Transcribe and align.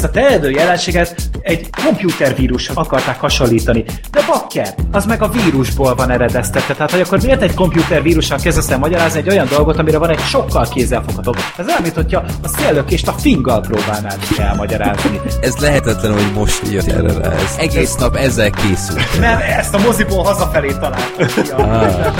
ezt 0.00 0.08
a 0.08 0.20
terjedő 0.20 0.50
jelenséget 0.50 1.14
egy 1.40 1.68
komputervírushoz 1.84 2.76
akarták 2.76 3.20
hasonlítani. 3.20 3.84
De 4.10 4.20
bakker, 4.26 4.74
az 4.92 5.06
meg 5.06 5.22
a 5.22 5.28
vírusból 5.28 5.94
van 5.94 6.10
eredeztetve. 6.10 6.74
Tehát, 6.74 6.90
hogy 6.90 7.00
akkor 7.00 7.20
miért 7.22 7.42
egy 7.42 7.54
komputervírussal 7.54 8.38
kezdesz 8.38 8.70
el 8.70 8.78
magyarázni 8.78 9.20
egy 9.20 9.28
olyan 9.28 9.46
dolgot, 9.46 9.78
amire 9.78 9.98
van 9.98 10.10
egy 10.10 10.18
sokkal 10.18 10.68
kézzelfoghatóbb. 10.68 11.36
Ez 11.56 11.66
olyan, 11.66 11.82
mint 11.82 11.94
hogyha 11.94 12.24
a 12.42 12.48
széllökést 12.48 13.08
a 13.08 13.12
finggal 13.12 13.60
próbálnád 13.60 14.18
elmagyarázni. 14.38 15.20
Ez 15.40 15.56
lehetetlen, 15.56 16.12
hogy 16.12 16.32
most 16.34 16.62
jött 16.70 16.86
erre 16.86 17.12
rá. 17.12 17.32
Ez 17.32 17.56
egész 17.58 17.94
nap 17.94 18.16
ezzel 18.16 18.50
készült. 18.50 19.18
Mert 19.20 19.42
ezt 19.42 19.74
a 19.74 19.78
moziból 19.78 20.22
hazafelé 20.22 20.72
találtam. 20.80 21.68
Ah. 21.70 22.14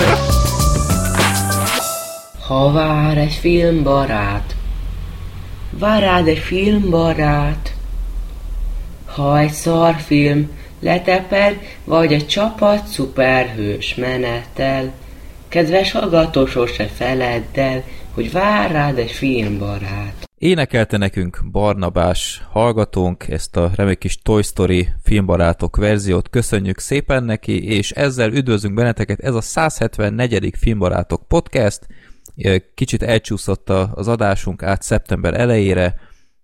Ha 2.47 2.71
vár 2.71 3.17
egy 3.17 3.37
filmbarát, 3.41 4.55
vár 5.79 6.01
rád 6.01 6.27
egy 6.27 6.37
filmbarát. 6.37 7.70
Ha 9.15 9.39
egy 9.39 9.51
szarfilm 9.51 10.49
leteped, 10.79 11.59
vagy 11.83 12.13
egy 12.13 12.27
csapat 12.27 12.85
szuperhős 12.85 13.95
menetel, 13.95 14.91
kedves 15.47 15.91
hallgató 15.91 16.45
sose 16.45 16.85
feledd 16.87 17.43
el, 17.53 17.83
hogy 18.13 18.31
vár 18.31 18.71
rád 18.71 18.97
egy 18.97 19.11
filmbarát. 19.11 20.29
Énekelte 20.37 20.97
nekünk 20.97 21.41
Barnabás 21.51 22.41
hallgatónk 22.49 23.27
ezt 23.27 23.57
a 23.57 23.71
remek 23.75 23.97
kis 23.97 24.21
Toy 24.21 24.41
Story 24.41 24.87
filmbarátok 25.03 25.75
verziót. 25.75 26.29
Köszönjük 26.29 26.79
szépen 26.79 27.23
neki, 27.23 27.65
és 27.65 27.91
ezzel 27.91 28.31
üdvözlünk 28.33 28.75
benneteket. 28.75 29.19
Ez 29.19 29.33
a 29.33 29.41
174. 29.41 30.53
filmbarátok 30.57 31.27
podcast. 31.27 31.87
Kicsit 32.73 33.03
elcsúszott 33.03 33.69
az 33.69 34.07
adásunk 34.07 34.63
át 34.63 34.81
szeptember 34.81 35.39
elejére, 35.39 35.95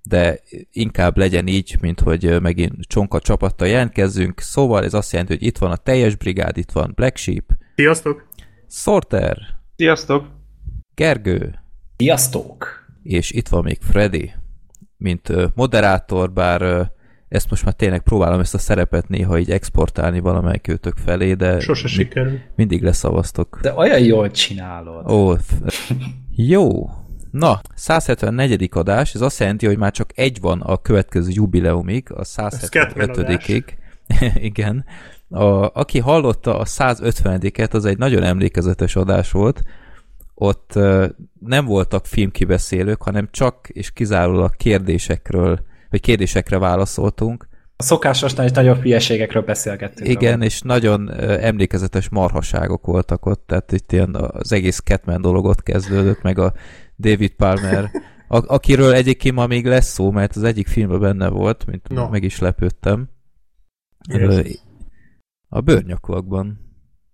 de 0.08 0.40
inkább 0.72 1.18
legyen 1.18 1.48
így, 1.48 1.78
mint 1.81 2.00
hogy 2.00 2.42
megint 2.42 2.73
csonka 2.88 3.20
csapattal 3.20 3.68
jelentkezzünk. 3.68 4.40
Szóval 4.40 4.84
ez 4.84 4.94
azt 4.94 5.12
jelenti, 5.12 5.34
hogy 5.34 5.44
itt 5.44 5.58
van 5.58 5.72
a 5.72 5.76
teljes 5.76 6.16
brigád, 6.16 6.58
itt 6.58 6.72
van 6.72 6.92
Black 6.95 7.18
Sheep. 7.18 7.44
Sziasztok! 7.76 8.28
Sorter. 8.70 9.38
Sziasztok! 9.76 10.26
Gergő. 10.96 11.59
Sziasztok! 11.98 12.86
És 13.04 13.31
itt 13.31 13.48
van 13.48 13.64
még 13.64 13.78
Freddy, 13.81 14.31
mint 14.98 15.56
moderátor, 15.56 16.31
bár 16.31 16.92
ezt 17.28 17.50
most 17.50 17.66
már 17.66 17.74
tényleg 17.74 18.02
próbálom 18.02 18.40
ezt 18.40 18.53
a 18.53 18.58
szerepet 18.58 19.08
néha 19.08 19.38
így 19.40 19.52
exportálni 19.52 20.20
valamelyik 20.20 20.68
őtök 20.68 20.98
felé, 20.98 21.34
de 21.34 21.59
Sose 21.59 21.88
sikerül. 21.88 22.40
mindig 22.56 22.84
leszavaztok. 22.84 23.59
De 23.62 23.74
olyan 23.74 24.00
jól 24.00 24.31
csinálod. 24.31 25.12
Ó, 25.12 25.34
jó. 26.36 26.90
Na, 27.31 27.61
174. 27.75 28.70
adás, 28.73 29.14
ez 29.14 29.22
azt 29.22 29.39
jelenti, 29.39 29.66
hogy 29.66 29.78
már 29.78 29.92
csak 29.92 30.09
egy 30.16 30.39
van 30.42 30.61
a 30.61 30.78
következő 30.78 31.30
jubileumig, 31.34 32.11
a 32.11 32.23
175-ig. 32.23 33.64
Igen. 34.36 34.86
A, 35.30 35.80
aki 35.80 36.00
hallotta 36.00 36.59
a 36.59 36.66
150-et, 36.66 37.73
az 37.73 37.86
egy 37.86 37.97
nagyon 37.97 38.23
emlékezetes 38.23 38.95
adás 38.95 39.31
volt. 39.31 39.64
Ott 40.34 40.73
nem 41.39 41.66
voltak 41.66 42.06
filmkibeszélők, 42.06 43.02
hanem 43.02 43.28
csak 43.31 43.69
és 43.69 43.91
kizárólag 43.91 44.56
kérdésekről, 44.56 45.59
vagy 45.89 46.02
kérdésekre 46.02 46.58
válaszoltunk. 46.58 47.47
A 47.80 47.84
szokásosnál 47.84 48.45
is 48.45 48.52
nagyobb 48.52 48.81
hülyeségekről 48.81 49.44
beszélgettünk. 49.44 50.09
Igen, 50.09 50.34
ahol. 50.34 50.45
és 50.45 50.62
nagyon 50.62 51.12
emlékezetes 51.22 52.09
marhaságok 52.09 52.86
voltak 52.86 53.25
ott, 53.25 53.44
tehát 53.47 53.72
itt 53.72 53.91
ilyen 53.91 54.16
az 54.16 54.52
egész 54.52 54.80
Catman 54.80 55.22
dolog 55.22 55.45
ott 55.45 55.64
kezdődött, 55.64 56.22
meg 56.22 56.39
a 56.39 56.53
David 56.98 57.31
Palmer, 57.31 57.92
a, 58.28 58.53
akiről 58.53 58.94
egyébként 58.94 59.36
ma 59.36 59.48
még 59.48 59.66
lesz 59.66 59.88
szó, 59.88 60.12
mert 60.12 60.36
az 60.36 60.44
egyik 60.44 60.67
filmben 60.67 61.00
benne 61.00 61.30
volt, 61.30 61.66
mint 61.66 61.88
no. 61.90 62.09
meg 62.09 62.23
is 62.23 62.40
lepődtem. 62.40 63.09
Yes. 64.09 64.62
A 65.50 65.62
bőrnyakúakban 65.62 66.59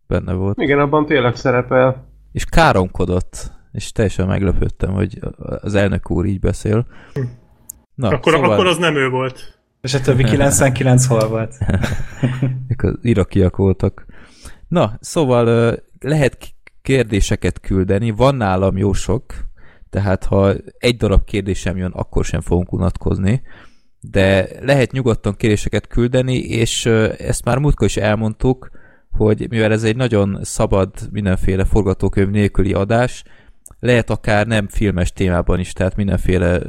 benne 0.07 0.33
volt. 0.33 0.61
Igen, 0.61 0.79
abban 0.79 1.05
tényleg 1.05 1.35
szerepel. 1.35 2.07
És 2.31 2.45
káromkodott, 2.45 3.51
és 3.71 3.91
teljesen 3.91 4.27
meglepődtem, 4.27 4.93
hogy 4.93 5.19
az 5.61 5.75
elnök 5.75 6.11
úr 6.11 6.25
így 6.25 6.39
beszél. 6.39 6.87
Na, 7.95 8.07
akkor, 8.07 8.33
szóval... 8.33 8.51
akkor 8.51 8.67
az 8.67 8.77
nem 8.77 8.95
ő 8.95 9.09
volt. 9.09 9.61
És 9.81 9.93
a 9.93 10.01
többi 10.01 10.23
99 10.23 11.05
hol 11.05 11.27
volt? 11.27 11.57
Ők 12.71 12.81
az 12.81 12.97
irakiak 13.01 13.55
voltak. 13.55 14.05
Na, 14.67 14.97
szóval 14.99 15.75
lehet 15.99 16.37
kérdéseket 16.81 17.59
küldeni, 17.59 18.11
van 18.11 18.35
nálam 18.35 18.77
jó 18.77 18.93
sok, 18.93 19.33
tehát 19.93 20.25
ha 20.25 20.53
egy 20.77 20.97
darab 20.97 21.23
kérdésem 21.23 21.77
jön, 21.77 21.91
akkor 21.91 22.25
sem 22.25 22.41
fogunk 22.41 22.71
unatkozni, 22.71 23.41
de 23.99 24.47
lehet 24.61 24.91
nyugodtan 24.91 25.35
kérdéseket 25.35 25.87
küldeni, 25.87 26.37
és 26.37 26.85
ezt 27.17 27.45
már 27.45 27.57
múltkor 27.57 27.87
is 27.87 27.97
elmondtuk, 27.97 28.69
hogy 29.11 29.45
mivel 29.49 29.71
ez 29.71 29.83
egy 29.83 29.95
nagyon 29.95 30.39
szabad, 30.41 30.89
mindenféle 31.11 31.65
forgatókönyv 31.65 32.29
nélküli 32.29 32.73
adás, 32.73 33.23
lehet 33.79 34.09
akár 34.09 34.47
nem 34.47 34.67
filmes 34.67 35.13
témában 35.13 35.59
is, 35.59 35.73
tehát 35.73 35.95
mindenféle 35.95 36.61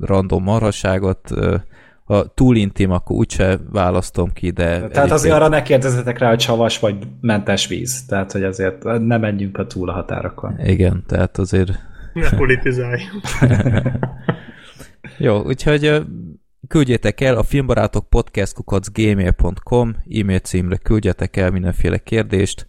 random 0.00 0.42
marhaságot, 0.42 1.30
ha 2.04 2.24
túl 2.34 2.56
intim, 2.56 2.90
akkor 2.90 3.16
úgyse 3.16 3.58
választom 3.72 4.32
ki, 4.32 4.50
de... 4.50 4.64
Tehát 4.64 4.82
egyébként... 4.82 5.10
azért 5.10 5.34
arra 5.34 5.48
ne 5.48 5.62
kérdezzetek 5.62 6.18
rá, 6.18 6.28
hogy 6.28 6.40
savas 6.40 6.78
vagy 6.78 6.96
mentes 7.20 7.66
víz, 7.66 8.04
tehát 8.06 8.32
hogy 8.32 8.42
azért 8.42 8.82
ne 8.84 9.16
menjünk 9.16 9.58
a 9.58 9.66
túl 9.66 9.88
a 9.88 9.92
határokon. 9.92 10.60
Igen, 10.64 11.04
tehát 11.06 11.38
azért... 11.38 11.88
Ne 12.12 12.30
politizálj. 12.36 13.02
Jó, 15.18 15.44
úgyhogy 15.44 16.02
küldjétek 16.68 17.20
el 17.20 17.36
a 17.36 17.42
filmbarátok 17.42 18.08
podcastkukacgmail.com 18.08 19.96
e-mail 20.10 20.38
címre 20.38 20.76
küldjetek 20.76 21.36
el 21.36 21.50
mindenféle 21.50 21.98
kérdést, 21.98 22.66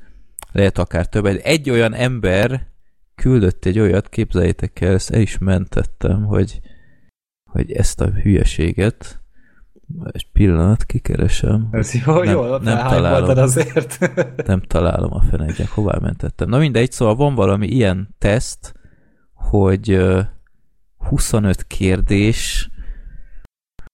lehet 0.51 0.77
akár 0.77 1.07
több. 1.07 1.25
Egy 1.25 1.69
olyan 1.69 1.93
ember 1.93 2.67
küldött 3.15 3.65
egy 3.65 3.79
olyat, 3.79 4.09
képzeljétek 4.09 4.81
el, 4.81 4.93
ezt 4.93 5.11
el 5.11 5.21
is 5.21 5.37
mentettem, 5.37 6.25
hogy, 6.25 6.59
hogy 7.51 7.71
ezt 7.71 8.01
a 8.01 8.09
hülyeséget 8.09 9.21
egy 10.11 10.27
pillanat, 10.31 10.83
kikeresem. 10.83 11.67
Ez 11.71 11.93
jó, 12.05 12.23
nem, 12.23 12.33
jó, 12.33 12.57
nem 12.57 12.77
találom. 12.77 13.37
azért. 13.37 13.99
nem 14.45 14.61
találom 14.61 15.13
a 15.13 15.21
fenegyek, 15.21 15.69
hová 15.69 15.97
mentettem. 16.01 16.49
Na 16.49 16.57
mindegy, 16.57 16.91
szóval 16.91 17.15
van 17.15 17.35
valami 17.35 17.67
ilyen 17.67 18.15
teszt, 18.17 18.73
hogy 19.51 19.97
25 20.97 21.67
kérdés, 21.67 22.69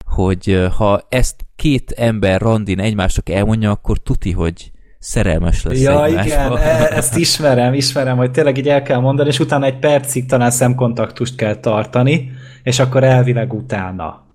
hogy 0.06 0.68
ha 0.78 1.02
ezt 1.10 1.46
két 1.56 1.92
ember 1.92 2.42
randin 2.42 2.80
egymásnak 2.80 3.30
elmondja, 3.30 3.72
akkor 3.72 3.98
tuti, 3.98 4.32
hogy 4.32 4.72
szerelmes 5.00 5.64
lesz 5.64 5.82
Ja, 5.82 6.06
egymásba. 6.06 6.26
igen, 6.26 6.58
e- 6.58 6.96
ezt 6.96 7.18
ismerem, 7.18 7.74
ismerem, 7.74 8.18
hogy 8.18 8.32
tényleg 8.32 8.58
így 8.58 8.70
el 8.70 8.82
kell 8.82 9.00
mondani, 9.00 9.30
és 9.30 9.40
utána 9.40 9.66
egy 9.66 9.80
percig 9.80 10.26
talán 10.26 10.52
szemkontaktust 10.52 11.36
kell 11.36 11.56
tartani, 11.56 12.32
és 12.64 12.80
akkor 12.80 13.04
elvileg 13.04 13.54
utána. 13.54 14.26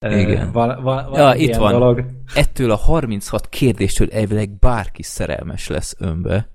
Igen. 0.00 0.52
Val, 0.52 0.80
val, 0.82 1.08
val 1.10 1.18
ja, 1.18 1.34
itt 1.34 1.54
van. 1.54 1.72
Dolog. 1.72 2.04
Ettől 2.34 2.70
a 2.70 2.76
36 2.76 3.48
kérdéstől 3.48 4.08
elvileg 4.10 4.58
bárki 4.58 5.02
szerelmes 5.02 5.68
lesz 5.68 5.96
önbe. 5.98 6.48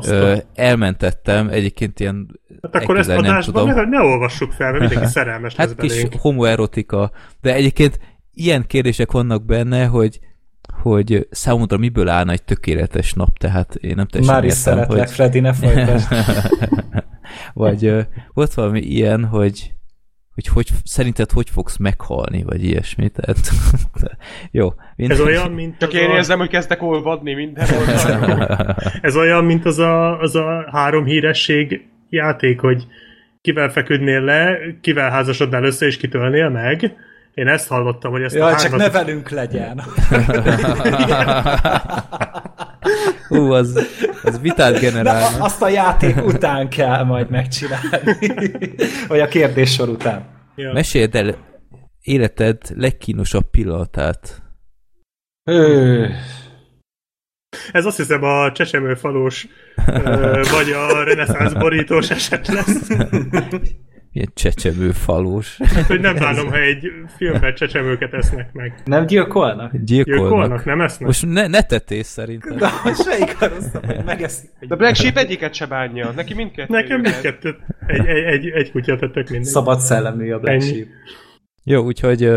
Ö, 0.00 0.36
elmentettem, 0.54 1.48
egyébként 1.48 2.00
ilyen 2.00 2.40
Hát 2.62 2.74
akkor 2.74 2.98
ezt 2.98 3.08
adásban 3.10 3.66
ne, 3.66 3.84
ne 3.84 4.00
olvassuk 4.00 4.52
fel, 4.52 4.70
mert 4.70 4.80
mindenki 4.80 5.10
szerelmes 5.18 5.54
hát 5.54 5.74
lesz 5.76 5.76
kis 5.76 6.06
homoerotika, 6.20 7.10
de 7.40 7.54
egyébként 7.54 7.98
ilyen 8.34 8.66
kérdések 8.66 9.12
vannak 9.12 9.44
benne, 9.44 9.86
hogy 9.86 10.20
hogy 10.82 11.26
számomra 11.30 11.76
miből 11.76 12.08
állna 12.08 12.32
egy 12.32 12.42
tökéletes 12.42 13.12
nap, 13.12 13.38
tehát 13.38 13.74
én 13.74 13.94
nem 13.94 14.06
teljesen 14.06 14.34
Már 14.34 14.44
is 14.44 14.52
értem, 14.52 14.74
szeretlek, 14.74 14.98
hogy... 14.98 15.10
Freddy, 15.10 15.40
ne. 15.40 15.52
Vagy 17.52 17.84
ö, 17.84 18.00
volt 18.32 18.54
valami 18.54 18.80
ilyen, 18.80 19.24
hogy 19.24 19.72
hogy, 20.34 20.46
hogy 20.46 20.68
szerinted 20.84 21.30
hogy 21.30 21.50
fogsz 21.50 21.76
meghalni, 21.76 22.42
vagy 22.42 22.64
ilyesmi. 22.64 23.08
Tehát, 23.08 23.38
jó. 24.50 24.74
Minden... 24.96 25.16
Ez 25.16 25.22
olyan, 25.22 25.50
mint 25.50 25.78
Csak 25.78 25.92
én 25.92 26.10
a... 26.10 26.14
érzem, 26.14 26.38
hogy 26.38 26.48
kezdtek 26.48 26.82
olvadni 26.82 27.34
minden. 27.34 27.66
Ez 29.02 29.16
olyan, 29.16 29.44
mint 29.44 29.64
az 29.64 29.78
a, 29.78 30.20
az 30.20 30.34
a 30.34 30.68
három 30.72 31.04
híresség 31.04 31.86
játék, 32.08 32.60
hogy 32.60 32.86
kivel 33.40 33.70
feküdnél 33.70 34.20
le, 34.20 34.58
kivel 34.80 35.10
házasodnál 35.10 35.64
össze, 35.64 35.86
és 35.86 35.96
kitölnél 35.96 36.48
meg. 36.48 36.96
Én 37.34 37.48
ezt 37.48 37.68
hallottam, 37.68 38.12
hogy 38.12 38.22
ezt 38.22 38.34
Jaj, 38.34 38.52
a 38.52 38.56
csak 38.56 38.76
ne 38.76 38.90
velünk 38.90 39.30
legyen. 39.30 39.80
Hú, 43.28 43.52
az, 43.52 43.88
az 44.22 44.40
vitát 44.40 44.78
generál. 44.78 45.30
Na, 45.30 45.44
azt 45.44 45.62
a 45.62 45.68
játék 45.68 46.24
után 46.24 46.68
kell 46.68 47.04
majd 47.04 47.30
megcsinálni. 47.30 48.16
Vagy 49.08 49.20
a 49.20 49.28
kérdéssor 49.28 49.88
után. 49.88 50.26
Ja. 50.54 50.72
Meséld 50.72 51.14
el 51.14 51.36
életed 52.00 52.58
legkínosabb 52.74 53.50
pillanatát. 53.50 54.42
Ez 57.72 57.84
azt 57.84 57.96
hiszem 57.96 58.24
a 58.24 58.52
csecsemőfalós 58.52 59.46
vagy 60.50 60.70
a 60.72 61.04
reneszánsz 61.04 61.52
borítós 61.52 62.10
eset 62.10 62.48
lesz. 62.48 62.88
Ilyen 64.12 64.30
csecsemő 64.34 64.90
falós. 64.90 65.56
Hát, 65.58 65.86
hogy 65.86 66.00
nem 66.00 66.14
bánom, 66.14 66.48
ha 66.48 66.60
egy 66.60 66.92
filmben 67.16 67.54
csecsemőket 67.54 68.12
esznek 68.12 68.52
meg. 68.52 68.74
Nem 68.84 69.06
gyilkolnak? 69.06 69.76
Gyilkolnak. 69.76 70.20
Gyilkolnak, 70.20 70.64
nem 70.64 70.80
esznek? 70.80 71.06
Most 71.06 71.26
ne, 71.26 71.46
ne 71.46 71.62
tettél 71.62 72.02
szerintem. 72.02 72.56
De 72.56 72.68
most 72.84 73.06
melyik 73.06 73.36
arra 73.40 73.54
hogy 73.86 74.04
megeszik? 74.04 74.50
De 74.60 74.76
Black 74.76 74.94
Sheep 74.94 75.16
egyiket 75.16 75.54
se 75.54 75.66
bánja. 75.66 76.10
Neki 76.16 76.34
mindkettő. 76.34 76.72
Nekem 76.72 77.00
mindkettőt. 77.00 77.56
Egy, 77.86 78.06
egy, 78.06 78.24
egy, 78.24 78.46
egy 78.46 78.70
kutya 78.70 78.98
tettek 78.98 79.30
mindegy. 79.30 79.50
Szabad 79.50 79.80
szellemű 79.80 80.32
a 80.32 80.38
Black 80.38 80.62
Ennyi. 80.62 80.72
Sheep. 80.72 80.86
Jó, 81.64 81.84
úgyhogy 81.84 82.30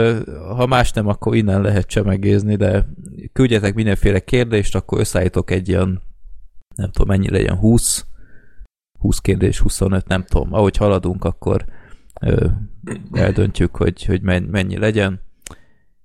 ha 0.55 0.65
más 0.65 0.91
nem, 0.91 1.07
akkor 1.07 1.35
innen 1.35 1.61
lehet 1.61 1.87
csemegézni, 1.87 2.55
de 2.55 2.85
küldjetek 3.33 3.73
mindenféle 3.73 4.19
kérdést, 4.19 4.75
akkor 4.75 4.99
összeállítok 4.99 5.51
egy 5.51 5.69
ilyen, 5.69 6.01
nem 6.75 6.91
tudom, 6.91 7.07
mennyi 7.07 7.29
legyen, 7.29 7.55
20, 7.55 8.05
20 9.05 9.19
kérdés, 9.19 9.59
25, 9.59 10.07
nem 10.07 10.23
tudom. 10.23 10.53
Ahogy 10.53 10.77
haladunk, 10.77 11.23
akkor 11.23 11.65
ö, 12.21 12.47
eldöntjük, 13.11 13.75
hogy, 13.75 14.05
hogy 14.05 14.21
men- 14.21 14.43
mennyi 14.43 14.77
legyen, 14.77 15.21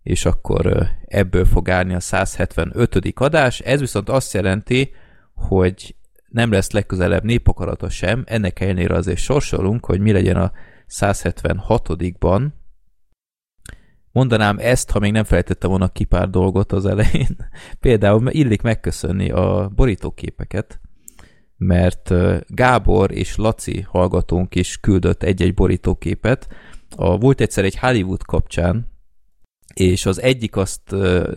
és 0.02 0.24
akkor 0.24 0.88
ebből 1.06 1.44
fog 1.44 1.68
állni 1.68 1.94
a 1.94 2.00
175. 2.00 3.12
adás. 3.14 3.60
Ez 3.60 3.80
viszont 3.80 4.08
azt 4.08 4.32
jelenti, 4.32 4.92
hogy 5.34 5.94
nem 6.28 6.52
lesz 6.52 6.70
legközelebb 6.70 7.24
népakarata 7.24 7.88
sem, 7.88 8.22
ennek 8.26 8.60
ellenére 8.60 8.94
azért 8.94 9.18
sorsolunk, 9.18 9.84
hogy 9.84 10.00
mi 10.00 10.12
legyen 10.12 10.36
a 10.36 10.52
176-ban, 10.88 12.46
Mondanám 14.12 14.58
ezt, 14.58 14.90
ha 14.90 14.98
még 14.98 15.12
nem 15.12 15.24
felejtettem 15.24 15.70
volna 15.70 15.88
ki 15.88 16.04
pár 16.04 16.30
dolgot 16.30 16.72
az 16.72 16.86
elején. 16.86 17.36
Például 17.80 18.28
illik 18.30 18.62
megköszönni 18.62 19.30
a 19.30 19.70
borítóképeket, 19.74 20.80
mert 21.60 22.14
Gábor 22.46 23.12
és 23.12 23.36
Laci 23.36 23.80
hallgatónk 23.80 24.54
is 24.54 24.78
küldött 24.80 25.22
egy-egy 25.22 25.54
borítóképet. 25.54 26.48
A, 26.96 27.18
volt 27.18 27.40
egyszer 27.40 27.64
egy 27.64 27.78
Hollywood 27.78 28.22
kapcsán, 28.22 28.86
és 29.74 30.06
az 30.06 30.22
egyik 30.22 30.56
azt, 30.56 30.94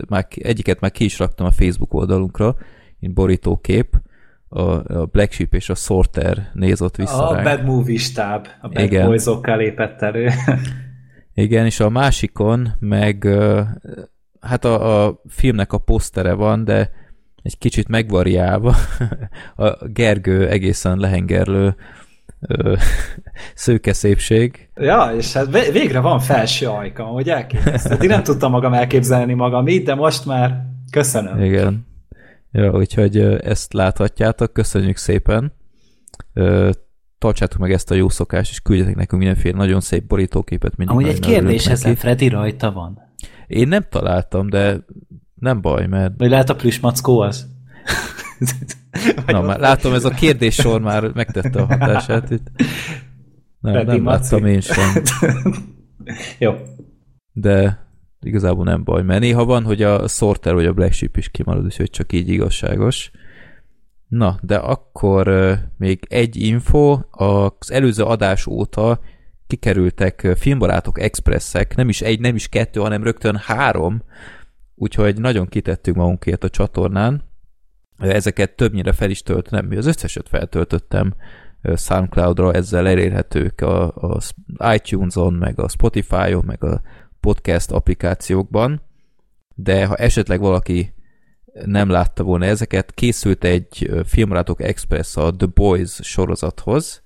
már, 0.08 0.26
egyiket 0.36 0.80
már 0.80 0.90
ki 0.90 1.04
is 1.04 1.18
raktam 1.18 1.46
a 1.46 1.50
Facebook 1.50 1.94
oldalunkra, 1.94 2.56
mint 2.98 3.14
borítókép, 3.14 4.00
a, 4.48 4.60
a 4.98 5.06
Black 5.06 5.32
Sheep 5.32 5.54
és 5.54 5.68
a 5.68 5.74
Sorter 5.74 6.50
nézott 6.52 6.96
vissza 6.96 7.28
A 7.28 7.34
ránk. 7.34 7.44
Bad 7.44 7.66
Movie 7.66 7.98
stáb, 7.98 8.46
a 8.60 8.68
Bad 8.68 8.84
Igen. 8.84 9.06
Boys-okkal 9.06 9.56
lépett 9.56 10.02
elő. 10.02 10.30
Igen, 11.34 11.66
és 11.66 11.80
a 11.80 11.88
másikon 11.88 12.68
meg 12.78 13.28
hát 14.40 14.64
a, 14.64 15.04
a 15.04 15.20
filmnek 15.28 15.72
a 15.72 15.78
posztere 15.78 16.32
van, 16.32 16.64
de 16.64 16.90
egy 17.44 17.58
kicsit 17.58 17.88
megvariálva. 17.88 18.74
A 19.56 19.86
Gergő 19.86 20.48
egészen 20.48 20.98
lehengerlő 20.98 21.76
ö, 22.40 22.76
szőke 23.54 23.92
szépség. 23.92 24.68
ja, 24.74 25.12
és 25.16 25.32
hát 25.32 25.50
vé- 25.50 25.72
végre 25.72 26.00
van 26.00 26.18
felső 26.18 26.66
ajkam, 26.66 27.06
hogy 27.06 27.28
elképesztett. 27.28 28.02
Én 28.02 28.08
nem 28.08 28.22
tudtam 28.22 28.50
magam 28.50 28.72
elképzelni 28.72 29.34
magam 29.34 29.68
így, 29.68 29.82
de 29.82 29.94
most 29.94 30.26
már 30.26 30.64
köszönöm. 30.90 31.42
Igen. 31.42 31.86
Ja, 32.52 32.72
úgyhogy 32.72 33.16
ezt 33.20 33.72
láthatjátok, 33.72 34.52
köszönjük 34.52 34.96
szépen. 34.96 35.52
Tartsátok 37.18 37.58
meg 37.58 37.72
ezt 37.72 37.90
a 37.90 37.94
jó 37.94 38.08
szokást, 38.08 38.50
és 38.50 38.60
küldjetek 38.60 38.94
nekünk 38.94 39.22
mindenféle 39.22 39.56
nagyon 39.56 39.80
szép 39.80 40.06
borítóképet. 40.06 40.72
Amúgy 40.84 41.08
egy 41.08 41.20
kérdés 41.20 41.66
ezen, 41.66 41.94
Freddy 41.94 42.28
rajta 42.28 42.72
van. 42.72 42.98
Én 43.46 43.68
nem 43.68 43.86
találtam, 43.90 44.48
de 44.48 44.84
nem 45.44 45.60
baj, 45.60 45.86
mert 45.86 46.12
Vagy 46.16 46.30
lehet 46.30 46.50
a 46.50 46.56
plüsmackó 46.56 47.20
az? 47.20 47.46
Na, 49.26 49.40
már 49.40 49.58
látom, 49.58 49.94
ez 49.94 50.04
a 50.04 50.10
kérdéssor 50.10 50.80
már 50.80 51.12
megtette 51.12 51.60
a 51.62 51.66
hatását 51.66 52.30
itt. 52.30 52.50
Nem, 53.60 53.72
Freddy 53.72 53.90
nem 53.90 54.02
Maci. 54.02 54.22
láttam 54.22 54.46
én 54.46 54.60
sem, 54.60 55.02
Jó. 56.38 56.54
de 57.32 57.86
igazából 58.20 58.64
nem 58.64 58.84
baj, 58.84 59.02
mert 59.02 59.20
néha 59.20 59.44
van, 59.44 59.64
hogy 59.64 59.82
a 59.82 60.08
Sorter 60.08 60.54
vagy 60.54 60.66
a 60.66 60.72
Black 60.72 60.92
Sheep 60.92 61.16
is 61.16 61.28
kimarad, 61.28 61.64
úgyhogy 61.64 61.90
csak 61.90 62.12
így 62.12 62.28
igazságos. 62.28 63.10
Na, 64.08 64.38
de 64.42 64.56
akkor 64.56 65.56
még 65.78 66.06
egy 66.08 66.36
info, 66.36 66.98
az 67.10 67.70
előző 67.70 68.02
adás 68.02 68.46
óta 68.46 69.00
kikerültek 69.46 70.28
filmbarátok 70.36 71.00
expresszek, 71.00 71.76
nem 71.76 71.88
is 71.88 72.00
egy, 72.00 72.20
nem 72.20 72.34
is 72.34 72.48
kettő, 72.48 72.80
hanem 72.80 73.02
rögtön 73.02 73.36
három, 73.36 74.02
úgyhogy 74.74 75.20
nagyon 75.20 75.46
kitettük 75.46 75.94
magunkért 75.94 76.44
a 76.44 76.48
csatornán. 76.48 77.22
Ezeket 77.98 78.56
többnyire 78.56 78.92
fel 78.92 79.10
is 79.10 79.22
töltöttem, 79.22 79.68
az 79.76 79.86
összeset 79.86 80.28
feltöltöttem 80.28 81.14
Soundcloud-ra, 81.76 82.52
ezzel 82.52 82.88
elérhetők 82.88 83.60
a, 83.60 83.86
a 83.94 84.18
iTunes-on, 84.74 85.32
meg 85.32 85.60
a 85.60 85.68
Spotify-on, 85.68 86.44
meg 86.44 86.64
a 86.64 86.80
podcast 87.20 87.70
applikációkban, 87.70 88.82
de 89.54 89.86
ha 89.86 89.96
esetleg 89.96 90.40
valaki 90.40 90.94
nem 91.64 91.88
látta 91.88 92.22
volna 92.22 92.44
ezeket, 92.44 92.94
készült 92.94 93.44
egy 93.44 93.86
ö, 93.88 94.00
Filmbarátok 94.04 94.62
Express 94.62 95.16
a 95.16 95.36
The 95.36 95.46
Boys 95.46 95.98
sorozathoz, 96.02 97.02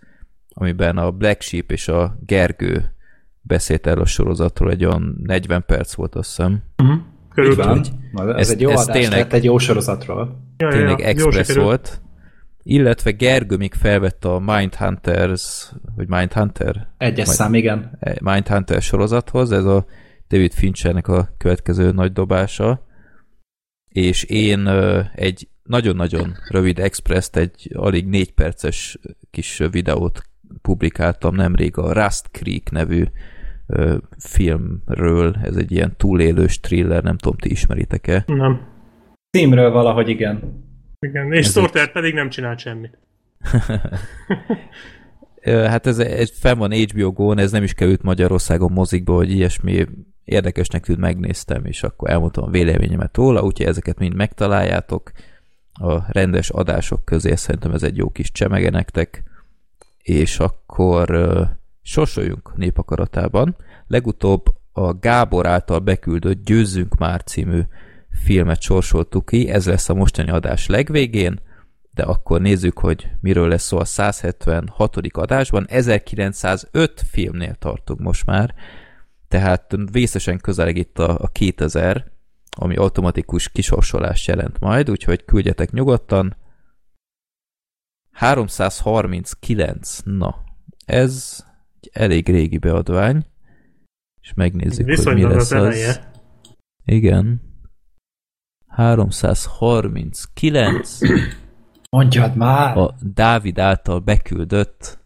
amiben 0.48 0.96
a 0.96 1.10
Black 1.10 1.40
Sheep 1.40 1.70
és 1.70 1.88
a 1.88 2.18
Gergő 2.26 2.94
beszélt 3.40 3.86
el 3.86 3.98
a 3.98 4.06
sorozatról, 4.06 4.70
egy 4.70 4.84
olyan 4.84 5.18
40 5.22 5.64
perc 5.66 5.94
volt, 5.94 6.14
azt 6.14 6.28
hiszem. 6.28 6.62
Így 6.86 7.17
Körülbelül. 7.42 7.82
van. 8.12 8.28
Ez, 8.30 8.36
Ez- 8.36 8.50
egy 8.50 8.60
jó 8.60 8.70
ez 8.70 8.80
adás, 8.80 8.94
tényleg- 8.94 9.10
tényleg... 9.12 9.34
egy 9.34 9.44
jó 9.44 9.58
sorozatról. 9.58 10.36
Ja, 10.56 10.68
Tényleg 10.68 10.98
ja, 10.98 11.06
Express 11.06 11.54
volt. 11.54 12.00
Illetve 12.62 13.10
Gergő 13.10 13.56
még 13.56 13.74
felvette 13.74 14.28
a 14.28 14.38
Mindhunters, 14.38 15.72
vagy 15.96 16.08
Mindhunter? 16.08 16.88
Egyes 16.98 17.26
Majd- 17.26 17.38
szám, 17.38 17.54
igen. 17.54 17.98
Mindhunter 18.20 18.82
sorozathoz, 18.82 19.52
ez 19.52 19.64
a 19.64 19.86
David 20.28 20.52
Finchernek 20.52 21.08
a 21.08 21.28
következő 21.38 21.92
nagy 21.92 22.12
dobása, 22.12 22.86
és 23.88 24.22
én 24.22 24.66
egy 25.14 25.48
nagyon-nagyon 25.62 26.36
rövid 26.48 26.78
express 26.78 27.28
egy 27.32 27.70
alig 27.74 28.06
négy 28.06 28.32
perces 28.32 28.98
kis 29.30 29.62
videót 29.70 30.22
publikáltam 30.62 31.34
nemrég 31.34 31.76
a 31.78 31.92
Rust 31.92 32.26
Creek 32.32 32.70
nevű 32.70 33.04
filmről, 34.18 35.36
ez 35.42 35.56
egy 35.56 35.72
ilyen 35.72 35.96
túlélős 35.96 36.60
thriller, 36.60 37.02
nem 37.02 37.16
tudom, 37.16 37.38
ti 37.38 37.50
ismeritek-e? 37.50 38.24
Nem. 38.26 38.60
Címről 39.30 39.70
valahogy 39.70 40.08
igen. 40.08 40.66
Igen. 41.00 41.32
És 41.32 41.46
Sorter 41.46 41.92
pedig 41.92 42.14
nem 42.14 42.28
csinált 42.28 42.58
semmit. 42.58 42.98
Hát 45.42 45.86
ez, 45.86 45.98
ez 45.98 46.38
fenn 46.38 46.58
van 46.58 46.72
HBO 46.72 47.12
Go-n, 47.12 47.38
ez 47.38 47.50
nem 47.50 47.62
is 47.62 47.74
került 47.74 48.02
Magyarországon 48.02 48.72
mozikba, 48.72 49.14
vagy 49.14 49.30
ilyesmi 49.30 49.86
érdekesnek 50.24 50.84
tűnt, 50.84 50.98
megnéztem, 50.98 51.64
és 51.64 51.82
akkor 51.82 52.10
elmondtam 52.10 52.44
a 52.44 52.50
véleményemet 52.50 53.16
róla, 53.16 53.42
úgyhogy 53.42 53.66
ezeket 53.66 53.98
mind 53.98 54.14
megtaláljátok 54.14 55.10
a 55.72 56.12
rendes 56.12 56.50
adások 56.50 57.04
közé, 57.04 57.34
szerintem 57.34 57.72
ez 57.72 57.82
egy 57.82 57.96
jó 57.96 58.10
kis 58.10 58.32
csemege 58.32 58.70
nektek, 58.70 59.22
és 60.02 60.38
akkor 60.38 61.10
sorsoljunk 61.88 62.56
népakaratában. 62.56 63.56
Legutóbb 63.86 64.44
a 64.72 64.92
Gábor 64.92 65.46
által 65.46 65.78
beküldött 65.78 66.44
Győzzünk 66.44 66.96
már 66.96 67.22
című 67.22 67.60
filmet 68.10 68.60
sorsoltuk 68.60 69.26
ki, 69.26 69.48
ez 69.48 69.66
lesz 69.66 69.88
a 69.88 69.94
mostani 69.94 70.30
adás 70.30 70.66
legvégén, 70.66 71.40
de 71.90 72.02
akkor 72.02 72.40
nézzük, 72.40 72.78
hogy 72.78 73.10
miről 73.20 73.48
lesz 73.48 73.62
szó 73.62 73.78
a 73.78 73.84
176. 73.84 74.96
adásban. 75.12 75.66
1905 75.68 77.02
filmnél 77.10 77.54
tartunk 77.54 78.00
most 78.00 78.26
már, 78.26 78.54
tehát 79.28 79.74
vészesen 79.92 80.38
közeleg 80.38 80.76
itt 80.76 80.98
a, 80.98 81.18
a 81.20 81.26
2000, 81.26 82.10
ami 82.56 82.76
automatikus 82.76 83.48
kisorsolást 83.48 84.26
jelent 84.26 84.58
majd, 84.58 84.90
úgyhogy 84.90 85.24
küldjetek 85.24 85.70
nyugodtan. 85.70 86.36
339, 88.12 89.98
na, 90.04 90.44
ez 90.86 91.46
egy 91.80 91.90
elég 91.92 92.28
régi 92.28 92.58
beadvány, 92.58 93.26
és 94.20 94.34
megnézzük, 94.34 94.76
hogy 94.76 94.84
mi 94.86 94.90
Viszonylag 94.94 95.30
lesz 95.30 95.50
az 95.50 95.52
eleje. 95.52 95.88
az. 95.88 96.00
Igen. 96.84 97.40
339 98.66 100.98
Mondjad 101.90 102.36
már! 102.36 102.76
a 102.76 102.94
Dávid 103.14 103.58
által 103.58 103.98
beküldött 103.98 104.98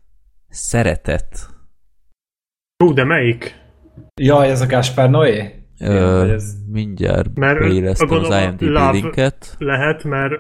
szeretet. 0.49 1.49
Hú, 2.85 2.93
de 2.93 3.05
melyik? 3.05 3.61
Jaj, 4.21 4.50
ez 4.50 4.61
a 4.61 4.67
Gáspár 4.67 5.11
Noé? 5.11 5.67
Ö, 5.81 6.33
ez- 6.33 6.55
mindjárt 6.71 7.38
Mert 7.38 7.59
beillesztem 7.59 8.11
az 8.11 8.29
IMDb 8.43 8.93
linket. 8.93 9.55
Lehet, 9.59 10.05
mert 10.05 10.33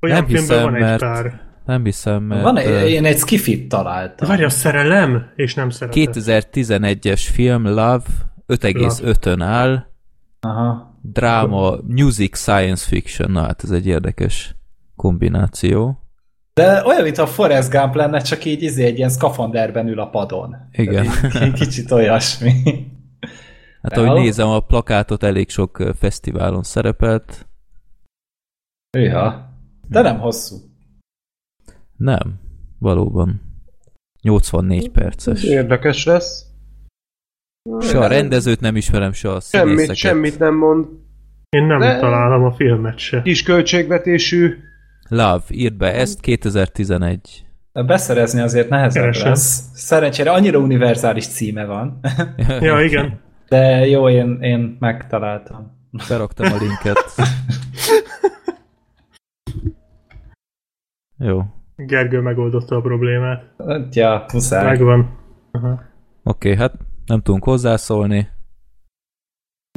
olyan 0.00 0.16
Nem 0.16 0.26
filmben 0.26 0.40
hiszem, 0.40 0.62
van 0.62 0.74
egy 0.74 0.80
mert- 0.80 1.00
pár. 1.00 1.50
Nem 1.72 1.84
hiszem, 1.84 2.22
mert 2.22 2.42
Van, 2.42 2.56
ö, 2.56 2.84
én 2.84 3.04
egy 3.04 3.18
skifit 3.18 3.68
találtam. 3.68 4.28
Várj, 4.28 4.44
a 4.44 4.48
szerelem? 4.48 5.32
És 5.36 5.54
nem 5.54 5.70
szeretet. 5.70 6.08
2011-es 6.14 7.28
film 7.32 7.66
Love 7.66 8.02
5,5-ön 8.46 9.40
áll, 9.40 9.86
Aha. 10.40 10.98
dráma, 11.02 11.76
music, 11.86 12.36
science 12.38 12.86
fiction, 12.88 13.30
na 13.30 13.40
hát 13.42 13.64
ez 13.64 13.70
egy 13.70 13.86
érdekes 13.86 14.54
kombináció. 14.96 15.98
De 16.54 16.84
olyan, 16.84 17.02
mint 17.02 17.18
a 17.18 17.26
Forrest 17.26 17.70
Gump 17.70 17.94
lenne, 17.94 18.20
csak 18.20 18.44
így 18.44 18.62
izé 18.62 18.84
egy 18.84 18.96
ilyen 18.96 19.08
szkafanderben 19.10 19.88
ül 19.88 20.00
a 20.00 20.06
padon. 20.08 20.56
Igen. 20.72 21.04
Így- 21.44 21.52
Kicsit 21.52 21.90
olyasmi. 21.90 22.52
Hát 23.82 23.92
De 23.94 24.00
ahogy 24.00 24.20
nézem, 24.20 24.48
a 24.48 24.60
plakátot 24.60 25.22
elég 25.22 25.50
sok 25.50 25.82
fesztiválon 25.98 26.62
szerepelt. 26.62 27.46
Ja. 28.98 29.50
De 29.88 30.00
nem 30.02 30.18
hosszú. 30.18 30.56
Nem, 32.02 32.40
valóban. 32.78 33.40
84 34.22 34.88
perces. 34.90 35.42
Érdekes 35.42 36.04
lesz. 36.04 36.46
Se 37.80 37.98
a 37.98 38.06
rendezőt 38.06 38.60
nem 38.60 38.76
ismerem, 38.76 39.12
se 39.12 39.30
a 39.32 39.40
Semmit, 39.40 39.94
semmit 39.94 40.38
nem 40.38 40.54
mond. 40.54 40.86
Én 41.48 41.64
nem 41.64 41.78
De- 41.78 41.98
találom 41.98 42.44
a 42.44 42.52
filmet 42.52 42.98
se. 42.98 43.22
Kis 43.22 43.42
költségvetésű. 43.42 44.56
Love, 45.08 45.42
írd 45.48 45.76
be 45.76 45.94
ezt 45.94 46.20
2011. 46.20 47.46
Beszerezni 47.72 48.40
azért 48.40 48.68
nehezebb 48.68 49.02
Keresem. 49.02 49.28
lesz. 49.28 49.70
Szerencsére 49.74 50.30
annyira 50.30 50.58
univerzális 50.58 51.26
címe 51.26 51.64
van. 51.64 52.00
Ja, 52.60 52.80
igen. 52.84 53.20
De 53.48 53.86
jó, 53.86 54.08
én, 54.08 54.38
én 54.40 54.76
megtaláltam. 54.80 55.78
Beraktam 56.08 56.52
a 56.52 56.56
linket. 56.56 57.04
Jó. 61.18 61.42
Gergő 61.76 62.20
megoldotta 62.20 62.76
a 62.76 62.80
problémát. 62.80 63.44
Ja, 63.90 64.24
muszáj. 64.32 64.64
Megvan. 64.64 65.18
Aha. 65.50 65.80
Oké, 66.22 66.54
hát 66.54 66.74
nem 67.06 67.20
tudunk 67.20 67.44
hozzászólni. 67.44 68.28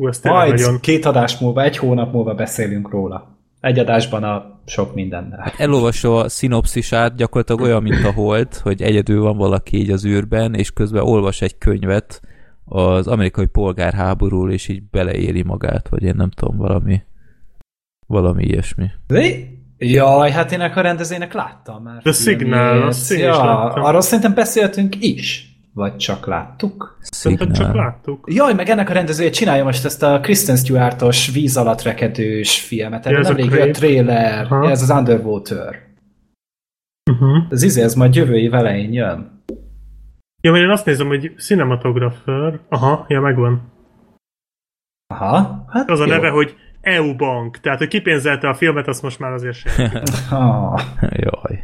Ú, 0.01 0.07
ez 0.07 0.21
Majd 0.23 0.49
nagyon... 0.49 0.79
két 0.79 1.05
adás 1.05 1.39
múlva, 1.39 1.63
egy 1.63 1.77
hónap 1.77 2.13
múlva 2.13 2.33
beszélünk 2.33 2.89
róla. 2.89 3.37
Egy 3.59 3.79
adásban 3.79 4.23
a 4.23 4.59
sok 4.65 4.93
mindennel. 4.93 5.53
Elolvasó 5.57 6.15
a 6.15 6.29
szinopszisát, 6.29 7.15
gyakorlatilag 7.15 7.61
olyan, 7.61 7.83
mint 7.83 8.05
a 8.05 8.11
Holt, 8.11 8.55
hogy 8.55 8.81
egyedül 8.81 9.21
van 9.21 9.37
valaki 9.37 9.77
így 9.77 9.91
az 9.91 10.05
űrben, 10.05 10.53
és 10.53 10.71
közben 10.71 11.03
olvas 11.03 11.41
egy 11.41 11.57
könyvet 11.57 12.21
az 12.65 13.07
amerikai 13.07 13.45
polgárháborúról, 13.45 14.51
és 14.51 14.67
így 14.67 14.83
beleéri 14.83 15.43
magát, 15.43 15.89
vagy 15.89 16.03
én 16.03 16.15
nem 16.15 16.29
tudom, 16.29 16.57
valami 16.57 17.01
valami 18.07 18.43
ilyesmi. 18.43 18.91
De? 19.07 19.21
Jaj, 19.77 20.31
hát 20.31 20.51
én 20.51 20.59
a 20.61 20.81
rendezőnek 20.81 21.33
láttam 21.33 21.83
már. 21.83 22.01
The. 22.01 22.11
Signal, 22.11 22.81
azt 22.81 23.11
én 23.11 23.17
is 23.17 23.23
ja, 23.23 23.45
láttam. 23.45 23.83
arról 23.83 24.01
szerintem 24.01 24.33
beszéltünk 24.33 24.95
is. 25.03 25.49
Vagy 25.73 25.95
csak 25.95 26.25
láttuk? 26.25 26.97
Szerintem 27.01 27.47
csak 27.47 27.55
Szignál. 27.65 27.75
láttuk. 27.75 28.27
Jaj, 28.33 28.53
meg 28.53 28.69
ennek 28.69 28.89
a 28.89 28.93
rendezője 28.93 29.29
csinálja 29.29 29.63
most 29.63 29.85
ezt 29.85 30.03
a 30.03 30.19
Kristen 30.19 30.55
Stewart-os 30.55 31.31
víz 31.31 31.57
alatt 31.57 31.81
rekedős 31.81 32.61
filmet. 32.61 33.05
Ja, 33.05 33.17
ez 33.17 33.25
a 33.25 33.29
nemrég 33.29 33.47
Crave. 33.49 33.65
jött 33.65 33.75
trailer, 33.75 34.45
Aha. 34.51 34.69
ez 34.69 34.81
az 34.81 34.89
Underwater. 34.89 35.83
Uh-huh. 37.11 37.43
Ez 37.49 37.63
izé, 37.63 37.81
ez 37.81 37.93
majd 37.95 38.15
jövő 38.15 38.37
év 38.37 38.53
elején 38.53 38.93
jön. 38.93 39.43
Ja, 40.41 40.51
mert 40.51 40.63
én 40.63 40.69
azt 40.69 40.85
nézem, 40.85 41.07
hogy 41.07 41.31
cinematographer. 41.37 42.59
Aha, 42.69 43.05
ja, 43.07 43.21
megvan. 43.21 43.71
Aha, 45.13 45.65
hát 45.69 45.89
Az 45.89 45.99
a 45.99 46.05
jó. 46.05 46.11
neve, 46.13 46.29
hogy 46.29 46.55
EU 46.85 47.15
Bank. 47.15 47.59
Tehát, 47.59 47.79
hogy 47.79 47.87
kipénzelte 47.87 48.47
a 48.49 48.53
filmet, 48.53 48.87
azt 48.87 49.01
most 49.01 49.19
már 49.19 49.31
azért 49.31 49.55
sem. 49.55 49.91
Ah, 50.29 50.81
Jaj. 50.99 51.63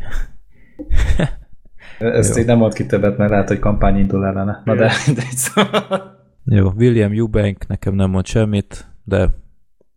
ezt 2.17 2.35
Jó. 2.35 2.41
így 2.41 2.47
nem 2.47 2.57
mond 2.57 2.73
ki 2.73 2.85
többet, 2.85 3.17
mert 3.17 3.29
lehet, 3.29 3.47
hogy 3.47 3.59
kampány 3.59 3.97
indul 3.97 4.25
ellene. 4.25 4.61
Na 4.65 4.75
de, 4.75 4.91
de 5.15 5.21
szóval... 5.31 6.19
Jó, 6.45 6.69
William 6.75 7.11
Eubank 7.11 7.67
nekem 7.67 7.93
nem 7.93 8.09
mond 8.09 8.25
semmit, 8.25 8.87
de 9.03 9.29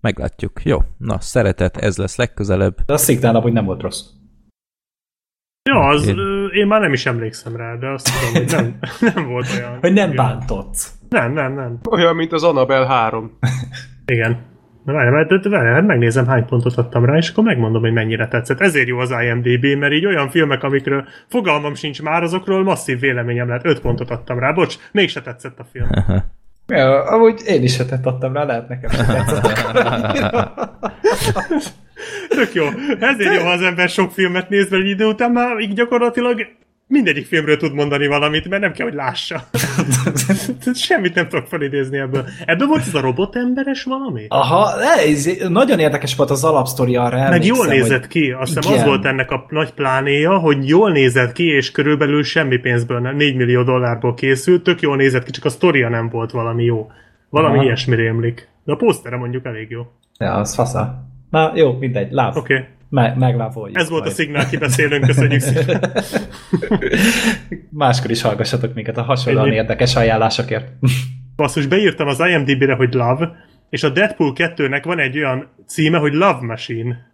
meglátjuk. 0.00 0.62
Jó, 0.64 0.78
na, 0.98 1.20
szeretet, 1.20 1.76
ez 1.76 1.96
lesz 1.96 2.16
legközelebb. 2.16 2.76
De 2.86 2.92
a 2.92 2.96
Signal 2.96 3.36
amúgy 3.36 3.52
nem 3.52 3.64
volt 3.64 3.82
rossz. 3.82 4.02
Ja, 5.70 5.86
az, 5.88 6.06
Én- 6.06 6.16
én 6.52 6.66
már 6.66 6.80
nem 6.80 6.92
is 6.92 7.06
emlékszem 7.06 7.56
rá, 7.56 7.76
de 7.76 7.88
azt 7.88 8.10
tudom, 8.12 8.32
hogy 8.42 8.52
nem, 8.52 8.78
nem 9.14 9.26
volt 9.28 9.46
olyan. 9.56 9.78
Hogy 9.80 9.92
nem 9.92 10.14
bántott. 10.14 10.76
Nem, 11.08 11.32
nem, 11.32 11.54
nem. 11.54 11.78
Olyan, 11.90 12.16
mint 12.16 12.32
az 12.32 12.42
Annabelle 12.42 12.86
3. 12.86 13.38
Igen. 14.06 14.52
Na 14.84 14.92
várj, 14.92 15.26
de 15.26 15.48
várj, 15.48 15.68
hát 15.68 15.86
megnézem, 15.86 16.26
hány 16.26 16.44
pontot 16.44 16.76
adtam 16.76 17.04
rá, 17.04 17.16
és 17.16 17.30
akkor 17.30 17.44
megmondom, 17.44 17.82
hogy 17.82 17.92
mennyire 17.92 18.28
tetszett. 18.28 18.60
Ezért 18.60 18.88
jó 18.88 18.98
az 18.98 19.14
IMDB, 19.22 19.64
mert 19.64 19.92
így 19.92 20.06
olyan 20.06 20.30
filmek, 20.30 20.62
amikről 20.62 21.04
fogalmam 21.28 21.74
sincs 21.74 22.02
már, 22.02 22.22
azokról 22.22 22.62
masszív 22.62 23.00
véleményem 23.00 23.48
lehet. 23.48 23.66
5 23.66 23.80
pontot 23.80 24.10
adtam 24.10 24.38
rá. 24.38 24.52
Bocs, 24.52 24.76
mégse 24.92 25.20
tetszett 25.22 25.58
a 25.58 25.64
film. 25.72 25.88
Ja, 26.66 27.02
amúgy 27.02 27.42
én 27.46 27.62
is 27.62 27.76
hetet 27.76 28.06
adtam 28.06 28.32
rá, 28.32 28.44
lehet 28.44 28.68
nekem 28.68 28.90
sem 28.90 29.06
tetszett. 29.06 29.58
Tök 32.38 32.54
jó. 32.54 32.64
Ezért 33.00 33.34
jó, 33.34 33.42
ha 33.42 33.50
az 33.50 33.62
ember 33.62 33.88
sok 33.88 34.10
filmet 34.10 34.48
néz, 34.48 34.70
mert 34.70 34.82
egy 34.82 34.88
idő 34.88 35.04
után 35.04 35.30
már 35.30 35.58
így 35.58 35.72
gyakorlatilag 35.72 36.46
mindegyik 36.86 37.26
filmről 37.26 37.56
tud 37.56 37.74
mondani 37.74 38.06
valamit, 38.06 38.48
mert 38.48 38.62
nem 38.62 38.72
kell, 38.72 38.86
hogy 38.86 38.94
lássa. 38.94 39.42
Semmit 40.74 41.14
nem 41.14 41.28
tudok 41.28 41.46
felidézni 41.46 41.98
ebből. 41.98 42.24
Ebből 42.46 42.66
volt 42.66 42.86
ez 42.86 42.94
a 42.94 43.00
robotemberes 43.00 43.82
valami? 43.82 44.26
Aha, 44.28 44.82
ez 44.82 45.28
nagyon 45.48 45.78
érdekes 45.78 46.14
volt 46.14 46.30
az 46.30 46.44
alapsztori 46.44 46.96
arra 46.96 47.28
Meg 47.28 47.44
jól 47.44 47.66
nézett 47.66 48.00
hogy... 48.00 48.08
ki. 48.08 48.30
Azt 48.30 48.54
hiszem 48.54 48.72
az 48.72 48.84
volt 48.84 49.04
ennek 49.04 49.30
a 49.30 49.46
nagy 49.48 49.72
plánéja, 49.72 50.38
hogy 50.38 50.68
jól 50.68 50.92
nézett 50.92 51.32
ki, 51.32 51.44
és 51.44 51.70
körülbelül 51.70 52.22
semmi 52.22 52.58
pénzből, 52.58 53.00
nem, 53.00 53.16
4 53.16 53.36
millió 53.36 53.62
dollárból 53.62 54.14
készült, 54.14 54.62
tök 54.62 54.80
jól 54.80 54.96
nézett 54.96 55.24
ki, 55.24 55.30
csak 55.30 55.44
a 55.44 55.48
sztoria 55.48 55.88
nem 55.88 56.08
volt 56.08 56.30
valami 56.30 56.64
jó. 56.64 56.90
Valami 57.28 57.54
Aha. 57.54 57.64
ilyesmi 57.64 57.94
rémlik. 57.94 58.48
De 58.64 58.72
a 58.72 58.76
posztere 58.76 59.16
mondjuk 59.16 59.44
elég 59.44 59.70
jó. 59.70 59.80
Oké. 59.80 59.90
Ja, 60.18 60.34
az 60.34 60.54
fasza. 60.54 61.04
Na 61.30 61.52
jó, 61.54 61.72
mindegy, 61.72 62.12
láv. 62.12 62.36
Okay. 62.36 62.56
Okay. 62.56 62.68
Me- 62.94 63.16
meglávoljuk. 63.16 63.78
Ez 63.78 63.88
volt 63.88 64.00
a 64.00 64.04
majd. 64.04 64.16
szignál 64.16 64.48
kibeszélőnk, 64.48 65.04
köszönjük 65.06 65.40
szépen. 65.40 65.80
Máskor 67.70 68.10
is 68.10 68.22
hallgassatok 68.22 68.74
minket 68.74 68.96
a 68.96 69.02
hasonlóan 69.02 69.46
Ennyi. 69.46 69.54
érdekes 69.56 69.96
ajánlásokért. 69.96 70.68
Basszus, 71.36 71.66
beírtam 71.66 72.08
az 72.08 72.20
IMDb-re, 72.20 72.74
hogy 72.74 72.94
Love, 72.94 73.32
és 73.70 73.82
a 73.82 73.88
Deadpool 73.88 74.32
2-nek 74.36 74.80
van 74.84 74.98
egy 74.98 75.16
olyan 75.18 75.48
címe, 75.66 75.98
hogy 75.98 76.12
Love 76.12 76.38
Machine. 76.40 77.12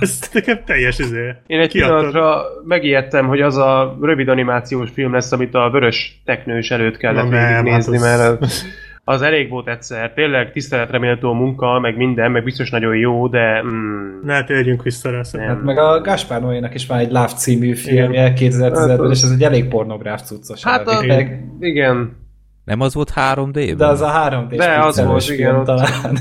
Ez 0.00 0.30
nekem 0.32 0.58
teljes 0.64 0.98
izé. 0.98 1.32
Én 1.46 1.60
egy 1.60 1.68
Kiadtad. 1.70 1.98
pillanatra 2.10 2.42
megijedtem, 2.64 3.26
hogy 3.26 3.40
az 3.40 3.56
a 3.56 3.98
rövid 4.00 4.28
animációs 4.28 4.90
film 4.90 5.12
lesz, 5.12 5.32
amit 5.32 5.54
a 5.54 5.70
vörös 5.70 6.20
teknős 6.24 6.70
előtt 6.70 6.96
kellett 6.96 7.28
Na 7.28 7.46
végignézni, 7.46 7.70
hát 7.98 8.14
az- 8.14 8.18
mert 8.20 8.42
az, 8.42 8.64
az 9.04 9.22
elég 9.22 9.48
volt 9.50 9.68
egyszer. 9.68 10.12
Tényleg 10.12 10.52
tiszteletre 10.52 10.98
méltó 10.98 11.32
munka, 11.32 11.78
meg 11.78 11.96
minden, 11.96 12.30
meg 12.30 12.44
biztos 12.44 12.70
nagyon 12.70 12.96
jó, 12.96 13.28
de 13.28 13.62
mm, 13.62 14.20
Ne 14.24 14.44
térjünk 14.44 14.82
vissza 14.82 15.10
rá. 15.10 15.22
szerintem. 15.22 15.56
Nem. 15.56 15.64
Meg 15.64 15.78
a 15.78 16.00
Gaspar 16.00 16.40
Noénak 16.40 16.74
is 16.74 16.86
van 16.86 16.98
egy 16.98 17.10
Love 17.10 17.26
című 17.26 17.74
filmje 17.74 18.32
2010-ben, 18.36 19.10
és 19.10 19.22
ez 19.22 19.30
egy 19.30 19.42
elég 19.42 19.68
pornográf 19.68 20.22
cuccos. 20.22 20.62
hát 20.64 20.86
a, 20.88 20.92
elvileg. 20.92 21.44
igen. 21.60 22.16
Nem 22.64 22.80
az 22.80 22.94
volt 22.94 23.12
3D-ben? 23.16 23.76
De 23.76 23.86
az 23.86 24.00
a 24.00 24.06
3 24.06 24.48
d 24.48 24.54
De 24.54 24.78
az 24.84 25.04
volt, 25.04 25.28
igen, 25.28 25.54
ott- 25.54 25.64
talán. 25.66 26.18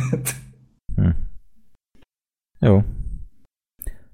Jó. 2.59 2.81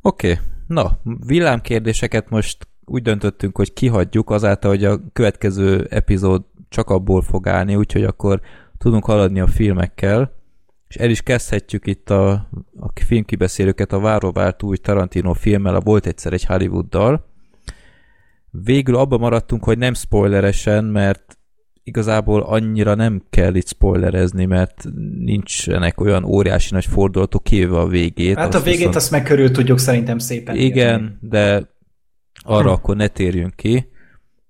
Oké. 0.02 0.32
Okay. 0.32 0.44
Na, 0.68 1.00
villámkérdéseket 1.28 2.30
most 2.30 2.68
úgy 2.86 3.02
döntöttünk, 3.02 3.58
hogy 3.58 3.74
kihagyjuk 3.74 4.30
azáltal, 4.30 4.70
hogy 4.72 4.84
a 4.86 5.00
következő 5.14 5.88
epizód 5.90 6.42
csak 6.70 6.90
abból 6.90 7.22
fog 7.22 7.48
állni, 7.48 7.76
úgyhogy 7.76 8.04
akkor 8.04 8.42
tudunk 8.78 9.06
haladni 9.06 9.40
a 9.40 9.48
filmekkel, 9.48 10.38
és 10.88 10.96
el 10.96 11.10
is 11.10 11.22
kezdhetjük 11.22 11.88
itt 11.88 12.10
a, 12.10 12.32
a 12.80 12.90
filmkibeszélőket 13.06 13.94
a 13.94 14.00
váról 14.00 14.32
várt 14.32 14.64
új 14.64 14.78
Tarantino 14.78 15.34
filmmel, 15.34 15.76
a 15.76 15.80
Volt 15.80 16.06
egyszer 16.06 16.34
egy 16.34 16.46
Hollywooddal. 16.46 17.26
Végül 18.52 18.96
abba 18.96 19.18
maradtunk, 19.18 19.64
hogy 19.64 19.78
nem 19.78 19.94
spoileresen, 19.94 20.86
mert 20.86 21.38
igazából 21.84 22.42
annyira 22.42 22.96
nem 22.96 23.24
kell 23.30 23.56
itt 23.56 23.68
spoilerezni, 23.68 24.46
mert 24.46 24.86
nincsenek 25.20 26.02
olyan 26.02 26.24
óriási 26.24 26.74
nagy 26.74 26.86
fordulatok 26.86 27.44
kivéve 27.44 27.78
a 27.80 27.88
végét. 27.88 28.38
Hát 28.38 28.56
a 28.56 28.60
végét 28.60 28.78
viszont- 28.78 28.96
azt 28.96 29.12
meg 29.12 29.24
körül 29.24 29.52
tudjuk 29.52 29.80
szerintem 29.80 30.18
szépen 30.18 30.56
igen, 30.56 31.02
írni. 31.02 31.18
de 31.22 31.70
arra 32.42 32.68
Hm. 32.68 32.74
akkor 32.74 32.96
ne 32.96 33.08
térjünk 33.08 33.56
ki. 33.56 33.88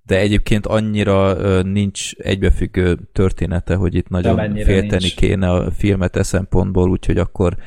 De 0.09 0.19
egyébként 0.19 0.65
annyira 0.65 1.33
nincs 1.61 2.13
egybefüggő 2.13 2.99
története, 3.11 3.75
hogy 3.75 3.95
itt 3.95 4.09
nagyon 4.09 4.55
félteni 4.55 5.01
nincs. 5.01 5.15
kéne 5.15 5.49
a 5.51 5.71
filmet 5.71 6.15
e 6.15 6.23
szempontból, 6.23 6.89
úgyhogy 6.89 7.17
akkor 7.17 7.57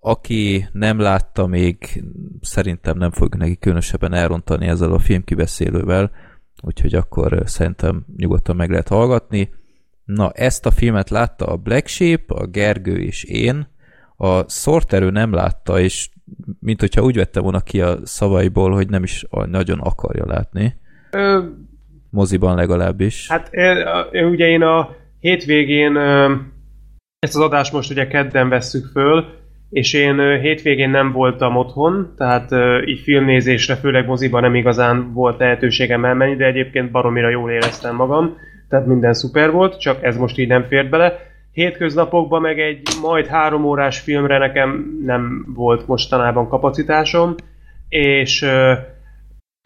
aki 0.00 0.68
nem 0.72 0.98
látta 0.98 1.46
még, 1.46 2.04
szerintem 2.40 2.98
nem 2.98 3.10
fog 3.10 3.34
neki 3.34 3.56
különösebben 3.56 4.12
elrontani 4.12 4.66
ezzel 4.66 4.92
a 4.92 4.98
filmkibeszélővel, 4.98 6.10
úgyhogy 6.62 6.94
akkor 6.94 7.42
szerintem 7.44 8.04
nyugodtan 8.16 8.56
meg 8.56 8.70
lehet 8.70 8.88
hallgatni. 8.88 9.50
Na, 10.04 10.30
ezt 10.30 10.66
a 10.66 10.70
filmet 10.70 11.10
látta 11.10 11.46
a 11.46 11.56
Black 11.56 11.86
Sheep, 11.86 12.30
a 12.30 12.46
Gergő 12.46 12.98
és 12.98 13.24
én, 13.24 13.68
a 14.16 14.48
Sorterő 14.48 15.10
nem 15.10 15.32
látta, 15.32 15.80
és 15.80 16.10
mint 16.58 16.80
hogyha 16.80 17.02
úgy 17.02 17.16
vettem 17.16 17.42
volna 17.42 17.60
ki 17.60 17.80
a 17.80 17.98
szavaiból, 18.04 18.72
hogy 18.72 18.88
nem 18.88 19.02
is 19.02 19.26
nagyon 19.46 19.78
akarja 19.78 20.26
látni. 20.26 20.78
Ö, 21.10 21.42
Moziban 22.10 22.56
legalábbis. 22.56 23.28
hát 23.28 23.48
ö, 23.52 24.24
ugye 24.24 24.46
én 24.46 24.62
a 24.62 24.88
hétvégén 25.20 25.94
ö, 25.96 26.34
ezt 27.18 27.36
az 27.36 27.42
adást 27.42 27.72
most 27.72 27.90
ugye 27.90 28.06
kedden 28.06 28.48
vesszük 28.48 28.84
föl, 28.84 29.24
és 29.70 29.94
én 29.94 30.38
hétvégén 30.40 30.90
nem 30.90 31.12
voltam 31.12 31.56
otthon, 31.56 32.14
tehát 32.16 32.50
így 32.84 33.00
filmnézésre, 33.00 33.74
főleg 33.74 34.06
moziban 34.06 34.42
nem 34.42 34.54
igazán 34.54 35.12
volt 35.12 35.38
lehetőségem 35.38 36.04
elmenni, 36.04 36.36
de 36.36 36.44
egyébként 36.44 36.90
baromira 36.90 37.28
jól 37.28 37.50
éreztem 37.50 37.94
magam, 37.94 38.36
tehát 38.68 38.86
minden 38.86 39.12
szuper 39.14 39.50
volt, 39.50 39.80
csak 39.80 40.04
ez 40.04 40.16
most 40.16 40.38
így 40.38 40.48
nem 40.48 40.64
fért 40.68 40.90
bele. 40.90 41.18
Hétköznapokban 41.52 42.40
meg 42.40 42.60
egy 42.60 42.80
majd 43.02 43.26
három 43.26 43.64
órás 43.64 44.00
filmre 44.00 44.38
nekem 44.38 44.98
nem 45.04 45.46
volt 45.54 45.86
mostanában 45.86 46.48
kapacitásom, 46.48 47.34
és 47.88 48.46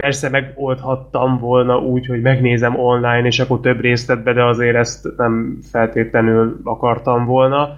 persze 0.05 0.29
megoldhattam 0.29 1.39
volna 1.39 1.79
úgy, 1.79 2.07
hogy 2.07 2.21
megnézem 2.21 2.79
online, 2.79 3.27
és 3.27 3.41
akkor 3.41 3.61
több 3.61 3.81
részletbe, 3.81 4.33
de 4.33 4.45
azért 4.45 4.77
ezt 4.77 5.17
nem 5.17 5.59
feltétlenül 5.71 6.61
akartam 6.65 7.25
volna. 7.25 7.69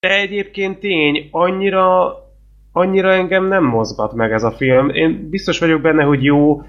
De 0.00 0.20
egyébként 0.20 0.78
tény, 0.78 1.28
annyira, 1.30 2.14
annyira 2.72 3.12
engem 3.12 3.48
nem 3.48 3.64
mozgat 3.64 4.12
meg 4.14 4.32
ez 4.32 4.42
a 4.42 4.50
film. 4.50 4.88
Én 4.88 5.28
biztos 5.30 5.58
vagyok 5.58 5.80
benne, 5.80 6.02
hogy 6.04 6.24
jó, 6.24 6.62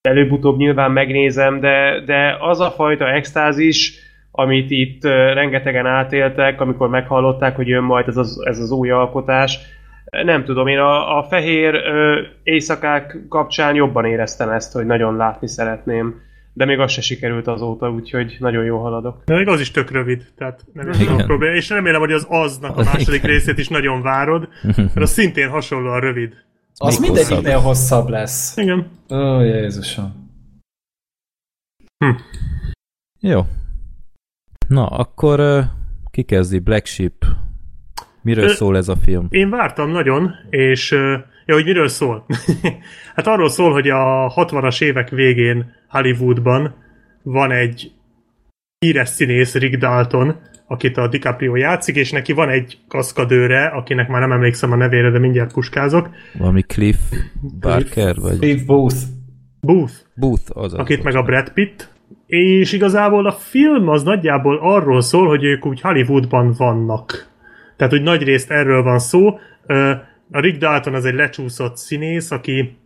előbb-utóbb 0.00 0.56
nyilván 0.56 0.90
megnézem, 0.90 1.60
de, 1.60 2.04
de 2.06 2.36
az 2.40 2.60
a 2.60 2.70
fajta 2.70 3.08
extázis, 3.08 3.98
amit 4.30 4.70
itt 4.70 5.04
rengetegen 5.34 5.86
átéltek, 5.86 6.60
amikor 6.60 6.88
meghallották, 6.88 7.56
hogy 7.56 7.68
jön 7.68 7.84
majd 7.84 8.08
ez 8.08 8.16
az, 8.16 8.40
ez 8.44 8.58
az 8.58 8.70
új 8.70 8.90
alkotás, 8.90 9.58
nem 10.20 10.44
tudom, 10.44 10.66
én 10.66 10.78
a, 10.78 11.18
a 11.18 11.22
fehér 11.22 11.74
ö, 11.74 12.22
éjszakák 12.42 13.18
kapcsán 13.28 13.74
jobban 13.74 14.04
éreztem 14.04 14.48
ezt, 14.48 14.72
hogy 14.72 14.86
nagyon 14.86 15.16
látni 15.16 15.48
szeretném. 15.48 16.20
De 16.54 16.64
még 16.64 16.78
az 16.78 16.92
se 16.92 17.00
sikerült 17.00 17.46
azóta, 17.46 17.90
úgyhogy 17.90 18.36
nagyon 18.38 18.64
jó 18.64 18.78
haladok. 18.78 19.22
De 19.24 19.34
még 19.34 19.48
az 19.48 19.60
is 19.60 19.70
tök 19.70 19.90
rövid, 19.90 20.26
tehát 20.36 20.64
nem 20.72 20.88
is 20.88 21.06
a 21.06 21.16
probléma. 21.16 21.54
És 21.54 21.68
remélem, 21.68 22.00
hogy 22.00 22.12
az 22.12 22.26
aznak 22.28 22.76
a 22.76 22.82
második 22.82 23.22
részét 23.22 23.58
is 23.58 23.68
nagyon 23.68 24.02
várod, 24.02 24.48
mert 24.76 24.96
az 24.96 25.10
szintén 25.10 25.48
hasonlóan 25.48 26.00
rövid. 26.00 26.34
Az 26.74 26.98
mindegyiknél 26.98 27.58
hosszabb 27.58 28.08
lesz. 28.08 28.56
Igen. 28.56 28.90
Ó, 29.10 29.40
Jézusom. 29.40 30.30
Jó. 33.20 33.40
Na, 34.68 34.86
akkor 34.86 35.40
ö, 35.40 35.60
ki 36.10 36.22
kezdi? 36.22 36.58
Black 36.58 36.86
Sheep. 36.86 37.24
Miről 38.22 38.44
Ö, 38.44 38.48
szól 38.48 38.76
ez 38.76 38.88
a 38.88 38.96
film? 38.96 39.26
Én 39.30 39.50
vártam 39.50 39.90
nagyon, 39.90 40.34
és 40.50 40.90
ja, 41.46 41.54
hogy 41.54 41.64
miről 41.64 41.88
szól? 41.88 42.26
hát 43.16 43.26
arról 43.26 43.48
szól, 43.48 43.72
hogy 43.72 43.88
a 43.88 44.32
60-as 44.36 44.82
évek 44.82 45.08
végén 45.08 45.72
Hollywoodban 45.88 46.74
van 47.22 47.50
egy 47.50 47.92
híres 48.78 49.08
színész, 49.08 49.54
Rick 49.54 49.78
Dalton, 49.78 50.36
akit 50.66 50.96
a 50.96 51.08
DiCaprio 51.08 51.56
játszik, 51.56 51.96
és 51.96 52.10
neki 52.10 52.32
van 52.32 52.48
egy 52.48 52.78
kaszkadőre, 52.88 53.66
akinek 53.66 54.08
már 54.08 54.20
nem 54.20 54.32
emlékszem 54.32 54.72
a 54.72 54.76
nevére, 54.76 55.10
de 55.10 55.18
mindjárt 55.18 55.52
puskázok. 55.52 56.10
Valami 56.38 56.62
Cliff 56.62 56.98
Barker? 57.60 58.16
Vagy 58.20 58.34
Steve 58.34 58.62
Booth. 58.66 58.96
Booth. 59.60 59.92
Booth 60.14 60.56
az 60.56 60.74
akit 60.74 61.02
meg 61.02 61.16
a 61.16 61.22
Brad 61.22 61.52
Pitt, 61.52 61.88
és 62.26 62.72
igazából 62.72 63.26
a 63.26 63.32
film 63.32 63.88
az 63.88 64.02
nagyjából 64.02 64.58
arról 64.62 65.00
szól, 65.00 65.28
hogy 65.28 65.44
ők 65.44 65.66
úgy 65.66 65.80
Hollywoodban 65.80 66.54
vannak. 66.56 67.31
Tehát, 67.76 67.92
hogy 67.92 68.02
nagy 68.02 68.22
részt 68.22 68.50
erről 68.50 68.82
van 68.82 68.98
szó. 68.98 69.38
Ö, 69.66 69.90
A 70.30 70.40
Rick 70.40 70.58
Dalton 70.58 70.94
az 70.94 71.04
egy 71.04 71.14
lecsúszott 71.14 71.76
színész, 71.76 72.30
aki 72.30 72.76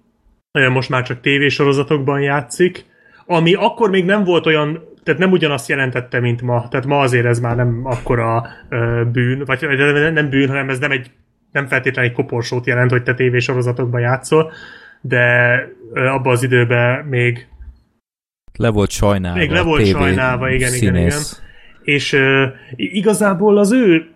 ö, 0.53 0.69
most 0.69 0.89
már 0.89 1.03
csak 1.03 1.21
tévésorozatokban 1.21 2.21
játszik, 2.21 2.85
ami 3.27 3.55
akkor 3.55 3.91
még 3.91 4.05
nem 4.05 4.25
volt 4.25 4.47
olyan, 4.47 4.85
tehát 5.03 5.21
nem 5.21 5.31
ugyanazt 5.33 5.69
jelentette, 5.69 6.21
mint 6.21 6.43
ma. 6.43 6.69
Tehát 6.69 6.87
ma 6.87 6.99
azért 6.99 7.27
ez 7.27 7.41
már 7.41 7.57
nem 7.57 7.81
akkora 7.85 8.47
ö, 8.69 9.03
bűn, 9.13 9.43
vagy 9.45 9.67
nem 10.13 10.29
bűn, 10.31 10.49
hanem 10.49 10.69
ez 10.69 10.79
nem 10.79 10.91
egy 10.91 11.11
nem 11.53 11.67
feltétlenül 11.67 12.11
egy 12.11 12.17
koporsót 12.17 12.67
jelent, 12.67 12.91
hogy 12.91 13.03
te 13.03 13.15
tévésorozatokban 13.15 14.01
játszol, 14.01 14.53
de 15.01 15.59
ö, 15.93 16.07
abban 16.07 16.33
az 16.33 16.43
időben 16.43 17.05
még 17.05 17.47
Le 18.59 18.69
volt 18.71 18.91
sajnálva. 18.91 19.39
Még 19.39 19.51
le 19.51 19.63
volt 19.63 19.87
sajnálva, 19.87 20.49
igen, 20.51 20.75
igen, 20.75 20.95
színész. 20.95 21.43
és 21.83 22.13
uh, 22.13 22.45
igazából 22.77 23.59
az 23.59 23.73
ő 23.73 24.07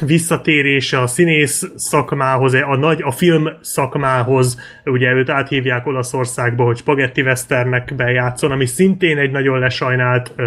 visszatérése 0.00 1.00
a 1.00 1.06
színész 1.06 1.70
szakmához, 1.76 2.54
a 2.54 2.76
nagy, 2.76 3.02
a 3.02 3.10
film 3.10 3.48
szakmához, 3.60 4.58
ugye 4.84 5.12
őt 5.12 5.28
áthívják 5.28 5.86
Olaszországba, 5.86 6.64
hogy 6.64 6.76
Spaghetti 6.76 7.22
Westernnek 7.22 7.94
bejátszon, 7.96 8.50
ami 8.50 8.66
szintén 8.66 9.18
egy 9.18 9.30
nagyon 9.30 9.58
lesajnált 9.58 10.32
uh, 10.36 10.44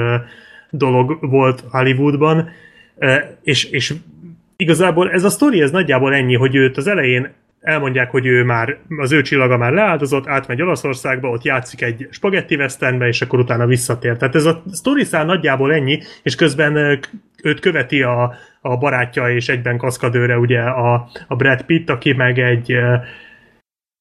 dolog 0.69 1.17
volt 1.29 1.63
Hollywoodban, 1.69 2.49
uh, 2.95 3.15
és, 3.43 3.63
és 3.63 3.93
igazából 4.55 5.11
ez 5.11 5.23
a 5.23 5.29
sztori, 5.29 5.61
ez 5.61 5.71
nagyjából 5.71 6.13
ennyi, 6.13 6.35
hogy 6.35 6.55
őt 6.55 6.77
az 6.77 6.87
elején 6.87 7.33
elmondják, 7.67 8.11
hogy 8.11 8.25
ő 8.25 8.43
már, 8.43 8.77
az 8.97 9.11
ő 9.11 9.21
csillaga 9.21 9.57
már 9.57 9.73
leáldozott, 9.73 10.27
átmegy 10.27 10.61
Olaszországba, 10.61 11.29
ott 11.29 11.43
játszik 11.43 11.81
egy 11.81 12.07
spagetti 12.11 12.55
westernbe, 12.55 13.07
és 13.07 13.21
akkor 13.21 13.39
utána 13.39 13.65
visszatér. 13.65 14.17
Tehát 14.17 14.35
ez 14.35 14.45
a 14.45 14.63
sztori 14.71 15.03
szál 15.03 15.25
nagyjából 15.25 15.73
ennyi, 15.73 15.99
és 16.23 16.35
közben 16.35 16.99
őt 17.43 17.59
követi 17.59 18.01
a, 18.01 18.33
a 18.61 18.77
barátja 18.77 19.29
és 19.29 19.49
egyben 19.49 19.77
kaszkadőre 19.77 20.37
ugye 20.37 20.59
a, 20.59 21.09
a 21.27 21.35
Brad 21.35 21.61
Pitt, 21.61 21.89
aki 21.89 22.13
meg 22.13 22.39
egy 22.39 22.77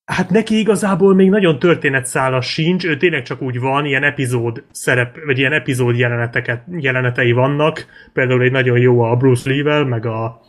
Hát 0.06 0.30
neki 0.30 0.58
igazából 0.58 1.14
még 1.14 1.30
nagyon 1.30 1.58
történetszála 1.58 2.40
sincs, 2.40 2.84
ő 2.84 2.96
tényleg 2.96 3.22
csak 3.22 3.42
úgy 3.42 3.60
van, 3.60 3.84
ilyen 3.84 4.02
epizód 4.02 4.64
szerep, 4.70 5.16
vagy 5.24 5.38
ilyen 5.38 5.52
epizód 5.52 5.98
jeleneteket, 5.98 6.62
jelenetei 6.78 7.32
vannak, 7.32 7.86
például 8.12 8.42
egy 8.42 8.50
nagyon 8.50 8.78
jó 8.78 9.00
a 9.00 9.16
Bruce 9.16 9.50
Lee-vel, 9.50 9.84
meg 9.84 10.06
a 10.06 10.40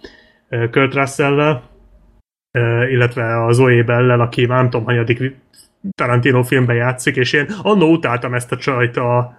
Kurt 0.71 0.93
Russell-vel, 0.93 1.63
ö, 1.63 1.76
illetve 2.89 3.43
a 3.45 3.51
Zoe 3.51 3.83
Bell-lel, 3.83 4.21
aki 4.21 4.45
már 4.45 4.57
nem 4.57 4.69
tudom, 4.69 4.85
hanyadik 4.85 5.35
Tarantino 5.95 6.43
filmben 6.43 6.75
játszik, 6.75 7.15
és 7.15 7.33
én 7.33 7.47
annó 7.61 7.91
utáltam 7.91 8.33
ezt 8.33 8.51
a 8.51 8.57
csajt 8.57 8.97
a, 8.97 9.37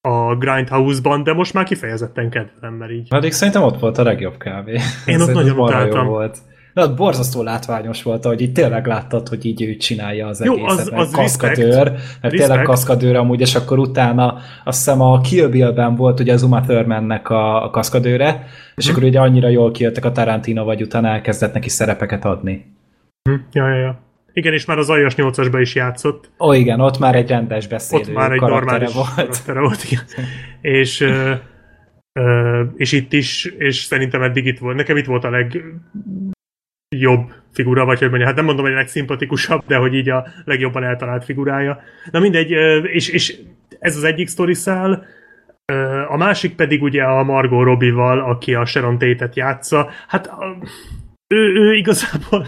a 0.00 0.36
Grindhouse-ban, 0.36 1.22
de 1.22 1.32
most 1.32 1.54
már 1.54 1.64
kifejezetten 1.64 2.30
kedvelem, 2.30 2.74
mert 2.74 2.90
így. 2.90 3.08
Pedig 3.08 3.32
szerintem 3.32 3.62
ott 3.62 3.80
volt 3.80 3.98
a 3.98 4.02
legjobb 4.02 4.36
kávé. 4.36 4.78
Én 5.06 5.20
ott 5.20 5.32
nagyon 5.32 5.58
utáltam. 5.58 6.06
volt. 6.06 6.38
Ott 6.78 6.96
borzasztó 6.96 7.42
látványos 7.42 8.02
volt, 8.02 8.24
hogy 8.24 8.40
így 8.40 8.52
tényleg 8.52 8.86
láttad, 8.86 9.28
hogy 9.28 9.44
így 9.44 9.62
ő 9.62 9.76
csinálja 9.76 10.26
az 10.26 10.44
Jó, 10.44 10.54
egészet, 10.54 10.78
az- 10.88 10.92
az 10.92 11.10
kaszkadőr, 11.10 11.74
respect. 11.74 12.20
tényleg 12.20 12.38
Respect. 12.48 12.64
kaszkadőr 12.66 13.16
amúgy, 13.16 13.40
és 13.40 13.54
akkor 13.54 13.78
utána 13.78 14.38
azt 14.64 14.78
hiszem 14.84 15.00
a 15.00 15.20
Kill 15.20 15.46
Bill-ben 15.48 15.94
volt 15.94 16.20
ugye 16.20 16.32
az 16.32 16.42
Uma 16.42 16.60
Thurmannek 16.60 17.30
a, 17.30 17.64
a 17.64 17.70
kaszkadőre, 17.70 18.46
és 18.74 18.84
Mhm. 18.86 18.92
akkor 18.96 19.08
ugye 19.08 19.20
annyira 19.20 19.48
jól 19.48 19.70
kijöttek 19.70 20.04
a 20.04 20.12
Tarantino, 20.12 20.64
vagy 20.64 20.82
utána 20.82 21.08
elkezdett 21.08 21.52
neki 21.52 21.68
szerepeket 21.68 22.24
adni. 22.24 22.64
Hm, 23.30 23.34
ja, 23.52 23.68
ja, 23.68 23.76
ja. 23.78 23.98
Igen, 24.32 24.52
és 24.52 24.64
már 24.64 24.78
az 24.78 24.90
Aljas 24.90 25.14
8-asban 25.16 25.58
is 25.60 25.74
játszott. 25.74 26.30
Ó, 26.40 26.52
igen, 26.52 26.80
ott 26.80 26.98
már 26.98 27.14
egy 27.14 27.28
rendes 27.28 27.66
beszélő 27.66 28.02
Ott 28.02 28.12
már 28.14 28.32
egy 28.32 28.40
normális 28.40 28.92
volt. 28.92 29.14
karaktere 29.14 29.60
volt, 29.60 29.84
igen. 29.84 30.02
és, 30.60 31.00
ö, 31.00 31.32
ö, 32.12 32.62
és 32.76 32.92
itt 32.92 33.12
is, 33.12 33.44
és 33.44 33.76
szerintem 33.76 34.22
eddig 34.22 34.46
itt 34.46 34.58
volt, 34.58 34.76
nekem 34.76 34.96
itt 34.96 35.06
volt 35.06 35.24
a 35.24 35.30
legjobb 36.88 37.32
figura, 37.52 37.84
vagy 37.84 37.98
hogy 37.98 38.08
mondja, 38.08 38.26
hát 38.26 38.36
nem 38.36 38.44
mondom, 38.44 38.64
hogy 38.64 38.74
a 38.74 38.76
legszimpatikusabb, 38.76 39.62
de 39.66 39.76
hogy 39.76 39.94
így 39.94 40.08
a 40.08 40.26
legjobban 40.44 40.84
eltalált 40.84 41.24
figurája. 41.24 41.80
Na 42.10 42.18
mindegy, 42.18 42.50
és, 42.82 43.08
és 43.08 43.38
ez 43.78 43.96
az 43.96 44.04
egyik 44.04 44.28
sztoriszál, 44.28 45.06
Ö, 45.72 46.04
a 46.08 46.16
másik 46.16 46.54
pedig 46.54 46.82
ugye 46.82 47.02
a 47.02 47.22
Margot 47.22 47.64
Robbie-val, 47.64 48.20
aki 48.20 48.54
a 48.54 48.64
Sharon 48.64 48.98
Tate-et 48.98 49.36
játsza. 49.36 49.90
Hát 50.06 50.30
ő, 51.26 51.54
ő 51.54 51.74
igazából 51.74 52.46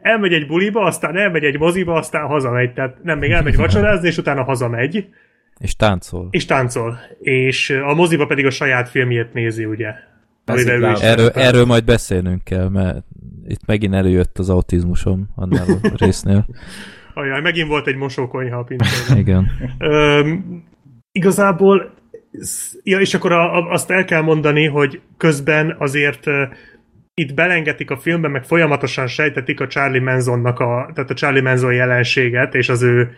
elmegy 0.00 0.32
egy 0.32 0.46
buliba, 0.46 0.82
aztán 0.84 1.16
elmegy 1.16 1.44
egy 1.44 1.58
moziba, 1.58 1.94
aztán 1.94 2.26
hazamegy. 2.26 2.72
Tehát 2.72 2.96
nem, 3.02 3.18
még 3.18 3.30
elmegy 3.30 3.56
vacsorázni, 3.56 4.08
és 4.08 4.16
utána 4.16 4.42
hazamegy, 4.42 5.08
És 5.58 5.76
táncol. 5.76 6.28
és 6.30 6.44
táncol. 6.44 6.98
És 7.20 7.70
a 7.70 7.94
moziba 7.94 8.26
pedig 8.26 8.46
a 8.46 8.50
saját 8.50 8.88
filmjét 8.88 9.32
nézi, 9.32 9.64
ugye. 9.64 9.94
Erről, 11.00 11.28
erről 11.28 11.64
majd 11.64 11.84
beszélnünk 11.84 12.44
kell, 12.44 12.68
mert 12.68 13.04
itt 13.48 13.66
megint 13.66 13.94
előjött 13.94 14.38
az 14.38 14.50
autizmusom 14.50 15.28
annál 15.34 15.66
a 15.82 15.88
résznél. 16.04 16.46
Ajaj, 17.14 17.40
megint 17.40 17.68
volt 17.68 17.86
egy 17.86 17.96
mosókonyha 17.96 18.58
a 18.58 18.62
pincében. 18.62 19.18
Igen. 19.18 19.50
Öm, 19.78 20.62
igazából, 21.12 21.94
ja, 22.82 23.00
és 23.00 23.14
akkor 23.14 23.32
a, 23.32 23.56
a, 23.56 23.70
azt 23.70 23.90
el 23.90 24.04
kell 24.04 24.22
mondani, 24.22 24.66
hogy 24.66 25.00
közben 25.16 25.76
azért 25.78 26.26
itt 27.14 27.34
belengetik 27.34 27.90
a 27.90 27.96
filmbe, 27.96 28.28
meg 28.28 28.44
folyamatosan 28.44 29.06
sejtetik 29.06 29.60
a 29.60 29.66
Charlie 29.66 30.00
Mansonnak 30.00 30.58
a, 30.58 30.90
tehát 30.94 31.10
a 31.10 31.14
Charlie 31.14 31.40
Manson 31.40 31.72
jelenséget, 31.72 32.54
és 32.54 32.68
az 32.68 32.82
ő 32.82 33.10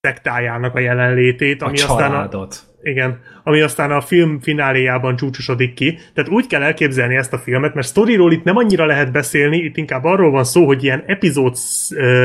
szektájának 0.00 0.74
a 0.74 0.78
jelenlétét, 0.78 1.62
A 1.62 1.66
ami 1.66 1.80
aztán 1.80 2.12
a, 2.12 2.48
igen, 2.82 3.20
ami 3.44 3.60
aztán 3.60 3.90
a 3.90 4.00
film 4.00 4.40
fináléjában 4.40 5.16
csúcsosodik 5.16 5.74
ki. 5.74 5.98
Tehát 6.14 6.30
úgy 6.30 6.46
kell 6.46 6.62
elképzelni 6.62 7.16
ezt 7.16 7.32
a 7.32 7.38
filmet, 7.38 7.74
mert 7.74 7.86
sztoriról 7.86 8.32
itt 8.32 8.44
nem 8.44 8.56
annyira 8.56 8.86
lehet 8.86 9.12
beszélni, 9.12 9.56
itt 9.56 9.76
inkább 9.76 10.04
arról 10.04 10.30
van 10.30 10.44
szó, 10.44 10.66
hogy 10.66 10.84
ilyen 10.84 11.02
epizód, 11.06 11.56
ö, 11.94 12.24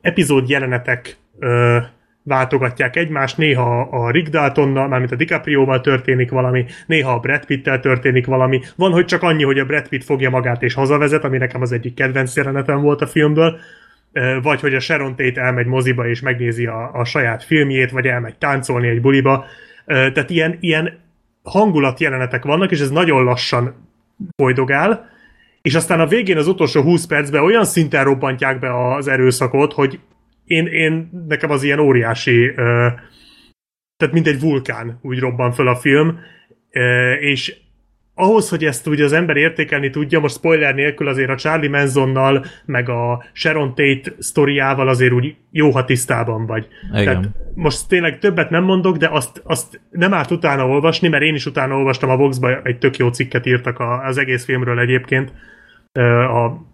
epizód 0.00 0.48
jelenetek 0.48 1.16
ö, 1.38 1.78
váltogatják 2.22 2.96
egymást, 2.96 3.36
néha 3.36 3.80
a 3.80 4.10
Rick 4.10 4.28
Daltonnal, 4.30 4.88
mármint 4.88 5.12
a 5.12 5.16
DiCaprio-val 5.16 5.80
történik 5.80 6.30
valami, 6.30 6.64
néha 6.86 7.12
a 7.12 7.18
Brad 7.18 7.44
Pitt-tel 7.44 7.80
történik 7.80 8.26
valami. 8.26 8.60
Van, 8.76 8.92
hogy 8.92 9.04
csak 9.04 9.22
annyi, 9.22 9.44
hogy 9.44 9.58
a 9.58 9.64
Brad 9.64 9.88
Pitt 9.88 10.04
fogja 10.04 10.30
magát 10.30 10.62
és 10.62 10.74
hazavezet, 10.74 11.24
ami 11.24 11.38
nekem 11.38 11.62
az 11.62 11.72
egyik 11.72 11.94
kedvenc 11.94 12.36
jelenetem 12.36 12.80
volt 12.80 13.00
a 13.00 13.06
filmből, 13.06 13.58
vagy 14.42 14.60
hogy 14.60 14.74
a 14.74 14.80
Sharon 14.80 15.16
Tate 15.16 15.40
elmegy 15.40 15.66
moziba 15.66 16.08
és 16.08 16.20
megnézi 16.20 16.66
a, 16.66 16.90
a 16.92 17.04
saját 17.04 17.44
filmjét, 17.44 17.90
vagy 17.90 18.06
elmegy 18.06 18.36
táncolni 18.36 18.88
egy 18.88 19.00
buliba. 19.00 19.44
Tehát 19.86 20.30
ilyen, 20.30 20.56
ilyen 20.60 20.98
hangulatjelenetek 21.42 22.44
vannak, 22.44 22.70
és 22.70 22.80
ez 22.80 22.90
nagyon 22.90 23.24
lassan 23.24 23.74
folydogál, 24.36 25.08
és 25.62 25.74
aztán 25.74 26.00
a 26.00 26.06
végén 26.06 26.36
az 26.36 26.46
utolsó 26.46 26.82
20 26.82 27.06
percben 27.06 27.42
olyan 27.42 27.64
szinten 27.64 28.04
robbantják 28.04 28.58
be 28.58 28.94
az 28.94 29.08
erőszakot, 29.08 29.72
hogy 29.72 30.00
én, 30.44 30.66
én 30.66 31.10
nekem 31.28 31.50
az 31.50 31.62
ilyen 31.62 31.78
óriási, 31.78 32.52
tehát 33.96 34.12
mint 34.12 34.26
egy 34.26 34.40
vulkán 34.40 34.98
úgy 35.02 35.18
robban 35.18 35.52
föl 35.52 35.68
a 35.68 35.76
film, 35.76 36.18
és 37.20 37.56
ahhoz, 38.18 38.48
hogy 38.48 38.64
ezt 38.64 38.86
ugye 38.86 39.04
az 39.04 39.12
ember 39.12 39.36
értékelni 39.36 39.90
tudja, 39.90 40.20
most 40.20 40.34
spoiler 40.34 40.74
nélkül 40.74 41.08
azért 41.08 41.30
a 41.30 41.36
Charlie 41.36 41.68
Mansonnal, 41.68 42.44
meg 42.64 42.88
a 42.88 43.24
Sharon 43.32 43.68
Tate 43.68 44.12
sztoriával 44.18 44.88
azért 44.88 45.12
úgy 45.12 45.36
jó, 45.50 45.70
ha 45.70 45.84
tisztában 45.84 46.46
vagy. 46.46 46.66
Igen. 46.92 47.04
Tehát 47.04 47.28
most 47.54 47.88
tényleg 47.88 48.18
többet 48.18 48.50
nem 48.50 48.64
mondok, 48.64 48.96
de 48.96 49.08
azt, 49.08 49.42
azt 49.44 49.80
nem 49.90 50.14
árt 50.14 50.30
utána 50.30 50.68
olvasni, 50.68 51.08
mert 51.08 51.22
én 51.22 51.34
is 51.34 51.46
utána 51.46 51.76
olvastam 51.76 52.10
a 52.10 52.16
Vox-ba, 52.16 52.62
egy 52.62 52.78
tök 52.78 52.96
jó 52.96 53.08
cikket 53.08 53.46
írtak 53.46 53.80
az 54.06 54.18
egész 54.18 54.44
filmről 54.44 54.78
egyébként. 54.78 55.32
A 56.28 56.66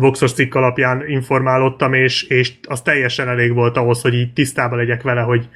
Voxos 0.00 0.32
cikk 0.32 0.54
alapján 0.54 1.08
informálódtam, 1.08 1.92
és, 1.92 2.22
és 2.22 2.52
az 2.68 2.82
teljesen 2.82 3.28
elég 3.28 3.54
volt 3.54 3.76
ahhoz, 3.76 4.02
hogy 4.02 4.14
így 4.14 4.32
tisztában 4.32 4.78
legyek 4.78 5.02
vele, 5.02 5.20
hogy, 5.20 5.48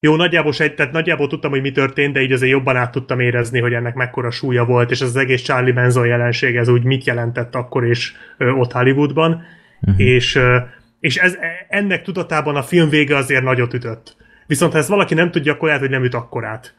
jó, 0.00 0.16
nagyjából, 0.16 0.52
sejt, 0.52 0.76
tehát 0.76 0.92
nagyjából 0.92 1.28
tudtam, 1.28 1.50
hogy 1.50 1.60
mi 1.60 1.72
történt, 1.72 2.12
de 2.12 2.20
így 2.20 2.32
azért 2.32 2.52
jobban 2.52 2.76
át 2.76 2.92
tudtam 2.92 3.20
érezni, 3.20 3.60
hogy 3.60 3.72
ennek 3.72 3.94
mekkora 3.94 4.30
súlya 4.30 4.64
volt, 4.64 4.90
és 4.90 5.00
ez 5.00 5.08
az 5.08 5.16
egész 5.16 5.42
Charlie 5.42 5.72
Manson 5.72 6.06
jelenség, 6.06 6.56
ez 6.56 6.68
úgy 6.68 6.84
mit 6.84 7.04
jelentett 7.04 7.54
akkor 7.54 7.84
és 7.84 8.12
ö, 8.38 8.50
ott 8.50 8.72
Hollywoodban, 8.72 9.42
uh-huh. 9.80 10.00
és, 10.00 10.34
ö, 10.34 10.56
és 11.00 11.16
ez, 11.16 11.38
ennek 11.68 12.02
tudatában 12.02 12.56
a 12.56 12.62
film 12.62 12.88
vége 12.88 13.16
azért 13.16 13.42
nagyot 13.42 13.74
ütött. 13.74 14.16
Viszont 14.46 14.72
ha 14.72 14.78
ezt 14.78 14.88
valaki 14.88 15.14
nem 15.14 15.30
tudja, 15.30 15.52
akkor 15.52 15.66
lehet, 15.66 15.82
hogy 15.82 15.90
nem 15.90 16.04
üt 16.04 16.14
akkorát. 16.14 16.74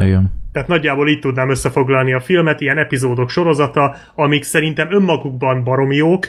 Igen. 0.00 0.32
Tehát 0.52 0.68
nagyjából 0.68 1.08
így 1.08 1.18
tudnám 1.18 1.50
összefoglalni 1.50 2.12
a 2.12 2.20
filmet, 2.20 2.60
ilyen 2.60 2.78
epizódok 2.78 3.30
sorozata, 3.30 3.96
amik 4.14 4.42
szerintem 4.42 4.92
önmagukban 4.92 5.64
baromi 5.64 5.96
jók, 5.96 6.28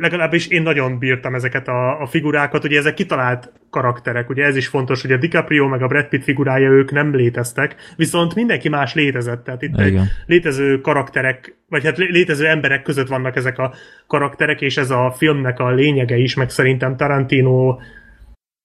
legalábbis 0.00 0.46
én 0.46 0.62
nagyon 0.62 0.98
bírtam 0.98 1.34
ezeket 1.34 1.68
a, 1.68 2.00
a 2.00 2.06
figurákat, 2.06 2.64
ugye 2.64 2.78
ezek 2.78 2.94
kitalált 2.94 3.52
karakterek, 3.70 4.28
ugye 4.28 4.44
ez 4.44 4.56
is 4.56 4.66
fontos, 4.66 5.02
hogy 5.02 5.12
a 5.12 5.16
DiCaprio 5.16 5.68
meg 5.68 5.82
a 5.82 5.86
Brad 5.86 6.08
Pitt 6.08 6.22
figurája 6.22 6.70
ők 6.70 6.90
nem 6.90 7.14
léteztek, 7.14 7.74
viszont 7.96 8.34
mindenki 8.34 8.68
más 8.68 8.94
létezett, 8.94 9.44
tehát 9.44 9.62
itt 9.62 9.78
egy 9.78 10.00
létező 10.26 10.80
karakterek, 10.80 11.56
vagy 11.68 11.84
hát 11.84 11.98
létező 11.98 12.46
emberek 12.46 12.82
között 12.82 13.08
vannak 13.08 13.36
ezek 13.36 13.58
a 13.58 13.74
karakterek, 14.06 14.60
és 14.60 14.76
ez 14.76 14.90
a 14.90 15.14
filmnek 15.16 15.58
a 15.58 15.70
lényege 15.70 16.16
is, 16.16 16.34
meg 16.34 16.50
szerintem 16.50 16.96
Tarantino 16.96 17.78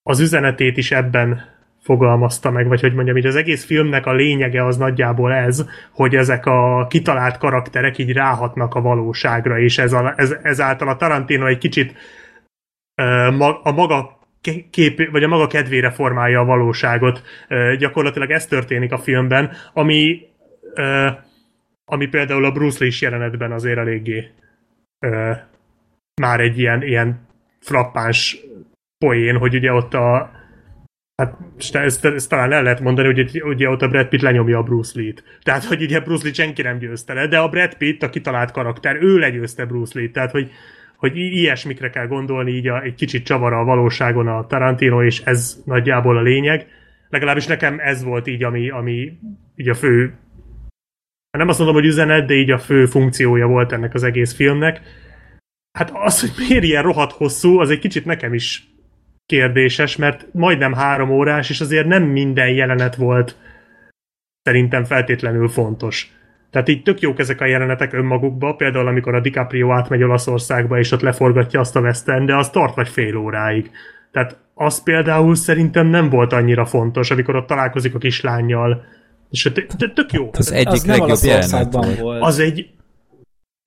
az 0.04 0.20
üzenetét 0.20 0.78
is 0.78 0.92
ebben 0.92 1.55
fogalmazta 1.86 2.52
meg, 2.52 2.68
vagy 2.68 2.82
hogy 2.82 2.94
mondjam, 2.94 3.18
így 3.18 3.26
az 3.26 3.36
egész 3.36 3.66
filmnek 3.66 4.06
a 4.06 4.14
lényege 4.14 4.66
az 4.66 4.78
nagyjából 4.78 5.34
ez, 5.34 5.66
hogy 5.92 6.16
ezek 6.16 6.46
a 6.46 6.88
kitalált 6.90 7.38
karakterek 7.38 7.98
így 7.98 8.14
ráhatnak 8.14 8.76
a 8.76 8.82
valóságra, 8.82 9.60
és 9.60 9.78
ez 9.78 9.94
a, 9.94 10.14
ez, 10.18 10.36
ezáltal 10.42 10.90
a 10.90 10.96
Tarantino 10.96 11.46
egy 11.46 11.58
kicsit 11.58 11.94
a 13.64 13.72
maga 13.72 14.20
kép, 14.70 15.12
vagy 15.12 15.24
a 15.24 15.28
maga 15.28 15.48
kedvére 15.48 15.92
formálja 15.92 16.40
a 16.40 16.46
valóságot. 16.46 17.22
Gyakorlatilag 17.78 18.32
ez 18.32 18.46
történik 18.46 18.92
a 18.92 18.98
filmben, 18.98 19.52
ami 19.74 20.22
ami 21.86 22.08
például 22.08 22.46
a 22.46 22.52
Bruce 22.52 22.78
Lee 22.84 22.94
jelenetben 23.00 23.52
azért 23.52 23.78
eléggé 23.78 24.32
már 26.22 26.40
egy 26.40 26.60
ilyen, 26.60 26.84
ilyen 26.84 27.28
frappáns 27.60 28.38
poén, 28.98 29.38
hogy 29.38 29.56
ugye 29.56 29.74
ott 29.74 29.94
a, 29.94 30.32
Hát 31.16 31.38
ezt, 31.74 32.06
ezt 32.06 32.30
talán 32.30 32.52
el 32.52 32.64
lehet 32.64 32.80
mondani, 32.80 33.14
hogy 33.14 33.42
ugye 33.44 33.70
ott 33.70 33.82
a 33.82 33.88
Brad 33.88 34.08
Pitt 34.08 34.22
lenyomja 34.22 34.58
a 34.58 34.64
Bruce 34.64 35.00
Lee-t. 35.00 35.24
Tehát, 35.44 35.64
hogy 35.64 35.82
ugye 35.82 36.00
Bruce 36.00 36.24
Lee 36.24 36.34
senki 36.34 36.62
nem 36.62 36.78
győzte 36.78 37.14
le, 37.14 37.28
de 37.28 37.40
a 37.40 37.50
Brad 37.50 37.76
Pitt, 37.76 38.04
a 38.04 38.10
kitalált 38.10 38.52
karakter, 38.52 39.04
ő 39.04 39.18
legyőzte 39.18 39.66
Bruce 39.66 40.00
Lee-t. 40.00 40.12
Tehát, 40.12 40.32
hogy, 40.32 40.52
hogy 40.98 41.18
ilyesmikre 41.18 41.90
kell 41.90 42.08
gondolni, 42.08 42.52
így 42.52 42.68
a, 42.68 42.82
egy 42.82 42.96
kicsit 42.96 43.26
csavar 43.26 43.54
a 43.54 43.64
valóságon 43.64 44.28
a 44.28 44.48
Tarantino, 44.48 45.04
és 45.04 45.22
ez 45.22 45.62
nagyjából 45.66 46.18
a 46.18 46.22
lényeg. 46.22 46.68
Legalábbis 47.10 47.48
nekem 47.48 47.80
ez 47.80 48.04
volt 48.04 48.28
így, 48.28 48.44
ami, 48.44 48.70
ami 48.70 49.18
így 49.56 49.70
a 49.70 49.74
fő 49.74 50.14
nem 51.38 51.48
azt 51.48 51.58
mondom, 51.58 51.76
hogy 51.76 51.86
üzenet, 51.86 52.26
de 52.26 52.34
így 52.34 52.52
a 52.52 52.60
fő 52.60 52.86
funkciója 52.86 53.48
volt 53.48 53.72
ennek 53.72 53.94
az 53.94 54.04
egész 54.04 54.34
filmnek. 54.34 54.82
Hát 55.78 55.92
az, 55.94 56.20
hogy 56.20 56.32
miért 56.48 56.64
ilyen 56.64 56.84
rohadt 56.84 57.12
hosszú, 57.12 57.60
az 57.60 57.70
egy 57.70 57.80
kicsit 57.80 58.06
nekem 58.06 58.34
is 58.34 58.75
kérdéses, 59.26 59.96
mert 59.96 60.28
majdnem 60.32 60.74
három 60.74 61.10
órás, 61.10 61.50
és 61.50 61.62
azért 61.62 61.88
nem 61.88 62.04
minden 62.04 62.50
jelenet 62.50 62.96
volt 62.96 63.36
szerintem 64.42 64.84
feltétlenül 64.84 65.48
fontos. 65.48 66.14
Tehát 66.50 66.70
így 66.70 66.84
tök 66.84 67.00
jók 67.00 67.20
ezek 67.20 67.42
a 67.42 67.46
jelenetek 67.46 67.94
önmagukba, 67.94 68.56
például 68.56 68.88
amikor 68.88 69.16
a 69.16 69.20
DiCaprio 69.20 69.72
átmegy 69.72 70.04
Olaszországba, 70.04 70.80
és 70.80 70.92
ott 70.92 71.02
leforgatja 71.02 71.60
azt 71.60 71.76
a 71.76 71.80
western, 71.80 72.26
de 72.26 72.36
az 72.36 72.50
tart 72.50 72.76
vagy 72.76 72.90
fél 72.90 73.16
óráig. 73.16 73.72
Tehát 74.12 74.38
az 74.54 74.84
például 74.84 75.36
szerintem 75.36 75.88
nem 75.88 76.10
volt 76.10 76.34
annyira 76.34 76.66
fontos, 76.66 77.12
amikor 77.12 77.36
ott 77.36 77.48
találkozik 77.48 77.96
a 77.96 77.98
kislányjal, 77.98 78.84
és 79.30 79.52
tök 79.94 80.12
jó. 80.12 80.30
Az 80.32 80.52
egyik 80.52 80.68
az 80.68 80.86
legjobb 80.86 81.18
jelenet. 81.24 81.76
Az 82.20 82.40
egy 82.40 82.70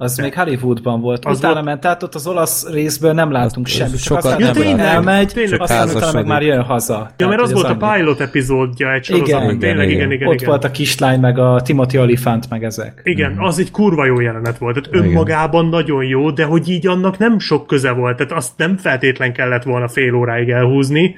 az 0.00 0.16
De. 0.16 0.22
még 0.22 0.34
Hollywoodban 0.34 1.00
volt. 1.00 1.24
Az 1.24 1.38
utána 1.38 1.52
volt... 1.52 1.64
ment 1.64 1.84
át, 1.84 2.02
ott 2.02 2.14
az 2.14 2.26
olasz 2.26 2.70
részből 2.72 3.12
nem 3.12 3.30
látunk 3.30 3.66
semmit. 3.66 4.02
Csak 4.02 4.16
aztán 4.16 4.40
ja, 4.40 4.50
tényleg, 4.50 4.86
elmegy, 4.86 5.32
tényleg. 5.32 5.60
aztán 5.60 5.88
utána 5.88 6.12
meg 6.12 6.26
már 6.26 6.42
jön 6.42 6.62
haza. 6.62 6.94
Ja, 6.94 7.12
Tehát, 7.16 7.34
mert 7.34 7.46
az 7.46 7.52
volt 7.52 7.64
az 7.64 7.76
a 7.80 7.92
pilot 7.92 8.20
epizódja 8.20 8.92
egy 8.92 9.04
sorozatban. 9.04 9.44
Igen, 9.44 9.58
tényleg, 9.58 9.88
igen, 9.88 9.98
igen, 9.98 10.12
igen, 10.12 10.28
Ott 10.28 10.34
igen. 10.34 10.48
volt 10.48 10.64
a 10.64 10.70
kislány, 10.70 11.20
meg 11.20 11.38
a 11.38 11.60
Timothy 11.62 11.98
Olyphant, 11.98 12.48
meg 12.48 12.64
ezek. 12.64 13.00
Igen, 13.04 13.32
mm. 13.32 13.38
az 13.38 13.58
egy 13.58 13.70
kurva 13.70 14.04
jó 14.04 14.20
jelenet 14.20 14.58
volt. 14.58 14.74
Tehát 14.74 15.04
önmagában 15.04 15.66
igen. 15.66 15.78
nagyon 15.78 16.04
jó, 16.04 16.30
de 16.30 16.44
hogy 16.44 16.68
így 16.68 16.86
annak 16.86 17.18
nem 17.18 17.38
sok 17.38 17.66
köze 17.66 17.90
volt. 17.90 18.16
Tehát 18.16 18.32
azt 18.32 18.52
nem 18.56 18.76
feltétlen 18.76 19.32
kellett 19.32 19.62
volna 19.62 19.88
fél 19.88 20.14
óráig 20.14 20.48
elhúzni, 20.48 21.16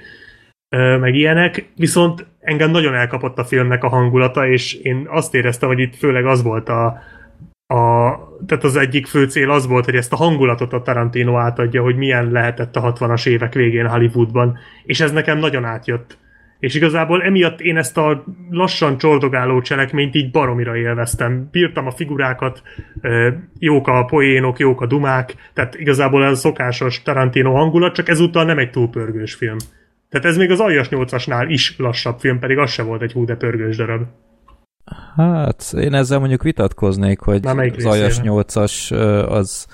meg 1.00 1.14
ilyenek, 1.14 1.72
viszont 1.76 2.26
engem 2.40 2.70
nagyon 2.70 2.94
elkapott 2.94 3.38
a 3.38 3.44
filmnek 3.44 3.84
a 3.84 3.88
hangulata, 3.88 4.48
és 4.48 4.74
én 4.74 5.06
azt 5.10 5.34
éreztem, 5.34 5.68
hogy 5.68 5.78
itt 5.78 5.96
főleg 5.96 6.26
az 6.26 6.42
volt 6.42 6.68
a, 6.68 6.98
a, 7.66 8.10
tehát 8.46 8.64
az 8.64 8.76
egyik 8.76 9.06
fő 9.06 9.24
cél 9.24 9.50
az 9.50 9.66
volt, 9.66 9.84
hogy 9.84 9.94
ezt 9.94 10.12
a 10.12 10.16
hangulatot 10.16 10.72
a 10.72 10.82
Tarantino 10.82 11.36
átadja, 11.36 11.82
hogy 11.82 11.96
milyen 11.96 12.30
lehetett 12.30 12.76
a 12.76 12.92
60-as 12.92 13.26
évek 13.26 13.54
végén 13.54 13.88
Hollywoodban, 13.88 14.58
és 14.84 15.00
ez 15.00 15.12
nekem 15.12 15.38
nagyon 15.38 15.64
átjött. 15.64 16.18
És 16.58 16.74
igazából 16.74 17.22
emiatt 17.22 17.60
én 17.60 17.76
ezt 17.76 17.98
a 17.98 18.24
lassan 18.50 18.98
csordogáló 18.98 19.60
cselekményt 19.60 20.14
így 20.14 20.30
baromira 20.30 20.76
élveztem. 20.76 21.48
Bírtam 21.50 21.86
a 21.86 21.90
figurákat, 21.90 22.62
jók 23.58 23.88
a 23.88 24.04
poénok, 24.04 24.58
jók 24.58 24.80
a 24.80 24.86
dumák, 24.86 25.34
tehát 25.54 25.74
igazából 25.74 26.24
ez 26.24 26.32
a 26.32 26.34
szokásos 26.34 27.02
Tarantino 27.02 27.52
hangulat, 27.52 27.94
csak 27.94 28.08
ezúttal 28.08 28.44
nem 28.44 28.58
egy 28.58 28.70
túlpörgős 28.70 29.34
film. 29.34 29.56
Tehát 30.08 30.26
ez 30.26 30.36
még 30.36 30.50
az 30.50 30.60
Aljas 30.60 30.88
8-asnál 30.90 31.44
is 31.48 31.74
lassabb 31.78 32.18
film, 32.18 32.38
pedig 32.38 32.58
az 32.58 32.70
se 32.70 32.82
volt 32.82 33.02
egy 33.02 33.12
hú 33.12 33.24
de 33.24 33.34
pörgős 33.34 33.76
darab. 33.76 34.02
Hát, 35.16 35.74
én 35.80 35.94
ezzel 35.94 36.18
mondjuk 36.18 36.42
vitatkoznék, 36.42 37.20
hogy 37.20 37.46
az 37.46 37.84
Ajas 37.84 38.20
8-as 38.22 38.94
az 39.28 39.66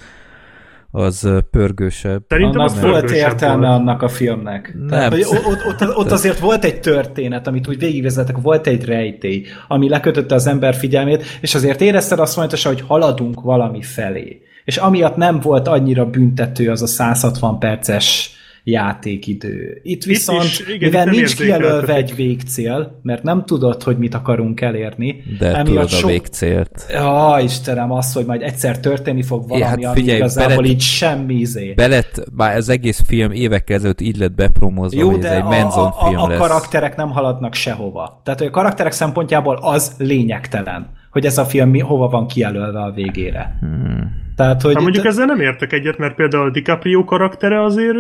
az 0.91 1.29
pörgősebb. 1.51 2.23
Szerintem 2.29 2.61
az 2.61 2.81
volt 2.81 3.11
értelme 3.11 3.67
volt. 3.67 3.81
annak 3.81 4.03
a 4.03 4.09
filmnek. 4.09 4.75
Nem. 4.79 4.89
Tehát, 4.89 5.13
hogy 5.13 5.25
ott, 5.25 5.81
ott, 5.81 5.97
ott 5.97 6.11
azért 6.11 6.39
volt 6.39 6.65
egy 6.65 6.81
történet, 6.81 7.47
amit 7.47 7.69
úgy 7.69 7.79
végigvezetek, 7.79 8.37
volt 8.37 8.67
egy 8.67 8.85
rejtély, 8.85 9.47
ami 9.69 9.89
lekötötte 9.89 10.35
az 10.35 10.47
ember 10.47 10.75
figyelmét, 10.75 11.25
és 11.41 11.55
azért 11.55 11.81
érezted 11.81 12.19
azt 12.19 12.33
folyamatosan, 12.33 12.73
hogy 12.73 12.85
haladunk 12.87 13.41
valami 13.41 13.83
felé. 13.83 14.41
És 14.65 14.77
amiatt 14.77 15.17
nem 15.17 15.41
volt 15.41 15.69
annyira 15.69 16.07
büntető 16.07 16.71
az 16.71 16.83
a 16.83 16.87
160 16.87 17.59
perces 17.59 18.31
játékidő. 18.69 19.81
Itt 19.83 20.05
viszont, 20.05 20.45
Itt 20.45 20.49
is, 20.49 20.61
igen, 20.61 20.79
mivel 20.79 21.05
nincs 21.05 21.37
kijelölve 21.37 21.95
egy 21.95 22.15
végcél, 22.15 23.01
mert 23.03 23.23
nem 23.23 23.45
tudod, 23.45 23.83
hogy 23.83 23.99
mit 23.99 24.15
akarunk 24.15 24.61
elérni. 24.61 25.23
De 25.39 25.63
tudod 25.63 25.89
sok... 25.89 26.05
a 26.05 26.07
végcélt. 26.07 26.87
Ja, 26.91 27.39
Istenem, 27.43 27.93
az, 27.93 28.13
hogy 28.13 28.25
majd 28.25 28.43
egyszer 28.43 28.81
történni 28.81 29.23
fog 29.23 29.49
valami, 29.49 29.65
hát 29.65 29.95
figyelj, 29.95 30.09
ami 30.09 30.17
igazából 30.17 30.57
belet, 30.57 30.71
így 30.71 30.81
semmi 30.81 31.35
izé. 31.35 31.73
Belet, 31.73 32.25
bár 32.33 32.57
az 32.57 32.69
egész 32.69 33.03
film 33.07 33.31
évekkel 33.31 33.77
ezelőtt 33.77 34.01
így 34.01 34.17
lett 34.17 34.35
bepromózva, 34.35 35.01
Jó, 35.01 35.11
hogy 35.11 35.25
ez 35.25 35.33
egy 35.33 35.43
Manson 35.43 35.85
a, 35.85 35.95
a, 35.99 36.07
film 36.07 36.21
a, 36.21 36.29
lesz. 36.29 36.39
a 36.39 36.41
karakterek 36.41 36.97
nem 36.97 37.11
haladnak 37.11 37.55
sehova. 37.55 38.21
Tehát, 38.25 38.39
hogy 38.39 38.49
a 38.49 38.53
karakterek 38.53 38.93
szempontjából 38.93 39.59
az 39.63 39.95
lényegtelen, 39.99 40.91
hogy 41.11 41.27
ez 41.27 41.39
a 41.39 41.45
film 41.45 41.71
mi, 41.71 41.79
hova 41.79 42.09
van 42.09 42.27
kijelölve 42.27 42.83
a 42.83 42.91
végére. 42.91 43.59
Hmm. 43.61 44.25
Tehát, 44.37 44.63
hogy 44.63 44.75
hát 44.75 44.83
mondjuk 44.83 45.05
itt... 45.05 45.11
ezzel 45.11 45.27
nem 45.27 45.41
értek 45.41 45.73
egyet, 45.73 45.99
mert 45.99 46.15
például 46.15 46.47
a 46.47 46.51
DiCaprio 46.51 47.05
karaktere 47.05 47.63
azért... 47.63 47.97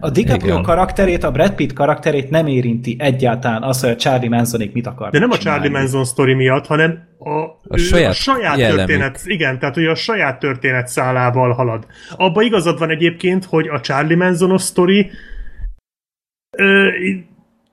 A 0.00 0.10
DiCaprio 0.10 0.52
Igen. 0.52 0.62
karakterét, 0.62 1.24
a 1.24 1.30
Brad 1.30 1.54
Pitt 1.54 1.72
karakterét 1.72 2.30
nem 2.30 2.46
érinti 2.46 2.96
egyáltalán 2.98 3.62
az, 3.62 3.80
hogy 3.80 3.90
a 3.90 3.96
Charlie 3.96 4.28
Mansonék 4.28 4.72
mit 4.72 4.86
akar. 4.86 5.10
De 5.10 5.18
nem 5.18 5.30
a 5.30 5.38
Charlie 5.38 5.68
Manson 5.68 6.04
sztori 6.04 6.34
miatt, 6.34 6.66
hanem 6.66 7.08
a, 7.18 7.30
a 7.74 7.76
saját, 7.76 8.10
a 8.10 8.14
saját 8.14 8.56
történet, 8.56 9.20
igen, 9.24 9.58
tehát 9.58 9.74
hogy 9.74 9.86
a 9.86 9.94
saját 9.94 10.38
történet 10.38 10.88
szálával 10.88 11.52
halad. 11.52 11.86
Abba 12.16 12.42
igazad 12.42 12.78
van 12.78 12.90
egyébként, 12.90 13.44
hogy 13.44 13.68
a 13.68 13.80
Charlie 13.80 14.16
Mansonos 14.16 14.62
sztori 14.62 15.10
ö, 16.56 16.88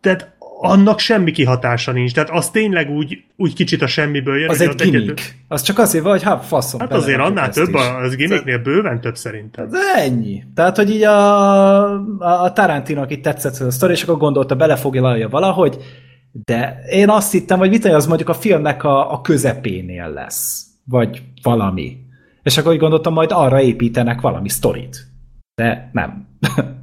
tehát 0.02 0.35
annak 0.62 1.00
semmi 1.00 1.32
kihatása 1.32 1.92
nincs. 1.92 2.14
Tehát 2.14 2.30
az 2.30 2.50
tényleg 2.50 2.90
úgy, 2.90 3.24
úgy 3.36 3.54
kicsit 3.54 3.82
a 3.82 3.88
semmiből 3.88 4.40
jön. 4.40 4.50
Az 4.50 4.62
egy 4.62 4.76
gimmick. 4.76 4.96
Egyedül... 4.96 5.16
Az 5.48 5.62
csak 5.62 5.80
azért 5.80 6.04
van, 6.04 6.14
hogy 6.14 6.24
hát 6.24 6.46
faszom. 6.46 6.80
Hát 6.80 6.94
azért 6.94 7.20
annál 7.20 7.50
több, 7.50 7.74
is. 7.74 7.82
az 8.04 8.16
gimmicknél 8.16 8.60
bőven 8.60 9.02
több 9.02 9.16
szerintem. 9.16 9.70
De 9.70 9.78
ennyi. 9.96 10.44
Tehát, 10.56 10.76
hogy 10.76 10.90
így 10.90 11.04
a, 11.04 11.84
a, 12.44 12.54
Tarantino, 12.54 13.02
aki 13.02 13.20
tetszett 13.20 13.60
a 13.60 13.72
sztori, 13.72 13.94
és 13.94 14.04
akkor 14.04 14.18
gondolta, 14.18 14.56
belefoglalja 14.56 15.30
valahogy, 15.30 15.78
de 16.32 16.80
én 16.90 17.10
azt 17.10 17.32
hittem, 17.32 17.60
hogy 17.60 17.70
mit 17.70 17.86
az 17.86 18.08
mondjuk 18.08 18.30
a 18.30 18.34
filmnek 18.34 18.84
a, 18.84 19.14
a 19.14 19.22
közepénél 19.22 20.10
lesz. 20.10 20.64
Vagy 20.86 21.22
valami. 21.42 21.98
És 22.44 22.58
akkor 22.58 22.72
úgy 22.72 22.80
gondoltam, 22.80 23.14
majd 23.14 23.32
arra 23.34 23.62
építenek 23.62 24.22
valami 24.22 24.50
sztorit. 24.50 25.08
De 25.56 25.90
nem. 25.94 26.28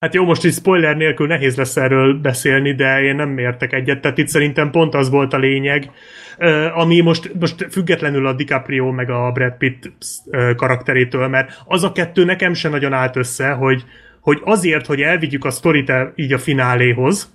Hát 0.00 0.14
jó, 0.14 0.24
most 0.24 0.44
is 0.44 0.54
spoiler 0.54 0.96
nélkül 0.96 1.26
nehéz 1.26 1.56
lesz 1.56 1.76
erről 1.76 2.14
beszélni, 2.14 2.74
de 2.74 3.02
én 3.02 3.14
nem 3.14 3.38
értek 3.38 3.72
egyet. 3.72 4.00
Tehát 4.00 4.18
itt 4.18 4.28
szerintem 4.28 4.70
pont 4.70 4.94
az 4.94 5.10
volt 5.10 5.32
a 5.32 5.38
lényeg, 5.38 5.90
ami 6.74 7.00
most, 7.00 7.34
most 7.40 7.66
függetlenül 7.70 8.26
a 8.26 8.32
DiCaprio 8.32 8.90
meg 8.90 9.10
a 9.10 9.30
Brad 9.32 9.56
Pitt 9.56 9.92
karakterétől, 10.56 11.28
mert 11.28 11.62
az 11.64 11.84
a 11.84 11.92
kettő 11.92 12.24
nekem 12.24 12.54
sem 12.54 12.70
nagyon 12.70 12.92
állt 12.92 13.16
össze, 13.16 13.50
hogy, 13.50 13.84
hogy 14.20 14.40
azért, 14.44 14.86
hogy 14.86 15.00
elvigyük 15.00 15.44
a 15.44 15.50
sztorit 15.50 15.92
így 16.14 16.32
a 16.32 16.38
fináléhoz, 16.38 17.34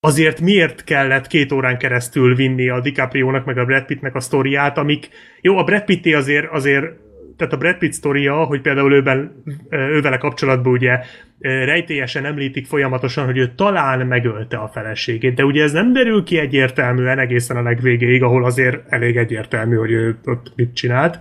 azért 0.00 0.40
miért 0.40 0.84
kellett 0.84 1.26
két 1.26 1.52
órán 1.52 1.78
keresztül 1.78 2.34
vinni 2.34 2.68
a 2.68 2.80
DiCaprio-nak 2.80 3.44
meg 3.44 3.58
a 3.58 3.64
Brad 3.64 3.84
Pittnek 3.84 4.14
a 4.14 4.20
sztoriát, 4.20 4.78
amik, 4.78 5.08
jó, 5.40 5.56
a 5.56 5.64
Brad 5.64 5.84
Pitté 5.84 6.12
azért, 6.12 6.50
azért 6.50 6.84
tehát 7.42 7.56
a 7.56 7.60
Brad 7.60 7.78
Pitt 7.78 7.92
sztoria, 7.92 8.44
hogy 8.44 8.60
például 8.60 8.92
őben, 8.92 9.42
ővele 9.70 10.16
kapcsolatban 10.16 10.72
ugye 10.72 11.00
rejtélyesen 11.38 12.24
említik 12.24 12.66
folyamatosan, 12.66 13.24
hogy 13.24 13.38
ő 13.38 13.52
talán 13.54 14.06
megölte 14.06 14.56
a 14.56 14.68
feleségét, 14.68 15.34
de 15.34 15.44
ugye 15.44 15.62
ez 15.62 15.72
nem 15.72 15.92
derül 15.92 16.22
ki 16.24 16.38
egyértelműen 16.38 17.18
egészen 17.18 17.56
a 17.56 17.62
legvégéig, 17.62 18.22
ahol 18.22 18.44
azért 18.44 18.92
elég 18.92 19.16
egyértelmű, 19.16 19.76
hogy 19.76 19.90
ő 19.90 20.16
ott 20.24 20.52
mit 20.56 20.74
csinált. 20.74 21.18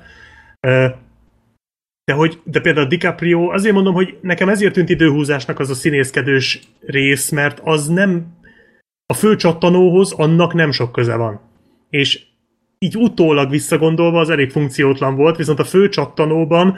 De, 2.03 2.13
hogy, 2.13 2.39
de 2.43 2.61
például 2.61 2.87
DiCaprio, 2.87 3.51
azért 3.51 3.73
mondom, 3.73 3.93
hogy 3.93 4.17
nekem 4.21 4.49
ezért 4.49 4.73
tűnt 4.73 4.89
időhúzásnak 4.89 5.59
az 5.59 5.69
a 5.69 5.73
színészkedős 5.73 6.61
rész, 6.85 7.29
mert 7.29 7.59
az 7.63 7.87
nem 7.87 8.25
a 9.05 9.13
főcsattanóhoz 9.13 10.11
annak 10.11 10.53
nem 10.53 10.71
sok 10.71 10.91
köze 10.91 11.15
van. 11.15 11.41
És 11.89 12.29
így 12.85 12.97
utólag 12.97 13.49
visszagondolva 13.49 14.19
az 14.19 14.29
elég 14.29 14.51
funkciótlan 14.51 15.15
volt, 15.15 15.37
viszont 15.37 15.59
a 15.59 15.63
fő 15.63 15.89
csattanóban 15.89 16.77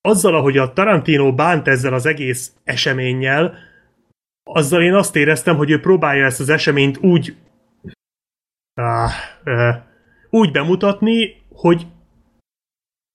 azzal, 0.00 0.34
ahogy 0.34 0.58
a 0.58 0.72
Tarantino 0.72 1.34
bánt 1.34 1.68
ezzel 1.68 1.94
az 1.94 2.06
egész 2.06 2.52
eseménnyel, 2.64 3.54
azzal 4.42 4.82
én 4.82 4.94
azt 4.94 5.16
éreztem, 5.16 5.56
hogy 5.56 5.70
ő 5.70 5.80
próbálja 5.80 6.24
ezt 6.24 6.40
az 6.40 6.48
eseményt 6.48 6.98
úgy 6.98 7.36
ah, 8.74 9.10
uh, 9.44 9.74
úgy 10.30 10.50
bemutatni, 10.50 11.42
hogy 11.48 11.86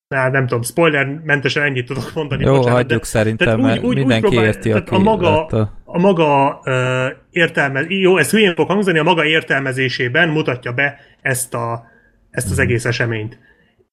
Nah, 0.08 0.32
nem 0.32 0.48
tudom, 0.48 0.64
spoilermentesen 0.64 1.64
ennyit 1.64 1.86
tudok 1.86 2.12
mondani. 2.14 2.44
Jó, 2.44 2.56
bocsánat, 2.56 2.78
hagyjuk 2.78 3.00
de, 3.00 3.06
szerintem, 3.06 3.60
úgy, 3.60 3.66
mert 3.66 3.84
úgy, 3.84 3.96
mindenki 3.96 4.26
úgy 4.26 4.32
próbál, 4.32 4.48
érti, 4.48 4.72
aki 4.72 4.96
a 4.96 5.00
maga, 5.00 5.46
a... 5.46 5.83
a 5.96 6.00
maga 6.00 6.60
uh, 6.66 7.18
értelmez, 7.30 7.86
jó, 7.88 8.18
ez 8.18 8.30
hülyén 8.30 8.56
fog 8.56 8.68
hangzani, 8.68 9.00
a 9.00 9.04
maga 9.04 9.26
értelmezésében 9.26 10.30
mutatja 10.30 10.72
be 10.72 11.00
ezt, 11.22 11.54
a, 11.54 11.86
ezt 12.30 12.50
az 12.50 12.56
hmm. 12.56 12.64
egész 12.64 12.86
eseményt. 12.86 13.40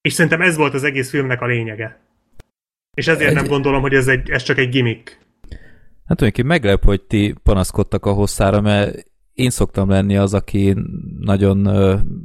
És 0.01 0.13
szerintem 0.13 0.41
ez 0.41 0.57
volt 0.57 0.75
az 0.75 0.85
egész 0.85 1.11
filmnek 1.11 1.41
a 1.41 1.47
lényege. 1.47 2.01
És 2.95 3.09
ezért 3.09 3.29
egy... 3.29 3.35
nem 3.35 3.47
gondolom, 3.47 3.81
hogy 3.81 3.95
ez, 3.95 4.09
egy, 4.09 4.31
ez 4.31 4.43
csak 4.43 4.59
egy 4.59 4.69
gimmick. 4.69 5.19
Hát 6.07 6.17
tulajdonképpen 6.17 6.47
meglep, 6.47 6.85
hogy 6.85 7.03
ti 7.03 7.35
panaszkodtak 7.43 8.07
a 8.07 8.13
hosszára, 8.13 8.61
mert 8.61 9.07
én 9.35 9.51
szoktam 9.51 9.89
lenni 9.89 10.17
az, 10.17 10.35
aki 10.35 10.77
nagyon 11.21 11.69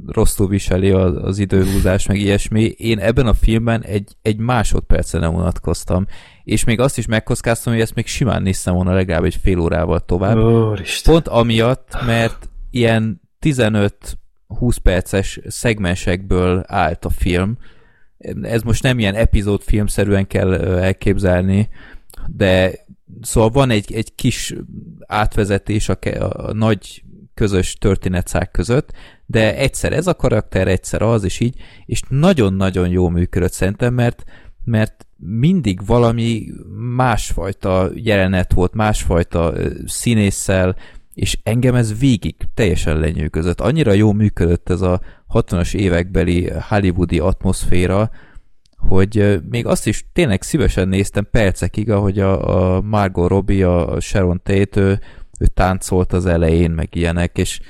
rosszul 0.06 0.48
viseli 0.48 0.90
az, 0.90 1.16
az 1.22 1.38
időhúzás, 1.38 2.06
meg 2.06 2.18
ilyesmi. 2.18 2.64
Én 2.64 2.98
ebben 2.98 3.26
a 3.26 3.34
filmben 3.34 3.82
egy, 3.82 4.12
egy 4.22 4.38
másodpercen 4.38 5.20
nem 5.20 5.34
unatkoztam, 5.34 6.06
és 6.46 6.64
még 6.64 6.80
azt 6.80 6.98
is 6.98 7.06
megkockáztam, 7.06 7.72
hogy 7.72 7.82
ezt 7.82 7.94
még 7.94 8.06
simán 8.06 8.42
néztem 8.42 8.74
volna 8.74 8.94
legalább 8.94 9.24
egy 9.24 9.38
fél 9.42 9.58
órával 9.58 10.00
tovább. 10.00 10.36
Úristen. 10.36 11.12
Pont 11.12 11.28
amiatt, 11.28 12.04
mert 12.06 12.48
ilyen 12.70 13.20
15-20 13.40 13.96
perces 14.82 15.40
szegmensekből 15.46 16.64
állt 16.66 17.04
a 17.04 17.10
film. 17.10 17.58
Ez 18.42 18.62
most 18.62 18.82
nem 18.82 18.98
ilyen 18.98 19.14
epizódfilmszerűen 19.14 20.26
kell 20.26 20.54
elképzelni, 20.54 21.68
de 22.26 22.84
Szóval 23.20 23.50
van 23.50 23.70
egy, 23.70 23.92
egy 23.92 24.14
kis 24.14 24.54
átvezetés 25.06 25.88
a, 25.88 25.98
a 26.18 26.52
nagy 26.52 27.04
közös 27.34 27.74
történetszák 27.74 28.50
között, 28.50 28.92
de 29.26 29.56
egyszer 29.56 29.92
ez 29.92 30.06
a 30.06 30.14
karakter, 30.14 30.68
egyszer 30.68 31.02
az, 31.02 31.24
és 31.24 31.40
így, 31.40 31.56
és 31.84 32.00
nagyon-nagyon 32.08 32.88
jó 32.88 33.08
működött 33.08 33.52
szerintem, 33.52 33.94
mert, 33.94 34.24
mert 34.64 35.05
mindig 35.16 35.86
valami 35.86 36.46
másfajta 36.96 37.90
jelenet 37.94 38.52
volt, 38.52 38.74
másfajta 38.74 39.52
színésszel, 39.86 40.76
és 41.14 41.38
engem 41.42 41.74
ez 41.74 41.98
végig 41.98 42.34
teljesen 42.54 42.98
lenyűgözött. 42.98 43.60
Annyira 43.60 43.92
jó 43.92 44.12
működött 44.12 44.70
ez 44.70 44.80
a 44.80 45.00
60-as 45.32 45.74
évekbeli 45.74 46.50
hollywoodi 46.68 47.18
atmoszféra, 47.18 48.10
hogy 48.76 49.40
még 49.50 49.66
azt 49.66 49.86
is 49.86 50.06
tényleg 50.12 50.42
szívesen 50.42 50.88
néztem 50.88 51.28
percekig, 51.30 51.90
ahogy 51.90 52.18
a, 52.18 52.80
Margot 52.80 53.28
Robbie, 53.28 53.70
a 53.70 54.00
Sharon 54.00 54.40
Tate, 54.42 54.80
ő, 54.80 55.00
ő 55.38 55.46
táncolt 55.54 56.12
az 56.12 56.26
elején, 56.26 56.70
meg 56.70 56.88
ilyenek, 56.94 57.38
és 57.38 57.60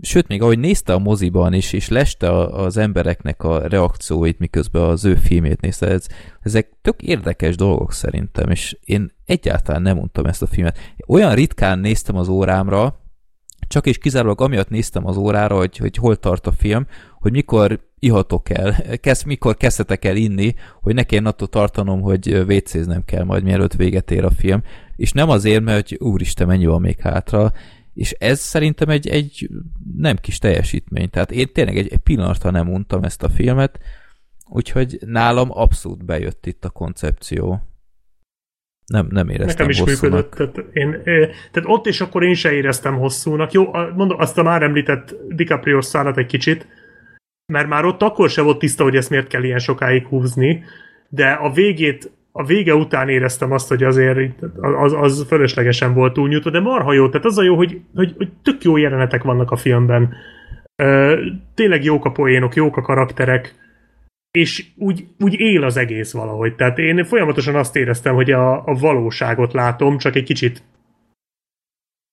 sőt, 0.00 0.28
még 0.28 0.42
ahogy 0.42 0.58
nézte 0.58 0.92
a 0.92 0.98
moziban 0.98 1.52
is, 1.52 1.72
és 1.72 1.88
leste 1.88 2.32
az 2.32 2.76
embereknek 2.76 3.42
a 3.42 3.66
reakcióit, 3.66 4.38
miközben 4.38 4.82
az 4.82 5.04
ő 5.04 5.14
filmét 5.14 5.60
nézte, 5.60 5.86
ez, 5.86 6.06
ezek 6.40 6.72
tök 6.82 7.02
érdekes 7.02 7.56
dolgok 7.56 7.92
szerintem, 7.92 8.50
és 8.50 8.76
én 8.84 9.12
egyáltalán 9.24 9.82
nem 9.82 9.96
mondtam 9.96 10.26
ezt 10.26 10.42
a 10.42 10.46
filmet. 10.46 10.78
Olyan 11.06 11.34
ritkán 11.34 11.78
néztem 11.78 12.16
az 12.16 12.28
órámra, 12.28 13.00
csak 13.68 13.86
és 13.86 13.98
kizárólag 13.98 14.40
amiatt 14.40 14.68
néztem 14.68 15.06
az 15.06 15.16
órára, 15.16 15.56
hogy, 15.56 15.76
hogy 15.76 15.96
hol 15.96 16.16
tart 16.16 16.46
a 16.46 16.52
film, 16.52 16.86
hogy 17.20 17.32
mikor 17.32 17.80
ihatok 17.98 18.50
el, 18.50 18.76
kezd, 19.00 19.26
mikor 19.26 19.56
kezdhetek 19.56 20.04
el 20.04 20.16
inni, 20.16 20.54
hogy 20.82 20.94
ne 20.94 21.02
kelljen 21.02 21.26
attól 21.26 21.48
tartanom, 21.48 22.00
hogy 22.00 22.46
vécéznem 22.46 23.04
kell 23.04 23.24
majd, 23.24 23.42
mielőtt 23.42 23.74
véget 23.74 24.10
ér 24.10 24.24
a 24.24 24.30
film. 24.30 24.62
És 24.96 25.12
nem 25.12 25.28
azért, 25.28 25.64
mert 25.64 25.88
hogy 25.88 25.98
úristen, 26.00 26.46
mennyi 26.46 26.66
van 26.66 26.80
még 26.80 27.00
hátra, 27.00 27.52
és 27.96 28.12
ez 28.18 28.40
szerintem 28.40 28.88
egy, 28.88 29.08
egy 29.08 29.48
nem 29.96 30.16
kis 30.16 30.38
teljesítmény. 30.38 31.10
Tehát 31.10 31.30
én 31.30 31.52
tényleg 31.52 31.76
egy, 31.76 31.92
egy 31.92 31.98
pillanatra 31.98 32.50
nem 32.50 32.72
untam 32.72 33.02
ezt 33.02 33.22
a 33.22 33.28
filmet, 33.28 33.78
úgyhogy 34.48 34.98
nálam 35.06 35.48
abszolút 35.50 36.04
bejött 36.04 36.46
itt 36.46 36.64
a 36.64 36.70
koncepció. 36.70 37.60
Nem, 38.86 39.06
nem 39.10 39.28
éreztem 39.28 39.66
Nekem 39.66 39.68
is 39.68 39.78
hosszúnak. 39.78 40.22
működött. 40.22 40.54
Tehát, 40.54 40.74
én, 40.74 41.02
tehát 41.50 41.68
ott 41.68 41.86
és 41.86 42.00
akkor 42.00 42.22
én 42.22 42.34
se 42.34 42.52
éreztem 42.52 42.96
hosszúnak. 42.96 43.52
Jó, 43.52 43.72
mondom, 43.94 44.20
azt 44.20 44.38
a 44.38 44.42
már 44.42 44.62
említett 44.62 45.14
DiCaprio 45.28 45.82
szállat 45.82 46.16
egy 46.16 46.26
kicsit, 46.26 46.66
mert 47.52 47.68
már 47.68 47.84
ott 47.84 48.02
akkor 48.02 48.30
se 48.30 48.42
volt 48.42 48.58
tiszta, 48.58 48.82
hogy 48.82 48.96
ezt 48.96 49.10
miért 49.10 49.26
kell 49.26 49.42
ilyen 49.42 49.58
sokáig 49.58 50.06
húzni, 50.06 50.64
de 51.08 51.30
a 51.30 51.52
végét, 51.52 52.10
a 52.38 52.44
vége 52.44 52.74
után 52.74 53.08
éreztem 53.08 53.52
azt, 53.52 53.68
hogy 53.68 53.82
azért 53.82 54.18
az, 54.60 54.92
az 54.92 55.24
fölöslegesen 55.28 55.94
volt 55.94 56.12
túlnyújtva, 56.12 56.50
de 56.50 56.60
marha 56.60 56.92
jó, 56.92 57.08
tehát 57.08 57.26
az 57.26 57.38
a 57.38 57.42
jó, 57.42 57.56
hogy, 57.56 57.80
hogy, 57.94 58.14
hogy 58.16 58.28
tök 58.42 58.64
jó 58.64 58.76
jelenetek 58.76 59.22
vannak 59.22 59.50
a 59.50 59.56
filmben. 59.56 60.14
Ö, 60.82 61.20
tényleg 61.54 61.84
jók 61.84 62.04
a 62.04 62.10
poénok, 62.10 62.54
jók 62.54 62.76
a 62.76 62.82
karakterek, 62.82 63.54
és 64.30 64.64
úgy, 64.76 65.06
úgy 65.18 65.40
él 65.40 65.62
az 65.62 65.76
egész 65.76 66.12
valahogy. 66.12 66.54
Tehát 66.54 66.78
én 66.78 67.04
folyamatosan 67.04 67.54
azt 67.54 67.76
éreztem, 67.76 68.14
hogy 68.14 68.30
a, 68.30 68.66
a 68.66 68.74
valóságot 68.74 69.52
látom, 69.52 69.98
csak 69.98 70.16
egy 70.16 70.24
kicsit 70.24 70.62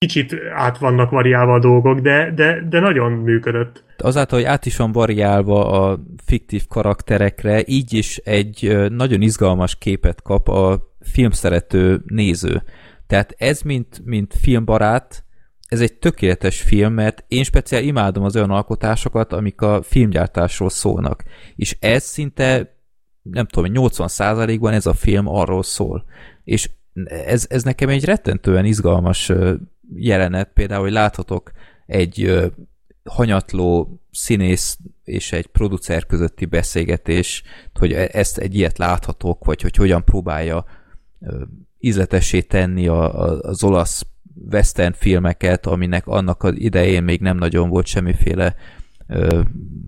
kicsit 0.06 0.36
át 0.56 0.78
vannak 0.78 1.10
variálva 1.10 1.54
a 1.54 1.60
dolgok, 1.60 2.00
de, 2.00 2.32
de, 2.36 2.68
de 2.70 2.80
nagyon 2.80 3.12
működött. 3.12 3.84
Azáltal, 3.98 4.40
hogy 4.40 4.48
át 4.48 4.66
is 4.66 4.78
van 4.78 4.92
variálva 4.92 5.72
a 5.72 6.00
fiktív 6.26 6.68
karakterekre, 6.68 7.64
így 7.66 7.94
is 7.94 8.18
egy 8.18 8.78
nagyon 8.90 9.22
izgalmas 9.22 9.76
képet 9.76 10.22
kap 10.22 10.48
a 10.48 10.92
filmszerető 11.02 12.02
néző. 12.06 12.64
Tehát 13.08 13.36
ez, 13.38 13.62
mint, 13.62 14.02
mint 14.06 14.34
filmbarát, 14.42 15.24
ez 15.68 15.82
egy 15.82 15.94
tökéletes 15.94 16.62
film, 16.62 16.94
mert 16.94 17.24
én 17.28 17.44
speciál 17.44 17.84
imádom 17.84 18.24
az 18.24 18.36
olyan 18.36 18.52
alkotásokat, 18.52 19.34
amik 19.34 19.62
a 19.62 19.82
filmgyártásról 19.82 20.70
szólnak. 20.70 21.24
És 21.56 21.78
ez 21.80 22.04
szinte 22.04 22.78
nem 23.22 23.46
tudom, 23.46 23.72
80%-ban 23.76 24.74
ez 24.74 24.86
a 24.86 24.94
film 24.94 25.28
arról 25.28 25.64
szól. 25.64 26.06
És 26.44 26.70
ez, 27.26 27.46
ez 27.50 27.64
nekem 27.64 27.90
egy 27.90 28.06
rettentően 28.06 28.66
izgalmas 28.66 29.32
jelenet, 29.96 30.50
például, 30.54 30.82
hogy 30.82 30.92
láthatok 30.92 31.52
egy 31.86 32.44
hanyatló 33.04 34.00
színész 34.12 34.78
és 35.04 35.32
egy 35.32 35.48
producer 35.48 36.06
közötti 36.06 36.46
beszélgetés, 36.46 37.44
hogy 37.74 37.92
e, 37.92 38.10
ezt 38.12 38.38
egy 38.38 38.56
ilyet 38.56 38.78
láthatok, 38.78 39.46
vagy 39.46 39.62
hogy 39.62 39.76
hogyan 39.76 40.04
próbálja 40.04 40.66
ízletessé 41.80 42.42
tenni 42.42 42.88
a, 42.88 43.24
a, 43.24 43.40
az 43.40 43.64
olasz 43.64 44.06
western 44.52 44.94
filmeket, 44.94 45.66
aminek 45.66 46.08
annak 46.08 46.44
az 46.44 46.54
idején 46.56 47.04
még 47.04 47.22
nem 47.22 47.38
nagyon 47.38 47.70
volt 47.70 47.86
semmiféle 47.86 48.56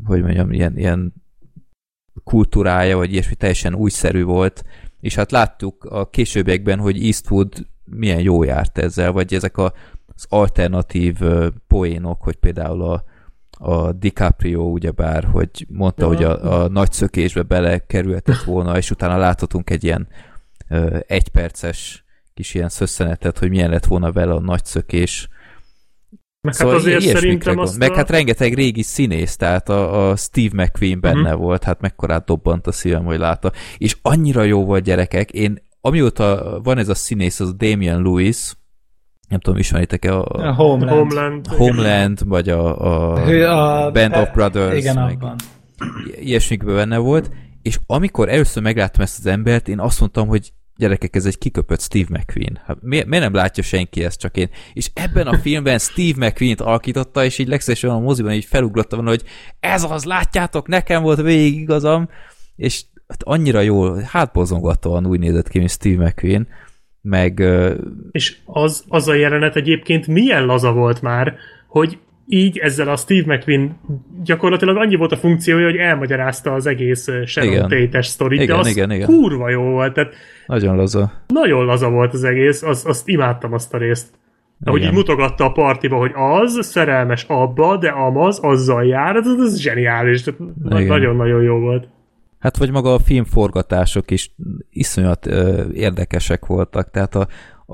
hogy 0.03 0.21
mondjam, 0.21 0.51
ilyen, 0.51 0.77
ilyen 0.77 1.13
kultúrája, 2.23 2.97
vagy 2.97 3.11
ilyesmi 3.11 3.35
teljesen 3.35 3.75
újszerű 3.75 4.23
volt, 4.23 4.63
és 4.99 5.15
hát 5.15 5.31
láttuk 5.31 5.83
a 5.83 6.09
későbbiekben, 6.09 6.79
hogy 6.79 7.05
Eastwood 7.05 7.67
milyen 7.83 8.19
jó 8.19 8.43
járt 8.43 8.77
ezzel, 8.77 9.11
vagy 9.11 9.33
ezek 9.33 9.57
a, 9.57 9.73
az 10.15 10.25
alternatív 10.29 11.17
poénok, 11.67 12.21
hogy 12.21 12.35
például 12.35 12.81
a, 12.81 13.03
a 13.57 13.91
DiCaprio 13.91 14.61
ugyebár, 14.61 15.23
hogy 15.23 15.65
mondta, 15.69 16.01
ja. 16.01 16.07
hogy 16.07 16.23
a, 16.23 16.63
a 16.63 16.67
nagy 16.67 16.91
szökésbe 16.91 17.41
belekerülhetett 17.41 18.43
volna, 18.43 18.77
és 18.77 18.91
utána 18.91 19.17
láthatunk 19.17 19.69
egy 19.69 19.83
ilyen 19.83 20.07
ö, 20.69 20.97
egyperces 21.07 22.05
kis 22.33 22.53
ilyen 22.53 22.69
szösszenetet, 22.69 23.37
hogy 23.37 23.49
milyen 23.49 23.69
lett 23.69 23.85
volna 23.85 24.11
vele 24.11 24.33
a 24.33 24.39
nagy 24.39 24.65
szökés, 24.65 25.29
meg 26.45 26.55
hát 26.55 26.63
szóval 26.63 26.79
hát 26.79 26.95
azért 26.95 27.17
szerintem 27.17 27.57
azt 27.57 27.77
Meg 27.77 27.91
a... 27.91 27.95
hát 27.95 28.09
rengeteg 28.09 28.53
régi 28.53 28.81
színész, 28.81 29.35
tehát 29.35 29.69
a, 29.69 30.09
a 30.09 30.15
Steve 30.15 30.63
McQueen 30.63 30.99
benne 30.99 31.21
uh-huh. 31.21 31.41
volt, 31.41 31.63
hát 31.63 31.81
mekkorát 31.81 32.25
dobbant 32.25 32.67
a 32.67 32.71
szívem, 32.71 33.05
hogy 33.05 33.17
látta. 33.17 33.51
És 33.77 33.97
annyira 34.01 34.43
jó 34.43 34.65
volt 34.65 34.83
gyerekek, 34.83 35.31
én 35.31 35.63
amióta 35.81 36.59
van 36.63 36.77
ez 36.77 36.89
a 36.89 36.95
színész, 36.95 37.39
az 37.39 37.49
a 37.49 37.51
Damian 37.51 38.01
Lewis, 38.01 38.53
nem 39.27 39.39
tudom, 39.39 39.59
ismeritek-e 39.59 40.13
a, 40.13 40.23
a 40.23 40.53
Homeland, 40.53 40.97
Homeland, 40.97 41.47
Homeland 41.47 42.27
vagy 42.27 42.49
a, 42.49 42.79
a, 42.79 43.85
a 43.85 43.91
Band 43.91 44.15
of 44.15 44.29
Brothers, 44.33 44.77
igen, 44.77 44.95
meg 44.95 45.13
abban. 45.13 45.35
ilyesmikből 46.19 46.75
benne 46.75 46.97
volt, 46.97 47.31
és 47.61 47.79
amikor 47.85 48.29
először 48.29 48.63
megláttam 48.63 49.01
ezt 49.01 49.17
az 49.19 49.25
embert, 49.25 49.67
én 49.67 49.79
azt 49.79 49.99
mondtam, 49.99 50.27
hogy 50.27 50.53
gyerekek, 50.77 51.15
ez 51.15 51.25
egy 51.25 51.37
kiköpött 51.37 51.81
Steve 51.81 52.07
McQueen. 52.09 52.59
Hát 52.65 52.77
miért, 52.81 53.07
miért 53.07 53.23
nem 53.23 53.33
látja 53.33 53.63
senki 53.63 54.03
ezt, 54.03 54.19
csak 54.19 54.37
én? 54.37 54.49
És 54.73 54.91
ebben 54.93 55.27
a 55.27 55.37
filmben 55.37 55.79
Steve 55.79 56.25
McQueen-t 56.25 56.61
alakította, 56.61 57.23
és 57.23 57.37
így 57.37 57.47
legszívesen 57.47 57.89
a 57.89 57.99
moziban 57.99 58.31
így 58.31 58.45
felugrottam, 58.45 59.05
hogy 59.05 59.23
ez 59.59 59.83
az, 59.83 60.03
látjátok, 60.03 60.67
nekem 60.67 61.01
volt 61.01 61.21
végig 61.21 61.59
igazam, 61.59 62.09
és 62.55 62.83
hát 63.07 63.23
annyira 63.23 63.59
jól, 63.59 64.01
hátbozongatóan 64.01 65.05
úgy 65.05 65.19
nézett 65.19 65.47
ki, 65.47 65.57
mint 65.57 65.69
Steve 65.69 66.05
McQueen, 66.05 66.47
meg... 67.05 67.43
És 68.11 68.35
az, 68.45 68.83
az 68.87 69.07
a 69.07 69.13
jelenet 69.13 69.55
egyébként 69.55 70.07
milyen 70.07 70.45
laza 70.45 70.71
volt 70.71 71.01
már, 71.01 71.35
hogy 71.67 71.97
így 72.27 72.57
ezzel 72.57 72.89
a 72.89 72.95
Steve 72.95 73.35
McQueen 73.35 73.79
gyakorlatilag 74.23 74.77
annyi 74.77 74.95
volt 74.95 75.11
a 75.11 75.17
funkciója, 75.17 75.65
hogy 75.65 75.75
elmagyarázta 75.75 76.53
az 76.53 76.65
egész 76.65 77.09
Sharon 77.25 77.61
Tate-es 77.61 78.07
sztorit, 78.07 78.41
igen, 78.41 78.55
de 78.55 78.61
az 78.61 78.67
igen, 78.67 78.91
igen. 78.91 79.07
kurva 79.07 79.49
jó 79.49 79.61
volt. 79.61 79.93
Tehát 79.93 80.13
nagyon 80.47 80.75
laza. 80.75 81.11
Nagyon 81.27 81.65
laza 81.65 81.89
volt 81.89 82.13
az 82.13 82.23
egész, 82.23 82.61
az, 82.63 82.85
azt 82.85 83.07
imádtam 83.07 83.53
azt 83.53 83.73
a 83.73 83.77
részt. 83.77 84.07
Ahogy 84.63 84.83
így 84.83 84.91
mutogatta 84.91 85.45
a 85.45 85.51
partiba, 85.51 85.97
hogy 85.97 86.11
az 86.13 86.59
szerelmes 86.61 87.25
abba, 87.27 87.77
de 87.77 87.89
amaz 87.89 88.39
azzal 88.41 88.85
jár, 88.85 89.15
ez, 89.15 89.25
ez 89.39 89.59
zseniális. 89.59 90.23
Nagyon-nagyon 90.63 91.43
jó 91.43 91.59
volt. 91.59 91.87
Hát 92.45 92.57
vagy 92.57 92.71
maga 92.71 92.93
a 92.93 92.99
filmforgatások 92.99 94.11
is 94.11 94.35
iszonyat 94.69 95.25
ö, 95.25 95.69
érdekesek 95.71 96.45
voltak, 96.45 96.91
tehát 96.91 97.15
a, 97.15 97.27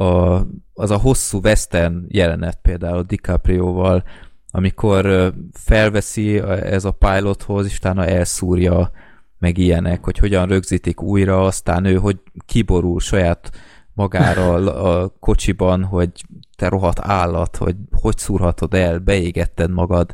a, 0.04 0.46
az 0.74 0.92
a 0.92 0.98
hosszú 0.98 1.40
western 1.44 2.06
jelenet 2.08 2.60
például 2.62 3.04
DiCaprio-val, 3.04 4.04
amikor 4.52 5.34
felveszi 5.54 6.38
ez 6.48 6.86
a 6.86 6.92
pilothoz, 6.92 7.66
és 7.66 7.78
utána 7.78 8.06
elszúrja 8.06 8.92
meg 9.40 9.58
ilyenek, 9.58 10.04
hogy 10.04 10.18
hogyan 10.18 10.48
rögzítik 10.48 11.02
újra, 11.02 11.46
aztán 11.46 11.86
ő, 11.86 11.96
hogy 11.96 12.20
kiborul 12.46 13.00
saját 13.00 13.52
magára 13.94 14.54
a 14.74 15.14
kocsiban, 15.20 15.84
hogy 15.84 16.12
te 16.56 16.68
rohadt 16.68 17.00
állat, 17.00 17.56
hogy 17.56 17.76
hogy 17.92 18.18
szúrhatod 18.18 18.74
el, 18.74 19.00
beégetted 19.00 19.72
magad, 19.72 20.14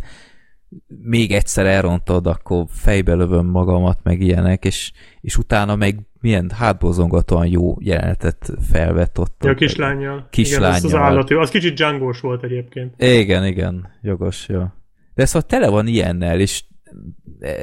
még 0.87 1.31
egyszer 1.31 1.65
elrontod, 1.65 2.27
akkor 2.27 2.65
fejbe 2.69 3.13
lövöm 3.13 3.45
magamat, 3.45 3.99
meg 4.03 4.21
ilyenek, 4.21 4.65
és, 4.65 4.91
és 5.21 5.37
utána 5.37 5.75
meg 5.75 5.99
milyen 6.21 6.51
hátbozongatóan 6.55 7.47
jó 7.47 7.75
jelenetet 7.79 8.51
felvett 8.71 9.19
ott. 9.19 9.43
Ja, 9.43 9.51
a 9.51 9.53
kislányjal. 9.53 10.27
Kislányjal. 10.29 10.69
Igen, 10.69 10.85
az, 10.85 10.93
az 10.93 10.99
állat, 10.99 11.31
az 11.31 11.49
kicsit 11.49 11.73
dzsangós 11.73 12.19
volt 12.19 12.43
egyébként. 12.43 13.01
Igen, 13.01 13.45
igen, 13.45 13.87
jogos, 14.01 14.47
jó. 14.47 14.63
De 15.13 15.25
szóval 15.25 15.47
tele 15.47 15.69
van 15.69 15.87
ilyennel, 15.87 16.39
és 16.39 16.63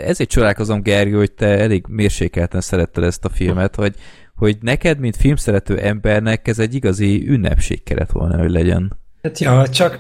ezért 0.05 0.31
csodálkozom, 0.31 0.83
Gergő, 0.83 1.17
hogy 1.17 1.33
te 1.33 1.47
elég 1.47 1.85
mérsékelten 1.88 2.61
szeretted 2.61 3.05
ezt 3.05 3.25
a 3.25 3.29
filmet, 3.29 3.75
hogy, 3.75 3.95
hogy 4.35 4.57
neked, 4.61 4.99
mint 4.99 5.17
filmszerető 5.17 5.79
embernek 5.79 6.49
ez 6.49 6.59
egy 6.59 6.75
igazi 6.75 7.29
ünnepség 7.29 7.83
kellett 7.83 8.11
volna, 8.11 8.38
hogy 8.38 8.51
legyen. 8.51 8.99
Hát 9.23 9.38
ja, 9.38 9.69
csak 9.69 9.99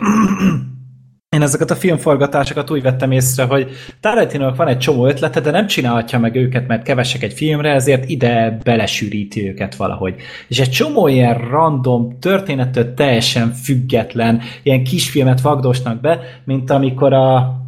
én 1.34 1.42
ezeket 1.42 1.70
a 1.70 1.76
filmforgatásokat 1.76 2.70
úgy 2.70 2.82
vettem 2.82 3.10
észre, 3.10 3.44
hogy 3.44 3.70
tarantino 4.00 4.54
van 4.54 4.68
egy 4.68 4.78
csomó 4.78 5.06
ötlete, 5.06 5.40
de 5.40 5.50
nem 5.50 5.66
csinálhatja 5.66 6.18
meg 6.18 6.36
őket, 6.36 6.66
mert 6.66 6.82
kevesek 6.82 7.22
egy 7.22 7.32
filmre, 7.32 7.72
ezért 7.72 8.08
ide 8.08 8.58
belesűríti 8.64 9.48
őket 9.48 9.74
valahogy. 9.76 10.14
És 10.48 10.60
egy 10.60 10.70
csomó 10.70 11.08
ilyen 11.08 11.34
random, 11.34 12.18
történettől 12.20 12.94
teljesen 12.94 13.52
független, 13.52 14.40
ilyen 14.62 14.84
kisfilmet 14.84 15.40
vagdosnak 15.40 16.00
be, 16.00 16.20
mint 16.44 16.70
amikor 16.70 17.12
a 17.12 17.62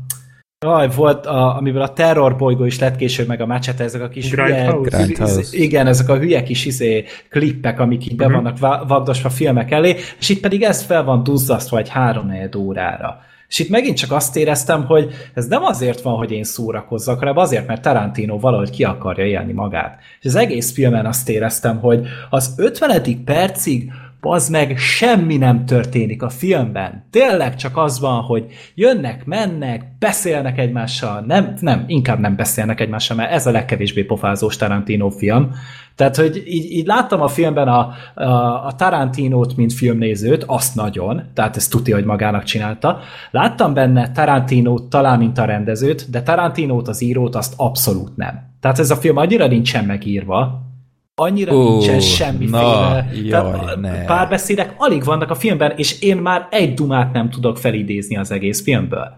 Aj, 0.58 0.88
volt, 0.96 1.26
a, 1.26 1.56
amiből 1.56 1.82
a 1.82 1.92
terrorbolygó 1.92 2.64
is 2.64 2.78
lett 2.78 2.96
később, 2.96 3.26
meg 3.26 3.40
a 3.40 3.46
machete, 3.46 3.84
ezek 3.84 4.02
a 4.02 4.08
kis 4.08 4.30
hülye, 4.30 4.76
igen, 5.50 5.86
ezek 5.86 6.08
a 6.08 6.18
hülye 6.18 6.42
kis 6.42 6.64
izé, 6.64 7.04
klippek, 7.30 7.80
amik 7.80 8.04
így 8.04 8.12
uh-huh. 8.12 8.32
be 8.32 8.38
mhm. 8.38 8.44
vannak 8.58 8.88
vagdosva 8.88 9.28
filmek 9.28 9.70
elé, 9.70 9.96
és 10.18 10.28
itt 10.28 10.40
pedig 10.40 10.62
ez 10.62 10.82
fel 10.82 11.04
van 11.04 11.22
duzzasztva 11.22 11.78
egy 11.78 11.88
három 11.88 12.32
órára. 12.56 13.20
És 13.48 13.58
itt 13.58 13.68
megint 13.68 13.96
csak 13.96 14.12
azt 14.12 14.36
éreztem, 14.36 14.84
hogy 14.84 15.14
ez 15.34 15.46
nem 15.46 15.64
azért 15.64 16.00
van, 16.00 16.16
hogy 16.16 16.30
én 16.30 16.44
szórakozzak, 16.44 17.18
hanem 17.18 17.36
azért, 17.36 17.66
mert 17.66 17.82
Tarantino 17.82 18.38
valahogy 18.38 18.70
ki 18.70 18.84
akarja 18.84 19.24
élni 19.24 19.52
magát. 19.52 19.98
És 20.20 20.26
az 20.26 20.34
egész 20.34 20.72
filmen 20.72 21.06
azt 21.06 21.28
éreztem, 21.28 21.78
hogy 21.78 22.06
az 22.30 22.54
50. 22.56 23.24
percig 23.24 23.92
az 24.20 24.48
meg 24.48 24.78
semmi 24.78 25.36
nem 25.36 25.64
történik 25.64 26.22
a 26.22 26.28
filmben. 26.28 27.06
Tényleg 27.10 27.56
csak 27.56 27.76
az 27.76 28.00
van, 28.00 28.20
hogy 28.22 28.46
jönnek, 28.74 29.24
mennek, 29.24 29.84
beszélnek 29.98 30.58
egymással, 30.58 31.24
nem, 31.26 31.54
nem, 31.60 31.84
inkább 31.86 32.18
nem 32.18 32.36
beszélnek 32.36 32.80
egymással, 32.80 33.16
mert 33.16 33.32
ez 33.32 33.46
a 33.46 33.50
legkevésbé 33.50 34.02
pofázós 34.02 34.56
Tarantino 34.56 35.10
film. 35.10 35.50
Tehát, 35.94 36.16
hogy 36.16 36.42
így, 36.46 36.72
így 36.72 36.86
láttam 36.86 37.20
a 37.20 37.28
filmben 37.28 37.68
a, 37.68 37.92
a, 38.14 38.66
a 38.66 38.72
Tarantinót, 38.76 39.56
mint 39.56 39.72
filmnézőt, 39.72 40.44
azt 40.46 40.74
nagyon, 40.74 41.22
tehát 41.34 41.56
ezt 41.56 41.70
tudja, 41.70 41.94
hogy 41.94 42.04
magának 42.04 42.42
csinálta. 42.42 43.00
Láttam 43.30 43.74
benne 43.74 44.12
Tarantinót 44.12 44.82
talán, 44.82 45.18
mint 45.18 45.38
a 45.38 45.44
rendezőt, 45.44 46.10
de 46.10 46.22
Tarantinót, 46.22 46.88
az 46.88 47.02
írót, 47.02 47.34
azt 47.34 47.54
abszolút 47.56 48.16
nem. 48.16 48.54
Tehát 48.60 48.78
ez 48.78 48.90
a 48.90 48.96
film 48.96 49.16
annyira 49.16 49.46
nincsen 49.46 49.84
megírva, 49.84 50.65
annyira 51.18 51.54
uh, 51.54 51.68
nincsen 51.68 52.00
semmiféle. 52.00 52.58
Na, 52.58 53.04
jaj, 53.24 53.76
ne. 53.80 54.04
Párbeszédek 54.04 54.74
alig 54.76 55.04
vannak 55.04 55.30
a 55.30 55.34
filmben, 55.34 55.72
és 55.76 56.00
én 56.00 56.16
már 56.16 56.48
egy 56.50 56.74
dumát 56.74 57.12
nem 57.12 57.30
tudok 57.30 57.58
felidézni 57.58 58.16
az 58.16 58.30
egész 58.30 58.62
filmből. 58.62 59.08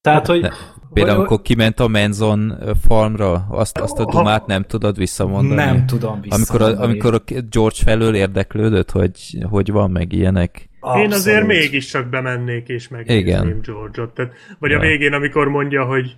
Tehát, 0.00 0.26
hogy... 0.26 0.40
Ne. 0.40 0.48
Például, 0.92 1.16
hogy, 1.16 1.26
amikor 1.26 1.42
kiment 1.42 1.80
a 1.80 1.88
Menzon 1.88 2.58
farmra, 2.86 3.46
azt, 3.50 3.78
azt 3.78 3.98
a 3.98 4.04
dumát 4.04 4.46
nem 4.46 4.62
tudod 4.62 4.96
visszamondani? 4.96 5.54
Nem 5.54 5.86
tudom 5.86 6.20
visszamondani. 6.20 6.74
Amikor 6.74 6.80
a, 6.80 6.84
amikor 6.84 7.14
a 7.14 7.40
George 7.50 7.76
felől 7.84 8.14
érdeklődött, 8.14 8.90
hogy, 8.90 9.38
hogy 9.42 9.70
van 9.70 9.90
meg 9.90 10.12
ilyenek? 10.12 10.68
Abszolút. 10.80 11.06
Én 11.06 11.12
azért 11.12 11.46
mégiscsak 11.46 12.08
bemennék 12.08 12.68
és 12.68 12.88
megnézném 12.88 13.60
George-ot. 13.62 14.14
Tehát, 14.14 14.32
vagy 14.58 14.70
ja. 14.70 14.78
a 14.78 14.80
végén, 14.80 15.12
amikor 15.12 15.48
mondja, 15.48 15.84
hogy 15.84 16.16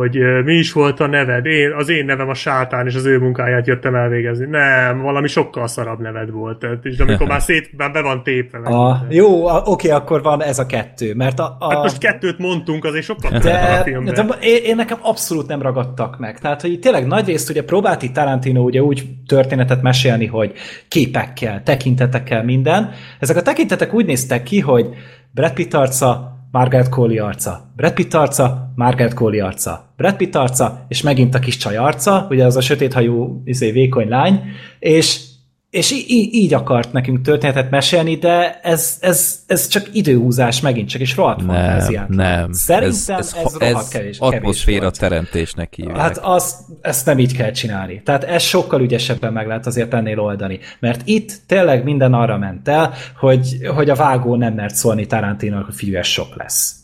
hogy 0.00 0.44
mi 0.44 0.54
is 0.54 0.72
volt 0.72 1.00
a 1.00 1.06
neved. 1.06 1.46
Én, 1.46 1.72
az 1.72 1.88
én 1.88 2.04
nevem 2.04 2.28
a 2.28 2.34
sátán, 2.34 2.86
és 2.86 2.94
az 2.94 3.04
ő 3.04 3.18
munkáját 3.18 3.66
jöttem 3.66 3.94
elvégezni. 3.94 4.46
Nem, 4.46 5.00
valami 5.02 5.28
sokkal 5.28 5.66
szarabb 5.66 6.00
neved 6.00 6.30
volt. 6.30 6.66
És 6.82 6.98
amikor 6.98 7.26
már 7.34 7.40
szét, 7.40 7.70
már 7.76 7.92
be 7.92 8.02
van 8.02 8.22
tépve. 8.22 8.58
A, 8.58 9.06
jó, 9.08 9.46
a, 9.46 9.62
oké, 9.64 9.88
akkor 9.88 10.22
van 10.22 10.42
ez 10.42 10.58
a 10.58 10.66
kettő. 10.66 11.14
Mert 11.14 11.38
a, 11.38 11.56
a... 11.58 11.74
Hát 11.74 11.82
most 11.82 11.98
kettőt 11.98 12.38
mondtunk, 12.38 12.84
azért 12.84 13.04
sokkal 13.04 13.38
de, 13.38 13.52
a 13.52 13.82
filmben. 13.82 14.14
De, 14.14 14.36
én, 14.40 14.62
én, 14.64 14.76
nekem 14.76 14.98
abszolút 15.02 15.46
nem 15.46 15.62
ragadtak 15.62 16.18
meg. 16.18 16.38
Tehát, 16.38 16.60
hogy 16.60 16.78
tényleg 16.78 17.06
nagy 17.06 17.26
részt 17.26 17.50
ugye 17.50 17.64
próbált 17.64 18.02
itt 18.02 18.12
Tarantino 18.12 18.62
ugye 18.62 18.82
úgy 18.82 19.04
történetet 19.26 19.82
mesélni, 19.82 20.26
hogy 20.26 20.52
képekkel, 20.88 21.62
tekintetekkel, 21.62 22.44
minden. 22.44 22.90
Ezek 23.18 23.36
a 23.36 23.42
tekintetek 23.42 23.94
úgy 23.94 24.06
néztek 24.06 24.42
ki, 24.42 24.60
hogy 24.60 24.86
Brad 25.30 25.52
Pitt 25.52 25.74
arca 25.74 26.39
Margaret 26.52 26.88
Coley 26.88 27.18
arca, 27.18 27.72
Brad 27.76 27.92
Pitt 27.92 28.14
arca, 28.14 28.72
Margaret 28.74 29.14
Coley 29.14 29.40
arca, 29.40 29.92
Brad 29.96 30.16
Pitt 30.16 30.34
arca, 30.34 30.84
és 30.88 31.02
megint 31.02 31.34
a 31.34 31.38
kis 31.38 31.56
csaj 31.56 31.76
arca, 31.76 32.26
ugye 32.30 32.44
az 32.44 32.56
a 32.56 32.60
sötéthajú 32.60 33.42
izé, 33.44 33.70
vékony 33.70 34.08
lány, 34.08 34.42
és 34.78 35.29
és 35.70 35.90
í- 35.90 36.32
így 36.32 36.54
akart 36.54 36.92
nekünk 36.92 37.20
történetet 37.20 37.70
mesélni, 37.70 38.16
de 38.16 38.60
ez, 38.62 38.96
ez, 39.00 39.38
ez 39.46 39.68
csak 39.68 39.88
időhúzás 39.92 40.60
megint 40.60 40.88
csak, 40.88 41.00
és 41.00 41.16
rohadt 41.16 41.46
Nem, 41.46 42.06
nem. 42.08 42.52
Szerintem 42.52 43.18
ez, 43.18 43.34
ez, 43.34 43.34
ez 43.44 43.56
ez 43.60 43.88
kevés, 43.88 44.18
atmoszféra 44.18 44.78
kevés 44.80 44.98
teremtésnek 44.98 45.74
hívják. 45.74 45.96
Hát 45.96 46.18
azt, 46.18 46.60
ezt 46.80 47.06
nem 47.06 47.18
így 47.18 47.36
kell 47.36 47.50
csinálni. 47.50 48.02
Tehát 48.04 48.24
ez 48.24 48.42
sokkal 48.42 48.80
ügyesebben 48.80 49.32
meg 49.32 49.46
lehet 49.46 49.66
azért 49.66 49.94
ennél 49.94 50.20
oldani. 50.20 50.58
Mert 50.78 51.00
itt 51.04 51.32
tényleg 51.46 51.84
minden 51.84 52.14
arra 52.14 52.38
ment 52.38 52.68
el, 52.68 52.92
hogy, 53.18 53.58
hogy 53.74 53.90
a 53.90 53.94
vágó 53.94 54.34
nem 54.36 54.54
mert 54.54 54.74
szólni 54.74 55.06
Tarantinak, 55.06 55.64
hogy 55.64 55.74
figyelj, 55.74 56.02
sok 56.02 56.36
lesz. 56.36 56.79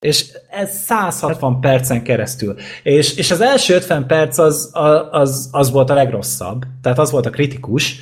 És 0.00 0.26
ez 0.50 0.70
160 0.70 1.60
percen 1.60 2.02
keresztül. 2.02 2.54
És, 2.82 3.16
és 3.16 3.30
az 3.30 3.40
első 3.40 3.74
50 3.74 4.06
perc 4.06 4.38
az, 4.38 4.70
az, 5.10 5.48
az 5.52 5.70
volt 5.70 5.90
a 5.90 5.94
legrosszabb. 5.94 6.64
Tehát 6.82 6.98
az 6.98 7.10
volt 7.10 7.26
a 7.26 7.30
kritikus. 7.30 8.00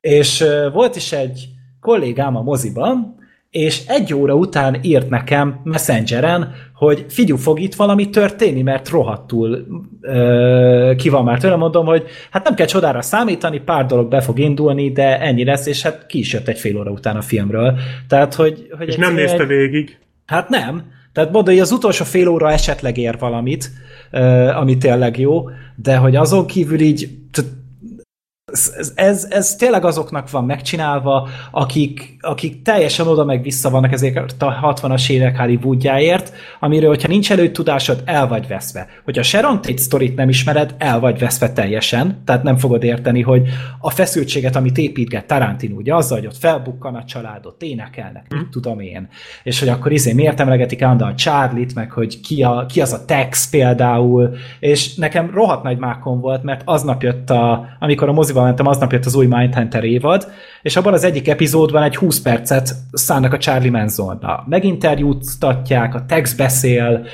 És 0.00 0.44
volt 0.72 0.96
is 0.96 1.12
egy 1.12 1.48
kollégám 1.80 2.36
a 2.36 2.42
moziban, 2.42 3.16
és 3.50 3.86
egy 3.86 4.14
óra 4.14 4.34
után 4.34 4.78
írt 4.82 5.08
nekem 5.08 5.60
Messengeren, 5.64 6.54
hogy 6.74 7.04
figyú, 7.08 7.36
fog 7.36 7.60
itt 7.60 7.74
valami 7.74 8.10
történni, 8.10 8.62
mert 8.62 8.88
rohadtul 8.88 9.66
ö, 10.00 10.92
ki 10.96 11.08
van 11.08 11.24
már 11.24 11.38
tőle, 11.38 11.56
mondom, 11.56 11.86
hogy 11.86 12.04
hát 12.30 12.44
nem 12.44 12.54
kell 12.54 12.66
csodára 12.66 13.02
számítani, 13.02 13.60
pár 13.60 13.86
dolog 13.86 14.08
be 14.08 14.20
fog 14.20 14.38
indulni, 14.38 14.92
de 14.92 15.20
ennyi 15.20 15.44
lesz, 15.44 15.66
és 15.66 15.82
hát 15.82 16.06
ki 16.06 16.18
is 16.18 16.32
jött 16.32 16.48
egy 16.48 16.58
fél 16.58 16.78
óra 16.78 16.90
után 16.90 17.16
a 17.16 17.22
filmről. 17.22 17.78
Tehát, 18.08 18.34
hogy, 18.34 18.66
hogy 18.78 18.88
és 18.88 18.96
nem 18.96 19.14
nézte 19.14 19.42
egy... 19.42 19.46
végig? 19.46 19.98
Hát 20.26 20.48
nem. 20.48 20.94
Tehát 21.16 21.32
mondom, 21.32 21.54
hogy 21.54 21.62
az 21.62 21.72
utolsó 21.72 22.04
fél 22.04 22.28
óra 22.28 22.52
esetleg 22.52 22.98
ér 22.98 23.18
valamit, 23.18 23.70
ami 24.54 24.76
tényleg 24.76 25.18
jó, 25.18 25.48
de 25.76 25.96
hogy 25.96 26.16
azon 26.16 26.46
kívül 26.46 26.80
így 26.80 27.10
ez, 28.52 28.92
ez, 28.94 29.26
ez 29.30 29.56
tényleg 29.56 29.84
azoknak 29.84 30.30
van 30.30 30.44
megcsinálva, 30.44 31.28
akik, 31.50 32.16
akik 32.20 32.62
teljesen 32.62 33.06
oda 33.06 33.24
meg 33.24 33.42
vissza 33.42 33.70
vannak 33.70 33.92
ezért 33.92 34.42
a 34.42 34.74
60-as 34.74 35.10
évek 35.10 35.36
Hollywoodjáért, 35.38 36.32
amiről, 36.60 36.88
hogyha 36.88 37.08
nincs 37.08 37.32
előtudásod, 37.32 38.02
el 38.04 38.28
vagy 38.28 38.46
veszve. 38.46 38.86
Hogyha 39.04 39.22
Sharon 39.22 39.60
Tate 39.60 39.76
sztorit 39.76 40.16
nem 40.16 40.28
ismered, 40.28 40.74
el 40.78 41.00
vagy 41.00 41.18
veszve 41.18 41.52
teljesen, 41.52 42.22
tehát 42.24 42.42
nem 42.42 42.56
fogod 42.56 42.82
érteni, 42.82 43.22
hogy 43.22 43.48
a 43.78 43.90
feszültséget, 43.90 44.56
amit 44.56 44.78
építget 44.78 45.26
Tarantino, 45.26 45.76
ugye 45.76 45.94
azzal, 45.94 46.18
hogy 46.18 46.26
ott 46.26 46.36
felbukkan 46.36 46.94
a 46.94 47.04
családot, 47.04 47.62
énekelnek, 47.62 48.34
mm. 48.34 48.38
tudom 48.50 48.80
én, 48.80 49.08
és 49.42 49.58
hogy 49.58 49.68
akkor 49.68 49.92
izé 49.92 50.12
miért 50.12 50.40
emlegetik 50.40 50.82
állandóan 50.82 51.16
Charlie-t, 51.16 51.74
meg 51.74 51.90
hogy 51.90 52.20
ki, 52.20 52.42
a, 52.42 52.66
ki 52.68 52.80
az 52.80 52.92
a 52.92 53.04
Tex 53.04 53.48
például, 53.48 54.34
és 54.60 54.94
nekem 54.94 55.30
rohadt 55.34 55.62
nagy 55.62 55.78
mákom 55.78 56.20
volt, 56.20 56.42
mert 56.42 56.62
aznap 56.64 57.02
jött 57.02 57.30
a, 57.30 57.66
amikor 57.78 58.08
a 58.08 58.12
moziban 58.36 58.44
mentem, 58.44 58.66
aznap 58.66 58.92
jött 58.92 59.04
az 59.04 59.14
új 59.14 59.26
Mindhunter 59.26 59.84
évad, 59.84 60.32
és 60.62 60.76
abban 60.76 60.92
az 60.92 61.04
egyik 61.04 61.28
epizódban 61.28 61.82
egy 61.82 61.96
20 61.96 62.20
percet 62.20 62.74
szánnak 62.92 63.32
a 63.32 63.38
Charlie 63.38 63.70
Mansonra. 63.70 64.44
Meginterjúztatják, 64.48 65.94
a 65.94 66.04
text 66.06 66.36
beszél, 66.36 67.06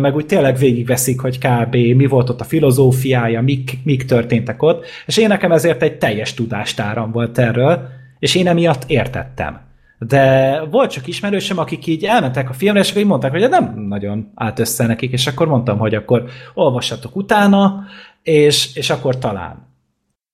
meg 0.00 0.14
úgy 0.14 0.26
tényleg 0.26 0.56
végigveszik, 0.56 1.20
hogy 1.20 1.38
kb. 1.38 1.74
mi 1.74 2.06
volt 2.06 2.28
ott 2.28 2.40
a 2.40 2.44
filozófiája, 2.44 3.40
mik, 3.42 3.78
mik 3.84 4.04
történtek 4.04 4.62
ott, 4.62 4.84
és 5.06 5.16
én 5.16 5.28
nekem 5.28 5.52
ezért 5.52 5.82
egy 5.82 5.98
teljes 5.98 6.34
tudástáram 6.34 7.12
volt 7.12 7.38
erről, 7.38 7.88
és 8.18 8.34
én 8.34 8.48
emiatt 8.48 8.82
értettem. 8.86 9.64
De 9.98 10.60
volt 10.70 10.90
csak 10.90 11.06
ismerősöm, 11.06 11.58
akik 11.58 11.86
így 11.86 12.04
elmentek 12.04 12.50
a 12.50 12.52
filmre, 12.52 12.80
és 12.80 12.90
akkor 12.90 13.02
így 13.02 13.08
mondták, 13.08 13.30
hogy 13.30 13.48
nem 13.48 13.74
nagyon 13.88 14.30
állt 14.34 14.58
össze 14.58 14.86
nekik, 14.86 15.12
és 15.12 15.26
akkor 15.26 15.46
mondtam, 15.46 15.78
hogy 15.78 15.94
akkor 15.94 16.24
olvassatok 16.54 17.16
utána, 17.16 17.84
és, 18.22 18.76
és 18.76 18.90
akkor 18.90 19.18
talán. 19.18 19.65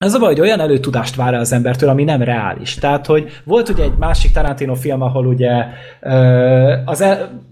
Ez 0.02 0.14
a 0.14 0.18
baj, 0.18 0.28
hogy 0.28 0.40
olyan 0.40 0.60
előtudást 0.60 1.14
vár 1.14 1.34
el 1.34 1.40
az 1.40 1.52
embertől, 1.52 1.88
ami 1.88 2.04
nem 2.04 2.22
reális. 2.22 2.74
Tehát, 2.74 3.06
hogy 3.06 3.40
volt 3.44 3.68
ugye 3.68 3.82
egy 3.82 3.96
másik 3.98 4.32
Tarantino 4.32 4.74
film, 4.74 5.00
ahol 5.02 5.26
ugye 5.26 5.66
az 6.84 7.00
el, 7.00 7.42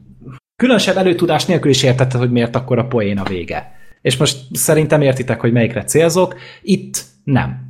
különösebb 0.56 0.96
előtudás 0.96 1.44
nélkül 1.44 1.70
is 1.70 1.82
értette, 1.82 2.18
hogy 2.18 2.30
miért 2.30 2.56
akkor 2.56 2.78
a 2.78 2.86
poén 2.86 3.18
a 3.18 3.24
vége. 3.24 3.72
És 4.02 4.16
most 4.16 4.38
szerintem 4.52 5.00
értitek, 5.00 5.40
hogy 5.40 5.52
melyikre 5.52 5.84
célzok. 5.84 6.34
Itt 6.62 7.04
nem. 7.24 7.60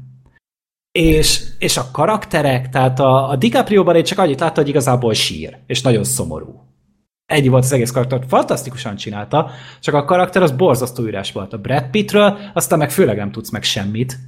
És, 0.93 1.43
és 1.59 1.77
a 1.77 1.89
karakterek, 1.93 2.69
tehát 2.69 3.01
a, 3.01 3.29
a 3.29 3.37
DiCaprio-ban 3.37 3.97
én 3.97 4.05
csak 4.05 4.19
annyit 4.19 4.41
látta, 4.41 4.61
hogy 4.61 4.69
igazából 4.69 5.15
sír, 5.15 5.57
és 5.67 5.83
nagyon 5.83 6.05
szomorú. 6.05 6.61
Egy 7.27 7.51
volt 7.51 7.65
az 7.65 7.73
egész 7.73 7.91
karakter, 7.91 8.21
fantasztikusan 8.29 8.97
csinálta, 8.97 9.51
csak 9.81 9.95
a 9.95 10.05
karakter 10.05 10.43
az 10.43 10.51
borzasztó 10.53 11.03
üres 11.03 11.33
volt. 11.33 11.53
A 11.53 11.59
Brad 11.59 11.91
Pittről, 11.91 12.39
aztán 12.55 12.79
meg 12.79 12.91
főleg 12.91 13.17
nem 13.17 13.31
tudsz 13.31 13.51
meg 13.51 13.63
semmit. 13.63 14.19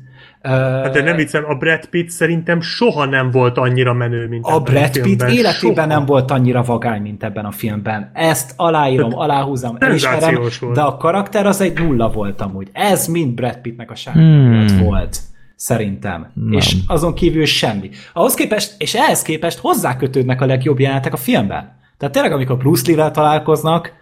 Hát 0.42 0.92
de 0.92 1.02
nem 1.02 1.16
viccem, 1.16 1.44
a 1.48 1.54
Brad 1.54 1.86
Pitt 1.86 2.10
szerintem 2.10 2.60
soha 2.60 3.04
nem 3.04 3.30
volt 3.30 3.58
annyira 3.58 3.92
menő, 3.92 4.28
mint 4.28 4.44
A 4.46 4.60
Brad 4.60 4.96
a 4.96 5.00
Pitt 5.00 5.22
életében 5.22 5.52
soha. 5.52 5.86
nem 5.86 6.04
volt 6.04 6.30
annyira 6.30 6.62
vagány, 6.62 7.02
mint 7.02 7.24
ebben 7.24 7.44
a 7.44 7.50
filmben. 7.50 8.10
Ezt 8.14 8.52
aláírom, 8.56 9.10
hát, 9.10 9.20
aláhúzom, 9.20 9.76
elismerem, 9.78 10.40
de 10.74 10.80
a 10.80 10.96
karakter 10.96 11.46
az 11.46 11.60
egy 11.60 11.78
nulla 11.78 12.08
volt 12.10 12.40
amúgy. 12.40 12.68
Ez 12.72 13.06
mind 13.06 13.34
Brad 13.34 13.58
Pittnek 13.58 13.90
a 13.90 13.94
sárga 13.94 14.20
hmm. 14.20 14.78
volt. 14.84 15.18
Szerintem. 15.56 16.30
Nem. 16.34 16.52
És 16.52 16.76
azon 16.86 17.14
kívül 17.14 17.44
semmi. 17.44 17.90
Ahhoz 18.12 18.34
képest, 18.34 18.74
és 18.78 18.94
ehhez 18.94 19.22
képest 19.22 19.58
hozzákötődnek 19.58 20.40
a 20.40 20.46
legjobb 20.46 20.80
jelenetek 20.80 21.12
a 21.12 21.16
filmben. 21.16 21.80
Tehát 21.98 22.14
tényleg, 22.14 22.32
amikor 22.32 22.56
Bruce 22.56 22.82
Lee-vel 22.86 23.10
találkoznak, 23.10 23.92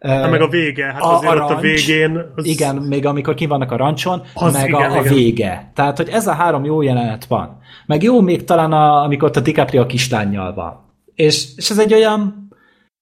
Na, 0.00 0.28
meg 0.28 0.40
a 0.40 0.48
vége, 0.48 0.84
hát 0.84 1.02
a, 1.02 1.16
azért 1.16 1.32
a 1.32 1.34
rancs, 1.34 1.50
ott 1.50 1.56
a 1.56 1.60
végén... 1.60 2.32
Az... 2.34 2.44
Igen, 2.44 2.76
még 2.76 3.06
amikor 3.06 3.34
ki 3.34 3.46
vannak 3.46 3.70
a 3.70 3.76
rancson, 3.76 4.22
az 4.34 4.52
meg 4.52 4.68
igen, 4.68 4.90
a, 4.90 4.96
a 4.96 5.00
igen. 5.00 5.14
vége. 5.14 5.70
Tehát, 5.74 5.96
hogy 5.96 6.08
ez 6.08 6.26
a 6.26 6.32
három 6.32 6.64
jó 6.64 6.82
jelenet 6.82 7.24
van. 7.24 7.58
Meg 7.86 8.02
jó 8.02 8.20
még 8.20 8.44
talán, 8.44 8.72
a, 8.72 9.02
amikor 9.02 9.28
ott 9.28 9.36
a 9.36 9.40
DiCaprio 9.40 9.80
a 9.80 9.86
kislányjal 9.86 10.54
van. 10.54 10.94
És, 11.14 11.46
és 11.56 11.70
ez 11.70 11.78
egy 11.78 11.94
olyan, 11.94 12.48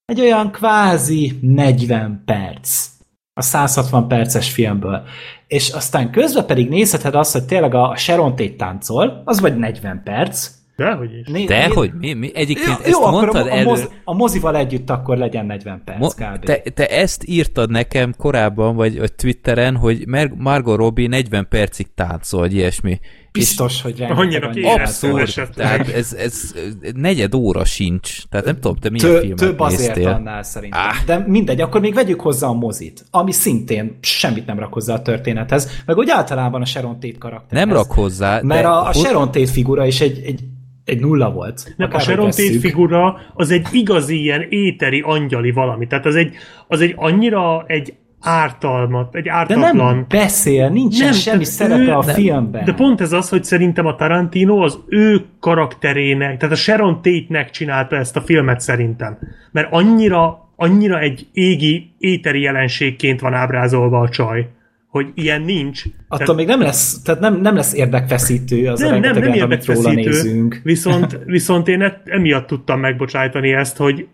egy 0.04 0.20
olyan 0.20 0.50
kvázi 0.50 1.38
40 1.40 2.22
perc 2.24 2.86
a 3.34 3.42
160 3.42 4.08
perces 4.08 4.52
filmből. 4.52 5.02
És 5.46 5.70
aztán 5.70 6.10
közben 6.10 6.46
pedig 6.46 6.68
nézheted 6.68 7.14
azt, 7.14 7.32
hogy 7.32 7.44
tényleg 7.44 7.74
a 7.74 7.96
Sharon 7.96 8.36
Tate 8.36 8.54
táncol, 8.56 9.22
az 9.24 9.40
vagy 9.40 9.56
40 9.56 10.02
perc, 10.04 10.50
Dehogy 10.78 11.14
is. 11.14 11.26
Né, 11.26 11.44
Dehogy? 11.44 11.90
Mi, 11.98 12.12
mi? 12.12 12.30
Egyébként 12.34 12.66
jó, 12.68 12.72
ezt 12.72 12.88
jó, 12.88 13.10
mondtad 13.10 13.46
a, 13.46 13.52
a, 13.52 13.62
moz, 13.62 13.90
a 14.04 14.14
mozival 14.14 14.56
együtt 14.56 14.90
akkor 14.90 15.16
legyen 15.16 15.46
40 15.46 15.82
perc 15.84 15.98
Mo- 15.98 16.14
kb. 16.14 16.44
Te, 16.44 16.56
te 16.74 16.86
ezt 16.86 17.24
írtad 17.26 17.70
nekem 17.70 18.14
korábban, 18.18 18.76
vagy, 18.76 18.98
vagy 18.98 19.12
Twitteren, 19.14 19.76
hogy 19.76 20.04
Margot 20.36 20.76
Robbie 20.76 21.08
40 21.08 21.48
percig 21.48 21.86
táncol, 21.94 22.40
vagy 22.40 22.54
ilyesmi. 22.54 23.00
Biztos, 23.32 23.74
és 23.74 23.82
hogy 23.82 24.02
annyira 24.02 24.50
Abszurd. 24.62 25.48
Tehát 25.54 25.88
ez, 25.88 26.12
ez, 26.12 26.54
negyed 26.94 27.34
óra 27.34 27.64
sincs. 27.64 28.22
Tehát 28.28 28.46
nem 28.46 28.54
tudom, 28.54 28.76
te 28.76 28.90
milyen 28.90 29.10
Tö, 29.10 29.18
filmet 29.20 29.38
Több 29.38 29.60
azért 29.60 29.94
néztél. 29.94 30.12
annál 30.12 30.42
szerintem. 30.42 30.80
Ah. 30.80 31.04
De 31.06 31.24
mindegy, 31.26 31.60
akkor 31.60 31.80
még 31.80 31.94
vegyük 31.94 32.20
hozzá 32.20 32.46
a 32.46 32.52
mozit, 32.52 33.04
ami 33.10 33.32
szintén 33.32 33.98
semmit 34.00 34.46
nem 34.46 34.58
rak 34.58 34.72
hozzá 34.72 34.94
a 34.94 35.02
történethez, 35.02 35.82
meg 35.86 35.96
úgy 35.96 36.10
általában 36.10 36.62
a 36.62 36.64
Sharon 36.64 37.00
Tate 37.00 37.18
karakter. 37.18 37.58
Nem 37.58 37.76
rak 37.76 37.92
hozzá. 37.92 38.40
Mert 38.42 38.64
a, 38.64 38.86
a 38.86 38.92
Sharon 38.92 39.30
Tate 39.30 39.46
figura 39.46 39.86
is 39.86 40.00
egy, 40.00 40.22
egy 40.24 40.40
egy 40.88 41.00
nulla 41.00 41.30
volt. 41.30 41.74
Nem, 41.76 41.88
a 41.92 41.98
Sharon 41.98 42.30
Tate 42.30 42.58
figura 42.60 43.20
az 43.34 43.50
egy 43.50 43.66
igazi 43.72 44.22
ilyen 44.22 44.46
éteri 44.48 45.00
angyali 45.00 45.50
valami. 45.50 45.86
Tehát 45.86 46.06
az 46.06 46.14
egy, 46.14 46.34
az 46.68 46.80
egy 46.80 46.94
annyira 46.96 47.64
egy 47.66 47.94
ártalmat, 48.20 49.14
egy 49.14 49.28
ártatlan... 49.28 49.76
De 49.76 49.82
nem 49.82 50.06
beszél, 50.08 50.68
nincsen 50.68 51.08
nem, 51.08 51.12
semmi 51.12 51.44
szerepe 51.44 51.82
ő, 51.82 51.92
a 51.92 52.04
de, 52.04 52.12
filmben. 52.12 52.64
De 52.64 52.72
pont 52.72 53.00
ez 53.00 53.12
az, 53.12 53.28
hogy 53.28 53.44
szerintem 53.44 53.86
a 53.86 53.94
Tarantino 53.94 54.62
az 54.62 54.78
ő 54.86 55.24
karakterének, 55.40 56.36
tehát 56.36 56.54
a 56.54 56.58
Sharon 56.58 56.94
Tate-nek 56.94 57.50
csinálta 57.50 57.96
ezt 57.96 58.16
a 58.16 58.20
filmet 58.20 58.60
szerintem. 58.60 59.18
Mert 59.52 59.68
annyira, 59.70 60.50
annyira 60.56 60.98
egy 60.98 61.26
égi, 61.32 61.94
éteri 61.98 62.40
jelenségként 62.40 63.20
van 63.20 63.34
ábrázolva 63.34 64.00
a 64.00 64.08
csaj 64.08 64.48
hogy 64.88 65.10
ilyen 65.14 65.42
nincs. 65.42 65.82
Attól 66.08 66.18
tehát, 66.18 66.36
még 66.36 66.46
nem 66.46 66.60
lesz, 66.60 67.02
tehát 67.02 67.20
nem, 67.20 67.40
nem 67.40 67.54
lesz 67.54 67.74
érdekfeszítő 67.74 68.68
az 68.68 68.80
nem, 68.80 69.00
nem, 69.00 69.18
nem 69.18 69.32
érdekfeszítő, 69.32 69.94
nézünk. 69.94 70.60
Viszont, 70.62 71.18
viszont 71.24 71.68
én 71.68 72.00
emiatt 72.04 72.46
tudtam 72.46 72.80
megbocsájtani 72.80 73.52
ezt, 73.52 73.76
hogy 73.76 74.08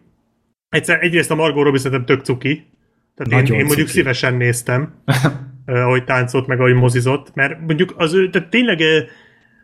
egyszer, 0.69 1.03
egyrészt 1.03 1.31
a 1.31 1.35
Margot 1.35 1.65
Robbie 1.65 1.81
szerintem 1.81 2.07
tök 2.07 2.25
cuki, 2.25 2.67
tehát 3.15 3.49
én, 3.49 3.55
én 3.59 3.65
mondjuk 3.65 3.89
szívesen 3.89 4.35
néztem, 4.35 4.95
ahogy 5.67 6.05
táncolt, 6.05 6.47
meg 6.47 6.61
ahogy 6.61 6.75
mozizott, 6.75 7.35
mert 7.35 7.61
mondjuk 7.61 7.95
az 7.97 8.15
ő, 8.15 8.31
tehát 8.31 8.49
tényleg 8.49 8.83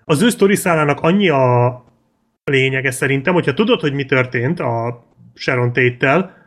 az 0.04 0.22
ő 0.22 0.28
sztoriszálának 0.28 1.00
annyi 1.00 1.28
a 1.28 1.84
lényege 2.44 2.90
szerintem, 2.90 3.34
hogyha 3.34 3.54
tudod, 3.54 3.80
hogy 3.80 3.92
mi 3.92 4.04
történt 4.04 4.60
a 4.60 5.04
Sharon 5.34 5.72
Tate-tel, 5.72 6.39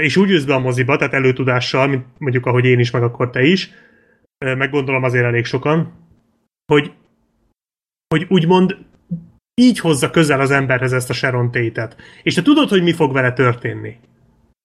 és 0.00 0.16
úgy 0.16 0.28
jössz 0.28 0.44
be 0.44 0.54
a 0.54 0.58
moziba, 0.58 0.96
tehát 0.96 1.14
előtudással, 1.14 1.86
mint 1.86 2.04
mondjuk 2.18 2.46
ahogy 2.46 2.64
én 2.64 2.78
is, 2.78 2.90
meg 2.90 3.02
akkor 3.02 3.30
te 3.30 3.42
is, 3.42 3.70
meg 4.38 4.70
gondolom 4.70 5.02
azért 5.02 5.24
elég 5.24 5.44
sokan, 5.44 5.92
hogy, 6.72 6.92
hogy 8.08 8.26
úgymond 8.28 8.76
így 9.54 9.78
hozza 9.78 10.10
közel 10.10 10.40
az 10.40 10.50
emberhez 10.50 10.92
ezt 10.92 11.10
a 11.10 11.12
Sharon 11.12 11.50
Tate-et. 11.50 11.96
És 12.22 12.34
te 12.34 12.42
tudod, 12.42 12.68
hogy 12.68 12.82
mi 12.82 12.92
fog 12.92 13.12
vele 13.12 13.32
történni. 13.32 13.96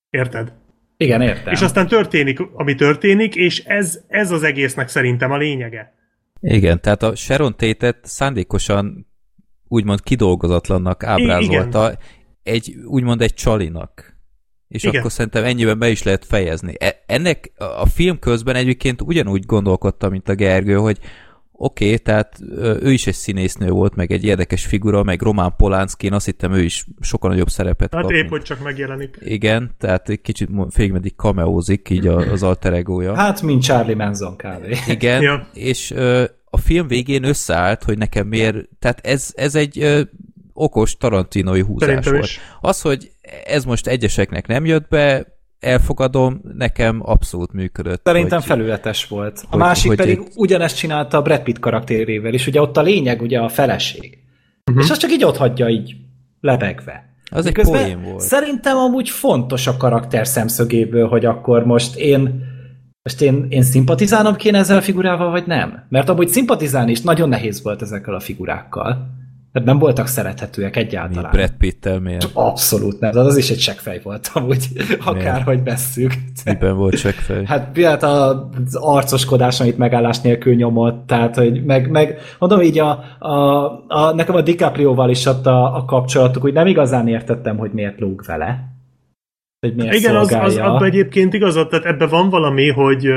Érted? 0.09 0.53
Igen, 0.97 1.21
értem. 1.21 1.53
És 1.53 1.61
aztán 1.61 1.87
történik, 1.87 2.39
ami 2.53 2.75
történik, 2.75 3.35
és 3.35 3.63
ez, 3.63 4.03
ez 4.07 4.31
az 4.31 4.43
egésznek 4.43 4.87
szerintem 4.87 5.31
a 5.31 5.37
lényege. 5.37 5.93
Igen, 6.39 6.81
tehát 6.81 7.03
a 7.03 7.15
Sharon 7.15 7.55
Tate-et 7.57 7.99
szándékosan 8.01 9.07
úgymond 9.67 10.01
kidolgozatlannak 10.01 11.03
ábrázolta, 11.03 11.85
Igen. 11.85 11.99
egy, 12.43 12.75
úgymond 12.85 13.21
egy 13.21 13.33
csalinak. 13.33 14.20
És 14.71 14.83
Igen. 14.83 14.99
akkor 14.99 15.11
szerintem 15.11 15.43
ennyiben 15.43 15.79
be 15.79 15.89
is 15.89 16.03
lehet 16.03 16.25
fejezni. 16.25 16.73
E- 16.79 17.03
ennek 17.05 17.51
a 17.57 17.85
film 17.85 18.19
közben 18.19 18.55
egyébként 18.55 19.01
ugyanúgy 19.01 19.45
gondolkodtam, 19.45 20.11
mint 20.11 20.29
a 20.29 20.35
Gergő, 20.35 20.75
hogy 20.75 20.97
oké, 21.51 21.85
okay, 21.85 21.97
tehát 21.97 22.39
ő 22.81 22.91
is 22.91 23.07
egy 23.07 23.13
színésznő 23.13 23.69
volt, 23.69 23.95
meg 23.95 24.11
egy 24.11 24.23
érdekes 24.23 24.65
figura, 24.65 25.03
meg 25.03 25.21
Román 25.21 25.53
Polánszki, 25.57 26.05
én 26.05 26.13
azt 26.13 26.25
hittem 26.25 26.53
ő 26.53 26.61
is 26.61 26.85
sokkal 26.99 27.29
nagyobb 27.29 27.49
szerepet 27.49 27.93
hát 27.93 28.01
kap. 28.01 28.11
Hát 28.11 28.21
épp, 28.21 28.29
hogy 28.29 28.41
csak 28.41 28.63
megjelenik. 28.63 29.17
Igen, 29.19 29.71
tehát 29.77 30.09
egy 30.09 30.21
kicsit 30.21 30.49
félig 30.69 30.91
meddig 30.91 31.15
kameózik 31.15 31.89
így 31.89 32.07
az 32.07 32.43
alter 32.43 32.73
egója. 32.73 33.15
Hát, 33.15 33.41
mint 33.41 33.63
Charlie 33.63 33.95
Manson 33.95 34.35
kávé. 34.35 34.75
Igen, 34.87 35.21
ja. 35.21 35.47
és 35.53 35.91
ö, 35.91 36.23
a 36.49 36.57
film 36.57 36.87
végén 36.87 37.23
összeállt, 37.23 37.83
hogy 37.83 37.97
nekem 37.97 38.27
miért, 38.27 38.55
tehát 38.79 38.99
ez, 39.05 39.31
ez 39.35 39.55
egy 39.55 39.79
ö, 39.79 40.01
okos 40.61 40.97
tarantinoi 40.97 41.61
húzás 41.61 41.87
Szerintem 41.87 42.13
volt. 42.13 42.25
Is. 42.25 42.39
Az, 42.61 42.81
hogy 42.81 43.11
ez 43.45 43.63
most 43.63 43.87
egyeseknek 43.87 44.47
nem 44.47 44.65
jött 44.65 44.87
be, 44.87 45.25
elfogadom, 45.59 46.41
nekem 46.57 47.01
abszolút 47.03 47.53
működött. 47.53 48.01
Szerintem 48.03 48.39
hogy, 48.39 48.47
felületes 48.47 49.07
volt. 49.07 49.41
A 49.43 49.47
hogy, 49.49 49.59
másik 49.59 49.87
hogy 49.87 49.97
pedig 49.97 50.19
itt... 50.19 50.31
ugyanezt 50.35 50.77
csinálta 50.77 51.17
a 51.17 51.21
Brad 51.21 51.41
Pitt 51.41 51.59
karakterével 51.59 52.33
is, 52.33 52.47
ugye 52.47 52.61
ott 52.61 52.77
a 52.77 52.81
lényeg 52.81 53.21
ugye 53.21 53.39
a 53.39 53.49
feleség. 53.49 54.17
Uh-huh. 54.65 54.83
És 54.83 54.89
azt 54.89 54.99
csak 54.99 55.11
így 55.11 55.23
ott 55.23 55.37
hagyja 55.37 55.67
így 55.67 55.95
lebegve. 56.39 57.09
Az 57.31 57.45
egy 57.45 57.61
poén 57.61 58.01
volt. 58.01 58.19
Szerintem 58.19 58.77
amúgy 58.77 59.09
fontos 59.09 59.67
a 59.67 59.77
karakter 59.77 60.27
szemszögéből, 60.27 61.07
hogy 61.07 61.25
akkor 61.25 61.65
most 61.65 61.95
én 61.95 62.49
most 63.03 63.21
én, 63.21 63.45
én 63.49 63.61
szimpatizálnom 63.61 64.35
kéne 64.35 64.57
ezzel 64.57 64.77
a 64.77 64.81
figurával, 64.81 65.31
vagy 65.31 65.45
nem? 65.45 65.85
Mert 65.89 66.09
amúgy 66.09 66.27
szimpatizálni 66.27 66.91
is 66.91 67.01
nagyon 67.01 67.29
nehéz 67.29 67.63
volt 67.63 67.81
ezekkel 67.81 68.13
a 68.13 68.19
figurákkal. 68.19 69.20
Tehát 69.51 69.67
nem 69.67 69.79
voltak 69.79 70.07
szerethetőek 70.07 70.75
egyáltalán. 70.75 71.29
Mi 71.31 71.37
Brad 71.37 71.53
Pitt-tel 71.57 71.99
miért? 71.99 72.29
Abszolút 72.33 72.99
nem, 72.99 73.17
az 73.17 73.37
is 73.37 73.49
egy 73.49 73.59
seggfej 73.59 73.99
volt 74.03 74.31
amúgy, 74.33 74.67
akárhogy 75.05 75.63
vesszük. 75.63 76.13
Miben 76.45 76.75
volt 76.75 76.97
seggfej? 76.97 77.45
Hát 77.45 77.71
például 77.71 78.49
az 78.65 78.75
arcoskodás, 78.75 79.59
amit 79.59 79.77
megállás 79.77 80.19
nélkül 80.19 80.55
nyomott, 80.55 81.07
tehát 81.07 81.35
hogy 81.35 81.65
meg, 81.65 81.89
meg 81.89 82.19
mondom 82.39 82.61
így, 82.61 82.79
a, 82.79 83.03
a, 83.19 83.65
a, 83.87 84.13
nekem 84.15 84.35
a 84.35 84.41
DiCaprio-val 84.41 85.09
is 85.09 85.25
ott 85.25 85.45
a, 85.45 85.75
a 85.75 85.85
kapcsolatuk, 85.85 86.43
úgy 86.43 86.53
nem 86.53 86.67
igazán 86.67 87.07
értettem, 87.07 87.57
hogy 87.57 87.71
miért 87.71 87.99
lóg 87.99 88.23
vele. 88.27 88.67
Hogy 89.59 89.75
miért 89.75 89.93
Igen, 89.93 90.15
az, 90.15 90.31
az 90.31 90.57
abban 90.57 90.83
egyébként 90.83 91.33
igazad, 91.33 91.67
tehát 91.69 91.85
ebben 91.85 92.09
van 92.09 92.29
valami, 92.29 92.69
hogy, 92.69 93.07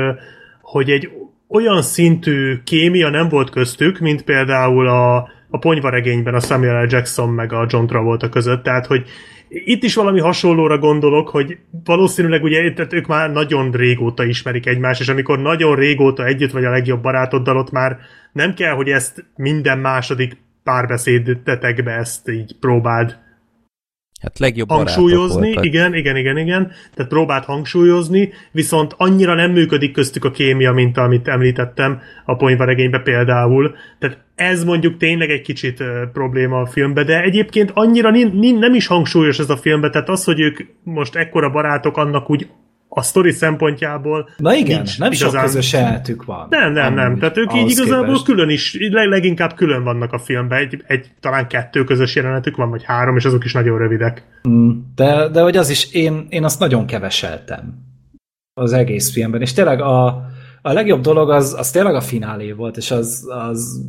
hogy 0.61 0.89
egy 0.89 1.09
olyan 1.47 1.81
szintű 1.81 2.61
kémia 2.63 3.09
nem 3.09 3.29
volt 3.29 3.49
köztük, 3.49 3.99
mint 3.99 4.23
például 4.23 4.87
a 4.87 5.33
a 5.55 5.59
ponyvaregényben 5.59 6.33
a 6.33 6.39
Samuel 6.39 6.83
L. 6.83 6.87
Jackson 6.89 7.29
meg 7.29 7.53
a 7.53 7.65
John 7.69 7.85
Travolta 7.85 8.29
között, 8.29 8.63
tehát 8.63 8.85
hogy 8.85 9.07
itt 9.47 9.83
is 9.83 9.95
valami 9.95 10.19
hasonlóra 10.19 10.77
gondolok, 10.77 11.29
hogy 11.29 11.57
valószínűleg 11.83 12.43
ugye 12.43 12.73
tehát 12.73 12.93
ők 12.93 13.07
már 13.07 13.31
nagyon 13.31 13.71
régóta 13.71 14.23
ismerik 14.25 14.65
egymást, 14.65 15.01
és 15.01 15.09
amikor 15.09 15.39
nagyon 15.39 15.75
régóta 15.75 16.25
együtt 16.25 16.51
vagy 16.51 16.65
a 16.65 16.69
legjobb 16.69 17.01
barátoddal, 17.01 17.57
ott 17.57 17.71
már 17.71 17.97
nem 18.31 18.53
kell, 18.53 18.73
hogy 18.73 18.89
ezt 18.89 19.25
minden 19.35 19.79
második 19.79 20.37
párbeszédetekbe 20.63 21.91
ezt 21.91 22.29
így 22.29 22.55
próbáld 22.59 23.17
Hát 24.25 24.39
legjobb 24.39 24.69
hangsúlyozni, 24.69 25.57
igen, 25.61 25.93
igen, 25.93 26.17
igen, 26.17 26.37
igen, 26.37 26.71
tehát 26.93 27.11
próbált 27.11 27.45
hangsúlyozni, 27.45 28.33
viszont 28.51 28.93
annyira 28.97 29.33
nem 29.33 29.51
működik 29.51 29.91
köztük 29.91 30.25
a 30.25 30.31
kémia, 30.31 30.71
mint 30.71 30.97
amit 30.97 31.27
említettem 31.27 32.01
a 32.25 32.35
ponyvaregénybe 32.35 32.99
például. 32.99 33.75
Tehát 33.99 34.17
ez 34.35 34.63
mondjuk 34.63 34.97
tényleg 34.97 35.29
egy 35.29 35.41
kicsit 35.41 35.79
uh, 35.79 35.87
probléma 36.13 36.59
a 36.59 36.65
filmbe, 36.65 37.03
de 37.03 37.21
egyébként 37.21 37.71
annyira 37.73 38.09
nin, 38.09 38.31
nin, 38.33 38.57
nem 38.57 38.73
is 38.73 38.87
hangsúlyos 38.87 39.39
ez 39.39 39.49
a 39.49 39.57
filmbe, 39.57 39.89
tehát 39.89 40.09
az, 40.09 40.23
hogy 40.23 40.39
ők 40.39 40.59
most 40.83 41.15
ekkora 41.15 41.49
barátok, 41.49 41.97
annak 41.97 42.29
úgy 42.29 42.47
a 42.97 43.01
sztori 43.01 43.31
szempontjából. 43.31 44.29
Na 44.37 44.53
igen, 44.53 44.75
nincs 44.75 44.99
nem 44.99 45.11
igazán... 45.11 45.31
sok 45.31 45.41
közös 45.41 45.73
jelenetük 45.73 46.25
van. 46.25 46.47
Nem, 46.49 46.73
nem, 46.73 46.93
nem. 46.93 47.17
Tehát 47.17 47.37
ők 47.37 47.53
így 47.55 47.69
igazából 47.69 48.05
képest. 48.05 48.23
külön 48.23 48.49
is, 48.49 48.77
leginkább 48.91 49.55
külön 49.55 49.83
vannak 49.83 50.13
a 50.13 50.19
filmben. 50.19 50.59
Egy, 50.59 50.83
egy, 50.87 51.11
talán 51.19 51.47
kettő 51.47 51.83
közös 51.83 52.15
jelenetük 52.15 52.55
van, 52.55 52.69
vagy 52.69 52.83
három, 52.83 53.17
és 53.17 53.25
azok 53.25 53.45
is 53.45 53.53
nagyon 53.53 53.77
rövidek. 53.77 54.23
Mm, 54.47 54.69
de, 54.95 55.29
de 55.29 55.41
hogy 55.41 55.57
az 55.57 55.69
is, 55.69 55.93
én, 55.93 56.25
én 56.29 56.43
azt 56.43 56.59
nagyon 56.59 56.85
keveseltem 56.85 57.83
az 58.53 58.73
egész 58.73 59.11
filmben, 59.11 59.41
és 59.41 59.53
tényleg 59.53 59.81
a, 59.81 60.25
a 60.65 60.73
legjobb 60.73 61.01
dolog 61.01 61.29
az, 61.29 61.55
az 61.57 61.71
tényleg 61.71 61.95
a 61.95 62.01
finálé 62.01 62.51
volt, 62.51 62.77
és 62.77 62.91
az... 62.91 63.25
az 63.49 63.81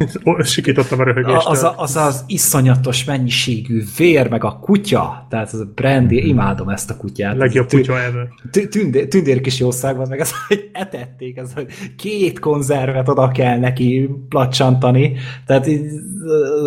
Sikítottam 0.43 1.01
a 1.01 1.05
röhögést. 1.05 1.47
Az, 1.47 1.63
az, 1.63 1.73
az 1.77 1.97
az 1.97 2.25
iszonyatos 2.27 3.05
mennyiségű 3.05 3.83
vér, 3.97 4.29
meg 4.29 4.45
a 4.45 4.59
kutya, 4.59 5.27
tehát 5.29 5.53
az 5.53 5.61
a 5.61 5.65
Brandy, 5.75 6.23
mm. 6.23 6.27
imádom 6.27 6.69
ezt 6.69 6.91
a 6.91 6.97
kutyát. 6.97 7.37
Legjobb 7.37 7.69
kutya 7.69 8.03
ever. 8.03 8.29
Tündér, 8.71 9.09
tündér 9.09 9.41
kis 9.41 9.59
jószág 9.59 9.97
van, 9.97 10.09
meg 10.09 10.21
ez, 10.21 10.31
hogy 10.49 10.71
etették, 10.73 11.37
ez, 11.37 11.53
hogy 11.53 11.67
két 11.97 12.39
konzervet 12.39 13.09
oda 13.09 13.29
kell 13.29 13.59
neki 13.59 14.11
placsantani, 14.29 15.17
tehát 15.47 15.69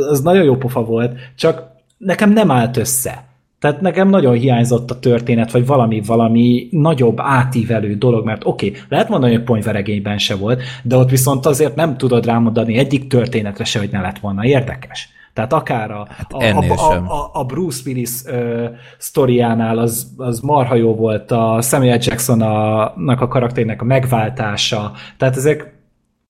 az 0.10 0.22
nagyon 0.22 0.44
jó 0.44 0.56
pofa 0.56 0.84
volt, 0.84 1.16
csak 1.36 1.64
nekem 1.98 2.32
nem 2.32 2.52
állt 2.52 2.78
össze. 2.78 3.29
Tehát 3.60 3.82
nekem 3.82 4.10
nagyon 4.10 4.34
hiányzott 4.34 4.92
a 4.92 5.00
történet, 5.00 5.52
vagy 5.52 5.66
valami, 5.66 6.02
valami 6.02 6.68
nagyobb 6.72 7.20
átívelő 7.20 7.96
dolog, 7.96 8.26
mert 8.26 8.46
oké, 8.46 8.68
okay, 8.68 8.82
lehet 8.90 9.10
mondani, 9.10 9.34
hogy 9.34 9.44
ponyveregényben 9.44 10.18
se 10.18 10.36
volt, 10.36 10.62
de 10.84 10.96
ott 10.96 11.10
viszont 11.10 11.46
azért 11.46 11.76
nem 11.76 11.98
tudod 11.98 12.26
rámondani 12.26 12.78
egyik 12.78 13.08
történetre 13.08 13.64
se, 13.64 13.80
hogy 13.80 13.90
ne 13.92 14.02
lett 14.02 14.20
volna 14.20 14.46
érdekes. 14.46 15.10
Tehát 15.34 15.54
akár 15.54 15.92
a, 15.92 16.08
hát 16.10 16.34
a, 16.34 16.58
a, 16.58 16.94
a, 16.94 17.30
a 17.34 17.44
Bruce 17.44 17.82
Willis 17.86 18.10
uh, 18.26 18.66
sztoriánál 18.98 19.78
az, 19.78 20.14
az 20.18 20.40
marha 20.40 20.76
jó 20.76 20.96
volt, 20.96 21.32
a 21.32 21.62
Samuel 21.62 22.00
Jacksonnak 22.02 23.22
a 23.22 23.28
karakterének 23.28 23.82
a 23.82 23.86
megváltása, 23.86 24.92
tehát 25.18 25.36
ezek 25.36 25.78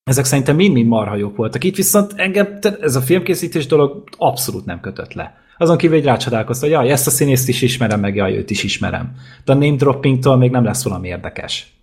ezek 0.04 0.26
szerintem 0.26 0.56
mind-mind 0.56 0.88
marha 0.88 1.16
jók 1.16 1.36
voltak. 1.36 1.64
Itt 1.64 1.76
viszont 1.76 2.14
engem 2.16 2.48
ez 2.82 2.96
a 2.96 3.02
filmkészítés 3.02 3.66
dolog 3.66 4.04
abszolút 4.18 4.66
nem 4.66 4.80
kötött 4.80 5.14
le. 5.14 5.38
Azon 5.60 5.78
kívül 5.78 5.98
egy 5.98 6.04
rácsodálkozta, 6.04 6.66
hogy 6.66 6.74
jaj, 6.74 6.92
ezt 6.92 7.08
a 7.08 7.10
színészt 7.10 7.48
is 7.48 7.62
ismerem, 7.62 8.00
meg 8.00 8.16
jaj, 8.16 8.38
őt 8.38 8.50
is 8.50 8.64
ismerem. 8.64 9.16
De 9.46 9.52
a 9.52 9.56
name 9.56 9.76
droppingtól 9.76 10.38
még 10.38 10.52
nem 10.52 10.64
lesz 10.64 10.84
valami 10.84 11.08
érdekes. 11.08 11.74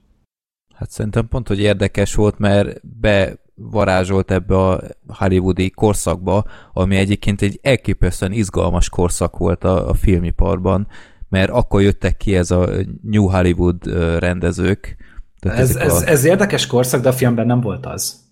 Hát 0.75 0.91
szerintem 0.91 1.29
pont, 1.29 1.49
hogy 1.49 1.61
érdekes 1.61 2.15
volt, 2.15 2.39
mert 2.39 2.81
bevarázsolt 3.01 4.31
ebbe 4.31 4.57
a 4.57 4.81
hollywoodi 5.09 5.71
korszakba, 5.71 6.45
ami 6.73 6.97
egyébként 6.97 7.43
egy 7.43 7.59
elképesztően 7.63 8.33
izgalmas 8.33 8.89
korszak 8.89 9.37
volt 9.37 9.65
a, 9.65 9.89
a 9.89 9.95
filmiparban, 9.95 10.87
mert 11.29 11.51
akkor 11.51 11.83
jöttek 11.83 12.17
ki 12.17 12.37
ez 12.37 12.51
a 12.51 12.69
New 13.03 13.27
Hollywood 13.27 13.87
rendezők. 14.19 14.97
ez, 15.41 15.77
ez, 15.77 16.03
a... 16.03 16.09
ez 16.09 16.25
érdekes 16.25 16.67
korszak, 16.67 17.03
de 17.03 17.09
a 17.09 17.13
filmben 17.13 17.47
nem 17.47 17.61
volt 17.61 17.87
az. 17.87 18.25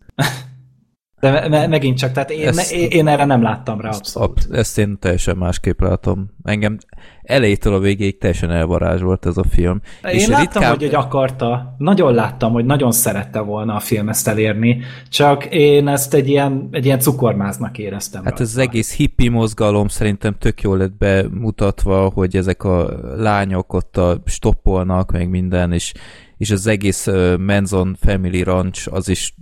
De 1.25 1.49
me- 1.49 1.68
megint 1.68 1.99
csak, 1.99 2.12
tehát 2.12 2.31
én, 2.31 2.49
ezt, 2.49 2.72
én 2.72 3.07
erre 3.07 3.25
nem 3.25 3.43
láttam 3.43 3.81
rá 3.81 3.91
abszolút. 3.91 4.49
Ezt, 4.53 4.79
én 4.79 4.99
teljesen 4.99 5.37
másképp 5.37 5.81
látom. 5.81 6.31
Engem 6.43 6.79
elejétől 7.22 7.75
a 7.75 7.79
végéig 7.79 8.18
teljesen 8.18 8.51
elvarázsolt 8.51 9.27
ez 9.27 9.37
a 9.37 9.45
film. 9.51 9.81
Én 10.03 10.11
és 10.11 10.27
láttam, 10.27 10.45
ritkán... 10.45 10.70
hogy 10.70 10.83
egy 10.83 10.95
akarta, 10.95 11.75
nagyon 11.79 12.14
láttam, 12.14 12.53
hogy 12.53 12.64
nagyon 12.64 12.93
szerette 12.93 13.41
volna 13.41 13.75
a 13.75 13.81
film 13.81 14.09
ezt 14.09 14.29
elérni, 14.29 14.81
csak 15.09 15.45
én 15.45 15.89
ezt 15.89 16.14
egy 16.14 16.29
ilyen, 16.29 16.68
egy 16.70 16.85
ilyen 16.85 16.99
cukormáznak 16.99 17.79
éreztem. 17.79 18.22
Hát 18.25 18.31
rajta. 18.31 18.45
ez 18.45 18.51
az 18.51 18.59
egész 18.59 18.95
hippi 18.95 19.29
mozgalom 19.29 19.89
szerintem 19.89 20.37
tök 20.39 20.61
jól 20.61 20.77
lett 20.77 20.97
bemutatva, 20.97 22.11
hogy 22.14 22.37
ezek 22.37 22.64
a 22.64 22.89
lányok 23.16 23.72
ott 23.72 23.97
a 23.97 24.22
stoppolnak, 24.27 25.12
meg 25.12 25.29
minden, 25.29 25.72
és 25.72 25.93
és 26.37 26.51
az 26.51 26.66
egész 26.66 27.07
Manson 27.39 27.97
Family 28.01 28.43
Ranch 28.43 28.89
az 28.93 29.09
is 29.09 29.35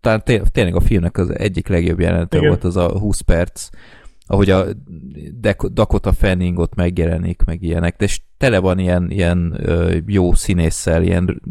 talán 0.00 0.22
tényleg 0.52 0.74
a 0.74 0.80
filmnek 0.80 1.18
az 1.18 1.38
egyik 1.38 1.68
legjobb 1.68 2.00
jelenete 2.00 2.36
Igen. 2.36 2.48
volt 2.48 2.64
az 2.64 2.76
a 2.76 2.98
20 2.98 3.20
perc, 3.20 3.68
ahogy 4.26 4.50
a 4.50 4.64
Dakota 5.72 6.12
Fanning 6.12 6.58
ott 6.58 6.74
megjelenik, 6.74 7.42
meg 7.46 7.62
ilyenek, 7.62 7.96
de 7.96 8.04
és 8.04 8.20
tele 8.38 8.58
van 8.58 8.78
ilyen, 8.78 9.10
ilyen 9.10 9.60
jó 10.06 10.34
színésszel, 10.34 11.02
ilyen 11.02 11.42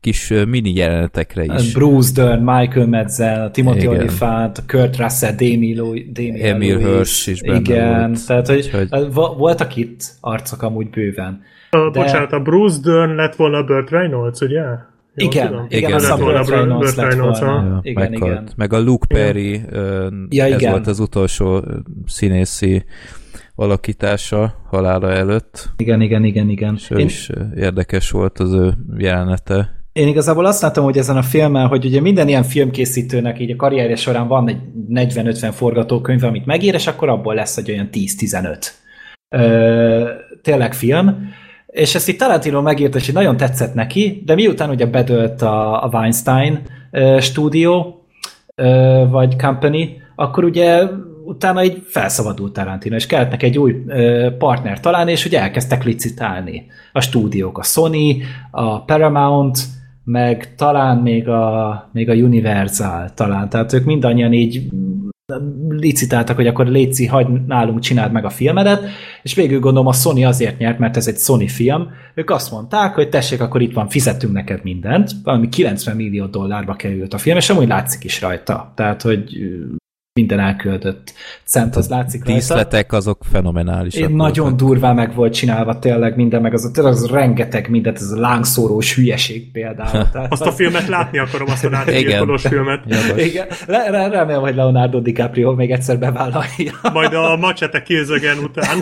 kis 0.00 0.32
mini 0.48 0.72
jelenetekre 0.74 1.44
is. 1.44 1.72
Bruce 1.72 2.12
Dern, 2.14 2.42
Michael 2.42 2.86
Medzel, 2.86 3.50
Timothy 3.50 3.78
Igen. 3.78 3.98
Olyphant, 3.98 4.66
Kurt 4.66 4.96
Russell, 4.96 5.34
Demi, 5.34 5.74
Demi 6.12 6.42
Emil 6.42 6.78
Hirsch 6.78 7.28
is 7.28 7.42
benne 7.42 7.58
Igen, 7.58 8.06
volt. 8.06 8.26
tehát 8.26 8.46
hogy, 8.46 8.70
hogy... 8.70 9.12
voltak 9.12 9.76
itt 9.76 10.02
arcok 10.20 10.62
amúgy 10.62 10.90
bőven. 10.90 11.42
A, 11.70 11.90
de... 11.90 12.00
Bocsánat, 12.00 12.32
a 12.32 12.40
Bruce 12.40 12.78
Dern 12.82 13.14
lett 13.14 13.36
volna 13.36 13.64
Burt 13.64 13.90
Reynolds, 13.90 14.40
ugye? 14.40 14.62
Igen, 15.22 15.46
tudom? 15.46 15.66
igen, 15.68 15.88
Igen, 15.90 16.00
igen. 16.00 16.18
Burt 16.18 16.48
Reynolds 16.48 16.94
lett 16.96 17.12
volna. 17.14 17.78
Igen, 17.82 18.10
meghalt. 18.10 18.32
igen. 18.32 18.48
Meg 18.56 18.72
a 18.72 18.78
Luke 18.80 19.06
Perry, 19.06 19.60
ö, 19.70 20.06
Ja, 20.28 20.44
ez 20.44 20.60
igen. 20.60 20.70
volt 20.70 20.86
az 20.86 20.98
utolsó 21.00 21.64
színészi 22.06 22.84
alakítása 23.54 24.54
halála 24.70 25.10
előtt, 25.12 25.68
Igen, 25.76 26.00
igen, 26.00 26.24
igen, 26.24 26.48
igen. 26.48 26.74
és 26.76 26.90
Én, 26.90 26.98
is 27.06 27.30
érdekes 27.56 28.10
volt 28.10 28.38
az 28.38 28.52
ő 28.52 28.72
jelenete. 28.98 29.70
én 29.92 30.08
igazából 30.08 30.46
azt 30.46 30.62
látom, 30.62 30.84
hogy 30.84 30.96
ezen 30.98 31.16
a 31.16 31.22
filmen, 31.22 31.66
hogy 31.66 31.84
ugye 31.84 32.00
minden 32.00 32.28
ilyen 32.28 32.42
filmkészítőnek 32.42 33.38
így 33.40 33.50
a 33.50 33.56
karrierje 33.56 33.96
során 33.96 34.28
van 34.28 34.48
egy 34.48 34.58
40-50 34.90 35.50
forgatókönyv, 35.52 36.24
amit 36.24 36.46
megír, 36.46 36.74
és 36.74 36.86
akkor 36.86 37.08
abból 37.08 37.34
lesz 37.34 37.56
egy 37.56 37.70
olyan 37.70 37.88
10-15 37.92 38.66
ö, 39.28 40.08
tényleg 40.42 40.74
film. 40.74 41.28
És 41.70 41.94
ezt 41.94 42.08
itt 42.08 42.18
Tarantino 42.18 42.62
megírt, 42.62 42.94
és 42.94 43.12
nagyon 43.12 43.36
tetszett 43.36 43.74
neki, 43.74 44.22
de 44.26 44.34
miután 44.34 44.70
ugye 44.70 44.86
bedölt 44.86 45.42
a, 45.42 45.84
a 45.84 45.88
Weinstein 45.92 46.60
ö, 46.90 47.18
stúdió, 47.20 48.04
vagy 49.10 49.36
company, 49.36 50.02
akkor 50.16 50.44
ugye 50.44 50.82
utána 51.24 51.64
így 51.64 51.82
felszabadult 51.86 52.52
Tarantino, 52.52 52.94
és 52.94 53.06
kellett 53.06 53.30
neki 53.30 53.46
egy 53.46 53.58
új 53.58 53.84
partner 54.38 54.80
találni, 54.80 55.10
és 55.10 55.24
ugye 55.24 55.40
elkezdtek 55.40 55.84
licitálni. 55.84 56.66
A 56.92 57.00
stúdiók, 57.00 57.58
a 57.58 57.62
Sony, 57.62 58.22
a 58.50 58.84
Paramount, 58.84 59.58
meg 60.04 60.54
talán 60.54 60.96
még 60.96 61.28
a, 61.28 61.88
még 61.92 62.08
a 62.08 62.14
Universal 62.14 63.10
talán, 63.14 63.48
tehát 63.48 63.72
ők 63.72 63.84
mindannyian 63.84 64.32
így 64.32 64.68
licitáltak, 65.68 66.36
hogy 66.36 66.46
akkor 66.46 66.66
Léci, 66.66 67.06
hagyd 67.06 67.46
nálunk, 67.46 67.80
csináld 67.80 68.12
meg 68.12 68.24
a 68.24 68.30
filmedet, 68.30 68.82
és 69.22 69.34
végül 69.34 69.60
gondolom 69.60 69.88
a 69.88 69.92
Sony 69.92 70.24
azért 70.24 70.58
nyert, 70.58 70.78
mert 70.78 70.96
ez 70.96 71.08
egy 71.08 71.18
Sony 71.18 71.48
film. 71.48 71.88
Ők 72.14 72.30
azt 72.30 72.50
mondták, 72.50 72.94
hogy 72.94 73.08
tessék, 73.08 73.40
akkor 73.40 73.62
itt 73.62 73.72
van, 73.72 73.88
fizetünk 73.88 74.32
neked 74.32 74.60
mindent, 74.62 75.10
valami 75.24 75.48
90 75.48 75.96
millió 75.96 76.26
dollárba 76.26 76.74
került 76.74 77.14
a 77.14 77.18
film, 77.18 77.36
és 77.36 77.50
amúgy 77.50 77.68
látszik 77.68 78.04
is 78.04 78.20
rajta. 78.20 78.72
Tehát, 78.74 79.02
hogy 79.02 79.38
minden 80.14 80.40
elküldött 80.40 81.12
cent, 81.44 81.76
az 81.76 81.88
látszik 81.88 82.20
rajta. 82.24 82.34
Díszletek 82.38 82.92
azok 82.92 83.22
fenomenálisak 83.30 84.08
Én 84.08 84.16
nagyon 84.16 84.48
voltak. 84.48 84.66
durván 84.66 84.94
meg 84.94 85.14
volt 85.14 85.32
csinálva 85.34 85.78
tényleg 85.78 86.16
minden, 86.16 86.42
meg 86.42 86.52
az, 86.52 86.70
tényleg 86.72 86.92
az 86.92 87.06
rengeteg 87.06 87.68
mindent, 87.68 87.96
ez 87.96 88.10
a 88.10 88.20
lángszórós 88.20 88.94
hülyeség 88.94 89.50
például. 89.52 90.08
Tehát 90.12 90.32
Azt 90.32 90.46
a 90.46 90.52
filmet 90.52 90.86
látni 90.88 91.18
akarom, 91.18 91.48
azt 91.50 91.64
a 91.64 91.66
Igen. 91.68 91.84
nácigyilkolós 91.86 92.42
filmet. 92.42 92.80
Jogos. 93.06 93.24
Igen, 93.24 93.46
le, 93.66 93.90
re, 93.90 94.08
remélem, 94.08 94.40
hogy 94.40 94.54
Leonardo 94.54 95.00
DiCaprio 95.00 95.54
még 95.54 95.70
egyszer 95.70 95.98
bevállalja. 95.98 96.72
Majd 96.92 97.14
a 97.14 97.36
Machete 97.36 97.82
Kills 97.82 98.08
Again 98.08 98.38
után. 98.38 98.78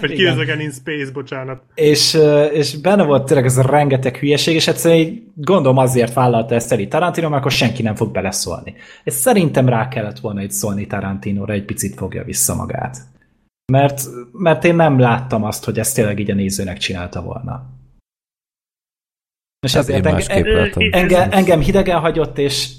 Vagy 0.00 0.24
Again 0.24 0.60
in 0.60 0.70
Space, 0.70 1.10
bocsánat. 1.12 1.62
és, 1.74 2.18
és 2.52 2.76
benne 2.80 3.02
volt 3.02 3.26
tényleg 3.26 3.46
ez 3.46 3.58
a 3.58 3.62
rengeteg 3.62 4.16
hülyeség, 4.16 4.54
és 4.54 4.68
egyszerűen 4.68 5.00
így 5.00 5.22
gondolom 5.34 5.78
azért 5.78 6.14
vállalta 6.14 6.54
ezt 6.54 6.72
el 6.72 6.88
Tarantino, 6.88 7.28
mert 7.28 7.40
akkor 7.40 7.52
senki 7.52 7.82
nem 7.82 7.94
fog 7.94 8.12
beleszólni. 8.12 8.74
És 9.04 9.12
szerintem 9.12 9.68
rá 9.68 9.88
kellett 10.12 10.20
volna 10.20 10.42
itt 10.42 10.50
szólni 10.50 10.86
Tarantinóra, 10.86 11.52
egy 11.52 11.64
picit 11.64 11.94
fogja 11.94 12.24
vissza 12.24 12.54
magát. 12.54 12.98
Mert, 13.72 14.02
mert 14.32 14.64
én 14.64 14.74
nem 14.74 14.98
láttam 14.98 15.44
azt, 15.44 15.64
hogy 15.64 15.78
ezt 15.78 15.94
tényleg 15.94 16.18
így 16.18 16.30
a 16.30 16.34
nézőnek 16.34 16.78
csinálta 16.78 17.22
volna. 17.22 17.70
És 19.66 19.72
Hát 19.72 19.82
ezért 19.82 20.04
másképp 20.04 20.44
enge, 20.44 20.60
látom. 20.60 20.88
engem, 20.92 21.28
engem 21.30 21.60
hidegen 21.60 22.00
hagyott, 22.00 22.38
és 22.38 22.70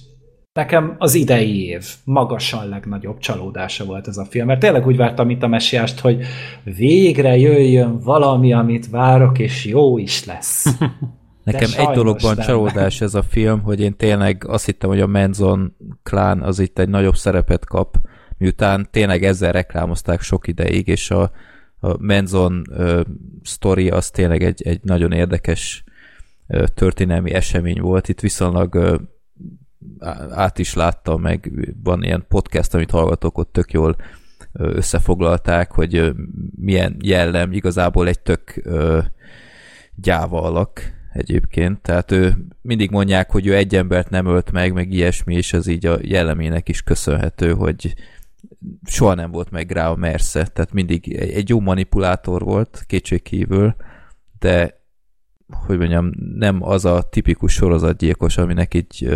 nekem 0.54 0.96
az 0.98 1.14
idei 1.14 1.66
év 1.66 1.86
magasan 2.04 2.68
legnagyobb 2.68 3.18
csalódása 3.18 3.86
volt 3.86 4.08
ez 4.08 4.18
a 4.18 4.26
film, 4.26 4.46
mert 4.46 4.60
tényleg 4.60 4.86
úgy 4.86 4.98
vártam, 4.98 5.28
mint 5.28 5.44
a 5.44 5.48
messiást, 5.48 6.00
hogy 6.00 6.26
végre 6.64 7.38
jöjjön 7.38 8.00
valami, 8.00 8.54
amit 8.54 8.90
várok, 8.90 9.40
és 9.40 9.66
jó 9.66 9.98
is 9.98 10.26
lesz. 10.26 10.66
Nekem 11.44 11.70
egy 11.78 11.96
dologban 11.96 12.36
nem. 12.36 12.46
csalódás 12.46 13.02
ez 13.02 13.14
a 13.14 13.24
film, 13.24 13.62
hogy 13.62 13.80
én 13.80 13.96
tényleg 13.96 14.46
azt 14.48 14.66
hittem, 14.66 14.89
hogy 14.89 15.00
a 15.00 15.08
Manson 15.08 15.76
klán 16.04 16.41
az 16.41 16.60
itt 16.60 16.80
egy 16.80 16.89
nagyobb 16.89 17.16
szerepet 17.16 17.66
kap, 17.66 17.98
miután 18.38 18.88
tényleg 18.91 19.24
ezzel 19.24 19.52
reklámozták 19.52 20.22
sok 20.22 20.48
ideig, 20.48 20.88
és 20.88 21.12
a, 21.12 21.32
a 21.80 22.04
Manson 22.04 22.64
ö, 22.70 23.02
sztori 23.44 23.89
az 23.89 24.10
tényleg 24.10 24.44
egy, 24.44 24.62
egy 24.62 24.80
nagyon 24.84 25.12
érdekes 25.12 25.84
ö, 26.48 26.68
történelmi 26.68 27.32
esemény 27.34 27.82
volt. 27.82 28.10
Itt 28.10 28.20
viszonylag 28.20 28.76
ö, 28.76 28.96
át 30.30 30.60
is 30.60 30.74
láttam, 30.74 31.22
meg 31.22 31.52
van 31.84 32.04
ilyen 32.04 32.26
podcast, 32.28 32.74
amit 32.74 32.91
hallgatok, 32.91 33.38
ott 33.38 33.52
tök 33.52 33.72
jól 33.72 33.96
összefoglalták, 34.52 35.72
hogy 35.72 36.12
milyen 36.56 36.96
jellem 37.00 37.52
igazából 37.52 38.08
egy 38.08 38.20
tök 38.20 38.62
ö, 38.64 39.00
gyáva 39.96 40.41
alak 40.41 41.02
egyébként, 41.14 41.82
tehát 41.82 42.11
ő 42.11 42.36
mindig 42.61 42.91
mondják, 42.91 43.32
hogy 43.32 43.47
ő 43.47 43.55
egy 43.55 43.76
embert 43.76 44.09
nem 44.09 44.26
ölt 44.26 44.51
meg, 44.51 44.74
meg 44.74 44.91
ilyesmi, 44.91 45.36
és 45.36 45.53
ez 45.53 45.68
így 45.68 45.86
a 45.86 45.97
jellemének 46.01 46.70
is 46.70 46.82
köszönhető, 46.82 47.53
hogy 47.53 47.93
soha 48.86 49.14
nem 49.14 49.32
volt 49.32 49.51
meg 49.51 49.72
rá 49.72 49.89
a 49.89 49.95
mersze, 49.95 50.45
tehát 50.45 50.74
mindig 50.74 51.14
egy 51.14 51.49
jó 51.49 51.59
manipulátor 51.59 52.41
volt, 52.41 52.84
kétségkívül, 52.88 53.76
de 54.39 54.83
hogy 55.66 55.78
mondjam, 55.78 56.12
nem 56.36 56.58
az 56.64 56.86
a 56.86 57.01
tipikus 57.10 57.54
sorozatgyilkos, 57.54 58.38
aminek 58.38 58.74
így 58.74 59.10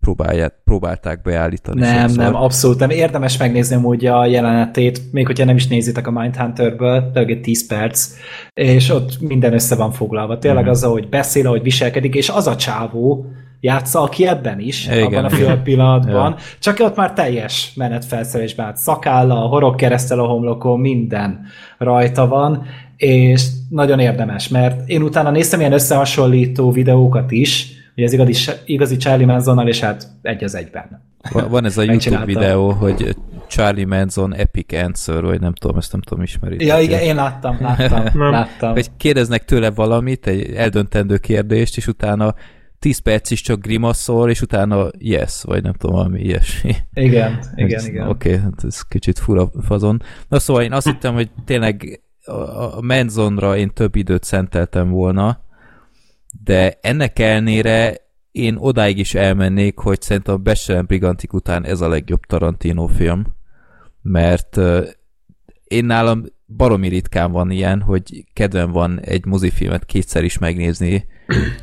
próbálják, 0.00 0.54
próbálták 0.64 1.22
beállítani. 1.22 1.80
Nem, 1.80 1.98
sokszor. 1.98 2.16
nem, 2.24 2.34
abszolút 2.34 2.78
nem. 2.78 2.90
Érdemes 2.90 3.36
megnézni 3.36 3.76
amúgy 3.76 4.06
a 4.06 4.26
jelenetét, 4.26 5.12
még 5.12 5.26
hogyha 5.26 5.44
nem 5.44 5.56
is 5.56 5.66
nézitek 5.66 6.06
a 6.06 6.10
Mindhunterből, 6.10 7.10
tényleg 7.12 7.30
egy 7.30 7.40
10 7.40 7.66
perc, 7.66 8.08
és 8.54 8.90
ott 8.90 9.20
minden 9.20 9.52
össze 9.52 9.74
van 9.74 9.90
foglalva. 9.92 10.38
Tényleg 10.38 10.62
Mhm. 10.62 10.70
az, 10.70 10.84
ahogy 10.84 11.08
beszél, 11.08 11.46
ahogy 11.46 11.62
viselkedik, 11.62 12.14
és 12.14 12.28
az 12.28 12.46
a 12.46 12.56
csávó 12.56 13.26
játsza, 13.60 14.00
aki 14.02 14.26
ebben 14.26 14.60
is, 14.60 14.86
Igen, 14.86 15.02
abban 15.04 15.24
a 15.24 15.30
film 15.30 15.62
pillanatban, 15.62 16.30
Ja. 16.38 16.42
csak 16.58 16.80
ott 16.80 16.96
már 16.96 17.12
teljes 17.12 17.72
menetfelszerelésben, 17.74 18.66
hát 18.66 18.76
szakálla, 18.76 19.34
horog 19.34 19.74
keresztel 19.74 20.18
a 20.18 20.26
homlokon, 20.26 20.80
minden 20.80 21.40
rajta 21.78 22.26
van, 22.28 22.66
és 22.96 23.46
nagyon 23.70 23.98
érdemes, 23.98 24.48
mert 24.48 24.88
én 24.88 25.02
utána 25.02 25.30
néztem 25.30 25.60
ilyen 25.60 25.72
összehasonlító 25.72 26.70
videókat 26.70 27.30
is, 27.30 27.66
hogy 27.94 28.04
ez 28.04 28.12
igazi, 28.12 28.34
igazi 28.64 28.96
Charlie 28.96 29.24
Mansonnal, 29.24 29.68
és 29.68 29.80
hát 29.80 30.08
egy 30.22 30.44
az 30.44 30.54
egyben. 30.54 31.02
Va- 31.32 31.48
Van 31.48 31.64
ez 31.64 31.78
a 31.78 31.82
YouTube 31.90 32.24
videó, 32.24 32.70
hogy 32.70 33.16
Charlie 33.48 33.84
Manson 33.84 34.34
Epic 34.34 34.72
Answer, 34.72 35.22
vagy 35.24 35.40
nem 35.40 35.52
tudom, 35.52 35.76
ezt 35.76 35.92
nem 35.92 36.00
tudom 36.00 36.22
ismeri. 36.24 36.66
Ja, 36.66 36.78
igen, 36.78 37.00
én 37.00 37.14
láttam, 37.14 37.56
láttam, 37.60 38.30
láttam. 38.30 38.72
Hogy 38.72 38.88
kérdeznek 38.96 39.44
tőle 39.44 39.70
valamit, 39.70 40.26
egy 40.26 40.52
eldöntendő 40.54 41.16
kérdést, 41.16 41.76
és 41.76 41.86
utána 41.86 42.34
10 42.78 42.98
perc 42.98 43.30
is 43.30 43.40
csak 43.40 43.60
grimaszol, 43.60 44.30
és 44.30 44.40
utána 44.40 44.88
yes, 44.98 45.42
vagy 45.42 45.62
nem 45.62 45.72
tudom, 45.72 45.96
valami 45.96 46.20
ilyesmi. 46.20 46.74
Igen, 46.92 47.38
igen, 47.54 47.74
Ez- 47.78 47.86
igen. 47.86 48.08
Oké, 48.08 48.28
okay, 48.28 48.42
hát 48.42 48.64
ez 48.64 48.82
kicsit 48.82 49.18
fura 49.18 49.50
fazon. 49.62 50.02
Na 50.28 50.38
szóval 50.38 50.62
én 50.62 50.72
azt 50.72 50.86
hittem, 50.86 51.14
hogy 51.14 51.30
tényleg 51.44 52.00
a 52.24 52.76
a 52.76 52.80
Manzonra 52.80 53.56
én 53.56 53.72
több 53.72 53.96
időt 53.96 54.24
szenteltem 54.24 54.90
volna, 54.90 55.44
de 56.44 56.78
ennek 56.80 57.18
ellenére 57.18 57.96
én 58.30 58.56
odáig 58.56 58.98
is 58.98 59.14
elmennék, 59.14 59.78
hogy 59.78 60.02
szerintem 60.02 60.34
a 60.34 60.38
Besselen 60.38 60.86
Brigantik 60.86 61.32
után 61.32 61.64
ez 61.64 61.80
a 61.80 61.88
legjobb 61.88 62.20
Tarantino 62.26 62.86
film, 62.86 63.26
mert 64.02 64.60
én 65.64 65.84
nálam 65.84 66.24
baromi 66.56 66.88
ritkán 66.88 67.32
van 67.32 67.50
ilyen, 67.50 67.80
hogy 67.80 68.24
kedvem 68.32 68.70
van 68.70 69.00
egy 69.00 69.24
mozifilmet 69.24 69.84
kétszer 69.84 70.24
is 70.24 70.38
megnézni 70.38 71.06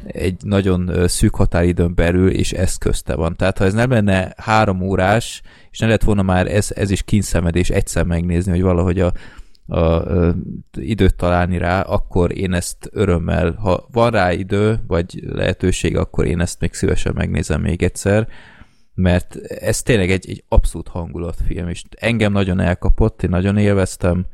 egy 0.03 0.35
nagyon 0.43 1.07
szűk 1.07 1.35
határidőn 1.35 1.95
belül, 1.95 2.29
és 2.29 2.51
ez 2.51 2.75
közte 2.75 3.15
van. 3.15 3.35
Tehát 3.35 3.57
ha 3.57 3.65
ez 3.65 3.73
nem 3.73 3.89
lenne 3.89 4.33
három 4.37 4.81
órás, 4.81 5.41
és 5.71 5.79
ne 5.79 5.87
lett 5.87 6.03
volna 6.03 6.21
már 6.21 6.47
ez, 6.47 6.71
ez 6.75 6.89
is 6.91 7.03
kínszenvedés 7.03 7.69
egyszer 7.69 8.03
megnézni, 8.03 8.51
hogy 8.51 8.61
valahogy 8.61 8.99
a, 8.99 9.13
a, 9.67 9.79
a 9.79 10.35
időt 10.77 11.15
találni 11.15 11.57
rá, 11.57 11.81
akkor 11.81 12.37
én 12.37 12.53
ezt 12.53 12.89
örömmel, 12.91 13.51
ha 13.51 13.87
van 13.91 14.11
rá 14.11 14.31
idő, 14.31 14.79
vagy 14.87 15.19
lehetőség, 15.25 15.97
akkor 15.97 16.25
én 16.25 16.39
ezt 16.39 16.59
még 16.59 16.73
szívesen 16.73 17.13
megnézem 17.15 17.61
még 17.61 17.83
egyszer, 17.83 18.27
mert 18.93 19.35
ez 19.45 19.81
tényleg 19.81 20.11
egy, 20.11 20.29
egy 20.29 20.43
abszolút 20.47 20.87
hangulatfilm, 20.87 21.69
és 21.69 21.83
engem 21.97 22.31
nagyon 22.31 22.59
elkapott, 22.59 23.23
én 23.23 23.29
nagyon 23.29 23.57
élveztem, 23.57 24.25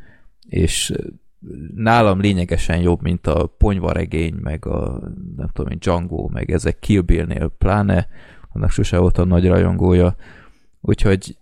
és 0.52 0.94
nálam 1.76 2.20
lényegesen 2.20 2.82
jobb, 2.82 3.02
mint 3.02 3.28
a 3.28 3.46
ponyvaregény, 3.58 4.34
meg 4.34 4.66
a 4.66 5.00
nem 5.36 5.50
tudom 5.54 5.72
én, 5.72 5.78
Django, 5.80 6.28
meg 6.28 6.52
ezek 6.52 6.80
Kill 6.80 7.02
Bill-nél 7.02 7.54
pláne, 7.58 8.08
annak 8.54 8.70
sose 8.70 8.98
voltam 8.98 9.28
nagy 9.28 9.48
rajongója. 9.48 10.16
Úgyhogy 10.82 11.38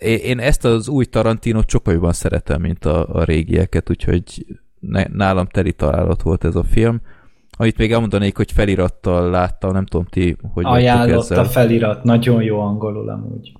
én 0.00 0.38
ezt 0.38 0.64
az 0.64 0.88
új 0.88 1.04
Tarantinot 1.04 1.68
sokkal 1.68 1.94
jobban 1.94 2.12
szeretem, 2.12 2.60
mint 2.60 2.84
a, 2.84 3.08
a 3.08 3.24
régieket, 3.24 3.90
úgyhogy 3.90 4.46
ne, 4.80 5.04
nálam 5.12 5.46
teli 5.46 5.72
találat 5.72 6.22
volt 6.22 6.44
ez 6.44 6.54
a 6.54 6.64
film. 6.64 7.00
Amit 7.56 7.78
még 7.78 7.92
elmondanék, 7.92 8.36
hogy 8.36 8.52
felirattal 8.52 9.30
láttam, 9.30 9.72
nem 9.72 9.86
tudom 9.86 10.06
ti, 10.06 10.36
hogy 10.52 10.64
Ajánlott 10.66 11.22
ezzel. 11.22 11.38
a 11.38 11.44
felirat, 11.44 12.04
nagyon 12.04 12.42
jó 12.42 12.60
angolul 12.60 13.08
amúgy. 13.08 13.52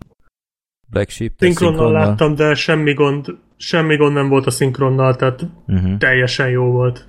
Black 0.86 1.08
Sheep, 1.08 1.32
Szinkronnal 1.38 1.92
láttam, 1.92 2.34
de 2.34 2.54
semmi 2.54 2.92
gond, 2.92 3.38
semmi 3.56 3.96
gond 3.96 4.14
nem 4.14 4.28
volt 4.28 4.46
a 4.46 4.50
szinkronnal, 4.50 5.16
tehát 5.16 5.40
Uh-huh. 5.66 5.98
teljesen 5.98 6.48
jó 6.48 6.64
volt. 6.64 7.08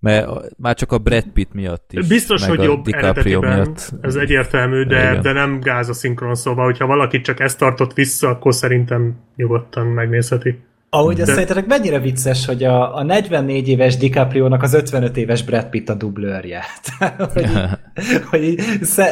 Mert 0.00 0.28
már 0.56 0.74
csak 0.74 0.92
a 0.92 0.98
Brad 0.98 1.24
Pitt 1.32 1.52
miatt 1.52 1.92
is. 1.92 2.06
Biztos, 2.06 2.46
hogy 2.46 2.62
jobb 2.62 2.86
eredetiben, 2.86 3.54
miatt. 3.54 3.92
ez 4.00 4.14
egyértelmű, 4.14 4.82
de, 4.84 5.20
de 5.20 5.32
nem 5.32 5.60
gáz 5.60 5.88
a 5.88 5.92
szinkron, 5.92 6.34
szóval, 6.34 6.64
hogyha 6.64 6.86
valaki 6.86 7.20
csak 7.20 7.40
ezt 7.40 7.58
tartott 7.58 7.92
vissza, 7.92 8.28
akkor 8.28 8.54
szerintem 8.54 9.16
nyugodtan 9.36 9.86
megnézheti. 9.86 10.58
Ahogy 10.90 11.16
De... 11.16 11.24
szerintetek 11.24 11.66
mennyire 11.66 11.98
vicces, 11.98 12.46
hogy 12.46 12.64
a, 12.64 12.96
a 12.96 13.02
44 13.02 13.68
éves 13.68 13.96
DiCaprio-nak 13.96 14.62
az 14.62 14.74
55 14.74 15.16
éves 15.16 15.42
Brad 15.42 15.68
Pitt 15.68 15.88
a 15.88 15.94
dublőrje. 15.94 16.64
hogy, 17.32 17.46
hogy 18.30 18.58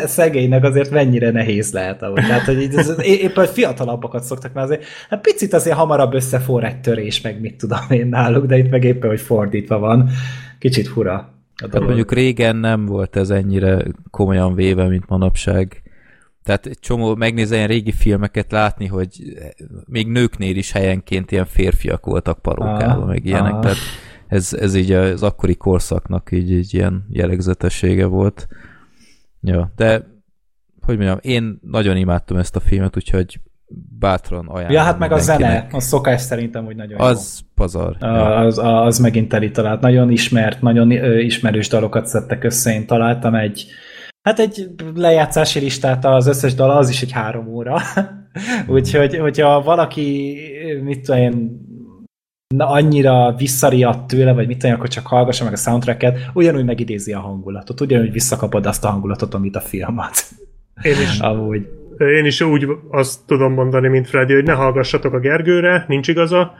szegénynek 0.07 0.64
azért 0.64 0.91
mennyire 0.91 1.31
nehéz 1.31 1.72
lehet. 1.72 2.03
Ahogy. 2.03 2.27
Tehát, 2.27 2.45
hogy 2.45 2.62
így, 2.62 2.74
ez, 2.74 2.95
éppen 3.03 3.47
fiatalabbakat 3.47 4.22
szoktak, 4.22 4.53
mert 4.53 4.66
azért 4.66 4.85
hát 5.09 5.20
picit 5.20 5.53
azért 5.53 5.77
hamarabb 5.77 6.14
összefor 6.14 6.64
egy 6.64 6.81
törés, 6.81 7.20
meg 7.20 7.41
mit 7.41 7.57
tudom 7.57 7.85
én 7.89 8.07
náluk, 8.07 8.47
de 8.47 8.59
itt 8.59 8.70
meg 8.70 8.85
éppen, 8.85 9.11
hogy 9.11 9.20
fordítva 9.20 9.79
van. 9.79 10.09
Kicsit 10.59 10.89
fura. 10.89 11.35
Hát 11.57 11.81
mondjuk 11.81 12.12
régen 12.12 12.57
nem 12.57 12.87
volt 12.87 13.16
ez 13.16 13.31
ennyire 13.31 13.85
komolyan 14.11 14.55
véve, 14.55 14.89
mint 14.89 15.09
manapság. 15.09 15.83
Tehát 16.47 16.66
egy 16.66 16.78
csomó 16.78 17.14
megnézni 17.14 17.57
ilyen 17.57 17.68
régi 17.68 17.92
filmeket 17.92 18.53
látni, 18.53 18.86
hogy 18.86 19.09
még 19.86 20.07
nőknél 20.09 20.57
is 20.57 20.72
helyenként 20.72 21.30
ilyen 21.30 21.47
férfiak 21.47 22.07
voltak 22.07 22.42
parókával, 22.42 23.03
ah, 23.03 23.09
meg 23.09 23.24
ilyenek. 23.24 23.53
Ah. 23.53 23.61
Tehát 23.61 23.76
ez, 24.28 24.53
ez 24.53 24.74
így 24.74 24.92
az 24.92 25.22
akkori 25.22 25.57
korszaknak 25.57 26.32
így, 26.32 26.51
így 26.51 26.74
ilyen 26.74 27.07
jellegzetessége 27.11 28.05
volt. 28.05 28.49
Ja, 29.40 29.72
de 29.76 30.07
hogy 30.80 30.97
mondjam, 30.97 31.18
én 31.20 31.59
nagyon 31.62 31.97
imádtam 31.97 32.36
ezt 32.36 32.57
a 32.57 32.61
filmet, 32.61 32.97
úgyhogy 32.97 33.40
bátran 33.99 34.47
ajánlom. 34.47 34.76
Ja, 34.76 34.82
hát 34.82 34.99
meg 34.99 35.12
a 35.12 35.18
zene, 35.18 35.66
a 35.70 35.80
szokás 35.80 36.20
szerintem, 36.20 36.64
hogy 36.64 36.76
nagyon 36.76 37.01
Az 37.01 37.38
jó. 37.40 37.47
pazar. 37.55 37.97
Ja. 38.01 38.36
Az, 38.36 38.59
az 38.62 38.99
megint 38.99 39.28
teli 39.28 39.51
talált. 39.51 39.80
Nagyon 39.80 40.11
ismert, 40.11 40.61
nagyon 40.61 40.90
ismerős 41.20 41.68
dalokat 41.68 42.07
szedtek 42.07 42.44
össze. 42.44 42.72
Én 42.72 42.86
találtam 42.86 43.34
egy, 43.34 43.66
Hát 44.27 44.39
egy 44.39 44.68
lejátszási 44.95 45.61
listát 45.61 46.05
az 46.05 46.27
összes 46.27 46.55
dal, 46.55 46.70
az 46.70 46.89
is 46.89 47.03
egy 47.03 47.12
három 47.12 47.49
óra. 47.49 47.77
Úgyhogy, 48.77 49.16
hogyha 49.16 49.62
valaki, 49.62 50.39
mit 50.83 51.01
tudom 51.01 51.20
én, 51.20 51.61
na, 52.55 52.68
annyira 52.68 53.35
visszariadt 53.39 54.07
tőle, 54.07 54.33
vagy 54.33 54.47
mit 54.47 54.59
tudom, 54.59 54.77
akkor 54.77 54.89
csak 54.89 55.07
hallgassa 55.07 55.45
meg 55.45 55.53
a 55.53 55.57
soundtracket, 55.57 56.31
ugyanúgy 56.33 56.64
megidézi 56.64 57.12
a 57.12 57.20
hangulatot, 57.20 57.81
ugyanúgy 57.81 58.12
visszakapod 58.12 58.66
azt 58.66 58.85
a 58.85 58.89
hangulatot, 58.89 59.35
amit 59.35 59.57
a 59.57 59.61
filmat. 59.61 60.12
Én 60.83 60.93
is. 60.93 61.18
Amúgy. 61.31 61.68
Én 61.99 62.24
is 62.24 62.41
úgy 62.41 62.66
azt 62.91 63.20
tudom 63.27 63.53
mondani, 63.53 63.89
mint 63.89 64.09
Freddy, 64.09 64.35
hogy 64.35 64.45
ne 64.45 64.53
hallgassatok 64.53 65.12
a 65.12 65.18
Gergőre, 65.18 65.85
nincs 65.89 66.09
igaza. 66.09 66.55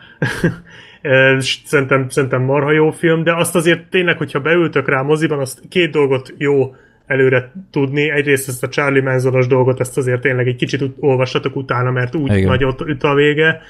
szerintem, 1.64 2.09
szerintem 2.09 2.43
marha 2.43 2.73
jó 2.73 2.91
film, 2.91 3.23
de 3.23 3.35
azt 3.35 3.55
azért 3.55 3.91
tényleg, 3.91 4.19
hogyha 4.19 4.41
beültök 4.41 4.89
rá 4.89 5.03
moziban, 5.03 5.39
azt 5.39 5.61
két 5.69 5.91
dolgot 5.91 6.35
jó 6.39 6.75
előre 7.07 7.52
tudni. 7.70 8.11
Egyrészt 8.11 8.48
ezt 8.48 8.62
a 8.62 8.68
Charlie 8.68 9.00
Manzonos 9.00 9.46
dolgot, 9.46 9.80
ezt 9.80 9.96
azért 9.96 10.20
tényleg 10.20 10.46
egy 10.46 10.57
kicsit 10.57 10.82
olvassatok 10.98 11.57
utána, 11.57 11.90
mert 11.90 12.14
úgy 12.14 12.32
Igen. 12.32 12.48
nagyot 12.48 12.80
üt 12.80 13.02
a 13.02 13.14
vége. 13.14 13.61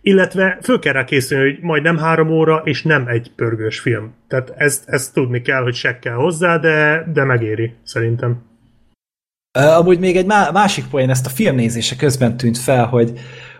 Illetve 0.00 0.58
föl 0.62 0.78
kell 0.78 0.92
rá 0.92 1.04
készülni, 1.04 1.50
hogy 1.50 1.58
majd 1.62 1.82
nem 1.82 1.96
három 1.96 2.30
óra, 2.30 2.62
és 2.64 2.82
nem 2.82 3.06
egy 3.06 3.30
pörgős 3.36 3.80
film. 3.80 4.14
Tehát 4.28 4.52
ezt, 4.56 4.88
ezt 4.88 5.14
tudni 5.14 5.42
kell, 5.42 5.62
hogy 5.62 5.74
se 5.74 5.98
kell 5.98 6.14
hozzá, 6.14 6.58
de, 6.58 7.06
de 7.12 7.24
megéri, 7.24 7.74
szerintem. 7.82 8.42
Amúgy 9.58 9.98
még 9.98 10.16
egy 10.16 10.26
másik 10.52 10.84
poén, 10.90 11.10
ezt 11.10 11.26
a 11.26 11.30
filmnézése 11.30 11.96
közben 11.96 12.36
tűnt 12.36 12.58
fel, 12.58 12.86
hogy, 12.86 13.12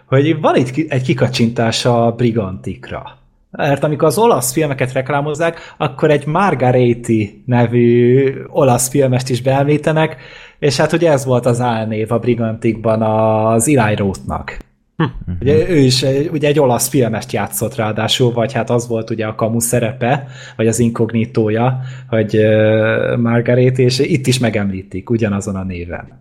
hogy 0.05 0.41
van 0.41 0.57
itt 0.57 0.91
egy 0.91 1.03
kikacsintás 1.03 1.85
a 1.85 2.13
Brigantikra. 2.17 3.22
Mert 3.57 3.85
amikor 3.85 4.09
az 4.09 4.19
olasz 4.19 4.53
filmeket 4.53 4.93
reklámozzák, 4.93 5.75
akkor 5.79 6.11
egy 6.11 6.27
Margaretti 6.27 7.43
nevű 7.47 8.35
olasz 8.47 8.89
filmest 8.89 9.29
is 9.29 9.43
beemlítenek, 9.43 10.17
és 10.59 10.77
hát 10.77 10.93
ugye 10.93 11.11
ez 11.11 11.25
volt 11.25 11.47
az 11.47 11.61
álnév 11.61 12.13
a 12.13 12.19
Brigantikban 12.19 13.03
az 13.03 13.69
Eli 13.69 13.95
Rothnak. 13.95 14.57
Hm. 14.97 15.33
Ugye 15.41 15.69
ő 15.69 15.77
is 15.77 16.05
ugye 16.31 16.49
egy 16.49 16.59
olasz 16.59 16.89
filmest 16.89 17.33
játszott 17.33 17.75
ráadásul, 17.75 18.33
vagy 18.33 18.53
hát 18.53 18.71
az 18.71 18.89
volt 18.89 19.11
ugye 19.11 19.27
a 19.27 19.35
kamu 19.35 19.61
szerepe, 19.61 20.27
vagy 20.57 20.67
az 20.67 20.79
inkognitója, 20.79 21.81
hogy 22.09 22.37
uh, 22.37 23.17
Margaret, 23.17 23.79
és 23.79 23.99
itt 23.99 24.27
is 24.27 24.39
megemlítik 24.39 25.11
ugyanazon 25.11 25.57
a 25.57 25.65
néven. 25.65 26.21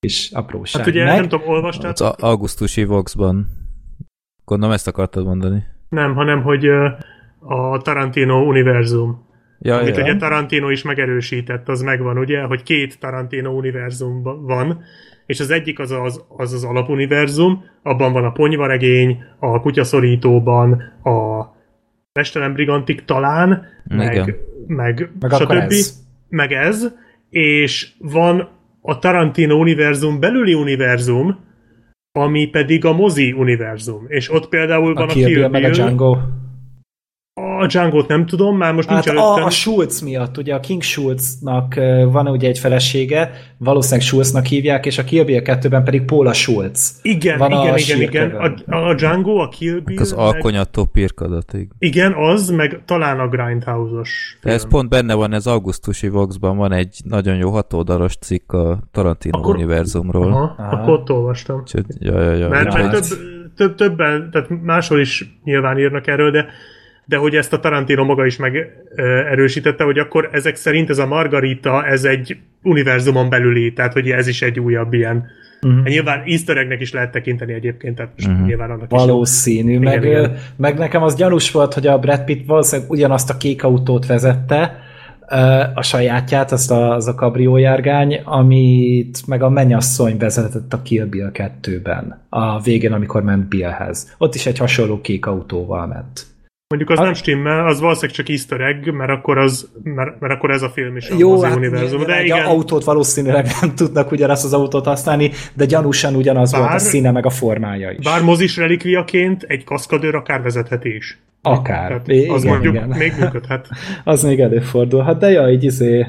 És 0.00 0.30
apróság. 0.32 0.82
Hát 0.82 0.90
ugye 0.90 1.04
Meg... 1.04 1.14
nem 1.14 1.28
tudom, 1.28 1.48
olvastad? 1.48 1.90
Az 1.90 2.00
augusztusi 2.00 2.84
Voxban. 2.84 3.46
Gondolom 4.44 4.74
ezt 4.74 4.88
akartad 4.88 5.24
mondani. 5.24 5.64
Nem, 5.96 6.14
hanem 6.14 6.42
hogy 6.42 6.66
a 7.40 7.78
Tarantino 7.82 8.42
univerzum. 8.42 9.26
Ja, 9.58 9.76
amit 9.76 9.96
ja. 9.96 10.02
ugye 10.02 10.16
Tarantino 10.16 10.70
is 10.70 10.82
megerősített, 10.82 11.68
az 11.68 11.82
megvan, 11.82 12.18
ugye, 12.18 12.42
hogy 12.42 12.62
két 12.62 13.00
Tarantino 13.00 13.50
univerzum 13.50 14.22
van, 14.22 14.82
és 15.26 15.40
az 15.40 15.50
egyik 15.50 15.78
az 15.78 15.90
az, 15.90 16.24
az, 16.36 16.52
az 16.52 16.64
alapuniverzum, 16.64 17.64
abban 17.82 18.12
van 18.12 18.24
a 18.24 18.32
ponyvaregény, 18.32 19.24
a 19.38 19.60
kutyaszorítóban, 19.60 20.72
a 21.02 21.44
Mestelen 22.12 22.52
Brigantik 22.52 23.04
talán, 23.04 23.66
meg, 23.84 24.36
meg, 24.66 25.10
meg 25.20 25.30
stb. 25.30 25.50
Ez. 25.50 26.04
Meg 26.28 26.52
ez, 26.52 26.92
és 27.30 27.88
van 27.98 28.48
a 28.80 28.98
Tarantino 28.98 29.54
univerzum 29.54 30.20
belüli 30.20 30.54
univerzum, 30.54 31.44
ami 32.16 32.46
pedig 32.46 32.84
a 32.84 32.92
mozi 32.92 33.32
univerzum. 33.32 34.04
És 34.08 34.32
ott 34.32 34.48
például 34.48 34.94
van 34.94 35.08
a, 35.08 35.10
a 35.10 35.12
Kill 35.12 35.26
Bill, 35.26 35.48
meg 35.48 35.64
a 35.64 35.70
Django. 35.70 36.16
A 37.58 37.66
Django-t 37.66 38.08
nem 38.08 38.26
tudom, 38.26 38.56
már 38.56 38.72
most 38.72 38.88
hát 38.88 39.04
nincs 39.04 39.18
a, 39.18 39.44
a 39.44 39.50
Schulz 39.50 40.00
miatt, 40.00 40.38
ugye 40.38 40.54
a 40.54 40.60
King 40.60 40.82
Schulznak 40.82 41.74
van 42.10 42.28
ugye 42.28 42.48
egy 42.48 42.58
felesége, 42.58 43.30
valószínűleg 43.58 44.06
Schulznak 44.06 44.46
hívják, 44.46 44.86
és 44.86 44.98
a 44.98 45.04
Kill 45.04 45.24
Bill 45.24 45.40
2-ben 45.44 45.84
pedig 45.84 46.04
Paula 46.04 46.32
Schulz. 46.32 46.98
Igen, 47.02 47.38
van 47.38 47.50
igen, 47.50 47.76
igen, 47.76 48.00
igen. 48.00 48.30
A, 48.66 48.88
a 48.88 48.94
Django, 48.94 49.36
a 49.36 49.48
Kill 49.48 49.80
Bill... 49.84 49.98
Az 49.98 50.12
alkonyató 50.12 50.84
pirkadatig. 50.84 51.68
Igen, 51.78 52.12
az, 52.12 52.50
meg 52.50 52.80
talán 52.84 53.20
a 53.20 53.28
Grindhouse-os. 53.28 54.38
De 54.42 54.50
ez 54.50 54.68
pont 54.68 54.88
benne 54.88 55.14
van, 55.14 55.32
ez 55.32 55.46
augusztusi 55.46 56.08
Voxban 56.08 56.56
van 56.56 56.72
egy 56.72 57.00
nagyon 57.04 57.36
jó 57.36 57.50
hatódalos 57.50 58.16
cikk 58.16 58.52
a 58.52 58.78
Tarantino 58.92 59.38
akkor, 59.38 59.54
univerzumról. 59.54 60.32
Aha, 60.32 60.54
aha. 60.58 60.76
akkor 60.76 60.92
ott 60.92 61.10
olvastam. 61.10 61.64
Csak, 61.64 61.84
ja, 61.98 62.20
ja, 62.20 62.32
ja, 62.32 62.48
mert, 62.48 62.72
mert 62.72 62.90
több, 62.90 63.18
több, 63.56 63.74
többen, 63.74 64.30
tehát 64.30 64.48
máshol 64.62 65.00
is 65.00 65.38
nyilván 65.44 65.78
írnak 65.78 66.06
erről, 66.06 66.30
de 66.30 66.46
de 67.08 67.16
hogy 67.16 67.34
ezt 67.34 67.52
a 67.52 67.60
Tarantino 67.60 68.04
maga 68.04 68.26
is 68.26 68.36
megerősítette, 68.36 69.84
hogy 69.84 69.98
akkor 69.98 70.28
ezek 70.32 70.56
szerint 70.56 70.90
ez 70.90 70.98
a 70.98 71.06
Margarita, 71.06 71.86
ez 71.86 72.04
egy 72.04 72.36
univerzumon 72.62 73.28
belüli, 73.28 73.72
tehát 73.72 73.92
hogy 73.92 74.10
ez 74.10 74.26
is 74.26 74.42
egy 74.42 74.60
újabb 74.60 74.92
ilyen 74.92 75.26
Uh-huh. 75.62 75.86
Nyilván 75.86 76.22
easter 76.26 76.56
egg 76.56 76.80
is 76.80 76.92
lehet 76.92 77.10
tekinteni 77.10 77.52
egyébként, 77.52 77.96
tehát 77.96 78.12
uh-huh. 78.18 78.46
nyilván 78.46 78.70
annak 78.70 78.90
Valószínű, 78.90 79.72
is. 79.72 79.78
meg, 79.78 80.04
igen, 80.04 80.24
igen. 80.24 80.36
meg 80.56 80.78
nekem 80.78 81.02
az 81.02 81.14
gyanús 81.14 81.50
volt, 81.50 81.74
hogy 81.74 81.86
a 81.86 81.98
Brad 81.98 82.24
Pitt 82.24 82.46
valószínűleg 82.46 82.90
ugyanazt 82.90 83.30
a 83.30 83.36
kék 83.36 83.64
autót 83.64 84.06
vezette, 84.06 84.80
a 85.74 85.82
sajátját, 85.82 86.52
azt 86.52 86.70
a, 86.70 86.94
az 86.94 87.06
a 87.06 87.14
kabriójárgány, 87.14 88.20
amit 88.24 89.26
meg 89.26 89.42
a 89.42 89.48
mennyasszony 89.48 90.16
vezetett 90.18 90.72
a 90.72 90.82
Kill 90.82 91.04
Bill 91.04 91.30
2-ben, 91.32 92.20
a 92.28 92.60
végén, 92.60 92.92
amikor 92.92 93.22
ment 93.22 93.48
Billhez. 93.48 94.14
Ott 94.18 94.34
is 94.34 94.46
egy 94.46 94.58
hasonló 94.58 95.00
kék 95.00 95.26
autóval 95.26 95.86
ment. 95.86 96.26
Mondjuk 96.68 96.90
az 96.90 96.96
hát, 96.96 97.06
nem 97.06 97.14
stimmel, 97.14 97.66
az 97.66 97.80
valószínűleg 97.80 98.16
csak 98.16 98.28
easter 98.28 98.60
egg, 98.60 98.90
mert 98.90 99.10
akkor, 99.10 99.38
az, 99.38 99.68
mert, 99.82 100.20
mert 100.20 100.32
akkor 100.32 100.50
ez 100.50 100.62
a 100.62 100.68
film 100.68 100.96
is 100.96 101.08
jó, 101.16 101.32
az 101.32 101.42
hát, 101.42 101.56
univerzum. 101.56 102.04
De 102.04 102.24
igen. 102.24 102.44
autót 102.44 102.84
valószínűleg 102.84 103.46
nem 103.60 103.74
tudnak 103.74 104.10
ugyanazt 104.10 104.44
az 104.44 104.52
autót 104.52 104.84
használni, 104.84 105.30
de 105.54 105.64
gyanúsan 105.64 106.14
ugyanaz 106.14 106.52
bár, 106.52 106.60
volt 106.60 106.74
a 106.74 106.78
színe 106.78 107.10
meg 107.10 107.26
a 107.26 107.30
formája 107.30 107.90
is. 107.90 108.04
Bár 108.04 108.22
mozis 108.22 108.56
relikviaként 108.56 109.42
egy 109.42 109.64
kaszkadőr 109.64 110.14
akár 110.14 110.42
vezetheti 110.42 110.94
is. 110.94 111.18
Akár. 111.46 111.88
Tehát 111.88 112.08
igen, 112.08 112.30
az 112.30 112.44
mondjuk 112.44 112.74
igen. 112.74 112.88
még 112.88 113.12
működhet. 113.18 113.68
az 114.04 114.22
még 114.22 114.40
előfordulhat, 114.40 115.18
de 115.18 115.30
ja, 115.30 115.50
így 115.50 115.64
izé, 115.64 116.06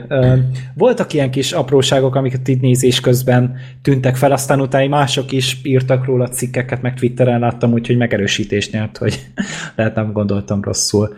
voltak 0.73 1.13
ilyen 1.13 1.31
kis 1.31 1.51
apróságok, 1.51 2.15
amiket 2.15 2.47
itt 2.47 2.61
nézés 2.61 2.99
közben 2.99 3.55
tűntek 3.81 4.15
fel, 4.15 4.31
aztán 4.31 4.61
utána 4.61 4.87
mások 4.87 5.31
is 5.31 5.57
írtak 5.63 6.05
róla 6.05 6.27
cikkeket, 6.27 6.81
meg 6.81 6.93
Twitteren 6.93 7.39
láttam, 7.39 7.71
úgyhogy 7.71 7.97
megerősítés 7.97 8.69
nyert, 8.69 8.97
hogy 8.97 9.19
lehet 9.75 9.95
nem 9.95 10.11
gondoltam 10.11 10.61
rosszul. 10.61 11.15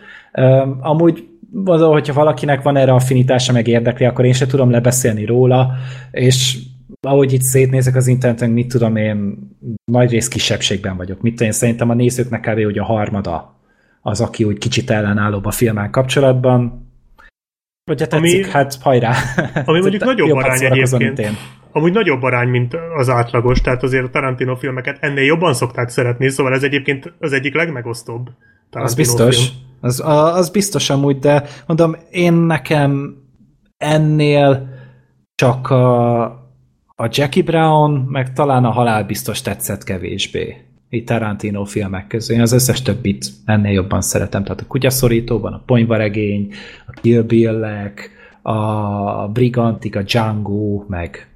Amúgy 0.80 1.28
az, 1.66 1.82
hogyha 1.82 2.14
valakinek 2.14 2.62
van 2.62 2.78
erre 2.78 2.94
affinitása, 2.94 3.54
meg 3.54 3.68
érdekli, 3.68 4.06
akkor 4.06 4.26
én 4.26 4.34
se 4.34 4.46
tudom 4.46 4.70
lebeszélni 4.70 5.26
róla, 5.26 5.72
és 6.12 6.58
ahogy 7.02 7.34
itt 7.34 7.42
szétnézek 7.42 7.96
az 7.96 8.08
interneten, 8.08 8.50
mit 8.50 8.68
tudom 8.68 8.96
én, 8.96 9.38
nagy 9.92 10.12
rész 10.12 10.28
kisebbségben 10.28 10.98
vagyok. 10.98 11.22
Mit 11.22 11.32
tudom 11.32 11.48
én, 11.48 11.54
szerintem 11.54 11.90
a 11.90 11.94
nézőknek 11.94 12.42
kb. 12.42 12.64
hogy 12.64 12.78
a 12.78 12.84
harmada 12.84 13.59
az, 14.02 14.22
aki 14.22 14.44
úgy 14.44 14.58
kicsit 14.58 14.90
ellenállóbb 14.90 15.46
a 15.46 15.52
filmmel 15.52 15.90
kapcsolatban. 15.90 16.88
Vagy 17.84 18.00
hát 18.00 18.10
tetszik, 18.10 18.44
ami, 18.44 18.52
hát 18.52 18.78
hajrá. 18.82 19.14
Ami 19.66 19.80
mondjuk 19.80 20.04
nagyobb 20.14 20.36
arány 20.36 20.64
egyébként. 20.64 21.20
Én. 21.20 21.38
Amúgy 21.72 21.94
nagyobb 21.94 22.24
arány, 22.24 22.48
mint 22.48 22.78
az 22.98 23.10
átlagos, 23.10 23.62
tehát 23.62 23.84
azért 23.84 24.06
a 24.06 24.10
Tarantino 24.10 24.56
filmeket 24.56 24.98
ennél 25.00 25.24
jobban 25.24 25.54
szokták 25.54 25.90
szeretni, 25.90 26.30
szóval 26.30 26.54
ez 26.54 26.64
egyébként 26.64 27.14
az 27.20 27.34
egyik 27.34 27.56
legmegosztóbb 27.56 28.30
Tarantino 28.70 28.84
Az 28.84 28.96
biztos. 28.96 29.48
Film. 29.48 29.68
Az, 29.82 30.02
az 30.06 30.50
biztos 30.50 30.90
amúgy, 30.90 31.20
de 31.20 31.44
mondom, 31.68 31.96
én 32.12 32.34
nekem 32.34 33.16
ennél 33.78 34.70
csak 35.36 35.70
a, 35.70 36.22
a 36.96 37.08
Jackie 37.10 37.44
Brown, 37.44 37.92
meg 37.92 38.34
talán 38.34 38.66
a 38.66 38.72
halál 38.72 39.04
biztos 39.04 39.42
tetszett 39.42 39.84
kevésbé. 39.84 40.69
Itt 40.90 41.06
Tarantino 41.06 41.64
filmek 41.64 42.08
közül. 42.08 42.36
Én 42.36 42.42
az 42.42 42.52
összes 42.52 42.82
többit 42.82 43.26
ennél 43.46 43.72
jobban 43.72 44.02
szeretem. 44.02 44.44
Tehát 44.44 44.62
a 44.62 44.68
kutyaszorítóban, 44.68 45.54
a 45.54 45.64
ponyvaregény, 45.66 46.54
a 46.88 46.92
Kill 47.02 47.22
bill 47.22 47.64
a 48.42 49.28
Brigantik, 49.28 49.96
a 49.96 50.02
Django, 50.02 50.86
meg 50.88 51.30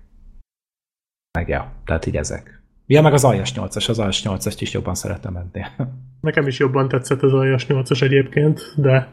meg 1.39 1.47
ja, 1.47 1.71
tehát 1.85 2.05
így 2.05 2.17
ezek. 2.17 2.61
Ja, 2.85 3.01
meg 3.01 3.13
az 3.13 3.23
aljas 3.23 3.53
8-as, 3.55 3.89
az 3.89 3.99
aljas 3.99 4.23
8-ast 4.25 4.57
is 4.59 4.73
jobban 4.73 4.95
szeretem 4.95 5.35
ennél. 5.35 5.67
Nekem 6.21 6.47
is 6.47 6.59
jobban 6.59 6.87
tetszett 6.87 7.21
az 7.21 7.33
aljas 7.33 7.65
8-as 7.69 8.01
egyébként, 8.01 8.73
de 8.75 9.07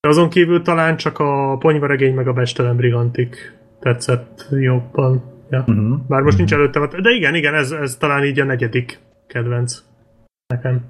azon 0.00 0.28
kívül 0.28 0.62
talán 0.62 0.96
csak 0.96 1.18
a 1.18 1.56
ponyvaregény 1.58 2.14
meg 2.14 2.28
a 2.28 2.32
bestelen 2.32 2.76
brigantik 2.76 3.58
tetszett 3.80 4.46
jobban. 4.50 5.22
Ja. 5.50 5.58
Uh-huh. 5.58 5.98
Bár 6.08 6.22
most 6.22 6.22
uh-huh. 6.22 6.36
nincs 6.36 6.52
előttem, 6.52 7.02
de 7.02 7.10
igen, 7.10 7.34
igen, 7.34 7.54
ez, 7.54 7.70
ez 7.70 7.96
talán 7.96 8.24
így 8.24 8.40
a 8.40 8.44
negyedik 8.44 8.98
kedvenc 9.26 9.82
nekem. 10.46 10.84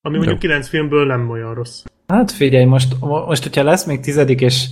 Ami 0.00 0.16
mondjuk 0.16 0.38
kilenc 0.38 0.68
filmből 0.68 1.06
nem 1.06 1.30
olyan 1.30 1.54
rossz. 1.54 1.84
Hát 2.06 2.30
figyelj, 2.30 2.64
most, 2.64 3.00
most 3.00 3.42
hogyha 3.42 3.62
lesz 3.62 3.84
még 3.84 4.00
tizedik, 4.00 4.40
és 4.40 4.66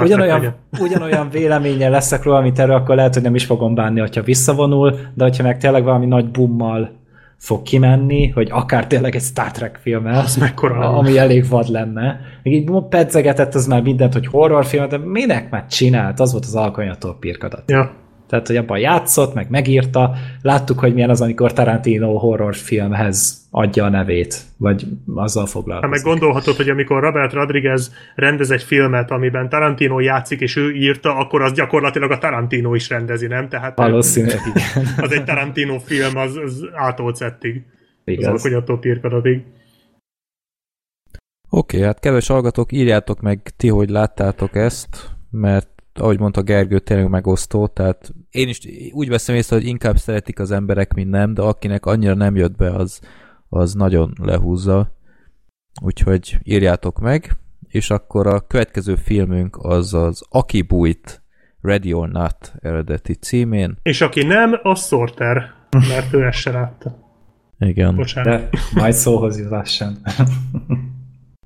ugyanolyan, 0.00 0.54
ugyanolyan 0.86 1.30
véleménye 1.30 1.88
leszek 1.88 2.22
róla, 2.22 2.38
amit 2.38 2.58
erről, 2.58 2.76
akkor 2.76 2.94
lehet, 2.94 3.14
hogy 3.14 3.22
nem 3.22 3.34
is 3.34 3.44
fogom 3.44 3.74
bánni, 3.74 4.00
hogyha 4.00 4.22
visszavonul, 4.22 4.98
de 5.14 5.24
hogyha 5.24 5.42
meg 5.42 5.58
tényleg 5.58 5.84
valami 5.84 6.06
nagy 6.06 6.30
bummal 6.30 6.96
fog 7.38 7.62
kimenni, 7.62 8.28
hogy 8.28 8.48
akár 8.50 8.86
tényleg 8.86 9.14
egy 9.14 9.22
Star 9.22 9.50
Trek 9.50 9.78
filmmel, 9.82 10.20
az 10.20 10.36
mekkora, 10.36 10.96
ami 10.96 11.18
elég 11.18 11.48
vad 11.48 11.68
lenne. 11.68 12.20
Még 12.42 12.54
így 12.54 12.70
pedzegetett 12.88 13.54
az 13.54 13.66
már 13.66 13.82
mindent, 13.82 14.12
hogy 14.12 14.26
horrorfilm, 14.26 14.88
de 14.88 14.98
minek 14.98 15.50
már 15.50 15.66
csinált? 15.66 16.20
Az 16.20 16.32
volt 16.32 16.44
az 16.44 16.54
alkonyatól 16.54 17.16
pirkadat. 17.18 17.70
Ja. 17.70 17.92
Tehát, 18.28 18.46
hogy 18.46 18.56
abban 18.56 18.78
játszott, 18.78 19.34
meg 19.34 19.50
megírta. 19.50 20.14
Láttuk, 20.42 20.78
hogy 20.78 20.94
milyen 20.94 21.10
az, 21.10 21.20
amikor 21.20 21.52
Tarantino 21.52 22.18
horrorfilmhez 22.18 23.46
adja 23.50 23.84
a 23.84 23.88
nevét, 23.88 24.40
vagy 24.56 24.86
azzal 25.14 25.46
foglalkozik. 25.46 25.94
Hát 25.94 26.04
meg 26.04 26.12
gondolhatod, 26.12 26.56
hogy 26.56 26.68
amikor 26.68 27.02
Robert 27.02 27.32
Rodriguez 27.32 27.94
rendez 28.14 28.50
egy 28.50 28.62
filmet, 28.62 29.10
amiben 29.10 29.48
Tarantino 29.48 30.00
játszik, 30.00 30.40
és 30.40 30.56
ő 30.56 30.72
írta, 30.72 31.16
akkor 31.16 31.42
az 31.42 31.52
gyakorlatilag 31.52 32.10
a 32.10 32.18
Tarantino 32.18 32.74
is 32.74 32.88
rendezi, 32.88 33.26
nem? 33.26 33.48
Tehát 33.48 33.76
Valószínűleg, 33.76 34.40
igen. 34.54 34.86
Az 34.96 35.12
egy 35.12 35.24
Tarantino 35.24 35.78
film, 35.78 36.16
az, 36.16 36.36
az 36.36 36.68
ától 36.74 37.14
szettig. 37.14 37.62
Igaz. 38.04 38.44
Az 38.44 38.52
attól 38.52 38.78
pirkadatig. 38.78 39.42
Oké, 41.50 41.76
okay, 41.76 41.88
hát 41.88 42.00
kedves 42.00 42.26
hallgatók, 42.26 42.72
írjátok 42.72 43.20
meg 43.20 43.40
ti, 43.56 43.68
hogy 43.68 43.88
láttátok 43.88 44.56
ezt, 44.56 45.10
mert 45.30 45.77
ahogy 46.00 46.18
mondta 46.18 46.42
Gergő, 46.42 46.78
tényleg 46.78 47.08
megosztó, 47.08 47.66
tehát 47.66 48.12
én 48.30 48.48
is 48.48 48.60
úgy 48.92 49.08
veszem 49.08 49.34
észre, 49.34 49.56
hogy 49.56 49.66
inkább 49.66 49.96
szeretik 49.96 50.38
az 50.38 50.50
emberek, 50.50 50.94
mint 50.94 51.10
nem, 51.10 51.34
de 51.34 51.42
akinek 51.42 51.86
annyira 51.86 52.14
nem 52.14 52.36
jött 52.36 52.56
be, 52.56 52.74
az, 52.74 53.00
az 53.48 53.74
nagyon 53.74 54.12
lehúzza. 54.20 54.96
Úgyhogy 55.82 56.38
írjátok 56.42 57.00
meg, 57.00 57.36
és 57.68 57.90
akkor 57.90 58.26
a 58.26 58.40
következő 58.40 58.94
filmünk 58.94 59.58
az 59.62 59.94
az 59.94 60.26
Aki 60.28 60.62
Bújt 60.62 61.22
Ready 61.60 61.92
or 61.92 62.08
Not 62.08 62.52
eredeti 62.60 63.14
címén. 63.14 63.78
És 63.82 64.00
aki 64.00 64.22
nem, 64.22 64.58
az 64.62 64.86
Sorter, 64.86 65.52
mert 65.70 66.12
ő 66.12 66.26
ezt 66.26 66.38
se 66.38 66.50
látta. 66.50 67.06
Igen. 67.58 67.96
Bocsánat. 67.96 68.50
De 68.50 68.58
majd 68.74 68.92
szóhoz 68.92 69.38
jutássam. 69.38 69.94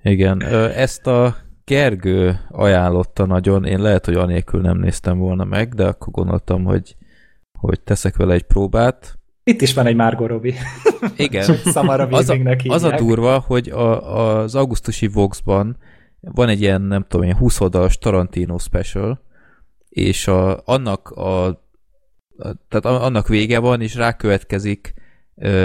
Igen, 0.02 0.42
ezt 0.74 1.06
a 1.06 1.36
Gergő 1.72 2.40
ajánlotta 2.48 3.26
nagyon, 3.26 3.64
én 3.64 3.80
lehet, 3.80 4.04
hogy 4.04 4.14
anélkül 4.14 4.60
nem 4.60 4.78
néztem 4.78 5.18
volna 5.18 5.44
meg, 5.44 5.74
de 5.74 5.86
akkor 5.86 6.12
gondoltam, 6.12 6.64
hogy, 6.64 6.96
hogy 7.58 7.80
teszek 7.80 8.16
vele 8.16 8.34
egy 8.34 8.42
próbát. 8.42 9.18
Itt 9.44 9.60
is 9.60 9.74
van 9.74 9.86
egy 9.86 9.94
Margot 9.94 10.28
Robbie. 10.28 10.54
Igen. 11.16 11.54
Samara 11.74 12.06
az, 12.06 12.28
a, 12.28 12.56
az 12.68 12.82
a 12.82 12.96
durva, 12.96 13.38
hogy 13.38 13.68
a, 13.68 14.16
az 14.36 14.54
augusztusi 14.54 15.06
Vox-ban 15.06 15.76
van 16.20 16.48
egy 16.48 16.60
ilyen, 16.60 16.82
nem 16.82 17.04
tudom 17.08 17.26
én, 17.26 17.36
20 17.36 17.60
oldalas 17.60 17.98
Tarantino 17.98 18.58
special, 18.58 19.20
és 19.88 20.26
a, 20.26 20.62
annak 20.64 21.10
a, 21.10 21.46
a 21.46 21.62
tehát 22.68 23.02
annak 23.02 23.28
vége 23.28 23.58
van, 23.58 23.80
és 23.80 23.94
rákövetkezik 23.94 24.94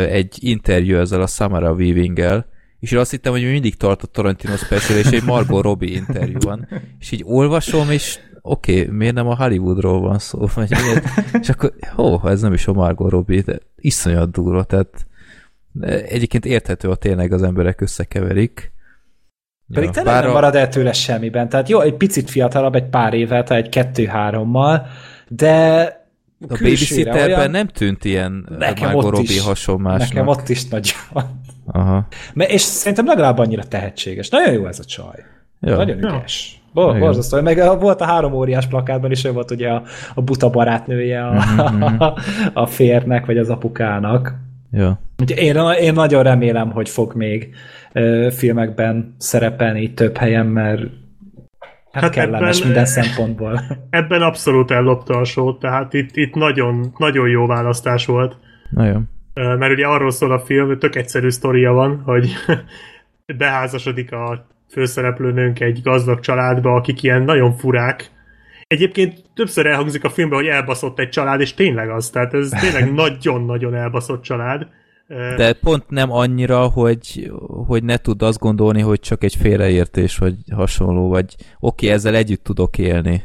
egy 0.10 0.38
interjú 0.39 0.97
ezzel 0.97 1.22
a 1.22 1.28
Samara 1.28 1.72
Weaving-el, 1.72 2.45
és 2.80 2.91
én 2.91 2.99
azt 2.99 3.11
hittem, 3.11 3.32
hogy 3.32 3.43
mindig 3.43 3.75
tart 3.75 4.03
a 4.03 4.07
Tarantino 4.07 4.55
special, 4.55 4.97
és 4.97 5.05
egy 5.05 5.23
Margot 5.23 5.63
Robbie 5.63 5.95
interjú 5.95 6.38
van. 6.39 6.67
És 6.99 7.11
így 7.11 7.23
olvasom, 7.25 7.91
és 7.91 8.19
oké, 8.41 8.82
okay, 8.82 8.95
miért 8.95 9.13
nem 9.13 9.28
a 9.28 9.36
Hollywoodról 9.36 9.99
van 9.99 10.19
szó? 10.19 10.47
Vagy 10.55 10.69
miért? 10.69 11.05
És 11.41 11.49
akkor, 11.49 11.73
ó, 11.97 12.30
ez 12.30 12.41
nem 12.41 12.53
is 12.53 12.67
a 12.67 12.73
Margot 12.73 13.11
Robbie, 13.11 13.41
de 13.41 13.57
iszonyat 13.75 14.32
durva, 14.32 14.63
tehát 14.63 15.05
egyébként 16.05 16.45
érthető, 16.45 16.88
hogy 16.88 16.99
tényleg 16.99 17.32
az 17.32 17.43
emberek 17.43 17.82
összekeverik. 17.82 18.71
Pedig 19.73 19.89
ja, 19.89 19.91
tényleg 19.91 20.23
nem 20.23 20.32
marad 20.32 20.55
el 20.55 20.69
tőle 20.69 20.93
semmiben. 20.93 21.49
Tehát 21.49 21.69
jó, 21.69 21.80
egy 21.80 21.93
picit 21.93 22.30
fiatalabb, 22.30 22.75
egy 22.75 22.89
pár 22.89 23.13
évet, 23.13 23.47
tehát 23.47 23.63
egy 23.63 23.69
kettő-hárommal, 23.69 24.88
de 25.28 25.91
a 26.42 26.46
babysitterben 26.48 27.38
olyan... 27.38 27.52
nem 27.52 27.68
tűnt 27.68 28.06
ilyen 28.06 28.48
nekem 28.58 28.92
Margot 28.92 29.16
Robbie 29.16 29.42
hasonlásnak. 29.42 30.10
Nekem 30.10 30.28
ott 30.28 30.50
is 30.50 30.68
nagyon. 30.68 31.28
Aha. 31.66 32.08
És 32.36 32.62
szerintem 32.62 33.06
legalább 33.06 33.38
annyira 33.38 33.64
tehetséges. 33.64 34.30
Nagyon 34.30 34.54
jó 34.54 34.66
ez 34.68 34.80
a 34.80 34.84
csaj. 34.84 35.24
Jó. 35.62 35.76
Nagyon 35.76 35.98
ügyes. 35.98 36.62
Bo- 36.74 37.00
borzasztó. 37.00 37.42
Meg 37.42 37.80
volt 37.80 38.02
a 38.02 38.06
három 38.06 38.34
óriás 38.34 38.68
plakátban 38.68 39.12
is, 39.12 39.24
ő 39.24 39.32
volt 39.32 39.52
ugye 39.52 39.70
a, 39.70 39.84
a 40.14 40.22
buta 40.22 40.50
barátnője 40.50 41.28
a, 41.28 41.34
mm-hmm. 41.34 41.98
a 42.64 42.66
férnek, 42.66 43.26
vagy 43.26 43.38
az 43.38 43.50
apukának. 43.50 44.34
Ja. 44.72 45.00
Én, 45.36 45.56
én 45.80 45.94
nagyon 45.94 46.24
remélem, 46.24 46.72
hogy 46.72 46.90
fog 46.90 47.14
még 47.16 47.56
ö, 47.94 48.28
filmekben 48.32 49.16
szerepelni 49.18 49.94
több 49.94 50.18
helyen, 50.18 50.46
mert 50.46 50.82
hát, 52.02 52.16
hát 52.16 52.26
kellemes 52.26 52.58
ebben, 52.58 52.68
minden 52.68 52.86
szempontból. 52.86 53.62
Ebben 53.89 54.22
abszolút 54.22 54.72
ellopta 54.72 55.18
a 55.18 55.24
sót, 55.24 55.60
tehát 55.60 55.93
itt, 55.93 56.16
itt 56.16 56.34
nagyon, 56.34 56.93
nagyon 56.98 57.30
jó 57.30 57.45
választás 57.45 58.06
volt. 58.06 58.38
Nagyon 58.70 59.10
mert 59.38 59.72
ugye 59.72 59.88
arról 59.88 60.12
szól 60.12 60.32
a 60.32 60.39
film, 60.39 60.68
hogy 60.68 60.78
tök 60.78 60.95
egyszerű 60.95 61.30
sztoria 61.30 61.72
van, 61.72 62.02
hogy 62.06 62.34
beházasodik 63.38 64.12
a 64.12 64.48
főszereplőnünk 64.72 65.60
egy 65.60 65.82
gazdag 65.84 66.20
családba, 66.20 66.74
akik 66.74 67.04
ilyen 67.04 67.22
nagyon 67.22 67.52
furák. 67.52 68.10
Egyébként 68.68 69.24
többször 69.34 69.66
elhangzik 69.66 70.04
a 70.04 70.10
filmben, 70.10 70.39
hogy 70.39 70.48
elbaszott 70.48 71.00
egy 71.00 71.10
család, 71.10 71.39
és 71.39 71.54
tényleg 71.54 71.89
az, 71.89 72.10
tehát 72.10 72.34
ez 72.34 72.50
tényleg 72.50 72.93
nagyon-nagyon 73.04 73.76
elbaszott 73.76 74.22
család. 74.22 74.68
De 75.08 75.53
pont 75.53 75.89
nem 75.89 76.12
annyira, 76.12 76.60
hogy, 76.60 77.32
hogy 77.68 77.84
ne 77.84 77.97
tud 77.97 78.22
azt 78.22 78.39
gondolni, 78.39 78.82
hogy 78.82 78.99
csak 78.99 79.24
egy 79.24 79.36
félreértés, 79.36 80.18
vagy 80.18 80.36
hasonló, 80.51 81.10
vagy 81.10 81.36
oké, 81.60 81.86
okay, 81.86 81.89
ezzel 81.89 82.16
együtt 82.16 82.43
tudok 82.43 82.78
élni. 82.78 83.24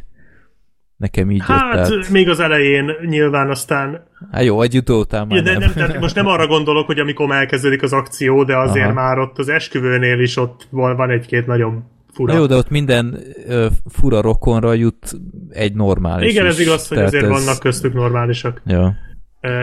Nekem 0.96 1.30
így 1.30 1.42
hát, 1.44 1.74
jött, 1.74 1.88
tehát... 1.88 2.08
még 2.08 2.28
az 2.28 2.40
elején 2.40 2.90
nyilván 3.06 3.50
aztán... 3.50 4.06
Hát 4.30 4.44
jó, 4.44 4.62
egy 4.62 4.74
idő 4.74 4.94
után 4.94 5.26
már 5.26 5.36
ja, 5.36 5.42
de 5.42 5.58
nem. 5.58 5.72
nem 5.74 5.98
most 6.00 6.14
nem 6.14 6.26
arra 6.26 6.46
gondolok, 6.46 6.86
hogy 6.86 6.98
amikor 6.98 7.30
elkezdődik 7.30 7.82
az 7.82 7.92
akció, 7.92 8.44
de 8.44 8.56
azért 8.56 8.84
Aha. 8.84 8.94
már 8.94 9.18
ott 9.18 9.38
az 9.38 9.48
esküvőnél 9.48 10.20
is 10.20 10.36
ott 10.36 10.66
van, 10.70 11.10
egy-két 11.10 11.46
nagyobb 11.46 11.74
fura. 12.12 12.32
Na 12.32 12.38
jó, 12.38 12.46
de 12.46 12.54
ott 12.54 12.70
minden 12.70 13.18
ö, 13.46 13.66
fura 13.88 14.20
rokonra 14.20 14.72
jut 14.72 15.12
egy 15.50 15.74
normális 15.74 16.32
Igen, 16.32 16.46
ez 16.46 16.58
is. 16.58 16.66
igaz, 16.66 16.88
hogy 16.88 16.98
azért 16.98 17.24
ez... 17.24 17.28
vannak 17.28 17.58
köztük 17.58 17.94
normálisak. 17.94 18.62
Ja. 18.66 18.94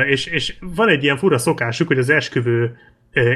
És, 0.08 0.26
és 0.26 0.56
van 0.60 0.90
egy 0.90 1.04
ilyen 1.04 1.18
fura 1.18 1.38
szokásuk, 1.38 1.88
hogy 1.88 1.98
az 1.98 2.10
esküvő 2.10 2.78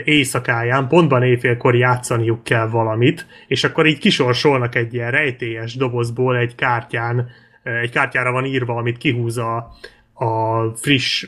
éjszakáján, 0.04 0.88
pontban 0.88 1.24
éjfélkor 1.24 1.76
játszaniuk 1.76 2.44
kell 2.44 2.68
valamit, 2.68 3.26
és 3.48 3.64
akkor 3.64 3.86
így 3.86 3.98
kisorsolnak 3.98 4.76
egy 4.76 4.94
ilyen 4.94 5.12
rejtélyes 5.12 5.76
dobozból 5.76 6.38
egy 6.38 6.56
kártyán 6.56 7.30
egy 7.64 7.92
kártyára 7.92 8.32
van 8.32 8.46
írva, 8.46 8.76
amit 8.76 8.98
kihúz 8.98 9.38
a, 9.38 9.72
a 10.14 10.62
friss 10.76 11.28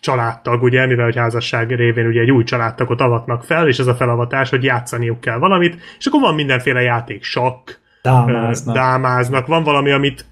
családtag, 0.00 0.62
ugye, 0.62 0.86
mivel 0.86 1.04
hogy 1.04 1.16
házasság 1.16 1.70
révén 1.70 2.06
ugye 2.06 2.20
egy 2.20 2.30
új 2.30 2.44
családtagot 2.44 3.00
avatnak 3.00 3.44
fel, 3.44 3.68
és 3.68 3.78
ez 3.78 3.86
a 3.86 3.94
felavatás, 3.94 4.50
hogy 4.50 4.64
játszaniuk 4.64 5.20
kell 5.20 5.38
valamit, 5.38 5.76
és 5.98 6.06
akkor 6.06 6.20
van 6.20 6.34
mindenféle 6.34 6.80
játék, 6.80 7.22
sakk, 7.22 7.70
dámáznak, 8.02 8.74
dámáznak. 8.74 9.46
Van 9.46 9.62
valami, 9.62 9.90
amit 9.90 10.24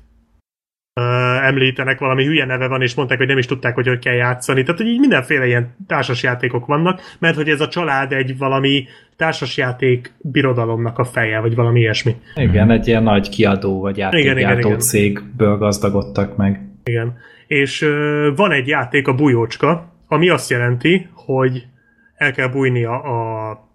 uh, 1.00 1.46
említenek, 1.46 1.98
valami 1.98 2.24
hülye 2.24 2.44
neve 2.44 2.68
van, 2.68 2.82
és 2.82 2.94
mondták, 2.94 3.18
hogy 3.18 3.26
nem 3.26 3.38
is 3.38 3.46
tudták, 3.46 3.74
hogy 3.74 3.86
hogy 3.86 3.98
kell 3.98 4.14
játszani. 4.14 4.62
Tehát, 4.62 4.80
hogy 4.80 4.88
így 4.88 5.00
mindenféle 5.00 5.46
ilyen 5.46 5.76
társasjátékok 5.86 6.66
vannak, 6.66 7.00
mert 7.18 7.36
hogy 7.36 7.48
ez 7.48 7.60
a 7.60 7.68
család 7.68 8.12
egy 8.12 8.38
valami 8.38 8.86
társasjáték 9.16 10.12
birodalomnak 10.20 10.98
a 10.98 11.04
feje, 11.04 11.40
vagy 11.40 11.54
valami 11.54 11.80
ilyesmi. 11.80 12.16
Igen, 12.34 12.70
egy 12.70 12.86
ilyen 12.86 13.02
nagy 13.02 13.28
kiadó, 13.28 13.80
vagy 13.80 13.96
játékgyártó 13.96 14.74
cégből 14.74 15.56
gazdagodtak 15.56 16.36
meg. 16.36 16.60
Igen. 16.84 17.16
És 17.46 17.82
uh, 17.82 18.36
van 18.36 18.52
egy 18.52 18.68
játék, 18.68 19.08
a 19.08 19.14
bujócska, 19.14 19.92
ami 20.08 20.28
azt 20.28 20.50
jelenti, 20.50 21.08
hogy 21.14 21.66
el 22.14 22.32
kell 22.32 22.48
bújni 22.48 22.84
a, 22.84 22.94
a 22.94 23.68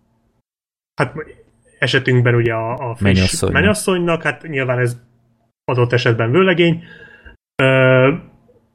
hát 0.95 1.13
esetünkben 1.79 2.35
ugye 2.35 2.53
a, 2.53 2.89
a 2.89 2.95
friss 2.95 3.41
Mennyasszonynak. 3.51 4.23
hát 4.23 4.47
nyilván 4.47 4.79
ez 4.79 4.97
adott 5.65 5.93
esetben 5.93 6.31
vőlegény, 6.31 6.83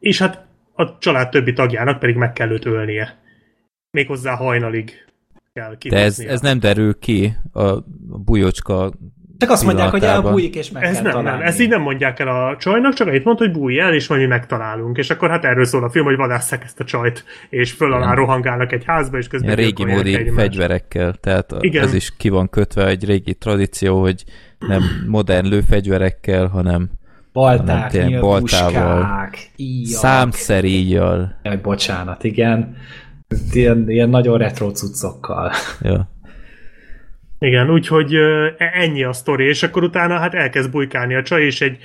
és 0.01 0.18
hát 0.18 0.47
a 0.74 0.99
család 0.99 1.28
többi 1.28 1.53
tagjának 1.53 1.99
pedig 1.99 2.16
meg 2.16 2.32
kell 2.32 2.51
őt 2.51 2.64
ölnie. 2.66 3.18
Méghozzá 3.91 4.35
hajnalig 4.35 5.05
kell 5.53 5.74
De 5.89 5.97
ez, 5.97 6.18
ez 6.18 6.41
nem 6.41 6.59
derül 6.61 6.99
ki 6.99 7.37
a 7.53 7.78
bujocska 8.24 8.93
Csak 9.39 9.51
azt 9.51 9.64
mondják, 9.64 9.91
hogy 9.91 10.03
elbújik, 10.03 10.55
és 10.57 10.70
meg 10.70 10.82
Ez 10.82 10.93
kell 10.93 11.03
nem, 11.03 11.12
találni. 11.12 11.39
nem, 11.39 11.49
ezt 11.49 11.61
így 11.61 11.68
nem 11.68 11.80
mondják 11.80 12.18
el 12.18 12.28
a 12.28 12.57
csajnak, 12.57 12.93
csak 12.93 13.07
annyit 13.07 13.24
mond, 13.24 13.39
hogy 13.39 13.53
bújj 13.53 13.78
el, 13.78 13.95
és 13.95 14.09
majd 14.09 14.20
mi 14.20 14.26
megtalálunk. 14.26 14.97
És 14.97 15.11
akkor 15.11 15.30
hát 15.30 15.45
erről 15.45 15.64
szól 15.64 15.85
a 15.85 15.91
film, 15.91 16.05
hogy 16.05 16.16
vadásszák 16.16 16.62
ezt 16.64 16.80
a 16.80 16.85
csajt, 16.85 17.24
és 17.51 17.72
föl 17.72 17.93
alá 17.93 18.14
rohangálnak 18.14 18.72
egy 18.72 18.85
házba, 18.85 19.18
és 19.18 19.28
közben 19.28 19.59
ilyen 19.59 19.68
régi 19.68 19.85
módi 19.85 20.14
egymást. 20.14 20.35
fegyverekkel, 20.35 21.14
tehát 21.14 21.53
Igen. 21.59 21.85
ez 21.85 21.95
is 21.95 22.16
ki 22.16 22.28
van 22.28 22.49
kötve 22.49 22.87
egy 22.87 23.05
régi 23.05 23.35
tradíció, 23.35 24.01
hogy 24.01 24.24
nem 24.59 24.82
modern 25.07 25.49
lőfegyverekkel, 25.49 26.47
hanem 26.47 26.91
Balták, 27.35 27.91
tényleg 27.91 28.11
nyilvuskák, 28.11 28.72
baltával, 28.72 29.30
íjak. 29.57 29.99
számszeríjjal. 29.99 31.39
Jaj, 31.43 31.57
bocsánat, 31.57 32.24
igen. 32.24 32.76
Ilyen, 33.53 33.91
ilyen 33.91 34.09
nagyon 34.09 34.39
retro 34.39 34.70
cuccokkal. 34.70 35.53
Ja. 35.80 36.09
Igen, 37.39 37.70
úgyhogy 37.70 38.14
e- 38.14 38.55
ennyi 38.72 39.05
a 39.05 39.12
sztori, 39.12 39.45
és 39.45 39.62
akkor 39.62 39.82
utána 39.82 40.18
hát 40.18 40.35
elkezd 40.35 40.70
bujkálni 40.70 41.14
a 41.14 41.22
csaj, 41.22 41.43
és 41.43 41.61
egy, 41.61 41.78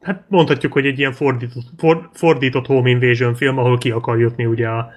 hát 0.00 0.24
mondhatjuk, 0.28 0.72
hogy 0.72 0.86
egy 0.86 0.98
ilyen 0.98 1.12
fordított, 1.12 1.66
for, 1.78 2.10
fordított 2.12 2.66
home 2.66 2.90
invasion 2.90 3.34
film, 3.34 3.58
ahol 3.58 3.78
ki 3.78 3.90
akar 3.90 4.18
jutni 4.18 4.44
ugye 4.44 4.68
a, 4.68 4.90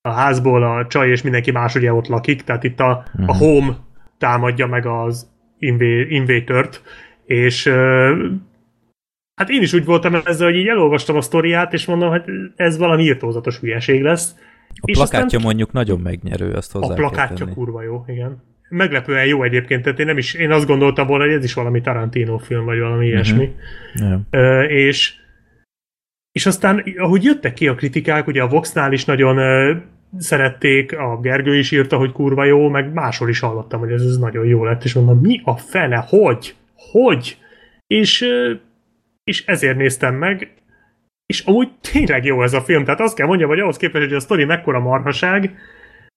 a 0.00 0.10
házból 0.10 0.62
a 0.62 0.86
csaj, 0.86 1.08
és 1.08 1.22
mindenki 1.22 1.50
más 1.50 1.74
ugye 1.74 1.92
ott 1.92 2.06
lakik, 2.06 2.42
tehát 2.42 2.64
itt 2.64 2.80
a, 2.80 3.04
a 3.26 3.36
home 3.36 3.76
támadja 4.18 4.66
meg 4.66 4.86
az 4.86 5.30
invé, 5.58 6.06
invétört, 6.08 6.82
és 7.24 7.72
hát 9.36 9.48
én 9.48 9.62
is 9.62 9.72
úgy 9.72 9.84
voltam 9.84 10.14
ezzel, 10.24 10.46
hogy 10.46 10.56
így 10.56 10.66
elolvastam 10.66 11.16
a 11.16 11.20
sztoriát, 11.20 11.72
és 11.72 11.86
mondom, 11.86 12.08
hogy 12.08 12.22
ez 12.56 12.76
valami 12.78 13.02
írtózatos 13.02 13.58
hülyeség 13.58 14.02
lesz. 14.02 14.34
A 14.68 14.82
És 14.84 14.96
plakátja 14.96 15.24
aztán- 15.26 15.42
mondjuk 15.42 15.72
nagyon 15.72 16.00
megnyerő, 16.00 16.52
azt 16.52 16.72
hozzá 16.72 16.92
a 16.92 16.94
plakátja 16.96 17.36
tenni. 17.36 17.52
kurva 17.52 17.82
jó, 17.82 18.04
igen. 18.06 18.42
Meglepően 18.68 19.26
jó 19.26 19.42
egyébként, 19.42 19.82
tehát 19.82 19.98
én 19.98 20.06
nem 20.06 20.18
is, 20.18 20.34
én 20.34 20.50
azt 20.50 20.66
gondoltam 20.66 21.06
volna, 21.06 21.24
hogy 21.24 21.32
ez 21.32 21.44
is 21.44 21.54
valami 21.54 21.80
Tarantino 21.80 22.38
film, 22.38 22.64
vagy 22.64 22.78
valami 22.78 23.06
ilyesmi. 23.06 23.54
Ja. 23.94 24.20
Ö, 24.30 24.62
és 24.62 25.14
és 26.32 26.46
aztán, 26.46 26.82
ahogy 26.96 27.24
jöttek 27.24 27.54
ki 27.54 27.68
a 27.68 27.74
kritikák, 27.74 28.26
ugye 28.26 28.42
a 28.42 28.48
Voxnál 28.48 28.92
is 28.92 29.04
nagyon 29.04 29.38
ö, 29.38 29.74
szerették, 30.18 30.98
a 30.98 31.18
Gergő 31.22 31.58
is 31.58 31.70
írta, 31.70 31.96
hogy 31.96 32.12
kurva 32.12 32.44
jó, 32.44 32.68
meg 32.68 32.92
máshol 32.92 33.28
is 33.28 33.40
hallottam, 33.40 33.80
hogy 33.80 33.90
ez, 33.92 34.02
ez 34.02 34.16
nagyon 34.16 34.46
jó 34.46 34.64
lett, 34.64 34.84
és 34.84 34.94
mondom, 34.94 35.18
mi 35.20 35.40
a 35.44 35.56
fene, 35.56 36.04
hogy? 36.08 36.54
Hogy? 36.92 37.36
És, 37.86 38.22
ö, 38.22 38.52
és 39.30 39.46
ezért 39.46 39.76
néztem 39.76 40.14
meg, 40.14 40.54
és 41.26 41.40
amúgy 41.40 41.68
tényleg 41.92 42.24
jó 42.24 42.42
ez 42.42 42.52
a 42.52 42.60
film, 42.60 42.84
tehát 42.84 43.00
azt 43.00 43.16
kell 43.16 43.26
mondjam, 43.26 43.48
hogy 43.48 43.58
ahhoz 43.58 43.76
képest, 43.76 44.04
hogy 44.04 44.14
a 44.14 44.20
sztori 44.20 44.44
mekkora 44.44 44.80
marhaság, 44.80 45.54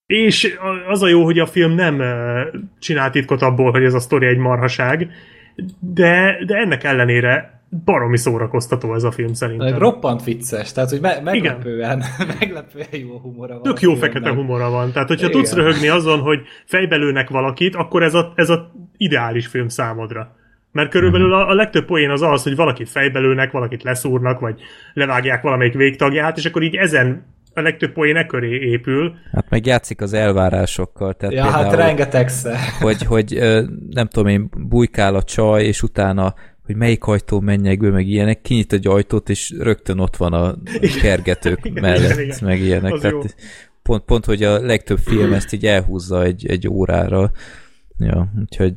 és 0.06 0.58
az 0.88 1.02
a 1.02 1.08
jó, 1.08 1.24
hogy 1.24 1.40
a 1.40 1.46
film 1.46 1.72
nem 1.72 2.00
ö, 2.00 2.42
csinál 2.80 3.10
titkot 3.10 3.42
abból, 3.42 3.72
hogy 3.72 3.84
ez 3.84 3.94
a 3.94 4.00
sztori 4.00 4.26
egy 4.26 4.38
marhaság, 4.38 5.12
de, 5.80 6.38
de 6.46 6.56
ennek 6.56 6.84
ellenére 6.84 7.62
baromi 7.86 8.18
szórakoztató 8.18 8.94
ez 8.94 9.04
a 9.04 9.12
film 9.12 9.34
szerintem. 9.34 9.78
Roppant 9.78 10.24
vicces, 10.24 10.72
tehát 10.72 10.90
hogy 10.90 11.02
me- 11.02 11.24
meglepően, 11.24 12.04
meglepően 12.40 12.88
jó 12.92 13.20
humora 13.20 13.54
van. 13.54 13.64
Tök 13.64 13.82
jó 13.82 13.92
filmnek. 13.92 14.12
fekete 14.12 14.36
humora 14.36 14.70
van. 14.70 14.92
Tehát, 14.92 15.08
hogyha 15.08 15.28
Igen. 15.28 15.38
tudsz 15.38 15.54
röhögni 15.54 15.88
azon, 15.88 16.20
hogy 16.20 16.40
fejbelőnek 16.66 17.30
valakit, 17.30 17.76
akkor 17.76 18.04
ez 18.04 18.14
a, 18.14 18.34
ez 18.36 18.50
a 18.50 18.72
ideális 18.98 19.48
film 19.48 19.68
számodra. 19.68 20.36
Mert 20.72 20.90
körülbelül 20.90 21.34
a, 21.34 21.50
a 21.50 21.54
legtöbb 21.54 21.86
poén 21.86 22.10
az 22.10 22.22
az, 22.22 22.44
hogy 22.44 22.56
valakit 22.56 22.90
fejbelőnek, 22.90 23.52
valakit 23.52 23.84
leszúrnak, 23.84 24.40
vagy 24.40 24.62
levágják 24.94 25.42
valamelyik 25.42 25.74
végtagját, 25.74 26.38
és 26.38 26.46
akkor 26.46 26.62
így 26.64 26.76
ezen 26.76 27.26
a 27.54 27.62
legtöbb 27.62 27.92
poén 27.92 28.16
e 28.16 28.26
köré 28.26 28.60
épül. 28.70 29.14
Hát 29.32 29.50
meg 29.50 29.66
játszik 29.66 30.02
az 30.02 30.14
elvárásokkal, 30.14 31.14
tehát 31.14 31.36
Ja, 31.36 31.42
például, 31.42 31.64
hát 31.64 31.76
rengetegszer. 31.76 32.58
hogy, 32.80 33.04
hogy 33.04 33.40
nem 33.90 34.08
tudom 34.08 34.28
én, 34.28 34.50
bujkál 34.58 35.16
a 35.16 35.24
csaj, 35.24 35.64
és 35.64 35.84
utána 35.84 36.34
hogy 36.70 36.78
melyik 36.78 37.04
ajtó 37.04 37.40
menjek 37.40 37.80
be, 37.80 37.90
meg 37.90 38.08
ilyenek, 38.08 38.42
kinyit 38.42 38.74
egy 38.74 38.88
ajtót, 38.88 39.30
és 39.30 39.54
rögtön 39.60 40.00
ott 40.00 40.16
van 40.16 40.34
a 40.34 40.56
kergetők 41.02 41.60
Igen, 41.64 41.82
mellett, 41.84 42.12
igen, 42.12 42.24
igen. 42.24 42.38
meg 42.42 42.60
ilyenek. 42.60 42.94
Az 42.94 43.00
Tehát 43.00 43.16
jó. 43.24 43.30
pont, 43.84 44.04
pont, 44.04 44.26
hogy 44.26 44.44
a 44.44 44.60
legtöbb 44.60 44.98
film 44.98 45.34
ezt 45.34 45.54
így 45.54 45.66
elhúzza 45.66 46.24
egy, 46.24 46.46
egy 46.48 46.68
órára. 46.68 47.32
Ja, 48.00 48.32
úgyhogy 48.40 48.74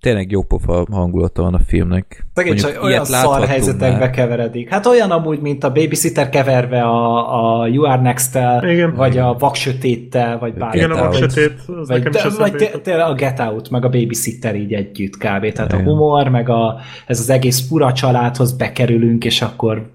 tényleg 0.00 0.30
jó 0.30 0.42
pofa 0.42 0.86
hangulata 0.90 1.42
van 1.42 1.54
a 1.54 1.58
filmnek. 1.58 2.26
Mondjuk 2.34 2.56
csak 2.56 2.82
olyan 2.82 3.04
szar 3.04 3.46
helyzetekbe 3.46 3.98
már. 3.98 4.10
keveredik. 4.10 4.68
Hát 4.68 4.86
olyan 4.86 5.10
amúgy, 5.10 5.40
mint 5.40 5.64
a 5.64 5.72
babysitter 5.72 6.28
keverve 6.28 6.82
a, 6.82 7.60
a 7.60 7.66
You 7.66 7.84
Are 7.84 8.02
Next-tel, 8.02 8.70
Igen. 8.70 8.94
vagy 8.94 9.18
a 9.18 9.36
Vaksötéttel, 9.38 10.38
vagy 10.38 10.54
bármi. 10.54 10.76
Igen, 10.76 10.90
a 10.90 11.02
vaksötét, 11.02 11.52
az 11.66 11.88
Vagy, 11.88 12.02
nekem 12.02 12.12
is 12.14 12.36
de, 12.36 12.38
vagy 12.38 12.80
tényleg 12.82 13.06
a 13.06 13.14
Get 13.14 13.40
Out, 13.40 13.70
meg 13.70 13.84
a 13.84 13.88
Babysitter 13.88 14.56
így 14.56 14.72
együtt 14.72 15.16
kb. 15.16 15.52
Tehát 15.52 15.72
a 15.72 15.74
Igen. 15.74 15.84
humor, 15.84 16.28
meg 16.28 16.48
a, 16.48 16.78
ez 17.06 17.20
az 17.20 17.30
egész 17.30 17.68
fura 17.68 17.92
családhoz 17.92 18.52
bekerülünk, 18.52 19.24
és 19.24 19.42
akkor 19.42 19.90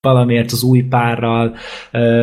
valamiért 0.00 0.52
az 0.52 0.62
új 0.62 0.82
párral 0.82 1.54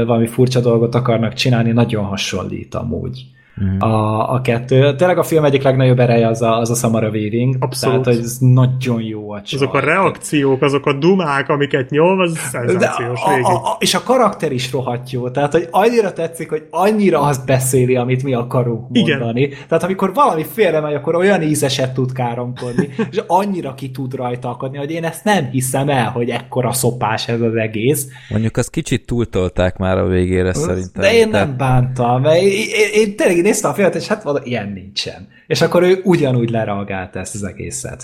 valami 0.06 0.28
furcsa 0.28 0.60
dolgot 0.60 0.96
akarnak 0.96 1.34
csinálni, 1.34 1.72
nagyon 1.72 2.04
hasonlít 2.04 2.76
amúgy. 2.76 3.26
Mhm. 3.60 3.82
A, 3.82 4.34
a 4.34 4.42
kettő. 4.42 4.96
Tényleg 4.96 5.18
a 5.18 5.24
film 5.24 5.46
egyik 5.46 5.62
legnagyobb 5.64 6.00
ereje 6.00 6.28
az 6.28 6.42
a, 6.42 6.58
az 6.58 6.70
a 6.70 6.76
Samara 6.76 7.10
Weaving. 7.10 7.56
Abszolút. 7.60 8.02
Tehát, 8.02 8.18
hogy 8.18 8.26
ez 8.26 8.38
nagyon 8.40 9.02
jó 9.02 9.32
a 9.32 9.42
csaj. 9.42 9.60
Azok 9.60 9.74
a 9.74 9.80
reakciók, 9.80 10.62
azok 10.62 10.86
a 10.86 10.94
dumák, 10.94 11.50
amiket 11.50 11.90
nyom, 11.90 12.20
az 12.20 12.38
szenzációs 12.38 13.22
a, 13.24 13.30
végig. 13.30 13.46
a, 13.46 13.54
a, 13.54 13.76
és 13.80 13.94
a 13.94 14.04
karakter 14.04 14.52
is 14.52 14.72
rohadt 14.72 15.12
jó, 15.12 15.30
tehát 15.30 15.52
hogy 15.52 15.68
annyira 15.72 16.14
tetszik, 16.14 16.50
hogy 16.50 16.68
annyira 16.70 17.20
azt 17.22 17.46
beszéli, 17.46 17.96
amit 17.96 18.24
mi 18.24 18.34
akarunk 18.34 18.88
Igen. 18.92 19.18
mondani. 19.18 19.50
Tehát 19.68 19.84
amikor 19.84 20.14
valami 20.14 20.44
félre 20.44 20.80
megy, 20.80 20.94
akkor 20.94 21.16
olyan 21.16 21.42
ízeset 21.42 21.94
tud 21.94 22.12
káromkodni, 22.12 22.90
és 23.12 23.22
annyira 23.28 23.74
ki 23.74 23.92
tud 23.92 24.16
rajta 24.16 24.50
akadni, 24.50 24.78
hogy 24.78 24.92
én 24.92 25.04
ezt 25.04 25.24
nem 25.24 25.50
hiszem 25.52 25.90
el, 25.90 26.10
hogy 26.10 26.30
ekkora 26.30 26.74
szopás 26.74 27.28
ez 27.28 27.42
az 27.42 27.56
egész. 27.56 28.08
Mondjuk 28.30 28.58
azt 28.58 28.70
kicsit 28.70 29.06
túltolták 29.06 29.78
már 29.78 29.98
a 29.98 30.08
végére 30.08 30.54
szerintem. 30.54 31.02
De 31.02 31.14
én 31.14 31.30
Tehát- 31.30 31.48
nem 31.48 31.58
bántam, 31.58 32.22
mert 32.22 32.42
én, 32.42 32.52
én, 32.52 33.02
én 33.08 33.16
tényleg 33.16 33.38
néztem 33.48 33.72
a 33.72 33.74
filmet, 33.74 33.96
és 33.96 34.08
hát 34.08 34.24
valami 34.24 34.50
ilyen 34.50 34.72
nincsen. 34.72 35.28
És 35.48 35.62
akkor 35.62 35.84
ő 35.84 36.02
ugyanúgy 36.04 36.50
lereagálta 36.50 37.20
ezt 37.20 37.36
az 37.36 37.44
egészet. 37.44 38.04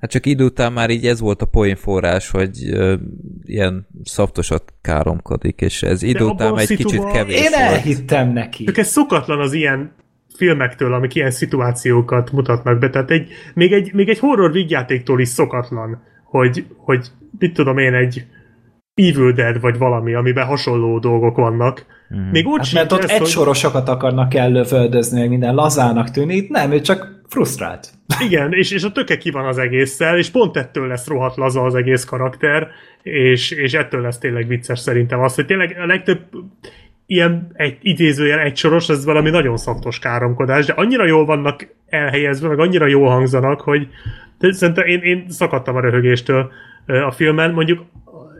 Hát 0.00 0.10
csak 0.10 0.26
idő 0.26 0.44
után 0.44 0.72
már 0.72 0.90
így 0.90 1.06
ez 1.06 1.20
volt 1.20 1.42
a 1.42 1.46
poénforrás, 1.46 2.30
hogy 2.30 2.68
ö, 2.70 2.94
ilyen 3.44 3.86
szaftosat 4.04 4.72
káromkodik, 4.82 5.60
és 5.60 5.82
ez 5.82 6.02
idő 6.02 6.24
után 6.24 6.58
egy 6.58 6.76
kicsit 6.76 7.04
kevés 7.12 7.36
Én 7.36 7.50
volt. 7.50 7.54
elhittem 7.54 8.32
neki. 8.32 8.64
Csak 8.64 8.78
ez 8.78 8.88
szokatlan 8.88 9.40
az 9.40 9.52
ilyen 9.52 9.92
filmektől, 10.36 10.92
amik 10.94 11.14
ilyen 11.14 11.30
szituációkat 11.30 12.32
mutatnak 12.32 12.78
be. 12.78 12.90
Tehát 12.90 13.10
egy, 13.10 13.28
még, 13.54 13.72
egy, 13.72 13.92
még 13.92 14.08
egy 14.08 14.18
horror 14.18 14.52
vígjátéktól 14.52 15.20
is 15.20 15.28
szokatlan, 15.28 16.02
hogy, 16.24 16.64
hogy 16.76 17.06
mit 17.38 17.54
tudom 17.54 17.78
én, 17.78 17.94
egy 17.94 18.26
Evil 18.94 19.32
Dead 19.32 19.60
vagy 19.60 19.78
valami, 19.78 20.14
amiben 20.14 20.46
hasonló 20.46 20.98
dolgok 20.98 21.36
vannak. 21.36 21.86
Mm. 22.14 22.30
Még 22.30 22.46
úgy 22.46 22.56
Hát 22.56 22.66
sincs 22.66 22.78
mert 22.80 22.92
ott 22.92 23.02
ez, 23.02 23.10
egy 23.10 23.18
hogy- 23.18 23.28
sorosokat 23.28 23.88
akarnak 23.88 24.34
ellövöldözni, 24.34 25.20
meg 25.20 25.28
minden 25.28 25.54
lazának 25.54 26.10
tűnik, 26.10 26.48
nem, 26.50 26.72
ő 26.72 26.80
csak 26.80 27.22
frusztrált. 27.28 27.88
Igen, 28.26 28.52
és, 28.52 28.70
és 28.70 28.82
a 28.84 28.92
töke 28.92 29.16
ki 29.16 29.30
van 29.30 29.46
az 29.46 29.58
egésszel, 29.58 30.18
és 30.18 30.30
pont 30.30 30.56
ettől 30.56 30.86
lesz 30.86 31.06
rohadt 31.06 31.36
laza 31.36 31.62
az 31.62 31.74
egész 31.74 32.04
karakter, 32.04 32.68
és, 33.02 33.50
és 33.50 33.72
ettől 33.74 34.00
lesz 34.00 34.18
tényleg 34.18 34.46
vicces 34.46 34.78
szerintem 34.78 35.20
az, 35.20 35.34
hogy 35.34 35.46
tényleg 35.46 35.76
a 35.80 35.86
legtöbb 35.86 36.20
ilyen 37.06 37.50
egy 37.54 37.78
idézőjel 37.80 38.38
egy 38.38 38.56
soros, 38.56 38.88
ez 38.88 39.04
valami 39.04 39.30
nagyon 39.30 39.56
szaftos 39.56 39.98
káromkodás, 39.98 40.66
de 40.66 40.72
annyira 40.72 41.06
jól 41.06 41.24
vannak 41.24 41.68
elhelyezve, 41.88 42.48
meg 42.48 42.58
annyira 42.58 42.86
jól 42.86 43.08
hangzanak, 43.08 43.60
hogy 43.60 43.88
szerintem 44.38 44.86
én, 44.86 45.00
én 45.00 45.24
szakadtam 45.28 45.76
a 45.76 45.80
röhögéstől 45.80 46.52
a 46.86 47.10
filmen. 47.10 47.52
Mondjuk 47.52 47.84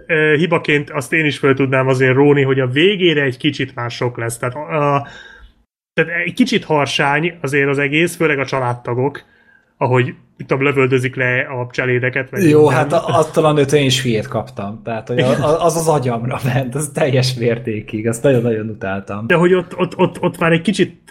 ö, 0.07 0.35
hibaként 0.37 0.91
azt 0.91 1.13
én 1.13 1.25
is 1.25 1.39
fel 1.39 1.55
tudnám 1.55 1.89
azért 1.89 2.15
róni, 2.15 2.43
hogy 2.43 2.61
a 2.61 2.67
végére 2.67 3.23
egy 3.23 3.37
kicsit 3.37 3.75
már 3.75 3.91
sok 3.91 4.17
lesz. 4.17 4.39
Tehát, 4.39 4.55
a, 4.55 5.07
tehát 5.93 6.11
egy 6.25 6.35
kicsit 6.35 6.65
harsány 6.65 7.39
azért 7.41 7.69
az 7.69 7.79
egész, 7.79 8.17
főleg 8.17 8.39
a 8.39 8.47
családtagok, 8.47 9.23
ahogy 9.77 10.15
mit 10.37 10.47
tudom, 10.47 10.63
lövöldözik 10.63 11.17
le 11.17 11.41
a 11.41 11.69
cselédeket. 11.71 12.31
Meg 12.31 12.43
Jó, 12.43 12.61
minden. 12.61 12.77
hát 12.77 12.93
attól 12.93 13.45
a 13.45 13.53
nőtől 13.53 13.81
én 13.81 13.87
is 13.87 14.03
hülyét 14.03 14.29
kaptam. 14.29 14.81
Tehát, 14.85 15.09
hogy 15.09 15.21
az 15.59 15.77
az 15.77 15.89
agyamra 15.89 16.39
ment, 16.45 16.75
az 16.75 16.91
teljes 16.95 17.35
mértékig, 17.35 18.09
azt 18.09 18.23
nagyon-nagyon 18.23 18.69
utáltam. 18.69 19.27
De 19.27 19.35
hogy 19.35 19.55
ott, 19.55 19.77
ott, 19.79 19.97
ott, 19.97 20.23
ott 20.23 20.39
már 20.39 20.53
egy 20.53 20.61
kicsit 20.61 21.04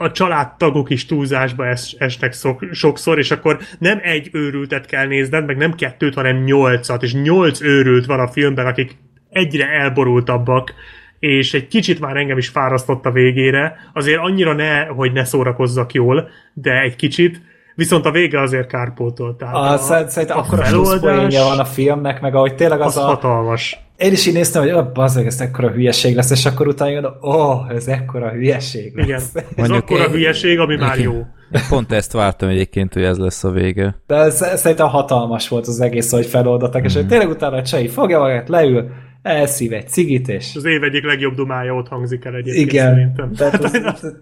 a 0.00 0.10
családtagok 0.10 0.90
is 0.90 1.06
túlzásba 1.06 1.66
es, 1.66 1.92
esnek 1.98 2.32
szok, 2.32 2.64
sokszor, 2.72 3.18
és 3.18 3.30
akkor 3.30 3.58
nem 3.78 4.00
egy 4.02 4.28
őrültet 4.32 4.86
kell 4.86 5.06
nézned, 5.06 5.46
meg 5.46 5.56
nem 5.56 5.74
kettőt, 5.74 6.14
hanem 6.14 6.36
nyolcat, 6.36 7.02
és 7.02 7.14
nyolc 7.14 7.60
őrült 7.60 8.06
van 8.06 8.20
a 8.20 8.28
filmben, 8.28 8.66
akik 8.66 8.96
egyre 9.30 9.66
elborultabbak, 9.66 10.74
és 11.18 11.54
egy 11.54 11.68
kicsit 11.68 12.00
már 12.00 12.16
engem 12.16 12.38
is 12.38 12.48
fárasztott 12.48 13.06
a 13.06 13.10
végére, 13.10 13.76
azért 13.92 14.20
annyira 14.20 14.52
ne, 14.52 14.84
hogy 14.84 15.12
ne 15.12 15.24
szórakozzak 15.24 15.92
jól, 15.92 16.28
de 16.52 16.80
egy 16.80 16.96
kicsit, 16.96 17.40
Viszont 17.74 18.06
a 18.06 18.10
vége 18.10 18.40
azért 18.40 18.66
kárpótol. 18.66 19.36
Tehát 19.36 19.54
a, 19.54 19.72
a, 19.72 19.76
szerintem 20.08 20.38
akkor 20.38 20.60
a 20.60 20.64
feloldás, 20.64 21.36
van 21.36 21.58
a 21.58 21.64
filmnek, 21.64 22.20
meg 22.20 22.34
ahogy 22.34 22.54
tényleg 22.54 22.80
az, 22.80 22.96
az 22.96 23.02
a... 23.02 23.06
hatalmas. 23.06 23.78
Én 23.98 24.12
is 24.12 24.26
így 24.26 24.34
néztem, 24.34 24.62
hogy 24.62 24.72
oh, 24.72 24.92
bazdmeg, 24.92 25.26
ez 25.26 25.40
ekkora 25.40 25.70
hülyeség 25.70 26.14
lesz, 26.14 26.30
és 26.30 26.46
akkor 26.46 26.66
utána 26.66 26.90
jön, 26.90 27.04
ó, 27.04 27.10
oh, 27.20 27.70
ez 27.70 27.86
ekkora 27.86 28.30
hülyeség 28.30 28.94
lesz. 28.94 29.06
Igen, 29.06 29.20
ez 29.34 29.56
Mondjuk 29.56 29.78
akkora 29.78 30.04
én... 30.04 30.10
hülyeség, 30.10 30.58
ami 30.58 30.76
már 30.76 30.98
jó. 30.98 31.26
Pont 31.68 31.92
ezt 31.92 32.12
vártam 32.12 32.48
egyébként, 32.48 32.92
hogy 32.92 33.02
ez 33.02 33.18
lesz 33.18 33.44
a 33.44 33.50
vége. 33.50 34.02
De 34.06 34.30
szerintem 34.30 34.88
hatalmas 34.88 35.48
volt 35.48 35.66
az 35.66 35.80
egész, 35.80 36.10
hogy 36.10 36.26
feloldottak, 36.26 36.82
mm. 36.82 36.84
és 36.84 36.92
hogy 36.92 37.02
mhm. 37.02 37.10
tényleg 37.10 37.28
utána 37.28 37.62
Csei 37.62 37.88
fogja 37.88 38.18
magát, 38.18 38.48
leül, 38.48 38.90
elszív 39.22 39.72
egy 39.72 39.88
cigit, 39.88 40.28
és... 40.28 40.52
Az 40.56 40.64
év 40.64 40.82
egyik 40.82 41.04
legjobb 41.04 41.34
dumája 41.34 41.74
ott 41.74 41.88
hangzik 41.88 42.24
el 42.24 42.34
egyébként 42.34 42.72
Igen. 42.72 42.94
szerintem. 42.94 43.32
Tehát 43.32 43.64
az, 43.64 44.14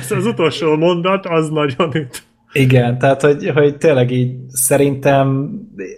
az, 0.00 0.12
az 0.12 0.26
utolsó 0.26 0.76
mondat, 0.76 1.26
az 1.26 1.48
nagyon 1.48 1.96
üt. 1.96 2.22
Igen, 2.56 2.98
tehát 2.98 3.22
hogy, 3.22 3.50
hogy 3.54 3.76
tényleg 3.76 4.10
így 4.10 4.34
szerintem 4.48 5.50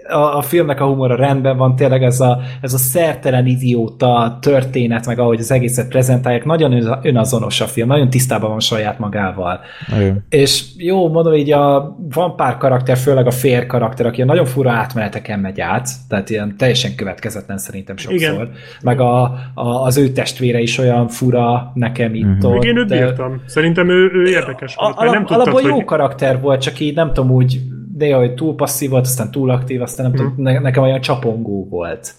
a, 0.08 0.36
a 0.36 0.42
filmnek 0.42 0.80
a 0.80 0.86
humora 0.86 1.16
rendben 1.16 1.56
van, 1.56 1.76
tényleg 1.76 2.02
ez 2.02 2.20
a, 2.20 2.40
ez 2.60 2.72
a 2.74 2.78
szertelen 2.78 3.46
idióta 3.46 4.38
történet, 4.40 5.06
meg 5.06 5.18
ahogy 5.18 5.38
az 5.38 5.50
egészet 5.50 5.88
prezentálják, 5.88 6.44
nagyon 6.44 6.98
önazonos 7.02 7.60
a 7.60 7.64
film, 7.64 7.88
nagyon 7.88 8.10
tisztában 8.10 8.50
van 8.50 8.60
saját 8.60 8.98
magával. 8.98 9.60
Igen. 9.96 10.24
És 10.28 10.64
jó, 10.76 11.08
mondom 11.08 11.34
így, 11.34 11.52
a, 11.52 11.96
van 12.12 12.36
pár 12.36 12.56
karakter, 12.56 12.96
főleg 12.96 13.26
a 13.26 13.30
fér 13.30 13.66
karakter, 13.66 14.06
aki 14.06 14.22
nagyon 14.22 14.44
fura 14.44 14.70
átmeneteken 14.70 15.38
megy 15.38 15.60
át, 15.60 15.88
tehát 16.08 16.30
ilyen 16.30 16.54
teljesen 16.56 16.94
következetlen 16.94 17.58
szerintem 17.58 17.96
sokszor. 17.96 18.18
Igen. 18.18 18.50
Meg 18.82 19.00
a, 19.00 19.22
a, 19.54 19.84
az 19.84 19.96
ő 19.96 20.08
testvére 20.08 20.58
is 20.58 20.78
olyan 20.78 21.08
fura 21.08 21.70
nekem 21.74 22.14
itt 22.14 22.24
mm-hmm. 22.24 22.44
ott. 22.44 22.64
Én 22.64 22.76
őt 22.76 22.88
bírtam. 22.88 23.42
Szerintem 23.46 23.88
ő, 23.88 24.10
ő 24.14 24.28
érdekes 24.28 24.74
volt, 24.74 24.96
alap, 24.96 25.12
nem 25.12 25.24
tudtad, 25.24 25.40
alapból 25.40 25.62
hogy... 25.62 25.70
jó 25.70 25.84
karakter 25.84 26.40
volt, 26.46 26.60
csak 26.60 26.80
így 26.80 26.94
nem 26.94 27.12
tudom 27.12 27.30
úgy, 27.30 27.60
de 27.94 28.14
hogy 28.14 28.34
túl 28.34 28.54
passzív 28.54 28.90
volt, 28.90 29.04
aztán 29.04 29.30
túl 29.30 29.50
aktív, 29.50 29.82
aztán 29.82 30.10
nem 30.10 30.14
hmm. 30.14 30.28
tudom, 30.28 30.44
ne, 30.44 30.58
nekem 30.58 30.82
olyan 30.82 31.00
csapongó 31.00 31.68
volt 31.68 32.14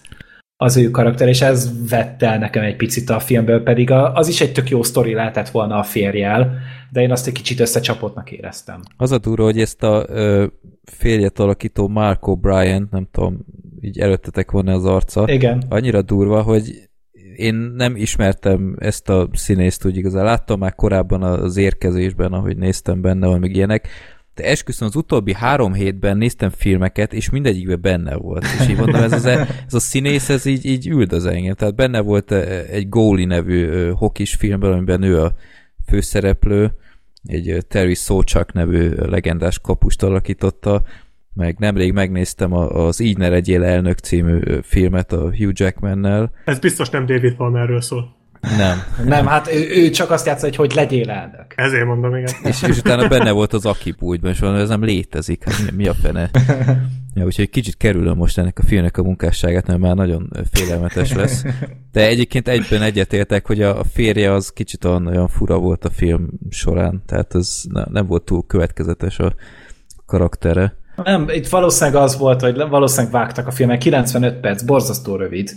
az 0.60 0.76
ő 0.76 0.90
karakter, 0.90 1.28
és 1.28 1.40
ez 1.40 1.88
vett 1.90 2.22
el 2.22 2.38
nekem 2.38 2.62
egy 2.62 2.76
picit 2.76 3.10
a 3.10 3.20
filmből, 3.20 3.62
pedig 3.62 3.90
az 3.90 4.28
is 4.28 4.40
egy 4.40 4.52
tök 4.52 4.68
jó 4.68 4.82
sztori 4.82 5.14
lehetett 5.14 5.48
volna 5.48 5.78
a 5.78 5.82
férjel, 5.82 6.58
de 6.90 7.00
én 7.00 7.10
azt 7.10 7.26
egy 7.26 7.32
kicsit 7.32 7.60
összecsapottnak 7.60 8.30
éreztem. 8.30 8.80
Az 8.96 9.12
a 9.12 9.18
durva, 9.18 9.44
hogy 9.44 9.60
ezt 9.60 9.82
a 9.82 10.04
ö, 10.08 10.46
férjet 10.84 11.38
alakító 11.38 11.88
Mark 11.88 12.22
O'Brien, 12.26 12.88
nem 12.90 13.08
tudom, 13.10 13.44
így 13.80 13.98
előttetek 13.98 14.50
volna 14.50 14.72
az 14.72 14.84
arca. 14.84 15.24
Igen. 15.26 15.62
Annyira 15.68 16.02
durva, 16.02 16.42
hogy 16.42 16.88
én 17.36 17.54
nem 17.54 17.96
ismertem 17.96 18.76
ezt 18.78 19.08
a 19.08 19.28
színészt 19.32 19.84
úgy 19.84 19.96
igazán. 19.96 20.24
Láttam 20.24 20.58
már 20.58 20.74
korábban 20.74 21.22
az 21.22 21.56
érkezésben, 21.56 22.32
ahogy 22.32 22.56
néztem 22.56 23.00
benne, 23.00 23.26
vagy 23.26 23.40
meg 23.40 23.54
ilyenek, 23.54 23.88
de 24.38 24.44
esküszöm 24.44 24.88
az 24.88 24.96
utóbbi 24.96 25.34
három 25.34 25.72
hétben 25.72 26.16
néztem 26.16 26.50
filmeket, 26.50 27.12
és 27.12 27.30
mindegyikben 27.30 27.80
benne 27.80 28.16
volt. 28.16 28.44
És 28.44 28.68
így 28.68 28.76
mondom, 28.76 29.02
ez, 29.02 29.12
az, 29.12 29.24
ez 29.66 29.74
a 29.74 29.78
színész, 29.78 30.28
ez 30.28 30.44
így, 30.44 30.64
így 30.64 30.88
üldöz 30.88 31.26
engem. 31.26 31.54
Tehát 31.54 31.74
benne 31.74 32.00
volt 32.00 32.32
egy 32.70 32.88
Góli 32.88 33.24
nevű 33.24 33.90
hokis 33.90 34.34
filmben, 34.34 34.72
amiben 34.72 35.02
ő 35.02 35.22
a 35.22 35.34
főszereplő, 35.86 36.72
egy 37.24 37.64
Terry 37.68 37.94
Szócsak 37.94 38.52
nevű 38.52 38.88
legendás 38.88 39.58
kapust 39.58 40.02
alakította, 40.02 40.82
meg 41.34 41.58
nemrég 41.58 41.92
megnéztem 41.92 42.52
az 42.52 43.00
Így 43.00 43.16
ne 43.16 43.28
legyél 43.28 43.64
elnök 43.64 43.98
című 43.98 44.40
filmet 44.62 45.12
a 45.12 45.20
Hugh 45.20 45.52
Jackmannel. 45.52 46.32
Ez 46.44 46.58
biztos 46.58 46.90
nem 46.90 47.06
David 47.06 47.34
Palmerről 47.34 47.80
szól. 47.80 48.17
Nem. 48.40 48.82
Nem, 49.04 49.26
hát 49.26 49.52
ő, 49.52 49.68
ő 49.70 49.90
csak 49.90 50.10
azt 50.10 50.26
játsza, 50.26 50.44
hogy 50.44 50.56
hogy 50.56 50.74
legyél 50.74 51.10
elnök. 51.10 51.46
Ezért 51.56 51.84
mondom, 51.84 52.16
igen. 52.16 52.32
És, 52.42 52.62
és 52.62 52.78
utána 52.78 53.08
benne 53.08 53.30
volt 53.30 53.52
az 53.52 53.66
Akipújtban, 53.66 54.30
és 54.30 54.38
valami, 54.38 54.60
ez 54.60 54.68
nem 54.68 54.84
létezik. 54.84 55.44
Hát 55.44 55.58
mi, 55.64 55.76
mi 55.76 55.88
a 55.88 55.94
fene? 55.94 56.30
Ja, 57.14 57.24
úgyhogy 57.24 57.50
kicsit 57.50 57.76
kerülöm 57.76 58.16
most 58.16 58.38
ennek 58.38 58.58
a 58.58 58.62
filmnek 58.62 58.96
a 58.96 59.02
munkásságát, 59.02 59.66
mert 59.66 59.78
már 59.78 59.94
nagyon 59.94 60.30
félelmetes 60.52 61.12
lesz. 61.12 61.44
De 61.92 62.06
egyébként 62.06 62.48
egyben 62.48 62.82
egyetértek, 62.82 63.46
hogy 63.46 63.62
a 63.62 63.84
férje 63.92 64.32
az 64.32 64.50
kicsit 64.50 64.84
olyan, 64.84 65.06
olyan 65.06 65.28
fura 65.28 65.58
volt 65.58 65.84
a 65.84 65.90
film 65.90 66.28
során, 66.50 67.02
tehát 67.06 67.34
ez 67.34 67.62
nem 67.90 68.06
volt 68.06 68.22
túl 68.22 68.44
következetes 68.46 69.18
a 69.18 69.34
karaktere. 70.06 70.76
Nem, 71.04 71.28
itt 71.28 71.48
valószínűleg 71.48 72.02
az 72.02 72.18
volt, 72.18 72.40
hogy 72.40 72.56
valószínűleg 72.56 73.12
vágtak 73.12 73.46
a 73.46 73.50
filmet, 73.50 73.78
95 73.78 74.40
perc, 74.40 74.62
borzasztó 74.62 75.16
rövid. 75.16 75.50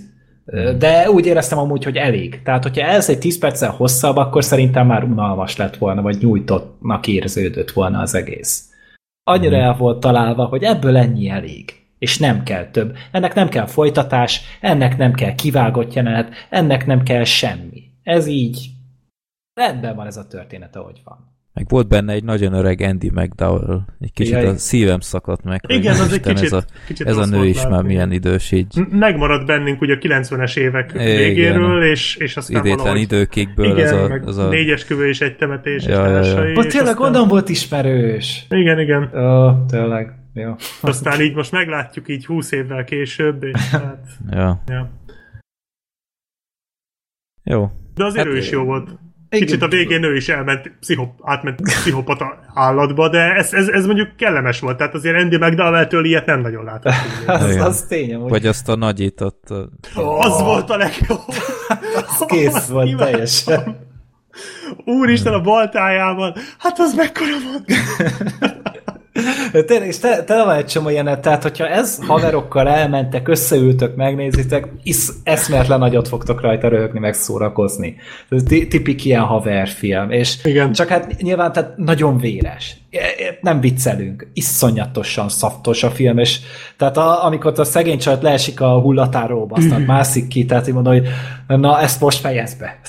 De 0.77 1.09
úgy 1.09 1.25
éreztem 1.25 1.57
amúgy, 1.57 1.83
hogy 1.83 1.97
elég. 1.97 2.41
Tehát, 2.43 2.63
hogyha 2.63 2.87
ez 2.87 3.09
egy 3.09 3.19
10 3.19 3.37
perccel 3.37 3.71
hosszabb, 3.71 4.15
akkor 4.15 4.43
szerintem 4.43 4.87
már 4.87 5.03
unalmas 5.03 5.55
lett 5.55 5.77
volna, 5.77 6.01
vagy 6.01 6.17
nyújtottnak 6.19 7.07
érződött 7.07 7.71
volna 7.71 7.99
az 7.99 8.15
egész. 8.15 8.69
Annyira 9.23 9.55
el 9.55 9.73
volt 9.73 9.99
találva, 9.99 10.45
hogy 10.45 10.63
ebből 10.63 10.97
ennyi 10.97 11.29
elég. 11.29 11.73
És 11.99 12.17
nem 12.17 12.43
kell 12.43 12.65
több. 12.71 12.97
Ennek 13.11 13.33
nem 13.33 13.49
kell 13.49 13.65
folytatás, 13.65 14.41
ennek 14.61 14.97
nem 14.97 15.13
kell 15.13 15.35
kivágott 15.35 15.93
jelenet, 15.93 16.33
ennek 16.49 16.85
nem 16.85 17.03
kell 17.03 17.23
semmi. 17.23 17.83
Ez 18.03 18.27
így 18.27 18.69
rendben 19.53 19.95
van 19.95 20.07
ez 20.07 20.17
a 20.17 20.27
történet, 20.27 20.75
ahogy 20.75 21.01
van. 21.03 21.30
Meg 21.53 21.65
volt 21.69 21.87
benne 21.87 22.13
egy 22.13 22.23
nagyon 22.23 22.53
öreg 22.53 22.81
Andy 22.81 23.09
McDowell. 23.13 23.81
Egy 23.99 24.13
kicsit 24.13 24.33
Jaj. 24.33 24.45
a 24.45 24.55
szívem 24.55 24.99
szakadt 24.99 25.43
meg. 25.43 25.61
Igen, 25.67 25.99
az 25.99 26.13
egy 26.13 26.19
kicsit, 26.19 26.45
ez 26.45 26.51
a, 26.53 26.63
kicsit 26.87 27.07
ez 27.07 27.17
a 27.17 27.25
nő 27.25 27.45
is 27.45 27.67
már 27.67 27.83
milyen 27.83 28.11
idős 28.11 28.51
így. 28.51 28.81
Megmaradt 28.89 29.45
bennünk 29.45 29.81
ugye 29.81 29.93
a 29.93 29.97
90-es 29.97 30.57
évek 30.57 30.91
igen. 30.93 31.05
végéről, 31.05 31.83
és, 31.83 32.15
és 32.15 32.37
aztán 32.37 32.59
Idétlen 32.59 32.77
valahogy... 32.77 33.01
időkigből 33.01 33.65
igen, 33.65 33.85
ez 33.85 33.91
a... 33.91 34.19
ez 34.25 34.37
a... 34.37 34.49
négyes 34.49 34.85
kövő 34.85 35.09
is 35.09 35.21
egy 35.21 35.35
temetés. 35.35 35.85
Ja, 35.85 36.07
ja, 36.07 36.23
ja. 36.23 36.53
Ott 36.53 36.67
tényleg 36.67 36.95
aztán... 36.95 37.15
onnan 37.15 37.27
volt 37.27 37.49
ismerős. 37.49 38.45
Igen, 38.49 38.79
igen. 38.79 39.09
Ó, 39.15 39.19
oh, 39.19 39.65
tényleg. 39.65 40.13
Jó. 40.33 40.55
Aztán 40.81 41.21
így 41.21 41.35
most 41.35 41.51
meglátjuk 41.51 42.09
így 42.09 42.25
20 42.25 42.51
évvel 42.51 42.83
később, 42.83 43.43
és 43.43 43.69
hát... 43.71 44.07
ja. 44.29 44.63
ja. 44.67 44.91
Jó. 47.43 47.71
De 47.93 48.05
azért 48.05 48.25
hát, 48.25 48.33
ő 48.35 48.37
is 48.37 48.49
jó 48.49 48.63
volt. 48.63 48.89
Igen. 49.31 49.47
Kicsit 49.47 49.61
a 49.61 49.67
végén 49.67 50.03
ő 50.03 50.15
is 50.15 50.29
elment, 50.29 50.71
pszichop, 50.79 51.11
átment 51.23 51.61
pszichopata 51.61 52.39
állatba, 52.53 53.09
de 53.09 53.33
ez, 53.33 53.53
ez, 53.53 53.67
ez 53.67 53.85
mondjuk 53.85 54.15
kellemes 54.15 54.59
volt, 54.59 54.77
tehát 54.77 54.93
azért 54.93 55.21
Andy 55.21 55.37
McDowell-től 55.37 56.05
ilyet 56.05 56.25
nem 56.25 56.41
nagyon 56.41 56.63
látott. 56.63 56.93
az, 57.25 57.55
az 57.55 57.85
tény, 57.87 58.15
hogy... 58.15 58.29
Vagy 58.29 58.45
azt 58.45 58.69
a 58.69 58.75
nagyított... 58.75 59.53
Oh. 59.95 60.25
Az 60.25 60.41
volt 60.41 60.69
a 60.69 60.77
legjobb. 60.77 61.19
az 61.95 62.25
kész 62.27 62.67
volt 62.67 62.97
teljesen. 62.97 63.89
Úristen 64.85 65.33
a 65.33 65.41
baltájában, 65.41 66.33
hát 66.57 66.79
az 66.79 66.93
mekkora 66.93 67.35
volt. 67.51 67.65
Tényleg, 69.67 69.87
és 69.87 69.99
te, 69.99 70.23
te 70.23 70.43
van 70.43 70.55
egy 70.55 70.65
csomó 70.65 70.89
ilyenet, 70.89 71.21
tehát 71.21 71.43
hogyha 71.43 71.67
ez 71.67 71.99
haverokkal 72.07 72.67
elmentek, 72.67 73.27
összeültök, 73.27 73.95
megnézitek, 73.95 74.67
isz, 74.83 75.13
eszméletlen 75.23 75.79
nagyot 75.79 76.07
fogtok 76.07 76.41
rajta 76.41 76.67
röhögni, 76.67 76.99
meg 76.99 77.13
szórakozni. 77.13 77.95
Ez 78.29 78.43
tipik 78.43 79.05
ilyen 79.05 79.21
haverfilm, 79.21 80.11
és 80.11 80.37
Igen. 80.43 80.71
csak 80.71 80.87
hát 80.87 81.21
nyilván 81.21 81.51
tehát 81.51 81.77
nagyon 81.77 82.17
véres. 82.17 82.75
Nem 83.41 83.59
viccelünk, 83.59 84.27
iszonyatosan 84.33 85.29
szaftos 85.29 85.83
a 85.83 85.89
film, 85.89 86.17
és 86.17 86.39
tehát 86.77 86.97
a, 86.97 87.25
amikor 87.25 87.59
a 87.59 87.63
szegény 87.63 87.99
csajt 87.99 88.21
leesik 88.21 88.61
a 88.61 88.79
hullatáról, 88.79 89.47
aztán 89.49 89.81
mászik 89.95 90.27
ki, 90.27 90.45
tehát 90.45 90.67
így 90.67 90.73
mondom, 90.73 90.93
hogy 90.93 91.07
na 91.47 91.79
ezt 91.79 92.01
most 92.01 92.19
fejezd 92.19 92.59
be. 92.59 92.79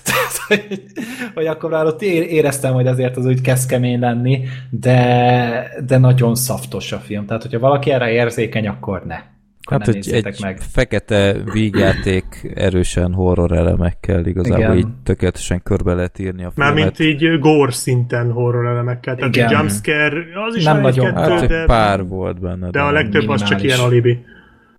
Hogy, 0.68 0.82
hogy 1.34 1.46
akkor 1.46 1.70
már 1.70 1.84
ott 1.84 2.03
éreztem, 2.03 2.72
hogy 2.72 2.86
azért 2.86 3.16
az 3.16 3.26
úgy 3.26 3.40
kezd 3.40 3.68
kemény 3.68 3.98
lenni, 3.98 4.44
de, 4.70 5.68
de 5.86 5.98
nagyon 5.98 6.34
szaftos 6.34 6.92
a 6.92 6.98
film. 6.98 7.26
Tehát, 7.26 7.42
hogyha 7.42 7.59
valaki 7.59 7.90
erre 7.90 8.11
érzékeny, 8.11 8.68
akkor 8.68 9.03
ne. 9.07 9.30
Akkor 9.64 9.79
hát, 9.79 9.87
hogy 9.87 10.12
egy 10.12 10.38
meg. 10.41 10.58
fekete 10.58 11.37
vígjáték 11.53 12.53
erősen 12.54 13.12
horror 13.12 13.53
elemekkel 13.53 14.26
igazából 14.26 14.62
Igen. 14.64 14.76
így 14.76 14.87
tökéletesen 15.03 15.62
körbe 15.62 15.95
lehet 15.95 16.18
írni 16.18 16.45
a 16.45 16.50
filmet. 16.50 16.74
Mármint 16.74 16.99
így 16.99 17.38
gore 17.38 17.72
szinten 17.72 18.33
horror 18.33 18.66
elemekkel. 18.66 19.14
Tehát 19.16 19.37
Igen. 19.37 19.50
jumpscare, 19.50 20.24
az 20.49 20.57
is 20.57 20.64
nem 20.64 20.80
nagyon. 20.80 21.14
Kettő, 21.14 21.30
hát, 21.30 21.46
de, 21.46 21.64
pár 21.64 22.07
volt 22.07 22.41
benne. 22.41 22.64
De, 22.64 22.70
de 22.70 22.80
a 22.80 22.91
legtöbb 22.91 23.29
az 23.29 23.42
csak 23.42 23.62
ilyen 23.62 23.79
alibi. 23.79 24.24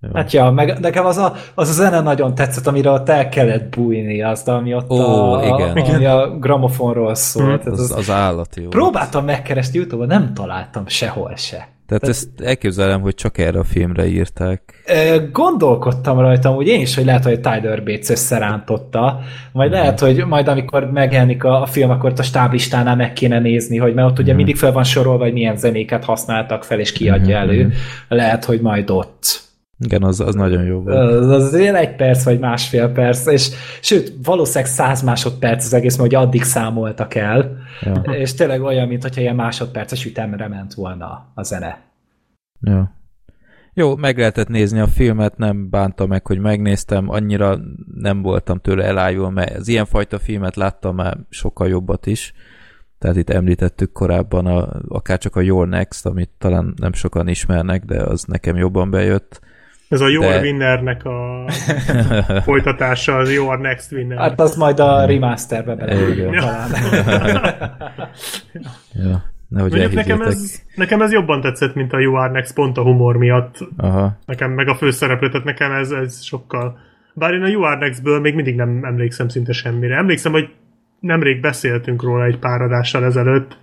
Jó. 0.04 0.10
Hát 0.14 0.32
ja, 0.32 0.52
meg 0.52 0.80
nekem 0.80 1.06
az 1.06 1.18
a, 1.18 1.34
az 1.56 1.70
a 1.70 1.72
zene 1.72 2.02
nagyon 2.02 2.36
tetszett, 2.36 2.68
amire 2.68 2.90
ott 2.90 3.10
el 3.10 3.30
kellett 3.30 3.76
bújni, 3.76 4.24
azt, 4.24 4.48
ami 4.48 4.74
ott 4.74 4.92
Ó, 4.92 5.34
a, 5.34 5.44
igen. 5.44 5.78
A, 5.78 5.94
ami 5.96 6.06
a 6.06 6.38
gramofonról 6.40 7.16
szólt. 7.16 7.64
Hmm. 7.64 7.72
Az, 7.72 7.80
az, 7.80 7.92
az 7.92 8.10
állat 8.10 8.56
jó. 8.56 8.68
Próbáltam 8.68 9.26
megkeresni 9.26 9.78
Youtube-on, 9.78 10.08
nem 10.08 10.34
találtam 10.34 10.88
sehol 10.88 11.36
se. 11.36 11.68
Tehát 11.88 12.08
ezt 12.08 12.28
elképzelem, 12.44 13.02
hogy 13.02 13.16
csak 13.16 13.38
erre 13.38 13.60
a 13.60 13.64
filmre 13.64 14.06
írták. 14.06 14.62
Gondolkodtam 15.32 16.20
rajta, 16.20 16.50
hogy 16.50 16.68
én 16.68 16.82
is, 16.82 16.96
hogy 16.96 17.06
lehet, 17.06 17.24
hogy 17.24 17.40
Tyler 17.40 17.84
Bates 17.84 18.10
összerántotta, 18.10 19.20
majd 19.52 19.70
mm. 19.70 19.74
lehet, 19.74 20.00
hogy 20.00 20.26
majd 20.26 20.48
amikor 20.48 20.92
megjelenik 20.92 21.44
a, 21.44 21.62
a 21.62 21.66
film, 21.66 21.90
akkor 21.90 22.14
a 22.18 22.24
stáblistánál 22.24 22.96
meg 22.96 23.14
kéne 23.14 23.40
nézni, 23.40 23.78
hogy 23.78 23.94
mert 23.94 24.10
ott 24.10 24.20
ugye 24.20 24.34
mm. 24.34 24.36
mindig 24.36 24.56
fel 24.56 24.72
van 24.72 24.84
sorolva, 24.84 25.24
hogy 25.24 25.34
milyen 25.34 25.58
zenéket 25.58 26.06
használtak 26.06 26.64
fel, 26.64 26.80
és 26.80 26.92
kiadja 26.92 27.38
mm. 27.38 27.42
elő. 27.42 27.74
Lehet, 28.08 28.46
hogy 28.46 28.62
majd 28.62 28.90
ott 28.90 29.42
Igen, 29.80 30.04
az, 30.04 30.20
az 30.20 30.36
nagyon 30.36 30.64
jó 30.64 30.80
volt. 30.80 30.98
Az, 30.98 31.30
az 31.30 31.54
ilyen 31.54 31.76
egy 31.76 31.96
perc 31.96 32.24
vagy 32.24 32.40
másfél 32.40 32.92
perc, 32.92 33.26
és 33.26 33.50
sőt, 33.82 34.14
valószínűleg 34.24 34.72
száz 34.72 35.02
másodperc 35.02 35.66
az 35.66 35.74
egész, 35.74 35.98
mert 35.98 36.14
hogy 36.14 36.26
addig 36.26 36.44
számoltak 36.44 37.16
el, 37.16 37.58
ja. 37.82 37.94
és 37.94 38.34
tényleg 38.34 38.62
olyan, 38.62 38.88
mintha 38.88 39.22
ilyen 39.22 39.36
másodperces 39.36 40.06
ütemre 40.06 40.48
ment 40.48 40.74
volna 40.74 41.32
a 41.34 41.44
zene. 41.44 41.82
Ja. 42.60 43.02
Jó, 43.74 43.96
meg 43.96 44.18
lehetett 44.18 44.48
nézni 44.48 44.80
a 44.80 44.88
filmet, 44.88 45.38
nem 45.38 45.70
bántam 45.70 46.08
meg, 46.08 46.28
hogy 46.28 46.40
megnéztem, 46.40 47.10
annyira 47.10 47.60
nem 47.96 48.22
voltam 48.22 48.60
tőle 48.60 48.84
elájul, 48.84 49.30
mert 49.30 49.56
az 49.56 49.68
ilyenfajta 49.68 50.20
filmet 50.20 50.56
láttam 50.56 50.96
már 50.96 51.18
sokkal 51.30 51.68
jobbat 51.68 52.06
is, 52.06 52.34
tehát 53.04 53.18
itt 53.18 53.30
említettük 53.30 53.92
korábban 53.92 54.46
a, 54.46 54.82
akár 54.88 55.18
csak 55.18 55.36
a 55.36 55.42
Your 55.42 55.68
Next, 55.68 56.06
amit 56.06 56.30
talán 56.38 56.74
nem 56.76 56.94
sokan 56.94 57.28
ismernek, 57.28 57.86
de 57.86 58.04
az 58.04 58.24
nekem 58.24 58.56
jobban 58.56 58.90
bejött. 58.90 59.42
Ez 59.94 60.02
a 60.02 60.08
Your 60.08 60.26
de... 60.26 60.40
Winnernek 60.40 61.06
a 61.06 61.46
folytatása, 62.46 63.18
az 63.18 63.32
Your 63.32 63.60
Next 63.60 63.92
Winner. 63.92 64.18
Hát 64.18 64.40
az 64.40 64.56
majd 64.56 64.80
a 64.80 65.06
remasterbe 65.06 65.76
bele. 65.76 65.96
talán. 66.40 66.70
ja. 68.94 69.32
Nehogy 69.48 69.72
Mondjuk 69.72 69.94
nekem 69.94 70.22
ez, 70.22 70.62
nekem 70.76 71.02
ez 71.02 71.12
jobban 71.12 71.42
tetszett, 71.42 71.76
mint 71.76 71.94
a 71.94 72.00
You 72.00 72.14
Are 72.14 72.32
Next, 72.32 72.54
pont 72.54 72.78
a 72.78 72.82
humor 72.82 73.18
miatt. 73.18 73.58
Aha. 73.78 74.18
Nekem 74.26 74.52
meg 74.52 74.68
a 74.68 74.76
főszereplő, 74.76 75.30
tehát 75.30 75.46
nekem 75.46 75.72
ez, 75.72 75.92
ez 75.92 76.24
sokkal... 76.24 76.80
Bár 77.14 77.34
én 77.34 77.42
a 77.42 77.48
You 77.48 77.62
Are 77.62 77.78
Next-ből 77.80 78.20
még 78.20 78.36
mindig 78.36 78.56
nem 78.56 78.84
emlékszem 78.84 79.28
szinte 79.28 79.52
semmire. 79.52 79.96
Emlékszem, 79.96 80.32
hogy 80.32 80.50
nemrég 81.00 81.42
beszéltünk 81.42 82.04
róla 82.04 82.26
egy 82.26 82.38
pár 82.38 82.62
adással 82.62 83.06
ezelőtt, 83.06 83.58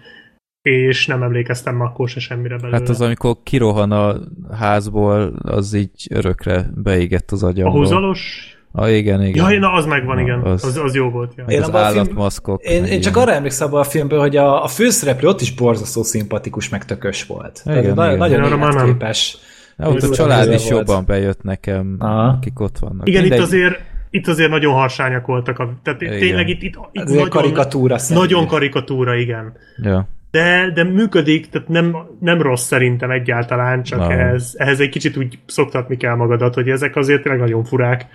és 0.63 1.07
nem 1.07 1.23
emlékeztem 1.23 1.81
akkor 1.81 2.09
se 2.09 2.21
semmire 2.21 2.57
belőle. 2.57 2.77
Hát 2.77 2.89
az, 2.89 3.01
amikor 3.01 3.37
kirohan 3.43 3.93
a 3.93 4.17
házból, 4.53 5.35
az 5.43 5.75
így 5.75 6.07
örökre 6.11 6.71
beégett 6.75 7.31
az 7.31 7.43
agyamból. 7.43 7.81
A 7.81 7.85
húzalos 7.85 8.55
Ah, 8.73 8.97
igen, 8.97 9.25
igen. 9.25 9.53
Ja, 9.53 9.59
na, 9.59 9.73
az 9.73 9.87
megvan, 9.87 10.15
na, 10.15 10.21
igen. 10.21 10.41
Az, 10.41 10.65
az, 10.65 10.77
az 10.77 10.95
jó 10.95 11.11
volt. 11.11 11.33
Ja. 11.37 11.45
Én 11.45 11.63
az 11.63 11.75
állatmaszkok. 11.75 12.63
Én, 12.63 12.85
én 12.85 13.01
csak 13.01 13.17
arra 13.17 13.33
emlékszem 13.33 13.67
abban 13.67 13.81
a 13.81 13.85
filmből, 13.85 14.19
hogy 14.19 14.37
a, 14.37 14.65
a 14.65 14.67
főszereplő 14.67 15.29
ott 15.29 15.41
is 15.41 15.55
borzasztó 15.55 16.03
szimpatikus, 16.03 16.69
meg 16.69 16.85
tökös 16.85 17.27
volt. 17.27 17.63
Igen, 17.65 17.79
igen. 17.83 17.95
Nagyon, 17.95 18.19
nagyon 18.19 18.63
életképes. 18.73 19.39
Ja, 19.79 19.89
ott 19.89 20.03
a 20.03 20.15
család 20.15 20.53
is 20.53 20.71
volt. 20.71 20.87
jobban 20.87 21.05
bejött 21.07 21.43
nekem, 21.43 21.97
Aha. 21.99 22.29
akik 22.29 22.61
ott 22.61 22.79
vannak. 22.79 23.09
Igen, 23.09 23.21
Mindegy. 23.21 23.39
itt 23.39 23.45
azért 23.45 23.81
itt 24.11 24.29
azért 24.29 24.51
nagyon 24.51 24.73
harsányak 24.73 25.27
voltak. 25.27 25.59
A, 25.59 25.81
tehát 25.83 26.03
igen. 26.03 26.19
tényleg 26.19 26.49
itt, 26.49 26.63
itt, 26.63 26.79
itt 26.93 27.05
nagyon, 27.05 27.29
karikatúra 27.29 27.97
Nagyon 28.09 28.47
karikatúra, 28.47 29.15
igen. 29.15 29.53
Ja. 29.83 30.09
De, 30.31 30.71
de 30.75 30.85
működik, 30.85 31.49
tehát 31.49 31.69
nem, 31.69 31.97
nem 32.21 32.43
rossz 32.43 32.67
szerintem 32.67 33.11
egyáltalán, 33.11 33.83
csak 33.83 34.11
ehhez, 34.11 34.55
ehhez 34.59 34.81
egy 34.81 34.89
kicsit 34.89 35.17
úgy 35.17 35.39
szoktatni 35.47 35.97
kell 35.97 36.15
magadat, 36.15 36.55
hogy 36.55 36.69
ezek 36.69 36.97
azért 36.97 37.23
tényleg 37.23 37.41
nagyon 37.41 37.65
furák. 37.65 38.07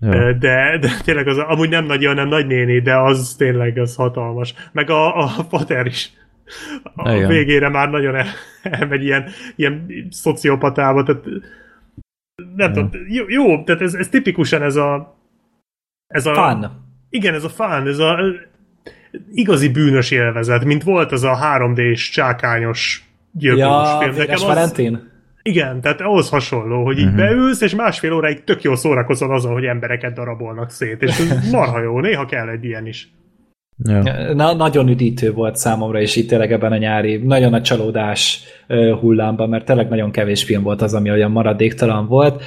De, 0.00 0.36
de 0.38 0.90
tényleg 1.04 1.28
az, 1.28 1.38
amúgy 1.38 1.68
nem 1.68 1.84
nagy, 1.84 2.04
hanem 2.04 2.28
nagy 2.28 2.46
néni, 2.46 2.80
de 2.80 2.96
az 2.96 3.34
tényleg 3.38 3.78
az 3.78 3.94
hatalmas. 3.94 4.54
Meg 4.72 4.90
a, 4.90 5.24
a 5.24 5.44
pater 5.50 5.86
is. 5.86 6.12
A 6.94 7.12
Igen. 7.12 7.28
végére 7.28 7.68
már 7.68 7.90
nagyon 7.90 8.14
el, 8.14 8.26
elmegy 8.62 9.02
ilyen, 9.02 9.28
ilyen 9.56 9.86
szociopatába, 10.10 11.02
tehát 11.02 11.24
nem 12.56 12.72
tudom, 12.72 12.90
jó, 13.08 13.24
jó, 13.28 13.64
tehát 13.64 13.80
ez, 13.80 13.94
ez 13.94 14.08
tipikusan 14.08 14.62
ez 14.62 14.76
a 14.76 15.16
ez 16.06 16.26
a... 16.26 16.34
Fun. 16.34 16.84
Igen, 17.10 17.34
ez 17.34 17.44
a 17.44 17.48
fun, 17.48 17.86
ez 17.86 17.98
a 17.98 18.18
igazi 19.32 19.68
bűnös 19.68 20.10
élvezet, 20.10 20.64
mint 20.64 20.82
volt 20.82 21.12
az 21.12 21.24
a 21.24 21.38
3D-s 21.42 22.10
csákányos 22.10 23.04
gyilkos 23.32 23.60
ja, 23.60 23.98
film. 24.00 24.14
Nekem 24.16 24.34
az, 24.34 24.42
Valentin? 24.42 25.14
Igen, 25.42 25.80
tehát 25.80 26.00
ahhoz 26.00 26.28
hasonló, 26.28 26.84
hogy 26.84 26.98
így 26.98 27.04
uh-huh. 27.04 27.20
beülsz, 27.20 27.60
és 27.60 27.74
másfél 27.74 28.12
óráig 28.12 28.44
tök 28.44 28.62
jól 28.62 28.76
szórakozol 28.76 29.34
azon, 29.34 29.52
hogy 29.52 29.64
embereket 29.64 30.14
darabolnak 30.14 30.70
szét, 30.70 31.02
és 31.02 31.22
marha 31.52 31.80
jó, 31.80 32.00
néha 32.00 32.24
kell 32.24 32.48
egy 32.48 32.64
ilyen 32.64 32.86
is. 32.86 33.10
Ja. 33.84 34.34
Na, 34.34 34.54
nagyon 34.54 34.88
üdítő 34.88 35.32
volt 35.32 35.56
számomra, 35.56 36.00
és 36.00 36.16
itt 36.16 36.28
tényleg 36.28 36.52
ebben 36.52 36.72
a 36.72 36.76
nyári 36.76 37.16
nagyon 37.16 37.50
nagy 37.50 37.62
csalódás 37.62 38.40
uh, 38.68 38.98
hullámban, 38.98 39.48
mert 39.48 39.64
tényleg 39.64 39.88
nagyon 39.88 40.10
kevés 40.10 40.44
film 40.44 40.62
volt 40.62 40.82
az, 40.82 40.94
ami 40.94 41.10
olyan 41.10 41.30
maradéktalan 41.30 42.06
volt. 42.06 42.42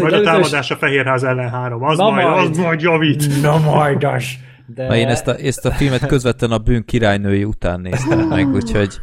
Majd 0.00 0.12
a 0.12 0.20
támadás 0.20 0.70
a 0.70 0.76
Fehérház 0.76 1.24
ellen 1.24 1.50
három, 1.50 1.82
az, 1.82 1.98
majd, 1.98 2.26
majd, 2.26 2.50
az 2.50 2.58
majd 2.58 2.80
javít. 2.80 3.42
Na 3.42 3.58
majdas. 3.58 4.38
De... 4.66 4.86
Na 4.86 4.96
én 4.96 5.08
ezt 5.08 5.26
a, 5.26 5.36
ezt 5.38 5.64
a 5.64 5.70
filmet 5.70 6.06
közvetlen 6.06 6.50
a 6.50 6.58
bűn 6.58 6.84
királynői 6.84 7.44
után 7.44 7.80
néztem 7.80 8.28
meg, 8.28 8.48
úgyhogy... 8.48 9.00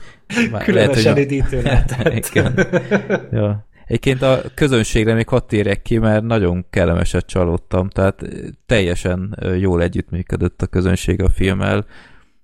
Különösen 0.63 1.17
üdítő 1.17 1.61
lehetett. 1.61 2.31
ja. 3.31 3.69
Egyébként 3.85 4.21
a 4.21 4.41
közönségre 4.55 5.13
még 5.13 5.27
hadd 5.27 5.47
térjek 5.47 5.81
ki, 5.81 5.97
mert 5.97 6.23
nagyon 6.23 6.65
kellemeset 6.69 7.25
csalódtam, 7.25 7.89
tehát 7.89 8.21
teljesen 8.65 9.37
jól 9.59 9.81
együttműködött 9.81 10.61
a 10.61 10.67
közönség 10.67 11.21
a 11.21 11.29
filmmel. 11.29 11.85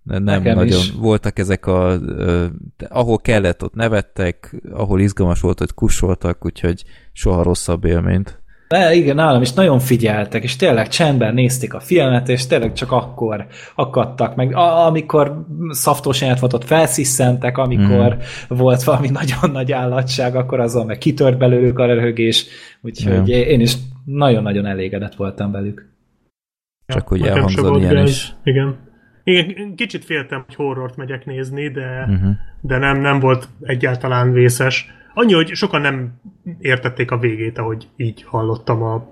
Nem 0.04 0.24
Nekem 0.24 0.56
nagyon 0.56 0.78
is. 0.78 0.92
voltak 0.92 1.40
ezek 1.40 1.66
a... 1.66 2.00
ahol 2.88 3.18
kellett, 3.18 3.64
ott 3.64 3.74
nevettek, 3.74 4.56
ahol 4.72 5.00
izgalmas 5.00 5.40
volt, 5.40 5.62
ott 5.62 5.74
kussoltak, 5.74 6.46
úgyhogy 6.46 6.84
soha 7.12 7.44
rosszabb 7.44 7.86
élményt. 7.86 8.42
De 8.68 8.94
igen, 8.94 9.16
nálam 9.16 9.42
is 9.42 9.54
nagyon 9.54 9.80
figyeltek, 9.80 10.44
és 10.44 10.56
tényleg 10.56 10.88
csendben 10.88 11.34
nézték 11.34 11.74
a 11.74 11.80
filmet, 11.80 12.30
és 12.30 12.48
tényleg 12.48 12.74
csak 12.74 12.92
akkor 12.92 13.46
akadtak 13.76 14.36
meg. 14.36 14.56
A- 14.56 14.86
amikor 14.86 15.46
szaftos 15.70 16.22
ott 16.42 16.64
felsziszentek, 16.64 17.58
amikor 17.58 18.16
mm. 18.16 18.58
volt 18.58 18.84
valami 18.84 19.10
nagyon 19.22 19.52
nagy 19.52 19.72
állatság, 19.72 20.36
akkor 20.36 20.60
azon 20.60 20.86
meg 20.86 20.98
kitört 20.98 21.38
belőlük 21.38 21.80
a 21.80 21.86
röhögés, 21.86 22.46
úgyhogy 22.82 23.28
ja. 23.28 23.38
én 23.38 23.60
is 23.60 23.74
nagyon-nagyon 24.06 24.66
elégedett 24.66 25.16
voltam 25.16 25.52
velük. 25.52 25.90
Csak 26.86 27.08
hogy 27.08 27.22
elhangzani 27.22 27.80
ilyen 27.80 28.06
is. 28.06 28.34
Igen. 28.44 28.86
Igen, 29.24 29.76
kicsit 29.76 30.06
féltem, 30.06 30.44
hogy 30.46 30.56
horrort 30.56 30.96
megyek 30.96 31.26
nézni, 31.26 31.70
de, 31.70 32.06
uh-huh. 32.10 32.36
de 32.62 32.78
nem, 32.78 33.02
nem 33.02 33.20
volt 33.20 33.50
egyáltalán 33.62 34.32
vészes. 34.32 34.92
Annyi, 35.18 35.34
hogy 35.34 35.56
sokan 35.56 35.82
nem 35.82 36.22
értették 36.60 37.12
a 37.12 37.18
végét, 37.18 37.58
ahogy 37.58 37.88
így 37.96 38.24
hallottam 38.24 38.84
a 38.84 39.08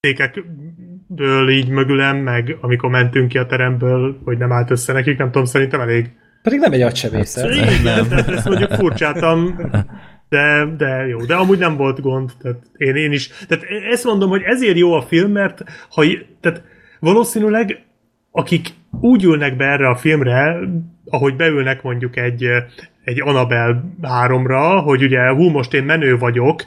székekből 0.00 1.48
így 1.50 1.68
mögülem, 1.68 2.16
meg 2.16 2.56
amikor 2.60 2.90
mentünk 2.90 3.28
ki 3.28 3.38
a 3.38 3.46
teremből, 3.46 4.20
hogy 4.24 4.38
nem 4.38 4.52
állt 4.52 4.70
össze 4.70 4.92
nekik, 4.92 5.18
nem 5.18 5.30
tudom, 5.30 5.44
szerintem 5.44 5.80
elég. 5.80 6.10
Pedig 6.42 6.58
nem 6.58 6.72
egy 6.72 6.82
agysebészet. 6.82 7.54
Hát, 7.54 7.80
igen, 7.80 8.08
tehát 8.08 8.28
ezt 8.28 8.48
mondjuk 8.48 8.72
furcsáltam, 8.80 9.60
de, 10.28 10.74
de 10.76 11.06
jó, 11.06 11.24
de 11.24 11.34
amúgy 11.34 11.58
nem 11.58 11.76
volt 11.76 12.00
gond, 12.00 12.30
tehát 12.40 12.62
én, 12.76 12.96
én 12.96 13.12
is, 13.12 13.28
tehát 13.28 13.64
ezt 13.90 14.04
mondom, 14.04 14.28
hogy 14.30 14.42
ezért 14.42 14.76
jó 14.76 14.92
a 14.92 15.02
film, 15.02 15.32
mert 15.32 15.62
ha, 15.90 16.04
tehát 16.40 16.62
valószínűleg 17.00 17.84
akik 18.30 18.68
úgy 19.00 19.24
ülnek 19.24 19.56
be 19.56 19.64
erre 19.64 19.88
a 19.88 19.96
filmre, 19.96 20.58
ahogy 21.04 21.36
beülnek 21.36 21.82
mondjuk 21.82 22.16
egy, 22.16 22.46
egy 23.08 23.20
Annabelle 23.20 23.84
3-ra, 24.02 24.80
hogy 24.84 25.02
ugye 25.02 25.28
hú, 25.28 25.48
most 25.48 25.74
én 25.74 25.84
menő 25.84 26.18
vagyok, 26.18 26.66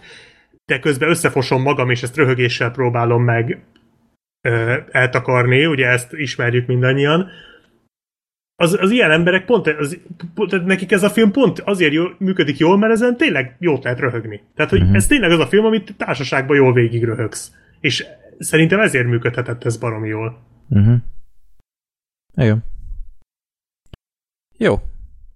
de 0.65 0.79
közben 0.79 1.09
összefosom 1.09 1.61
magam, 1.61 1.89
és 1.89 2.03
ezt 2.03 2.15
röhögéssel 2.15 2.71
próbálom 2.71 3.23
meg 3.23 3.63
ö, 4.41 4.77
eltakarni, 4.91 5.65
ugye 5.65 5.87
ezt 5.87 6.13
ismerjük 6.13 6.67
mindannyian, 6.67 7.29
az, 8.55 8.77
az 8.79 8.91
ilyen 8.91 9.11
emberek 9.11 9.45
pont, 9.45 9.67
az, 9.67 9.99
pont, 10.33 10.65
nekik 10.65 10.91
ez 10.91 11.03
a 11.03 11.09
film 11.09 11.31
pont 11.31 11.59
azért 11.59 11.93
jó, 11.93 12.03
működik 12.17 12.57
jól, 12.57 12.77
mert 12.77 12.93
ezen 12.93 13.17
tényleg 13.17 13.55
jót 13.59 13.83
lehet 13.83 13.99
röhögni. 13.99 14.41
Tehát, 14.55 14.71
hogy 14.71 14.81
uh-huh. 14.81 14.95
ez 14.95 15.07
tényleg 15.07 15.31
az 15.31 15.39
a 15.39 15.47
film, 15.47 15.65
amit 15.65 15.95
társaságban 15.97 16.55
jól 16.55 16.73
végig 16.73 17.03
röhögsz. 17.03 17.51
És 17.79 18.05
szerintem 18.39 18.79
ezért 18.79 19.07
működhetett 19.07 19.63
ez 19.63 19.77
baromi 19.77 20.07
jól. 20.07 20.39
Uh-huh. 20.69 20.95
Igen. 22.35 22.63
Jó. 24.57 24.81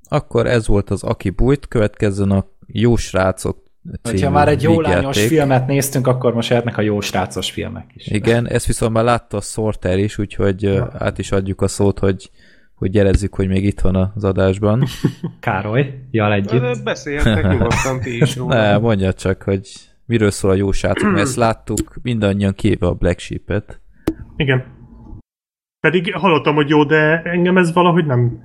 Akkor 0.09 0.47
ez 0.47 0.67
volt 0.67 0.89
az 0.89 1.03
Aki 1.03 1.29
Bújt, 1.29 1.67
következzen 1.67 2.31
a 2.31 2.45
Jó 2.67 2.95
Srácok 2.95 3.63
című 4.01 4.21
Ha 4.21 4.29
már 4.29 4.47
egy 4.47 4.61
jó 4.61 4.81
lányos 4.81 5.25
filmet 5.25 5.67
néztünk, 5.67 6.07
akkor 6.07 6.33
most 6.33 6.49
lehetnek 6.49 6.77
a 6.77 6.81
jó 6.81 6.99
srácos 6.99 7.51
filmek 7.51 7.85
is. 7.93 8.07
Igen, 8.07 8.47
ezt 8.47 8.65
viszont 8.65 8.93
már 8.93 9.03
látta 9.03 9.37
a 9.37 9.41
Sorter 9.41 9.97
is, 9.97 10.17
úgyhogy 10.17 10.61
ja. 10.61 10.91
át 10.97 11.17
is 11.17 11.31
adjuk 11.31 11.61
a 11.61 11.67
szót, 11.67 11.99
hogy 11.99 12.31
hogy 12.75 12.95
jelezzük, 12.95 13.35
hogy 13.35 13.47
még 13.47 13.65
itt 13.65 13.79
van 13.81 14.11
az 14.15 14.23
adásban. 14.23 14.83
Károly, 15.39 15.93
jal 16.11 16.33
együtt. 16.33 16.83
Beszéltek 16.83 17.47
nyugodtan 17.47 17.99
ti 18.01 18.17
is 18.21 18.35
róla. 18.35 18.55
Ne, 18.61 18.77
mondja 18.77 19.13
csak, 19.13 19.43
hogy 19.43 19.69
miről 20.05 20.31
szól 20.31 20.51
a 20.51 20.55
jó 20.55 20.71
srácok, 20.71 21.09
mert 21.09 21.21
ezt 21.21 21.35
láttuk 21.35 21.95
mindannyian 22.01 22.53
kéve 22.53 22.87
a 22.87 22.93
Black 22.93 23.19
Sheep-et. 23.19 23.81
Igen. 24.35 24.63
Pedig 25.79 26.13
hallottam, 26.13 26.55
hogy 26.55 26.69
jó, 26.69 26.83
de 26.83 27.21
engem 27.21 27.57
ez 27.57 27.73
valahogy 27.73 28.05
nem, 28.05 28.39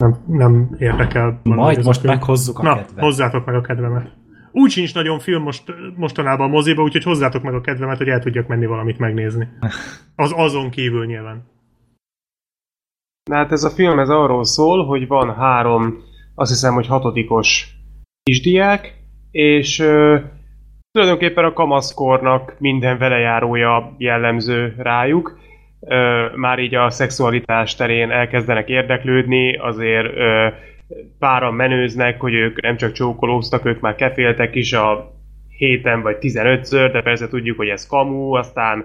nem, 0.00 0.16
nem 0.26 0.76
érdekel. 0.78 1.40
Majd 1.42 1.84
most 1.84 2.02
meghozzuk 2.02 2.58
a 2.58 2.62
Na, 2.62 2.74
kedvet. 2.74 3.04
hozzátok 3.04 3.44
meg 3.44 3.54
a 3.54 3.60
kedvemet. 3.60 4.10
Úgy 4.52 4.70
sincs 4.70 4.94
nagyon 4.94 5.18
film 5.18 5.42
most, 5.42 5.74
mostanában 5.96 6.46
a 6.46 6.50
moziba, 6.50 6.82
úgyhogy 6.82 7.02
hozzátok 7.02 7.42
meg 7.42 7.54
a 7.54 7.60
kedvemet, 7.60 7.98
hogy 7.98 8.08
el 8.08 8.20
tudjak 8.20 8.46
menni 8.46 8.66
valamit 8.66 8.98
megnézni. 8.98 9.48
Az 10.16 10.32
azon 10.36 10.70
kívül 10.70 11.06
nyilván. 11.06 11.44
Na 13.30 13.36
hát 13.36 13.52
ez 13.52 13.64
a 13.64 13.70
film 13.70 13.98
ez 13.98 14.08
arról 14.08 14.44
szól, 14.44 14.86
hogy 14.86 15.06
van 15.06 15.34
három, 15.34 15.96
azt 16.34 16.50
hiszem, 16.50 16.74
hogy 16.74 16.86
hatodikos 16.86 17.74
kisdiák, 18.22 18.94
és 19.30 19.78
ö, 19.78 20.18
tulajdonképpen 20.92 21.44
a 21.44 21.52
kamaszkornak 21.52 22.56
minden 22.58 22.98
velejárója 22.98 23.94
jellemző 23.98 24.74
rájuk. 24.78 25.38
Már 26.34 26.58
így 26.58 26.74
a 26.74 26.90
szexualitás 26.90 27.74
terén 27.74 28.10
elkezdenek 28.10 28.68
érdeklődni, 28.68 29.56
azért 29.56 30.06
páran 31.18 31.54
menőznek, 31.54 32.20
hogy 32.20 32.34
ők 32.34 32.62
nem 32.62 32.76
csak 32.76 32.92
csókolóztak, 32.92 33.64
ők 33.64 33.80
már 33.80 33.94
keféltek 33.94 34.54
is 34.54 34.72
a 34.72 35.12
héten 35.48 36.02
vagy 36.02 36.16
15-ször, 36.20 36.88
de 36.92 37.02
persze 37.02 37.28
tudjuk, 37.28 37.56
hogy 37.56 37.68
ez 37.68 37.86
kamu, 37.86 38.32
aztán 38.32 38.84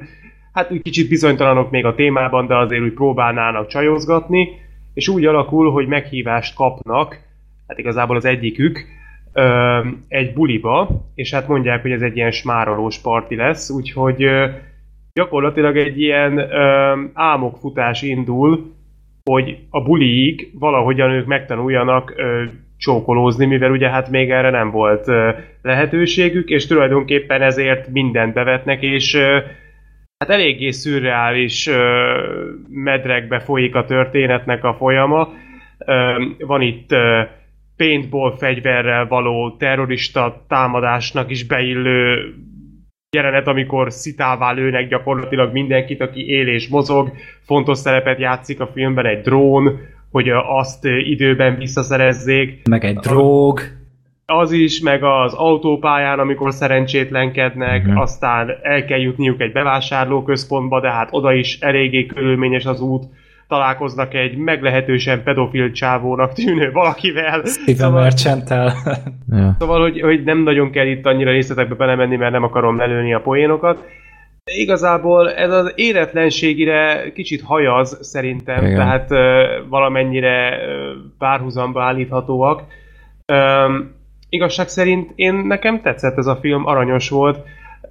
hát 0.53 0.71
úgy 0.71 0.81
kicsit 0.81 1.09
bizonytalanok 1.09 1.71
még 1.71 1.85
a 1.85 1.95
témában, 1.95 2.47
de 2.47 2.57
azért 2.57 2.81
úgy 2.81 2.93
próbálnának 2.93 3.67
csajozgatni, 3.67 4.47
és 4.93 5.07
úgy 5.07 5.25
alakul, 5.25 5.71
hogy 5.71 5.87
meghívást 5.87 6.55
kapnak, 6.55 7.19
hát 7.67 7.77
igazából 7.77 8.15
az 8.15 8.25
egyikük, 8.25 8.85
ö, 9.33 9.79
egy 10.07 10.33
buliba, 10.33 10.89
és 11.15 11.33
hát 11.33 11.47
mondják, 11.47 11.81
hogy 11.81 11.91
ez 11.91 12.01
egy 12.01 12.15
ilyen 12.15 12.31
smárolós 12.31 12.99
parti 12.99 13.35
lesz, 13.35 13.69
úgyhogy 13.69 14.23
ö, 14.23 14.47
gyakorlatilag 15.15 15.77
egy 15.77 16.01
ilyen 16.01 16.37
ö, 16.37 16.93
álmokfutás 17.13 18.01
indul, 18.01 18.73
hogy 19.23 19.57
a 19.69 19.83
buliig 19.83 20.51
valahogyan 20.53 21.09
ők 21.09 21.25
megtanuljanak 21.25 22.13
ö, 22.15 22.43
csókolózni, 22.77 23.45
mivel 23.45 23.71
ugye 23.71 23.89
hát 23.89 24.09
még 24.09 24.31
erre 24.31 24.49
nem 24.49 24.71
volt 24.71 25.07
ö, 25.07 25.29
lehetőségük, 25.61 26.49
és 26.49 26.67
tulajdonképpen 26.67 27.41
ezért 27.41 27.87
mindent 27.87 28.33
bevetnek, 28.33 28.81
és 28.81 29.13
ö, 29.13 29.39
hát 30.17 30.29
eléggé 30.29 30.71
szürreális 30.71 31.67
ö, 31.67 32.13
medrekbe 32.69 33.39
folyik 33.39 33.75
a 33.75 33.85
történetnek 33.85 34.63
a 34.63 34.73
folyama. 34.73 35.33
Ö, 35.77 36.25
van 36.39 36.61
itt 36.61 36.91
ö, 36.91 37.21
paintball 37.77 38.35
fegyverrel 38.37 39.07
való 39.07 39.55
terrorista 39.57 40.45
támadásnak 40.47 41.29
is 41.31 41.45
beillő 41.45 42.33
jelenet, 43.11 43.47
amikor 43.47 43.91
szitává 43.91 44.51
lőnek 44.51 44.87
gyakorlatilag 44.87 45.51
mindenkit, 45.51 46.01
aki 46.01 46.29
él 46.29 46.47
és 46.47 46.67
mozog. 46.67 47.11
Fontos 47.45 47.77
szerepet 47.77 48.19
játszik 48.19 48.59
a 48.59 48.67
filmben 48.73 49.05
egy 49.05 49.21
drón, 49.21 49.79
hogy 50.11 50.29
azt 50.29 50.85
időben 50.85 51.57
visszaszerezzék. 51.57 52.67
Meg 52.69 52.83
egy 52.85 52.97
drog. 52.97 53.59
Az 54.25 54.51
is, 54.51 54.79
meg 54.79 55.03
az 55.03 55.33
autópályán, 55.33 56.19
amikor 56.19 56.53
szerencsétlenkednek, 56.53 57.85
uh-huh. 57.85 58.01
aztán 58.01 58.49
el 58.61 58.85
kell 58.85 58.99
jutniuk 58.99 59.41
egy 59.41 59.51
bevásárlóközpontba, 59.51 60.81
de 60.81 60.91
hát 60.91 61.07
oda 61.11 61.33
is 61.33 61.59
eléggé 61.59 62.05
körülményes 62.05 62.65
az 62.65 62.81
út 62.81 63.03
találkoznak 63.47 64.13
egy 64.13 64.37
meglehetősen 64.37 65.23
pedofil 65.23 65.71
csávónak 65.71 66.33
tűnő 66.33 66.71
valakivel. 66.71 67.41
Steven 67.45 67.75
szóval, 67.75 68.01
Merchantel. 68.01 68.73
ja. 69.31 69.55
Szóval, 69.59 69.81
hogy, 69.81 70.01
hogy 70.01 70.23
nem 70.23 70.37
nagyon 70.37 70.71
kell 70.71 70.87
itt 70.87 71.05
annyira 71.05 71.31
részletekbe 71.31 71.75
belemenni, 71.75 72.15
mert 72.15 72.31
nem 72.31 72.43
akarom 72.43 72.77
lelőni 72.77 73.13
a 73.13 73.19
poénokat. 73.21 73.85
De 74.43 74.53
igazából 74.53 75.33
ez 75.33 75.51
az 75.51 75.71
életlenségire 75.75 77.11
kicsit 77.13 77.41
hajaz 77.41 77.97
szerintem, 78.01 78.65
Igen. 78.65 78.75
tehát 78.75 79.11
uh, 79.11 79.69
valamennyire 79.69 80.49
uh, 80.49 80.61
párhuzamba 81.17 81.83
állíthatóak. 81.83 82.63
Um, 83.33 83.93
igazság 84.29 84.67
szerint 84.67 85.11
én 85.15 85.33
nekem 85.33 85.81
tetszett 85.81 86.17
ez 86.17 86.25
a 86.25 86.37
film, 86.41 86.65
aranyos 86.65 87.09
volt. 87.09 87.37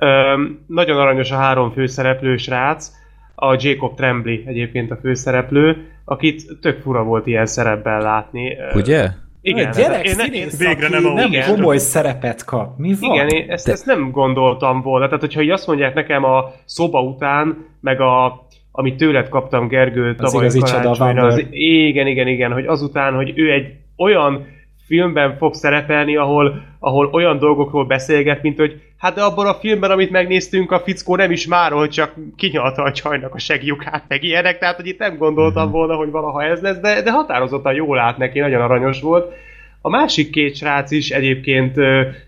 Um, 0.00 0.64
nagyon 0.66 0.96
aranyos 0.96 1.30
a 1.30 1.36
három 1.36 1.70
főszereplős 1.70 2.46
rác, 2.46 2.92
a 3.34 3.56
Jacob 3.58 3.94
Tremblay 3.94 4.42
egyébként 4.46 4.90
a 4.90 4.96
főszereplő, 4.96 5.86
akit 6.04 6.42
tök 6.60 6.80
fura 6.80 7.02
volt 7.02 7.26
ilyen 7.26 7.46
szerepben 7.46 8.00
látni. 8.00 8.56
Ugye? 8.74 9.08
Igen, 9.40 9.70
gyerek 9.70 10.06
én, 10.06 10.14
színész, 10.14 10.58
végre 10.58 10.88
nem, 10.88 11.02
nem 11.02 11.32
igen. 11.32 11.54
komoly 11.54 11.78
szerepet 11.78 12.44
kap. 12.44 12.78
Mi 12.78 12.94
van? 13.00 13.14
Igen, 13.14 13.28
én 13.28 13.50
ezt, 13.50 13.66
De... 13.66 13.72
ezt 13.72 13.86
nem 13.86 14.10
gondoltam 14.10 14.82
volna. 14.82 15.04
Tehát, 15.04 15.20
hogyha 15.20 15.42
így 15.42 15.50
azt 15.50 15.66
mondják 15.66 15.94
nekem 15.94 16.24
a 16.24 16.52
szoba 16.64 17.02
után, 17.02 17.66
meg 17.80 18.00
a, 18.00 18.46
amit 18.72 18.96
tőled 18.96 19.28
kaptam 19.28 19.68
Gergő 19.68 20.14
tavaly 20.14 20.48
karácsonyra, 20.58 21.26
az, 21.26 21.46
igen, 21.50 22.06
igen, 22.06 22.28
igen, 22.28 22.52
hogy 22.52 22.66
azután, 22.66 23.14
hogy 23.14 23.32
ő 23.34 23.52
egy 23.52 23.72
olyan 23.96 24.46
filmben 24.86 25.36
fog 25.36 25.54
szerepelni, 25.54 26.16
ahol, 26.16 26.62
ahol 26.78 27.08
olyan 27.12 27.38
dolgokról 27.38 27.84
beszélget, 27.84 28.42
mint 28.42 28.58
hogy 28.58 28.80
hát 28.98 29.14
de 29.14 29.22
abban 29.22 29.46
a 29.46 29.54
filmben, 29.54 29.90
amit 29.90 30.10
megnéztünk, 30.10 30.72
a 30.72 30.80
fickó 30.80 31.16
nem 31.16 31.30
is 31.30 31.46
már, 31.46 31.72
hogy 31.72 31.90
csak 31.90 32.14
kinyalta 32.36 32.82
a 32.82 32.92
csajnak 32.92 33.34
a 33.34 33.38
segjukát, 33.38 34.04
meg 34.08 34.22
ilyenek, 34.22 34.58
tehát 34.58 34.76
hogy 34.76 34.86
itt 34.86 34.98
nem 34.98 35.16
gondoltam 35.16 35.64
mhm. 35.64 35.72
volna, 35.72 35.94
hogy 35.94 36.10
valaha 36.10 36.44
ez 36.44 36.60
lesz, 36.60 36.78
de, 36.78 37.02
de 37.02 37.10
határozottan 37.10 37.74
jól 37.74 37.96
lát 37.96 38.18
neki, 38.18 38.38
nagyon 38.38 38.60
aranyos 38.60 39.00
volt. 39.00 39.32
A 39.80 39.88
másik 39.88 40.30
két 40.30 40.56
srác 40.56 40.90
is 40.90 41.10
egyébként 41.10 41.74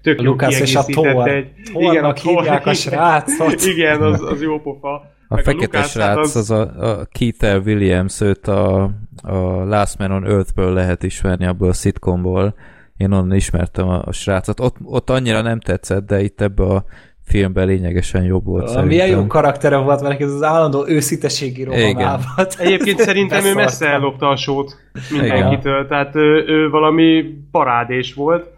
tök 0.03 0.23
jó 0.23 0.35
és 0.35 0.75
a 0.75 0.83
Thor. 0.83 1.29
Egy, 1.29 1.47
igen, 1.75 2.05
a 2.05 2.13
Thor, 2.13 2.43
hívják 2.43 2.67
a 2.67 2.75
srácot. 2.85 3.65
Igen, 3.65 4.03
az, 4.03 4.23
az 4.23 4.43
jó 4.43 4.61
pofa. 4.61 5.15
A 5.29 5.37
fekete 5.37 5.79
a 5.79 5.81
hát 5.81 5.91
srác, 5.91 6.19
az... 6.19 6.37
az 6.37 6.51
a, 6.51 6.61
a 6.61 7.07
Keith 7.13 7.67
Williams, 7.67 8.21
őt 8.21 8.47
a, 8.47 8.91
a 9.27 9.65
Last 9.65 9.99
Man 9.99 10.11
on 10.11 10.25
Earth-ből 10.25 10.73
lehet 10.73 11.03
ismerni, 11.03 11.47
abból 11.47 11.69
a 11.69 11.73
szitkomból. 11.73 12.55
Én 12.97 13.13
onnan 13.13 13.37
ismertem 13.37 13.89
a, 13.89 14.03
a 14.05 14.13
srácot. 14.13 14.61
Ott, 14.61 14.77
ott 14.85 15.11
annyira 15.11 15.41
nem 15.43 15.61
tetszett, 15.61 16.07
de 16.07 16.23
itt 16.23 16.41
ebbe 16.41 16.65
a 16.65 16.85
filmben 17.25 17.67
lényegesen 17.67 18.23
jobb 18.23 18.45
volt 18.45 18.71
a, 18.71 18.83
Milyen 18.83 19.09
jó 19.09 19.27
karaktere 19.27 19.77
volt, 19.77 20.01
mert 20.03 20.21
ez 20.21 20.33
az 20.33 20.43
állandó 20.43 20.87
őszíteségi 20.89 21.65
rohamában. 21.65 22.25
Egyébként 22.59 23.01
szerintem 23.01 23.45
ő 23.45 23.55
messze 23.55 23.89
ellopta 23.89 24.29
a 24.29 24.37
sót 24.37 24.77
mindenkitől, 25.11 25.87
tehát 25.87 26.15
ő, 26.15 26.45
ő 26.47 26.71
valami 26.71 27.25
parádés 27.51 28.15
volt. 28.15 28.51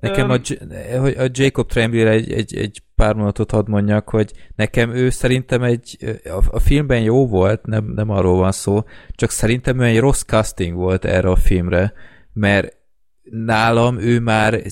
Nekem 0.00 0.30
a, 0.30 0.38
a 1.18 1.28
Jacob 1.32 1.66
Tremblay 1.66 2.06
egy, 2.06 2.32
egy, 2.32 2.56
egy 2.56 2.82
pár 2.96 3.14
mondatot 3.14 3.50
hadd 3.50 3.68
mondjak, 3.68 4.08
hogy 4.08 4.32
nekem 4.54 4.90
ő 4.90 5.10
szerintem 5.10 5.62
egy, 5.62 5.98
a, 6.24 6.44
a 6.50 6.58
filmben 6.58 7.00
jó 7.00 7.26
volt, 7.26 7.66
nem, 7.66 7.92
nem 7.94 8.10
arról 8.10 8.36
van 8.36 8.52
szó, 8.52 8.84
csak 9.10 9.30
szerintem 9.30 9.80
ő 9.80 9.84
egy 9.84 9.98
rossz 9.98 10.22
casting 10.22 10.74
volt 10.74 11.04
erre 11.04 11.30
a 11.30 11.36
filmre, 11.36 11.92
mert 12.32 12.76
nálam 13.30 13.98
ő 13.98 14.20
már 14.20 14.62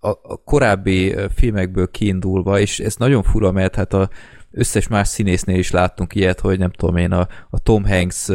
a, 0.00 0.08
a 0.08 0.36
korábbi 0.44 1.14
filmekből 1.34 1.90
kiindulva, 1.90 2.60
és 2.60 2.80
ez 2.80 2.96
nagyon 2.96 3.22
fura, 3.22 3.52
mert 3.52 3.74
hát 3.74 3.92
a 3.92 4.10
összes 4.52 4.88
más 4.88 5.08
színésznél 5.08 5.58
is 5.58 5.70
láttunk 5.70 6.14
ilyet, 6.14 6.40
hogy 6.40 6.58
nem 6.58 6.70
tudom 6.70 6.96
én, 6.96 7.12
a, 7.12 7.26
a 7.50 7.58
Tom 7.58 7.84
Hanks 7.84 8.28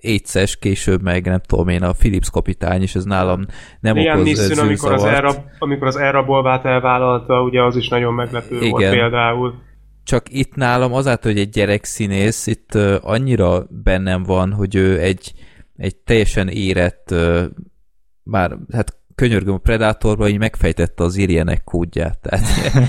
étszes, 0.00 0.56
később 0.56 1.02
meg 1.02 1.26
nem 1.26 1.40
tudom 1.46 1.68
én, 1.68 1.82
a 1.82 1.92
Philips 1.92 2.30
kapitány, 2.30 2.82
és 2.82 2.94
ez 2.94 3.04
nálam 3.04 3.46
nem 3.80 3.96
Liam 3.96 4.20
okoz 4.20 4.48
Neeson, 4.48 4.66
amikor 4.66 4.92
az, 4.92 5.04
elrab, 5.04 5.36
amikor 5.58 5.86
az 5.86 5.96
elrabolvát 5.96 6.64
elvállalta, 6.64 7.42
ugye 7.42 7.62
az 7.62 7.76
is 7.76 7.88
nagyon 7.88 8.14
meglepő 8.14 8.56
Igen. 8.56 8.70
volt 8.70 8.90
például. 8.90 9.54
Csak 10.04 10.22
itt 10.28 10.54
nálam 10.54 10.92
azáltal, 10.92 11.32
hogy 11.32 11.40
egy 11.40 11.50
gyerek 11.50 11.84
színész, 11.84 12.46
itt 12.46 12.74
uh, 12.74 12.94
annyira 13.00 13.66
bennem 13.70 14.22
van, 14.22 14.52
hogy 14.52 14.74
ő 14.74 15.00
egy, 15.00 15.32
egy 15.76 15.96
teljesen 15.96 16.48
érett 16.48 17.08
uh, 17.10 17.44
már 18.22 18.56
hát 18.72 18.97
könyörgöm 19.18 19.54
a 19.54 19.58
Predatorba, 19.58 20.28
így 20.28 20.38
megfejtette 20.38 21.04
az 21.04 21.16
Irienek 21.16 21.64
kódját. 21.64 22.18
Tehát, 22.22 22.46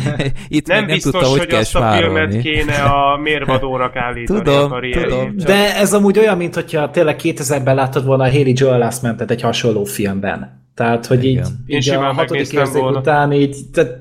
itt 0.48 0.68
nem, 0.68 0.78
nem 0.78 0.88
biztos, 0.88 1.12
tudta, 1.12 1.28
hogy, 1.28 1.38
hogy 1.38 1.48
kell 1.48 1.60
azt 1.60 1.76
a 1.76 1.92
filmet 1.92 2.42
kéne 2.42 2.76
a 2.76 3.18
mérvadóra 3.18 3.92
állítani 3.94 4.42
tudom, 4.42 4.72
a 4.72 4.80
tudom. 4.92 5.38
Csak... 5.38 5.48
De 5.48 5.76
ez 5.76 5.94
amúgy 5.94 6.20
olyan, 6.20 6.38
mint 6.38 6.56
hogyha 6.56 6.90
tényleg 6.90 7.20
2000-ben 7.24 7.76
láttad 7.76 8.06
volna 8.06 8.24
a 8.24 8.32
Haley 8.32 8.54
Joel 8.56 8.82
Osmentet 8.82 9.32
egy 9.32 9.42
hasonló 9.42 9.84
filmben. 9.84 10.58
Tehát, 10.76 11.06
hogy 11.06 11.24
így, 11.26 11.42
így 11.66 11.90
a 11.90 12.14
hatodik 12.14 12.52
érzék 12.52 12.84
után 12.84 13.32
így, 13.32 13.56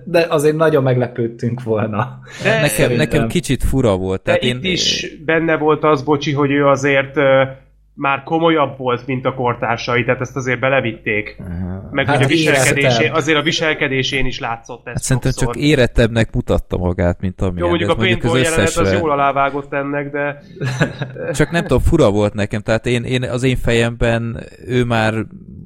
de 0.05 0.27
azért 0.29 0.57
nagyon 0.57 0.83
meglepődtünk 0.83 1.63
volna. 1.63 2.21
De 2.43 2.61
nekem, 2.61 2.93
nekem 2.93 3.29
kicsit 3.29 3.65
fura 3.65 3.97
volt. 3.97 4.23
Tehát 4.23 4.41
de 4.41 4.47
én... 4.47 4.57
itt 4.57 4.65
is 4.65 5.07
benne 5.25 5.57
volt 5.57 5.85
az, 5.85 6.03
bocsi, 6.03 6.33
hogy 6.33 6.51
ő 6.51 6.67
azért 6.67 7.15
már 7.99 8.23
komolyabb 8.23 8.77
volt, 8.77 9.07
mint 9.07 9.27
a 9.27 9.35
kortársai, 9.35 10.05
tehát 10.05 10.21
ezt 10.21 10.37
azért 10.37 10.61
belevitték. 10.61 11.37
Uh, 11.39 11.47
Meg 11.91 12.07
hát 12.07 12.23
a 12.23 12.27
viselkedésén, 12.27 13.13
azért 13.13 13.39
a 13.39 13.43
viselkedésén 13.43 14.27
is 14.27 14.39
látszott 14.41 14.87
ez. 14.87 14.93
Hát 14.93 15.03
szerintem 15.03 15.33
csak 15.37 15.57
érettebbnek 15.57 16.35
mutatta 16.35 16.77
magát, 16.77 17.21
mint 17.21 17.41
ami. 17.41 17.61
Jó, 17.61 17.69
mondjuk 17.69 17.91
a 17.91 17.95
paintball 17.95 18.39
jelenet 18.39 18.77
az 18.77 18.93
jól 18.93 19.11
alávágott 19.11 19.73
ennek, 19.73 20.11
de... 20.11 20.43
csak 21.39 21.51
nem 21.51 21.63
tudom, 21.63 21.79
fura 21.79 22.11
volt 22.11 22.35
nekem, 22.35 22.61
tehát 22.61 22.87
én, 22.87 23.05
én 23.05 23.23
az 23.23 23.43
én 23.43 23.57
fejemben 23.57 24.45
ő 24.67 24.85
már 24.85 25.15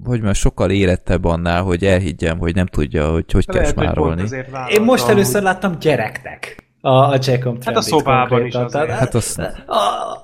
hogy 0.04 0.20
már 0.20 0.34
sokkal 0.34 0.70
érettebb 0.70 1.24
annál, 1.24 1.62
hogy 1.62 1.84
elhiggyem, 1.84 2.38
hogy 2.38 2.54
nem 2.54 2.66
tudja, 2.66 3.10
hogy 3.10 3.32
hogy 3.32 3.46
kell 3.46 3.64
smárolni. 3.64 4.22
Én 4.68 4.82
most 4.82 5.08
először 5.08 5.42
láttam 5.42 5.78
gyereknek 5.80 6.56
a, 6.80 6.90
a 6.90 7.18
Jacob 7.20 7.64
Hát 7.64 7.76
a 7.76 7.80
szobában 7.80 8.46
is 8.46 8.54
azért. 8.54 8.70
Tehát, 8.70 8.98
hát 8.98 9.14
az... 9.14 9.38
a, 9.66 9.76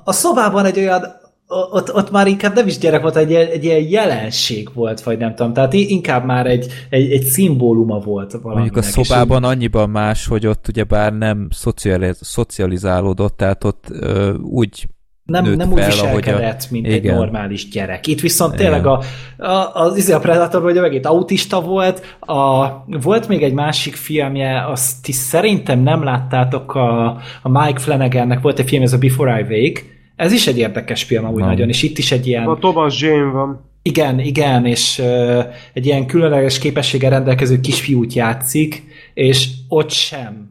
a 0.04 0.12
szobában 0.12 0.64
egy 0.64 0.78
olyan 0.78 1.26
ott, 1.48 1.94
ott 1.94 2.10
már 2.10 2.26
inkább 2.26 2.54
nem 2.54 2.66
is 2.66 2.78
gyerek 2.78 3.02
volt, 3.02 3.16
egy, 3.16 3.34
egy 3.34 3.64
ilyen 3.64 3.88
jelenség 3.88 4.68
volt, 4.74 5.00
vagy 5.00 5.18
nem 5.18 5.34
tudom, 5.34 5.52
tehát 5.52 5.72
inkább 5.72 6.24
már 6.24 6.46
egy, 6.46 6.66
egy, 6.90 7.12
egy 7.12 7.22
szimbóluma 7.22 7.98
volt 7.98 8.32
valaminek. 8.32 8.72
Mondjuk 8.72 8.76
a 8.76 9.04
szobában 9.04 9.44
úgy... 9.44 9.50
annyiban 9.50 9.90
más, 9.90 10.26
hogy 10.26 10.46
ott 10.46 10.68
ugye 10.68 10.84
bár 10.84 11.12
nem 11.12 11.48
szocializ, 11.50 12.18
szocializálódott, 12.20 13.36
tehát 13.36 13.64
ott 13.64 13.84
ö, 13.90 14.34
úgy 14.34 14.86
nem, 15.24 15.52
nem 15.52 15.72
úgy 15.72 15.84
viselkedett, 15.84 16.62
a... 16.62 16.66
mint 16.70 16.86
Igen. 16.86 16.98
egy 16.98 17.18
normális 17.18 17.68
gyerek. 17.68 18.06
Itt 18.06 18.20
viszont 18.20 18.56
tényleg 18.56 18.86
a, 18.86 19.02
a, 19.36 19.70
az 19.74 19.96
izé 19.96 20.12
a 20.12 20.18
Predator, 20.18 20.62
hogy 20.62 20.74
megint 20.74 21.06
autista 21.06 21.60
volt, 21.60 22.16
a, 22.20 22.66
volt 22.86 23.28
még 23.28 23.42
egy 23.42 23.52
másik 23.52 23.94
filmje, 23.94 24.66
azt 24.66 25.02
ti 25.02 25.12
szerintem 25.12 25.80
nem 25.80 26.02
láttátok, 26.04 26.74
a, 26.74 27.06
a 27.42 27.48
Mike 27.48 27.78
Flanagannek 27.78 28.40
volt 28.40 28.58
egy 28.58 28.68
film, 28.68 28.82
ez 28.82 28.92
a 28.92 28.98
Before 28.98 29.40
I 29.40 29.42
Wake, 29.42 29.80
ez 30.18 30.32
is 30.32 30.46
egy 30.46 30.58
érdekes 30.58 31.02
film 31.02 31.24
amúgy 31.24 31.40
nem. 31.40 31.48
nagyon, 31.48 31.68
és 31.68 31.82
itt 31.82 31.98
is 31.98 32.12
egy 32.12 32.26
ilyen... 32.26 32.46
A 32.46 32.56
Thomas 32.56 33.00
Jane 33.00 33.30
van. 33.30 33.70
Igen, 33.82 34.20
igen, 34.20 34.66
és 34.66 34.98
uh, 34.98 35.44
egy 35.72 35.86
ilyen 35.86 36.06
különleges 36.06 36.58
képességgel 36.58 37.10
rendelkező 37.10 37.60
kisfiút 37.60 38.12
játszik, 38.12 38.84
és 39.14 39.48
ott 39.68 39.90
sem 39.90 40.50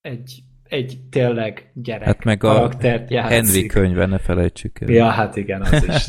egy 0.00 0.40
egy 0.68 0.98
tényleg 1.10 1.70
gyerek 1.74 2.04
hát 2.04 2.24
meg 2.24 2.38
karaktert 2.38 3.10
a 3.10 3.14
játszik. 3.14 3.32
Henry 3.32 3.66
könyve, 3.66 4.06
ne 4.06 4.18
felejtsük 4.18 4.80
el. 4.80 4.90
Ja, 4.90 5.04
hát 5.04 5.36
igen, 5.36 5.62
az 5.62 5.84
is. 5.88 6.08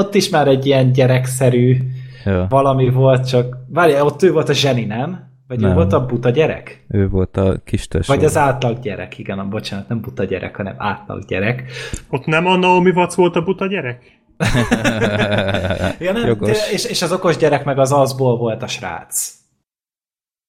ott 0.00 0.14
is 0.14 0.28
már 0.28 0.48
egy 0.48 0.66
ilyen 0.66 0.92
gyerekszerű 0.92 1.76
ja. 2.24 2.46
valami 2.48 2.90
volt, 2.90 3.28
csak 3.28 3.56
várj, 3.68 4.00
ott 4.00 4.22
ő 4.22 4.32
volt 4.32 4.48
a 4.48 4.52
zseni, 4.52 4.84
nem? 4.84 5.29
Vagy 5.50 5.60
nem. 5.60 5.70
ő 5.70 5.74
volt 5.74 5.92
a 5.92 6.06
buta 6.06 6.30
gyerek? 6.30 6.84
Ő 6.88 7.08
volt 7.08 7.36
a 7.36 7.60
kis 7.64 7.88
tesó. 7.88 8.14
Vagy 8.14 8.24
az 8.24 8.36
átlag 8.36 8.80
gyerek, 8.80 9.18
igen, 9.18 9.38
a 9.38 9.48
bocsánat, 9.48 9.88
nem 9.88 10.00
buta 10.00 10.24
gyerek, 10.24 10.56
hanem 10.56 10.74
átlag 10.78 11.24
gyerek. 11.24 11.64
Ott 12.10 12.26
nem 12.26 12.46
a 12.46 12.56
Naomi 12.56 12.90
Watts 12.90 13.14
volt 13.14 13.36
a 13.36 13.42
buta 13.42 13.66
gyerek? 13.66 14.20
ja, 16.04 16.12
nem, 16.12 16.38
és, 16.72 16.84
és 16.84 17.02
az 17.02 17.12
okos 17.12 17.36
gyerek 17.36 17.64
meg 17.64 17.78
az 17.78 17.92
azból 17.92 18.36
volt 18.36 18.62
a 18.62 18.66
srác. 18.66 19.34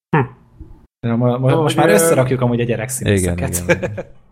Hm. 0.10 1.18
Most, 1.18 1.56
most 1.56 1.76
már 1.76 1.90
összerakjuk 1.90 2.42
amúgy 2.42 2.60
a 2.60 2.64
gyerekszínészeket. 2.64 3.64
Igen, 3.64 3.80
igen. 3.80 4.06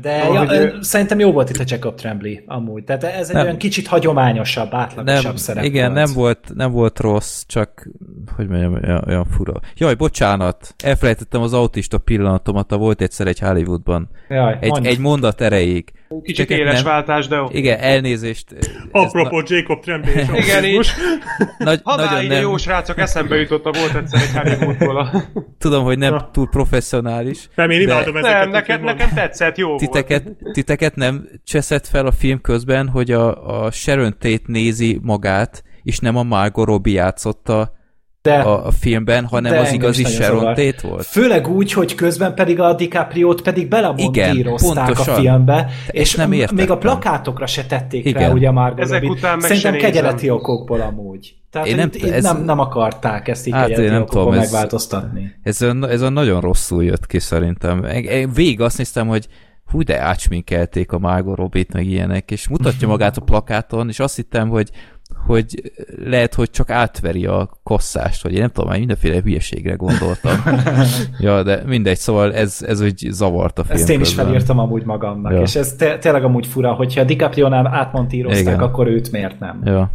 De 0.00 0.16
ja, 0.16 0.46
hogy... 0.46 0.82
szerintem 0.82 1.18
jó 1.18 1.32
volt 1.32 1.50
itt 1.50 1.56
a 1.56 1.64
Jacob 1.66 1.94
Tremblay 1.94 2.42
amúgy. 2.46 2.84
Tehát 2.84 3.04
ez 3.04 3.28
egy 3.28 3.34
nem. 3.34 3.44
olyan 3.44 3.56
kicsit 3.56 3.86
hagyományosabb, 3.86 4.74
átlagosabb 4.74 5.24
nem, 5.24 5.36
szerep 5.36 5.64
Igen, 5.64 5.92
volt. 5.92 6.04
nem 6.04 6.14
volt, 6.14 6.50
nem 6.54 6.70
volt 6.72 7.00
rossz, 7.00 7.42
csak 7.46 7.88
hogy 8.36 8.48
mondjam, 8.48 8.72
olyan, 8.72 9.04
olyan 9.06 9.24
fura. 9.24 9.60
Jaj, 9.76 9.94
bocsánat, 9.94 10.74
elfelejtettem 10.84 11.42
az 11.42 11.52
autista 11.52 11.98
pillanatomat, 11.98 12.70
volt 12.70 13.00
egyszer 13.00 13.26
egy 13.26 13.38
Hollywoodban. 13.38 14.08
Jaj, 14.28 14.58
egy, 14.60 14.86
egy 14.86 14.98
mondat 14.98 15.40
erejéig. 15.40 15.92
Kicsit 16.22 16.50
éles 16.50 16.74
nem, 16.74 16.84
váltás, 16.84 17.28
de 17.28 17.36
jó. 17.36 17.46
Igen, 17.50 17.78
elnézést. 17.78 18.46
Apropó 18.90 19.40
na... 19.40 19.44
Jacob 19.46 19.80
Tremblay 19.80 20.14
és 20.34 20.44
Igen, 20.44 20.64
így. 20.64 20.86
Nagy, 21.58 21.80
ha 21.82 21.96
nagyon 21.96 22.24
nem... 22.24 22.40
jó 22.40 22.56
srácok, 22.56 22.98
eszembe 22.98 23.36
jutott 23.36 23.64
a 23.64 23.72
volt 23.72 23.94
egyszer 23.94 24.46
egy 24.46 24.58
Hollywoodból. 24.58 25.22
Tudom, 25.58 25.84
hogy 25.84 25.98
nem 25.98 26.18
túl 26.32 26.48
professzionális. 26.48 27.48
Nem, 27.54 27.70
én 27.70 27.80
imádom 27.80 28.16
ezeket. 28.16 28.40
Nem, 28.40 28.50
nekem, 28.50 28.82
nekem 28.82 29.08
tetszett, 29.14 29.56
jó 29.56 29.76
titeket, 29.76 30.24
volt. 30.24 30.52
Titeket 30.52 30.94
nem 30.94 31.28
cseszett 31.44 31.86
fel 31.86 32.06
a 32.06 32.12
film 32.12 32.40
közben, 32.40 32.88
hogy 32.88 33.10
a, 33.10 33.64
a 33.64 33.70
Sharon 33.70 34.16
Tate 34.18 34.42
nézi 34.46 34.98
magát, 35.02 35.62
és 35.82 35.98
nem 35.98 36.16
a 36.16 36.22
Margot 36.22 36.66
Robbie 36.66 36.94
játszotta 36.94 37.78
de, 38.22 38.34
a, 38.34 38.66
a 38.66 38.70
filmben, 38.70 39.26
hanem 39.26 39.58
az 39.58 39.72
igazi 39.72 40.04
Sharon 40.04 40.44
Tate 40.44 40.88
volt. 40.88 41.06
Főleg 41.06 41.48
úgy, 41.48 41.72
hogy 41.72 41.94
közben 41.94 42.34
pedig 42.34 42.60
a 42.60 42.74
DiCaprio-t 42.74 43.42
pedig 43.42 43.68
belemontírozták 43.68 44.98
a 44.98 45.02
filmbe, 45.02 45.70
és 45.90 46.14
nem 46.14 46.32
értettem. 46.32 46.56
még 46.56 46.70
a 46.70 46.78
plakátokra 46.78 47.46
se 47.46 47.66
tették 47.66 48.04
Igen. 48.04 48.22
rá, 48.22 48.32
ugye 48.32 48.48
a 48.48 48.52
Margot 48.52 48.80
Ezek 48.80 49.02
Robbie. 49.02 49.18
Után 49.18 49.40
Szerintem 49.40 49.76
kegyeleti 49.76 50.30
okokból 50.30 50.80
amúgy. 50.80 51.34
Tehát 51.50 51.66
én 51.66 51.76
nem, 51.76 51.90
ez, 52.02 52.22
nem, 52.22 52.44
nem 52.44 52.58
akarták 52.58 53.28
ezt 53.28 53.46
így 53.46 53.52
hát 53.52 53.66
kegyeleti 53.66 53.92
nem 53.92 54.06
tudom, 54.06 54.34
megváltoztatni. 54.34 55.34
Ez, 55.42 55.62
ez, 55.62 55.74
ez 55.82 56.00
a 56.00 56.08
nagyon 56.08 56.40
rosszul 56.40 56.84
jött 56.84 57.06
ki 57.06 57.18
szerintem. 57.18 57.84
Én 57.84 58.32
végig 58.32 58.60
azt 58.60 58.78
néztem, 58.78 59.06
hogy 59.06 59.26
hú, 59.70 59.82
de 59.82 60.00
átsminkelték 60.00 60.92
a 60.92 60.98
Margot 60.98 61.36
Robbie-t, 61.36 61.72
meg 61.72 61.86
ilyenek, 61.86 62.30
és 62.30 62.48
mutatja 62.48 62.88
magát 62.88 63.16
a 63.16 63.20
plakáton, 63.20 63.88
és 63.88 63.98
azt 63.98 64.16
hittem, 64.16 64.48
hogy 64.48 64.70
hogy 65.26 65.72
lehet, 66.04 66.34
hogy 66.34 66.50
csak 66.50 66.70
átveri 66.70 67.26
a 67.26 67.50
kosszást, 67.62 68.22
vagy 68.22 68.32
én 68.32 68.40
nem 68.40 68.50
tudom, 68.50 68.68
már 68.68 68.78
mindenféle 68.78 69.20
hülyeségre 69.22 69.74
gondoltam. 69.74 70.32
ja, 71.18 71.42
de 71.42 71.62
mindegy, 71.66 71.98
szóval 71.98 72.34
ez, 72.34 72.62
ez 72.66 72.80
úgy 72.80 73.06
zavart 73.10 73.58
a 73.58 73.64
film 73.64 73.78
Ezt 73.78 73.88
én 73.88 74.00
is 74.00 74.14
felírtam 74.14 74.58
amúgy 74.58 74.84
magamnak, 74.84 75.32
ja. 75.32 75.40
és 75.40 75.54
ez 75.54 75.74
tényleg 76.00 76.24
amúgy 76.24 76.46
fura, 76.46 76.72
hogyha 76.72 77.04
DiCaprio-nál 77.04 77.66
átmontírozták, 77.66 78.62
akkor 78.62 78.86
őt 78.86 79.12
miért 79.12 79.38
nem? 79.38 79.60
Ja. 79.64 79.90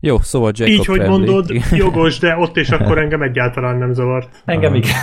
Jó, 0.00 0.18
szóval 0.18 0.52
Jacob 0.54 0.74
Így, 0.74 0.84
hogy 0.84 0.98
Tremblay. 0.98 1.20
mondod, 1.20 1.50
jogos, 1.70 2.18
de 2.18 2.36
ott 2.36 2.56
és 2.56 2.70
akkor 2.70 2.98
engem 2.98 3.22
egyáltalán 3.22 3.76
nem 3.76 3.92
zavart. 3.92 4.42
Engem 4.44 4.74
igen. 4.74 4.94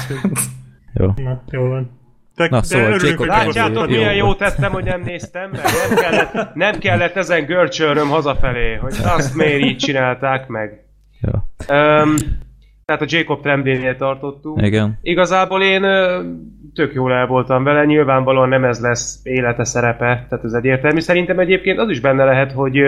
Jó. 0.93 1.05
Na, 1.05 1.43
jó 1.51 1.67
van. 1.67 2.01
Te, 2.35 2.47
Na, 2.49 2.63
szóval 2.63 2.99
Jacob 3.01 3.25
Látjátok, 3.25 3.87
milyen 3.87 4.15
jó 4.15 4.33
tettem, 4.33 4.71
hogy 4.71 4.83
nem 4.83 5.01
néztem, 5.01 5.49
mert 5.51 5.89
nem 5.89 5.97
kellett, 5.97 6.53
nem 6.53 6.79
kellett 6.79 7.15
ezen 7.15 7.45
görcsölröm 7.45 8.09
hazafelé, 8.09 8.73
hogy 8.75 8.95
azt 9.03 9.35
miért 9.35 9.63
így 9.63 9.77
csinálták 9.77 10.47
meg. 10.47 10.85
Ja. 11.21 11.45
Um, 11.75 12.15
tehát 12.85 13.01
a 13.01 13.05
Jacob 13.07 13.41
Tremblay-nél 13.41 13.95
tartottunk. 13.95 14.61
Igen. 14.61 14.99
Igazából 15.01 15.63
én 15.63 15.81
tök 16.73 16.93
jól 16.93 17.13
el 17.13 17.27
voltam 17.27 17.63
vele, 17.63 17.85
nyilvánvalóan 17.85 18.49
nem 18.49 18.63
ez 18.63 18.79
lesz 18.79 19.19
élete 19.23 19.63
szerepe, 19.63 20.25
tehát 20.29 20.43
ez 20.43 20.53
egyértelmű. 20.53 20.99
Szerintem 20.99 21.39
egyébként 21.39 21.79
az 21.79 21.89
is 21.89 21.99
benne 21.99 22.23
lehet, 22.23 22.51
hogy 22.51 22.79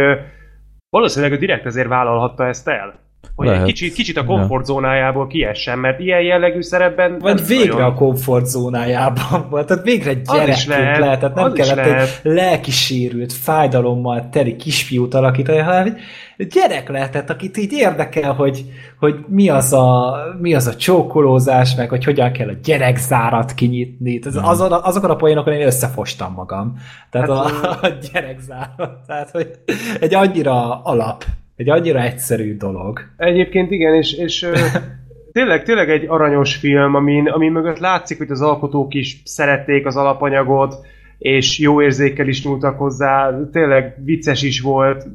valószínűleg 0.89 1.39
direkt 1.39 1.65
ezért 1.65 1.87
vállalhatta 1.87 2.47
ezt 2.47 2.67
el. 2.67 3.04
Hogy 3.35 3.47
Lehet. 3.47 3.61
egy 3.61 3.67
kicsit, 3.67 3.93
kicsit 3.93 4.17
a 4.17 4.25
komfortzónájából 4.25 5.27
kiessen, 5.27 5.79
mert 5.79 5.99
ilyen 5.99 6.21
jellegű 6.21 6.61
szerepben... 6.61 7.19
Vagy 7.19 7.45
végre 7.47 7.73
nagyon... 7.73 7.89
a 7.89 7.93
komfortzónájában 7.93 9.47
volt, 9.49 9.67
tehát 9.67 9.83
végre 9.83 10.13
gyerekként 10.13 10.67
lehet, 10.67 10.99
lehetett, 10.99 11.33
nem 11.33 11.53
kellett 11.53 11.75
lehet. 11.75 12.21
egy 12.23 12.31
lelkisérült, 12.31 13.33
fájdalommal 13.33 14.29
teli 14.29 14.55
kisfiút 14.55 15.13
alakítani, 15.13 15.57
hanem 15.57 15.97
egy 16.37 16.47
gyerek 16.47 16.89
lehetett, 16.89 17.29
akit 17.29 17.57
így 17.57 17.71
érdekel, 17.71 18.33
hogy, 18.33 18.65
hogy 18.99 19.15
mi, 19.27 19.49
az 19.49 19.73
a, 19.73 20.15
mi 20.41 20.53
az 20.53 20.67
a 20.67 20.75
csókolózás, 20.75 21.75
meg 21.75 21.89
hogy 21.89 22.03
hogyan 22.03 22.31
kell 22.31 22.47
a 22.47 22.53
gyerekzárat 22.63 23.53
kinyitni. 23.53 24.19
Ez, 24.23 24.33
hmm. 24.33 24.45
azon, 24.45 24.71
azokon 24.71 25.09
a 25.09 25.15
poénokon 25.15 25.53
én 25.53 25.65
összefostam 25.65 26.33
magam. 26.33 26.77
Tehát 27.09 27.29
hát, 27.29 27.37
a, 27.63 27.69
a 27.81 27.89
gyerekzárat. 28.11 29.05
Tehát, 29.07 29.31
hogy 29.31 29.51
egy 29.99 30.13
annyira 30.13 30.81
alap 30.83 31.25
egy 31.55 31.69
annyira 31.69 32.01
egyszerű 32.01 32.57
dolog. 32.57 32.99
Egyébként 33.17 33.71
igen, 33.71 33.95
és, 33.95 34.13
és 34.13 34.47
tényleg, 35.31 35.63
tényleg 35.63 35.89
egy 35.89 36.05
aranyos 36.07 36.55
film, 36.55 36.95
amin, 36.95 37.27
amin 37.27 37.51
mögött 37.51 37.79
látszik, 37.79 38.17
hogy 38.17 38.31
az 38.31 38.41
alkotók 38.41 38.93
is 38.93 39.21
szerették 39.25 39.85
az 39.85 39.95
alapanyagot, 39.95 40.75
és 41.17 41.59
jó 41.59 41.81
érzékkel 41.81 42.27
is 42.27 42.43
nyúltak 42.45 42.77
hozzá, 42.77 43.39
tényleg 43.51 43.95
vicces 44.03 44.41
is 44.41 44.61
volt, 44.61 45.05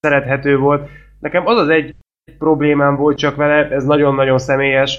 szerethető 0.00 0.56
volt. 0.56 0.88
Nekem 1.20 1.46
az 1.46 1.58
az 1.58 1.68
egy 1.68 1.94
problémám 2.38 2.96
volt 2.96 3.18
csak 3.18 3.36
vele, 3.36 3.68
ez 3.70 3.84
nagyon-nagyon 3.84 4.38
személyes. 4.38 4.98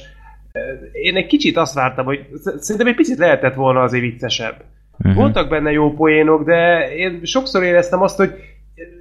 Én 0.92 1.16
egy 1.16 1.26
kicsit 1.26 1.58
azt 1.58 1.74
vártam, 1.74 2.06
hogy 2.06 2.28
szerintem 2.58 2.88
egy 2.88 2.96
picit 2.96 3.18
lehetett 3.18 3.54
volna 3.54 3.82
azért 3.82 4.04
viccesebb. 4.04 4.64
Uh-huh. 5.00 5.16
Voltak 5.16 5.50
benne 5.50 5.72
jó 5.72 5.94
poénok, 5.94 6.44
de 6.44 6.90
én 6.96 7.20
sokszor 7.24 7.64
éreztem 7.64 8.02
azt, 8.02 8.18
hogy 8.18 8.34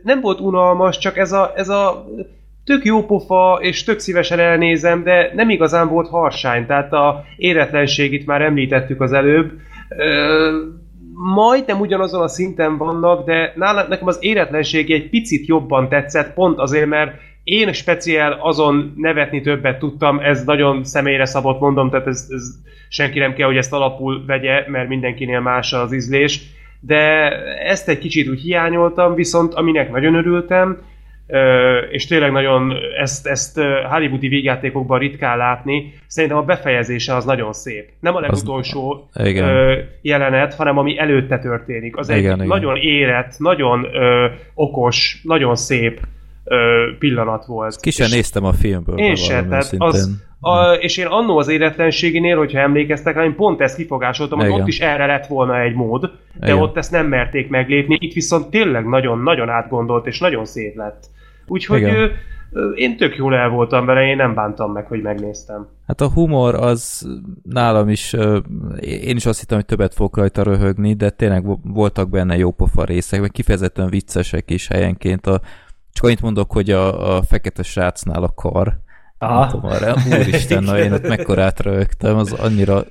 nem 0.02 0.20
volt 0.20 0.40
unalmas, 0.40 0.98
csak 0.98 1.16
ez 1.16 1.32
a, 1.32 1.52
ez 1.56 1.68
a 1.68 2.06
tök 2.64 2.84
jó 2.84 3.04
pofa, 3.04 3.58
és 3.60 3.84
tök 3.84 3.98
szívesen 3.98 4.38
elnézem, 4.38 5.02
de 5.02 5.30
nem 5.34 5.50
igazán 5.50 5.88
volt 5.88 6.08
harsány, 6.08 6.66
tehát 6.66 6.92
a 6.92 7.24
éretlenségét 7.36 8.26
már 8.26 8.42
említettük 8.42 9.00
az 9.00 9.12
előbb. 9.12 9.52
Ö, 9.88 10.58
majdnem 11.34 11.80
ugyanazon 11.80 12.22
a 12.22 12.28
szinten 12.28 12.76
vannak, 12.76 13.24
de 13.24 13.52
nála, 13.56 13.86
nekem 13.88 14.06
az 14.06 14.18
éretlenség 14.20 14.90
egy 14.90 15.08
picit 15.10 15.46
jobban 15.46 15.88
tetszett, 15.88 16.34
pont 16.34 16.58
azért, 16.58 16.86
mert 16.86 17.12
én 17.44 17.72
speciál 17.72 18.32
azon 18.32 18.94
nevetni 18.96 19.40
többet 19.40 19.78
tudtam, 19.78 20.18
ez 20.18 20.44
nagyon 20.44 20.84
személyre 20.84 21.24
szabott 21.24 21.60
mondom, 21.60 21.90
tehát 21.90 22.06
ez, 22.06 22.26
ez 22.28 22.42
senki 22.88 23.18
nem 23.18 23.34
kell, 23.34 23.46
hogy 23.46 23.56
ezt 23.56 23.72
alapul 23.72 24.24
vegye, 24.26 24.64
mert 24.66 24.88
mindenkinél 24.88 25.40
más 25.40 25.72
az 25.72 25.92
ízlés 25.92 26.40
de 26.86 27.30
ezt 27.58 27.88
egy 27.88 27.98
kicsit 27.98 28.28
úgy 28.28 28.40
hiányoltam, 28.40 29.14
viszont 29.14 29.54
aminek 29.54 29.90
nagyon 29.90 30.14
örültem, 30.14 30.78
és 31.90 32.06
tényleg 32.06 32.32
nagyon 32.32 32.72
ezt, 32.98 33.26
ezt 33.26 33.60
hollywoodi 33.90 34.28
végjátékokban 34.28 34.98
ritkán 34.98 35.36
látni, 35.36 35.92
szerintem 36.06 36.38
a 36.38 36.42
befejezése 36.42 37.14
az 37.14 37.24
nagyon 37.24 37.52
szép. 37.52 37.88
Nem 38.00 38.14
a 38.14 38.20
legutolsó 38.20 39.08
az, 39.12 39.26
igen. 39.26 39.78
jelenet, 40.02 40.54
hanem 40.54 40.78
ami 40.78 40.98
előtte 40.98 41.38
történik. 41.38 41.96
Az 41.96 42.08
igen, 42.08 42.18
egy 42.18 42.24
igen. 42.24 42.46
nagyon 42.46 42.76
érett, 42.76 43.38
nagyon 43.38 43.84
ö, 43.94 44.26
okos, 44.54 45.20
nagyon 45.22 45.56
szép 45.56 46.00
ö, 46.44 46.88
pillanat 46.98 47.46
volt. 47.46 47.80
Ki 47.80 47.90
sem 47.90 48.08
néztem 48.10 48.44
a 48.44 48.52
filmből. 48.52 48.98
Én 48.98 49.14
sem, 49.14 49.48
tehát 49.48 49.74
az, 49.78 50.24
a, 50.44 50.72
és 50.72 50.96
én 50.96 51.06
annó 51.06 51.38
az 51.38 51.48
éretlenségénél, 51.48 52.36
hogyha 52.36 52.58
emlékeztek 52.58 53.14
rá, 53.14 53.24
én 53.24 53.34
pont 53.34 53.60
ezt 53.60 53.76
kifogásoltam, 53.76 54.38
hogy 54.38 54.50
ott 54.60 54.66
is 54.66 54.80
erre 54.80 55.06
lett 55.06 55.26
volna 55.26 55.60
egy 55.60 55.74
mód, 55.74 56.00
de 56.40 56.46
Igen. 56.46 56.58
ott 56.58 56.76
ezt 56.76 56.90
nem 56.90 57.06
merték 57.06 57.48
meglépni, 57.48 57.96
itt 58.00 58.12
viszont 58.12 58.50
tényleg 58.50 58.86
nagyon-nagyon 58.86 59.48
átgondolt 59.48 60.06
és 60.06 60.18
nagyon 60.18 60.44
szép 60.44 60.76
lett. 60.76 61.04
Úgyhogy 61.46 61.82
ö, 61.82 62.06
én 62.74 62.96
tök 62.96 63.16
jól 63.16 63.34
el 63.34 63.48
voltam 63.48 63.86
vele, 63.86 64.06
én 64.06 64.16
nem 64.16 64.34
bántam 64.34 64.72
meg, 64.72 64.86
hogy 64.86 65.02
megnéztem. 65.02 65.68
Hát 65.86 66.00
a 66.00 66.10
humor 66.10 66.54
az 66.54 67.08
nálam 67.42 67.88
is, 67.88 68.12
én 68.80 69.16
is 69.16 69.26
azt 69.26 69.40
hittem, 69.40 69.56
hogy 69.56 69.66
többet 69.66 69.94
fogok 69.94 70.16
rajta 70.16 70.42
röhögni, 70.42 70.94
de 70.94 71.10
tényleg 71.10 71.44
voltak 71.62 72.08
benne 72.08 72.36
jó 72.36 72.50
pofa 72.50 72.84
részek, 72.84 73.20
meg 73.20 73.30
kifejezetten 73.30 73.88
viccesek 73.88 74.50
is 74.50 74.68
helyenként. 74.68 75.26
A, 75.26 75.40
csak 75.92 76.04
annyit 76.04 76.22
mondok, 76.22 76.52
hogy 76.52 76.70
a, 76.70 77.16
a 77.16 77.22
fekete 77.22 77.62
srácnál 77.62 78.22
a 78.22 78.32
kar, 78.34 78.82
Aha. 79.18 79.46
Tudom, 79.46 79.70
arra, 79.70 79.94
úristen, 80.20 80.62
na 80.62 80.78
én 80.78 80.92
ott 80.92 81.08
mekkorát 81.08 81.60
rögtem, 81.60 82.16
az 82.16 82.32
annyira 82.32 82.84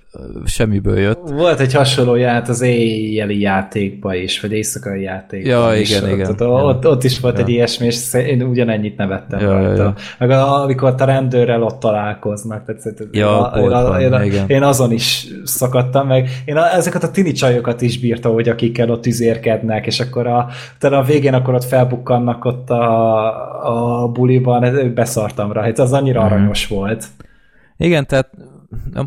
semmiből 0.45 1.00
jött. 1.00 1.30
Volt 1.30 1.60
egy 1.60 1.74
hasonló 1.74 2.16
játék 2.16 2.50
az 2.50 2.62
éjjeli 2.62 3.40
játékba 3.40 4.16
is, 4.16 4.40
vagy 4.40 4.52
éjszakai 4.52 5.02
játékba 5.02 5.50
ja, 5.50 5.76
is. 5.76 5.90
igen, 5.90 6.10
igen. 6.10 6.30
Ott, 6.30 6.41
ott, 6.41 6.88
ott 6.88 7.04
is 7.04 7.20
volt 7.20 7.38
ja. 7.38 7.44
egy 7.44 7.50
ilyesmi, 7.50 7.86
és 7.86 8.14
én 8.14 8.41
ugyanennyit 8.41 8.98
nevettem 8.98 9.40
ja, 9.40 9.52
rajta. 9.52 9.84
Ja. 9.84 9.94
Meg 10.18 10.30
amikor 10.32 10.94
a 10.98 11.04
rendőrrel 11.04 11.64
ott 11.64 11.80
találkoznak, 11.80 12.66
tehát 12.66 13.00
ja, 13.12 13.54
én, 13.56 13.72
a, 13.72 14.00
én, 14.00 14.14
én, 14.14 14.44
én, 14.48 14.64
azon 14.64 14.91
is 14.91 15.28
szakadtam 15.44 16.08
meg. 16.08 16.30
Én 16.45 16.58
a, 16.58 16.74
ezeket 16.74 17.04
a 17.04 17.12
tini 17.12 17.32
csajokat 17.32 17.82
is 17.82 18.00
bírta, 18.00 18.30
hogy 18.30 18.50
akikkel 18.50 18.90
ott 18.90 19.06
üzérkednek, 19.06 19.86
és 19.86 20.00
akkor 20.00 20.28
a, 20.28 20.48
a 20.80 21.04
végén 21.04 21.34
akkor 21.34 21.54
ott 21.54 21.64
felbukkannak 21.64 22.45
ott 22.45 22.70
a, 22.70 24.04
a 24.04 24.08
buliban, 24.08 24.91
beszartam 24.94 25.52
rá. 25.52 25.62
Hát 25.62 25.80
az 25.80 25.94
annyira 25.94 26.23
Aranyos 26.24 26.68
volt. 26.68 27.08
Igen, 27.78 28.08
tehát 28.08 28.30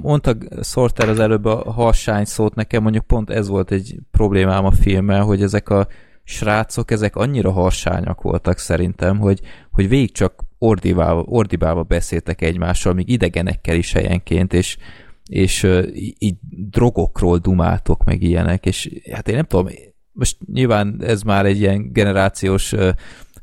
mondta 0.03 0.37
Sorter 0.63 1.09
az 1.09 1.19
előbb 1.19 1.45
a 1.45 1.73
harsány 1.73 2.25
szót, 2.25 2.55
nekem 2.55 2.83
mondjuk 2.83 3.07
pont 3.07 3.31
ez 3.31 3.49
volt 3.49 3.71
egy 3.71 3.99
problémám 4.11 4.65
a 4.65 4.71
filmmel, 4.71 5.23
hogy 5.23 5.43
ezek 5.43 5.69
a 5.69 5.87
srácok, 6.25 6.91
ezek 6.91 7.17
annyira 7.17 7.53
harsányak 7.53 8.23
voltak 8.23 8.59
szerintem, 8.59 9.19
hogy, 9.19 9.41
hogy 9.71 9.89
végig 9.89 10.13
csak 10.13 10.45
ordibálva, 10.59 11.23
ordibálva 11.27 11.83
beszéltek 11.83 12.43
egymással, 12.43 12.93
még 12.93 13.09
idegenekkel 13.09 13.77
is 13.77 13.93
helyenként, 13.93 14.53
és, 14.53 14.77
és 15.29 15.67
így 16.19 16.37
drogokról 16.71 17.39
dumáltok, 17.39 18.05
meg 18.05 18.23
ilyenek, 18.23 18.67
és 18.67 18.91
hát 19.13 19.29
én 19.29 19.35
nem 19.35 19.45
tudom, 19.45 19.69
most 20.13 20.37
nyilván 20.53 20.97
ez 21.03 21.23
már 21.23 21.47
egy 21.47 21.59
ilyen 21.59 21.93
generációs 21.93 22.75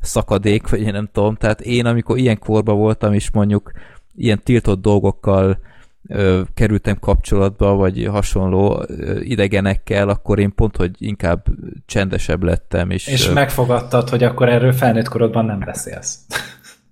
szakadék, 0.03 0.69
vagy 0.69 0.81
én 0.81 0.91
nem 0.91 1.09
tudom, 1.11 1.35
tehát 1.35 1.61
én 1.61 1.85
amikor 1.85 2.17
ilyen 2.17 2.39
korban 2.39 2.77
voltam, 2.77 3.13
és 3.13 3.31
mondjuk 3.31 3.71
ilyen 4.15 4.41
tiltott 4.43 4.81
dolgokkal 4.81 5.59
ö, 6.07 6.41
kerültem 6.53 6.99
kapcsolatba, 6.99 7.75
vagy 7.75 8.07
hasonló 8.11 8.83
ö, 8.87 9.19
idegenekkel, 9.19 10.09
akkor 10.09 10.39
én 10.39 10.53
pont, 10.55 10.75
hogy 10.77 10.91
inkább 10.97 11.45
csendesebb 11.85 12.43
lettem. 12.43 12.89
És, 12.89 13.07
és 13.07 13.27
ö, 13.27 13.33
megfogadtad, 13.33 14.09
hogy 14.09 14.23
akkor 14.23 14.49
erről 14.49 14.73
felnőtt 14.73 15.07
korodban 15.07 15.45
nem 15.45 15.59
beszélsz. 15.59 16.19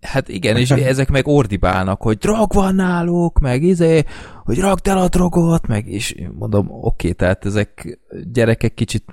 Hát 0.02 0.30
igen, 0.30 0.57
és 0.57 0.72
ezek 0.72 1.10
meg 1.10 1.28
ordibálnak, 1.28 2.02
hogy 2.02 2.18
drog 2.18 2.53
van 2.53 2.76
náluk, 2.76 3.40
meg 3.40 3.64
izé, 3.64 4.03
hogy 4.44 4.60
rakd 4.60 4.88
el 4.88 4.98
a 4.98 5.07
drogot, 5.07 5.68
meg 5.68 5.88
és 5.88 6.15
mondom, 6.38 6.68
oké, 6.69 6.78
okay, 6.80 7.14
tehát 7.14 7.45
ezek 7.45 7.99
gyerekek 8.32 8.73
kicsit 8.73 9.03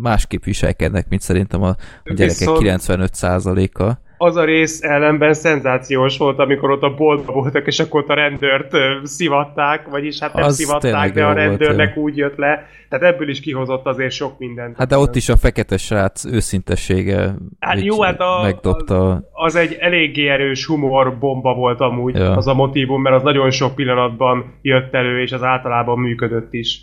másképp 0.00 0.44
viselkednek, 0.44 1.08
mint 1.08 1.22
szerintem 1.22 1.62
a, 1.62 1.76
gyerekek 2.04 2.48
95%-a 2.48 4.06
az 4.18 4.36
a 4.36 4.44
rész 4.44 4.82
ellenben 4.82 5.32
szenzációs 5.32 6.18
volt, 6.18 6.38
amikor 6.38 6.70
ott 6.70 6.82
a 6.82 6.94
boltban 6.94 7.34
voltak, 7.34 7.66
és 7.66 7.78
akkor 7.78 8.02
ott 8.02 8.08
a 8.08 8.14
rendőrt 8.14 8.70
szivatták, 9.02 9.88
vagyis 9.88 10.18
hát 10.18 10.34
nem 10.34 10.44
az 10.44 10.54
szivatták, 10.54 11.12
de 11.12 11.24
a 11.24 11.32
rendőrnek 11.32 11.94
volt, 11.94 12.06
úgy 12.06 12.16
jött 12.16 12.36
le. 12.36 12.66
Tehát 12.88 13.14
ebből 13.14 13.28
is 13.28 13.40
kihozott 13.40 13.86
azért 13.86 14.12
sok 14.12 14.38
mindent. 14.38 14.76
Hát 14.76 14.88
de 14.88 14.98
ott 14.98 15.16
is 15.16 15.28
a 15.28 15.36
fekete 15.36 15.76
srác 15.76 16.24
őszintessége 16.24 17.34
hát 17.58 17.80
jó, 17.80 18.02
hát 18.02 18.20
a, 18.20 18.40
megdobta. 18.42 19.12
Az, 19.12 19.22
az 19.32 19.54
egy 19.54 19.72
eléggé 19.72 20.28
erős 20.28 20.66
humor 20.66 21.18
bomba 21.18 21.54
volt 21.54 21.80
amúgy 21.80 22.14
ja. 22.14 22.36
az 22.36 22.46
a 22.46 22.54
motivum, 22.54 23.02
mert 23.02 23.16
az 23.16 23.22
nagyon 23.22 23.50
sok 23.50 23.74
pillanatban 23.74 24.58
jött 24.62 24.94
elő, 24.94 25.22
és 25.22 25.32
az 25.32 25.42
általában 25.42 25.98
működött 25.98 26.52
is. 26.52 26.80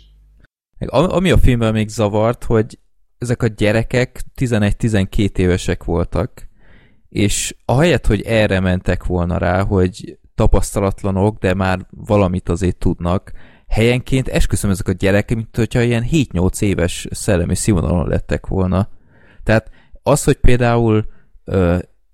Ami 0.88 1.30
a 1.30 1.36
filmben 1.36 1.72
még 1.72 1.88
zavart, 1.88 2.44
hogy 2.44 2.78
ezek 3.18 3.42
a 3.42 3.46
gyerekek 3.46 4.20
11-12 4.40 5.38
évesek 5.38 5.84
voltak, 5.84 6.45
és 7.16 7.56
ahelyett, 7.64 8.06
hogy 8.06 8.22
erre 8.22 8.60
mentek 8.60 9.04
volna 9.04 9.38
rá, 9.38 9.62
hogy 9.62 10.18
tapasztalatlanok, 10.34 11.38
de 11.38 11.54
már 11.54 11.86
valamit 11.90 12.48
azért 12.48 12.76
tudnak, 12.76 13.32
helyenként 13.68 14.28
esküszöm 14.28 14.70
ezek 14.70 14.88
a 14.88 14.92
gyerekek, 14.92 15.36
mint 15.36 15.56
hogyha 15.56 15.80
ilyen 15.80 16.04
7-8 16.10 16.62
éves 16.62 17.06
szellemi 17.10 17.54
színvonalon 17.54 18.08
lettek 18.08 18.46
volna. 18.46 18.88
Tehát 19.42 19.70
az, 20.02 20.24
hogy 20.24 20.36
például 20.36 21.06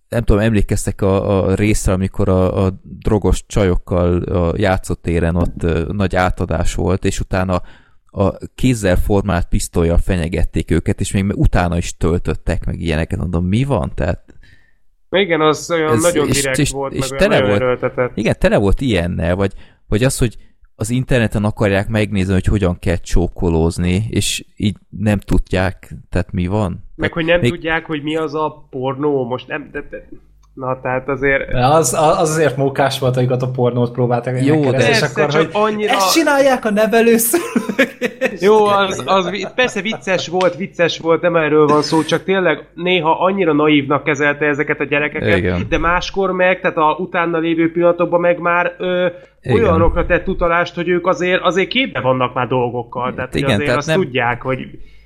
nem 0.09 0.23
tudom, 0.25 0.43
emlékeztek 0.43 1.03
a, 1.03 1.45
a 1.47 1.55
részre, 1.55 1.93
amikor 1.93 2.29
a, 2.29 2.65
a 2.65 2.81
drogos 2.83 3.45
csajokkal 3.47 4.23
a 4.23 4.53
játszótéren 4.57 5.37
ott 5.37 5.63
nagy 5.93 6.17
átadás 6.17 6.75
volt, 6.75 7.05
és 7.05 7.21
utána 7.21 7.63
a 8.07 8.37
kézzel 8.55 8.97
formált 8.97 9.49
pisztolyjal 9.49 9.99
fenyegették 9.99 10.71
őket, 10.71 11.01
és 11.01 11.13
még 11.13 11.37
utána 11.37 11.77
is 11.77 11.97
töltöttek 11.97 12.65
meg 12.65 12.81
ilyeneket. 12.81 13.19
Mondom, 13.19 13.45
mi 13.45 13.65
van? 13.65 13.93
Tehát 13.95 14.32
igen, 15.21 15.41
az 15.41 15.71
olyan 15.71 15.93
ez, 15.93 16.03
nagyon 16.03 16.31
direkt 16.31 16.59
és, 16.59 16.71
volt, 16.71 16.93
és 16.93 17.11
meg 17.11 17.19
tele 17.19 17.41
volt, 17.41 17.61
erőltetett. 17.61 18.17
Igen, 18.17 18.35
tele 18.39 18.57
volt 18.57 18.81
ilyennel, 18.81 19.37
vagy, 19.37 19.53
vagy 19.89 20.05
az, 20.05 20.19
hogy 20.19 20.37
az 20.75 20.91
interneten 20.91 21.45
akarják 21.45 21.89
megnézni, 21.89 22.33
hogy 22.33 22.45
hogyan 22.45 22.79
kell 22.79 22.97
csókolózni, 22.97 24.07
és 24.11 24.45
így 24.57 24.77
nem 24.89 25.19
tudják, 25.19 25.95
tehát 26.09 26.33
mi 26.33 26.47
van. 26.47 26.85
Meg, 26.95 27.13
hogy 27.13 27.25
nem 27.25 27.41
még... 27.41 27.51
tudják, 27.51 27.87
hogy 27.87 28.03
mi 28.03 28.17
az 28.17 28.35
a 28.35 28.67
pornó, 28.71 29.25
most 29.25 29.47
nem, 29.47 29.69
de, 29.73 29.87
de 29.91 30.09
Na, 30.55 30.81
tehát 30.81 31.09
azért... 31.09 31.55
Az, 31.55 31.95
az 31.95 32.19
azért 32.19 32.57
mókás 32.57 32.99
volt, 32.99 33.15
hogy 33.15 33.27
a 33.31 33.51
pornót 33.51 33.93
próbáltak 33.93 34.45
Jó, 34.45 34.71
de 34.71 34.89
és 34.89 35.03
akkor, 35.03 35.35
hogy 35.35 35.49
annyira... 35.53 35.93
ezt 35.93 36.13
csinálják 36.13 36.65
a 36.65 36.71
nevelőszülők. 36.71 37.97
Jó, 38.41 38.65
az, 38.65 39.03
az 39.07 39.53
persze 39.55 39.81
vicces 39.81 40.29
volt, 40.29 40.57
vicces 40.57 40.99
volt, 40.99 41.21
nem 41.21 41.37
erről 41.37 41.67
van 41.67 41.83
szó, 41.83 42.03
csak 42.03 42.25
tényleg 42.25 42.67
néha 42.75 43.25
annyira 43.25 43.53
naívnak 43.53 44.05
kezelte 44.05 44.47
ezeket 44.47 44.81
a 44.81 44.85
gyerekeket, 44.85 45.37
Igen. 45.37 45.67
de 45.69 45.79
máskor 45.79 46.33
meg, 46.33 46.61
tehát 46.61 46.77
a 46.77 46.97
utána 46.99 47.39
lévő 47.39 47.73
pillanatokban 47.73 48.21
meg 48.21 48.39
már 48.39 48.75
ö, 48.79 49.07
olyanokra 49.53 50.07
tett 50.07 50.29
utalást, 50.29 50.75
hogy 50.75 50.89
ők 50.89 51.07
azért, 51.07 51.43
azért 51.43 51.69
képbe 51.69 52.01
vannak 52.01 52.35
már 52.35 52.47
dolgokkal, 52.47 53.15
tehát 53.15 53.35
Igen, 53.35 53.49
azért 53.49 53.65
tehát 53.65 53.79
azt 53.79 53.87
nem... 53.87 54.01
tudják, 54.01 54.43
hogy 54.43 54.59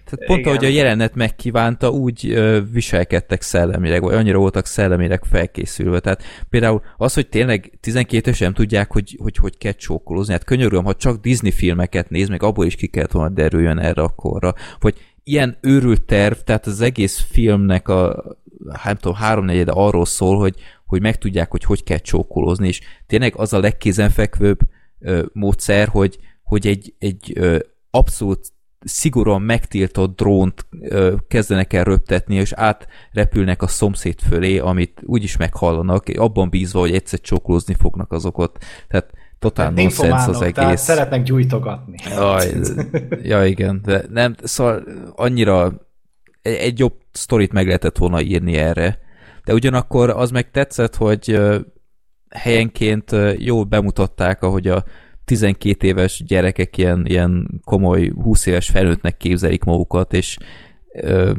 tehát 0.07 0.27
pont 0.27 0.41
Igen. 0.41 0.53
ahogy 0.53 0.65
a 0.65 0.69
jelenet 0.69 1.15
megkívánta, 1.15 1.91
úgy 1.91 2.31
ö, 2.31 2.61
viselkedtek 2.73 3.43
szellemileg, 3.43 4.03
vagy 4.03 4.15
annyira 4.15 4.39
voltak 4.39 4.67
szellemileg 4.67 5.25
felkészülve. 5.25 6.01
Tehát 6.01 6.23
például 6.51 6.83
az, 6.97 7.15
hogy 7.15 7.29
tényleg 7.29 7.79
12 7.81 8.33
sem 8.33 8.53
tudják, 8.53 8.93
hogy, 8.93 9.19
hogy 9.23 9.37
hogy 9.37 9.59
kell 9.59 9.73
csókolózni. 9.73 10.33
Hát 10.33 10.45
könyörülöm, 10.45 10.85
ha 10.85 10.95
csak 10.95 11.21
Disney 11.21 11.51
filmeket 11.51 12.11
néz, 12.11 12.29
meg 12.29 12.43
abból 12.43 12.67
is 12.67 12.75
ki 12.75 12.87
kellett 12.87 13.13
volna 13.13 13.35
derüljön 13.35 13.79
erre 13.79 14.03
a 14.03 14.09
korra. 14.09 14.55
Vagy 14.79 14.95
ilyen 15.25 15.59
őrült 15.61 16.03
terv, 16.03 16.37
tehát 16.37 16.67
az 16.67 16.81
egész 16.81 17.27
filmnek 17.31 17.89
a 17.89 18.25
hát 18.73 18.85
nem 18.85 18.97
tudom, 18.97 19.17
háromnegyede 19.17 19.73
arról 19.73 20.05
szól, 20.07 20.39
hogy, 20.39 20.55
hogy 20.87 21.01
megtudják, 21.01 21.51
hogy 21.51 21.65
hogy 21.65 21.85
kell 21.85 21.99
csókolózni, 21.99 22.69
és 22.69 22.81
tényleg 23.07 23.37
az 23.37 23.53
a 23.53 23.61
legkézenfekvőbb 23.61 24.59
ö, 24.99 25.25
módszer, 25.33 25.89
hogy, 25.89 26.19
hogy 26.43 26.67
egy, 26.67 26.95
egy 26.99 27.33
ö, 27.35 27.59
abszolút 27.91 28.53
szigorúan 28.87 29.43
megtiltott 29.43 30.17
drónt 30.17 30.67
ö, 30.81 31.15
kezdenek 31.29 31.73
el 31.73 31.85
röptetni, 31.85 32.35
és 32.35 32.53
átrepülnek 32.53 33.63
a 33.63 33.67
szomszéd 33.67 34.21
fölé, 34.21 34.59
amit 34.59 35.01
úgyis 35.05 35.37
meghallanak, 35.37 36.07
abban 36.17 36.51
bízva, 36.51 36.81
hogy 36.81 36.95
egyszer 36.95 37.21
csókolózni 37.21 37.75
fognak 37.75 38.13
azokat. 38.13 38.59
Tehát 38.89 39.11
totál 39.39 39.67
hát 39.67 39.75
nonsens 39.75 40.27
az 40.27 40.41
egész. 40.41 40.81
Szeretnek 40.81 41.23
gyújtogatni. 41.23 41.97
Jaj, 42.11 42.53
ja, 43.23 43.45
igen, 43.45 43.81
de 43.85 44.05
nem, 44.11 44.35
szóval 44.43 44.83
annyira 45.15 45.73
egy, 46.43 46.55
egy 46.55 46.79
jobb 46.79 46.95
sztorit 47.13 47.53
meg 47.53 47.67
lehetett 47.67 47.97
volna 47.99 48.21
írni 48.21 48.57
erre. 48.57 48.99
De 49.45 49.55
ugyanakkor 49.55 50.11
az 50.11 50.31
meg 50.31 50.51
tetszett, 50.51 50.97
hogy 50.97 51.41
helyenként 52.29 53.17
jól 53.39 53.65
bemutatták, 53.65 54.43
ahogy 54.43 54.69
a 54.69 54.85
12 55.27 55.87
éves 55.87 56.23
gyerekek 56.27 56.77
ilyen, 56.77 57.07
ilyen 57.07 57.61
komoly 57.65 58.13
20 58.23 58.47
éves 58.47 58.69
felnőttnek 58.69 59.17
képzelik 59.17 59.65
magukat, 59.65 60.13
és 60.13 60.39
ö, 60.93 61.33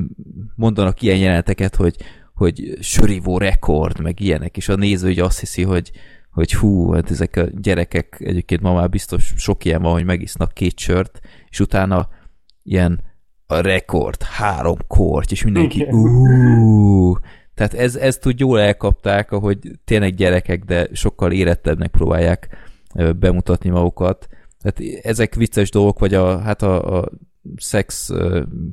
mondanak 0.56 1.02
ilyen 1.02 1.18
jeleneteket, 1.18 1.76
hogy, 1.76 1.96
hogy 2.34 2.78
sörívó 2.80 3.38
rekord, 3.38 4.00
meg 4.00 4.20
ilyenek, 4.20 4.58
és 4.58 4.70
a 4.70 4.76
néző 4.76 5.10
ugye 5.10 5.24
azt 5.24 5.40
hiszi, 5.40 5.64
hogy, 5.64 5.92
hogy 6.32 6.54
hú, 6.54 6.92
hát 6.92 7.12
ezek 7.12 7.36
a 7.36 7.46
gyerekek, 7.52 8.18
egyébként 8.20 8.62
ma 8.62 8.74
már 8.74 8.90
biztos 8.90 9.34
sok 9.38 9.66
ilyen 9.66 9.82
van, 9.82 9.92
hogy 9.92 10.06
megisznak 10.06 10.54
két 10.54 10.80
sört, 10.80 11.20
és 11.50 11.60
utána 11.60 12.10
ilyen 12.64 13.04
a 13.46 13.60
rekord, 13.60 14.24
három 14.24 14.78
kort, 14.88 15.32
és 15.32 15.44
mindenki 15.44 15.88
úúúú, 15.92 17.18
tehát 17.54 17.74
ez, 17.74 17.96
ezt 17.96 18.26
úgy 18.26 18.40
jól 18.40 18.60
elkapták, 18.60 19.32
ahogy 19.32 19.60
tényleg 19.86 20.14
gyerekek, 20.16 20.64
de 20.64 20.88
sokkal 20.94 21.32
érettebbnek 21.32 21.92
próbálják 21.92 22.50
bemutatni 23.20 23.70
magukat. 23.70 24.28
Hát 24.64 24.80
ezek 25.02 25.36
vicces 25.36 25.70
dolgok, 25.72 26.00
vagy 26.00 26.14
a, 26.14 26.40
hát 26.40 26.62
a, 26.62 26.98
a 26.98 27.10
szex 27.56 28.12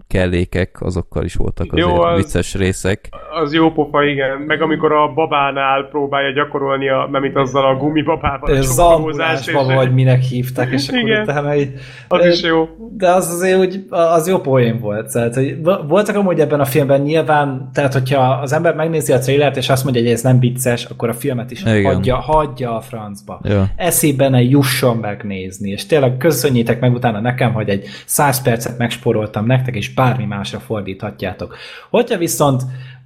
kellékek, 0.06 0.80
azokkal 0.80 1.24
is 1.24 1.34
voltak 1.34 1.72
azért 1.72 1.88
Jó, 1.88 2.00
az, 2.00 2.16
vicces 2.16 2.54
részek. 2.54 3.08
Az 3.42 3.52
jó 3.52 3.72
pofa, 3.72 4.04
igen. 4.04 4.38
Meg 4.38 4.62
amikor 4.62 4.92
a 4.92 5.12
babánál 5.14 5.88
próbálja 5.90 6.32
gyakorolni, 6.32 6.88
a, 6.88 7.08
nem 7.10 7.24
itt 7.24 7.36
azzal 7.36 7.64
a 7.64 7.76
gumibabával. 7.76 8.56
Ez 8.56 8.66
zambulásba 8.66 9.64
vagy 9.64 9.94
minek 9.94 10.20
hívták, 10.20 10.72
és 10.72 10.88
akkor 10.88 11.00
igen, 11.00 11.22
utána 11.22 11.54
így... 11.54 11.72
Az 12.08 12.26
is 12.26 12.42
jó. 12.42 12.68
De 12.96 13.08
az 13.08 13.28
azért 13.28 13.58
úgy, 13.58 13.84
az 13.88 14.28
jó 14.28 14.38
poén 14.38 14.78
volt. 14.80 15.12
Tehát, 15.12 15.34
hogy 15.34 15.58
voltak 15.88 16.16
amúgy 16.16 16.40
ebben 16.40 16.60
a 16.60 16.64
filmben 16.64 17.00
nyilván, 17.00 17.70
tehát 17.72 17.92
hogyha 17.92 18.20
az 18.20 18.52
ember 18.52 18.74
megnézi 18.74 19.12
a 19.12 19.18
trailert, 19.18 19.56
és 19.56 19.68
azt 19.68 19.84
mondja, 19.84 20.02
hogy 20.02 20.10
ez 20.10 20.22
nem 20.22 20.38
vicces, 20.38 20.84
akkor 20.84 21.08
a 21.08 21.14
filmet 21.14 21.50
is 21.50 21.62
hagyja, 21.62 22.16
hagyja 22.16 22.76
a 22.76 22.80
francba. 22.80 23.40
Ja. 23.42 23.66
Eszébe 23.76 24.28
ne 24.28 24.42
jusson 24.42 24.96
megnézni, 24.96 25.70
és 25.70 25.86
tényleg 25.86 26.16
köszönjétek 26.16 26.80
meg 26.80 26.92
utána 26.92 27.20
nekem, 27.20 27.52
hogy 27.52 27.68
egy 27.68 27.86
száz 28.06 28.42
percet 28.64 28.78
megsporoltam 28.78 29.46
nektek, 29.46 29.74
és 29.74 29.94
bármi 29.94 30.24
másra 30.24 30.58
fordíthatjátok. 30.58 31.56
Hogyha 31.90 32.18
viszont 32.18 32.62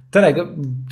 tényleg 0.09 0.41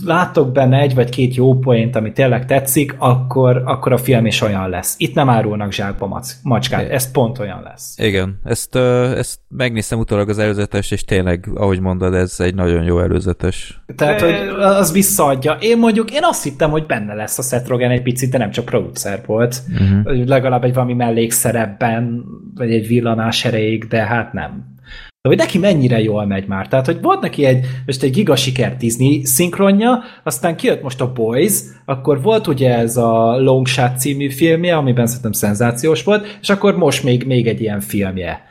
láttok 0.05 0.51
benne 0.51 0.79
egy 0.79 0.95
vagy 0.95 1.09
két 1.09 1.35
jó 1.35 1.59
poént, 1.59 1.95
ami 1.95 2.11
tényleg 2.11 2.45
tetszik, 2.45 2.95
akkor, 2.97 3.61
akkor 3.65 3.91
a 3.91 3.97
film 3.97 4.25
is 4.25 4.41
olyan 4.41 4.69
lesz. 4.69 4.95
Itt 4.97 5.13
nem 5.13 5.29
árulnak 5.29 5.71
zsákba 5.71 6.21
macskát, 6.43 6.89
ez 6.89 7.11
pont 7.11 7.39
olyan 7.39 7.61
lesz. 7.63 7.97
Igen, 7.97 8.39
ezt, 8.43 8.75
ezt 8.75 9.39
megnéztem 9.47 9.99
utólag 9.99 10.29
az 10.29 10.37
előzetes, 10.37 10.91
és 10.91 11.03
tényleg, 11.03 11.49
ahogy 11.55 11.79
mondod, 11.79 12.13
ez 12.13 12.35
egy 12.39 12.55
nagyon 12.55 12.83
jó 12.83 12.99
előzetes. 12.99 13.81
Tehát, 13.95 14.21
hogy 14.21 14.33
az 14.59 14.91
visszaadja. 14.91 15.57
Én 15.59 15.77
mondjuk, 15.77 16.11
én 16.11 16.23
azt 16.23 16.43
hittem, 16.43 16.69
hogy 16.69 16.85
benne 16.85 17.13
lesz 17.13 17.37
a 17.37 17.41
Seth 17.41 17.67
Rogen 17.67 17.91
egy 17.91 18.01
picit, 18.01 18.31
de 18.31 18.37
nem 18.37 18.51
csak 18.51 18.65
producer 18.65 19.21
volt. 19.25 19.61
Uh-huh. 19.71 20.25
Legalább 20.25 20.63
egy 20.63 20.73
valami 20.73 20.93
mellékszerepben, 20.93 22.23
vagy 22.55 22.71
egy 22.71 22.87
villanás 22.87 23.45
erejéig, 23.45 23.87
de 23.87 24.05
hát 24.05 24.33
nem 24.33 24.75
de 25.21 25.29
hogy 25.29 25.37
neki 25.37 25.57
mennyire 25.57 26.01
jól 26.01 26.25
megy 26.25 26.47
már. 26.47 26.67
Tehát, 26.67 26.85
hogy 26.85 27.01
volt 27.01 27.21
neki 27.21 27.45
egy, 27.45 27.65
most 27.85 28.03
egy 28.03 28.11
giga 28.11 28.35
siker 28.35 28.77
Disney 28.77 29.25
szinkronja, 29.25 30.03
aztán 30.23 30.55
kijött 30.55 30.81
most 30.81 31.01
a 31.01 31.11
Boys, 31.11 31.59
akkor 31.85 32.21
volt 32.21 32.47
ugye 32.47 32.77
ez 32.77 32.97
a 32.97 33.39
Long 33.39 33.67
Shot 33.67 33.99
című 33.99 34.29
filmje, 34.29 34.75
amiben 34.75 35.07
szerintem 35.07 35.31
szenzációs 35.31 36.03
volt, 36.03 36.37
és 36.41 36.49
akkor 36.49 36.77
most 36.77 37.03
még, 37.03 37.25
még 37.25 37.47
egy 37.47 37.61
ilyen 37.61 37.79
filmje 37.79 38.45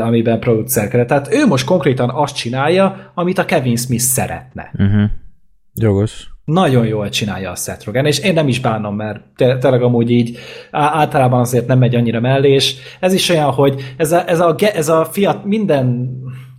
amiben 0.00 0.40
producerkedett. 0.40 1.06
Tehát 1.06 1.34
ő 1.34 1.46
most 1.46 1.66
konkrétan 1.66 2.10
azt 2.10 2.36
csinálja, 2.36 3.12
amit 3.14 3.38
a 3.38 3.44
Kevin 3.44 3.76
Smith 3.76 4.02
szeretne. 4.02 4.70
Uh-huh. 4.78 5.10
Jogos 5.74 6.37
nagyon 6.48 6.86
jól 6.86 7.08
csinálja 7.08 7.50
a 7.50 7.54
Seth 7.54 7.86
Rogen, 7.86 8.06
és 8.06 8.18
én 8.18 8.32
nem 8.34 8.48
is 8.48 8.60
bánom, 8.60 8.96
mert 8.96 9.20
tényleg 9.36 9.82
amúgy 9.82 10.10
így 10.10 10.38
általában 10.70 11.40
azért 11.40 11.66
nem 11.66 11.78
megy 11.78 11.94
annyira 11.94 12.20
mellé, 12.20 12.52
és 12.52 12.74
ez 13.00 13.12
is 13.12 13.28
olyan, 13.28 13.50
hogy 13.50 13.94
ez 13.96 14.12
a, 14.12 14.28
ez 14.28 14.40
a, 14.40 14.54
ez 14.74 14.88
a 14.88 15.04
fiat, 15.04 15.44
minden 15.44 16.10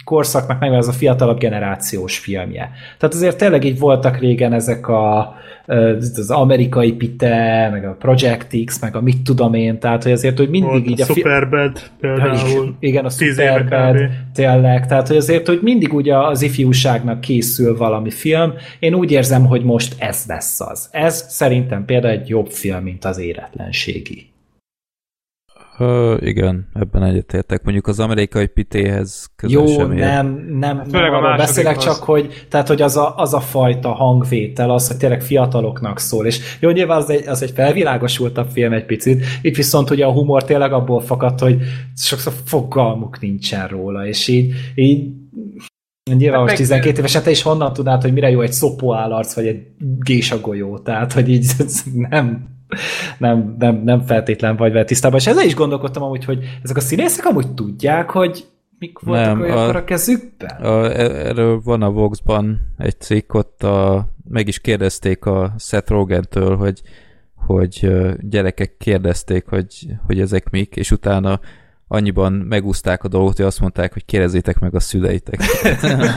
korszaknak 0.09 0.59
megvan 0.59 0.79
ez 0.79 0.87
a 0.87 0.91
fiatalabb 0.91 1.39
generációs 1.39 2.17
filmje. 2.17 2.71
Tehát 2.97 3.15
azért 3.15 3.37
tényleg 3.37 3.63
így 3.63 3.79
voltak 3.79 4.17
régen 4.17 4.53
ezek 4.53 4.87
a, 4.87 5.35
az 5.65 6.29
amerikai 6.29 6.91
Pite, 6.91 7.69
meg 7.71 7.85
a 7.85 7.95
Project 7.99 8.65
X, 8.65 8.79
meg 8.81 8.95
a 8.95 9.01
mit 9.01 9.21
tudom 9.21 9.53
én, 9.53 9.79
tehát 9.79 10.03
hogy 10.03 10.11
azért, 10.11 10.37
hogy 10.37 10.49
mindig 10.49 10.69
Volt 10.69 10.89
így 10.89 11.01
a... 11.01 11.03
a 11.03 11.13
Superbad 11.13 11.79
például. 11.99 12.75
Igen, 12.79 13.05
a 13.05 13.09
Superbad, 13.09 13.97
tényleg, 14.33 14.87
tehát 14.87 15.07
hogy 15.07 15.17
azért, 15.17 15.47
hogy 15.47 15.59
mindig 15.61 15.93
ugye 15.93 16.17
az 16.17 16.41
ifjúságnak 16.41 17.21
készül 17.21 17.77
valami 17.77 18.09
film, 18.09 18.53
én 18.79 18.93
úgy 18.93 19.11
érzem, 19.11 19.45
hogy 19.45 19.63
most 19.63 19.95
ez 19.97 20.23
lesz 20.27 20.61
az. 20.61 20.89
Ez 20.91 21.25
szerintem 21.27 21.85
például 21.85 22.13
egy 22.13 22.29
jobb 22.29 22.47
film, 22.47 22.83
mint 22.83 23.05
az 23.05 23.19
éretlenségi. 23.19 24.28
Ö, 25.79 26.17
igen, 26.19 26.67
ebben 26.73 27.03
egyetértek. 27.03 27.63
Mondjuk 27.63 27.87
az 27.87 27.99
amerikai 27.99 28.47
pitéhez 28.47 29.29
Jó, 29.47 29.67
sem 29.67 29.91
ér. 29.91 29.99
nem, 29.99 30.27
nem, 30.59 30.77
hát 30.77 30.91
nem 30.91 31.13
arról 31.13 31.37
beszélek, 31.37 31.77
az... 31.77 31.83
csak 31.83 32.03
hogy, 32.03 32.45
tehát, 32.49 32.67
hogy 32.67 32.81
az 32.81 32.97
a, 32.97 33.15
az 33.15 33.33
a 33.33 33.39
fajta 33.39 33.93
hangvétel, 33.93 34.69
az, 34.69 34.87
hogy 34.87 34.97
tényleg 34.97 35.21
fiataloknak 35.21 35.99
szól. 35.99 36.25
És 36.25 36.57
jó, 36.59 36.69
nyilván 36.69 36.97
az 36.97 37.09
egy, 37.09 37.27
az 37.27 37.43
egy 37.43 37.51
felvilágosultabb 37.51 38.47
film 38.49 38.73
egy 38.73 38.85
picit, 38.85 39.25
itt 39.41 39.55
viszont 39.55 39.89
ugye 39.89 40.05
a 40.05 40.11
humor 40.11 40.43
tényleg 40.43 40.73
abból 40.73 41.01
fakad, 41.01 41.39
hogy 41.39 41.57
sokszor 41.95 42.33
fogalmuk 42.45 43.19
nincsen 43.19 43.67
róla, 43.67 44.07
és 44.07 44.27
így, 44.27 44.53
így 44.75 45.07
Nyilván 46.17 46.39
hát 46.39 46.47
most 46.47 46.61
12 46.61 46.97
évesen 46.97 47.23
te 47.23 47.29
is 47.29 47.41
honnan 47.41 47.73
tudnád, 47.73 48.01
hogy 48.01 48.13
mire 48.13 48.29
jó 48.29 48.41
egy 48.41 48.51
szopóállarc, 48.51 49.33
vagy 49.33 49.47
egy 49.47 49.67
gésagolyó, 49.99 50.77
tehát, 50.77 51.13
hogy 51.13 51.29
így 51.29 51.51
nem, 52.09 52.58
nem, 53.17 53.55
nem, 53.59 53.81
nem 53.83 54.01
feltétlen 54.01 54.55
vagy 54.55 54.71
vele 54.71 54.85
tisztában. 54.85 55.19
És 55.19 55.27
ezzel 55.27 55.45
is 55.45 55.55
gondolkodtam 55.55 56.03
amúgy, 56.03 56.25
hogy 56.25 56.59
ezek 56.63 56.77
a 56.77 56.81
színészek 56.81 57.25
amúgy 57.25 57.53
tudják, 57.53 58.09
hogy 58.09 58.45
mik 58.79 58.99
voltak 58.99 59.25
nem, 59.25 59.41
olyankor 59.41 59.75
a, 59.75 59.79
a 59.79 59.83
kezükben? 59.83 60.55
A, 60.55 60.91
erről 60.99 61.61
van 61.63 61.81
a 61.81 61.91
Vox-ban 61.91 62.59
egy 62.77 62.99
cikk, 62.99 63.33
ott 63.33 63.63
a, 63.63 64.07
meg 64.29 64.47
is 64.47 64.59
kérdezték 64.59 65.25
a 65.25 65.53
Seth 65.57 65.89
Rogen-től, 65.89 66.55
hogy, 66.55 66.81
hogy 67.35 67.91
gyerekek 68.19 68.77
kérdezték, 68.77 69.45
hogy, 69.45 69.87
hogy 70.05 70.19
ezek 70.19 70.49
mik, 70.49 70.75
és 70.75 70.91
utána 70.91 71.39
annyiban 71.91 72.33
megúzták 72.33 73.03
a 73.03 73.07
dolgot, 73.07 73.37
hogy 73.37 73.45
azt 73.45 73.59
mondták, 73.59 73.93
hogy 73.93 74.05
kérdezzétek 74.05 74.59
meg 74.59 74.75
a 74.75 74.79
szüleitek. 74.79 75.41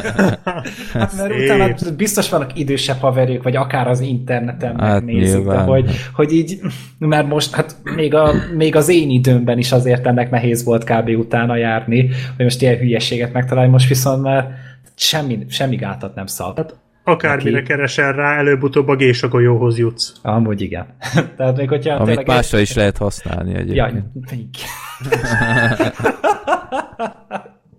hát 0.93 1.17
mert 1.17 1.35
utána 1.43 1.75
biztos 1.97 2.29
vannak 2.29 2.59
idősebb 2.59 2.99
haverjük, 2.99 3.43
vagy 3.43 3.57
akár 3.57 3.89
az 3.89 4.01
interneten 4.01 4.81
hát 4.81 5.05
megnézik, 5.05 5.45
de 5.45 5.59
hogy, 5.59 5.91
hogy 6.15 6.33
így, 6.33 6.61
mert 6.99 7.29
most 7.29 7.55
hát 7.55 7.77
még, 7.83 8.15
a, 8.15 8.33
még 8.57 8.77
az 8.77 8.89
én 8.89 9.11
időmben 9.11 9.59
is 9.59 9.73
azért 9.73 10.07
ennek 10.07 10.31
nehéz 10.31 10.65
volt 10.65 10.85
kb. 10.85 11.09
utána 11.09 11.57
járni, 11.57 12.11
hogy 12.37 12.45
most 12.45 12.63
ilyen 12.63 12.77
hülyeséget 12.77 13.33
megtalálni, 13.33 13.71
most 13.71 13.89
viszont 13.89 14.23
már 14.23 14.51
semmi, 14.95 15.47
semmi 15.49 15.77
gátat 15.77 16.15
nem 16.15 16.27
szab. 16.27 16.57
Hát 16.57 16.75
Akármire 17.05 17.57
Aki... 17.57 17.67
keresel 17.67 18.13
rá, 18.13 18.37
előbb-utóbb 18.37 18.89
a 18.89 18.97
gésagolyóhoz 18.97 19.79
jutsz. 19.79 20.13
Amúgy 20.23 20.61
igen. 20.61 20.87
Tehát 21.37 21.57
még 21.57 21.69
hogyha 21.69 21.95
Amit 21.95 22.07
tényleg 22.07 22.27
másra 22.27 22.59
is 22.59 22.75
lehet 22.75 22.97
használni 22.97 23.55
egyébként. 23.55 23.77
Jaj, 23.77 24.03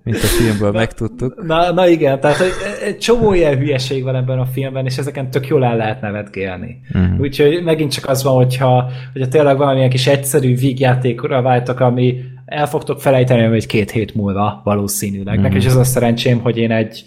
Mint 0.04 0.18
a 0.18 0.28
filmből 0.28 0.72
na, 0.72 0.78
megtudtuk. 0.78 1.44
Na, 1.46 1.72
na 1.72 1.88
igen, 1.88 2.20
tehát 2.20 2.40
egy, 2.40 2.52
egy 2.86 2.98
csomó 2.98 3.34
ilyen 3.34 3.58
hülyeség 3.58 4.04
van 4.04 4.16
ebben 4.16 4.40
a 4.40 4.46
filmben, 4.46 4.86
és 4.86 4.98
ezeken 4.98 5.30
tök 5.30 5.48
jól 5.48 5.66
el 5.66 5.78
lehet 5.78 6.02
nevetgélni. 6.02 6.82
Uh-huh. 6.94 7.20
Úgyhogy 7.20 7.64
megint 7.64 7.92
csak 7.92 8.10
az 8.10 8.24
van, 8.24 8.34
hogyha, 8.34 8.90
hogyha 9.14 9.28
tényleg 9.28 9.58
valamilyen 9.58 9.90
kis 9.90 10.08
egyszerű 10.08 10.56
vígjátékra 10.56 11.42
váltak, 11.42 11.80
ami 11.80 12.24
el 12.46 12.68
fogtok 12.68 13.02
felejteni, 13.02 13.44
hogy 13.44 13.66
két 13.66 13.92
hét 13.92 14.16
múlva 14.16 14.62
valószínűleg. 14.64 15.28
Uh-huh. 15.28 15.42
Nekem 15.42 15.58
is 15.58 15.66
az 15.66 15.76
a 15.76 15.84
szerencsém, 15.84 16.40
hogy 16.40 16.58
én 16.58 16.72
egy 16.72 17.04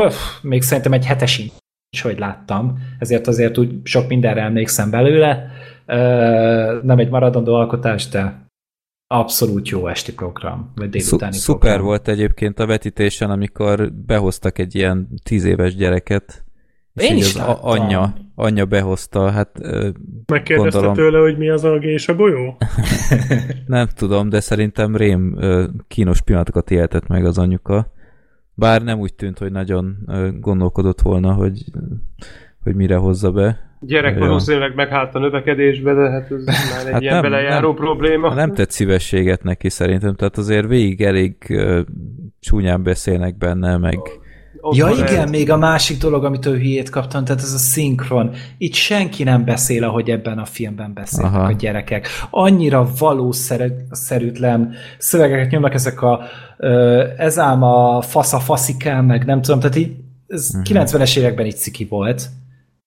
pöf, 0.00 0.38
még 0.42 0.62
szerintem 0.62 0.92
egy 0.92 1.06
hetes 1.06 1.38
is, 1.90 2.02
hogy 2.02 2.18
láttam, 2.18 2.78
ezért 2.98 3.26
azért 3.26 3.58
úgy 3.58 3.74
sok 3.82 4.08
mindenre 4.08 4.40
emlékszem 4.42 4.90
belőle. 4.90 5.50
Nem 6.82 6.98
egy 6.98 7.08
maradandó 7.10 7.54
alkotás, 7.54 8.08
de 8.08 8.44
abszolút 9.06 9.68
jó 9.68 9.86
esti 9.88 10.14
program, 10.14 10.72
vagy 10.74 10.90
délutáni 10.90 11.32
Szu- 11.32 11.42
Szuper 11.42 11.60
program. 11.60 11.86
volt 11.86 12.08
egyébként 12.08 12.58
a 12.58 12.66
vetítésen, 12.66 13.30
amikor 13.30 13.92
behoztak 13.92 14.58
egy 14.58 14.74
ilyen 14.74 15.08
tíz 15.22 15.44
éves 15.44 15.74
gyereket, 15.74 16.44
és 16.94 17.08
Én 17.08 17.16
is 17.16 17.24
az 17.34 17.36
láttam. 17.36 17.58
anyja, 17.62 18.14
anyja 18.34 18.64
behozta, 18.64 19.30
hát 19.30 19.58
Megkérdezte 20.26 20.80
gondolom... 20.80 20.94
tőle, 20.94 21.18
hogy 21.18 21.38
mi 21.38 21.48
az 21.48 21.64
a 21.64 21.74
és 21.74 22.08
a 22.08 22.14
golyó? 22.14 22.56
Nem 23.66 23.86
tudom, 23.94 24.28
de 24.28 24.40
szerintem 24.40 24.96
rém 24.96 25.38
kínos 25.88 26.22
pillanatokat 26.22 26.70
éltett 26.70 27.06
meg 27.06 27.24
az 27.24 27.38
anyuka. 27.38 27.92
Bár 28.58 28.82
nem 28.82 28.98
úgy 28.98 29.14
tűnt, 29.14 29.38
hogy 29.38 29.52
nagyon 29.52 29.96
gondolkodott 30.40 31.00
volna, 31.00 31.32
hogy, 31.32 31.64
hogy 32.62 32.74
mire 32.74 32.96
hozza 32.96 33.30
be. 33.30 33.64
Gyerek 33.80 34.18
valószínűleg 34.18 34.74
meghált 34.74 35.14
a 35.14 35.18
növekedésbe, 35.18 35.94
de 35.94 36.10
hát 36.10 36.30
ez 36.30 36.44
már 36.72 36.86
egy 36.86 36.92
hát 36.92 37.00
ilyen 37.00 37.14
nem, 37.14 37.22
belejáró 37.22 37.66
nem, 37.66 37.76
probléma. 37.76 38.34
Nem 38.34 38.52
tett 38.52 38.70
szívességet 38.70 39.42
neki 39.42 39.68
szerintem, 39.68 40.14
tehát 40.14 40.36
azért 40.36 40.66
végig 40.66 41.02
elég 41.02 41.36
uh, 41.48 41.80
csúnyán 42.40 42.82
beszélnek 42.82 43.36
benne, 43.36 43.76
meg 43.76 43.98
ja 44.74 44.88
igen, 44.88 45.04
lehet. 45.04 45.30
még 45.30 45.50
a 45.50 45.56
másik 45.56 45.98
dolog, 45.98 46.24
amit 46.24 46.46
ő 46.46 46.50
hülyét 46.50 46.90
kaptam, 46.90 47.24
tehát 47.24 47.42
ez 47.42 47.52
a 47.52 47.58
szinkron. 47.58 48.30
Itt 48.58 48.74
senki 48.74 49.22
nem 49.22 49.44
beszél, 49.44 49.84
ahogy 49.84 50.10
ebben 50.10 50.38
a 50.38 50.44
filmben 50.44 50.92
beszélnek 50.94 51.34
Aha. 51.34 51.46
a 51.46 51.52
gyerekek. 51.52 52.08
Annyira 52.30 52.88
valószerűtlen 52.98 54.74
szövegeket 54.98 55.50
nyomnak 55.50 55.74
ezek 55.74 56.02
a 56.02 56.20
ez 57.16 57.38
ám 57.38 57.62
a 57.62 58.00
fasz 58.00 58.32
a 58.32 58.38
faszikám, 58.38 59.04
meg 59.04 59.24
nem 59.24 59.42
tudom, 59.42 59.60
tehát 59.60 59.76
így 59.76 59.90
ez 60.26 60.50
uh-huh. 60.54 60.74
Mhm. 60.74 60.82
90-es 60.82 61.16
években 61.16 61.46
így 61.46 61.56
ciki 61.56 61.84
volt. 61.84 62.28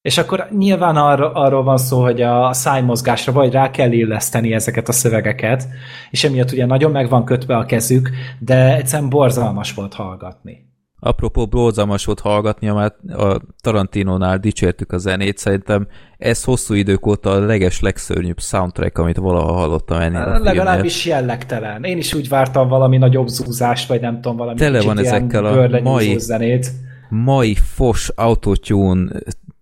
És 0.01 0.18
akkor 0.18 0.47
nyilván 0.57 0.95
arra, 0.95 1.31
arról 1.31 1.64
van 1.64 1.77
szó, 1.77 2.01
hogy 2.01 2.22
a 2.22 2.53
szájmozgásra 2.53 3.31
vagy 3.31 3.51
rá 3.51 3.72
kell 3.72 3.91
illeszteni 3.91 4.53
ezeket 4.53 4.88
a 4.88 4.91
szövegeket, 4.91 5.68
és 6.10 6.23
emiatt 6.23 6.51
ugye 6.51 6.65
nagyon 6.65 6.91
meg 6.91 7.10
van 7.10 7.26
kötve 7.26 7.57
a 7.57 7.65
kezük, 7.65 8.10
de 8.39 8.76
egyszerűen 8.76 9.10
borzalmas 9.10 9.73
volt 9.73 9.93
hallgatni. 9.93 10.69
Apropó 10.99 11.45
brózalmas 11.45 12.05
volt 12.05 12.19
hallgatni, 12.19 12.67
mert 12.69 12.95
a 13.09 13.41
Tarantinónál 13.61 14.38
dicsértük 14.38 14.91
a 14.91 14.97
zenét, 14.97 15.38
szerintem 15.38 15.88
ez 16.17 16.43
hosszú 16.43 16.73
idők 16.73 17.05
óta 17.05 17.30
a 17.30 17.39
leges 17.39 17.80
legszörnyűbb 17.80 18.39
soundtrack, 18.39 18.97
amit 18.97 19.17
valaha 19.17 19.53
hallottam 19.53 19.99
ennél 19.99 20.21
a 20.21 20.39
Legalábbis 20.39 21.05
jellegtelen. 21.05 21.84
Én 21.84 21.97
is 21.97 22.13
úgy 22.13 22.30
vártam 22.30 22.67
valami 22.67 22.97
nagyobb 22.97 23.27
zúzást, 23.27 23.88
vagy 23.88 24.01
nem 24.01 24.15
tudom, 24.21 24.38
valami 24.38 24.57
Tele 24.57 24.81
van 24.81 24.99
ezekkel 24.99 25.45
a 25.45 25.81
mai, 25.81 26.19
zenét. 26.19 26.71
mai 27.09 27.55
fos 27.55 28.09
autotune 28.15 29.11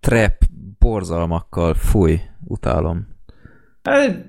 trap 0.00 0.34
borzalmakkal, 0.78 1.74
fúj, 1.74 2.20
utálom. 2.44 3.16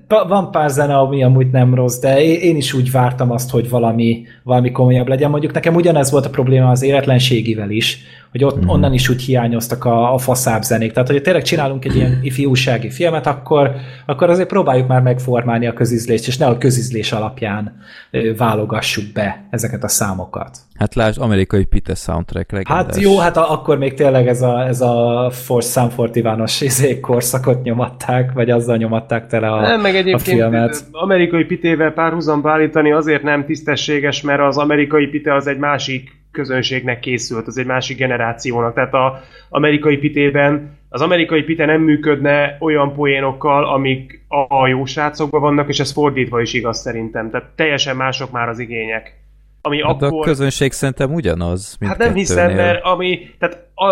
Van 0.08 0.50
pár 0.50 0.70
zene, 0.70 0.98
ami 0.98 1.22
amúgy 1.22 1.50
nem 1.50 1.74
rossz, 1.74 1.98
de 1.98 2.24
én 2.24 2.56
is 2.56 2.72
úgy 2.72 2.90
vártam 2.90 3.30
azt, 3.30 3.50
hogy 3.50 3.68
valami, 3.68 4.22
valami 4.42 4.70
komolyabb 4.70 5.08
legyen. 5.08 5.30
Mondjuk 5.30 5.52
nekem 5.52 5.74
ugyanez 5.74 6.10
volt 6.10 6.26
a 6.26 6.30
probléma 6.30 6.70
az 6.70 6.82
életlenségivel 6.82 7.70
is, 7.70 7.98
hogy 8.30 8.44
ott, 8.44 8.64
mm. 8.64 8.68
onnan 8.68 8.92
is 8.92 9.08
úgy 9.08 9.22
hiányoztak 9.22 9.84
a, 9.84 10.14
a 10.14 10.18
faszább 10.18 10.62
zenék. 10.62 10.92
Tehát, 10.92 11.08
hogy 11.08 11.22
tényleg 11.22 11.42
csinálunk 11.42 11.84
egy 11.84 11.96
ilyen 11.96 12.18
ifjúsági 12.30 12.90
filmet, 12.90 13.26
akkor, 13.26 13.70
akkor 14.06 14.30
azért 14.30 14.48
próbáljuk 14.48 14.88
már 14.88 15.02
megformálni 15.02 15.66
a 15.66 15.72
közizlést, 15.72 16.26
és 16.26 16.36
ne 16.36 16.46
a 16.46 16.58
közizlés 16.58 17.12
alapján 17.12 17.76
ö, 18.10 18.34
válogassuk 18.36 19.04
be 19.12 19.46
ezeket 19.50 19.84
a 19.84 19.88
számokat. 19.88 20.58
Hát 20.74 20.94
lásd, 20.94 21.20
amerikai 21.20 21.64
Pite 21.64 21.94
soundtrack 21.94 22.52
legendás. 22.52 22.84
Hát 22.84 23.00
jó, 23.00 23.18
hát 23.18 23.36
a, 23.36 23.52
akkor 23.52 23.78
még 23.78 23.94
tényleg 23.94 24.28
ez 24.28 24.42
a, 24.42 24.66
ez 24.66 24.80
a 24.80 25.28
Force 25.32 25.70
Sam 25.70 25.88
Fortivanos 25.88 26.60
izé 26.70 27.00
korszakot 27.00 27.62
nyomatták, 27.62 28.32
vagy 28.32 28.50
azzal 28.50 28.76
nyomatták 28.76 29.26
tele 29.26 29.48
a, 29.52 29.60
nem, 29.60 29.80
meg 29.80 30.14
a 30.14 30.18
filmet. 30.18 30.84
amerikai 30.92 31.44
Pitével 31.44 31.90
párhuzamba 31.92 32.50
állítani 32.50 32.92
azért 32.92 33.22
nem 33.22 33.44
tisztességes, 33.44 34.20
mert 34.20 34.40
az 34.40 34.56
amerikai 34.56 35.06
Pite 35.06 35.34
az 35.34 35.46
egy 35.46 35.58
másik 35.58 36.19
közönségnek 36.32 37.00
készült, 37.00 37.46
az 37.46 37.58
egy 37.58 37.66
másik 37.66 37.96
generációnak. 37.96 38.74
Tehát 38.74 38.94
az 38.94 39.20
amerikai 39.48 39.96
pitében 39.96 40.78
az 40.92 41.00
amerikai 41.00 41.42
pite 41.42 41.64
nem 41.64 41.80
működne 41.80 42.56
olyan 42.60 42.94
poénokkal, 42.94 43.64
amik 43.64 44.24
a, 44.28 44.54
a 44.62 44.66
jó 44.66 44.84
srácokban 44.84 45.40
vannak, 45.40 45.68
és 45.68 45.80
ez 45.80 45.92
fordítva 45.92 46.40
is 46.40 46.52
igaz 46.52 46.78
szerintem. 46.78 47.30
Tehát 47.30 47.48
teljesen 47.54 47.96
mások 47.96 48.30
már 48.30 48.48
az 48.48 48.58
igények. 48.58 49.18
Ami 49.60 49.82
hát 49.82 50.02
akkor... 50.02 50.20
a 50.20 50.24
közönség 50.24 50.72
szerintem 50.72 51.14
ugyanaz, 51.14 51.76
mint 51.78 51.92
Hát 51.92 52.00
nem 52.00 52.14
hiszem, 52.14 52.54
mert 52.54 52.84
ami, 52.84 53.30
tehát 53.38 53.66
a, 53.74 53.86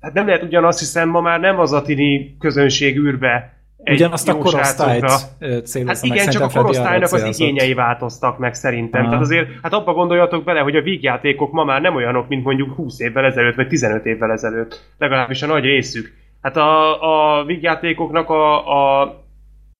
hát 0.00 0.12
nem 0.12 0.26
lehet 0.26 0.42
ugyanaz, 0.42 0.78
hiszen 0.78 1.08
ma 1.08 1.20
már 1.20 1.40
nem 1.40 1.58
az 1.58 1.72
a 1.72 1.82
tini 1.82 2.36
közönség 2.38 2.96
űrbe 2.96 3.59
Ugyanazt 3.84 4.28
a 4.28 4.38
korosztályt 4.38 5.10
Hát 5.86 6.02
igen, 6.02 6.28
csak 6.28 6.42
a 6.42 6.48
korosztálynak 6.48 7.12
az 7.12 7.38
igényei 7.38 7.74
változtak 7.74 8.38
meg 8.38 8.54
szerintem. 8.54 9.00
Aha. 9.00 9.10
Tehát 9.10 9.24
azért, 9.24 9.48
hát 9.62 9.72
abba 9.72 9.92
gondoljatok 9.92 10.44
bele, 10.44 10.60
hogy 10.60 10.76
a 10.76 10.82
vígjátékok 10.82 11.52
ma 11.52 11.64
már 11.64 11.80
nem 11.80 11.94
olyanok, 11.94 12.28
mint 12.28 12.44
mondjuk 12.44 12.74
20 12.74 13.00
évvel 13.00 13.24
ezelőtt, 13.24 13.54
vagy 13.54 13.68
15 13.68 14.06
évvel 14.06 14.32
ezelőtt. 14.32 14.94
Legalábbis 14.98 15.42
a 15.42 15.46
nagy 15.46 15.64
részük. 15.64 16.12
Hát 16.42 16.56
a, 16.56 17.38
a 17.38 17.44
vígjátékoknak 17.44 18.30
a, 18.30 19.02
a 19.02 19.14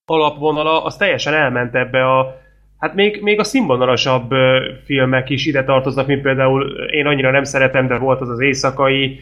alapvonala 0.04 0.84
az 0.84 0.96
teljesen 0.96 1.34
elment 1.34 1.74
ebbe 1.74 2.18
a 2.18 2.38
Hát 2.80 2.94
még, 2.94 3.22
még 3.22 3.38
a 3.38 3.44
színvonalasabb 3.44 4.30
filmek 4.84 5.30
is 5.30 5.46
ide 5.46 5.64
tartoznak, 5.64 6.06
mint 6.06 6.22
például 6.22 6.86
én 6.90 7.06
annyira 7.06 7.30
nem 7.30 7.44
szeretem, 7.44 7.86
de 7.86 7.98
volt 7.98 8.20
az 8.20 8.28
az 8.28 8.40
éjszakai, 8.40 9.20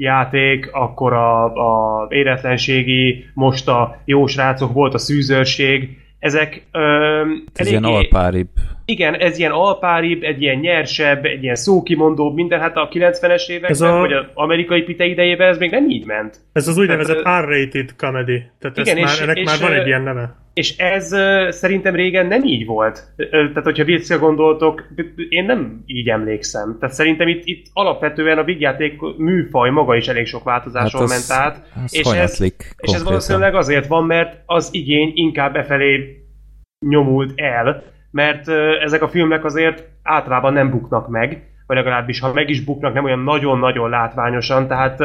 játék, 0.00 0.72
akkor 0.72 1.12
a, 1.12 1.44
a 1.44 2.06
éretlenségi, 2.10 3.24
most 3.34 3.68
a 3.68 4.00
jó 4.04 4.26
srácok, 4.26 4.72
volt 4.72 4.94
a 4.94 4.98
szűzőrség, 4.98 5.98
ezek 6.18 6.66
ö, 6.72 7.20
ez 7.54 7.66
eléggé, 7.66 7.70
ilyen 7.70 7.84
alpáribb. 7.84 8.48
Igen, 8.90 9.14
ez 9.14 9.38
ilyen 9.38 9.50
alpáribb, 9.50 10.22
egy 10.22 10.42
ilyen 10.42 10.58
nyersebb, 10.58 11.24
egy 11.24 11.42
ilyen 11.42 11.54
szókimondóbb 11.54 12.34
minden, 12.34 12.60
hát 12.60 12.76
a 12.76 12.88
90-es 12.92 13.48
években, 13.48 13.90
a... 13.90 13.98
vagy 13.98 14.12
az 14.12 14.24
amerikai 14.34 14.82
pite 14.82 15.04
idejében 15.04 15.48
ez 15.48 15.58
még 15.58 15.70
nem 15.70 15.88
így 15.88 16.06
ment. 16.06 16.36
Ez 16.52 16.68
az 16.68 16.78
úgynevezett 16.78 17.20
R-rated 17.20 17.94
comedy, 17.96 18.42
tehát 18.58 18.76
igen, 18.76 18.96
és, 18.96 19.04
már, 19.04 19.22
ennek 19.22 19.36
és, 19.36 19.44
már 19.44 19.58
van 19.60 19.72
egy 19.72 19.86
ilyen 19.86 20.02
neve. 20.02 20.36
És 20.54 20.76
ez 20.76 21.08
szerintem 21.54 21.94
régen 21.94 22.26
nem 22.26 22.44
így 22.44 22.66
volt. 22.66 23.02
Tehát, 23.30 23.64
hogyha 23.64 23.84
visszagondoltok, 23.84 24.88
én 25.28 25.44
nem 25.44 25.82
így 25.86 26.08
emlékszem. 26.08 26.76
Tehát 26.80 26.94
szerintem 26.94 27.28
itt, 27.28 27.42
itt 27.44 27.66
alapvetően 27.72 28.38
a 28.38 28.44
vígjáték 28.44 29.00
műfaj 29.16 29.70
maga 29.70 29.96
is 29.96 30.08
elég 30.08 30.26
sok 30.26 30.44
változáson 30.44 31.00
hát 31.00 31.10
az, 31.10 31.28
ment 31.28 31.40
át. 31.40 31.64
Az 31.84 31.96
és, 31.96 32.06
ez, 32.06 32.40
és 32.76 32.92
ez 32.92 33.04
valószínűleg 33.04 33.54
azért 33.54 33.86
van, 33.86 34.04
mert 34.04 34.42
az 34.46 34.68
igény 34.72 35.12
inkább 35.14 35.52
befelé 35.52 36.20
nyomult 36.86 37.32
el, 37.34 37.82
mert 38.10 38.48
ezek 38.82 39.02
a 39.02 39.08
filmek 39.08 39.44
azért 39.44 39.88
általában 40.02 40.52
nem 40.52 40.70
buknak 40.70 41.08
meg, 41.08 41.42
vagy 41.66 41.76
legalábbis 41.76 42.20
ha 42.20 42.32
meg 42.32 42.48
is 42.48 42.64
buknak, 42.64 42.94
nem 42.94 43.04
olyan 43.04 43.22
nagyon-nagyon 43.22 43.90
látványosan, 43.90 44.66
tehát 44.66 44.98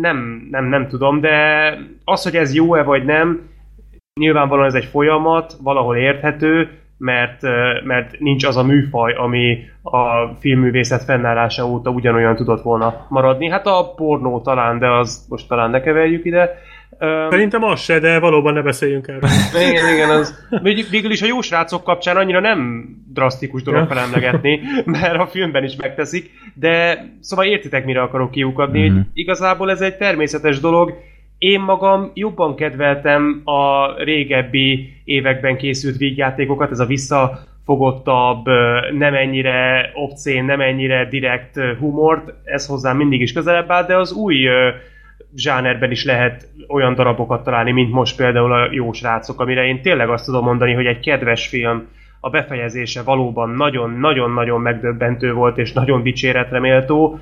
nem, 0.00 0.46
nem, 0.50 0.64
nem 0.64 0.88
tudom, 0.88 1.20
de 1.20 1.74
az, 2.04 2.22
hogy 2.22 2.36
ez 2.36 2.54
jó-e 2.54 2.82
vagy 2.82 3.04
nem, 3.04 3.48
Nyilvánvalóan 4.18 4.66
ez 4.66 4.74
egy 4.74 4.84
folyamat, 4.84 5.56
valahol 5.62 5.96
érthető, 5.96 6.68
mert, 6.98 7.42
mert 7.84 8.18
nincs 8.18 8.44
az 8.44 8.56
a 8.56 8.62
műfaj, 8.62 9.12
ami 9.12 9.58
a 9.82 10.26
filmművészet 10.38 11.04
fennállása 11.04 11.66
óta 11.66 11.90
ugyanolyan 11.90 12.36
tudott 12.36 12.62
volna 12.62 13.06
maradni. 13.08 13.48
Hát 13.48 13.66
a 13.66 13.92
pornó 13.96 14.40
talán, 14.40 14.78
de 14.78 14.90
az 14.90 15.26
most 15.28 15.48
talán 15.48 15.70
ne 15.70 15.80
keverjük 15.80 16.24
ide. 16.24 16.58
Szerintem 17.30 17.62
az 17.62 17.80
se, 17.80 17.98
de 17.98 18.18
valóban 18.18 18.54
ne 18.54 18.62
beszéljünk 18.62 19.08
erről. 19.08 19.30
Igen, 19.70 19.94
igen, 19.94 20.10
az 20.10 20.48
végül 20.90 21.10
is 21.10 21.22
a 21.22 21.26
jó 21.26 21.40
srácok 21.40 21.84
kapcsán 21.84 22.16
annyira 22.16 22.40
nem 22.40 22.88
drasztikus 23.12 23.62
dolog 23.62 23.88
felemlegetni, 23.88 24.60
mert 24.84 25.18
a 25.18 25.26
filmben 25.26 25.64
is 25.64 25.76
megteszik, 25.76 26.30
de 26.54 27.04
szóval 27.20 27.44
értitek, 27.44 27.84
mire 27.84 28.02
akarok 28.02 28.30
kiukadni, 28.30 28.88
mm-hmm. 28.88 29.00
igazából 29.12 29.70
ez 29.70 29.80
egy 29.80 29.96
természetes 29.96 30.60
dolog, 30.60 30.92
én 31.38 31.60
magam 31.60 32.10
jobban 32.14 32.56
kedveltem 32.56 33.40
a 33.44 33.92
régebbi 34.02 34.92
években 35.04 35.56
készült 35.56 35.96
vígjátékokat, 35.96 36.70
ez 36.70 36.80
a 36.80 36.86
visszafogottabb, 36.86 38.44
nem 38.98 39.14
ennyire 39.14 39.90
obszén, 39.94 40.44
nem 40.44 40.60
ennyire 40.60 41.08
direkt 41.08 41.60
humort, 41.78 42.32
ez 42.44 42.66
hozzám 42.66 42.96
mindig 42.96 43.20
is 43.20 43.32
közelebb 43.32 43.70
áll, 43.70 43.86
de 43.86 43.96
az 43.96 44.12
új 44.12 44.48
zsánerben 45.36 45.90
is 45.90 46.04
lehet 46.04 46.48
olyan 46.68 46.94
darabokat 46.94 47.44
találni, 47.44 47.72
mint 47.72 47.92
most 47.92 48.16
például 48.16 48.52
a 48.52 48.72
Jó 48.72 48.92
srácok, 48.92 49.40
amire 49.40 49.64
én 49.64 49.82
tényleg 49.82 50.08
azt 50.08 50.24
tudom 50.24 50.44
mondani, 50.44 50.72
hogy 50.72 50.86
egy 50.86 51.00
kedves 51.00 51.48
film, 51.48 51.88
a 52.20 52.30
befejezése 52.30 53.02
valóban 53.02 53.50
nagyon-nagyon-nagyon 53.50 54.60
megdöbbentő 54.60 55.32
volt, 55.32 55.58
és 55.58 55.72
nagyon 55.72 56.02
dicséretre 56.02 56.60
méltó, 56.60 57.18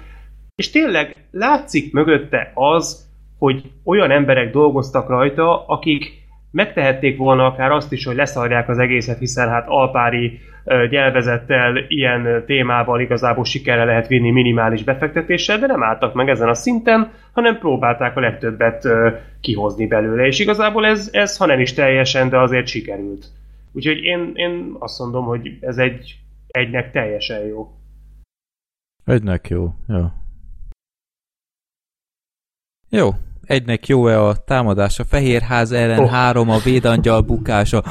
és 0.54 0.70
tényleg 0.70 1.14
látszik 1.30 1.92
mögötte 1.92 2.50
az, 2.54 3.06
hogy 3.38 3.62
olyan 3.84 4.10
emberek 4.10 4.52
dolgoztak 4.52 5.08
rajta, 5.08 5.66
akik 5.66 6.24
megtehették 6.50 7.16
volna 7.16 7.46
akár 7.46 7.70
azt 7.70 7.92
is, 7.92 8.04
hogy 8.04 8.16
leszarják 8.16 8.68
az 8.68 8.78
egészet, 8.78 9.18
hiszen 9.18 9.48
hát 9.48 9.68
alpári 9.68 10.40
gyelvezettel, 10.90 11.76
ilyen 11.88 12.44
témával 12.46 13.00
igazából 13.00 13.44
sikerre 13.44 13.84
lehet 13.84 14.06
vinni 14.06 14.30
minimális 14.30 14.82
befektetéssel, 14.84 15.58
de 15.58 15.66
nem 15.66 15.82
álltak 15.82 16.14
meg 16.14 16.28
ezen 16.28 16.48
a 16.48 16.54
szinten, 16.54 17.10
hanem 17.32 17.58
próbálták 17.58 18.16
a 18.16 18.20
legtöbbet 18.20 18.88
kihozni 19.40 19.86
belőle, 19.86 20.26
és 20.26 20.38
igazából 20.38 20.86
ez, 20.86 21.08
ez 21.12 21.36
ha 21.36 21.46
nem 21.46 21.60
is 21.60 21.72
teljesen, 21.72 22.28
de 22.28 22.38
azért 22.38 22.66
sikerült. 22.66 23.26
Úgyhogy 23.72 23.98
én, 23.98 24.32
én 24.34 24.74
azt 24.78 24.98
mondom, 24.98 25.24
hogy 25.24 25.58
ez 25.60 25.76
egy 25.76 26.18
egynek 26.46 26.92
teljesen 26.92 27.46
jó. 27.46 27.70
Egynek 29.04 29.48
jó, 29.48 29.74
jó. 29.88 30.04
Jó, 32.90 33.10
egynek 33.42 33.86
jó-e 33.86 34.22
a 34.22 34.36
támadás 34.36 34.98
a 34.98 35.04
Fehérház 35.04 35.72
ellen, 35.72 35.98
oh. 35.98 36.10
három 36.10 36.50
a 36.50 36.58
védangyal 36.58 37.20
bukása. 37.20 37.82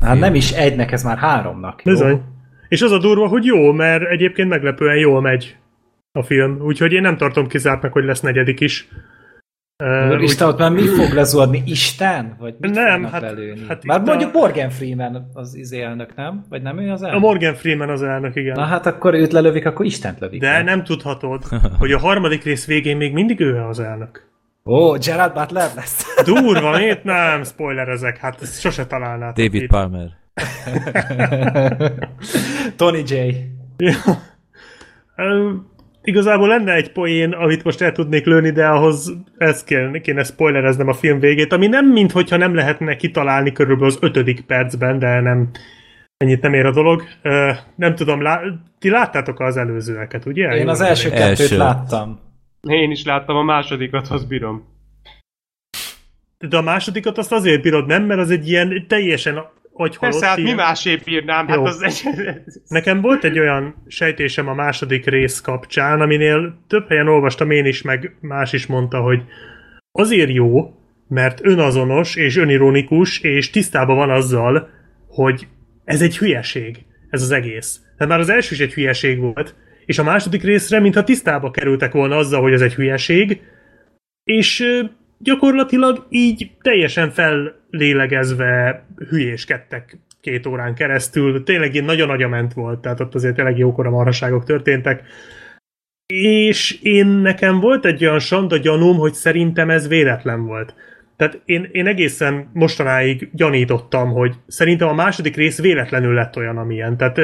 Hát 0.00 0.18
nem 0.18 0.34
is 0.34 0.50
egynek, 0.52 0.92
ez 0.92 1.02
már 1.02 1.18
háromnak. 1.18 1.82
Jó? 1.84 1.92
Bizony. 1.92 2.22
És 2.68 2.82
az 2.82 2.92
a 2.92 2.98
durva, 2.98 3.28
hogy 3.28 3.44
jó, 3.44 3.72
mert 3.72 4.10
egyébként 4.10 4.48
meglepően 4.48 4.96
jól 4.96 5.20
megy 5.20 5.56
a 6.12 6.22
film, 6.22 6.60
úgyhogy 6.60 6.92
én 6.92 7.00
nem 7.00 7.16
tartom 7.16 7.46
kizártnak, 7.46 7.92
hogy 7.92 8.04
lesz 8.04 8.20
negyedik 8.20 8.60
is. 8.60 8.88
Uh, 9.84 10.22
Isten, 10.22 10.46
úgy... 10.46 10.52
ott 10.52 10.58
már 10.58 10.70
mi 10.70 10.86
fog 10.86 11.12
lezúdni? 11.12 11.62
Isten? 11.66 12.36
Vagy 12.38 12.54
mit 12.60 12.74
nem, 12.74 13.04
hát, 13.04 13.34
hát 13.68 13.84
Már 13.84 14.02
mondjuk 14.02 14.34
a... 14.34 14.38
Morgan 14.38 14.70
Freeman 14.70 15.30
az 15.32 15.54
izé 15.54 15.80
elnök, 15.80 16.14
nem? 16.14 16.44
Vagy 16.48 16.62
nem 16.62 16.78
ő 16.78 16.90
az 16.90 17.02
elnök? 17.02 17.16
A 17.16 17.20
Morgan 17.20 17.54
Freeman 17.54 17.88
az 17.88 18.02
elnök, 18.02 18.36
igen. 18.36 18.54
Na 18.54 18.64
hát 18.64 18.86
akkor 18.86 19.14
őt 19.14 19.32
lelövik, 19.32 19.66
akkor 19.66 19.86
Istent 19.86 20.18
lövik. 20.18 20.40
De 20.40 20.52
meg. 20.52 20.64
nem 20.64 20.84
tudhatod, 20.84 21.42
hogy 21.78 21.92
a 21.92 21.98
harmadik 21.98 22.44
rész 22.44 22.66
végén 22.66 22.96
még 22.96 23.12
mindig 23.12 23.40
ő 23.40 23.56
az 23.56 23.80
elnök. 23.80 24.27
Ó, 24.64 24.92
Gerard 24.92 25.34
Butler 25.34 25.68
lesz. 25.76 26.04
Durva, 26.24 26.76
miért 26.76 27.04
nem 27.04 27.44
spoilerezek? 27.44 28.18
Hát 28.18 28.42
ezt 28.42 28.60
sose 28.60 28.86
találnátok 28.86 29.44
David 29.44 29.62
itt. 29.62 29.68
Palmer. 29.68 30.08
Tony 32.76 33.02
J. 33.06 33.14
Ja. 33.76 33.94
Uh, 35.16 35.52
igazából 36.02 36.48
lenne 36.48 36.72
egy 36.74 36.92
poén, 36.92 37.32
amit 37.32 37.64
most 37.64 37.80
el 37.82 37.92
tudnék 37.92 38.26
lőni, 38.26 38.50
de 38.50 38.66
ahhoz 38.66 39.12
ezt 39.38 39.64
kéne, 39.64 40.00
kéne 40.00 40.22
spoilereznem 40.22 40.88
a 40.88 40.92
film 40.94 41.20
végét, 41.20 41.52
ami 41.52 41.66
nem 41.66 41.86
minthogyha 41.86 42.36
nem 42.36 42.54
lehetne 42.54 42.96
kitalálni 42.96 43.52
körülbelül 43.52 43.88
az 43.90 43.98
ötödik 44.00 44.40
percben, 44.40 44.98
de 44.98 45.20
nem 45.20 45.50
ennyit 46.16 46.42
nem 46.42 46.54
ér 46.54 46.66
a 46.66 46.72
dolog. 46.72 47.02
Uh, 47.24 47.56
nem 47.76 47.94
tudom, 47.94 48.22
lá- 48.22 48.42
ti 48.78 48.90
láttátok 48.90 49.40
az 49.40 49.56
előzőeket, 49.56 50.26
ugye? 50.26 50.56
Én 50.56 50.68
az 50.68 50.80
első 50.80 51.10
kettőt 51.10 51.40
első. 51.40 51.56
láttam. 51.56 52.20
Én 52.60 52.90
is 52.90 53.04
láttam 53.04 53.36
a 53.36 53.42
másodikat, 53.42 54.08
az 54.08 54.24
bírom. 54.24 54.76
De 56.38 56.56
a 56.56 56.62
másodikat 56.62 57.18
azt 57.18 57.32
azért 57.32 57.62
bírod, 57.62 57.86
nem? 57.86 58.04
Mert 58.04 58.20
az 58.20 58.30
egy 58.30 58.48
ilyen 58.48 58.86
teljesen 58.88 59.38
hogy 59.78 59.98
Persze, 59.98 60.26
hát 60.26 60.36
mi 60.36 60.52
másképp 60.52 61.06
írnám, 61.06 61.46
hát 61.46 61.58
az 61.58 61.82
egy... 61.82 62.02
Nekem 62.68 63.00
volt 63.00 63.24
egy 63.24 63.38
olyan 63.38 63.74
sejtésem 63.86 64.48
a 64.48 64.54
második 64.54 65.06
rész 65.06 65.40
kapcsán, 65.40 66.00
aminél 66.00 66.58
több 66.66 66.88
helyen 66.88 67.08
olvastam 67.08 67.50
én 67.50 67.64
is, 67.64 67.82
meg 67.82 68.16
más 68.20 68.52
is 68.52 68.66
mondta, 68.66 69.00
hogy 69.00 69.22
azért 69.92 70.30
jó, 70.30 70.74
mert 71.08 71.44
önazonos 71.44 72.16
és 72.16 72.36
önironikus, 72.36 73.20
és 73.20 73.50
tisztában 73.50 73.96
van 73.96 74.10
azzal, 74.10 74.68
hogy 75.08 75.46
ez 75.84 76.02
egy 76.02 76.18
hülyeség, 76.18 76.84
ez 77.10 77.22
az 77.22 77.30
egész. 77.30 77.80
Tehát 77.96 78.12
már 78.12 78.20
az 78.20 78.28
első 78.28 78.54
is 78.54 78.60
egy 78.60 78.72
hülyeség 78.72 79.18
volt, 79.18 79.54
és 79.88 79.98
a 79.98 80.02
második 80.02 80.42
részre, 80.42 80.80
mintha 80.80 81.04
tisztába 81.04 81.50
kerültek 81.50 81.92
volna 81.92 82.16
azzal, 82.16 82.40
hogy 82.40 82.52
ez 82.52 82.60
egy 82.60 82.74
hülyeség, 82.74 83.40
és 84.24 84.64
gyakorlatilag 85.18 86.06
így 86.08 86.50
teljesen 86.62 87.10
fellélegezve 87.10 88.84
hülyéskedtek 89.08 89.98
két 90.20 90.46
órán 90.46 90.74
keresztül. 90.74 91.42
Tényleg 91.42 91.74
ilyen 91.74 91.84
nagyon 91.84 92.10
agyament 92.10 92.52
volt, 92.52 92.80
tehát 92.80 93.00
ott 93.00 93.14
azért 93.14 93.34
tényleg 93.34 93.58
jókora 93.58 93.90
marhaságok 93.90 94.44
történtek. 94.44 95.02
És 96.06 96.78
én 96.82 97.06
nekem 97.06 97.60
volt 97.60 97.84
egy 97.84 98.04
olyan 98.04 98.18
sanda 98.18 98.56
gyanúm, 98.56 98.96
hogy 98.96 99.12
szerintem 99.12 99.70
ez 99.70 99.88
véletlen 99.88 100.44
volt. 100.44 100.74
Tehát 101.18 101.40
én, 101.44 101.68
én 101.72 101.86
egészen 101.86 102.50
mostanáig 102.52 103.30
gyanítottam, 103.32 104.10
hogy 104.10 104.34
szerintem 104.46 104.88
a 104.88 104.94
második 104.94 105.36
rész 105.36 105.60
véletlenül 105.60 106.14
lett 106.14 106.36
olyan, 106.36 106.58
amilyen. 106.58 106.96
Tehát 106.96 107.20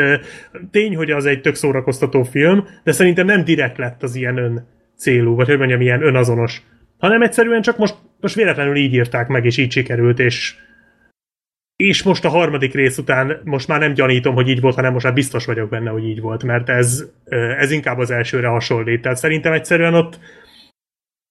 tény, 0.71 0.97
hogy 0.97 1.11
az 1.11 1.27
egy 1.27 1.41
tök 1.41 1.55
szórakoztató 1.55 2.23
film, 2.23 2.67
de 2.85 2.93
szerintem 2.93 3.27
nem 3.27 3.45
direkt 3.45 3.79
lett 3.79 4.03
az 4.03 4.15
ilyen 4.15 4.37
ön 4.37 4.67
célú, 4.97 5.35
vagy 5.35 5.47
hogy 5.47 5.59
mondjam, 5.59 5.81
ilyen 5.81 6.03
önazonos. 6.03 6.63
Hanem 6.99 7.23
egyszerűen 7.23 7.63
csak 7.63 7.77
most, 7.77 7.95
most 8.21 8.35
véletlenül 8.35 8.77
így 8.77 8.95
írták 8.95 9.29
meg, 9.29 9.45
és 9.45 9.57
így 9.57 9.73
sikerült, 9.73 10.19
és 10.19 10.55
és 11.77 12.03
most 12.03 12.25
a 12.25 12.29
harmadik 12.29 12.75
rész 12.75 12.99
után 12.99 13.41
most 13.45 13.69
már 13.69 13.81
nem 13.81 13.93
gyanítom, 13.93 14.35
hogy 14.35 14.49
így 14.49 14.61
volt, 14.61 14.75
hanem 14.75 14.93
most 14.93 15.05
már 15.05 15.15
biztos 15.15 15.47
vagyok 15.47 15.69
benne, 15.69 15.91
hogy 15.91 16.05
így 16.05 16.21
volt, 16.21 16.43
mert 16.43 16.69
ez, 16.69 17.05
ez 17.59 17.71
inkább 17.71 17.99
az 17.99 18.11
elsőre 18.11 18.47
hasonlít. 18.47 19.03
Tehát 19.03 19.19
szerintem 19.19 19.53
egyszerűen 19.53 19.95
ott 19.95 20.19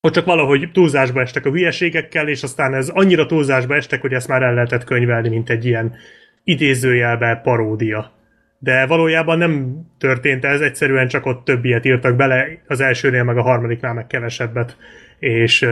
ott 0.07 0.13
csak 0.13 0.25
valahogy 0.25 0.69
túlzásba 0.71 1.21
estek 1.21 1.45
a 1.45 1.49
hülyeségekkel, 1.49 2.27
és 2.27 2.43
aztán 2.43 2.73
ez 2.73 2.89
annyira 2.89 3.25
túlzásba 3.25 3.75
estek, 3.75 4.01
hogy 4.01 4.13
ezt 4.13 4.27
már 4.27 4.41
el 4.41 4.53
lehetett 4.53 4.83
könyvelni, 4.83 5.29
mint 5.29 5.49
egy 5.49 5.65
ilyen 5.65 5.95
idézőjelbe 6.43 7.39
paródia. 7.43 8.11
De 8.59 8.85
valójában 8.85 9.37
nem 9.37 9.81
történt 9.97 10.45
ez, 10.45 10.61
egyszerűen 10.61 11.07
csak 11.07 11.25
ott 11.25 11.43
több 11.43 11.65
ilyet 11.65 11.85
írtak 11.85 12.15
bele, 12.15 12.47
az 12.67 12.81
elsőnél 12.81 13.23
meg 13.23 13.37
a 13.37 13.41
harmadiknál 13.41 13.93
meg 13.93 14.07
kevesebbet, 14.07 14.77
és 15.19 15.67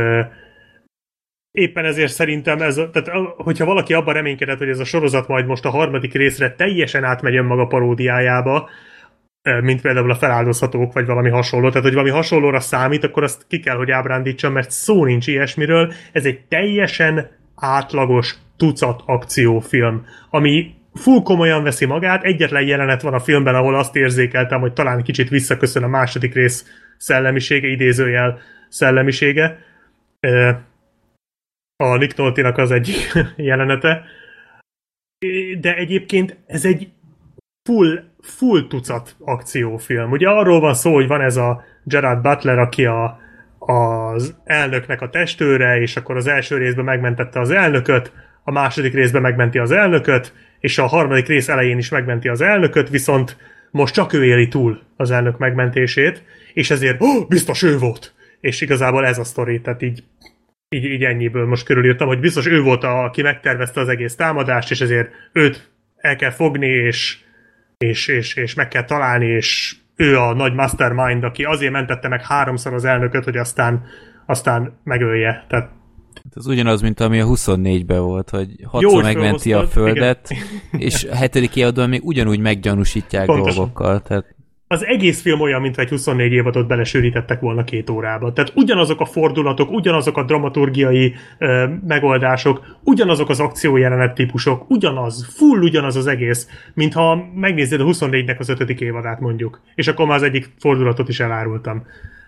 éppen 1.51 1.85
ezért 1.85 2.11
szerintem 2.11 2.61
ez, 2.61 2.75
tehát 2.75 3.09
hogyha 3.35 3.65
valaki 3.65 3.93
abban 3.93 4.13
reménykedett, 4.13 4.57
hogy 4.57 4.69
ez 4.69 4.79
a 4.79 4.85
sorozat 4.85 5.27
majd 5.27 5.45
most 5.45 5.65
a 5.65 5.69
harmadik 5.69 6.13
részre 6.13 6.55
teljesen 6.55 7.03
átmegy 7.03 7.43
maga 7.43 7.67
paródiájába, 7.67 8.69
mint 9.61 9.81
például 9.81 10.11
a 10.11 10.15
feláldozhatók, 10.15 10.93
vagy 10.93 11.05
valami 11.05 11.29
hasonló. 11.29 11.67
Tehát, 11.67 11.83
hogy 11.83 11.93
valami 11.93 12.11
hasonlóra 12.11 12.59
számít, 12.59 13.03
akkor 13.03 13.23
azt 13.23 13.45
ki 13.47 13.59
kell, 13.59 13.75
hogy 13.75 13.91
ábrándítsam, 13.91 14.53
mert 14.53 14.71
szó 14.71 15.05
nincs 15.05 15.27
ilyesmiről. 15.27 15.93
Ez 16.11 16.25
egy 16.25 16.41
teljesen 16.47 17.29
átlagos 17.55 18.35
tucat 18.57 19.01
akciófilm, 19.05 20.05
ami 20.29 20.75
full 20.93 21.21
komolyan 21.21 21.63
veszi 21.63 21.85
magát. 21.85 22.23
Egyetlen 22.23 22.67
jelenet 22.67 23.01
van 23.01 23.13
a 23.13 23.19
filmben, 23.19 23.55
ahol 23.55 23.75
azt 23.75 23.95
érzékeltem, 23.95 24.59
hogy 24.59 24.73
talán 24.73 25.03
kicsit 25.03 25.29
visszaköszön 25.29 25.83
a 25.83 25.87
második 25.87 26.33
rész 26.33 26.65
szellemisége, 26.97 27.67
idézőjel 27.67 28.39
szellemisége. 28.69 29.57
A 31.75 31.95
Nick 31.97 32.17
Nolte-nak 32.17 32.57
az 32.57 32.71
egyik 32.71 33.13
jelenete. 33.35 34.03
De 35.59 35.75
egyébként 35.75 36.37
ez 36.47 36.65
egy 36.65 36.91
full, 37.63 38.03
full 38.21 38.67
tucat 38.67 39.15
akciófilm. 39.19 40.11
Ugye 40.11 40.29
arról 40.29 40.59
van 40.59 40.73
szó, 40.73 40.93
hogy 40.93 41.07
van 41.07 41.21
ez 41.21 41.37
a 41.37 41.63
Gerard 41.83 42.21
Butler, 42.21 42.59
aki 42.59 42.85
a, 42.85 43.19
az 43.59 44.35
elnöknek 44.43 45.01
a 45.01 45.09
testőre, 45.09 45.79
és 45.81 45.95
akkor 45.95 46.15
az 46.15 46.27
első 46.27 46.57
részben 46.57 46.85
megmentette 46.85 47.39
az 47.39 47.51
elnököt, 47.51 48.11
a 48.43 48.51
második 48.51 48.93
részben 48.93 49.21
megmenti 49.21 49.57
az 49.57 49.71
elnököt, 49.71 50.33
és 50.59 50.77
a 50.77 50.85
harmadik 50.85 51.27
rész 51.27 51.49
elején 51.49 51.77
is 51.77 51.89
megmenti 51.89 52.27
az 52.27 52.41
elnököt, 52.41 52.89
viszont 52.89 53.37
most 53.71 53.93
csak 53.93 54.13
ő 54.13 54.25
éli 54.25 54.47
túl 54.47 54.81
az 54.97 55.11
elnök 55.11 55.37
megmentését, 55.37 56.23
és 56.53 56.71
ezért 56.71 57.01
oh, 57.01 57.27
biztos 57.27 57.63
ő 57.63 57.77
volt. 57.77 58.13
És 58.39 58.61
igazából 58.61 59.05
ez 59.05 59.17
a 59.17 59.23
sztori, 59.23 59.61
tehát 59.61 59.81
így, 59.81 60.03
így, 60.69 60.83
így 60.85 61.03
ennyiből 61.03 61.45
most 61.45 61.65
körülírtam, 61.65 62.07
hogy 62.07 62.19
biztos 62.19 62.47
ő 62.47 62.61
volt, 62.61 62.83
a, 62.83 63.03
aki 63.03 63.21
megtervezte 63.21 63.79
az 63.79 63.87
egész 63.87 64.15
támadást, 64.15 64.71
és 64.71 64.81
ezért 64.81 65.11
őt 65.33 65.69
el 65.97 66.15
kell 66.15 66.31
fogni, 66.31 66.67
és 66.67 67.17
és, 67.81 68.07
és, 68.07 68.35
és 68.35 68.53
meg 68.53 68.67
kell 68.67 68.83
találni, 68.83 69.25
és 69.25 69.75
ő 69.95 70.17
a 70.17 70.33
nagy 70.33 70.53
mastermind, 70.53 71.23
aki 71.23 71.43
azért 71.43 71.71
mentette 71.71 72.07
meg 72.07 72.25
háromszor 72.25 72.73
az 72.73 72.85
elnököt, 72.85 73.23
hogy 73.23 73.37
aztán, 73.37 73.83
aztán 74.25 74.79
megölje. 74.83 75.45
Tehát 75.47 75.69
ez 76.35 76.47
ugyanaz, 76.47 76.81
mint 76.81 76.99
ami 76.99 77.19
a 77.19 77.25
24-ben 77.25 78.01
volt, 78.01 78.29
hogy 78.29 78.47
hatszor 78.63 79.03
megmenti 79.03 79.53
a 79.53 79.67
földet, 79.67 80.29
igen. 80.29 80.81
és 80.81 81.03
a 81.03 81.15
hetedik 81.15 81.55
évadban 81.55 81.89
még 81.89 82.03
ugyanúgy 82.03 82.39
meggyanúsítják 82.39 83.25
Pontosan. 83.25 83.55
dolgokkal. 83.55 84.01
Tehát 84.01 84.35
az 84.71 84.85
egész 84.85 85.21
film 85.21 85.41
olyan, 85.41 85.61
mintha 85.61 85.81
egy 85.81 85.89
24 85.89 86.31
évadot 86.31 86.67
belesűrítettek 86.67 87.39
volna 87.39 87.63
két 87.63 87.89
órába. 87.89 88.33
Tehát 88.33 88.51
ugyanazok 88.55 88.99
a 88.99 89.05
fordulatok, 89.05 89.71
ugyanazok 89.71 90.17
a 90.17 90.23
dramaturgiai 90.23 91.15
ö, 91.37 91.67
megoldások, 91.87 92.77
ugyanazok 92.83 93.29
az 93.29 93.39
akciójelenet 93.39 94.13
típusok, 94.13 94.69
ugyanaz, 94.69 95.27
full 95.35 95.61
ugyanaz 95.61 95.95
az 95.95 96.07
egész, 96.07 96.47
mintha 96.73 97.25
megnézed 97.35 97.81
a 97.81 97.83
24-nek 97.83 98.37
az 98.37 98.49
ötödik 98.49 98.81
évadát 98.81 99.19
mondjuk. 99.19 99.61
És 99.75 99.87
akkor 99.87 100.05
már 100.05 100.15
az 100.15 100.23
egyik 100.23 100.49
fordulatot 100.59 101.09
is 101.09 101.19
elárultam. 101.19 101.85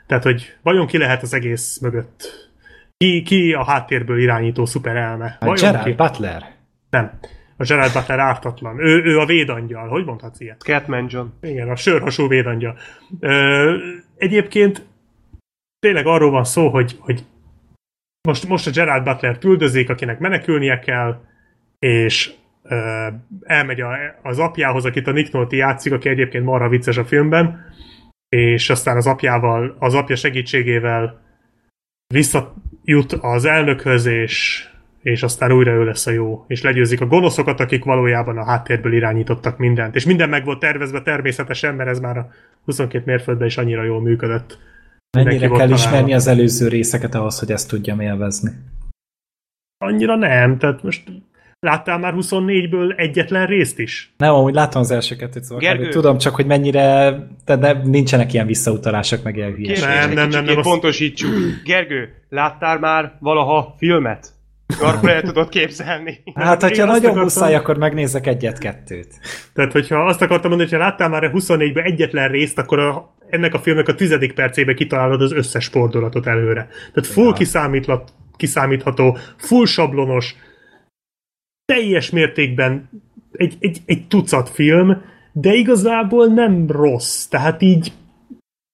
Tehát, 0.08 0.24
hogy 0.24 0.54
vajon 0.64 0.88
ki 0.88 0.98
lehet 0.98 1.22
az 1.22 1.34
egész 1.34 1.80
mögött? 1.80 2.50
Ki, 2.98 3.22
ki 3.22 3.54
a 3.54 3.64
háttérből 3.64 4.20
irányító 4.20 4.66
szuperelme? 4.66 5.38
Vajon 5.40 5.56
Gerard 5.56 5.86
ki? 5.86 5.94
Butler. 5.94 6.52
Nem 6.90 7.12
a 7.64 7.66
Gerard 7.66 7.94
Butler 7.94 8.20
ártatlan. 8.20 8.80
Ő, 8.80 9.04
ő 9.04 9.20
a 9.20 9.26
védangyal. 9.26 9.88
Hogy 9.88 10.06
mondhatsz 10.06 10.40
ilyet? 10.40 10.62
Catman 10.62 11.06
John. 11.10 11.28
Igen, 11.42 11.70
a 11.70 11.76
sörhasú 11.76 12.28
védangyal. 12.28 12.78
Ö, 13.20 13.76
egyébként 14.16 14.86
tényleg 15.80 16.06
arról 16.06 16.32
van 16.32 16.44
szó, 16.44 16.70
hogy, 16.70 16.96
hogy 17.00 17.26
most, 18.28 18.48
most 18.48 18.68
a 18.68 18.72
Gerard 18.72 19.04
Butler 19.04 19.38
küldözik, 19.38 19.90
akinek 19.90 20.20
menekülnie 20.20 20.80
kell, 20.80 21.22
és 21.80 22.34
ö, 22.64 23.08
elmegy 23.44 23.82
a, 23.82 23.98
az 24.24 24.40
apjához, 24.40 24.86
akit 24.86 25.08
a 25.08 25.12
Nick 25.12 25.32
Nolte 25.32 25.56
játszik, 25.56 25.94
aki 25.94 26.10
egyébként 26.10 26.46
marha 26.46 26.70
vicces 26.70 26.98
a 26.98 27.06
filmben, 27.06 27.74
és 28.30 28.70
aztán 28.70 28.98
az 28.98 29.08
apjával, 29.08 29.76
az 29.80 29.94
apja 29.94 30.16
segítségével 30.16 31.22
visszajut 32.14 33.12
az 33.22 33.46
elnökhöz, 33.46 34.06
és 34.06 34.68
és 35.04 35.24
aztán 35.24 35.52
újra 35.52 35.72
ő 35.72 35.84
lesz 35.84 36.08
a 36.08 36.12
jó, 36.12 36.46
és 36.48 36.62
legyőzik 36.62 37.02
a 37.02 37.06
gonoszokat, 37.06 37.60
akik 37.60 37.84
valójában 37.84 38.38
a 38.38 38.46
háttérből 38.46 38.94
irányítottak 38.94 39.58
mindent. 39.58 39.96
És 39.96 40.06
minden 40.06 40.30
meg 40.30 40.46
volt 40.46 40.60
tervezve 40.60 41.02
természetesen, 41.02 41.76
mert 41.76 41.90
ez 41.90 42.00
már 42.00 42.18
a 42.18 42.30
22 42.66 43.04
mérföldben 43.06 43.48
is 43.48 43.58
annyira 43.58 43.84
jól 43.84 44.02
működött. 44.02 44.58
Mennyire 45.18 45.48
kell 45.48 45.72
ismerni 45.72 46.14
az 46.14 46.28
előző 46.28 46.68
részeket 46.68 47.16
ahhoz, 47.16 47.40
hogy 47.40 47.52
ezt 47.52 47.70
tudjam 47.70 48.00
élvezni? 48.00 48.52
Annyira 49.78 50.16
nem, 50.16 50.58
tehát 50.58 50.84
most 50.84 51.04
Láttál 51.60 51.98
már 51.98 52.14
24-ből 52.18 53.00
egyetlen 53.00 53.46
részt 53.46 53.80
is? 53.80 54.14
Nem, 54.18 54.34
amúgy 54.34 54.54
láttam 54.54 54.82
az 54.82 54.92
első 54.92 55.16
kettőt, 55.16 55.44
szóval 55.44 55.60
Gergő. 55.60 55.90
tudom 55.90 56.18
csak, 56.18 56.36
hogy 56.36 56.46
mennyire, 56.46 57.18
tehát 57.46 57.84
nincsenek 57.84 58.34
ilyen 58.34 58.46
visszautalások, 58.46 59.24
meg 59.24 59.36
ilyen 59.36 59.54
hülyeségek. 59.54 59.90
Nem, 59.90 60.14
nem, 60.14 60.30
nem, 60.30 60.44
nem, 60.44 60.62
pontosítsuk. 60.62 61.32
Gergő, 61.66 62.10
láttál 62.30 62.80
már 62.80 63.18
valaha 63.20 63.76
filmet? 63.78 64.34
Akkor 64.82 65.10
el 65.10 65.22
tudod 65.22 65.50
képzelni. 65.50 66.24
Hát, 66.36 66.62
hogyha 66.62 66.86
nagyon 66.86 67.04
akartam... 67.04 67.24
muszáj, 67.24 67.56
akkor 67.56 67.78
megnézek 67.78 68.28
egyet-kettőt. 68.28 69.20
Tehát, 69.54 69.72
hogyha 69.72 70.06
azt 70.06 70.22
akartam 70.22 70.50
mondani, 70.50 70.70
hogyha 70.70 70.86
láttál 70.86 71.10
már 71.10 71.24
a 71.24 71.32
24-ben 71.32 71.84
egyetlen 71.84 72.30
részt, 72.30 72.58
akkor 72.58 72.80
a, 72.80 73.16
ennek 73.30 73.54
a 73.54 73.60
filmnek 73.60 73.88
a 73.88 73.96
tizedik 73.96 74.34
percébe 74.34 74.74
kitalálod 74.74 75.22
az 75.22 75.32
összes 75.32 75.68
fordulatot 75.68 76.28
előre. 76.28 76.68
Tehát 76.94 77.10
full 77.10 77.26
ja. 77.26 77.34
kiszámíthat, 77.34 78.14
kiszámítható, 78.36 79.18
full 79.38 79.66
sablonos, 79.66 80.36
teljes 81.66 82.10
mértékben 82.10 82.90
egy, 83.32 83.56
egy, 83.60 83.82
egy 83.86 84.08
tucat 84.08 84.50
film, 84.50 85.02
de 85.32 85.54
igazából 85.54 86.26
nem 86.26 86.66
rossz. 86.68 87.26
Tehát 87.26 87.62
így 87.62 87.92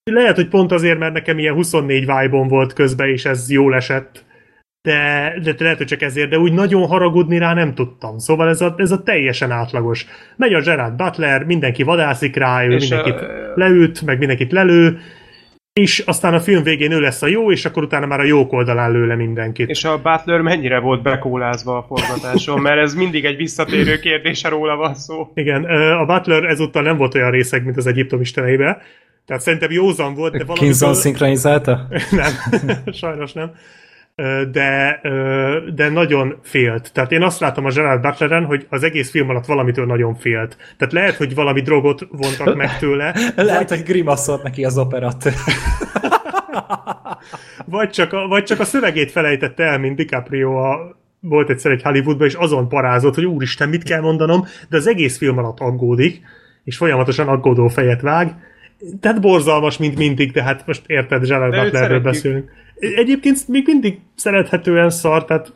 lehet, 0.04 0.36
hogy 0.36 0.48
pont 0.48 0.72
azért, 0.72 1.00
mert 1.00 1.14
nekem 1.14 1.40
ilyen 1.40 1.54
24 1.54 2.00
vibe 2.00 2.48
volt 2.48 2.74
közben, 2.74 3.10
és 3.10 3.26
ez 3.26 3.52
jól 3.52 3.76
esett, 3.76 4.26
de, 4.82 5.34
de 5.44 5.56
lehet, 5.58 5.78
hogy 5.78 5.88
csak 5.88 6.02
ezért, 6.02 6.30
de 6.30 6.40
úgy 6.40 6.54
nagyon 6.54 6.88
haragudni 6.88 7.38
rá 7.38 7.54
nem 7.54 7.74
tudtam. 7.74 8.18
Szóval 8.18 8.50
ez 8.50 8.62
a, 8.62 8.74
ez 8.78 8.92
a 8.92 9.04
teljesen 9.04 9.52
átlagos. 9.52 10.06
Megy 10.36 10.54
a 10.54 10.62
Gerard 10.62 10.96
Butler, 10.96 11.44
mindenki 11.44 11.84
vadászik 11.84 12.36
rá, 12.36 12.64
ő 12.64 12.76
mindenkit 12.76 13.22
a... 13.22 13.28
leüt, 13.56 14.02
meg 14.02 14.18
mindenkit 14.18 14.52
lelő, 14.52 15.00
és 15.74 16.00
aztán 16.00 16.34
a 16.34 16.40
film 16.40 16.64
végén 16.64 16.92
ő 16.92 17.00
lesz 17.00 17.22
a 17.22 17.28
jó, 17.28 17.52
és 17.52 17.66
akkor 17.66 17.84
utána 17.84 18.06
már 18.06 18.20
a 18.20 18.24
jók 18.24 18.54
oldalán 18.54 18.92
lő 18.92 19.08
le 19.08 19.16
mindenkit. 19.16 19.70
És 19.70 19.84
a 19.84 20.02
Butler 20.02 20.42
mennyire 20.42 20.80
volt 20.80 21.02
bekólázva 21.02 21.78
a 21.78 21.86
forgatáson, 21.88 22.62
mert 22.62 22.80
ez 22.80 22.94
mindig 22.94 23.26
egy 23.26 23.36
visszatérő 23.36 24.00
kérdése 24.00 24.50
róla 24.50 24.76
van 24.76 24.96
szó. 24.96 25.32
Igen, 25.34 25.64
a 26.00 26.06
Butler 26.06 26.44
ezúttal 26.44 26.82
nem 26.82 26.98
volt 26.98 27.16
olyan 27.16 27.32
részeg, 27.32 27.64
mint 27.64 27.78
az 27.78 27.88
Egyiptom 27.88 28.22
isteneibe, 28.22 28.82
tehát 29.26 29.42
szerintem 29.42 29.72
józan 29.72 30.14
volt, 30.14 30.32
de 30.32 30.44
valami... 30.44 30.66
Kinson 30.66 30.94
szinkronizálta? 30.94 31.88
nem, 32.12 32.32
sajnos 33.02 33.34
nem. 33.34 33.52
De, 34.52 35.00
de 35.76 35.90
nagyon 35.90 36.36
félt. 36.42 36.94
Tehát 36.94 37.12
én 37.12 37.22
azt 37.22 37.40
látom 37.40 37.66
a 37.66 37.70
Gerard 37.70 38.02
Butleren, 38.02 38.46
hogy 38.46 38.66
az 38.70 38.84
egész 38.84 39.10
film 39.10 39.30
alatt 39.30 39.46
valamitől 39.46 39.86
nagyon 39.86 40.16
félt. 40.16 40.58
Tehát 40.78 40.94
lehet, 40.94 41.16
hogy 41.16 41.36
valami 41.36 41.62
drogot 41.62 42.08
vontak 42.12 42.56
meg 42.56 42.78
tőle. 42.78 43.14
lehet, 43.36 43.70
vagy... 43.70 43.78
hogy 43.78 43.88
grimaszolt 43.88 44.44
neki 44.44 44.66
az 44.66 44.78
operat. 44.78 45.24
vagy, 47.66 47.90
csak 47.90 48.14
a, 48.14 48.28
vagy 48.28 48.44
csak 48.44 48.60
a 48.60 48.66
szövegét 48.66 49.12
felejtette 49.12 49.64
el, 49.64 49.80
mint 49.80 49.96
DiCaprio 49.96 50.56
a, 50.56 50.98
volt 51.20 51.50
egyszer 51.50 51.72
egy 51.72 51.82
Hollywoodban, 51.82 52.28
és 52.28 52.34
azon 52.34 52.70
parázott, 52.70 53.16
hogy 53.16 53.26
úristen, 53.26 53.70
mit 53.70 53.84
kell 53.84 54.02
mondanom, 54.02 54.46
de 54.70 54.78
az 54.78 54.88
egész 54.88 55.18
film 55.18 55.38
alatt 55.38 55.60
aggódik, 55.60 56.22
és 56.64 56.78
folyamatosan 56.78 57.28
aggódó 57.28 57.68
fejet 57.68 58.02
vág, 58.02 58.36
tehát 59.00 59.22
borzalmas, 59.22 59.78
mint 59.78 59.98
mindig, 59.98 60.32
de 60.32 60.44
hát 60.44 60.68
most 60.68 60.84
érted, 60.86 61.26
Gerard 61.26 61.64
Butlerről 61.64 62.00
beszélünk. 62.00 62.52
Egyébként 62.80 63.48
még 63.48 63.64
mindig 63.66 64.00
szerethetően 64.16 64.90
szar, 64.90 65.26
tehát... 65.26 65.54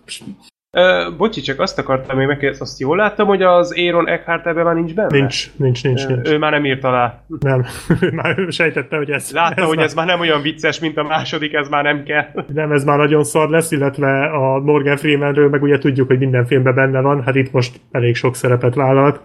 Uh, 0.78 1.18
bocsi, 1.18 1.42
csak 1.42 1.60
azt 1.60 1.80
akartam 1.80 2.18
még 2.18 2.28
megkérdezni, 2.28 2.66
azt 2.66 2.80
jól 2.80 2.98
láttam, 2.98 3.28
hogy 3.28 3.42
az 3.42 3.74
Aaron 3.78 4.08
Eckhart 4.08 4.48
ebben 4.48 4.64
már 4.66 4.76
nincs 4.76 4.94
benne? 4.94 5.18
Nincs, 5.20 5.52
nincs, 5.56 5.84
nincs, 5.84 6.08
nincs. 6.08 6.30
Ő 6.30 6.38
már 6.38 6.52
nem 6.52 6.66
írt 6.66 6.84
alá. 6.84 7.24
Nem, 7.40 7.66
ő 8.02 8.12
már 8.12 8.46
sejtette, 8.50 8.98
hogy 8.98 9.10
ez... 9.10 9.32
Látta, 9.32 9.62
ez 9.62 9.68
hogy 9.68 9.76
már... 9.76 9.86
ez 9.86 9.94
már 9.94 10.06
nem 10.06 10.20
olyan 10.20 10.42
vicces, 10.42 10.80
mint 10.80 10.98
a 10.98 11.04
második, 11.04 11.54
ez 11.54 11.70
már 11.70 11.84
nem 11.84 12.04
kell. 12.04 12.26
Nem, 12.54 12.72
ez 12.72 12.84
már 12.84 12.98
nagyon 12.98 13.24
szar 13.24 13.50
lesz, 13.50 13.72
illetve 13.72 14.26
a 14.26 14.60
Morgan 14.60 14.98
Freemanről 14.98 15.50
meg 15.50 15.62
ugye 15.62 15.78
tudjuk, 15.78 16.08
hogy 16.08 16.20
minden 16.20 16.46
filmben 16.46 16.76
benne 16.76 17.02
van, 17.02 17.24
hát 17.24 17.36
itt 17.36 17.52
most 17.52 17.80
elég 17.92 18.16
sok 18.16 18.36
szerepet 18.36 18.76
vállalt. 18.76 19.22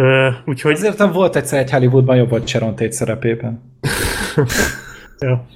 Uh, 0.00 0.34
úgyhogy... 0.44 0.72
Azért 0.72 0.98
nem 0.98 1.12
volt 1.12 1.36
egyszer 1.36 1.58
egy 1.58 1.70
Hollywoodban 1.70 2.16
jobb 2.16 2.30
volt 2.30 2.48
Sharon 2.48 2.74
Tate 2.74 2.90
szerepében. 2.90 3.62
ja. 5.26 5.46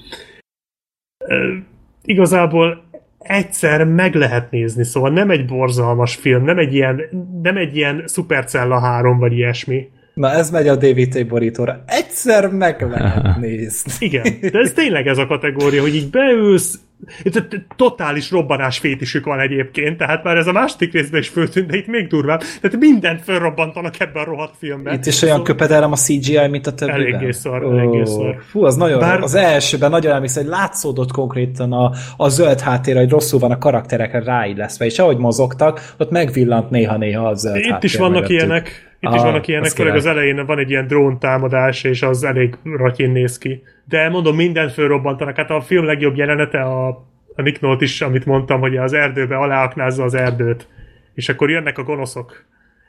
Igazából 2.05 2.83
egyszer 3.19 3.85
meg 3.85 4.15
lehet 4.15 4.51
nézni, 4.51 4.85
szóval 4.85 5.11
nem 5.11 5.31
egy 5.31 5.47
borzalmas 5.47 6.15
film, 6.15 6.45
nem 6.45 6.59
egy 6.59 6.75
ilyen, 6.75 7.01
nem 7.43 7.57
egy 7.57 7.77
ilyen 7.77 8.05
Supercella 8.07 8.79
3 8.79 9.19
vagy 9.19 9.33
ilyesmi. 9.33 9.91
Na 10.15 10.31
ez 10.31 10.51
megy 10.51 10.69
a 10.69 10.77
DVT 10.77 11.27
borítóra. 11.27 11.83
Egyszer 11.87 12.49
meg 12.49 12.89
lehet 12.91 13.37
nézni. 13.41 13.93
Igen, 13.99 14.25
de 14.41 14.59
ez 14.59 14.73
tényleg 14.73 15.07
ez 15.07 15.19
a 15.19 15.27
kategória, 15.27 15.81
hogy 15.81 15.95
így 15.95 16.11
beülsz, 16.11 16.79
itt 17.23 17.67
totális 17.77 18.31
robbanás 18.31 18.79
fétisük 18.79 19.25
van 19.25 19.41
egyébként, 19.41 19.97
tehát 19.97 20.25
már 20.25 20.37
ez 20.37 20.47
a 20.47 20.53
második 20.53 20.93
részben 20.93 21.21
is 21.21 21.29
föltűnt, 21.29 21.71
de 21.71 21.77
itt 21.77 21.87
még 21.87 22.07
durvább. 22.07 22.43
Tehát 22.61 22.77
mindent 22.79 23.23
felrobbantanak 23.23 24.01
ebben 24.01 24.23
a 24.23 24.25
rohadt 24.25 24.55
filmben. 24.59 24.95
Itt 24.95 25.07
is 25.07 25.23
olyan 25.23 25.37
szóval... 25.37 25.55
köpedelem 25.55 25.93
a 25.93 25.97
CGI, 25.97 26.47
mint 26.51 26.67
a 26.67 26.75
többiben. 26.75 27.01
Eléggé 27.01 27.31
szar, 27.31 27.65
oh, 27.65 27.79
eléggé 27.79 28.05
szar. 28.05 28.37
Fú, 28.51 28.65
az 28.65 28.77
nagyon 28.77 28.99
Bár... 28.99 29.21
Az 29.21 29.35
elsőben 29.35 29.91
nagyon 29.91 30.15
emlékszem, 30.15 30.43
hogy 30.43 30.53
látszódott 30.53 31.13
konkrétan 31.13 31.73
a, 31.73 31.93
a 32.17 32.29
zöld 32.29 32.61
háttér, 32.61 32.97
hogy 32.97 33.11
rosszul 33.11 33.39
van 33.39 33.51
a 33.51 33.59
karakterekre 33.59 34.23
ráilleszve, 34.23 34.85
és 34.85 34.99
ahogy 34.99 35.17
mozogtak, 35.17 35.95
ott 35.99 36.11
megvillant 36.11 36.71
néha-néha 36.71 37.29
a 37.29 37.35
zöld 37.35 37.57
Itt 37.57 37.71
háttér 37.71 37.91
is 37.91 37.97
vannak 37.97 38.13
mögöttük. 38.13 38.37
ilyenek. 38.37 38.93
Itt 39.05 39.11
ah, 39.11 39.17
is 39.17 39.23
vannak 39.23 39.47
ilyenek, 39.47 39.71
főleg 39.71 39.95
az 39.95 40.07
elején 40.07 40.47
van 40.47 40.59
egy 40.59 40.71
ilyen 40.71 40.87
drón 40.87 41.19
támadás, 41.19 41.85
és 41.85 42.03
az 42.03 42.25
elég 42.25 42.57
ratyin 42.63 43.11
néz 43.11 43.39
ki. 43.39 43.63
De 43.85 44.09
mondom, 44.09 44.37
mindent 44.37 44.73
fölrobbantanak. 44.73 45.37
Hát 45.37 45.51
a 45.51 45.61
film 45.61 45.85
legjobb 45.85 46.17
jelenete 46.17 46.61
a, 46.61 46.89
a 47.35 47.43
Nick 47.43 47.61
Note 47.61 47.85
is, 47.85 48.01
amit 48.01 48.27
mondtam, 48.27 48.61
hogy 48.61 48.77
az 48.77 48.93
erdőbe 48.93 49.37
aláaknázza 49.37 50.05
az 50.05 50.15
erdőt. 50.15 50.69
És 51.15 51.29
akkor 51.29 51.51
jönnek 51.51 51.79
a 51.79 51.83
gonoszok. 51.83 52.45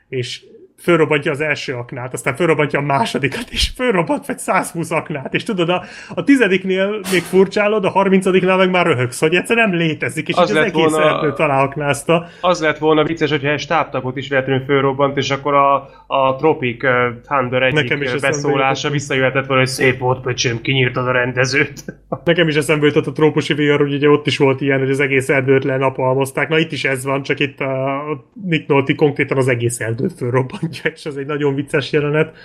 És 0.08 0.44
fölrobbantja 0.78 1.30
az 1.30 1.40
első 1.40 1.72
aknát, 1.72 2.12
aztán 2.12 2.34
fölrobbantja 2.34 2.78
a 2.78 2.82
másodikat, 2.82 3.44
és 3.50 3.70
fölrobbant 3.76 4.26
vagy 4.26 4.38
120 4.38 4.90
aknát, 4.90 5.34
és 5.34 5.42
tudod, 5.42 5.68
a, 5.68 5.84
a 6.14 6.24
tizediknél 6.24 7.00
még 7.12 7.22
furcsálod, 7.22 7.84
a 7.84 7.90
harmincadiknál 7.90 8.56
meg 8.56 8.70
már 8.70 8.86
röhögsz, 8.86 9.20
hogy 9.20 9.34
egyszerűen 9.34 9.68
nem 9.68 9.78
létezik, 9.78 10.28
és 10.28 10.34
az, 10.34 10.50
az 10.50 10.56
egész 10.56 10.72
volna, 10.72 11.08
erdőt 11.08 11.38
aláaknázta. 11.38 12.26
Az 12.40 12.60
lett 12.60 12.78
volna 12.78 13.04
vicces, 13.04 13.30
hogyha 13.30 13.48
egy 13.48 13.60
stábtagot 13.60 14.16
is 14.16 14.28
véletlenül 14.28 14.64
fölrobbant, 14.64 15.16
és 15.16 15.30
akkor 15.30 15.54
a, 15.54 15.74
a 16.06 16.36
Tropic 16.36 16.84
Thunder 17.22 17.62
egyik 17.62 17.74
Nekem 17.74 18.02
is 18.02 18.20
beszólása 18.20 18.90
visszajöhetett 18.90 19.46
volna, 19.46 19.62
hogy 19.62 19.70
szép 19.70 19.98
volt, 19.98 20.20
pöcsöm, 20.20 20.60
kinyírtad 20.60 21.08
a 21.08 21.12
rendezőt. 21.12 21.84
Nekem 22.24 22.48
is 22.48 22.54
eszembe 22.54 22.86
jutott 22.86 23.06
a 23.06 23.12
trópusi 23.12 23.54
vihar, 23.54 23.80
hogy 23.80 23.94
ugye 23.94 24.08
ott 24.08 24.26
is 24.26 24.38
volt 24.38 24.60
ilyen, 24.60 24.78
hogy 24.78 24.90
az 24.90 25.00
egész 25.00 25.28
erdőt 25.28 25.64
lenapalmozták. 25.64 26.48
Na 26.48 26.58
itt 26.58 26.72
is 26.72 26.84
ez 26.84 27.04
van, 27.04 27.22
csak 27.22 27.40
itt 27.40 27.60
a 27.60 28.02
Nick 28.44 28.68
Nolte 28.68 28.94
konkrétan 28.94 29.36
az 29.36 29.48
egész 29.48 29.80
erdőt 29.80 30.12
fölrobbant 30.12 30.65
és 30.94 31.04
ez 31.04 31.16
egy 31.16 31.26
nagyon 31.26 31.54
vicces 31.54 31.92
jelenet. 31.92 32.36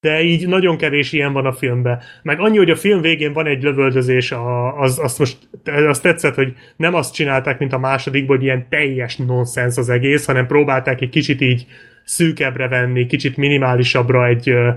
De 0.00 0.22
így 0.22 0.48
nagyon 0.48 0.76
kevés 0.76 1.12
ilyen 1.12 1.32
van 1.32 1.46
a 1.46 1.52
filmben. 1.52 2.02
Meg 2.22 2.40
annyi, 2.40 2.56
hogy 2.56 2.70
a 2.70 2.76
film 2.76 3.00
végén 3.00 3.32
van 3.32 3.46
egy 3.46 3.62
lövöldözés, 3.62 4.34
az, 4.76 4.98
azt 4.98 5.18
most 5.18 5.36
azt 5.64 6.02
tetszett, 6.02 6.34
hogy 6.34 6.52
nem 6.76 6.94
azt 6.94 7.14
csinálták, 7.14 7.58
mint 7.58 7.72
a 7.72 7.78
másodikban, 7.78 8.36
hogy 8.36 8.44
ilyen 8.44 8.68
teljes 8.68 9.16
nonsens 9.16 9.76
az 9.76 9.88
egész, 9.88 10.26
hanem 10.26 10.46
próbálták 10.46 11.00
egy 11.00 11.08
kicsit 11.08 11.40
így 11.40 11.66
szűkebbre 12.04 12.68
venni, 12.68 13.06
kicsit 13.06 13.36
minimálisabbra 13.36 14.26
egy 14.26 14.50
ö, 14.50 14.70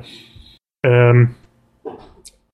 ö, 0.87 1.21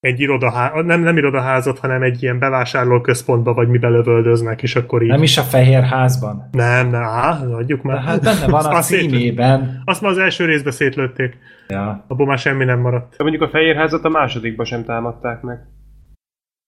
egy 0.07 0.19
irodaházat, 0.19 0.85
nem, 0.85 1.01
nem 1.01 1.17
irodaházat, 1.17 1.79
hanem 1.79 2.01
egy 2.01 2.23
ilyen 2.23 2.39
bevásárlóközpontba, 2.39 3.53
vagy 3.53 3.67
mibe 3.67 3.87
lövöldöznek, 3.87 4.63
és 4.63 4.75
akkor 4.75 5.01
így... 5.01 5.09
Nem 5.09 5.23
is 5.23 5.37
a 5.37 5.41
fehér 5.41 5.83
házban? 5.83 6.49
Nem, 6.51 6.89
nem, 6.89 7.03
á, 7.03 7.39
adjuk 7.51 7.81
már. 7.81 7.95
De 7.95 8.01
hát 8.01 8.23
benne 8.23 8.47
van 8.47 8.65
a 8.65 8.81
címében. 8.81 9.65
Szét, 9.65 9.81
azt 9.85 10.01
már 10.01 10.11
az 10.11 10.17
első 10.17 10.45
részbe 10.45 10.71
szétlőtték. 10.71 11.37
Ja. 11.67 12.05
Abból 12.07 12.25
már 12.25 12.37
semmi 12.37 12.65
nem 12.65 12.79
maradt. 12.79 13.15
De 13.17 13.23
mondjuk 13.23 13.43
a 13.43 13.49
fehér 13.49 13.75
házat 13.75 14.05
a 14.05 14.09
másodikba 14.09 14.65
sem 14.65 14.83
támadták 14.83 15.41
meg. 15.41 15.57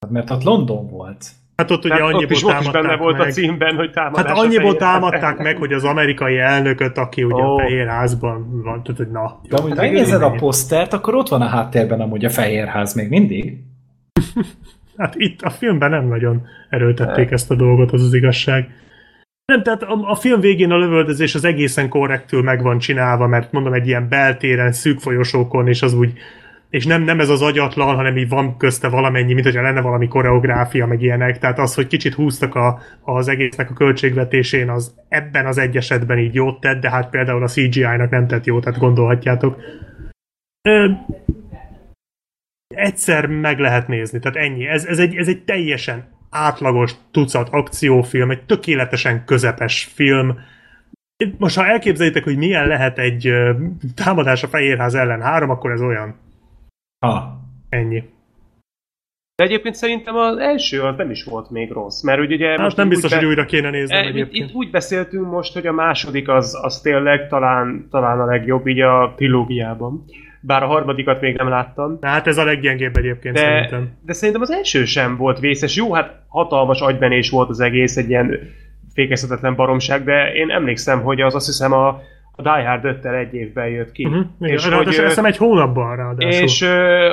Hát 0.00 0.10
mert 0.10 0.30
ott 0.30 0.42
London 0.42 0.88
volt. 0.88 1.26
Hát 1.60 1.70
ott 1.70 1.84
ugye 1.84 1.94
annyiból 1.94 2.22
ott 2.22 2.30
is, 2.30 2.44
ott 2.44 2.60
is 2.60 2.70
benne 2.70 2.96
volt 2.96 3.18
meg. 3.18 3.26
a 3.28 3.30
címben, 3.30 3.76
hogy 3.76 3.90
támadás 3.90 4.26
Hát 4.26 4.38
annyiból 4.38 4.76
támadták 4.76 5.38
meg, 5.38 5.56
hogy 5.56 5.72
az 5.72 5.84
amerikai 5.84 6.38
elnököt, 6.38 6.98
aki 6.98 7.24
ugye 7.24 7.42
oh. 7.42 7.54
a 7.54 7.58
Fehér 7.58 7.86
Házban 7.86 8.62
van, 8.62 8.82
tudod, 8.82 8.96
hogy 8.96 9.10
na. 9.10 9.40
De 9.48 9.56
amúgy 9.56 9.76
megnézed 9.76 10.22
a 10.22 10.30
posztert, 10.30 10.92
akkor 10.92 11.14
ott 11.14 11.28
van 11.28 11.40
a 11.40 11.46
háttérben 11.46 12.00
amúgy 12.00 12.24
a 12.24 12.30
Fehér 12.30 12.66
Ház 12.66 12.94
még 12.94 13.08
mindig. 13.08 13.58
hát 14.96 15.14
itt 15.16 15.42
a 15.42 15.50
filmben 15.50 15.90
nem 15.90 16.08
nagyon 16.08 16.42
erőltették 16.68 17.30
ezt 17.30 17.50
a 17.50 17.54
dolgot, 17.54 17.92
az 17.92 18.02
az 18.02 18.14
igazság. 18.14 18.68
Nem, 19.44 19.62
tehát 19.62 19.82
a, 19.82 20.10
a 20.10 20.14
film 20.14 20.40
végén 20.40 20.70
a 20.70 20.78
lövöldözés 20.78 21.34
az 21.34 21.44
egészen 21.44 21.88
korrektül 21.88 22.42
meg 22.42 22.62
van 22.62 22.78
csinálva, 22.78 23.26
mert 23.26 23.52
mondom, 23.52 23.72
egy 23.72 23.86
ilyen 23.86 24.08
beltéren, 24.08 24.72
szűk 24.72 25.00
folyosókon, 25.00 25.68
és 25.68 25.82
az 25.82 25.94
úgy 25.94 26.12
és 26.70 26.86
nem, 26.86 27.02
nem 27.02 27.20
ez 27.20 27.28
az 27.28 27.42
agyatlan, 27.42 27.94
hanem 27.94 28.16
így 28.16 28.28
van 28.28 28.56
közte 28.56 28.88
valamennyi, 28.88 29.32
mint 29.32 29.46
hogyha 29.46 29.62
lenne 29.62 29.80
valami 29.80 30.08
koreográfia, 30.08 30.86
meg 30.86 31.02
ilyenek. 31.02 31.38
Tehát 31.38 31.58
az, 31.58 31.74
hogy 31.74 31.86
kicsit 31.86 32.14
húztak 32.14 32.54
a, 32.54 32.80
az 33.02 33.28
egésznek 33.28 33.70
a 33.70 33.74
költségvetésén, 33.74 34.70
az 34.70 34.94
ebben 35.08 35.46
az 35.46 35.58
egy 35.58 35.76
esetben 35.76 36.18
így 36.18 36.34
jót 36.34 36.60
tett, 36.60 36.80
de 36.80 36.90
hát 36.90 37.10
például 37.10 37.42
a 37.42 37.48
CGI-nak 37.48 38.10
nem 38.10 38.26
tett 38.26 38.44
jót, 38.44 38.64
tehát 38.64 38.78
gondolhatjátok. 38.78 39.60
Ö, 40.68 40.90
egyszer 42.74 43.26
meg 43.26 43.58
lehet 43.58 43.88
nézni, 43.88 44.18
tehát 44.18 44.36
ennyi. 44.36 44.66
Ez, 44.66 44.84
ez, 44.84 44.98
egy, 44.98 45.16
ez 45.16 45.28
egy 45.28 45.44
teljesen 45.44 46.04
átlagos 46.30 46.92
tucat 47.10 47.48
akciófilm, 47.50 48.30
egy 48.30 48.44
tökéletesen 48.44 49.24
közepes 49.24 49.84
film. 49.94 50.38
Most 51.38 51.56
ha 51.56 51.66
elképzeljétek, 51.66 52.24
hogy 52.24 52.36
milyen 52.36 52.66
lehet 52.66 52.98
egy 52.98 53.32
támadás 53.94 54.42
a 54.42 54.48
Fehérház 54.48 54.94
ellen 54.94 55.22
három, 55.22 55.50
akkor 55.50 55.70
ez 55.70 55.80
olyan. 55.80 56.14
Ha. 57.06 57.38
Ennyi. 57.68 58.04
De 59.34 59.46
egyébként 59.46 59.74
szerintem 59.74 60.16
az 60.16 60.36
első 60.36 60.82
az 60.82 60.96
nem 60.96 61.10
is 61.10 61.24
volt 61.24 61.50
még 61.50 61.70
rossz, 61.70 62.02
mert 62.02 62.20
ugye... 62.20 62.48
Hát 62.48 62.58
most 62.58 62.76
nem 62.76 62.88
biztos, 62.88 63.10
be... 63.10 63.16
hogy 63.16 63.24
újra 63.24 63.44
kéne 63.44 63.70
nézni 63.70 63.94
e, 63.94 63.98
egyébként. 63.98 64.48
Itt 64.48 64.54
úgy 64.54 64.70
beszéltünk 64.70 65.30
most, 65.30 65.52
hogy 65.52 65.66
a 65.66 65.72
második 65.72 66.28
az, 66.28 66.58
az 66.62 66.80
tényleg 66.80 67.28
talán, 67.28 67.86
talán 67.90 68.20
a 68.20 68.24
legjobb 68.24 68.66
így 68.66 68.80
a 68.80 69.14
trilógiában. 69.16 70.04
Bár 70.40 70.62
a 70.62 70.66
harmadikat 70.66 71.20
még 71.20 71.36
nem 71.36 71.48
láttam. 71.48 71.98
Hát 72.00 72.26
ez 72.26 72.38
a 72.38 72.44
leggyengébb 72.44 72.96
egyébként 72.96 73.34
de, 73.34 73.40
szerintem. 73.40 73.98
De 74.02 74.12
szerintem 74.12 74.42
az 74.42 74.50
első 74.50 74.84
sem 74.84 75.16
volt 75.16 75.38
vészes. 75.38 75.76
Jó, 75.76 75.92
hát 75.92 76.22
hatalmas 76.28 76.80
agybenés 76.80 77.30
volt 77.30 77.48
az 77.48 77.60
egész, 77.60 77.96
egy 77.96 78.08
ilyen 78.08 78.38
fékezhetetlen 78.94 79.54
baromság, 79.54 80.04
de 80.04 80.32
én 80.32 80.50
emlékszem, 80.50 81.02
hogy 81.02 81.20
az 81.20 81.34
azt 81.34 81.46
hiszem 81.46 81.72
a 81.72 82.00
a 82.40 82.56
Die 82.56 82.68
Hard 82.68 82.84
5 82.84 83.04
egy 83.06 83.34
évben 83.34 83.68
jött 83.68 83.92
ki. 83.92 84.04
Uh-huh, 84.04 84.24
és 84.38 84.68
hogy, 84.68 84.88
azt 84.88 85.00
hiszem 85.00 85.24
egy 85.24 85.36
hónapban 85.36 85.96
ráadásul. 85.96 86.42
És 86.42 86.62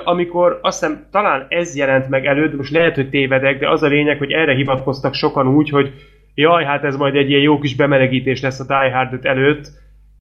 amikor 0.04 0.60
azt 0.62 0.80
hiszem 0.80 1.06
talán 1.12 1.46
ez 1.50 1.76
jelent 1.76 2.10
meg 2.10 2.26
előtt, 2.26 2.58
most 2.58 2.72
lehet, 2.72 2.96
hogy 2.96 3.10
tévedek, 3.10 3.60
de 3.60 3.70
az 3.70 3.84
a 3.84 3.88
lényeg, 3.88 4.18
hogy 4.18 4.32
erre 4.32 4.56
hivatkoztak 4.56 5.14
sokan 5.14 5.48
úgy, 5.48 5.70
hogy 5.70 5.94
jaj, 6.34 6.64
hát 6.64 6.84
ez 6.84 6.96
majd 6.96 7.16
egy 7.16 7.30
ilyen 7.30 7.42
jó 7.42 7.60
kis 7.60 7.76
bemelegítés 7.76 8.42
lesz 8.42 8.60
a 8.60 8.66
Die 8.66 8.92
Hard 8.94 9.14
5 9.14 9.26
előtt, 9.26 9.68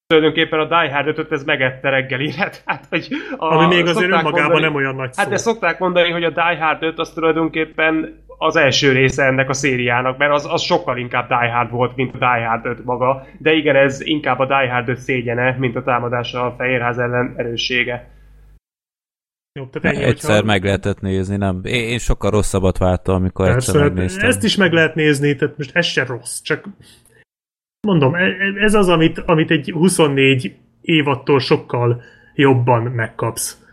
tulajdonképpen 0.07 0.59
a 0.59 0.65
Die 0.65 0.93
Hard 0.93 1.19
5 1.19 1.33
ez 1.33 1.45
megette 1.45 1.91
reggelire. 1.91 2.51
Hát, 2.65 2.87
hogy 2.91 3.09
a, 3.37 3.55
Ami 3.55 3.75
még 3.75 3.87
azért 3.87 4.11
önmagában 4.11 4.41
mondani, 4.41 4.63
nem 4.63 4.75
olyan 4.75 4.95
nagy 4.95 5.13
szó. 5.13 5.23
Hát 5.23 5.31
de 5.31 5.37
szokták 5.37 5.79
mondani, 5.79 6.11
hogy 6.11 6.25
a 6.25 6.31
Die 6.31 6.59
Hard 6.61 6.83
5 6.83 6.99
az 6.99 7.11
tulajdonképpen 7.11 8.25
az 8.39 8.57
első 8.57 8.93
része 8.93 9.25
ennek 9.25 9.49
a 9.49 9.53
szériának, 9.53 10.19
mert 10.19 10.33
az, 10.33 10.47
az 10.51 10.63
sokkal 10.63 10.99
inkább 10.99 11.29
Die 11.29 11.53
Hard 11.53 11.71
volt, 11.71 11.97
mint 11.97 12.15
a 12.15 12.19
Die 12.19 12.47
Hard 12.47 12.67
5 12.67 12.85
maga. 12.85 13.27
De 13.39 13.53
igen, 13.53 13.77
ez 13.77 14.01
inkább 14.01 14.39
a 14.39 14.47
Die 14.47 14.73
Hard 14.73 14.89
5 14.89 14.99
szégyene, 14.99 15.57
mint 15.59 15.77
a 15.77 15.83
támadása 15.83 16.47
a 16.47 16.55
Fehérház 16.59 16.99
ellen 16.99 17.35
erőssége. 17.37 18.11
Jó, 19.59 19.67
tehát 19.67 19.97
ennyi, 19.97 20.05
egyszer 20.05 20.31
hogyha... 20.31 20.47
meg 20.47 20.65
lehetett 20.65 21.01
nézni, 21.01 21.37
nem? 21.37 21.61
Én, 21.63 21.89
én 21.89 21.99
sokkal 21.99 22.31
rosszabbat 22.31 22.79
vártam, 22.79 23.15
amikor 23.15 23.47
Persze, 23.47 23.73
egyszer 23.73 23.89
megnéztem. 23.89 24.29
Ezt 24.29 24.45
is 24.45 24.57
meg 24.57 24.73
lehet 24.73 24.95
nézni, 24.95 25.35
tehát 25.35 25.57
most 25.57 25.77
ez 25.77 25.87
se 25.87 26.05
rossz, 26.05 26.41
csak 26.43 26.65
mondom, 27.81 28.15
e, 28.15 28.23
e, 28.23 28.65
ez 28.65 28.75
az, 28.75 28.89
amit, 28.89 29.19
amit 29.19 29.51
egy 29.51 29.71
24 29.71 30.57
évattól 30.81 31.39
sokkal 31.39 32.03
jobban 32.35 32.83
megkapsz. 32.83 33.66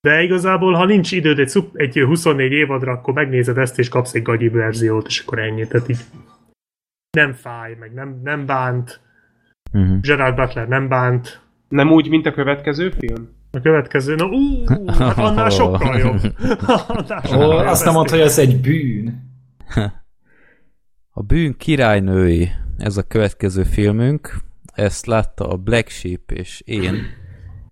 De 0.00 0.22
igazából, 0.22 0.72
ha 0.72 0.84
nincs 0.84 1.12
időd 1.12 1.38
egy, 1.38 1.70
egy 1.72 2.02
24 2.06 2.52
évadra, 2.52 2.92
akkor 2.92 3.14
megnézed 3.14 3.58
ezt, 3.58 3.78
és 3.78 3.88
kapsz 3.88 4.14
egy 4.14 4.22
gagyi 4.22 4.48
verziót, 4.48 5.06
és 5.06 5.20
akkor 5.20 5.38
ennyi. 5.38 5.66
Tehát 5.66 5.88
így 5.88 6.00
nem 7.10 7.32
fáj, 7.32 7.76
meg 7.80 7.92
nem, 7.92 8.20
nem 8.24 8.46
bánt. 8.46 9.00
Uh-huh. 9.72 10.00
Gerard 10.00 10.36
Butler 10.36 10.68
nem 10.68 10.88
bánt. 10.88 11.40
Nem 11.68 11.90
úgy, 11.90 12.08
mint 12.08 12.26
a 12.26 12.32
következő 12.32 12.90
film? 12.90 13.28
A 13.50 13.60
következő, 13.60 14.14
na 14.14 14.26
ú, 14.26 14.66
hát 14.86 15.18
annál 15.18 15.50
sokkal 15.60 15.98
jobb. 15.98 16.20
annál 16.88 17.22
sokkal 17.24 17.48
oh, 17.48 17.68
azt 17.68 17.84
nem 17.84 17.94
mondta, 17.94 18.14
hogy 18.14 18.24
ez 18.24 18.38
egy 18.38 18.60
bűn. 18.60 19.26
A 21.10 21.22
bűn 21.22 21.56
királynői, 21.56 22.50
ez 22.76 22.96
a 22.96 23.02
következő 23.02 23.62
filmünk. 23.62 24.36
Ezt 24.72 25.06
látta 25.06 25.48
a 25.48 25.56
Black 25.56 25.88
Sheep 25.88 26.30
és 26.30 26.62
én. 26.64 27.06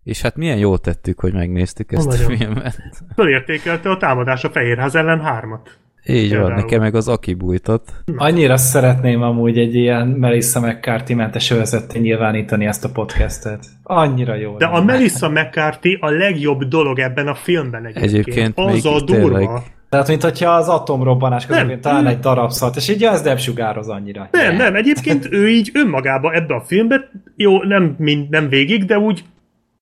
És 0.07 0.20
hát 0.20 0.37
milyen 0.37 0.59
jól 0.59 0.78
tettük, 0.78 1.20
hogy 1.20 1.33
megnéztük 1.33 1.93
ezt 1.93 2.09
Nagyon. 2.09 2.33
a 2.33 2.37
filmet. 2.37 2.77
Fölértékelte 3.15 3.91
a 3.91 3.97
támadás 3.97 4.45
a 4.45 4.51
Fehérház 4.51 4.95
ellen 4.95 5.20
hármat. 5.20 5.78
Így 6.05 6.28
Például. 6.28 6.43
van, 6.43 6.53
nekem 6.53 6.81
meg 6.81 6.95
az 6.95 7.09
Aki 7.09 7.35
bújtott. 7.35 7.93
Annyira 8.16 8.57
szeretném 8.57 9.23
amúgy 9.23 9.59
egy 9.59 9.74
ilyen 9.74 10.07
Melissa 10.07 10.61
McCarthy 10.61 11.15
mentes 11.15 11.51
övezetté 11.51 11.99
nyilvánítani 11.99 12.66
ezt 12.66 12.85
a 12.85 12.89
podcastet. 12.93 13.65
Annyira 13.83 14.35
jó. 14.35 14.57
De 14.57 14.65
a 14.65 14.85
Melissa 14.85 15.28
McCarthy 15.28 15.99
a 16.01 16.11
legjobb 16.11 16.65
dolog 16.65 16.99
ebben 16.99 17.27
a 17.27 17.35
filmben 17.35 17.87
egyébként. 17.87 18.12
Egyébként 18.12 18.59
az 18.59 18.87
a 18.87 19.01
durva. 19.05 19.39
Tényleg. 19.39 19.49
Tehát, 19.89 20.09
mint 20.09 20.23
hogyha 20.23 20.51
az 20.51 20.69
atomrobbanás 20.69 21.47
közben 21.47 21.81
talán 21.81 22.07
egy 22.07 22.19
darab 22.19 22.51
szart, 22.51 22.77
és 22.77 22.89
így 22.89 23.05
az 23.05 23.23
nem 23.23 23.37
sugároz 23.37 23.89
annyira. 23.89 24.28
Nem, 24.31 24.57
nem, 24.57 24.74
egyébként 24.74 25.28
ő 25.31 25.49
így 25.49 25.70
önmagába 25.74 26.33
ebbe 26.33 26.55
a 26.55 26.61
filmbe, 26.61 27.11
jó, 27.37 27.62
nem, 27.62 27.95
mind, 27.99 28.28
nem 28.28 28.49
végig, 28.49 28.85
de 28.85 28.99
úgy 28.99 29.24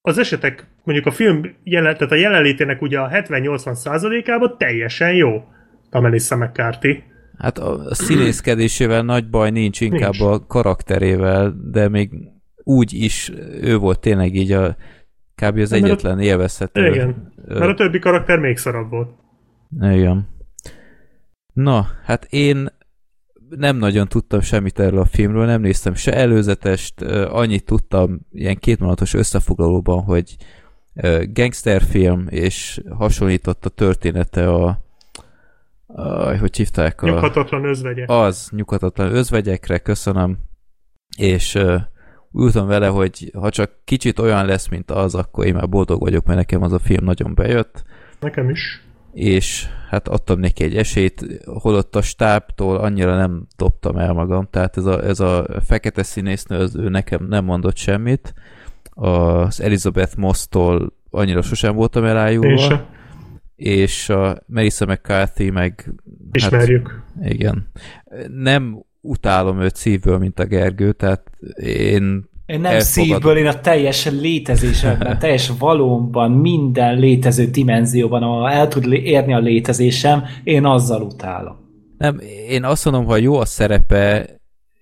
az 0.06 0.18
esetek, 0.18 0.66
mondjuk 0.82 1.06
a 1.06 1.10
film 1.10 1.56
jelen, 1.62 1.96
tehát 1.96 2.12
a 2.12 2.16
jelenlétének 2.16 2.82
ugye 2.82 2.98
a 2.98 3.08
70-80 3.08 3.74
százalékában 3.74 4.54
teljesen 4.58 5.14
jó 5.14 5.44
a 5.90 6.00
Melissa 6.00 6.36
McCarthy. 6.36 7.02
Hát 7.38 7.58
a 7.58 7.94
színészkedésével 7.94 9.02
nagy 9.02 9.28
baj 9.30 9.50
nincs, 9.50 9.80
inkább 9.80 10.12
nincs. 10.12 10.22
a 10.22 10.46
karakterével, 10.46 11.54
de 11.70 11.88
még 11.88 12.10
úgy 12.62 12.92
is 12.92 13.32
ő 13.60 13.76
volt 13.76 14.00
tényleg 14.00 14.34
így 14.34 14.52
a 14.52 14.76
kb. 15.42 15.58
az 15.58 15.72
egyetlen 15.72 16.20
élvezhető. 16.20 16.86
Igen, 16.86 17.32
mert 17.46 17.70
a 17.70 17.74
többi 17.74 17.98
karakter 17.98 18.38
még 18.38 18.56
szarabb 18.56 18.90
volt. 18.90 19.10
Igen. 19.80 20.28
Na, 21.52 21.86
hát 22.04 22.26
én 22.30 22.68
nem 23.56 23.76
nagyon 23.76 24.08
tudtam 24.08 24.40
semmit 24.40 24.78
erről 24.78 25.00
a 25.00 25.04
filmről, 25.04 25.46
nem 25.46 25.60
néztem 25.60 25.94
se 25.94 26.12
előzetest, 26.12 27.02
annyit 27.28 27.64
tudtam 27.64 28.20
ilyen 28.32 28.56
kétmonatos 28.56 29.14
összefoglalóban, 29.14 30.02
hogy 30.02 30.36
gangsterfilm, 31.32 32.26
és 32.28 32.82
hasonlított 32.90 33.64
a 33.64 33.68
története 33.68 34.48
a, 34.48 34.82
a 35.86 36.36
hogy 36.36 36.56
hívták 36.56 37.02
a... 37.02 37.06
Nyughatatlan 37.06 37.64
özvegyek. 37.64 38.10
Az, 38.10 38.48
nyughatatlan 38.50 39.14
özvegyekre, 39.14 39.78
köszönöm. 39.78 40.38
És 41.16 41.54
uh, 41.54 41.80
úgy 42.30 42.52
vele, 42.52 42.86
hogy 42.86 43.30
ha 43.34 43.50
csak 43.50 43.70
kicsit 43.84 44.18
olyan 44.18 44.46
lesz, 44.46 44.68
mint 44.68 44.90
az, 44.90 45.14
akkor 45.14 45.46
én 45.46 45.54
már 45.54 45.68
boldog 45.68 46.00
vagyok, 46.00 46.24
mert 46.24 46.38
nekem 46.38 46.62
az 46.62 46.72
a 46.72 46.78
film 46.78 47.04
nagyon 47.04 47.34
bejött. 47.34 47.84
Nekem 48.20 48.50
is 48.50 48.83
és 49.14 49.66
hát 49.88 50.08
adtam 50.08 50.38
neki 50.38 50.64
egy 50.64 50.76
esélyt, 50.76 51.26
holott 51.44 51.96
a 51.96 52.02
stábtól 52.02 52.76
annyira 52.76 53.16
nem 53.16 53.46
dobtam 53.56 53.96
el 53.96 54.12
magam, 54.12 54.48
tehát 54.50 54.76
ez 54.76 54.84
a, 54.84 55.04
ez 55.04 55.20
a 55.20 55.46
fekete 55.64 56.02
színésznő, 56.02 56.58
az 56.58 56.76
ő 56.76 56.88
nekem 56.88 57.26
nem 57.28 57.44
mondott 57.44 57.76
semmit, 57.76 58.34
az 58.90 59.60
Elizabeth 59.60 60.16
Moss-tól 60.16 60.92
annyira 61.10 61.42
sosem 61.42 61.74
voltam 61.74 62.04
elájulva, 62.04 62.88
és 63.56 64.08
a 64.08 64.42
Melissa 64.46 64.86
McCarthy 64.86 65.50
meg... 65.50 65.84
Hát 65.84 66.36
Ismerjük. 66.36 67.02
Hát, 67.20 67.32
igen. 67.32 67.70
Nem 68.28 68.84
utálom 69.00 69.60
őt 69.60 69.76
szívből, 69.76 70.18
mint 70.18 70.38
a 70.38 70.44
Gergő, 70.44 70.92
tehát 70.92 71.30
én 71.62 72.32
én 72.46 72.60
nem 72.60 72.72
elfogadom. 72.72 73.14
szívből, 73.14 73.36
én 73.36 73.46
a 73.46 73.60
teljes 73.60 74.04
létezésemben, 74.04 75.18
teljes 75.24 75.52
valóban, 75.58 76.30
minden 76.30 76.98
létező 76.98 77.46
dimenzióban, 77.46 78.22
ahol 78.22 78.50
el 78.50 78.68
tud 78.68 78.92
érni 78.92 79.34
a 79.34 79.38
létezésem, 79.38 80.24
én 80.44 80.64
azzal 80.64 81.02
utálom. 81.02 81.56
Nem, 81.98 82.20
én 82.48 82.64
azt 82.64 82.84
mondom, 82.84 83.04
ha 83.04 83.16
jó 83.16 83.38
a 83.38 83.44
szerepe, 83.44 84.26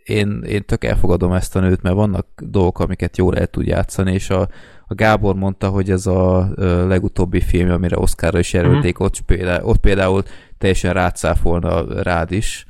én, 0.05 0.43
én 0.49 0.65
tök 0.65 0.85
elfogadom 0.85 1.33
ezt 1.33 1.57
a 1.57 1.61
nőt, 1.61 1.83
mert 1.83 1.95
vannak 1.95 2.27
dolgok, 2.37 2.79
amiket 2.79 3.17
jól 3.17 3.37
el 3.37 3.47
tud 3.47 3.67
játszani, 3.67 4.13
és 4.13 4.31
a, 4.31 4.41
a 4.87 4.95
Gábor 4.95 5.35
mondta, 5.35 5.69
hogy 5.69 5.91
ez 5.91 6.07
a, 6.07 6.49
legutóbbi 6.87 7.41
film, 7.41 7.71
amire 7.71 7.99
Oscarra 7.99 8.39
is 8.39 8.53
jelölték, 8.53 9.03
mm. 9.03 9.05
ott, 9.05 9.21
például, 9.21 9.65
ott 9.65 9.81
például 9.81 10.23
teljesen 10.59 10.93
rátszáfolna 10.93 12.03
rád 12.03 12.33
is. 12.33 12.67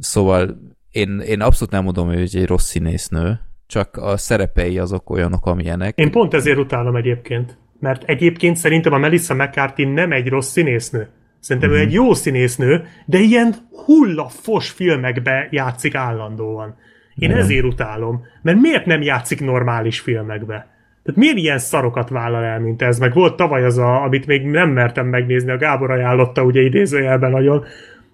Szóval 0.00 0.58
én, 0.90 1.20
én 1.20 1.40
abszolút 1.40 1.72
nem 1.72 1.84
mondom, 1.84 2.06
hogy 2.06 2.18
egy 2.18 2.46
rossz 2.46 2.68
színésznő, 2.68 3.40
csak 3.68 3.96
a 3.96 4.16
szerepei 4.16 4.78
azok 4.78 5.10
olyanok, 5.10 5.46
amilyenek. 5.46 5.98
Én 5.98 6.10
pont 6.10 6.34
ezért 6.34 6.58
utálom 6.58 6.96
egyébként. 6.96 7.58
Mert 7.80 8.04
egyébként 8.04 8.56
szerintem 8.56 8.92
a 8.92 8.98
Melissa 8.98 9.34
McCarthy 9.34 9.84
nem 9.84 10.12
egy 10.12 10.28
rossz 10.28 10.50
színésznő. 10.50 11.08
Szerintem 11.40 11.70
mm-hmm. 11.70 11.80
ő 11.80 11.82
mhm. 11.82 11.88
egy 11.90 11.94
jó 11.94 12.14
színésznő, 12.14 12.84
de 13.06 13.18
ilyen 13.18 13.54
hullafos 13.84 14.70
filmekbe 14.70 15.48
játszik 15.50 15.94
állandóan. 15.94 16.76
Én 17.14 17.28
Igen. 17.30 17.42
ezért 17.42 17.64
utálom. 17.64 18.22
Mert 18.42 18.60
miért 18.60 18.86
nem 18.86 19.02
játszik 19.02 19.40
normális 19.40 20.00
filmekbe? 20.00 20.76
Tehát 21.02 21.20
miért 21.20 21.36
ilyen 21.36 21.58
szarokat 21.58 22.08
vállal 22.08 22.44
el, 22.44 22.60
mint 22.60 22.82
ez? 22.82 22.98
Meg 22.98 23.14
volt 23.14 23.36
tavaly 23.36 23.64
az, 23.64 23.78
a, 23.78 24.02
amit 24.02 24.26
még 24.26 24.46
nem 24.46 24.70
mertem 24.70 25.06
megnézni, 25.06 25.50
a 25.50 25.56
Gábor 25.56 25.90
ajánlotta 25.90 26.42
ugye 26.42 26.60
idézőjelben 26.60 27.30
nagyon, 27.30 27.64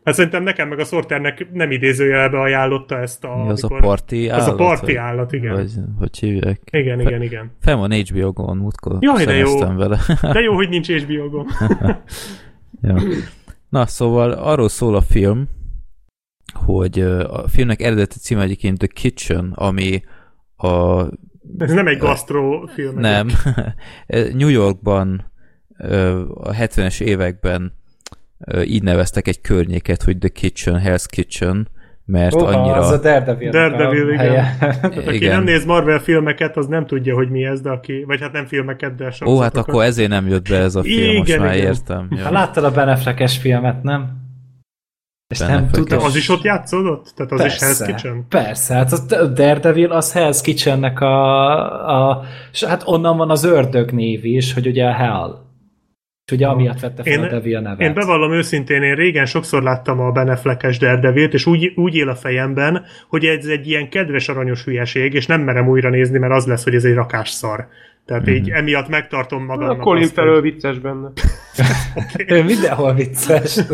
Hát 0.05 0.15
szerintem 0.15 0.43
nekem 0.43 0.69
meg 0.69 0.79
a 0.79 0.85
Sorternek 0.85 1.53
nem 1.53 1.71
idézőjelbe 1.71 2.41
ajánlotta 2.41 2.99
ezt 2.99 3.25
a... 3.25 3.37
Mi 3.37 3.51
az 3.51 3.65
a 3.65 3.69
parti 3.69 4.29
állat? 4.29 4.47
Az 4.47 4.53
a 4.53 4.55
parti 4.55 4.97
állat, 4.97 5.33
igen. 5.33 5.55
Vagy, 5.55 5.73
hogy 5.99 6.19
hívják? 6.19 6.61
Igen, 6.71 7.01
igen, 7.01 7.23
igen. 7.23 7.53
Fel 7.61 7.77
van 7.77 7.93
HBO-gon, 7.93 8.57
múltkor 8.57 8.97
Jaj, 9.01 9.25
de 9.25 9.35
jó. 9.35 9.59
vele. 9.59 9.99
de 10.23 10.41
jó, 10.41 10.55
hogy 10.55 10.69
nincs 10.69 10.91
HBO-gon. 10.91 11.47
ja. 12.83 12.97
Na, 13.69 13.87
szóval 13.87 14.33
arról 14.33 14.69
szól 14.69 14.95
a 14.95 15.01
film, 15.01 15.49
hogy 16.53 17.01
a 17.01 17.49
filmnek 17.49 17.83
eredeti 17.83 18.19
címe 18.19 18.43
egyébként 18.43 18.79
The 18.79 18.87
Kitchen, 18.87 19.53
ami 19.55 20.03
a... 20.57 21.03
Ez 21.59 21.73
nem 21.73 21.87
egy 21.87 21.99
gastro 21.99 22.67
film. 22.67 22.99
Nem. 22.99 23.29
New 24.33 24.49
Yorkban 24.49 25.33
a 26.35 26.51
70-es 26.51 27.01
években 27.01 27.73
így 28.65 28.83
neveztek 28.83 29.29
egy 29.29 29.41
környéket, 29.41 30.03
hogy 30.03 30.19
The 30.19 30.29
Kitchen, 30.29 30.83
Hell's 30.85 31.05
Kitchen, 31.11 31.69
mert 32.07 32.35
Oha, 32.35 32.47
annyira... 32.47 32.75
az 32.75 32.91
a 32.91 32.99
Daredevil. 32.99 33.51
Daredevil, 33.51 34.11
igen. 34.11 34.45
Hát, 34.61 34.85
aki 34.85 35.15
igen. 35.15 35.35
nem 35.35 35.45
néz 35.45 35.65
Marvel 35.65 35.99
filmeket, 35.99 36.57
az 36.57 36.67
nem 36.67 36.87
tudja, 36.87 37.15
hogy 37.15 37.31
mi 37.31 37.45
ez, 37.45 37.61
de 37.61 37.71
aki... 37.71 38.05
Vagy 38.07 38.21
hát 38.21 38.33
nem 38.33 38.47
filmeket, 38.47 38.95
de 38.95 39.13
Ó, 39.25 39.39
hát 39.39 39.57
akkor 39.57 39.85
ezért 39.85 40.09
nem 40.11 40.29
jött 40.29 40.49
be 40.49 40.59
ez 40.59 40.75
a 40.75 40.83
film, 40.83 40.99
igen, 40.99 41.17
most 41.17 41.39
már 41.39 41.57
igen. 41.57 41.67
értem. 41.67 42.09
Ja. 42.11 42.25
Ha 42.25 42.31
láttad 42.31 42.65
a 42.65 42.71
Beneflekes 42.71 43.39
filmet, 43.39 43.83
nem? 43.83 44.23
És 45.29 45.39
nem 45.39 45.69
tudod. 45.71 46.03
Az 46.03 46.17
is 46.17 46.29
ott 46.29 46.43
játszódott? 46.43 47.13
Tehát 47.17 47.33
az 47.33 47.41
persze, 47.41 47.67
is 47.67 47.77
Hell's 47.77 47.87
Kitchen? 47.87 48.27
Persze, 48.29 48.75
hát 48.75 48.93
a 48.93 49.27
Daredevil 49.27 49.93
az 49.93 50.13
Hell's 50.17 50.41
Kitchennek 50.43 51.01
a, 51.01 52.09
a... 52.11 52.23
És 52.53 52.65
hát 52.65 52.83
onnan 52.87 53.17
van 53.17 53.31
az 53.31 53.45
ördög 53.45 53.91
név 53.91 54.25
is, 54.25 54.53
hogy 54.53 54.67
ugye 54.67 54.85
a 54.85 54.93
Hell. 54.93 55.44
És 56.27 56.33
ugye 56.33 56.47
amiatt 56.47 56.81
vette 56.81 57.03
fel 57.03 57.13
én, 57.13 57.21
a 57.21 57.29
Devil 57.29 57.61
nevet. 57.61 57.81
Én 57.81 57.95
bevallom 57.95 58.33
őszintén, 58.33 58.83
én 58.83 58.95
régen 58.95 59.27
sokszor 59.27 59.63
láttam 59.63 60.01
a 60.01 60.11
Beneflekes 60.11 60.79
Daredevilt, 60.79 61.35
és 61.35 61.47
úgy, 61.47 61.73
úgy 61.75 61.95
él 61.95 62.09
a 62.09 62.15
fejemben, 62.15 62.85
hogy 63.09 63.25
ez 63.25 63.47
egy 63.47 63.69
ilyen 63.69 63.89
kedves 63.89 64.29
aranyos 64.29 64.65
hülyeség, 64.65 65.15
és 65.15 65.27
nem 65.27 65.41
merem 65.41 65.69
újra 65.69 65.91
nézni, 65.91 66.19
mert 66.19 66.33
az 66.33 66.47
lesz, 66.47 66.65
hogy 66.65 66.75
ez 66.75 66.85
egy 66.85 66.95
rakás 66.95 67.29
szar. 67.29 67.69
Tehát 68.05 68.23
mm-hmm. 68.23 68.35
így 68.35 68.51
emiatt 68.51 68.89
megtartom 68.89 69.45
magamnak. 69.45 69.81
A 69.81 69.83
Colin 69.83 70.09
felől 70.09 70.41
vicces 70.41 70.79
benne. 70.79 71.09
okay. 71.95 72.39
Ő 72.39 72.45
mindenhol 72.45 72.95
vicces. 72.95 73.59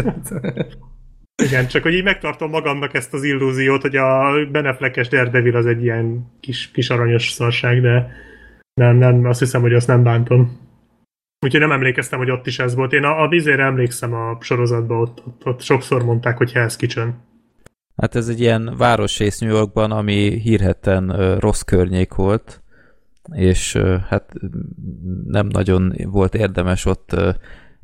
Igen, 1.43 1.67
csak 1.67 1.83
hogy 1.83 1.95
így 1.95 2.05
megtartom 2.05 2.51
magamnak 2.51 2.95
ezt 2.95 3.15
az 3.15 3.25
illúziót, 3.25 3.83
hogy 3.83 3.97
a 3.97 4.33
Beneflekes 4.53 5.09
Daredevil 5.09 5.57
az 5.57 5.67
egy 5.67 5.83
ilyen 5.83 6.33
kis, 6.41 6.71
kis 6.71 6.91
aranyos 6.91 7.31
szarság, 7.31 7.81
de 7.81 8.11
nem, 8.75 8.97
nem, 8.97 9.25
azt 9.25 9.39
hiszem, 9.39 9.61
hogy 9.61 9.75
azt 9.75 9.87
nem 9.87 10.03
bántom. 10.03 10.69
Úgyhogy 11.41 11.61
nem 11.61 11.73
emlékeztem, 11.73 12.19
hogy 12.19 12.31
ott 12.31 12.47
is 12.47 12.59
ez 12.59 12.75
volt. 12.75 12.93
Én 12.93 13.05
a, 13.05 13.23
a 13.23 13.29
vizére 13.29 13.65
emlékszem 13.65 14.15
a 14.15 14.39
sorozatban, 14.41 15.01
ott, 15.01 15.23
ott, 15.27 15.47
ott 15.47 15.61
sokszor 15.61 16.05
mondták, 16.05 16.37
hogy 16.37 16.53
Hell's 16.55 16.75
Kitchen. 16.77 17.29
Hát 17.97 18.15
ez 18.15 18.29
egy 18.29 18.41
ilyen 18.41 18.75
városrész 18.77 19.39
New 19.39 19.51
Yorkban, 19.51 19.91
ami 19.91 20.39
hírhetten 20.39 21.11
uh, 21.11 21.39
rossz 21.39 21.61
környék 21.61 22.15
volt, 22.15 22.63
és 23.33 23.79
hát 24.09 24.33
nem 25.27 25.47
nagyon 25.47 25.95
volt 26.05 26.35
érdemes 26.35 26.85
ott 26.85 27.17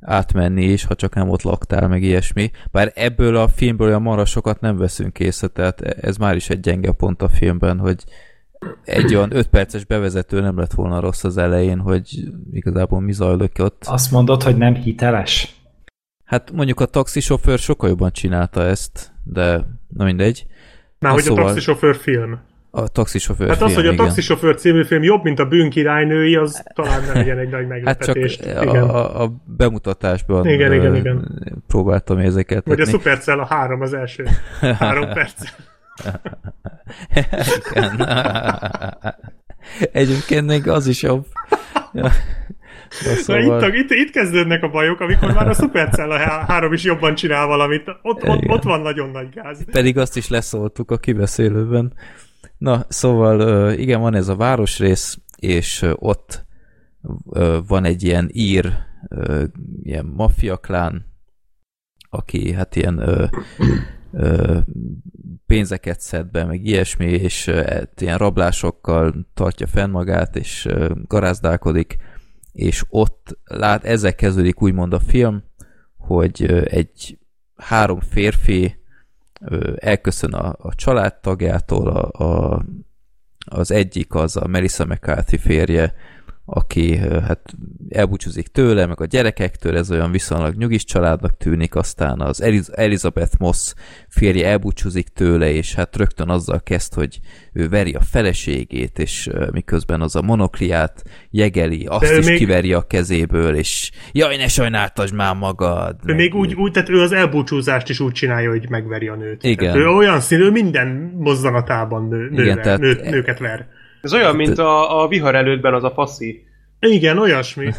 átmenni 0.00 0.64
is, 0.64 0.84
ha 0.84 0.94
csak 0.94 1.14
nem 1.14 1.28
ott 1.28 1.42
laktál, 1.42 1.88
meg 1.88 2.02
ilyesmi. 2.02 2.50
Bár 2.70 2.92
ebből 2.94 3.36
a 3.36 3.48
filmből 3.48 3.86
olyan 3.86 4.02
marra 4.02 4.24
sokat 4.24 4.60
nem 4.60 4.76
veszünk 4.76 5.18
észre, 5.18 5.46
tehát 5.46 5.80
ez 5.80 6.16
már 6.16 6.36
is 6.36 6.50
egy 6.50 6.60
gyenge 6.60 6.92
pont 6.92 7.22
a 7.22 7.28
filmben, 7.28 7.78
hogy 7.78 8.04
egy 8.84 9.14
olyan 9.14 9.36
5 9.36 9.46
perces 9.46 9.84
bevezető 9.84 10.40
nem 10.40 10.58
lett 10.58 10.72
volna 10.72 11.00
rossz 11.00 11.24
az 11.24 11.36
elején, 11.36 11.78
hogy 11.78 12.28
igazából 12.52 13.00
mi 13.00 13.12
zajlok 13.12 13.50
ott. 13.58 13.84
Azt 13.86 14.10
mondod, 14.10 14.42
hogy 14.42 14.56
nem 14.56 14.74
hiteles? 14.74 15.54
Hát 16.24 16.52
mondjuk 16.52 16.80
a 16.80 16.86
taxisofőr 16.86 17.58
sokkal 17.58 17.88
jobban 17.88 18.12
csinálta 18.12 18.62
ezt, 18.62 19.12
de 19.24 19.64
na 19.88 20.04
mindegy. 20.04 20.46
Már 20.98 21.12
hogy 21.12 21.22
szóval... 21.22 21.42
a 21.42 21.46
taxisofőr 21.46 21.96
film. 21.96 22.38
A 22.70 22.88
taxisofőr 22.88 23.48
Hát 23.48 23.56
film, 23.56 23.68
az, 23.68 23.74
hogy 23.74 23.86
a 23.86 23.92
igen. 23.92 24.06
taxisofőr 24.06 24.54
című 24.54 24.84
film 24.84 25.02
jobb, 25.02 25.22
mint 25.22 25.38
a 25.38 25.46
bűnkirálynői, 25.46 26.34
az 26.34 26.62
talán 26.74 27.04
nem 27.04 27.14
legyen 27.14 27.38
egy 27.38 27.48
nagy 27.48 27.66
meglepetés. 27.66 28.36
Hát 28.36 28.54
csak 28.54 28.62
igen. 28.62 28.82
A, 28.82 29.22
a, 29.22 29.32
bemutatásban 29.44 30.46
igen, 30.46 30.72
igen, 30.72 30.94
igen. 30.94 31.42
próbáltam 31.66 32.18
érzékeltetni. 32.18 32.74
Vagy 32.74 32.80
a 32.80 32.90
Supercell 32.90 33.38
a 33.38 33.46
három 33.46 33.80
az 33.80 33.92
első. 33.92 34.26
Három 34.60 35.12
perc. 35.14 35.52
Igen. 37.70 38.08
Egyébként 39.92 40.46
még 40.46 40.68
az 40.68 40.86
is 40.86 41.02
jobb. 41.02 41.26
Ja. 41.92 42.10
Szóval... 42.90 43.74
itt, 43.74 43.74
itt, 43.74 43.90
itt 43.90 44.10
kezdődnek 44.10 44.62
a 44.62 44.68
bajok, 44.68 45.00
amikor 45.00 45.32
már 45.32 45.48
a 45.48 45.54
Supercell 45.54 46.10
a 46.10 46.18
három 46.18 46.72
is 46.72 46.84
jobban 46.84 47.14
csinál 47.14 47.46
valamit. 47.46 47.88
Ott, 48.02 48.28
ott, 48.28 48.48
ott 48.48 48.62
van 48.62 48.80
nagyon 48.80 49.10
nagy 49.10 49.28
gáz. 49.28 49.64
Pedig 49.70 49.98
azt 49.98 50.16
is 50.16 50.28
leszóltuk 50.28 50.90
a 50.90 50.96
kibeszélőben. 50.96 51.92
Na, 52.58 52.84
szóval 52.88 53.72
igen, 53.72 54.00
van 54.00 54.14
ez 54.14 54.28
a 54.28 54.36
városrész, 54.36 55.18
és 55.36 55.84
ott 55.94 56.44
van 57.66 57.84
egy 57.84 58.02
ilyen 58.02 58.28
ír, 58.32 58.72
ilyen 59.82 60.04
maffiaklán, 60.16 61.06
aki 62.10 62.52
hát 62.52 62.76
ilyen 62.76 63.30
pénzeket 65.46 66.00
szed 66.00 66.26
be, 66.30 66.44
meg 66.44 66.64
ilyesmi, 66.64 67.06
és 67.06 67.48
hát 67.48 68.00
ilyen 68.00 68.18
rablásokkal 68.18 69.26
tartja 69.34 69.66
fenn 69.66 69.90
magát, 69.90 70.36
és 70.36 70.68
garázdálkodik, 71.06 71.96
és 72.52 72.84
ott 72.88 73.38
lát, 73.44 73.84
ezzel 73.84 74.14
kezdődik 74.14 74.62
úgymond 74.62 74.92
a 74.92 75.00
film, 75.00 75.42
hogy 75.96 76.44
egy 76.64 77.18
három 77.56 78.00
férfi 78.00 78.76
elköszön 79.76 80.32
a, 80.32 80.54
a 80.58 80.74
családtagjától, 80.74 81.88
a, 81.88 82.24
a, 82.24 82.64
az 83.46 83.70
egyik 83.70 84.14
az 84.14 84.36
a 84.36 84.46
Melissa 84.46 84.84
McCarthy 84.84 85.36
férje, 85.36 85.94
aki 86.48 86.96
hát 86.96 87.54
elbúcsúzik 87.88 88.46
tőle, 88.46 88.86
meg 88.86 89.00
a 89.00 89.04
gyerekektől, 89.04 89.76
ez 89.76 89.90
olyan 89.90 90.10
viszonylag 90.10 90.54
nyugis 90.54 90.84
családnak 90.84 91.36
tűnik, 91.36 91.74
aztán 91.74 92.20
az 92.20 92.42
Elizabeth 92.74 93.38
Moss 93.38 93.72
férje 94.08 94.48
elbúcsúzik 94.48 95.08
tőle, 95.08 95.50
és 95.50 95.74
hát 95.74 95.96
rögtön 95.96 96.28
azzal 96.28 96.62
kezd, 96.62 96.94
hogy 96.94 97.18
ő 97.52 97.68
veri 97.68 97.94
a 97.94 98.00
feleségét, 98.00 98.98
és 98.98 99.30
miközben 99.52 100.00
az 100.00 100.16
a 100.16 100.22
monokliát 100.22 101.02
jegeli, 101.30 101.86
azt 101.88 102.18
is 102.18 102.26
még... 102.26 102.38
kiveri 102.38 102.72
a 102.72 102.82
kezéből, 102.82 103.56
és 103.56 103.90
jaj, 104.12 104.36
ne 104.36 104.48
sajnáltasd 104.48 105.14
már 105.14 105.34
magad! 105.34 105.96
Ő 106.04 106.14
még 106.14 106.34
úgy, 106.34 106.54
úgy, 106.54 106.72
tehát 106.72 106.88
ő 106.88 107.00
az 107.00 107.12
elbúcsúzást 107.12 107.88
is 107.88 108.00
úgy 108.00 108.12
csinálja, 108.12 108.50
hogy 108.50 108.68
megveri 108.68 109.08
a 109.08 109.14
nőt. 109.14 109.44
Igen. 109.44 109.56
Tehát 109.56 109.76
ő 109.76 109.88
olyan 109.88 110.20
színű, 110.20 110.50
minden 110.50 111.12
mozzanatában 111.18 112.08
nő, 112.08 112.28
nőre, 112.28 112.42
Igen, 112.42 112.62
tehát... 112.62 112.78
nő, 112.78 113.00
nőket 113.10 113.38
ver. 113.38 113.66
Ez 114.06 114.12
olyan, 114.12 114.36
mint 114.36 114.58
a, 114.58 115.02
a 115.02 115.08
vihar 115.08 115.34
előttben 115.34 115.74
az 115.74 115.84
a 115.84 115.90
faszi. 115.90 116.42
Igen, 116.80 117.18
olyasmi. 117.18 117.66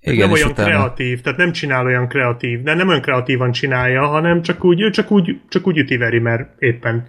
Igen, 0.00 0.18
nem 0.18 0.32
olyan 0.32 0.50
utána... 0.50 0.68
kreatív, 0.68 1.20
tehát 1.20 1.38
nem 1.38 1.52
csinál 1.52 1.84
olyan 1.84 2.08
kreatív, 2.08 2.62
de 2.62 2.74
nem 2.74 2.88
olyan 2.88 3.00
kreatívan 3.00 3.52
csinálja, 3.52 4.06
hanem 4.06 4.42
csak 4.42 4.64
úgy, 4.64 4.90
csak 4.90 5.10
úgy, 5.10 5.40
csak 5.48 5.66
úgy 5.66 5.78
ütiveri, 5.78 6.18
mert 6.18 6.62
éppen 6.62 7.06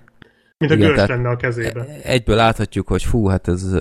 mint 0.58 0.72
a 0.72 0.76
görs 0.76 1.06
lenne 1.06 1.30
a 1.30 1.36
kezébe. 1.36 1.80
E- 1.80 2.00
egyből 2.04 2.36
láthatjuk, 2.36 2.88
hogy 2.88 3.04
fú, 3.04 3.28
hát 3.28 3.48
ez 3.48 3.78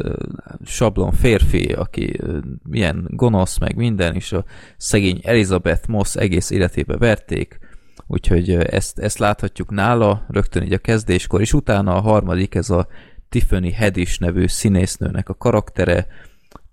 sablon 0.64 1.12
férfi, 1.12 1.72
aki 1.72 2.20
milyen 2.62 3.08
gonosz, 3.10 3.58
meg 3.58 3.76
minden, 3.76 4.14
és 4.14 4.32
a 4.32 4.44
szegény 4.76 5.20
Elizabeth 5.22 5.88
Moss 5.88 6.16
egész 6.16 6.50
életébe 6.50 6.96
verték, 6.96 7.58
úgyhogy 8.06 8.50
ezt, 8.50 8.98
ezt 8.98 9.18
láthatjuk 9.18 9.70
nála 9.70 10.26
rögtön 10.28 10.62
így 10.62 10.72
a 10.72 10.78
kezdéskor, 10.78 11.40
és 11.40 11.52
utána 11.52 11.94
a 11.94 12.00
harmadik, 12.00 12.54
ez 12.54 12.70
a 12.70 12.86
Tiffany 13.34 13.74
Haddish 13.76 14.20
nevű 14.20 14.46
színésznőnek 14.46 15.28
a 15.28 15.34
karaktere, 15.34 16.06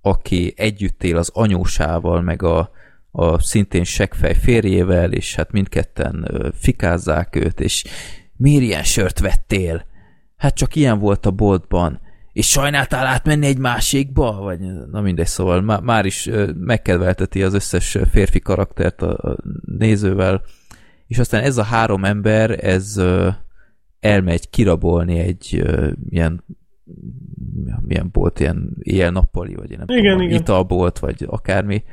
aki 0.02 0.54
együtt 0.56 1.04
él 1.04 1.18
az 1.18 1.30
anyósával, 1.34 2.22
meg 2.22 2.44
a, 2.44 2.72
a 3.12 3.40
szintén 3.40 3.84
seggfej 3.84 4.36
férjével, 4.36 5.12
és 5.12 5.36
hát 5.36 5.52
mindketten 5.52 6.44
fikázzák 6.54 7.36
őt, 7.36 7.60
és 7.60 7.84
miért 8.36 8.64
ilyen 8.64 8.84
sört 8.84 9.20
vettél? 9.20 9.86
Hát 10.38 10.56
csak 10.56 10.76
ilyen 10.76 11.00
volt 11.00 11.26
a 11.26 11.32
boltban. 11.32 12.00
És 12.34 12.50
sajnáltál 12.50 13.06
átmenni 13.06 13.46
egy 13.46 13.58
másikba? 13.58 14.32
Vagy, 14.32 14.60
na 14.92 15.02
mindegy, 15.02 15.28
szóval 15.28 15.62
má, 15.62 15.80
már 15.80 16.06
is 16.06 16.30
megkedvelteti 16.54 17.44
az 17.44 17.54
összes 17.54 17.98
férfi 18.12 18.40
karaktert 18.40 19.02
a, 19.02 19.30
a 19.30 19.38
nézővel, 19.78 20.44
és 21.08 21.20
aztán 21.20 21.44
ez 21.44 21.58
a 21.58 21.64
három 21.64 22.06
ember, 22.06 22.66
ez 22.66 23.02
elmegy 24.02 24.50
kirabolni 24.50 25.20
egy 25.20 25.62
uh, 25.64 25.92
ilyen 26.10 26.44
milyen 27.82 28.10
bolt, 28.12 28.40
ilyen 28.40 28.78
éjjel-nappali, 28.80 29.56
vagy 29.56 29.70
nem 29.70 29.86
igen, 29.88 30.12
tudom, 30.12 30.22
igen. 30.22 30.42
italbolt, 30.42 31.00
vagy 31.00 31.26
akármi, 31.28 31.84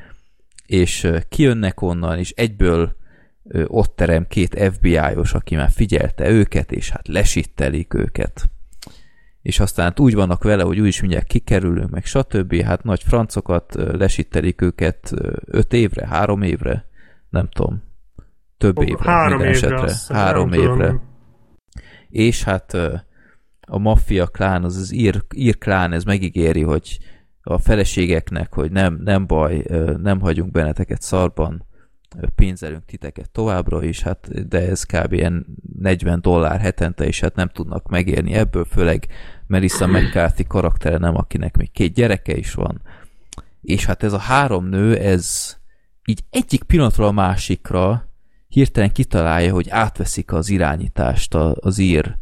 és 0.66 1.04
uh, 1.04 1.20
kijönnek 1.28 1.80
onnan, 1.80 2.18
és 2.18 2.30
egyből 2.30 2.96
uh, 3.42 3.64
ott 3.66 3.96
terem 3.96 4.26
két 4.26 4.72
FBI-os, 4.72 5.34
aki 5.34 5.56
már 5.56 5.70
figyelte 5.70 6.30
őket, 6.30 6.72
és 6.72 6.90
hát 6.90 7.08
lesittelik 7.08 7.94
őket. 7.94 8.50
És 9.42 9.60
aztán 9.60 9.84
hát 9.84 10.00
úgy 10.00 10.14
vannak 10.14 10.42
vele, 10.42 10.62
hogy 10.62 10.80
úgyis 10.80 11.00
mindjárt 11.00 11.26
kikerülünk, 11.26 11.90
meg 11.90 12.04
stb. 12.04 12.62
Hát 12.62 12.82
nagy 12.82 13.02
francokat 13.02 13.74
lesittelik 13.74 14.60
őket 14.60 15.12
öt 15.44 15.72
évre, 15.72 16.06
három 16.06 16.42
évre, 16.42 16.86
nem 17.30 17.48
tudom, 17.48 17.82
több 18.58 18.82
évre, 18.82 19.10
három 19.10 19.38
minden 19.38 19.54
évre, 19.54 19.82
esetre. 19.82 20.14
Három 20.14 20.52
évre. 20.52 20.86
Tudom 20.86 21.07
és 22.10 22.42
hát 22.42 22.74
a 23.60 23.78
maffia 23.78 24.26
klán, 24.26 24.64
az 24.64 24.76
az 24.76 24.92
ír, 24.92 25.24
ír 25.34 25.58
klán, 25.58 25.92
ez 25.92 26.04
megígéri, 26.04 26.62
hogy 26.62 26.98
a 27.42 27.58
feleségeknek, 27.58 28.54
hogy 28.54 28.70
nem, 28.70 29.00
nem 29.04 29.26
baj, 29.26 29.64
nem 30.02 30.20
hagyunk 30.20 30.50
benneteket 30.50 31.02
szarban, 31.02 31.66
pénzelünk 32.34 32.84
titeket 32.84 33.30
továbbra 33.30 33.82
is, 33.82 34.02
hát 34.02 34.48
de 34.48 34.68
ez 34.68 34.82
kb. 34.82 35.12
ilyen 35.12 35.46
40 35.78 36.20
dollár 36.20 36.60
hetente, 36.60 37.06
és 37.06 37.20
hát 37.20 37.34
nem 37.34 37.48
tudnak 37.48 37.88
megérni 37.88 38.32
ebből, 38.32 38.64
főleg 38.64 39.06
Melissa 39.46 39.86
McCarthy 39.86 40.44
karaktere 40.44 40.98
nem, 40.98 41.16
akinek 41.16 41.56
még 41.56 41.70
két 41.70 41.94
gyereke 41.94 42.36
is 42.36 42.54
van. 42.54 42.80
És 43.62 43.86
hát 43.86 44.02
ez 44.02 44.12
a 44.12 44.18
három 44.18 44.66
nő, 44.66 44.96
ez 44.96 45.56
így 46.04 46.24
egyik 46.30 46.62
pillanatról 46.62 47.06
a 47.06 47.12
másikra 47.12 48.07
hirtelen 48.48 48.92
kitalálja, 48.92 49.52
hogy 49.52 49.68
átveszik 49.70 50.32
az 50.32 50.48
irányítást 50.48 51.34
az 51.34 51.78
ír 51.78 52.16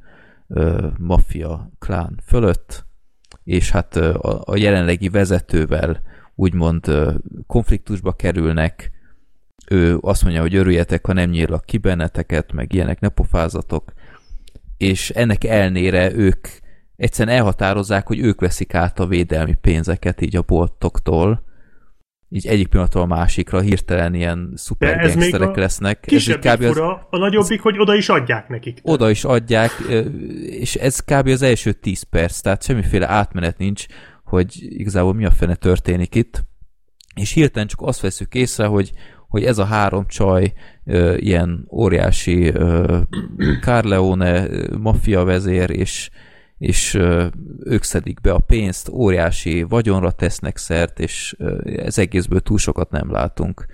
ö, 0.48 0.86
maffia 0.98 1.70
klán 1.78 2.20
fölött, 2.26 2.86
és 3.44 3.70
hát 3.70 3.96
a, 3.96 4.42
a 4.44 4.56
jelenlegi 4.56 5.08
vezetővel 5.08 6.00
úgymond 6.34 6.88
ö, 6.88 7.14
konfliktusba 7.46 8.12
kerülnek, 8.12 8.90
ő 9.68 9.98
azt 10.00 10.22
mondja, 10.22 10.40
hogy 10.40 10.54
örüljetek, 10.54 11.06
ha 11.06 11.12
nem 11.12 11.30
nyílak 11.30 11.64
ki 11.64 11.78
benneteket, 11.78 12.52
meg 12.52 12.72
ilyenek, 12.72 13.00
ne 13.00 13.08
pofázatok, 13.08 13.92
és 14.76 15.10
ennek 15.10 15.44
elnére 15.44 16.14
ők 16.14 16.48
egyszerűen 16.96 17.36
elhatározzák, 17.36 18.06
hogy 18.06 18.18
ők 18.18 18.40
veszik 18.40 18.74
át 18.74 18.98
a 18.98 19.06
védelmi 19.06 19.54
pénzeket 19.54 20.20
így 20.20 20.36
a 20.36 20.42
boltoktól, 20.42 21.44
így 22.28 22.46
egyik 22.46 22.66
pillanatról 22.66 23.02
a 23.02 23.06
másikra 23.06 23.60
hirtelen 23.60 24.14
ilyen 24.14 24.52
szuper 24.54 24.98
ez 24.98 25.14
gangsterek 25.14 25.56
lesznek. 25.56 26.12
Ez 26.12 26.28
így 26.28 26.38
kb. 26.38 26.62
Fura, 26.62 26.94
az, 26.94 27.00
a 27.10 27.18
nagyobbik, 27.18 27.60
hogy 27.60 27.78
oda 27.78 27.94
is 27.94 28.08
adják 28.08 28.48
nekik. 28.48 28.78
Oda 28.82 29.10
is 29.10 29.24
adják, 29.24 29.70
és 30.46 30.74
ez 30.74 31.00
kb. 31.00 31.28
az 31.28 31.42
első 31.42 31.72
10 31.72 32.02
perc, 32.02 32.40
tehát 32.40 32.62
semmiféle 32.62 33.08
átmenet 33.08 33.58
nincs, 33.58 33.86
hogy 34.24 34.56
igazából 34.60 35.14
mi 35.14 35.24
a 35.24 35.30
fene 35.30 35.54
történik 35.54 36.14
itt. 36.14 36.42
És 37.14 37.32
hirtelen 37.32 37.68
csak 37.68 37.80
azt 37.82 38.00
veszük 38.00 38.34
észre, 38.34 38.66
hogy 38.66 38.92
hogy 39.28 39.44
ez 39.44 39.58
a 39.58 39.64
három 39.64 40.06
csaj 40.06 40.52
ilyen 41.16 41.68
óriási 41.72 42.48
ö, 42.48 42.98
Carleone 43.60 44.48
maffia 44.78 45.24
vezér, 45.24 45.70
és, 45.70 46.10
és 46.58 46.94
ők 47.60 47.82
szedik 47.82 48.20
be 48.20 48.32
a 48.32 48.38
pénzt, 48.38 48.88
óriási 48.88 49.62
vagyonra 49.62 50.10
tesznek 50.10 50.56
szert, 50.56 51.00
és 51.00 51.36
ez 51.64 51.98
egészből 51.98 52.40
túl 52.40 52.58
sokat 52.58 52.90
nem 52.90 53.10
látunk. 53.10 53.66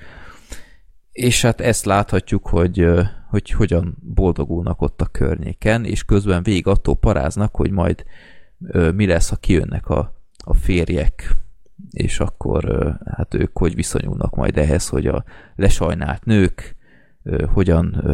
És 1.12 1.42
hát 1.42 1.60
ezt 1.60 1.84
láthatjuk, 1.84 2.48
hogy, 2.48 2.86
hogy 3.28 3.50
hogyan 3.50 3.96
boldogulnak 4.00 4.80
ott 4.80 5.00
a 5.00 5.06
környéken, 5.06 5.84
és 5.84 6.04
közben 6.04 6.42
végig 6.42 6.66
attól 6.66 6.96
paráznak, 6.96 7.54
hogy 7.56 7.70
majd 7.70 8.04
mi 8.94 9.06
lesz, 9.06 9.28
ha 9.28 9.36
kijönnek 9.36 9.88
a, 9.88 10.14
a 10.44 10.54
férjek, 10.54 11.36
és 11.90 12.20
akkor 12.20 12.94
hát 13.04 13.34
ők 13.34 13.59
hogy 13.59 13.74
viszonyulnak 13.74 14.34
majd 14.34 14.59
ehhez, 14.59 14.88
hogy 14.88 15.06
a 15.06 15.24
lesajnált 15.56 16.24
nők 16.24 16.76
hogyan 17.52 18.04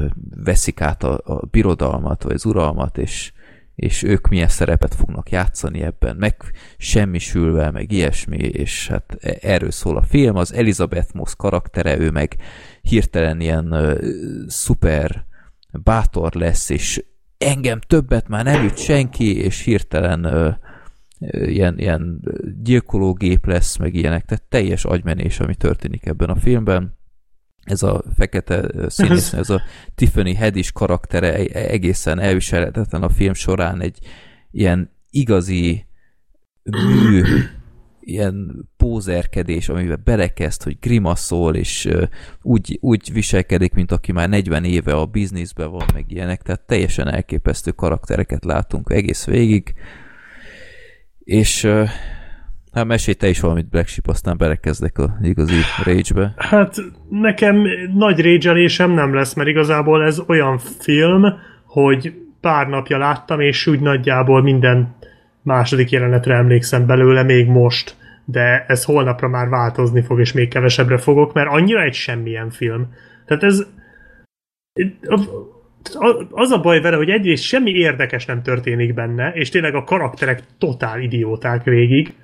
veszik 0.44 0.80
át 0.80 1.02
a, 1.02 1.20
a 1.24 1.46
birodalmat, 1.46 2.22
vagy 2.22 2.34
az 2.34 2.44
uralmat, 2.44 2.98
és, 2.98 3.32
és 3.78 4.02
ők 4.02 4.28
milyen 4.28 4.48
szerepet 4.48 4.94
fognak 4.94 5.30
játszani 5.30 5.82
ebben, 5.82 6.16
meg 6.16 6.36
semmisülve, 6.76 7.70
meg 7.70 7.92
ilyesmi, 7.92 8.36
és 8.36 8.88
hát 8.88 9.16
e, 9.20 9.36
erről 9.40 9.70
szól 9.70 9.96
a 9.96 10.02
film, 10.02 10.36
az 10.36 10.52
Elizabeth 10.52 11.14
Moss 11.14 11.34
karaktere, 11.36 11.98
ő 11.98 12.10
meg 12.10 12.36
hirtelen 12.82 13.40
ilyen 13.40 13.72
uh, 13.72 13.98
szuper 14.46 15.24
bátor 15.82 16.34
lesz, 16.34 16.70
és 16.70 17.04
engem 17.38 17.80
többet 17.80 18.28
már 18.28 18.44
nem 18.44 18.64
üt 18.64 18.78
senki, 18.78 19.36
és 19.36 19.62
hirtelen 19.62 20.24
uh, 20.24 20.54
ilyen, 21.48 21.78
ilyen 21.78 22.20
gyilkológép 22.62 23.46
lesz, 23.46 23.76
meg 23.76 23.94
ilyenek, 23.94 24.24
tehát 24.24 24.44
teljes 24.48 24.84
agymenés, 24.84 25.40
ami 25.40 25.54
történik 25.54 26.06
ebben 26.06 26.28
a 26.28 26.36
filmben. 26.36 26.97
Ez 27.68 27.82
a 27.82 28.02
fekete 28.16 28.88
színész, 28.88 29.32
ez 29.32 29.50
a 29.50 29.62
Tiffany 29.94 30.36
Haddish 30.36 30.72
karaktere 30.72 31.34
egészen 31.52 32.18
elviselhetetlen 32.18 33.02
a 33.02 33.08
film 33.08 33.34
során 33.34 33.80
egy 33.80 33.98
ilyen 34.50 34.90
igazi 35.10 35.86
mű, 36.62 37.22
ilyen 38.00 38.68
pózerkedés, 38.76 39.68
amiben 39.68 40.00
belekezd, 40.04 40.62
hogy 40.62 40.78
grimaszol, 40.80 41.54
és 41.54 41.88
úgy, 42.42 42.78
úgy 42.80 43.12
viselkedik, 43.12 43.74
mint 43.74 43.92
aki 43.92 44.12
már 44.12 44.28
40 44.28 44.64
éve 44.64 44.92
a 44.92 45.06
bizniszben 45.06 45.70
van, 45.70 45.86
meg 45.92 46.04
ilyenek, 46.08 46.42
tehát 46.42 46.66
teljesen 46.66 47.08
elképesztő 47.08 47.70
karaktereket 47.70 48.44
látunk 48.44 48.90
egész 48.90 49.24
végig, 49.24 49.74
és 51.18 51.68
hát 52.78 52.86
mesélj 52.86 53.16
te 53.16 53.28
is 53.28 53.40
valamit 53.40 53.68
Black 53.68 53.88
Sheep, 53.88 54.06
aztán 54.06 54.36
belekezdek 54.36 54.98
a 54.98 55.18
igazi 55.22 55.60
rage-be. 55.84 56.34
Hát 56.36 56.76
nekem 57.10 57.64
nagy 57.94 58.20
rage 58.20 58.86
nem 58.86 59.14
lesz, 59.14 59.34
mert 59.34 59.48
igazából 59.48 60.04
ez 60.04 60.22
olyan 60.26 60.58
film, 60.58 61.22
hogy 61.64 62.12
pár 62.40 62.68
napja 62.68 62.98
láttam, 62.98 63.40
és 63.40 63.66
úgy 63.66 63.80
nagyjából 63.80 64.42
minden 64.42 64.96
második 65.42 65.90
jelenetre 65.90 66.34
emlékszem 66.34 66.86
belőle 66.86 67.22
még 67.22 67.46
most, 67.46 67.96
de 68.24 68.64
ez 68.68 68.84
holnapra 68.84 69.28
már 69.28 69.48
változni 69.48 70.02
fog, 70.02 70.20
és 70.20 70.32
még 70.32 70.48
kevesebbre 70.48 70.98
fogok, 70.98 71.32
mert 71.32 71.48
annyira 71.50 71.82
egy 71.82 71.94
semmilyen 71.94 72.50
film. 72.50 72.86
Tehát 73.26 73.42
ez 73.42 73.66
az 76.30 76.50
a 76.50 76.60
baj 76.60 76.80
vele, 76.80 76.96
hogy 76.96 77.10
egyrészt 77.10 77.42
semmi 77.42 77.70
érdekes 77.70 78.26
nem 78.26 78.42
történik 78.42 78.94
benne, 78.94 79.32
és 79.32 79.48
tényleg 79.48 79.74
a 79.74 79.84
karakterek 79.84 80.42
totál 80.58 81.00
idióták 81.00 81.64
végig, 81.64 82.14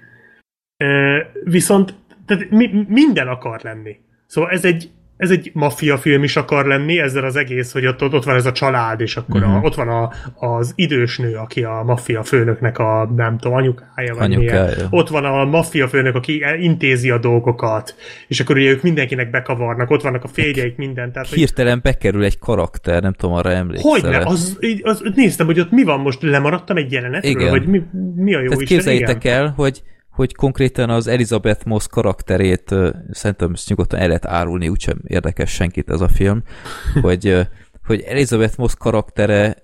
viszont 1.44 1.94
tehát 2.27 2.51
mi, 2.51 2.70
minden 2.89 3.28
akar 3.28 3.61
lenni. 3.62 3.97
Szóval 4.27 4.51
ez 4.51 4.65
egy, 4.65 4.90
ez 5.16 5.31
egy 5.31 5.51
maffia 5.55 5.98
film 5.98 6.23
is 6.23 6.36
akar 6.36 6.66
lenni, 6.66 6.98
ezzel 6.98 7.24
az 7.24 7.36
egész, 7.36 7.73
hogy 7.73 7.86
ott, 7.86 8.02
ott 8.02 8.24
van 8.24 8.36
ez 8.36 8.47
a 8.47 8.52
család, 8.52 9.01
és 9.01 9.16
akkor 9.16 9.40
uh-huh. 9.40 9.55
a, 9.55 9.56
mhm. 9.56 9.66
ott 9.66 9.74
van 9.74 9.89
a, 9.89 10.11
az 10.35 10.73
idős 10.74 11.19
nő, 11.19 11.35
aki 11.35 11.65
a 11.65 11.82
maffia 11.86 12.23
főnöknek 12.23 12.78
a, 12.78 13.12
nem 13.16 13.39
tudom, 13.39 13.56
anyukája, 13.56 14.15
vagy 14.15 14.32
anyukája. 14.32 14.65
Milyen. 14.65 14.86
Ott 14.90 15.09
van 15.09 15.24
a 15.24 15.44
maffia 15.44 15.89
főnök, 15.89 16.15
aki 16.15 16.44
intézi 16.59 17.11
a 17.11 17.19
dolgokat, 17.19 17.94
és 18.28 18.40
akkor 18.40 18.56
ugye 18.56 18.70
ők 18.70 18.82
mindenkinek 18.82 19.31
bekavarnak, 19.31 19.90
ott 19.90 20.02
vannak 20.02 20.24
a 20.24 20.28
férjeik, 20.28 20.77
minden. 20.77 21.12
Tehát, 21.12 21.28
Hirtelen 21.28 21.73
hogy... 21.73 21.82
bekerül 21.82 22.24
egy 22.24 22.39
karakter, 22.39 23.02
nem 23.02 23.12
tudom, 23.12 23.35
arra 23.35 23.51
emlékszel. 23.51 23.90
Hogyne, 23.90 24.19
az, 24.19 24.59
az, 24.82 25.02
néztem, 25.15 25.47
hogy 25.47 25.61
ott 25.61 25.70
mi 25.70 25.82
van 25.82 26.01
most, 26.01 26.23
lemaradtam 26.23 26.77
egy 26.77 26.93
jelenetről, 26.93 27.31
Igen. 27.31 27.51
vagy 27.51 27.66
mi, 27.66 27.82
mi 28.15 28.35
a 28.35 28.40
jó 28.40 28.48
Tehát 28.48 28.62
Isten, 28.62 28.77
képzeljétek 28.77 29.24
igen? 29.24 29.36
el, 29.36 29.52
hogy 29.56 29.82
hogy 30.15 30.35
konkrétan 30.35 30.91
az 30.91 31.07
Elizabeth 31.07 31.66
Moss 31.66 31.86
karakterét 31.86 32.74
szerintem 33.11 33.51
ezt 33.53 33.69
nyugodtan 33.69 34.01
el 34.01 34.07
lehet 34.07 34.27
árulni, 34.27 34.69
úgysem 34.69 35.01
érdekes 35.07 35.51
senkit 35.51 35.91
ez 35.91 36.01
a 36.01 36.09
film, 36.09 36.43
hogy, 37.03 37.49
hogy 37.86 38.01
Elizabeth 38.01 38.59
Moss 38.59 38.74
karaktere 38.78 39.62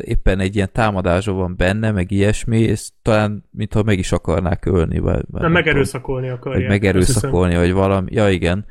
éppen 0.00 0.40
egy 0.40 0.54
ilyen 0.56 0.70
támadásban 0.72 1.36
van 1.36 1.56
benne, 1.56 1.90
meg 1.90 2.10
ilyesmi, 2.10 2.60
és 2.60 2.88
talán 3.02 3.44
mintha 3.50 3.82
meg 3.82 3.98
is 3.98 4.12
akarnák 4.12 4.66
ölni. 4.66 4.98
Vagy, 4.98 5.24
nem, 5.30 5.42
nem 5.42 5.52
megerőszakolni 5.52 6.28
akarják. 6.28 6.60
Vagy 6.60 6.70
megerőszakolni, 6.70 7.56
vagy 7.56 7.72
valami. 7.72 8.12
Ja, 8.12 8.30
igen. 8.30 8.64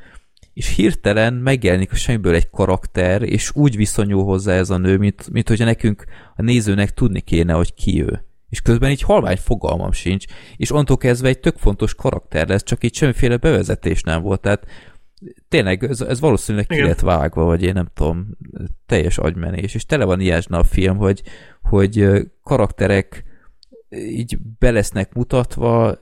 És 0.53 0.75
hirtelen 0.75 1.33
megjelenik 1.33 1.91
a 1.91 1.95
semmiből 1.95 2.35
egy 2.35 2.49
karakter, 2.49 3.21
és 3.21 3.51
úgy 3.55 3.75
viszonyul 3.75 4.23
hozzá 4.23 4.53
ez 4.53 4.69
a 4.69 4.77
nő, 4.77 4.97
mint, 4.97 5.29
mint 5.31 5.47
hogyha 5.47 5.65
nekünk 5.65 6.03
a 6.35 6.41
nézőnek 6.41 6.93
tudni 6.93 7.21
kéne, 7.21 7.53
hogy 7.53 7.73
ki 7.73 8.03
ő 8.03 8.25
és 8.51 8.61
közben 8.61 8.91
így 8.91 9.01
halvány 9.01 9.37
fogalmam 9.37 9.91
sincs, 9.91 10.25
és 10.57 10.71
onnantól 10.71 10.97
kezdve 10.97 11.27
egy 11.27 11.39
tök 11.39 11.57
fontos 11.57 11.95
karakter 11.95 12.47
lesz, 12.47 12.63
csak 12.63 12.83
így 12.83 12.95
semmiféle 12.95 13.37
bevezetés 13.37 14.03
nem 14.03 14.21
volt, 14.21 14.41
tehát 14.41 14.65
tényleg 15.47 15.83
ez, 15.83 16.01
ez 16.01 16.19
valószínűleg 16.19 16.67
ki 16.67 16.81
lett 16.81 16.99
vágva, 16.99 17.43
vagy 17.43 17.63
én 17.63 17.73
nem 17.73 17.87
tudom, 17.93 18.27
teljes 18.85 19.17
agymenés, 19.17 19.75
és 19.75 19.85
tele 19.85 20.05
van 20.05 20.19
ilyesne 20.19 20.57
a 20.57 20.63
film, 20.63 20.97
hogy, 20.97 21.21
hogy 21.61 22.09
karakterek 22.43 23.23
így 23.89 24.37
belesznek 24.59 25.13
mutatva 25.13 25.97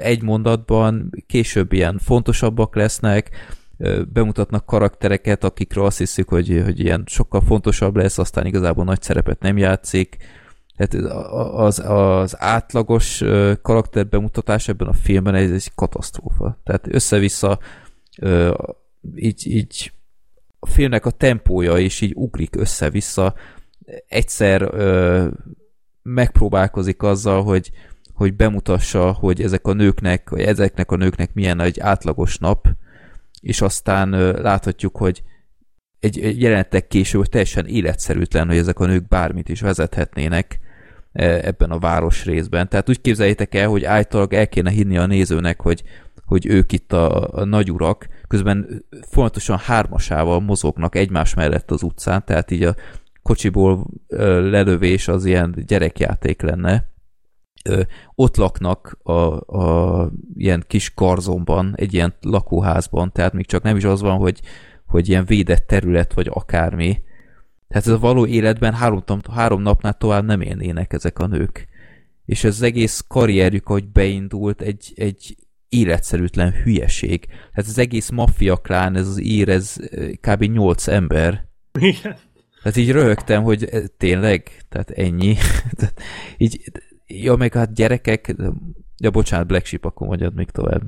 egy 0.00 0.22
mondatban, 0.22 1.10
később 1.26 1.72
ilyen 1.72 1.98
fontosabbak 1.98 2.74
lesznek, 2.74 3.30
bemutatnak 4.12 4.66
karaktereket, 4.66 5.44
akikről 5.44 5.84
azt 5.84 5.98
hiszük, 5.98 6.28
hogy, 6.28 6.60
hogy 6.64 6.80
ilyen 6.80 7.02
sokkal 7.06 7.40
fontosabb 7.40 7.96
lesz, 7.96 8.18
aztán 8.18 8.46
igazából 8.46 8.84
nagy 8.84 9.02
szerepet 9.02 9.40
nem 9.40 9.56
játszik, 9.56 10.16
tehát 10.76 11.12
az, 11.54 11.78
az 11.78 12.36
átlagos 12.38 13.22
karakter 13.62 14.06
bemutatás 14.06 14.68
ebben 14.68 14.88
a 14.88 14.92
filmben 14.92 15.34
ez 15.34 15.50
egy 15.50 15.74
katasztrófa. 15.74 16.58
Tehát 16.64 16.86
össze-vissza 16.94 17.58
így, 19.14 19.46
így 19.46 19.92
a 20.58 20.66
filmnek 20.66 21.06
a 21.06 21.10
tempója 21.10 21.78
is 21.78 22.00
így 22.00 22.12
ugrik 22.14 22.56
össze-vissza. 22.56 23.34
Egyszer 24.08 24.70
megpróbálkozik 26.02 27.02
azzal, 27.02 27.42
hogy, 27.42 27.70
hogy 28.14 28.34
bemutassa, 28.34 29.12
hogy 29.12 29.42
ezek 29.42 29.66
a 29.66 29.72
nőknek, 29.72 30.30
vagy 30.30 30.40
ezeknek 30.40 30.90
a 30.90 30.96
nőknek 30.96 31.34
milyen 31.34 31.60
egy 31.60 31.80
átlagos 31.80 32.38
nap, 32.38 32.68
és 33.40 33.60
aztán 33.60 34.10
láthatjuk, 34.42 34.96
hogy 34.96 35.22
egy, 36.00 36.20
egy 36.20 36.40
jelenetek 36.40 36.88
később 36.88 37.24
teljesen 37.24 37.66
életszerűtlen, 37.66 38.46
hogy 38.46 38.56
ezek 38.56 38.78
a 38.78 38.86
nők 38.86 39.08
bármit 39.08 39.48
is 39.48 39.60
vezethetnének, 39.60 40.58
ebben 41.16 41.70
a 41.70 41.78
város 41.78 42.24
részben. 42.24 42.68
Tehát 42.68 42.88
úgy 42.88 43.00
képzeljétek 43.00 43.54
el, 43.54 43.68
hogy 43.68 43.84
általában 43.84 44.38
el 44.38 44.48
kéne 44.48 44.70
hinni 44.70 44.96
a 44.96 45.06
nézőnek, 45.06 45.60
hogy, 45.60 45.82
hogy 46.24 46.46
ők 46.46 46.72
itt 46.72 46.92
a, 46.92 47.28
a 47.32 47.44
nagyurak, 47.44 48.08
közben 48.28 48.84
folyamatosan 49.08 49.58
hármasával 49.58 50.40
mozognak 50.40 50.94
egymás 50.94 51.34
mellett 51.34 51.70
az 51.70 51.82
utcán, 51.82 52.24
tehát 52.24 52.50
így 52.50 52.62
a 52.62 52.74
kocsiból 53.22 53.86
e, 54.08 54.24
lelövés 54.26 55.08
az 55.08 55.24
ilyen 55.24 55.54
gyerekjáték 55.66 56.42
lenne. 56.42 56.94
Ott 58.14 58.36
laknak 58.36 58.98
a, 59.02 59.12
a 59.58 60.10
ilyen 60.34 60.64
kis 60.66 60.94
karzomban, 60.94 61.72
egy 61.76 61.94
ilyen 61.94 62.14
lakóházban, 62.20 63.12
tehát 63.12 63.32
még 63.32 63.46
csak 63.46 63.62
nem 63.62 63.76
is 63.76 63.84
az 63.84 64.00
van, 64.00 64.16
hogy, 64.16 64.40
hogy 64.86 65.08
ilyen 65.08 65.24
védett 65.24 65.66
terület, 65.66 66.12
vagy 66.12 66.30
akármi, 66.32 67.02
tehát 67.68 67.86
ez 67.86 67.92
a 67.92 67.98
való 67.98 68.26
életben 68.26 68.74
három, 68.74 69.02
három 69.32 69.62
napnál 69.62 69.94
tovább 69.94 70.24
nem 70.24 70.40
élnének 70.40 70.92
ezek 70.92 71.18
a 71.18 71.26
nők. 71.26 71.68
És 72.24 72.44
ez 72.44 72.54
az 72.54 72.62
egész 72.62 73.04
karrierjük, 73.08 73.68
ahogy 73.68 73.88
beindult, 73.88 74.60
egy, 74.60 74.92
egy 74.96 75.36
életszerűtlen 75.68 76.52
hülyeség. 76.52 77.26
Tehát 77.26 77.70
az 77.70 77.78
egész 77.78 78.10
maffia 78.10 78.56
klán, 78.56 78.96
ez 78.96 79.08
az 79.08 79.22
ír, 79.22 79.48
ez 79.48 79.76
eh, 79.90 80.08
kb. 80.08 80.42
8 80.42 80.88
ember. 80.88 81.44
Igen. 81.78 82.16
Tehát 82.62 82.76
így 82.76 82.90
röhögtem, 82.90 83.42
hogy 83.42 83.64
eh, 83.64 83.82
tényleg, 83.96 84.50
tehát 84.68 84.90
ennyi. 84.90 85.36
tehát 85.76 86.02
így, 86.36 86.60
ja, 87.06 87.34
meg 87.34 87.52
hát 87.52 87.74
gyerekek, 87.74 88.34
ja 88.96 89.10
bocsánat, 89.10 89.46
Black 89.46 89.66
Sheep, 89.66 89.84
akkor 89.84 90.06
mondjad 90.06 90.34
még 90.34 90.50
tovább. 90.50 90.82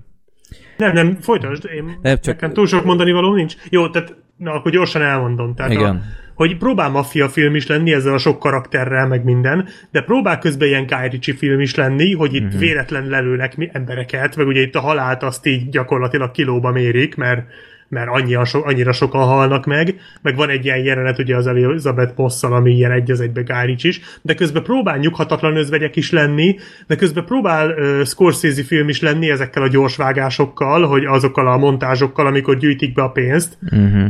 Nem, 0.76 0.92
nem, 0.92 1.20
folytasd, 1.20 1.64
én 1.64 1.98
nem, 2.02 2.16
csak... 2.16 2.34
nekem 2.34 2.52
túl 2.52 2.66
sok 2.66 2.84
mondani 2.84 3.12
való 3.12 3.34
nincs. 3.34 3.54
Jó, 3.70 3.90
tehát 3.90 4.16
na, 4.36 4.52
akkor 4.52 4.70
gyorsan 4.70 5.02
elmondom. 5.02 5.54
Tehát 5.54 5.72
Igen. 5.72 5.96
A, 5.96 6.02
hogy 6.38 6.56
próbál 6.56 6.90
maffia 6.90 7.28
film 7.28 7.54
is 7.54 7.66
lenni 7.66 7.92
ezzel 7.92 8.14
a 8.14 8.18
sok 8.18 8.38
karakterrel, 8.38 9.06
meg 9.06 9.24
minden, 9.24 9.68
de 9.90 10.02
próbál 10.02 10.38
közben 10.38 10.68
ilyen 10.68 10.86
Guy 10.86 11.08
Ritchie 11.08 11.34
film 11.34 11.60
is 11.60 11.74
lenni, 11.74 12.14
hogy 12.14 12.34
itt 12.34 12.42
mm-hmm. 12.42 12.58
véletlen 12.58 13.06
lelőnek 13.06 13.54
embereket, 13.72 14.36
meg 14.36 14.46
ugye 14.46 14.60
itt 14.60 14.74
a 14.74 14.80
halált 14.80 15.22
azt 15.22 15.46
így 15.46 15.68
gyakorlatilag 15.68 16.30
kilóba 16.30 16.70
mérik, 16.70 17.14
mert 17.14 17.42
mert 17.90 18.08
annyira, 18.10 18.44
so, 18.44 18.60
annyira 18.64 18.92
sokan 18.92 19.26
halnak 19.26 19.66
meg, 19.66 20.00
meg 20.22 20.36
van 20.36 20.48
egy 20.48 20.64
ilyen 20.64 20.78
jelenet 20.78 21.18
ugye 21.18 21.36
az 21.36 21.46
Elizabeth 21.46 22.12
Mosszal, 22.16 22.52
ami 22.52 22.72
ilyen 22.72 22.90
egy 22.90 23.10
az 23.10 23.20
egybe 23.20 23.42
Gárics 23.42 23.84
is, 23.84 24.00
de 24.22 24.34
közben 24.34 24.62
próbál 24.62 24.98
nyughatatlan 24.98 25.56
özvegyek 25.56 25.96
is 25.96 26.10
lenni, 26.10 26.56
de 26.86 26.96
közben 26.96 27.24
próbál 27.24 27.70
uh, 27.70 28.04
Scorsese 28.04 28.62
film 28.62 28.88
is 28.88 29.00
lenni 29.00 29.30
ezekkel 29.30 29.62
a 29.62 29.68
gyorsvágásokkal, 29.68 30.86
hogy 30.86 31.04
azokkal 31.04 31.46
a 31.46 31.56
montázsokkal, 31.56 32.26
amikor 32.26 32.56
gyűjtik 32.56 32.94
be 32.94 33.02
a 33.02 33.10
pénzt. 33.10 33.58
Uh-huh. 33.70 34.06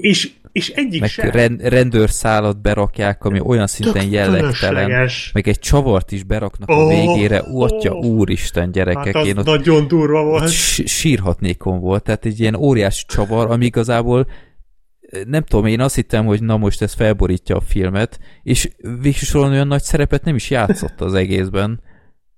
És 0.00 0.30
és 0.54 0.68
egyik 0.68 1.00
meg 1.00 1.10
sem. 1.10 1.30
Rend, 1.30 1.60
rendőrszálat 1.60 2.60
berakják, 2.62 3.24
ami 3.24 3.40
olyan 3.40 3.66
szinten 3.66 4.10
jellegtelen. 4.10 5.10
Meg 5.32 5.48
egy 5.48 5.58
csavart 5.58 6.12
is 6.12 6.22
beraknak 6.22 6.70
oh, 6.70 6.76
a 6.76 6.88
végére. 6.88 7.38
Atya 7.38 7.92
oh. 7.92 8.04
úristen, 8.04 8.72
gyerekek. 8.72 9.16
Hát 9.16 9.26
én 9.26 9.38
ott, 9.38 9.44
nagyon 9.44 9.88
durva 9.88 10.24
volt. 10.24 10.50
Sírhatnékon 10.86 11.80
volt. 11.80 12.02
Tehát 12.02 12.24
egy 12.24 12.40
ilyen 12.40 12.54
óriási 12.54 13.04
csavar, 13.06 13.50
ami 13.50 13.64
igazából 13.64 14.26
nem 15.26 15.42
tudom, 15.42 15.66
én 15.66 15.80
azt 15.80 15.94
hittem, 15.94 16.26
hogy 16.26 16.42
na 16.42 16.56
most 16.56 16.82
ez 16.82 16.92
felborítja 16.92 17.56
a 17.56 17.60
filmet, 17.60 18.18
és 18.42 18.70
végsősorban 19.00 19.50
olyan 19.50 19.66
nagy 19.66 19.82
szerepet 19.82 20.24
nem 20.24 20.34
is 20.34 20.50
játszott 20.50 21.00
az 21.00 21.14
egészben. 21.14 21.80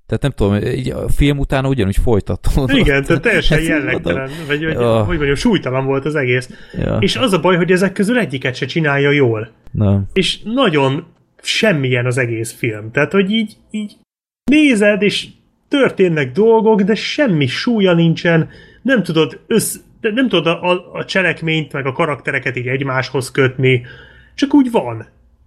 Tehát 0.07 0.23
nem 0.23 0.31
tudom, 0.31 0.55
így 0.55 0.91
a 0.91 1.09
film 1.09 1.39
utána 1.39 1.69
ugyanúgy 1.69 1.97
folytatódott. 1.97 2.77
Igen, 2.77 3.05
tehát 3.05 3.23
teljesen 3.23 3.63
jellegtelen, 3.73 4.31
vagy, 4.47 4.65
vagy 4.65 4.73
ja. 4.73 5.05
hogy 5.05 5.17
mondjam, 5.17 5.37
súlytalan 5.37 5.85
volt 5.85 6.05
az 6.05 6.15
egész. 6.15 6.51
Ja. 6.73 6.97
És 7.01 7.17
az 7.17 7.33
a 7.33 7.41
baj, 7.41 7.57
hogy 7.57 7.73
ezek 7.73 7.93
közül 7.93 8.19
egyiket 8.19 8.55
se 8.55 8.67
csinálja 8.67 9.11
jól. 9.11 9.51
Nem. 9.71 10.05
És 10.13 10.39
nagyon 10.43 11.07
semmilyen 11.43 12.07
az 12.07 12.19
egész 12.19 12.53
film. 12.53 12.91
Tehát, 12.91 13.13
hogy 13.13 13.31
így, 13.31 13.57
így 13.71 13.97
nézed, 14.45 15.03
és 15.03 15.27
történnek 15.69 16.33
dolgok, 16.33 16.81
de 16.81 16.95
semmi 16.95 17.47
súlya 17.47 17.95
nincsen, 17.95 18.49
nem 18.83 19.03
tudod 19.03 19.41
össz, 19.47 19.77
nem 20.01 20.29
tudod 20.29 20.47
a, 20.47 20.71
a, 20.71 20.91
a 20.93 21.05
cselekményt, 21.05 21.73
meg 21.73 21.87
a 21.87 21.93
karaktereket 21.93 22.57
így 22.57 22.67
egymáshoz 22.67 23.31
kötni, 23.31 23.87
csak 24.35 24.55
úgy 24.55 24.71
van. 24.71 25.07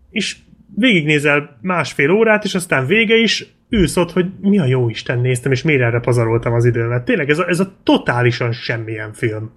És 0.10 0.36
végignézel 0.76 1.58
másfél 1.62 2.12
órát, 2.12 2.44
és 2.44 2.56
aztán 2.56 2.86
vége 2.86 3.16
is, 3.16 3.46
ülsz 3.70 3.98
ott, 3.98 4.12
hogy 4.12 4.26
mi 4.42 4.60
a 4.60 4.66
jó 4.66 4.90
Isten 4.90 5.20
néztem, 5.20 5.52
és 5.52 5.62
miért 5.62 5.82
erre 5.82 6.00
pazaroltam 6.00 6.54
az 6.54 6.66
időmet. 6.66 7.06
Tényleg 7.06 7.30
ez 7.30 7.40
a, 7.40 7.48
ez 7.48 7.60
a 7.60 7.72
totálisan 7.84 8.52
semmilyen 8.52 9.14
film. 9.14 9.52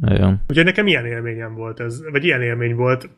Nagyon. 0.00 0.40
Ugye 0.48 0.62
nekem 0.62 0.86
ilyen 0.86 1.06
élményem 1.06 1.54
volt 1.54 1.80
ez, 1.80 2.10
vagy 2.10 2.24
ilyen 2.24 2.42
élmény 2.42 2.74
volt. 2.74 3.10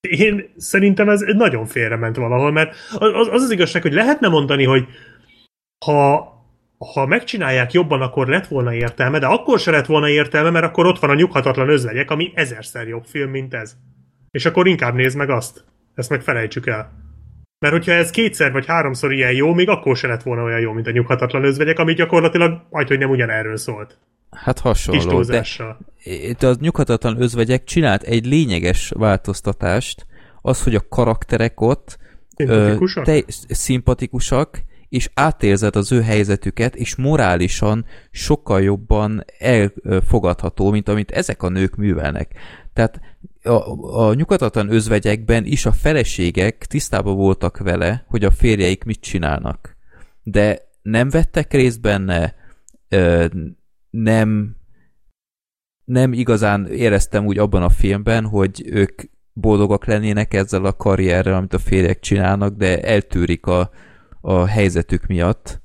Én 0.00 0.44
szerintem 0.56 1.08
ez 1.08 1.20
nagyon 1.20 1.66
félrement 1.66 2.16
valahol, 2.16 2.52
mert 2.52 2.74
az 2.92 3.28
az, 3.28 3.42
az 3.42 3.50
igazság, 3.50 3.82
hogy 3.82 3.92
lehetne 3.92 4.28
mondani, 4.28 4.64
hogy 4.64 4.86
ha 5.86 6.32
ha 6.94 7.06
megcsinálják 7.06 7.72
jobban, 7.72 8.00
akkor 8.00 8.28
lett 8.28 8.46
volna 8.46 8.74
értelme, 8.74 9.18
de 9.18 9.26
akkor 9.26 9.58
se 9.58 9.70
lett 9.70 9.86
volna 9.86 10.08
értelme, 10.08 10.50
mert 10.50 10.64
akkor 10.64 10.86
ott 10.86 10.98
van 10.98 11.10
a 11.10 11.14
nyughatatlan 11.14 11.68
özvegyek, 11.68 12.10
ami 12.10 12.32
ezerszer 12.34 12.88
jobb 12.88 13.04
film, 13.04 13.30
mint 13.30 13.54
ez. 13.54 13.76
És 14.30 14.46
akkor 14.46 14.66
inkább 14.66 14.94
nézd 14.94 15.16
meg 15.16 15.30
azt. 15.30 15.64
Ezt 15.94 16.10
meg 16.10 16.22
felejtsük 16.22 16.66
el. 16.66 16.92
Mert 17.58 17.76
hogyha 17.76 17.92
ez 17.92 18.10
kétszer 18.10 18.52
vagy 18.52 18.66
háromszor 18.66 19.12
ilyen 19.12 19.32
jó, 19.32 19.54
még 19.54 19.68
akkor 19.68 19.96
se 19.96 20.06
lett 20.06 20.22
volna 20.22 20.42
olyan 20.42 20.60
jó, 20.60 20.72
mint 20.72 20.86
a 20.86 20.90
nyughatatlan 20.90 21.44
özvegyek, 21.44 21.78
ami 21.78 21.94
gyakorlatilag 21.94 22.62
majd, 22.70 22.88
hogy 22.88 22.98
nem 22.98 23.10
ugyanerről 23.10 23.56
szólt. 23.56 23.98
Hát 24.30 24.58
hasonló, 24.58 25.22
de 25.22 25.44
itt 26.02 26.42
a 26.42 26.54
nyughatatlan 26.60 27.22
özvegyek 27.22 27.64
csinált 27.64 28.02
egy 28.02 28.26
lényeges 28.26 28.92
változtatást, 28.96 30.06
az, 30.42 30.62
hogy 30.62 30.74
a 30.74 30.88
karakterek 30.88 31.60
ott 31.60 31.98
szimpatikusak, 32.36 33.06
ö, 33.06 33.10
te, 33.10 33.22
szimpatikusak 33.48 34.62
és 34.88 35.10
átérzed 35.14 35.76
az 35.76 35.92
ő 35.92 36.02
helyzetüket, 36.02 36.74
és 36.74 36.96
morálisan 36.96 37.84
sokkal 38.10 38.62
jobban 38.62 39.24
elfogadható, 39.38 40.70
mint 40.70 40.88
amit 40.88 41.10
ezek 41.10 41.42
a 41.42 41.48
nők 41.48 41.76
művelnek. 41.76 42.32
Tehát 42.72 43.00
a, 43.44 44.08
a 44.08 44.14
nyugatatlan 44.14 44.72
özvegyekben 44.72 45.44
is 45.44 45.66
a 45.66 45.72
feleségek 45.72 46.66
tisztában 46.66 47.16
voltak 47.16 47.58
vele, 47.58 48.04
hogy 48.08 48.24
a 48.24 48.30
férjeik 48.30 48.84
mit 48.84 49.00
csinálnak. 49.00 49.76
De 50.22 50.58
nem 50.82 51.08
vettek 51.08 51.52
részt 51.52 51.80
benne, 51.80 52.34
nem, 53.90 54.56
nem 55.84 56.12
igazán 56.12 56.66
éreztem 56.66 57.26
úgy 57.26 57.38
abban 57.38 57.62
a 57.62 57.68
filmben, 57.68 58.24
hogy 58.26 58.62
ők 58.66 59.02
boldogak 59.32 59.84
lennének 59.84 60.34
ezzel 60.34 60.64
a 60.64 60.76
karrierrel, 60.76 61.34
amit 61.34 61.54
a 61.54 61.58
férjek 61.58 62.00
csinálnak, 62.00 62.56
de 62.56 62.82
eltűrik 62.82 63.46
a, 63.46 63.70
a 64.20 64.46
helyzetük 64.46 65.06
miatt 65.06 65.62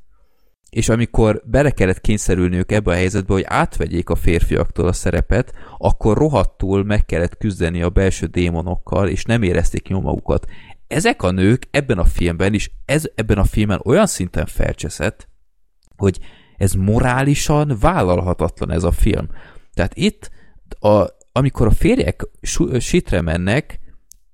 és 0.69 0.89
amikor 0.89 1.41
bele 1.45 1.71
kellett 1.71 2.01
kényszerülniük 2.01 2.71
ebbe 2.71 2.91
a 2.91 2.95
helyzetbe, 2.95 3.33
hogy 3.33 3.45
átvegyék 3.47 4.09
a 4.09 4.15
férfiaktól 4.15 4.87
a 4.87 4.93
szerepet, 4.93 5.53
akkor 5.77 6.17
rohadtul 6.17 6.83
meg 6.83 7.05
kellett 7.05 7.37
küzdeni 7.37 7.81
a 7.81 7.89
belső 7.89 8.25
démonokkal, 8.25 9.07
és 9.07 9.23
nem 9.23 9.43
érezték 9.43 9.87
jól 9.87 10.01
magukat. 10.01 10.45
Ezek 10.87 11.23
a 11.23 11.31
nők 11.31 11.67
ebben 11.71 11.97
a 11.97 12.05
filmben 12.05 12.53
is, 12.53 12.71
ez, 12.85 13.03
ebben 13.15 13.37
a 13.37 13.43
filmben 13.43 13.81
olyan 13.83 14.07
szinten 14.07 14.45
felcseszett, 14.45 15.27
hogy 15.97 16.19
ez 16.57 16.73
morálisan 16.73 17.77
vállalhatatlan 17.79 18.71
ez 18.71 18.83
a 18.83 18.91
film. 18.91 19.27
Tehát 19.73 19.95
itt, 19.95 20.31
a, 20.79 21.05
amikor 21.31 21.67
a 21.67 21.71
férjek 21.71 22.27
sitre 22.79 23.21
mennek, 23.21 23.79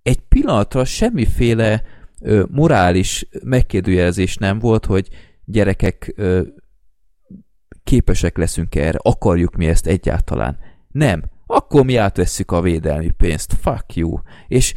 egy 0.04 0.20
pillanatra 0.20 0.86
semmiféle 0.86 1.84
ö, 2.22 2.44
morális 2.52 3.28
megkérdőjelezés 3.44 4.38
nem 4.38 4.60
volt, 4.60 4.86
hogy 4.86 5.10
gyerekek 5.46 6.14
ö, 6.16 6.42
képesek 7.84 8.38
leszünk 8.38 8.76
erre, 8.76 9.00
akarjuk 9.02 9.56
mi 9.56 9.68
ezt 9.68 9.88
egyáltalán. 9.88 10.58
Nem. 10.92 11.24
Akkor 11.46 11.86
mi 11.86 11.96
átvesszük 11.96 12.52
a 12.52 12.62
védelmi 12.62 13.12
pénzt. 13.18 13.54
Fuck 13.62 13.96
you. 13.96 14.20
És 14.48 14.74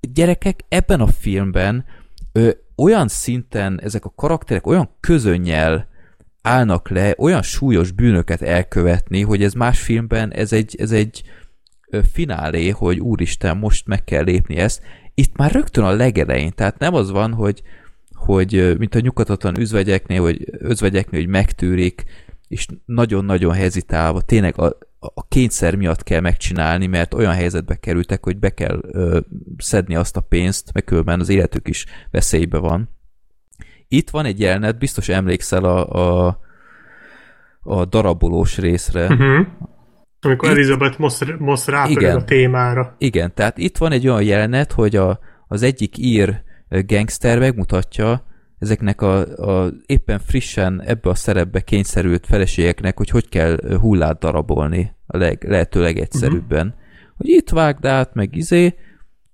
gyerekek, 0.00 0.60
ebben 0.68 1.00
a 1.00 1.06
filmben 1.06 1.84
ö, 2.32 2.50
olyan 2.76 3.08
szinten 3.08 3.80
ezek 3.82 4.04
a 4.04 4.12
karakterek 4.16 4.66
olyan 4.66 4.90
közönnyel 5.00 5.90
állnak 6.42 6.88
le, 6.88 7.14
olyan 7.18 7.42
súlyos 7.42 7.90
bűnöket 7.90 8.42
elkövetni, 8.42 9.22
hogy 9.22 9.42
ez 9.42 9.52
más 9.52 9.80
filmben 9.80 10.32
ez 10.32 10.52
egy, 10.52 10.76
ez 10.78 10.92
egy 10.92 11.22
finálé, 12.12 12.68
hogy 12.68 13.00
úristen, 13.00 13.56
most 13.56 13.86
meg 13.86 14.04
kell 14.04 14.22
lépni 14.22 14.56
ezt. 14.56 14.82
Itt 15.14 15.36
már 15.36 15.52
rögtön 15.52 15.84
a 15.84 15.90
legelején, 15.90 16.52
tehát 16.54 16.78
nem 16.78 16.94
az 16.94 17.10
van, 17.10 17.32
hogy, 17.32 17.62
hogy 18.22 18.74
mint 18.78 18.94
a 18.94 19.00
nyugatatlan 19.00 19.58
üzvegyeknél, 19.58 20.22
vagy 20.22 20.44
özvegyeknél, 20.58 21.20
hogy 21.20 21.30
megtűrik, 21.30 22.04
és 22.48 22.66
nagyon-nagyon 22.84 23.52
hezitálva, 23.52 24.20
tényleg 24.20 24.58
a, 24.58 24.76
a 24.98 25.26
kényszer 25.28 25.74
miatt 25.74 26.02
kell 26.02 26.20
megcsinálni, 26.20 26.86
mert 26.86 27.14
olyan 27.14 27.32
helyzetbe 27.32 27.74
kerültek, 27.74 28.24
hogy 28.24 28.38
be 28.38 28.50
kell 28.50 28.80
ö, 28.82 29.20
szedni 29.58 29.94
azt 29.94 30.16
a 30.16 30.20
pénzt, 30.20 30.72
meg 30.72 30.84
különben 30.84 31.20
az 31.20 31.28
életük 31.28 31.68
is 31.68 31.86
veszélybe 32.10 32.58
van. 32.58 32.88
Itt 33.88 34.10
van 34.10 34.24
egy 34.24 34.40
jelenet, 34.40 34.78
biztos 34.78 35.08
emlékszel 35.08 35.64
a, 35.64 35.88
a, 36.26 36.38
a 37.62 37.84
darabolós 37.84 38.58
részre. 38.58 39.06
Uh-huh. 39.06 39.46
Amikor 40.20 40.48
itt, 40.48 40.54
Elizabeth 40.54 40.98
Moss, 40.98 41.20
Moss 41.38 41.66
igen, 41.86 42.16
a 42.16 42.24
témára. 42.24 42.94
Igen, 42.98 43.34
tehát 43.34 43.58
itt 43.58 43.78
van 43.78 43.92
egy 43.92 44.08
olyan 44.08 44.22
jelenet, 44.22 44.72
hogy 44.72 44.96
a, 44.96 45.18
az 45.48 45.62
egyik 45.62 45.98
ír 45.98 46.42
gangster 46.86 47.38
megmutatja 47.38 48.26
ezeknek 48.58 49.00
a, 49.00 49.18
a 49.64 49.72
éppen 49.86 50.18
frissen 50.18 50.82
ebbe 50.82 51.10
a 51.10 51.14
szerepbe 51.14 51.60
kényszerült 51.60 52.26
feleségeknek, 52.26 52.96
hogy 52.96 53.10
hogy 53.10 53.28
kell 53.28 53.78
hullát 53.80 54.18
darabolni 54.18 54.94
a 55.06 55.16
leg, 55.16 55.44
lehető 55.48 55.80
legegyszerűbben. 55.80 56.66
Uh-huh. 56.66 56.80
Hogy 57.16 57.28
itt 57.28 57.50
vágd 57.50 57.84
át, 57.86 58.14
meg 58.14 58.36
izé, 58.36 58.74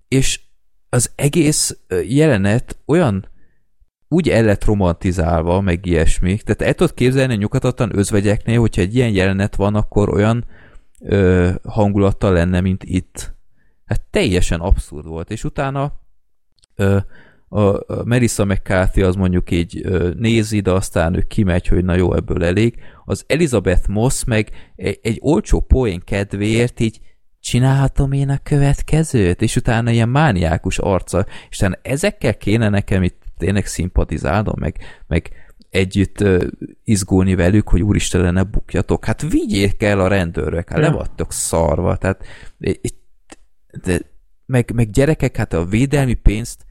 és 0.09 0.40
az 0.89 1.10
egész 1.15 1.78
jelenet 2.09 2.78
olyan 2.86 3.28
úgy 4.09 4.28
el 4.28 4.44
lett 4.44 4.65
romantizálva, 4.65 5.60
meg 5.60 5.86
ilyesmi. 5.86 6.36
Tehát 6.36 6.62
el 6.62 6.74
tudod 6.74 6.94
képzelni 6.94 7.32
a 7.32 7.36
nyugatatlan 7.36 7.97
özvegyeknél, 7.97 8.60
hogyha 8.60 8.82
egy 8.82 8.94
ilyen 8.94 9.10
jelenet 9.10 9.56
van, 9.56 9.74
akkor 9.74 10.09
olyan 10.09 10.44
ö, 11.01 11.51
hangulattal 11.65 12.32
lenne, 12.32 12.60
mint 12.60 12.85
itt. 12.85 13.35
Hát 13.85 14.02
teljesen 14.10 14.60
abszurd 14.60 15.06
volt. 15.06 15.31
És 15.31 15.44
utána 15.44 15.93
ö, 16.74 16.98
a 17.48 17.84
Melissa 18.04 18.44
McCarthy 18.44 19.02
az 19.02 19.14
mondjuk 19.14 19.50
így 19.50 19.86
nézi, 20.16 20.60
de 20.60 20.70
aztán 20.70 21.16
ő 21.16 21.20
kimegy, 21.20 21.66
hogy 21.66 21.84
na 21.84 21.94
jó, 21.94 22.14
ebből 22.14 22.44
elég. 22.44 22.74
Az 23.04 23.24
Elizabeth 23.26 23.88
Moss 23.88 24.24
meg 24.24 24.50
egy, 24.76 24.98
egy 25.02 25.18
olcsó 25.20 25.60
poén 25.60 26.00
kedvéért 26.04 26.80
így 26.80 27.00
csinálhatom 27.40 28.12
én 28.12 28.28
a 28.28 28.38
következőt, 28.42 29.42
és 29.42 29.56
utána 29.56 29.90
ilyen 29.90 30.08
mániákus 30.08 30.78
arca, 30.78 31.26
és 31.50 31.58
utána 31.58 31.78
ezekkel 31.82 32.36
kéne 32.36 32.68
nekem 32.68 33.02
itt 33.02 33.22
tényleg 33.38 33.66
szimpatizálnom, 33.66 34.54
meg, 34.58 34.76
meg 35.06 35.30
együtt 35.70 36.20
uh, 36.20 36.42
izgulni 36.84 37.34
velük, 37.34 37.68
hogy 37.68 37.82
úristen, 37.82 38.32
ne 38.32 38.42
bukjatok. 38.42 39.04
Hát 39.04 39.30
vigyék 39.30 39.82
el 39.82 40.00
a 40.00 40.08
rendőrök, 40.08 40.68
hát 40.68 40.78
ja. 40.78 40.84
le 40.84 40.90
vagytok 40.90 41.32
szarva, 41.32 41.96
tehát 41.96 42.24
de, 43.82 44.00
meg, 44.46 44.70
meg 44.74 44.90
gyerekek, 44.90 45.36
hát 45.36 45.52
a 45.52 45.64
védelmi 45.64 46.14
pénzt 46.14 46.66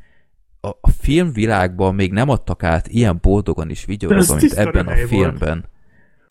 a, 0.67 0.77
a 0.81 0.89
filmvilágban 0.89 1.95
még 1.95 2.11
nem 2.11 2.29
adtak 2.29 2.63
át 2.63 2.87
ilyen 2.87 3.19
boldogan 3.21 3.69
is 3.69 3.85
vigyorogva, 3.85 4.35
mint 4.35 4.53
ebben 4.53 4.87
a 4.87 4.95
filmben. 4.95 5.57
Volt. 5.57 5.69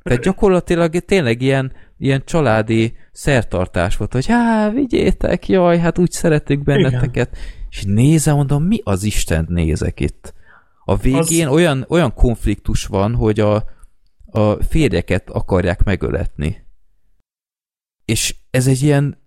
Tehát 0.02 0.22
gyakorlatilag 0.22 0.94
tényleg 0.94 1.42
ilyen, 1.42 1.72
ilyen 1.98 2.22
családi 2.24 2.96
szertartás 3.12 3.96
volt, 3.96 4.12
hogy 4.12 4.26
hát 4.26 4.72
vigyétek, 4.72 5.48
jaj, 5.48 5.78
hát 5.78 5.98
úgy 5.98 6.10
szeretünk 6.10 6.62
benneteket. 6.62 7.28
Igen. 7.32 7.44
És 7.70 7.84
nézem, 7.86 8.36
mondom, 8.36 8.62
mi 8.62 8.80
az 8.84 9.02
Isten 9.02 9.46
nézek 9.48 10.00
itt? 10.00 10.34
A 10.84 10.96
végén 10.96 11.46
az... 11.46 11.52
olyan, 11.52 11.84
olyan 11.88 12.14
konfliktus 12.14 12.86
van, 12.86 13.14
hogy 13.14 13.40
a, 13.40 13.54
a 14.26 14.62
férjeket 14.68 15.30
akarják 15.30 15.82
megöletni. 15.84 16.64
És 18.04 18.34
ez 18.50 18.66
egy 18.66 18.82
ilyen 18.82 19.18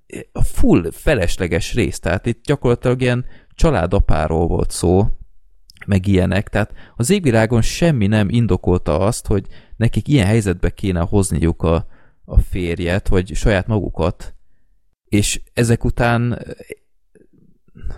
full 0.43 0.91
felesleges 0.91 1.73
rész, 1.73 1.99
tehát 1.99 2.25
itt 2.25 2.43
gyakorlatilag 2.43 3.01
ilyen 3.01 3.25
családapáról 3.59 4.47
volt 4.47 4.71
szó, 4.71 5.07
meg 5.85 6.07
ilyenek, 6.07 6.49
tehát 6.49 6.73
az 6.95 7.09
égvilágon 7.09 7.61
semmi 7.61 8.07
nem 8.07 8.29
indokolta 8.29 8.99
azt, 8.99 9.27
hogy 9.27 9.45
nekik 9.75 10.07
ilyen 10.07 10.25
helyzetbe 10.25 10.69
kéne 10.69 10.99
hozniuk 10.99 11.63
a, 11.63 11.87
a 12.25 12.39
férjet, 12.39 13.07
vagy 13.07 13.35
saját 13.35 13.67
magukat, 13.67 14.35
és 15.05 15.41
ezek 15.53 15.83
után 15.83 16.45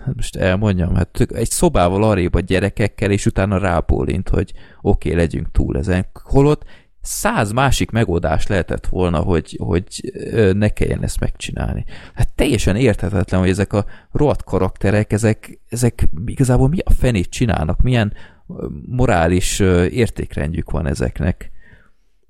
hát 0.04 0.14
most 0.14 0.36
elmondjam, 0.36 0.94
hát 0.94 1.20
egy 1.20 1.50
szobával 1.50 2.02
arrébb 2.02 2.34
a 2.34 2.40
gyerekekkel, 2.40 3.10
és 3.10 3.26
utána 3.26 3.58
rábólint, 3.58 4.28
hogy 4.28 4.52
oké, 4.80 5.08
okay, 5.08 5.20
legyünk 5.20 5.50
túl 5.50 5.78
ezen. 5.78 6.06
Holott 6.12 6.64
száz 7.02 7.52
másik 7.52 7.90
megoldás 7.90 8.46
lehetett 8.46 8.86
volna, 8.86 9.18
hogy, 9.18 9.56
hogy 9.62 10.12
ne 10.52 10.68
kelljen 10.68 11.02
ezt 11.02 11.20
megcsinálni. 11.20 11.84
Hát 12.14 12.34
teljesen 12.34 12.76
érthetetlen, 12.76 13.40
hogy 13.40 13.48
ezek 13.48 13.72
a 13.72 13.84
rohadt 14.12 14.44
karakterek, 14.44 15.12
ezek, 15.12 15.60
ezek 15.68 16.08
igazából 16.24 16.68
mi 16.68 16.78
a 16.84 16.90
fenét 16.90 17.30
csinálnak, 17.30 17.82
milyen 17.82 18.12
morális 18.86 19.58
értékrendjük 19.90 20.70
van 20.70 20.86
ezeknek. 20.86 21.50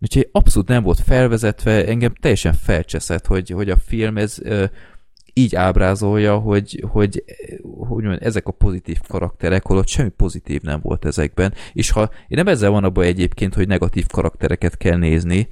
Úgyhogy 0.00 0.28
abszolút 0.32 0.68
nem 0.68 0.82
volt 0.82 1.00
felvezetve, 1.00 1.86
engem 1.86 2.14
teljesen 2.20 2.52
felcseszett, 2.52 3.26
hogy, 3.26 3.50
hogy 3.50 3.70
a 3.70 3.76
film 3.76 4.16
ez 4.18 4.38
így 5.32 5.54
ábrázolja, 5.54 6.38
hogy, 6.38 6.84
hogy, 6.90 7.24
hogy 7.62 8.04
mondjam, 8.04 8.18
ezek 8.20 8.46
a 8.46 8.52
pozitív 8.52 8.98
karakterek, 9.08 9.66
holott 9.66 9.88
semmi 9.88 10.08
pozitív 10.08 10.60
nem 10.60 10.80
volt 10.82 11.04
ezekben, 11.04 11.54
és 11.72 11.90
ha 11.90 12.00
én 12.02 12.38
nem 12.38 12.48
ezzel 12.48 12.70
van 12.70 12.84
abban 12.84 13.04
egyébként, 13.04 13.54
hogy 13.54 13.66
negatív 13.66 14.06
karaktereket 14.06 14.76
kell 14.76 14.96
nézni, 14.96 15.48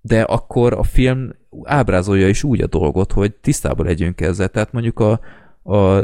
de 0.00 0.22
akkor 0.22 0.72
a 0.72 0.82
film 0.82 1.30
ábrázolja 1.62 2.28
is 2.28 2.42
úgy 2.42 2.60
a 2.60 2.66
dolgot, 2.66 3.12
hogy 3.12 3.34
tisztában 3.34 3.86
legyünk 3.86 4.20
ezzel, 4.20 4.48
tehát 4.48 4.72
mondjuk 4.72 5.00
a, 5.00 5.20
a 5.62 6.00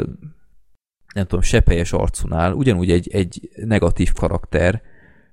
nem 1.13 1.25
tudom, 1.25 1.41
sepelyes 1.41 1.93
arcunál 1.93 2.53
ugyanúgy 2.53 2.91
egy, 2.91 3.09
egy 3.11 3.49
negatív 3.65 4.13
karakter, 4.13 4.81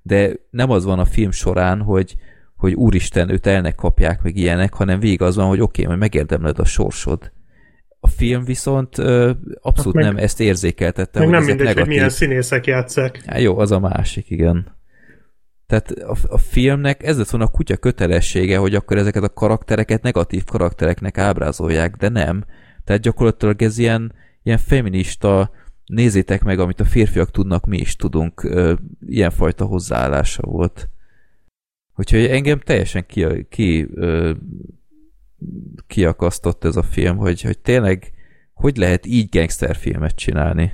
de 0.03 0.33
nem 0.51 0.71
az 0.71 0.85
van 0.85 0.99
a 0.99 1.05
film 1.05 1.31
során, 1.31 1.83
hogy, 1.83 2.17
hogy 2.57 2.73
úristen, 2.73 3.29
őt 3.31 3.47
elnek 3.47 3.75
kapják, 3.75 4.23
meg 4.23 4.37
ilyenek, 4.37 4.75
hanem 4.75 5.01
végig 5.01 5.23
az 5.23 5.37
van, 5.37 5.49
hogy 5.49 5.61
oké, 5.61 5.83
okay, 5.83 5.87
majd 5.87 5.99
megérdemled 5.99 6.59
a 6.59 6.65
sorsod. 6.65 7.33
A 8.01 8.09
film 8.09 8.45
viszont 8.45 8.99
ö, 8.99 9.31
abszolút 9.61 9.95
meg, 9.95 10.05
nem 10.05 10.17
ezt 10.17 10.41
érzékeltette. 10.41 11.19
Meg 11.19 11.29
hogy 11.29 11.37
nem 11.37 11.45
mindegy, 11.45 11.67
negatív. 11.67 11.85
hogy 11.85 11.95
milyen 11.95 12.09
színészek 12.09 12.67
játszák. 12.67 13.23
Há, 13.27 13.39
jó, 13.39 13.59
az 13.59 13.71
a 13.71 13.79
másik, 13.79 14.31
igen. 14.31 14.79
Tehát 15.67 15.91
a, 15.91 16.17
a 16.29 16.39
filmnek 16.39 17.03
ez 17.03 17.19
lett 17.19 17.31
volna 17.31 17.47
a 17.47 17.51
kutya 17.51 17.77
kötelessége, 17.77 18.57
hogy 18.57 18.75
akkor 18.75 18.97
ezeket 18.97 19.23
a 19.23 19.33
karaktereket 19.33 20.03
negatív 20.03 20.45
karaktereknek 20.45 21.19
ábrázolják, 21.19 21.97
de 21.97 22.09
nem. 22.09 22.45
Tehát 22.85 23.03
gyakorlatilag 23.03 23.63
ez 23.63 23.79
ilyen, 23.79 24.13
ilyen 24.43 24.59
feminista, 24.59 25.51
nézzétek 25.85 26.43
meg, 26.43 26.59
amit 26.59 26.81
a 26.81 26.85
férfiak 26.85 27.31
tudnak, 27.31 27.67
mi 27.67 27.79
is 27.79 27.97
tudunk, 27.97 28.43
ö, 28.43 28.75
ilyenfajta 29.07 29.65
hozzáállása 29.65 30.43
volt. 30.43 30.89
Úgyhogy 31.97 32.25
engem 32.25 32.59
teljesen 32.59 33.07
ki, 33.07 33.47
ki 33.49 33.89
ö, 33.95 34.33
kiakasztott 35.87 36.65
ez 36.65 36.77
a 36.77 36.83
film, 36.83 37.17
hogy, 37.17 37.43
hogy 37.43 37.59
tényleg 37.59 38.13
hogy 38.61 38.77
lehet 38.77 39.07
így 39.07 39.29
gangsterfilmet 39.29 40.15
csinálni? 40.17 40.73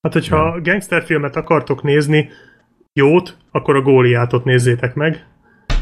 Hát, 0.00 0.12
hogyha 0.12 0.54
ja. 0.54 0.60
gangsterfilmet 0.60 1.36
akartok 1.36 1.82
nézni, 1.82 2.28
jót, 2.92 3.36
akkor 3.50 3.76
a 3.76 3.82
góliátot 3.82 4.44
nézzétek 4.44 4.94
meg, 4.94 5.26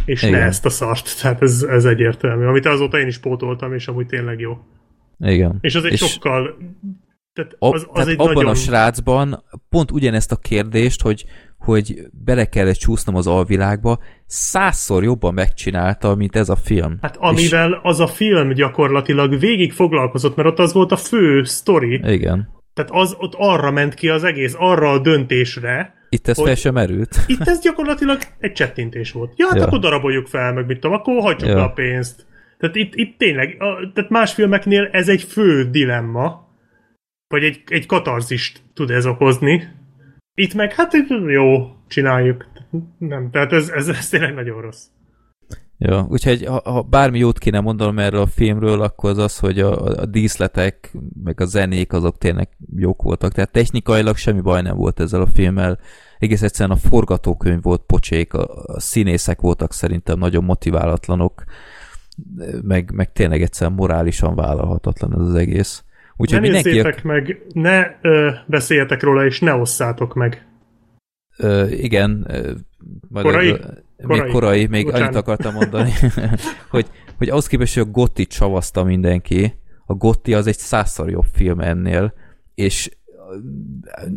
és 0.05 0.23
Igen. 0.23 0.39
ne 0.39 0.45
ezt 0.45 0.65
a 0.65 0.71
szart. 0.71 1.11
Tehát 1.21 1.43
ez, 1.43 1.63
ez 1.63 1.85
egyértelmű. 1.85 2.45
Amit 2.45 2.67
azóta 2.67 2.99
én 2.99 3.07
is 3.07 3.19
pótoltam, 3.19 3.75
és 3.75 3.89
amúgy 3.89 4.07
tényleg 4.07 4.41
jó. 4.41 4.59
Igen. 5.19 5.59
És 5.61 5.75
az 5.75 5.85
egy 5.85 5.93
és 5.93 5.99
sokkal... 5.99 6.57
Tehát, 7.33 7.57
az, 7.59 7.73
az 7.73 7.89
tehát 7.93 8.09
egy 8.09 8.19
abban 8.19 8.33
nagyon... 8.33 8.51
a 8.51 8.55
srácban 8.55 9.45
pont 9.69 9.91
ugyanezt 9.91 10.33
a 10.33 10.37
kérdést, 10.37 11.03
hogy 11.03 11.25
hogy 11.61 11.95
bele 12.25 12.45
kellett 12.45 12.77
csúsznom 12.77 13.15
az 13.15 13.27
alvilágba, 13.27 13.99
százszor 14.27 15.03
jobban 15.03 15.35
megcsinálta, 15.35 16.15
mint 16.15 16.37
ez 16.37 16.49
a 16.49 16.57
film. 16.57 16.99
Hát 17.01 17.17
amivel 17.17 17.71
És... 17.71 17.79
az 17.83 18.01
a 18.01 18.07
film 18.07 18.53
gyakorlatilag 18.53 19.39
végig 19.39 19.73
foglalkozott, 19.73 20.37
mert 20.37 20.49
ott 20.49 20.59
az 20.59 20.73
volt 20.73 20.93
a 20.93 20.97
fő 20.97 21.45
sztori. 21.45 22.01
Igen. 22.05 22.49
Tehát 22.75 22.91
az 22.91 23.15
ott 23.19 23.35
arra 23.37 23.71
ment 23.71 23.95
ki 23.95 24.09
az 24.09 24.25
egész, 24.25 24.55
arra 24.59 24.91
a 24.91 24.99
döntésre, 24.99 25.99
itt 26.13 26.29
ez 26.29 26.43
fel 26.43 26.55
sem 26.55 26.75
merült. 26.75 27.17
Itt 27.27 27.47
ez 27.47 27.61
gyakorlatilag 27.61 28.19
egy 28.39 28.53
csettintés 28.53 29.13
volt. 29.13 29.33
Ja, 29.37 29.47
hát 29.47 29.57
ja. 29.57 29.65
akkor 29.65 29.79
daraboljuk 29.79 30.27
fel, 30.27 30.53
meg 30.53 30.67
mit 30.67 30.81
tudom, 30.81 30.97
akkor 30.97 31.23
hagyjuk 31.23 31.51
ja. 31.51 31.65
a 31.65 31.71
pénzt. 31.71 32.27
Tehát 32.59 32.77
itt, 32.77 32.95
itt 32.95 33.19
tényleg, 33.19 33.57
a, 33.59 33.91
tehát 33.95 34.11
más 34.11 34.35
filmeknél 34.35 34.89
ez 34.93 35.09
egy 35.09 35.23
fő 35.23 35.71
dilemma, 35.71 36.49
vagy 37.29 37.45
egy, 37.45 37.63
egy 37.67 37.87
katarzist 37.87 38.63
tud 38.75 38.91
ez 38.91 39.07
okozni, 39.07 39.69
itt 40.41 40.55
meg, 40.55 40.73
hát 40.73 40.93
jó, 41.27 41.71
csináljuk. 41.89 42.47
Nem, 42.99 43.31
tehát 43.31 43.53
ez, 43.53 43.69
ez, 43.69 43.89
ez 43.89 44.09
tényleg 44.09 44.35
nagyon 44.35 44.61
rossz. 44.61 44.85
Ja, 45.79 46.07
úgyhogy 46.09 46.45
ha, 46.45 46.61
ha 46.65 46.83
bármi 46.83 47.19
jót 47.19 47.39
kéne 47.39 47.61
mondanom 47.61 47.99
erről 47.99 48.21
a 48.21 48.27
filmről, 48.27 48.83
akkor 48.83 49.11
az 49.11 49.19
az, 49.19 49.39
hogy 49.39 49.61
a, 49.61 49.85
a 49.85 50.07
díszletek, 50.07 50.93
meg 51.25 51.41
a 51.41 51.45
zenék 51.45 51.93
azok 51.93 52.19
tényleg 52.19 52.49
jók 52.77 53.03
voltak. 53.03 53.33
Tehát 53.33 53.53
technikailag 53.53 54.17
semmi 54.17 54.41
baj 54.41 54.63
nem 54.63 54.77
volt 54.77 55.01
ezzel 55.01 55.21
a 55.21 55.27
filmmel. 55.27 55.79
Egész 56.19 56.43
egyszerűen 56.43 56.77
a 56.77 56.89
forgatókönyv 56.89 57.63
volt 57.63 57.83
pocsék, 57.87 58.35
a, 58.35 58.65
a 58.67 58.81
színészek 58.81 59.41
voltak 59.41 59.73
szerintem 59.73 60.19
nagyon 60.19 60.45
motiválatlanok, 60.45 61.45
meg, 62.63 62.91
meg 62.95 63.13
tényleg 63.13 63.43
egyszerűen 63.43 63.77
morálisan 63.77 64.35
vállalhatatlan 64.35 65.15
ez 65.15 65.27
az 65.27 65.35
egész. 65.35 65.85
Úgyhogy 66.21 66.51
ne 66.51 66.81
a... 66.81 66.95
meg, 67.03 67.43
ne 67.53 67.87
ö, 68.03 68.31
beszéljetek 68.47 69.03
róla, 69.03 69.25
és 69.25 69.41
ne 69.41 69.55
osszátok 69.55 70.15
meg. 70.15 70.47
Ö, 71.37 71.69
igen. 71.69 72.27
Ö, 72.29 72.53
majd 73.09 73.27
korai? 73.27 73.51
A, 73.51 73.59
még 73.97 74.19
korai, 74.19 74.31
korai 74.31 74.67
még 74.67 74.85
Bocsánat. 74.85 75.07
annyit 75.07 75.21
akartam 75.21 75.55
mondani, 75.61 75.93
hogy, 76.71 76.87
hogy 77.17 77.29
ahhoz 77.29 77.47
képest, 77.47 77.75
hogy 77.75 77.87
a 77.89 77.91
Gotti 77.91 78.27
csavaszta 78.27 78.85
mindenki, 78.85 79.55
a 79.87 79.95
Gotti 79.95 80.35
az 80.35 80.47
egy 80.47 80.59
százszor 80.59 81.11
jobb 81.11 81.27
film 81.33 81.61
ennél, 81.61 82.15
és 82.55 82.91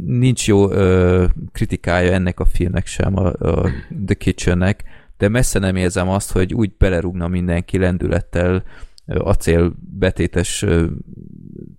nincs 0.06 0.48
jó 0.48 0.72
ö, 0.72 1.26
kritikája 1.52 2.12
ennek 2.12 2.40
a 2.40 2.46
filmnek 2.46 2.86
sem, 2.86 3.18
a, 3.18 3.26
a 3.26 3.70
The 4.06 4.16
Kitchennek, 4.16 4.84
de 5.18 5.28
messze 5.28 5.60
nem 5.60 5.76
érzem 5.76 6.10
azt, 6.10 6.32
hogy 6.32 6.54
úgy 6.54 6.78
belerúgna 6.78 7.28
mindenki 7.28 7.78
lendülettel, 7.78 8.64
acélbetétes 9.06 10.66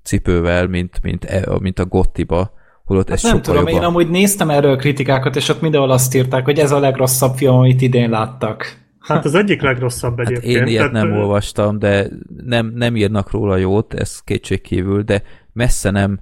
cipővel, 0.05 0.67
mint, 0.67 1.03
mint, 1.03 1.25
e, 1.25 1.47
mint 1.61 1.79
a 1.79 1.85
Gottiba. 1.85 2.53
Holott 2.85 3.09
hát 3.09 3.17
ez 3.17 3.23
nem 3.23 3.43
tudom, 3.43 3.59
jobban... 3.67 3.75
én 3.75 3.89
amúgy 3.89 4.09
néztem 4.09 4.51
erről 4.51 4.73
a 4.73 4.77
kritikákat, 4.77 5.37
és 5.37 5.49
ott 5.49 5.61
mindenhol 5.61 5.91
azt 5.91 6.15
írták, 6.15 6.45
hogy 6.45 6.59
ez 6.59 6.71
a 6.71 6.79
legrosszabb 6.79 7.37
film, 7.37 7.55
amit 7.55 7.83
idén 7.83 8.11
láttak. 8.11 8.83
Hát 8.99 9.25
az 9.25 9.35
egyik 9.35 9.63
legrosszabb 9.63 10.19
egyébként. 10.19 10.59
Hát 10.59 10.67
én 10.67 10.73
ilyet 10.73 10.93
Tehát... 10.93 11.09
nem 11.09 11.19
olvastam, 11.21 11.79
de 11.79 12.07
nem, 12.45 12.73
nem 12.75 12.97
írnak 12.97 13.31
róla 13.31 13.57
jót, 13.57 13.95
ez 13.95 14.21
kétségkívül, 14.21 15.03
de 15.03 15.23
messze 15.53 15.91
nem 15.91 16.21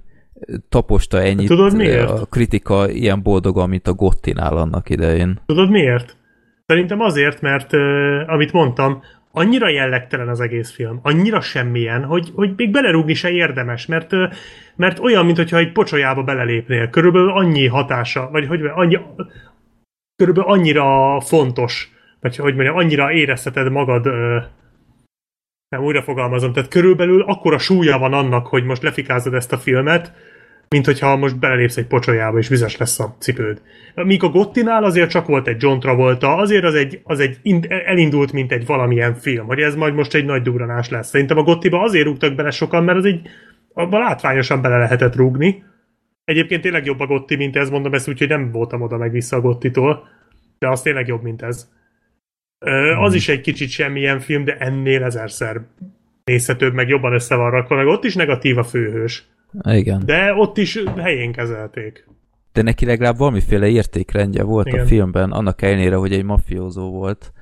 taposta 0.69 1.21
ennyit 1.21 1.47
Tudod 1.47 1.75
miért? 1.75 2.09
a 2.09 2.25
kritika 2.25 2.89
ilyen 2.89 3.21
boldogan, 3.21 3.69
mint 3.69 3.87
a 3.87 3.93
Gottinál 3.93 4.57
annak 4.57 4.89
idején. 4.89 5.41
Tudod 5.45 5.69
miért? 5.69 6.17
Szerintem 6.65 6.99
azért, 6.99 7.41
mert 7.41 7.73
uh, 7.73 7.79
amit 8.27 8.51
mondtam, 8.51 9.01
annyira 9.35 9.69
jellegtelen 9.69 10.27
az 10.29 10.39
egész 10.39 10.71
film, 10.71 10.99
annyira 11.01 11.41
semmilyen, 11.41 12.03
hogy, 12.03 12.31
hogy 12.35 12.53
még 12.55 12.71
belerúgni 12.71 13.13
se 13.13 13.29
érdemes, 13.29 13.85
mert, 13.85 14.11
mert 14.75 14.99
olyan, 14.99 15.25
mintha 15.25 15.57
egy 15.57 15.71
pocsolyába 15.71 16.23
belelépnél. 16.23 16.89
Körülbelül 16.89 17.29
annyi 17.29 17.67
hatása, 17.67 18.29
vagy 18.31 18.47
hogy 18.47 18.61
annyi, 18.65 18.99
körülbelül 20.15 20.49
annyira 20.49 21.19
fontos, 21.21 21.91
vagy 22.19 22.35
hogy 22.35 22.55
mondjam, 22.55 22.75
annyira 22.75 23.11
érezheted 23.11 23.71
magad, 23.71 24.05
nem 25.69 25.83
újra 25.83 26.01
fogalmazom, 26.01 26.53
tehát 26.53 26.69
körülbelül 26.69 27.21
akkora 27.21 27.57
súlya 27.57 27.97
van 27.97 28.13
annak, 28.13 28.47
hogy 28.47 28.63
most 28.63 28.83
lefikázod 28.83 29.33
ezt 29.33 29.53
a 29.53 29.57
filmet, 29.57 30.13
mint 30.73 30.85
hogyha 30.85 31.15
most 31.15 31.39
belelépsz 31.39 31.77
egy 31.77 31.87
pocsolyába, 31.87 32.37
és 32.37 32.47
vizes 32.47 32.77
lesz 32.77 32.99
a 32.99 33.15
cipőd. 33.19 33.61
Míg 33.95 34.23
a 34.23 34.29
Gottinál 34.29 34.83
azért 34.83 35.09
csak 35.09 35.27
volt 35.27 35.47
egy 35.47 35.61
John 35.61 35.79
Travolta, 35.79 36.35
azért 36.35 36.63
az 36.63 36.75
egy, 36.75 37.01
az 37.03 37.19
egy 37.19 37.39
elindult, 37.67 38.31
mint 38.31 38.51
egy 38.51 38.65
valamilyen 38.65 39.15
film, 39.15 39.45
hogy 39.45 39.59
ez 39.59 39.75
majd 39.75 39.93
most 39.93 40.13
egy 40.13 40.25
nagy 40.25 40.41
dugranás 40.41 40.89
lesz. 40.89 41.07
Szerintem 41.07 41.37
a 41.37 41.43
Gottiba 41.43 41.81
azért 41.81 42.05
rúgtak 42.05 42.35
bele 42.35 42.51
sokan, 42.51 42.83
mert 42.83 42.97
az 42.97 43.05
egy, 43.05 43.27
abban 43.73 43.99
látványosan 43.99 44.61
bele 44.61 44.77
lehetett 44.77 45.15
rúgni. 45.15 45.63
Egyébként 46.25 46.61
tényleg 46.61 46.85
jobb 46.85 46.99
a 46.99 47.05
Gotti, 47.05 47.35
mint 47.35 47.55
ez, 47.55 47.69
mondom 47.69 47.93
ezt 47.93 48.07
úgy, 48.07 48.19
hogy 48.19 48.27
nem 48.27 48.51
voltam 48.51 48.81
oda 48.81 48.97
meg 48.97 49.11
vissza 49.11 49.35
a 49.35 49.41
Gottitól, 49.41 50.07
de 50.59 50.69
az 50.69 50.81
tényleg 50.81 51.07
jobb, 51.07 51.23
mint 51.23 51.41
ez. 51.41 51.69
Az 52.59 53.07
hmm. 53.07 53.13
is 53.13 53.29
egy 53.29 53.41
kicsit 53.41 53.69
semmilyen 53.69 54.19
film, 54.19 54.43
de 54.43 54.55
ennél 54.57 55.03
ezerszer 55.03 55.61
nézhetőbb, 56.23 56.73
meg 56.73 56.87
jobban 56.87 57.13
össze 57.13 57.35
van 57.35 57.51
rakva, 57.51 57.75
meg 57.75 57.87
ott 57.87 58.03
is 58.03 58.15
negatív 58.15 58.57
a 58.57 58.63
főhős. 58.63 59.31
Igen. 59.61 60.01
De 60.05 60.33
ott 60.33 60.57
is 60.57 60.83
helyén 60.97 61.31
kezelték. 61.31 62.07
De 62.53 62.61
neki 62.61 62.85
legalább 62.85 63.17
valamiféle 63.17 63.67
értékrendje 63.67 64.43
volt 64.43 64.67
Igen. 64.67 64.83
a 64.83 64.85
filmben, 64.85 65.31
annak 65.31 65.61
ellenére, 65.61 65.95
hogy 65.95 66.13
egy 66.13 66.23
mafiózó 66.23 66.91
volt. 66.91 67.33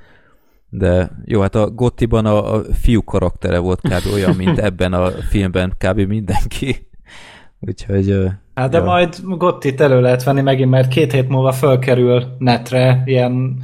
De 0.69 1.09
jó, 1.25 1.41
hát 1.41 1.55
a 1.55 1.69
Gottiban 1.69 2.25
a, 2.25 2.53
a 2.53 2.63
fiú 2.73 3.03
karaktere 3.03 3.59
volt 3.59 3.81
kb. 3.81 4.13
olyan, 4.13 4.35
mint 4.35 4.59
ebben 4.69 4.93
a 4.93 5.09
filmben 5.09 5.73
kb. 5.77 5.99
mindenki. 5.99 6.75
Úgyhogy... 7.67 8.27
Hát 8.53 8.69
de 8.69 8.77
ja. 8.77 8.83
majd 8.83 9.15
Gottit 9.23 9.81
elő 9.81 10.01
lehet 10.01 10.23
venni 10.23 10.41
megint, 10.41 10.69
mert 10.69 10.87
két 10.87 11.11
hét 11.11 11.29
múlva 11.29 11.51
fölkerül 11.51 12.23
netre, 12.37 13.01
ilyen 13.05 13.57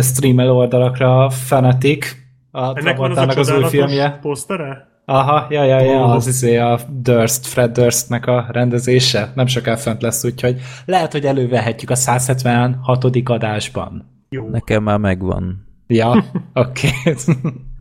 streamel 0.00 0.50
oldalakra 0.50 1.24
a 1.24 1.30
Fanatic, 1.30 2.16
a 2.50 2.78
Ennek 2.78 2.96
van 2.96 3.10
az, 3.10 3.36
a 3.36 3.40
az 3.40 3.50
új 3.50 3.64
filmje. 3.64 4.18
posztere? 4.22 4.87
Aha, 5.10 5.46
ja, 5.50 5.64
ja, 5.64 5.80
ja, 5.80 6.04
az 6.04 6.26
izé 6.26 6.56
a 6.56 6.78
Durst, 6.88 7.46
Fred 7.46 7.72
Durstnek 7.72 8.26
a 8.26 8.46
rendezése. 8.50 9.32
Nem 9.34 9.46
soká 9.46 9.76
fent 9.76 10.02
lesz, 10.02 10.24
úgyhogy 10.24 10.60
lehet, 10.84 11.12
hogy 11.12 11.24
elővehetjük 11.24 11.90
a 11.90 11.94
176. 11.94 13.04
adásban. 13.24 14.08
Jó. 14.28 14.48
Nekem 14.48 14.82
már 14.82 14.98
megvan. 14.98 15.66
Ja, 15.86 16.10
oké. 16.54 16.88
Okay. 17.04 17.14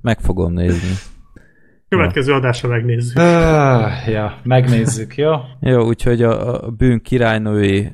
Meg 0.02 0.20
fogom 0.20 0.54
nézni. 0.54 0.90
Következő 1.90 2.32
ja. 2.32 2.38
adásra 2.38 2.70
megnézzük. 2.70 3.18
Uh, 3.18 4.08
ja, 4.08 4.38
megnézzük, 4.44 5.16
jó? 5.16 5.32
jó, 5.60 5.86
úgyhogy 5.86 6.22
a, 6.24 6.66
a 6.66 6.72
bűn 6.72 7.02
királynői 7.02 7.94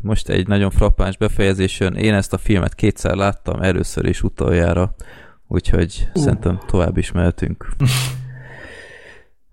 most 0.00 0.28
egy 0.28 0.46
nagyon 0.46 0.70
frappáns 0.70 1.16
befejezés 1.16 1.80
jön. 1.80 1.94
Én 1.94 2.14
ezt 2.14 2.32
a 2.32 2.38
filmet 2.38 2.74
kétszer 2.74 3.14
láttam, 3.14 3.60
először 3.60 4.04
és 4.04 4.22
utoljára, 4.22 4.94
úgyhogy 5.46 6.08
uh. 6.14 6.22
szerintem 6.22 6.58
tovább 6.66 6.96
is 6.96 7.12
mehetünk. 7.12 7.68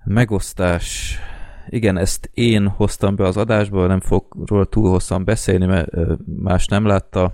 Megosztás. 0.05 1.17
Igen, 1.69 1.97
ezt 1.97 2.29
én 2.33 2.67
hoztam 2.67 3.15
be 3.15 3.25
az 3.25 3.37
adásba, 3.37 3.87
nem 3.87 3.99
fogok 3.99 4.37
róla 4.45 4.65
túl 4.65 4.89
hosszan 4.89 5.23
beszélni, 5.23 5.65
mert 5.65 5.89
más 6.25 6.65
nem 6.65 6.85
látta, 6.85 7.33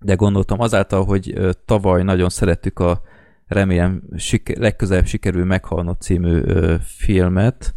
de 0.00 0.14
gondoltam 0.14 0.60
azáltal, 0.60 1.04
hogy 1.04 1.38
tavaly 1.64 2.02
nagyon 2.02 2.28
szerettük 2.28 2.78
a 2.78 3.02
remélem 3.46 4.02
siker, 4.16 4.56
legközelebb 4.56 5.06
sikerül 5.06 5.44
meghalnod 5.44 6.00
című 6.00 6.42
filmet. 6.80 7.74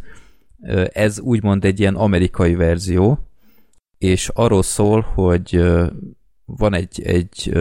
Ez 0.92 1.20
úgymond 1.20 1.64
egy 1.64 1.80
ilyen 1.80 1.94
amerikai 1.94 2.54
verzió, 2.54 3.18
és 3.98 4.28
arról 4.28 4.62
szól, 4.62 5.00
hogy 5.00 5.64
van 6.44 6.74
egy, 6.74 7.02
egy 7.02 7.52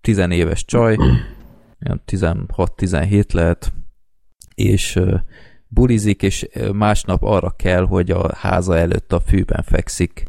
tizenéves 0.00 0.64
csaj, 0.64 0.96
16-17 2.06 3.32
lehet, 3.32 3.72
és 4.54 5.00
bulizik, 5.68 6.22
és 6.22 6.48
másnap 6.72 7.22
arra 7.22 7.50
kell, 7.50 7.86
hogy 7.86 8.10
a 8.10 8.34
háza 8.34 8.76
előtt 8.76 9.12
a 9.12 9.20
fűben 9.20 9.62
fekszik, 9.62 10.24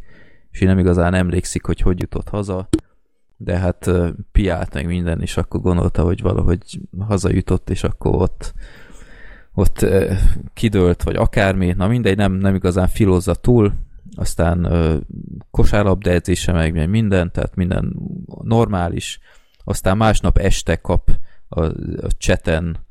és 0.51 0.59
nem 0.59 0.79
igazán 0.79 1.13
emlékszik, 1.13 1.65
hogy 1.65 1.81
hogy 1.81 1.99
jutott 1.99 2.29
haza, 2.29 2.69
de 3.37 3.57
hát 3.57 3.91
piált 4.31 4.73
meg 4.73 4.85
minden, 4.85 5.21
és 5.21 5.37
akkor 5.37 5.61
gondolta, 5.61 6.03
hogy 6.03 6.21
valahogy 6.21 6.79
hazajutott, 6.99 7.69
és 7.69 7.83
akkor 7.83 8.15
ott 8.15 8.53
ott 9.53 9.85
kidőlt, 10.53 11.03
vagy 11.03 11.15
akármi, 11.15 11.73
na 11.77 11.87
mindegy, 11.87 12.17
nem, 12.17 12.33
nem 12.33 12.55
igazán 12.55 12.87
filozza 12.87 13.35
túl, 13.35 13.73
aztán 14.15 14.67
kosárlabda 15.51 16.09
edzése 16.09 16.51
meg, 16.51 16.89
minden, 16.89 17.31
tehát 17.31 17.55
minden 17.55 17.95
normális, 18.41 19.19
aztán 19.63 19.97
másnap 19.97 20.37
este 20.37 20.75
kap 20.75 21.11
a, 21.47 21.63
a 22.01 22.07
cseten 22.17 22.86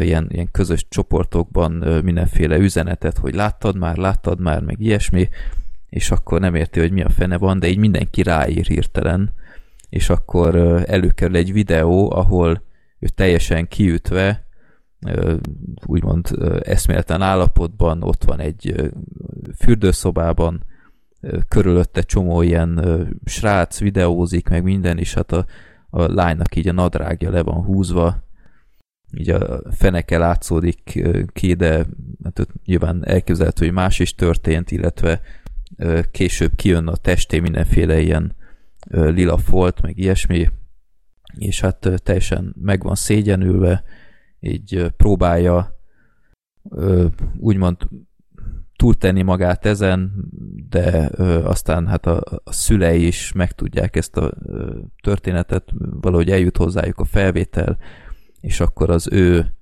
ilyen, 0.00 0.26
ilyen 0.30 0.50
közös 0.50 0.86
csoportokban 0.88 1.72
mindenféle 2.04 2.56
üzenetet, 2.56 3.18
hogy 3.18 3.34
láttad 3.34 3.76
már, 3.76 3.96
láttad 3.96 4.40
már, 4.40 4.62
meg 4.62 4.80
ilyesmi, 4.80 5.28
és 5.88 6.10
akkor 6.10 6.40
nem 6.40 6.54
érti, 6.54 6.80
hogy 6.80 6.92
mi 6.92 7.02
a 7.02 7.08
fene 7.08 7.38
van, 7.38 7.58
de 7.58 7.68
így 7.68 7.78
mindenki 7.78 8.22
ráír 8.22 8.66
hirtelen, 8.66 9.32
és 9.88 10.08
akkor 10.08 10.56
előkerül 10.86 11.36
egy 11.36 11.52
videó, 11.52 12.12
ahol 12.12 12.62
ő 12.98 13.08
teljesen 13.08 13.68
kiütve, 13.68 14.46
úgymond 15.86 16.28
eszméletlen 16.62 17.22
állapotban, 17.22 18.02
ott 18.02 18.24
van 18.24 18.40
egy 18.40 18.90
fürdőszobában, 19.58 20.64
körülötte 21.48 22.02
csomó 22.02 22.42
ilyen 22.42 22.80
srác 23.24 23.80
videózik, 23.80 24.48
meg 24.48 24.62
minden, 24.62 24.98
és 24.98 25.14
hát 25.14 25.32
a, 25.32 25.46
a 25.90 26.12
lánynak 26.12 26.56
így 26.56 26.68
a 26.68 26.72
nadrágja 26.72 27.30
le 27.30 27.42
van 27.42 27.64
húzva, 27.64 28.23
így 29.16 29.30
a 29.30 29.62
feneke 29.70 30.18
látszódik 30.18 31.02
ki, 31.32 31.54
de 31.54 31.86
hát 32.24 32.48
nyilván 32.64 33.06
elképzelhető, 33.06 33.64
hogy 33.64 33.74
más 33.74 33.98
is 33.98 34.14
történt, 34.14 34.70
illetve 34.70 35.20
később 36.10 36.54
kijön 36.54 36.86
a 36.86 36.96
testé 36.96 37.38
mindenféle 37.38 38.00
ilyen 38.00 38.36
lila 38.90 39.38
folt, 39.38 39.80
meg 39.82 39.98
ilyesmi, 39.98 40.48
és 41.38 41.60
hát 41.60 41.90
teljesen 42.02 42.54
meg 42.60 42.82
van 42.82 42.94
szégyenülve, 42.94 43.84
így 44.40 44.86
próbálja 44.96 45.78
úgymond 47.38 47.76
túltenni 48.76 49.22
magát 49.22 49.66
ezen, 49.66 50.12
de 50.68 51.10
aztán 51.44 51.86
hát 51.86 52.06
a, 52.06 52.42
szülei 52.44 53.06
is 53.06 53.32
megtudják 53.32 53.96
ezt 53.96 54.16
a 54.16 54.32
történetet, 55.02 55.72
valahogy 56.00 56.30
eljut 56.30 56.56
hozzájuk 56.56 56.98
a 56.98 57.04
felvétel, 57.04 57.78
és 58.44 58.60
akkor 58.60 58.90
az 58.90 59.08
ő 59.12 59.54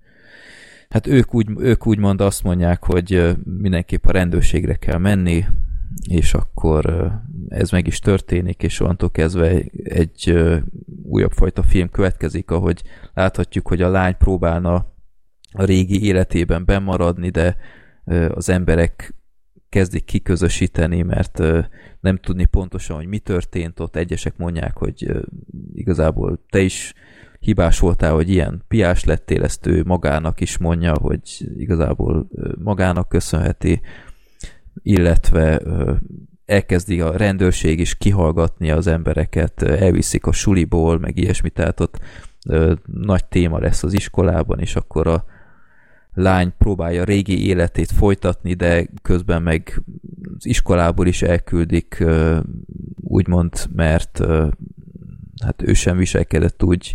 hát 0.88 1.06
ők 1.06 1.34
úgy, 1.34 1.46
ők 1.58 1.86
úgymond 1.86 2.20
azt 2.20 2.42
mondják, 2.42 2.84
hogy 2.84 3.36
mindenképp 3.44 4.06
a 4.06 4.12
rendőrségre 4.12 4.74
kell 4.74 4.98
menni, 4.98 5.44
és 6.08 6.34
akkor 6.34 7.12
ez 7.48 7.70
meg 7.70 7.86
is 7.86 7.98
történik, 7.98 8.62
és 8.62 8.80
onnantól 8.80 9.10
kezdve 9.10 9.62
egy 9.84 10.34
újabb 11.02 11.32
fajta 11.32 11.62
film 11.62 11.88
következik, 11.88 12.50
ahogy 12.50 12.82
láthatjuk, 13.14 13.68
hogy 13.68 13.82
a 13.82 13.90
lány 13.90 14.16
próbálna 14.18 14.74
a 15.52 15.64
régi 15.64 16.04
életében 16.04 16.64
bemaradni, 16.64 17.30
de 17.30 17.56
az 18.28 18.48
emberek 18.48 19.14
kezdik 19.68 20.04
kiközösíteni, 20.04 21.02
mert 21.02 21.42
nem 22.00 22.16
tudni 22.16 22.44
pontosan, 22.44 22.96
hogy 22.96 23.06
mi 23.06 23.18
történt 23.18 23.80
ott. 23.80 23.96
Egyesek 23.96 24.36
mondják, 24.36 24.76
hogy 24.76 25.10
igazából 25.74 26.44
te 26.50 26.60
is 26.60 26.94
hibás 27.42 27.78
voltál, 27.78 28.12
hogy 28.12 28.30
ilyen 28.30 28.64
piás 28.68 29.04
lettél, 29.04 29.42
ezt 29.42 29.66
ő 29.66 29.82
magának 29.86 30.40
is 30.40 30.58
mondja, 30.58 30.94
hogy 31.00 31.50
igazából 31.56 32.28
magának 32.58 33.08
köszönheti, 33.08 33.80
illetve 34.82 35.62
elkezdi 36.44 37.00
a 37.00 37.16
rendőrség 37.16 37.80
is 37.80 37.94
kihallgatni 37.94 38.70
az 38.70 38.86
embereket, 38.86 39.62
elviszik 39.62 40.26
a 40.26 40.32
suliból, 40.32 40.98
meg 40.98 41.18
ilyesmi, 41.18 41.50
tehát 41.50 41.80
ott 41.80 42.00
nagy 42.84 43.24
téma 43.24 43.58
lesz 43.58 43.82
az 43.82 43.92
iskolában, 43.92 44.58
és 44.58 44.76
akkor 44.76 45.06
a 45.06 45.24
lány 46.14 46.52
próbálja 46.58 47.04
régi 47.04 47.46
életét 47.46 47.90
folytatni, 47.90 48.54
de 48.54 48.86
közben 49.02 49.42
meg 49.42 49.82
az 50.38 50.46
iskolából 50.46 51.06
is 51.06 51.22
elküldik, 51.22 52.04
úgymond, 53.00 53.66
mert 53.74 54.20
hát 55.44 55.62
ő 55.62 55.72
sem 55.72 55.96
viselkedett 55.96 56.62
úgy, 56.62 56.94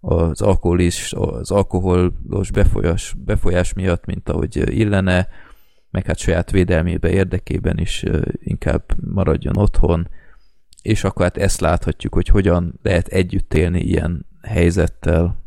az, 0.00 0.40
alkoholis, 0.40 1.12
az 1.12 1.50
alkoholos 1.50 2.50
befolyás, 2.52 3.14
befolyás 3.24 3.72
miatt, 3.72 4.04
mint 4.04 4.28
ahogy 4.28 4.76
illene, 4.78 5.28
meg 5.90 6.06
hát 6.06 6.18
saját 6.18 6.50
védelmébe 6.50 7.10
érdekében 7.10 7.78
is 7.78 8.04
inkább 8.38 8.82
maradjon 9.04 9.56
otthon, 9.56 10.08
és 10.82 11.04
akkor 11.04 11.22
hát 11.22 11.36
ezt 11.36 11.60
láthatjuk, 11.60 12.14
hogy 12.14 12.28
hogyan 12.28 12.78
lehet 12.82 13.08
együtt 13.08 13.54
élni 13.54 13.80
ilyen 13.80 14.26
helyzettel. 14.42 15.42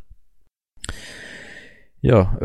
Ja, 2.00 2.38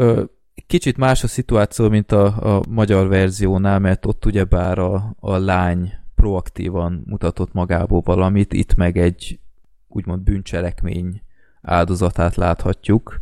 kicsit 0.67 0.97
más 0.97 1.25
a 1.25 1.26
szituáció, 1.26 1.89
mint 1.89 2.12
a, 2.12 2.57
a 2.57 2.62
magyar 2.68 3.09
verziónál, 3.09 3.78
mert 3.78 4.07
ott 4.07 4.26
ugyebár 4.26 4.78
a, 4.78 5.17
a 5.20 5.36
lány 5.36 5.93
proaktívan 6.15 7.02
mutatott 7.07 7.52
magából 7.52 8.01
valamit, 8.01 8.52
itt 8.52 8.75
meg 8.75 8.97
egy 8.97 9.41
úgymond 9.89 10.23
bűncselekmény 10.23 11.23
áldozatát 11.67 12.35
láthatjuk, 12.35 13.20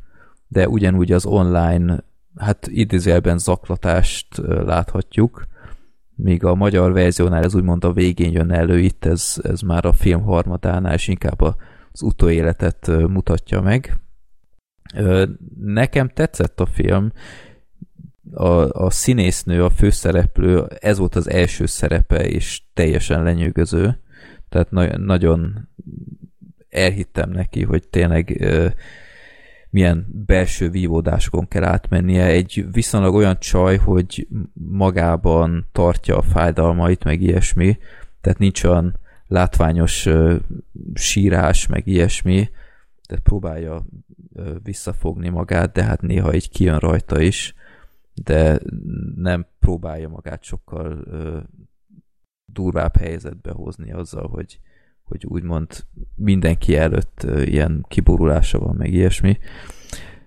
de 0.48 0.68
ugyanúgy 0.68 1.12
az 1.12 1.26
online, 1.26 2.04
hát 2.36 2.66
idézőjelben 2.66 3.38
zaklatást 3.38 4.36
láthatjuk, 4.46 5.46
míg 6.14 6.44
a 6.44 6.54
magyar 6.54 6.92
verziónál 6.92 7.44
ez 7.44 7.54
úgymond 7.54 7.84
a 7.84 7.92
végén 7.92 8.32
jön 8.32 8.50
elő, 8.50 8.78
itt 8.78 9.04
ez, 9.04 9.36
ez 9.42 9.60
már 9.60 9.84
a 9.84 9.92
film 9.92 10.22
harmadánál, 10.22 10.94
és 10.94 11.08
inkább 11.08 11.40
az 11.40 12.02
utóéletet 12.02 12.86
mutatja 12.86 13.60
meg. 13.60 13.96
Nekem 15.58 16.08
tetszett 16.08 16.60
a 16.60 16.66
film, 16.66 17.12
a, 18.32 18.84
a 18.84 18.90
színésznő, 18.90 19.64
a 19.64 19.70
főszereplő, 19.70 20.66
ez 20.78 20.98
volt 20.98 21.14
az 21.14 21.30
első 21.30 21.66
szerepe, 21.66 22.28
és 22.28 22.62
teljesen 22.74 23.22
lenyűgöző. 23.22 23.98
Tehát 24.48 24.70
na- 24.70 24.98
nagyon 24.98 25.68
elhittem 26.74 27.30
neki, 27.30 27.62
hogy 27.62 27.88
tényleg 27.88 28.44
milyen 29.70 30.06
belső 30.26 30.70
vívódásokon 30.70 31.48
kell 31.48 31.64
átmennie. 31.64 32.24
Egy 32.24 32.66
viszonylag 32.72 33.14
olyan 33.14 33.38
csaj, 33.38 33.76
hogy 33.76 34.28
magában 34.52 35.66
tartja 35.72 36.16
a 36.16 36.22
fájdalmait, 36.22 37.04
meg 37.04 37.20
ilyesmi, 37.20 37.78
tehát 38.20 38.38
nincs 38.38 38.64
olyan 38.64 38.98
látványos 39.26 40.08
sírás, 40.94 41.66
meg 41.66 41.86
ilyesmi, 41.86 42.48
tehát 43.06 43.24
próbálja 43.24 43.86
visszafogni 44.62 45.28
magát, 45.28 45.72
de 45.72 45.84
hát 45.84 46.00
néha 46.00 46.34
így 46.34 46.50
kijön 46.50 46.78
rajta 46.78 47.20
is, 47.20 47.54
de 48.14 48.60
nem 49.16 49.46
próbálja 49.58 50.08
magát 50.08 50.42
sokkal 50.42 51.04
durvább 52.52 52.96
helyzetbe 52.96 53.50
hozni 53.52 53.92
azzal, 53.92 54.28
hogy, 54.28 54.58
hogy 55.04 55.24
úgymond 55.26 55.84
mindenki 56.14 56.76
előtt 56.76 57.26
ilyen 57.44 57.84
kiborulása 57.88 58.58
van, 58.58 58.74
meg 58.76 58.92
ilyesmi. 58.92 59.38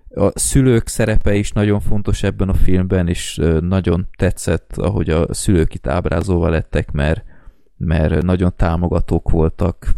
A 0.10 0.40
szülők 0.40 0.88
szerepe 0.88 1.36
is 1.36 1.52
nagyon 1.52 1.80
fontos 1.80 2.24
ebben 2.24 2.50
a 2.50 2.54
filmben, 2.54 3.08
és 3.08 3.42
nagyon 3.60 4.08
tetszett, 4.18 4.78
ahogy 4.78 5.10
a 5.10 5.34
szülők 5.34 5.74
itt 5.74 5.88
ábrázolva 5.88 6.50
lettek, 6.50 6.92
mert, 6.92 7.24
mert 7.78 8.22
nagyon 8.22 8.54
támogatók 8.56 9.30
voltak. 9.30 9.92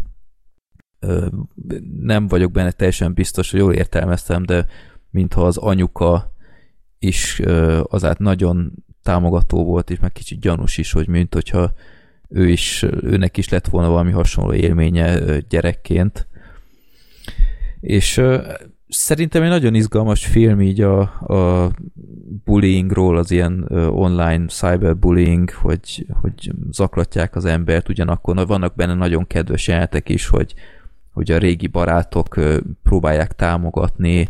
Nem 2.02 2.28
vagyok 2.28 2.52
benne 2.52 2.72
teljesen 2.72 3.14
biztos, 3.14 3.52
hogy 3.52 3.60
jól 3.60 3.74
értelmeztem, 3.74 4.44
de 4.46 4.66
mintha 5.10 5.46
az 5.46 5.58
anyuka 5.58 6.34
is 7.00 7.42
azát 7.84 8.20
nagyon 8.20 8.74
támogató 9.04 9.64
volt, 9.66 9.90
és 9.90 10.00
meg 10.00 10.12
kicsit 10.12 10.40
gyanús 10.40 10.78
is, 10.78 10.92
hogy 10.92 11.08
mint 11.08 11.34
hogyha 11.34 11.74
ő 12.30 12.50
is, 12.50 12.86
őnek 13.02 13.38
is 13.38 13.50
lett 13.50 13.68
volna 13.68 13.90
valami 13.90 14.12
hasonló 14.12 14.54
élménye 14.54 15.20
gyerekként. 15.50 16.28
És 17.80 18.22
szerintem 18.90 19.44
egy 19.44 19.50
nagyon 19.50 19.76
izgalmas 19.76 20.26
film 20.26 20.62
így 20.62 20.82
a, 20.82 21.00
a 21.34 21.72
bullyingról, 22.46 23.18
az 23.18 23.32
ilyen 23.32 23.66
online 23.92 24.46
cyberbullying, 24.46 25.50
hogy, 25.50 26.06
hogy 26.22 26.52
zaklatják 26.72 27.36
az 27.36 27.46
embert, 27.46 27.90
ugyanakkor 27.90 28.48
vannak 28.48 28.76
benne 28.76 28.94
nagyon 28.94 29.28
kedves 29.28 29.68
jelenetek 29.68 30.10
is, 30.10 30.28
hogy, 30.28 30.54
hogy 31.14 31.32
a 31.32 31.38
régi 31.38 31.68
barátok 31.68 32.40
próbálják 32.84 33.36
támogatni, 33.36 34.30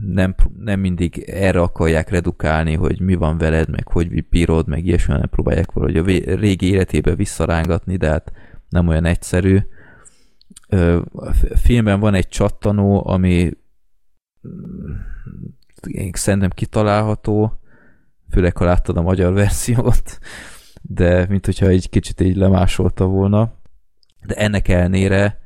nem, 0.00 0.34
nem 0.58 0.80
mindig 0.80 1.18
erre 1.18 1.60
akarják 1.60 2.08
redukálni, 2.08 2.74
hogy 2.74 3.00
mi 3.00 3.14
van 3.14 3.38
veled, 3.38 3.68
meg 3.68 3.88
hogy 3.88 4.28
bírod, 4.28 4.68
meg 4.68 4.84
ilyesmi, 4.84 5.14
nem 5.14 5.28
próbálják 5.28 5.72
valahogy 5.72 5.96
a 5.96 6.34
régi 6.34 6.66
életébe 6.70 7.14
visszarángatni, 7.14 7.96
de 7.96 8.08
hát 8.08 8.32
nem 8.68 8.88
olyan 8.88 9.04
egyszerű. 9.04 9.58
A 11.12 11.32
filmben 11.54 12.00
van 12.00 12.14
egy 12.14 12.28
csattanó, 12.28 13.06
ami 13.06 13.50
mm, 14.48 14.92
én 15.86 16.10
szerintem 16.12 16.50
kitalálható, 16.50 17.60
főleg 18.30 18.56
ha 18.56 18.64
láttad 18.64 18.96
a 18.96 19.02
magyar 19.02 19.32
verziót, 19.32 20.18
de 20.82 21.26
mint 21.28 21.44
hogyha 21.44 21.66
egy 21.66 21.88
kicsit 21.88 22.20
így 22.20 22.36
lemásolta 22.36 23.04
volna. 23.04 23.54
De 24.26 24.34
ennek 24.34 24.68
ellenére 24.68 25.40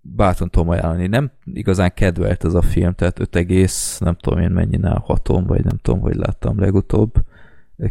bátran 0.00 0.50
tudom 0.50 0.68
ajánlani. 0.68 1.06
Nem 1.06 1.30
igazán 1.44 1.94
kedvelt 1.94 2.44
ez 2.44 2.54
a 2.54 2.62
film, 2.62 2.92
tehát 2.94 3.18
5 3.18 3.36
egész, 3.36 3.98
nem 3.98 4.14
tudom 4.14 4.38
én 4.38 4.50
mennyinál 4.50 4.98
hatom, 5.04 5.46
vagy 5.46 5.64
nem 5.64 5.78
tudom, 5.82 6.00
hogy 6.00 6.14
láttam 6.14 6.60
legutóbb. 6.60 7.12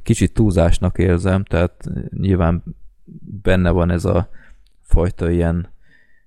Kicsit 0.04 0.34
túlzásnak 0.34 0.98
érzem, 0.98 1.44
tehát 1.44 1.90
nyilván 2.10 2.64
benne 3.42 3.70
van 3.70 3.92
ez 3.92 4.06
a 4.06 4.30
fajta 4.82 5.30
ilyen 5.30 5.70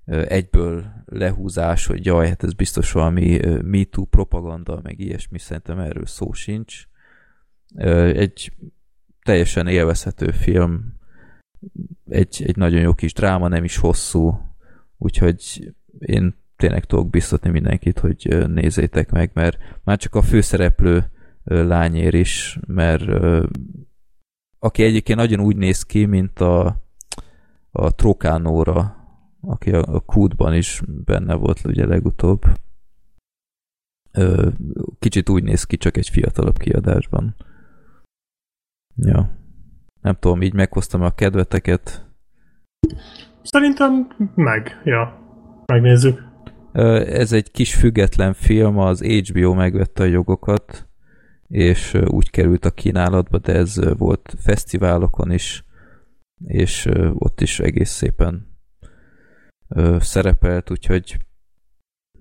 egyből 0.06 0.84
lehúzás, 1.04 1.86
hogy 1.86 2.04
jaj, 2.04 2.28
hát 2.28 2.42
ez 2.42 2.52
biztos 2.52 2.92
valami 2.92 3.40
MeToo 3.62 4.04
propaganda, 4.04 4.80
meg 4.82 5.00
ilyesmi, 5.00 5.38
szerintem 5.38 5.78
erről 5.78 6.06
szó 6.06 6.32
sincs. 6.32 6.86
Egy 8.14 8.52
teljesen 9.22 9.66
élvezhető 9.66 10.30
film, 10.30 10.94
egy, 12.08 12.42
egy 12.46 12.56
nagyon 12.56 12.80
jó 12.80 12.94
kis 12.94 13.12
dráma, 13.12 13.48
nem 13.48 13.64
is 13.64 13.76
hosszú, 13.76 14.51
úgyhogy 15.02 15.72
én 15.98 16.34
tényleg 16.56 16.84
tudok 16.84 17.10
biztatni 17.10 17.50
mindenkit, 17.50 17.98
hogy 17.98 18.48
nézzétek 18.48 19.10
meg, 19.10 19.30
mert 19.34 19.58
már 19.84 19.98
csak 19.98 20.14
a 20.14 20.22
főszereplő 20.22 21.10
lányér 21.44 22.14
is, 22.14 22.58
mert 22.66 23.04
aki 24.58 24.82
egyébként 24.82 25.18
nagyon 25.18 25.40
úgy 25.40 25.56
néz 25.56 25.82
ki, 25.82 26.04
mint 26.04 26.40
a, 26.40 26.82
a 27.70 27.94
Trokánóra, 27.94 28.96
aki 29.40 29.70
a, 29.70 29.82
a 29.94 30.00
Kútban 30.00 30.54
is 30.54 30.82
benne 30.86 31.34
volt 31.34 31.64
ugye 31.64 31.86
legutóbb. 31.86 32.42
Kicsit 34.98 35.28
úgy 35.28 35.42
néz 35.42 35.64
ki, 35.64 35.76
csak 35.76 35.96
egy 35.96 36.08
fiatalabb 36.08 36.56
kiadásban. 36.56 37.34
Ja. 38.96 39.36
Nem 40.00 40.14
tudom, 40.14 40.42
így 40.42 40.54
meghoztam 40.54 41.02
a 41.02 41.14
kedveteket. 41.14 42.06
Szerintem 43.42 44.08
meg, 44.34 44.80
ja. 44.84 45.20
Megnézzük. 45.66 46.22
Ez 46.72 47.32
egy 47.32 47.50
kis 47.50 47.74
független 47.74 48.32
film, 48.32 48.78
az 48.78 49.02
HBO 49.02 49.54
megvette 49.54 50.02
a 50.02 50.06
jogokat, 50.06 50.88
és 51.48 51.94
úgy 52.06 52.30
került 52.30 52.64
a 52.64 52.70
kínálatba, 52.70 53.38
de 53.38 53.52
ez 53.52 53.96
volt 53.98 54.34
fesztiválokon 54.38 55.30
is, 55.30 55.64
és 56.46 56.88
ott 57.14 57.40
is 57.40 57.60
egész 57.60 57.90
szépen 57.90 58.46
szerepelt, 59.98 60.70
úgyhogy 60.70 61.16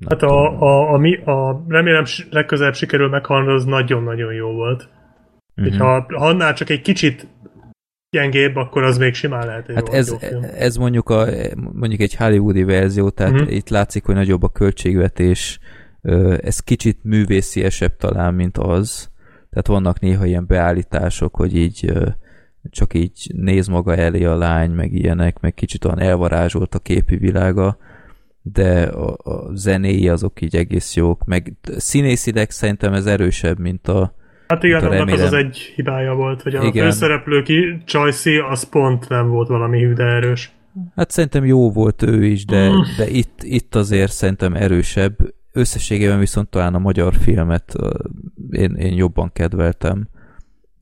Hát 0.10 0.22
a, 0.22 0.62
a, 0.62 0.94
a, 0.94 0.98
mi, 0.98 1.16
a, 1.16 1.66
remélem 1.68 2.04
legközelebb 2.30 2.74
sikerül 2.74 3.10
meghalni, 3.10 3.52
az 3.52 3.66
nagyon-nagyon 3.66 4.34
jó 4.34 4.52
volt. 4.52 4.90
Uh-huh. 5.56 5.78
Ha 5.78 6.06
annál 6.08 6.54
csak 6.54 6.70
egy 6.70 6.82
kicsit 6.82 7.28
gyengébb, 8.12 8.56
akkor 8.56 8.84
az 8.84 8.98
még 8.98 9.14
simán 9.14 9.46
lehet 9.46 9.70
egy 9.70 9.76
hát 9.76 9.90
ez, 9.90 10.16
film. 10.20 10.44
ez 10.58 10.76
mondjuk, 10.76 11.10
a, 11.10 11.26
mondjuk 11.56 12.02
egy 12.02 12.16
hollywoodi 12.16 12.64
verzió, 12.64 13.10
tehát 13.10 13.34
mm-hmm. 13.34 13.48
itt 13.48 13.70
látszik, 13.70 14.06
hogy 14.06 14.16
nagyobb 14.16 14.44
a 14.44 14.50
költségvetés, 14.50 15.60
ez 16.38 16.60
kicsit 16.60 16.98
művésziesebb 17.04 17.98
talán, 17.98 18.34
mint 18.34 18.58
az. 18.58 19.10
Tehát 19.50 19.68
vannak 19.68 20.00
néha 20.00 20.26
ilyen 20.26 20.48
beállítások, 20.48 21.36
hogy 21.36 21.56
így 21.56 21.94
csak 22.70 22.94
így 22.94 23.32
néz 23.36 23.68
maga 23.68 23.96
elé 23.96 24.24
a 24.24 24.38
lány, 24.38 24.72
meg 24.72 24.94
ilyenek, 24.94 25.40
meg 25.40 25.54
kicsit 25.54 25.86
olyan 25.86 26.00
elvarázsolt 26.00 26.76
a 26.76 26.80
képi 26.80 27.16
világa, 27.16 27.78
de 28.42 28.84
a, 28.84 29.18
a 29.24 29.56
zenéi 29.56 30.10
azok 30.10 30.42
így 30.42 30.56
egész 30.56 30.96
jók, 30.96 31.26
meg 31.26 31.54
színészileg 31.78 32.52
szerintem 32.52 32.94
ez 32.94 33.06
erősebb, 33.06 33.60
mint 33.60 33.88
a, 33.88 34.16
Hát 34.52 34.64
igen, 34.64 34.84
annak 34.84 35.08
az 35.08 35.20
az 35.20 35.34
egy 35.34 35.58
hibája 35.76 36.14
volt, 36.14 36.42
hogy 36.42 36.56
a 36.56 36.64
igen. 36.64 36.84
főszereplő 36.84 37.42
ki, 37.42 37.82
Csajci, 37.86 38.38
az 38.38 38.70
pont 38.70 39.10
nem 39.10 39.30
volt 39.30 39.48
valami 39.48 39.80
hű, 39.82 39.94
de 39.94 40.04
erős. 40.04 40.52
Hát 40.96 41.12
szerintem 41.12 41.46
jó 41.46 41.72
volt 41.72 42.02
ő 42.02 42.26
is, 42.26 42.46
de, 42.46 42.70
mm. 42.70 42.80
de 42.98 43.10
itt, 43.10 43.44
itt 43.44 43.76
azért 43.76 44.12
szerintem 44.12 44.54
erősebb. 44.54 45.18
Összességében 45.52 46.20
viszont 46.20 46.50
talán 46.50 46.76
a 46.76 46.80
magyar 46.80 47.14
filmet 47.14 47.76
én, 48.50 48.76
én 48.76 48.94
jobban 48.94 49.32
kedveltem, 49.34 50.08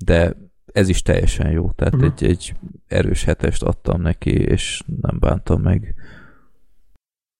de 0.05 0.35
ez 0.73 0.89
is 0.89 1.01
teljesen 1.01 1.51
jó. 1.51 1.71
Tehát 1.71 1.95
mm. 1.95 2.03
egy, 2.03 2.23
egy 2.23 2.53
erős 2.87 3.23
hetest 3.23 3.63
adtam 3.63 4.01
neki, 4.01 4.31
és 4.31 4.81
nem 5.01 5.19
bántam 5.19 5.61
meg. 5.61 5.95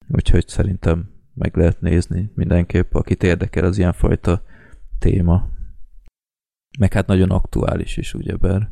Úgyhogy 0.08 0.48
szerintem 0.48 1.10
meg 1.34 1.56
lehet 1.56 1.82
nézni 1.82 2.32
mindenképp, 2.36 2.94
akit 2.94 3.24
érdekel 3.24 3.66
az 3.66 3.78
ilyenfajta 3.78 4.44
téma. 5.00 5.58
Meg 6.80 6.94
hát 6.94 7.08
nagyon 7.08 7.30
aktuális 7.30 7.98
is, 7.98 8.14
ugyebár. 8.14 8.72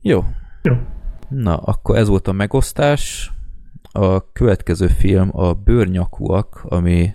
Jó. 0.00 0.24
Jó. 0.62 0.74
Na, 1.28 1.56
akkor 1.56 1.96
ez 1.96 2.08
volt 2.08 2.28
a 2.28 2.32
megosztás. 2.32 3.32
A 3.92 4.32
következő 4.32 4.86
film 4.86 5.30
a 5.32 5.54
Bőrnyakúak, 5.54 6.64
ami 6.68 7.10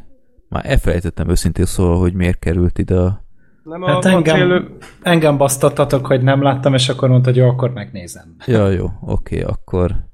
már 0.50 0.66
elfelejtettem 0.66 1.30
őszintén 1.30 1.66
szólva, 1.66 1.95
hogy 1.95 2.14
miért 2.14 2.40
került 2.40 2.77
ide 2.77 3.00
a 3.00 3.26
nem 3.64 3.82
hát 3.82 4.06
engem, 4.06 4.35
célő... 4.35 4.77
engem 5.01 5.38
basztattatok, 5.38 6.06
hogy 6.06 6.22
nem 6.22 6.42
láttam, 6.42 6.74
és 6.74 6.90
akkor 6.90 7.10
mondta, 7.10 7.30
hogy 7.30 7.38
jó, 7.38 7.48
akkor 7.48 7.74
megnézem. 7.74 8.35
Ja, 8.45 8.68
jó, 8.68 8.88
oké, 9.01 9.42
akkor 9.42 10.11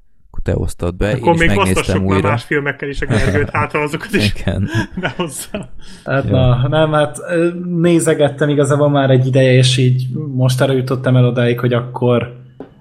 te 0.48 0.56
osztad 0.56 0.96
be. 0.96 1.10
Akkor 1.10 1.32
Én 1.32 1.48
még 1.48 1.56
megnéztem 1.56 2.06
újra. 2.06 2.28
más 2.28 2.44
filmekkel 2.44 2.88
is 2.88 3.00
a 3.00 3.06
Gergőt, 3.06 3.50
hát 3.50 3.72
ha 3.72 3.78
azokat 3.78 4.12
is 4.12 4.34
Igen. 4.34 4.68
behozza. 5.00 5.68
Hát 6.04 6.24
ja. 6.24 6.30
na, 6.30 6.68
nem, 6.68 6.92
hát 6.92 7.18
nézegettem 7.64 8.48
igazából 8.48 8.90
már 8.90 9.10
egy 9.10 9.26
ideje, 9.26 9.52
és 9.52 9.76
így 9.76 10.06
most 10.34 10.60
arra 10.60 10.72
jutottam 10.72 11.16
el 11.16 11.24
odáig, 11.24 11.60
hogy 11.60 11.72
akkor, 11.72 12.36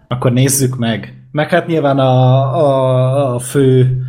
akkor 0.08 0.32
nézzük 0.32 0.78
meg. 0.78 1.14
Meg 1.32 1.50
hát 1.50 1.68
nyilván 1.68 2.00
a, 2.00 2.40
a, 2.56 3.36
a 3.36 3.40
fő 3.40 4.02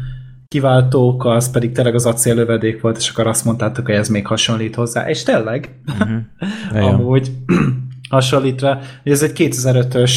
kiváltók, 0.49 1.25
az 1.25 1.51
pedig 1.51 1.73
tényleg 1.73 1.95
az 1.95 2.07
acéllövedék 2.07 2.81
volt, 2.81 2.97
és 2.97 3.09
akkor 3.11 3.27
azt 3.27 3.45
mondtátok, 3.45 3.87
hogy 3.87 3.95
ez 3.95 4.09
még 4.09 4.27
hasonlít 4.27 4.75
hozzá. 4.75 5.09
És 5.09 5.23
tényleg, 5.23 5.81
uh-huh. 6.73 6.93
amúgy 6.93 7.31
hasonlít 8.11 8.61
rá, 8.61 8.79
hogy 9.03 9.13
ez 9.13 9.23
egy 9.23 9.33
2005-ös 9.35 10.13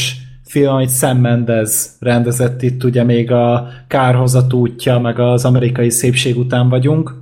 film, 0.51 0.73
amit 0.73 0.89
Sam 0.89 1.17
Mendes 1.17 1.85
rendezett 1.99 2.61
itt, 2.61 2.83
ugye 2.83 3.03
még 3.03 3.31
a 3.31 3.67
Kárhozat 3.87 4.53
útja, 4.53 4.99
meg 4.99 5.19
az 5.19 5.45
amerikai 5.45 5.89
szépség 5.89 6.37
után 6.37 6.69
vagyunk. 6.69 7.15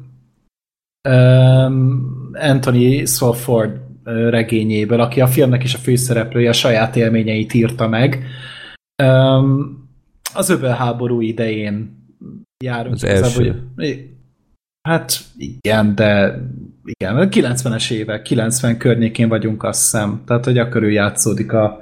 Um, 1.09 2.31
Anthony 2.33 3.05
Swofford 3.05 3.79
regényéből, 4.03 4.99
aki 4.99 5.21
a 5.21 5.27
filmnek 5.27 5.63
is 5.63 5.73
a 5.73 5.77
főszereplője, 5.77 6.49
a 6.49 6.53
saját 6.53 6.95
élményeit 6.95 7.53
írta 7.53 7.87
meg. 7.87 8.25
Um, 9.03 9.87
az 10.33 10.49
öbölháború 10.49 11.21
idején 11.21 12.05
járunk. 12.63 12.93
Az 12.93 13.03
első. 13.03 13.63
Hogy, 13.75 14.09
hát 14.81 15.19
igen, 15.37 15.95
de 15.95 16.39
igen, 16.83 17.29
90-es 17.31 17.91
évek, 17.91 18.21
90 18.21 18.77
környékén 18.77 19.27
vagyunk, 19.27 19.63
azt 19.63 19.81
hiszem. 19.81 20.21
Tehát, 20.25 20.45
hogy 20.45 20.57
akkor 20.57 20.83
ő 20.83 20.91
játszódik 20.91 21.53
a, 21.53 21.79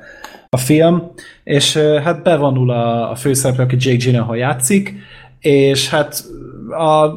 a 0.49 0.57
film, 0.57 1.11
és 1.43 1.77
hát 1.77 2.23
bevonul 2.23 2.71
a, 2.71 3.11
a 3.11 3.15
főszereplő, 3.15 3.63
aki 3.63 3.75
Jake 3.79 3.97
Gyllenhaal 3.97 4.37
játszik, 4.37 4.93
és 5.39 5.89
hát 5.89 6.23
a 6.69 7.11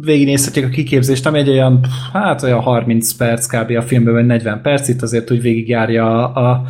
végignézhetjük 0.00 0.64
a 0.64 0.68
kiképzést, 0.68 1.26
ami 1.26 1.38
egy 1.38 1.48
olyan, 1.48 1.86
hát 2.12 2.42
olyan 2.42 2.60
30 2.60 3.12
perc 3.12 3.46
kb. 3.46 3.70
a 3.70 3.82
filmben, 3.82 4.14
vagy 4.14 4.26
40 4.26 4.62
perc, 4.62 4.88
itt 4.88 5.02
azért 5.02 5.30
úgy 5.30 5.40
végigjárja 5.40 6.32
a, 6.32 6.50
a 6.50 6.62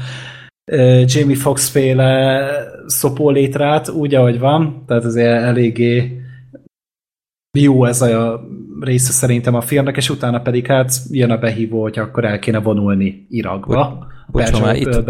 Jamie 1.04 1.36
Foxx 1.36 1.68
féle 1.68 2.48
szopólétrát, 2.86 3.88
úgy, 3.88 4.14
ahogy 4.14 4.38
van, 4.38 4.84
tehát 4.86 5.04
azért 5.04 5.42
eléggé 5.42 6.18
jó 7.58 7.84
ez 7.84 8.02
a 8.02 8.40
része 8.80 9.12
szerintem 9.12 9.54
a 9.54 9.60
filmnek, 9.60 9.96
és 9.96 10.10
utána 10.10 10.40
pedig 10.40 10.66
hát 10.66 10.92
jön 11.10 11.30
a 11.30 11.38
behívó, 11.38 11.82
hogy 11.82 11.98
akkor 11.98 12.24
el 12.24 12.38
kéne 12.38 12.58
vonulni 12.58 13.26
Irakba, 13.28 14.06
Bocs, 14.26 14.52
a 14.52 14.60
már 14.60 14.76
itt, 14.76 15.04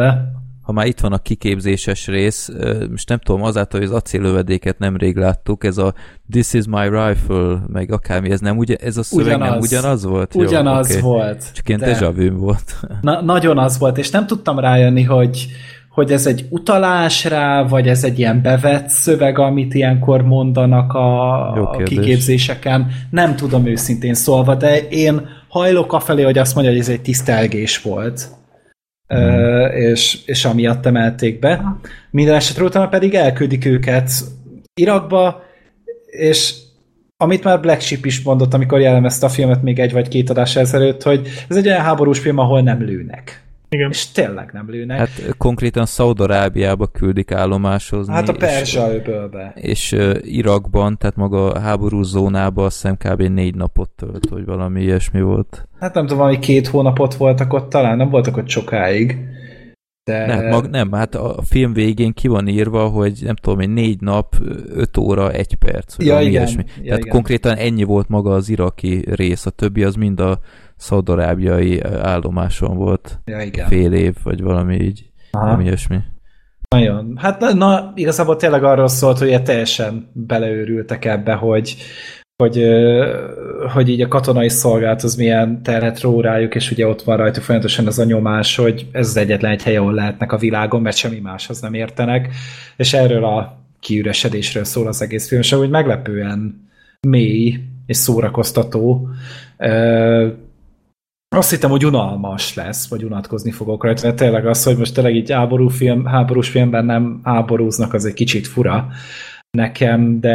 ha 0.64 0.72
már 0.72 0.86
itt 0.86 1.00
van 1.00 1.12
a 1.12 1.18
kiképzéses 1.18 2.06
rész, 2.06 2.50
most 2.90 3.08
nem 3.08 3.18
tudom, 3.18 3.42
azáltal, 3.42 3.80
hogy 3.80 3.88
az 3.88 3.94
acélövedéket 3.94 4.78
nemrég 4.78 5.16
láttuk, 5.16 5.64
ez 5.64 5.78
a 5.78 5.94
This 6.30 6.52
is 6.52 6.64
my 6.66 6.88
rifle, 6.88 7.62
meg 7.66 7.92
akármi, 7.92 8.30
ez 8.30 8.40
nem 8.40 8.56
ugye, 8.56 8.76
ez 8.76 8.96
a 8.96 9.02
szöveg 9.02 9.26
ugyanaz, 9.26 9.48
nem 9.48 9.58
ugyanaz 9.58 10.04
volt? 10.04 10.34
Ugyanaz 10.34 10.90
Jó, 10.90 10.98
okay. 10.98 11.10
volt. 11.10 11.44
Csak 11.52 11.68
ilyen 11.68 11.80
de... 11.80 12.30
volt. 12.30 12.74
Na, 13.00 13.22
nagyon 13.22 13.58
az 13.58 13.78
volt, 13.78 13.98
és 13.98 14.10
nem 14.10 14.26
tudtam 14.26 14.58
rájönni, 14.58 15.02
hogy 15.02 15.46
hogy 15.88 16.12
ez 16.12 16.26
egy 16.26 16.46
utalás 16.50 17.24
rá, 17.24 17.62
vagy 17.62 17.88
ez 17.88 18.04
egy 18.04 18.18
ilyen 18.18 18.42
bevett 18.42 18.88
szöveg, 18.88 19.38
amit 19.38 19.74
ilyenkor 19.74 20.22
mondanak 20.22 20.92
a, 20.92 21.50
a 21.52 21.82
kiképzéseken. 21.82 22.86
Nem 23.10 23.36
tudom 23.36 23.66
őszintén 23.66 24.14
szólva, 24.14 24.54
de 24.54 24.78
én 24.88 25.28
hajlok 25.48 25.92
afelé, 25.92 26.22
hogy 26.22 26.38
azt 26.38 26.54
mondja, 26.54 26.72
hogy 26.72 26.80
ez 26.80 26.88
egy 26.88 27.00
tisztelgés 27.00 27.82
volt. 27.82 28.28
Mm. 29.14 29.64
És, 29.64 30.18
és 30.26 30.44
amiatt 30.44 30.86
emelték 30.86 31.38
be. 31.38 31.78
Minden 32.10 32.34
esetre 32.34 32.64
utána 32.64 32.88
pedig 32.88 33.14
elküldik 33.14 33.64
őket 33.64 34.10
Irakba, 34.74 35.42
és 36.06 36.54
amit 37.16 37.44
már 37.44 37.60
Black 37.60 37.80
Sheep 37.80 38.04
is 38.04 38.22
mondott, 38.22 38.54
amikor 38.54 38.80
jellemezte 38.80 39.26
a 39.26 39.28
filmet 39.28 39.62
még 39.62 39.78
egy 39.78 39.92
vagy 39.92 40.08
két 40.08 40.30
adás 40.30 40.56
ezelőtt, 40.56 41.02
hogy 41.02 41.28
ez 41.48 41.56
egy 41.56 41.66
olyan 41.66 41.80
háborús 41.80 42.18
film, 42.18 42.38
ahol 42.38 42.62
nem 42.62 42.82
lőnek. 42.82 43.43
Igen. 43.68 43.90
És 43.90 44.10
tényleg 44.10 44.50
nem 44.52 44.70
lőnek. 44.70 44.98
Hát 44.98 45.36
konkrétan 45.38 45.86
Szaudarábiába 45.86 46.86
küldik 46.86 47.32
állomásozni. 47.32 48.12
Hát 48.12 48.28
a 48.28 48.32
Perzsa 48.32 48.94
öbölbe. 48.94 49.52
És 49.54 49.92
uh, 49.92 50.16
Irakban, 50.22 50.98
tehát 50.98 51.16
maga 51.16 51.52
a 51.52 51.58
háború 51.58 52.02
zónába 52.02 52.64
azt 52.64 52.74
hiszem 52.74 52.96
kb. 52.96 53.22
négy 53.22 53.54
napot 53.54 53.90
tölt, 53.90 54.28
vagy 54.28 54.44
valami 54.44 54.82
ilyesmi 54.82 55.20
volt. 55.20 55.68
Hát 55.80 55.94
nem 55.94 56.02
tudom, 56.02 56.18
valami 56.18 56.38
két 56.38 56.66
hónapot 56.66 57.14
voltak 57.14 57.52
ott 57.52 57.68
talán, 57.68 57.96
nem 57.96 58.10
voltak 58.10 58.36
ott 58.36 58.48
sokáig. 58.48 59.18
De... 60.04 60.26
Nem, 60.26 60.48
mag, 60.48 60.66
nem, 60.66 60.92
hát 60.92 61.14
a 61.14 61.42
film 61.42 61.72
végén 61.72 62.12
ki 62.12 62.28
van 62.28 62.48
írva, 62.48 62.88
hogy 62.88 63.18
nem 63.24 63.34
tudom 63.34 63.60
én, 63.60 63.70
négy 63.70 64.00
nap, 64.00 64.36
öt 64.74 64.96
óra, 64.96 65.32
egy 65.32 65.54
perc. 65.54 65.96
Vagy 65.96 66.06
ja, 66.06 66.20
igen. 66.20 66.30
Ilyesmi. 66.30 66.64
Ja, 66.76 66.82
Tehát 66.82 66.98
igen. 66.98 67.12
konkrétan 67.12 67.56
ennyi 67.56 67.84
volt 67.84 68.08
maga 68.08 68.34
az 68.34 68.48
iraki 68.48 69.04
rész, 69.10 69.46
a 69.46 69.50
többi 69.50 69.82
az 69.84 69.94
mind 69.94 70.20
a 70.20 70.38
szaudarábiai 70.84 71.80
állomáson 71.82 72.76
volt 72.76 73.20
ja, 73.24 73.40
igen. 73.40 73.68
fél 73.68 73.92
év, 73.92 74.14
vagy 74.22 74.42
valami 74.42 74.74
így, 74.74 75.10
Aha. 75.30 75.46
nem 75.46 75.60
ilyesmi. 75.60 75.98
Nagyon. 76.68 77.16
Hát 77.16 77.40
na, 77.40 77.54
na, 77.54 77.92
igazából 77.94 78.36
tényleg 78.36 78.64
arról 78.64 78.88
szólt, 78.88 79.18
hogy 79.18 79.42
teljesen 79.42 80.10
beleőrültek 80.12 81.04
ebbe, 81.04 81.32
hogy, 81.32 81.76
hogy, 82.42 82.64
hogy 83.72 83.88
így 83.88 84.00
a 84.00 84.08
katonai 84.08 84.48
szolgálat 84.48 85.02
az 85.02 85.14
milyen 85.14 85.62
terhet 85.62 86.00
ró 86.00 86.20
rájuk, 86.20 86.54
és 86.54 86.70
ugye 86.70 86.86
ott 86.86 87.02
van 87.02 87.16
rajta 87.16 87.40
folyamatosan 87.40 87.86
az 87.86 87.98
a 87.98 88.04
nyomás, 88.04 88.56
hogy 88.56 88.86
ez 88.92 89.08
az 89.08 89.16
egyetlen 89.16 89.52
egy 89.52 89.62
hely, 89.62 89.76
ahol 89.76 89.94
lehetnek 89.94 90.32
a 90.32 90.38
világon, 90.38 90.82
mert 90.82 90.96
semmi 90.96 91.20
máshoz 91.20 91.60
nem 91.60 91.74
értenek, 91.74 92.28
és 92.76 92.92
erről 92.92 93.24
a 93.24 93.58
kiüresedésről 93.80 94.64
szól 94.64 94.86
az 94.86 95.02
egész 95.02 95.28
film, 95.28 95.40
és 95.40 95.52
úgy 95.52 95.70
meglepően 95.70 96.68
mély 97.08 97.60
és 97.86 97.96
szórakoztató. 97.96 99.08
Azt 101.36 101.50
hittem, 101.50 101.70
hogy 101.70 101.84
unalmas 101.84 102.54
lesz, 102.54 102.88
vagy 102.88 103.02
unatkozni 103.02 103.50
fogok 103.50 103.84
rajta, 103.84 104.06
mert 104.06 104.16
tényleg 104.18 104.46
az, 104.46 104.64
hogy 104.64 104.76
most 104.76 104.94
tényleg 104.94 105.14
így 105.14 105.30
háború 105.30 105.68
film, 105.68 106.04
háborús 106.04 106.48
filmben 106.48 106.84
nem 106.84 107.20
háborúznak, 107.22 107.94
az 107.94 108.04
egy 108.04 108.14
kicsit 108.14 108.46
fura 108.46 108.88
nekem, 109.54 110.20
de, 110.20 110.30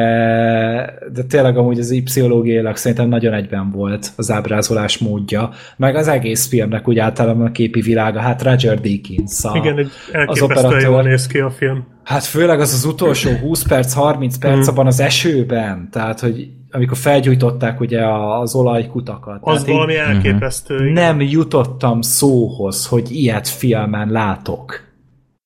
de 1.13 1.23
tényleg 1.23 1.57
amúgy 1.57 1.79
az 1.79 2.01
pszichológiailag 2.03 2.75
szerintem 2.75 3.07
nagyon 3.07 3.33
egyben 3.33 3.71
volt 3.71 4.11
az 4.15 4.31
ábrázolás 4.31 4.97
módja, 4.97 5.49
meg 5.77 5.95
az 5.95 6.07
egész 6.07 6.47
filmnek 6.47 6.87
úgy 6.87 6.99
általában 6.99 7.45
a 7.45 7.51
képi 7.51 7.81
világa, 7.81 8.19
hát 8.19 8.43
Roger 8.43 8.81
Deakins 8.81 9.43
a, 9.43 9.57
Igen, 9.57 9.77
egy 9.77 9.89
az 10.25 10.41
operatőr. 10.41 10.81
jól 10.81 11.01
néz 11.01 11.27
ki 11.27 11.39
a 11.39 11.49
film. 11.49 11.87
Hát 12.03 12.23
főleg 12.23 12.59
az 12.59 12.73
az 12.73 12.85
utolsó 12.85 13.31
20 13.41 13.63
perc, 13.63 13.93
30 13.93 14.37
perc 14.37 14.57
mm. 14.57 14.71
abban 14.71 14.87
az 14.87 14.99
esőben, 14.99 15.89
tehát 15.91 16.19
hogy 16.19 16.49
amikor 16.71 16.97
felgyújtották 16.97 17.79
ugye 17.79 18.07
az 18.39 18.55
olajkutakat. 18.55 19.39
Az 19.41 19.65
valami 19.65 19.95
elképesztő. 19.95 20.91
Nem 20.91 21.21
jutottam 21.21 22.01
szóhoz, 22.01 22.87
hogy 22.87 23.11
ilyet 23.11 23.47
filmen 23.47 24.09
látok. 24.09 24.88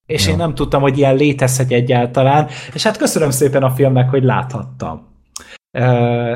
És 0.06 0.26
ja. 0.26 0.32
én 0.32 0.38
nem 0.38 0.56
tudtam, 0.56 0.82
hogy 0.82 0.98
ilyen 0.98 1.16
létezhet 1.16 1.72
egyáltalán, 1.72 2.48
és 2.74 2.84
hát 2.84 2.98
köszönöm 2.98 3.30
szépen 3.30 3.64
a 3.64 3.70
filmnek, 3.70 4.10
hogy 4.10 4.24
láthattam 4.24 5.12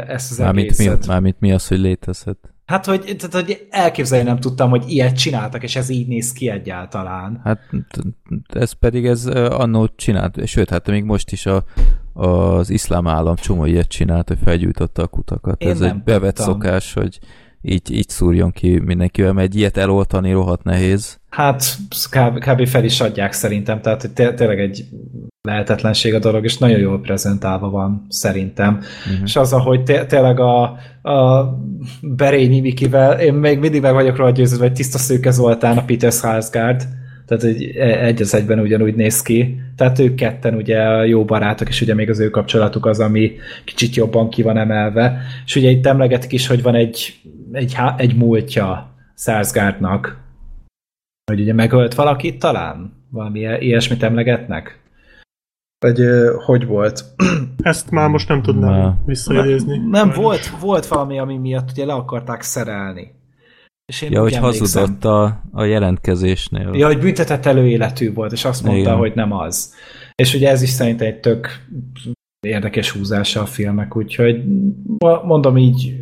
ezt 0.08 0.32
az 0.32 0.38
mármint 0.38 0.72
egészet. 0.72 1.00
Mi, 1.00 1.06
mármint 1.08 1.40
mi 1.40 1.52
az, 1.52 1.68
hogy 1.68 1.80
létezhet? 1.80 2.38
Hát, 2.66 2.86
hogy, 2.86 3.16
tehát, 3.18 3.46
hogy 3.46 3.68
elképzelni 3.70 4.26
nem 4.26 4.40
tudtam, 4.40 4.70
hogy 4.70 4.84
ilyet 4.88 5.18
csináltak, 5.18 5.64
és 5.64 5.76
ez 5.76 5.90
így 5.90 6.08
néz 6.08 6.32
ki 6.32 6.50
egyáltalán. 6.50 7.42
Hát 7.44 7.60
ez 8.48 8.72
pedig 8.72 9.06
ez 9.06 9.26
annó 9.26 9.90
csinált, 9.96 10.48
sőt, 10.48 10.70
hát 10.70 10.88
még 10.88 11.04
most 11.04 11.32
is 11.32 11.46
a, 11.46 11.64
az 12.14 12.70
iszlám 12.70 13.08
állam 13.08 13.36
csomó 13.36 13.66
ilyet 13.66 13.88
csinált, 13.88 14.28
hogy 14.28 14.38
felgyújtotta 14.44 15.02
a 15.02 15.08
kutakat. 15.08 15.62
Én 15.62 15.70
ez 15.70 15.82
egy 15.82 16.04
bevett 16.04 16.36
tudtam. 16.36 16.54
szokás, 16.54 16.94
hogy 16.94 17.20
így, 17.62 17.92
így 17.92 18.10
szúrjon 18.10 18.52
ki 18.52 18.80
mindenkivel, 18.80 19.34
mert 19.34 19.48
egy 19.48 19.56
ilyet 19.56 19.78
eloltani 19.78 20.32
rohadt 20.32 20.64
nehéz. 20.64 21.20
Hát 21.30 21.78
kb, 22.10 22.40
kb. 22.40 22.68
fel 22.68 22.84
is 22.84 23.02
adják 23.02 23.34
szerintem, 23.34 23.82
tehát 23.82 24.02
hogy 24.02 24.12
tényleg 24.12 24.60
egy 24.60 24.86
lehetetlenség 25.42 26.14
a 26.14 26.20
dolog, 26.20 26.44
és 26.44 26.58
nagyon 26.58 26.80
jól 26.80 27.02
prezentálva 27.02 27.70
van 27.70 28.06
szerintem. 28.10 28.74
Uh-huh. 28.74 29.24
És 29.24 29.36
az, 29.36 29.54
ahogy 29.54 29.84
tényleg 29.84 30.40
a, 30.40 30.62
a 31.10 31.50
Berényi 32.02 32.60
Mikivel, 32.60 33.20
én 33.20 33.34
még 33.34 33.60
mindig 33.60 33.82
meg 33.82 33.94
vagyok 33.94 34.18
róla 34.18 34.32
győződve, 34.32 34.66
hogy 34.66 34.74
tiszta 34.74 34.98
szőke 34.98 35.32
Zoltán, 35.32 35.78
a 35.78 35.84
Peter 35.86 36.12
Sarsgaard, 36.12 36.88
tehát 37.28 37.44
egy, 37.44 37.76
egy 37.78 38.22
az 38.22 38.34
egyben 38.34 38.60
ugyanúgy 38.60 38.96
néz 38.96 39.22
ki. 39.22 39.60
Tehát 39.76 40.00
ők 40.00 40.16
ketten 40.16 40.56
ugye 40.56 41.06
jó 41.06 41.26
barátok, 41.26 41.68
és 41.68 41.82
ugye 41.82 41.94
még 41.94 42.10
az 42.10 42.20
ő 42.20 42.30
kapcsolatuk 42.30 42.86
az, 42.86 43.00
ami 43.00 43.32
kicsit 43.64 43.96
jobban 43.96 44.30
ki 44.30 44.42
van 44.42 44.58
emelve. 44.58 45.22
És 45.46 45.56
ugye 45.56 45.70
itt 45.70 45.86
emlegetik 45.86 46.32
is, 46.32 46.48
hogy 46.48 46.62
van 46.62 46.76
egy, 46.76 47.20
egy, 47.52 47.76
egy 47.98 48.16
múltja 48.16 48.96
Sarsgaardnak, 49.16 50.18
hogy 51.32 51.40
ugye 51.40 51.54
megölt 51.54 51.94
valakit 51.94 52.40
talán? 52.40 52.94
Valami 53.10 53.40
ilyesmit 53.40 54.04
emlegetnek? 54.04 54.80
Vagy 55.80 56.00
hogy 56.46 56.66
volt? 56.66 57.04
Ezt 57.58 57.92
már 57.92 58.10
most 58.10 58.28
nem 58.28 58.42
tudnám 58.42 59.02
visszaidézni. 59.06 59.78
Nem, 59.78 59.90
nem 59.90 60.12
volt, 60.12 60.48
volt 60.60 60.88
valami, 60.88 61.20
ami 61.20 61.38
miatt 61.38 61.72
ugye 61.72 61.86
le 61.86 61.94
akarták 61.94 62.42
szerelni. 62.42 63.17
És 63.92 64.02
én 64.02 64.12
ja, 64.12 64.22
hogy 64.22 64.36
hazudott 64.36 65.06
a, 65.06 65.42
a 65.52 65.64
jelentkezésnél. 65.64 66.72
Ja, 66.74 66.86
hogy 66.86 67.00
büntetett 67.00 67.46
előéletű 67.46 68.14
volt, 68.14 68.32
és 68.32 68.46
azt 68.46 68.64
mondta, 68.64 68.82
Igen. 68.82 68.96
hogy 68.96 69.14
nem 69.16 69.32
az. 69.32 69.76
És 70.16 70.34
ugye 70.34 70.50
ez 70.50 70.62
is 70.62 70.70
szerintem 70.70 71.08
egy 71.08 71.20
tök 71.20 71.66
érdekes 72.48 72.92
húzása 72.92 73.42
a 73.42 73.46
filmek, 73.46 73.96
úgyhogy 73.96 74.44
mondom 75.24 75.58
így, 75.58 75.96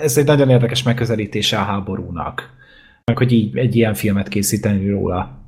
ez 0.00 0.16
egy 0.16 0.26
nagyon 0.26 0.50
érdekes 0.50 0.82
megközelítése 0.82 1.58
a 1.58 1.62
háborúnak. 1.62 2.50
Meg 3.04 3.18
hogy 3.18 3.32
így 3.32 3.56
egy 3.56 3.76
ilyen 3.76 3.94
filmet 3.94 4.28
készíteni 4.28 4.88
róla. 4.88 5.40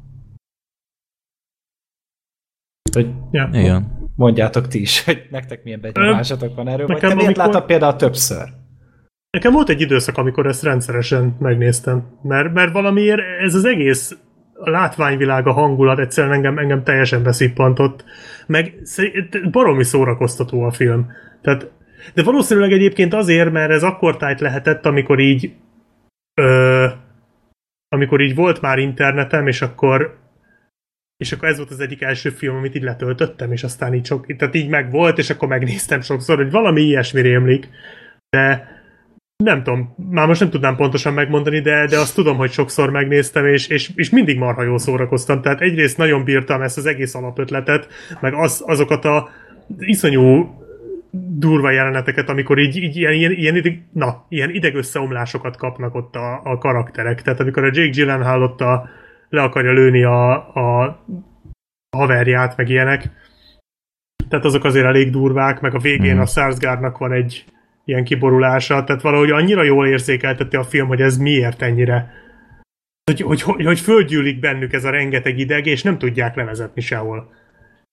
Hogy, 2.92 3.10
ja. 3.30 3.48
Igen. 3.52 4.08
Mondjátok 4.16 4.68
ti 4.68 4.80
is, 4.80 5.04
hogy 5.04 5.26
nektek 5.30 5.64
milyen 5.64 5.80
benyomásatok 5.80 6.54
van 6.54 6.68
erről, 6.68 6.86
Nekem 6.86 7.00
vagy 7.00 7.10
te 7.10 7.14
miért 7.14 7.38
amikor... 7.38 7.44
láttad 7.44 7.66
például 7.66 7.96
többször? 7.96 8.48
Nekem 9.34 9.52
volt 9.52 9.68
egy 9.68 9.80
időszak, 9.80 10.18
amikor 10.18 10.46
ezt 10.46 10.62
rendszeresen 10.62 11.36
megnéztem, 11.38 12.18
mert, 12.22 12.52
mert 12.52 12.72
valamiért 12.72 13.20
ez 13.40 13.54
az 13.54 13.64
egész 13.64 14.16
látványvilág, 14.54 15.46
a 15.46 15.52
hangulat 15.52 15.98
egyszerűen 15.98 16.34
engem, 16.34 16.58
engem 16.58 16.84
teljesen 16.84 17.22
beszippantott, 17.22 18.04
meg 18.46 18.74
baromi 19.50 19.84
szórakoztató 19.84 20.62
a 20.62 20.72
film. 20.72 21.10
Tehát, 21.42 21.70
de 22.14 22.22
valószínűleg 22.22 22.72
egyébként 22.72 23.14
azért, 23.14 23.52
mert 23.52 23.70
ez 23.70 23.82
akkor 23.82 24.16
tájt 24.16 24.40
lehetett, 24.40 24.86
amikor 24.86 25.18
így 25.18 25.52
ö, 26.40 26.86
amikor 27.88 28.20
így 28.20 28.34
volt 28.34 28.60
már 28.60 28.78
internetem, 28.78 29.46
és 29.46 29.62
akkor 29.62 30.18
és 31.16 31.32
akkor 31.32 31.48
ez 31.48 31.56
volt 31.56 31.70
az 31.70 31.80
egyik 31.80 32.02
első 32.02 32.30
film, 32.30 32.56
amit 32.56 32.74
így 32.74 32.82
letöltöttem, 32.82 33.52
és 33.52 33.62
aztán 33.64 33.94
így 33.94 34.06
sok, 34.06 34.36
tehát 34.36 34.54
így 34.54 34.68
meg 34.68 34.90
volt, 34.90 35.18
és 35.18 35.30
akkor 35.30 35.48
megnéztem 35.48 36.00
sokszor, 36.00 36.36
hogy 36.36 36.50
valami 36.50 36.80
ilyesmi 36.80 37.20
rémlik, 37.20 37.68
de 38.30 38.73
nem 39.36 39.62
tudom, 39.62 39.94
már 40.10 40.26
most 40.26 40.40
nem 40.40 40.50
tudnám 40.50 40.76
pontosan 40.76 41.14
megmondani, 41.14 41.60
de, 41.60 41.86
de 41.86 41.98
azt 41.98 42.14
tudom, 42.14 42.36
hogy 42.36 42.50
sokszor 42.50 42.90
megnéztem, 42.90 43.46
és, 43.46 43.68
és, 43.68 43.90
és 43.94 44.10
mindig 44.10 44.38
marha 44.38 44.62
jól 44.62 44.78
szórakoztam. 44.78 45.42
Tehát 45.42 45.60
egyrészt 45.60 45.98
nagyon 45.98 46.24
bírtam 46.24 46.62
ezt 46.62 46.76
az 46.76 46.86
egész 46.86 47.14
alapötletet, 47.14 47.88
meg 48.20 48.34
az, 48.34 48.62
azokat 48.66 49.04
a 49.04 49.28
iszonyú 49.78 50.54
durva 51.38 51.70
jeleneteket, 51.70 52.28
amikor 52.28 52.58
így, 52.58 52.76
így 52.76 52.96
ilyen, 52.96 53.12
ilyen, 53.12 53.32
ilyen, 53.32 53.88
na, 53.92 54.24
ilyen 54.28 54.50
idegösszeomlásokat 54.50 55.56
kapnak 55.56 55.94
ott 55.94 56.14
a, 56.16 56.40
a 56.44 56.58
karakterek. 56.58 57.22
Tehát 57.22 57.40
amikor 57.40 57.64
a 57.64 57.70
Jake 57.72 57.88
Gyllenhaal 57.88 58.42
ott 58.42 58.60
a, 58.60 58.88
le 59.28 59.42
akarja 59.42 59.72
lőni 59.72 60.02
a, 60.02 60.32
a 60.54 60.98
haverját, 61.96 62.56
meg 62.56 62.68
ilyenek. 62.68 63.10
Tehát 64.28 64.44
azok 64.44 64.64
azért 64.64 64.86
elég 64.86 65.10
durvák, 65.10 65.60
meg 65.60 65.74
a 65.74 65.78
végén 65.78 66.16
mm. 66.16 66.20
a 66.20 66.26
Sarsgaardnak 66.26 66.98
van 66.98 67.12
egy 67.12 67.44
ilyen 67.84 68.04
kiborulása, 68.04 68.84
tehát 68.84 69.02
valahogy 69.02 69.30
annyira 69.30 69.62
jól 69.62 69.86
érzékeltette 69.86 70.58
a 70.58 70.64
film, 70.64 70.86
hogy 70.86 71.00
ez 71.00 71.16
miért 71.16 71.62
ennyire 71.62 72.22
hogy, 73.04 73.20
hogy, 73.20 73.42
hogy, 73.42 73.64
hogy 73.64 73.80
földgyűlik 73.80 74.40
bennük 74.40 74.72
ez 74.72 74.84
a 74.84 74.90
rengeteg 74.90 75.38
ideg, 75.38 75.66
és 75.66 75.82
nem 75.82 75.98
tudják 75.98 76.34
levezetni 76.34 76.80
sehol. 76.80 77.30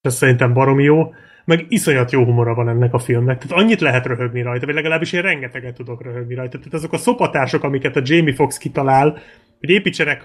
Ez 0.02 0.16
szerintem 0.16 0.54
baromi 0.54 0.84
jó 0.84 1.12
meg 1.46 1.66
iszonyat 1.68 2.12
jó 2.12 2.24
humora 2.24 2.54
van 2.54 2.70
ennek 2.70 2.94
a 2.94 3.00
filmnek. 3.00 3.38
Tehát 3.38 3.64
annyit 3.64 3.82
lehet 3.82 4.06
röhögni 4.06 4.42
rajta, 4.42 4.66
vagy 4.66 4.76
legalábbis 4.76 5.14
én 5.14 5.22
rengeteget 5.22 5.76
tudok 5.76 6.04
röhögni 6.04 6.36
rajta. 6.36 6.58
Tehát 6.58 6.74
azok 6.74 6.94
a 6.94 6.98
szopatások, 6.98 7.64
amiket 7.64 7.96
a 7.96 8.02
Jamie 8.04 8.34
Fox 8.34 8.58
kitalál, 8.58 9.18
hogy 9.62 9.70
építsenek 9.70 10.22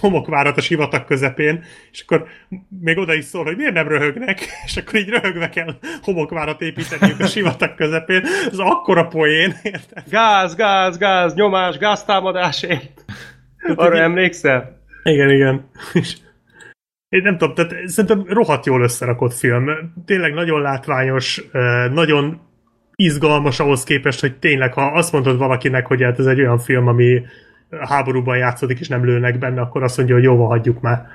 homokvárat 0.00 0.56
a 0.56 0.60
sivatag 0.60 1.04
közepén, 1.04 1.64
és 1.92 2.04
akkor 2.06 2.26
még 2.80 2.98
oda 2.98 3.14
is 3.14 3.24
szól, 3.24 3.44
hogy 3.44 3.56
miért 3.56 3.72
nem 3.72 3.88
röhögnek, 3.88 4.40
és 4.66 4.76
akkor 4.76 4.94
így 4.94 5.08
röhögve 5.08 5.48
kell 5.48 5.74
homokvárat 6.02 6.60
építeni 6.60 7.14
a 7.18 7.26
sivatag 7.26 7.74
közepén. 7.74 8.22
Ez 8.50 8.58
akkora 8.58 9.06
poén, 9.06 9.54
érted? 9.62 10.04
Gáz, 10.10 10.54
gáz, 10.54 10.98
gáz, 10.98 11.34
nyomás, 11.34 11.78
gáztámadásért. 11.78 13.04
Arra 13.74 13.98
emlékszel? 13.98 14.80
Igen, 15.02 15.30
igen. 15.30 15.70
És 15.92 16.16
én 17.08 17.22
nem 17.22 17.38
tudom, 17.38 17.54
tehát 17.54 17.88
szerintem 17.88 18.24
rohadt 18.28 18.66
jól 18.66 18.82
összerakott 18.82 19.34
film. 19.34 19.64
Tényleg 20.04 20.34
nagyon 20.34 20.60
látványos, 20.60 21.42
nagyon 21.92 22.40
izgalmas 22.94 23.60
ahhoz 23.60 23.84
képest, 23.84 24.20
hogy 24.20 24.38
tényleg, 24.38 24.72
ha 24.72 24.82
azt 24.82 25.12
mondod 25.12 25.38
valakinek, 25.38 25.86
hogy 25.86 26.02
hát 26.02 26.18
ez 26.18 26.26
egy 26.26 26.40
olyan 26.40 26.58
film, 26.58 26.86
ami 26.86 27.22
háborúban 27.80 28.36
játszódik, 28.36 28.80
és 28.80 28.88
nem 28.88 29.04
lőnek 29.04 29.38
benne, 29.38 29.60
akkor 29.60 29.82
azt 29.82 29.96
mondja, 29.96 30.14
hogy 30.14 30.24
jóval 30.24 30.46
hagyjuk 30.46 30.80
már. 30.80 31.06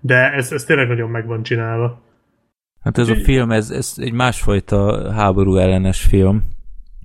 De 0.00 0.32
ez, 0.32 0.52
ez 0.52 0.64
tényleg 0.64 0.88
nagyon 0.88 1.10
meg 1.10 1.26
van 1.26 1.42
csinálva. 1.42 2.00
Hát 2.82 2.98
ez 2.98 3.08
a 3.08 3.14
film, 3.14 3.50
ez, 3.50 3.70
ez 3.70 3.94
egy 3.96 4.12
másfajta 4.12 5.12
háború 5.12 5.56
ellenes 5.56 6.00
film. 6.00 6.42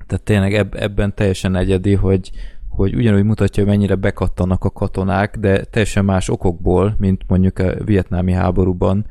Tehát 0.08 0.24
tényleg 0.24 0.54
eb, 0.54 0.76
ebben 0.76 1.14
teljesen 1.16 1.56
egyedi, 1.56 1.94
hogy, 1.96 2.32
hogy 2.70 2.96
ugyanúgy 2.96 3.24
mutatja, 3.24 3.64
hogy 3.64 3.72
mennyire 3.72 3.96
bekattanak 3.96 4.64
a 4.64 4.70
katonák, 4.70 5.38
de 5.38 5.64
teljesen 5.64 6.06
más 6.06 6.30
okokból, 6.30 6.96
mint 7.00 7.22
mondjuk 7.28 7.60
a 7.60 7.74
vietnámi 7.86 8.32
háborúban, 8.32 9.06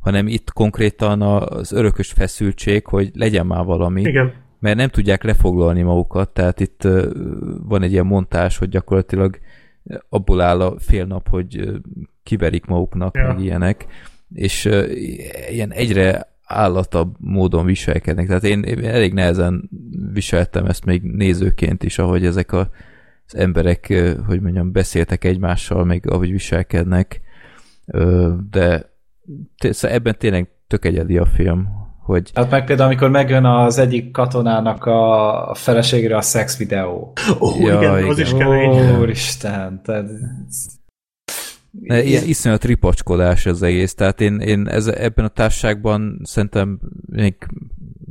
hanem 0.00 0.26
itt 0.26 0.52
konkrétan 0.52 1.22
az 1.22 1.72
örökös 1.72 2.12
feszültség, 2.12 2.86
hogy 2.86 3.10
legyen 3.14 3.46
már 3.46 3.64
valami. 3.64 4.00
Igen. 4.00 4.32
Mert 4.60 4.76
nem 4.76 4.88
tudják 4.88 5.22
lefoglalni 5.22 5.82
magukat, 5.82 6.28
tehát 6.28 6.60
itt 6.60 6.88
van 7.66 7.82
egy 7.82 7.92
ilyen 7.92 8.06
montás, 8.06 8.58
hogy 8.58 8.68
gyakorlatilag 8.68 9.38
abból 10.08 10.40
áll 10.40 10.60
a 10.60 10.78
fél 10.78 11.04
nap, 11.04 11.28
hogy 11.28 11.70
kiverik 12.22 12.64
maguknak, 12.64 13.16
ja. 13.16 13.26
meg 13.26 13.40
ilyenek, 13.40 13.86
és 14.34 14.70
ilyen 15.50 15.72
egyre 15.72 16.32
állatabb 16.44 17.14
módon 17.18 17.64
viselkednek. 17.64 18.26
Tehát 18.26 18.44
én, 18.44 18.62
én 18.62 18.84
elég 18.84 19.12
nehezen 19.12 19.70
viseltem 20.12 20.66
ezt 20.66 20.84
még 20.84 21.02
nézőként 21.02 21.82
is, 21.82 21.98
ahogy 21.98 22.26
ezek 22.26 22.52
a 22.52 22.70
az 23.26 23.36
emberek, 23.36 24.02
hogy 24.26 24.40
mondjam, 24.40 24.72
beszéltek 24.72 25.24
egymással, 25.24 25.84
meg 25.84 26.10
ahogy 26.10 26.30
viselkednek, 26.30 27.20
de 28.50 28.92
szóval 29.58 29.96
ebben 29.96 30.18
tényleg 30.18 30.48
tök 30.66 30.84
egyedi 30.84 31.18
a 31.18 31.26
film, 31.26 31.68
hogy... 32.04 32.30
Hát 32.34 32.50
meg 32.50 32.64
például, 32.64 32.88
amikor 32.88 33.10
megjön 33.10 33.44
az 33.44 33.78
egyik 33.78 34.10
katonának 34.10 34.84
a 34.84 35.54
feleségre 35.54 36.16
a 36.16 36.20
szex 36.20 36.56
videó. 36.56 37.12
Ó, 37.40 37.46
oh, 37.46 37.60
ja, 37.60 37.78
igen, 37.80 37.98
igen, 37.98 38.10
az 38.10 38.18
is 38.18 38.34
kemény. 38.34 38.98
Úristen, 38.98 39.80
tehát... 39.84 40.06
Ilyen 41.82 42.24
iszonyat 42.24 42.64
ripacskodás 42.64 43.46
az 43.46 43.62
egész, 43.62 43.94
tehát 43.94 44.20
én, 44.20 44.40
én 44.40 44.68
ez, 44.68 44.86
ebben 44.86 45.24
a 45.24 45.28
társaságban 45.28 46.20
szerintem 46.22 46.80
még 47.06 47.34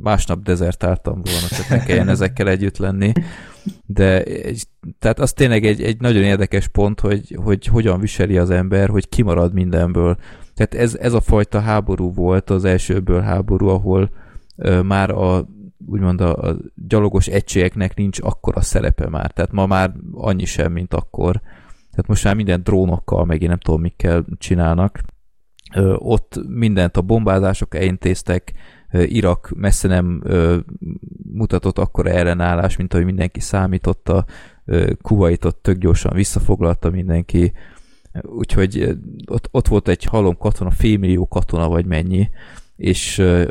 másnap 0.02 0.42
dezertáltam 0.42 1.22
volna, 1.24 1.46
tehát 1.48 1.68
ne 1.68 1.82
kelljen 1.82 2.08
ezekkel 2.16 2.48
együtt 2.48 2.76
lenni. 2.76 3.12
De 3.86 4.22
tehát 4.98 5.18
az 5.18 5.32
tényleg 5.32 5.64
egy, 5.64 5.82
egy 5.82 6.00
nagyon 6.00 6.22
érdekes 6.22 6.68
pont, 6.68 7.00
hogy, 7.00 7.36
hogy 7.44 7.66
hogyan 7.66 8.00
viseli 8.00 8.38
az 8.38 8.50
ember, 8.50 8.88
hogy 8.88 9.08
kimarad 9.08 9.52
mindenből. 9.52 10.16
Tehát 10.54 10.74
ez, 10.74 10.94
ez 10.94 11.12
a 11.12 11.20
fajta 11.20 11.60
háború 11.60 12.12
volt 12.12 12.50
az 12.50 12.64
elsőből 12.64 13.20
háború, 13.20 13.68
ahol 13.68 14.10
ö, 14.56 14.82
már 14.82 15.10
a 15.10 15.48
úgymond 15.86 16.20
a, 16.20 16.48
a 16.48 16.56
gyalogos 16.74 17.26
egységeknek 17.26 17.94
nincs 17.94 18.18
akkora 18.20 18.60
szerepe 18.60 19.08
már. 19.08 19.30
Tehát 19.30 19.52
ma 19.52 19.66
már 19.66 19.92
annyi 20.12 20.44
sem, 20.44 20.72
mint 20.72 20.94
akkor. 20.94 21.40
Tehát 21.90 22.06
most 22.06 22.24
már 22.24 22.34
minden 22.34 22.62
drónokkal, 22.62 23.24
meg 23.24 23.42
én 23.42 23.48
nem 23.48 23.58
tudom, 23.58 23.80
mikkel 23.80 24.24
csinálnak. 24.38 25.00
Ö, 25.74 25.94
ott 25.98 26.40
mindent 26.48 26.96
a 26.96 27.02
bombázások 27.02 27.74
elintéztek, 27.74 28.52
Irak 29.02 29.52
messze 29.56 29.88
nem 29.88 30.22
mutatott 31.32 31.78
akkora 31.78 32.10
ellenállás, 32.10 32.76
mint 32.76 32.92
ahogy 32.92 33.04
mindenki 33.04 33.40
számította. 33.40 34.24
Kuwaitot 35.02 35.56
tök 35.56 35.78
gyorsan 35.78 36.14
visszafoglalta 36.14 36.90
mindenki, 36.90 37.52
úgyhogy 38.22 38.96
ott, 39.26 39.48
ott 39.50 39.68
volt 39.68 39.88
egy 39.88 40.04
halom 40.04 40.36
katona, 40.36 40.70
félmillió 40.70 41.26
katona 41.26 41.68
vagy 41.68 41.86
mennyi, 41.86 42.30
és 42.76 43.18
uh, 43.18 43.46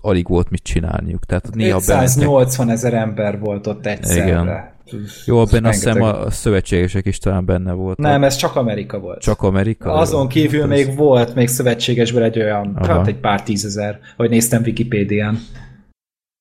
alig 0.00 0.28
volt 0.28 0.50
mit 0.50 0.62
csinálniuk. 0.62 1.24
Tehát 1.24 1.54
néha 1.54 1.78
580 1.78 2.70
ezer 2.70 2.94
ember 2.94 3.38
volt 3.38 3.66
ott 3.66 3.86
egyszerre. 3.86 4.26
Igen. 4.26 4.76
Jó, 5.24 5.44
benne 5.44 5.68
azt 5.68 5.84
hiszem 5.84 6.02
a 6.02 6.30
szövetségesek 6.30 7.06
is 7.06 7.18
talán 7.18 7.44
benne 7.44 7.72
volt. 7.72 7.98
Nem, 7.98 8.24
ez 8.24 8.36
csak 8.36 8.56
Amerika 8.56 8.98
volt. 8.98 9.20
Csak 9.20 9.42
Amerika? 9.42 9.92
Azon 9.92 10.28
kívül 10.28 10.60
hát 10.60 10.68
még 10.68 10.88
ez... 10.88 10.96
volt 10.96 11.34
még 11.34 11.48
szövetségesből 11.48 12.22
egy 12.22 12.38
olyan, 12.38 12.74
Aha. 12.76 12.92
hát 12.92 13.06
egy 13.06 13.20
pár 13.20 13.42
tízezer, 13.42 13.98
hogy 14.16 14.30
néztem 14.30 14.62
Wikipédián. 14.62 15.38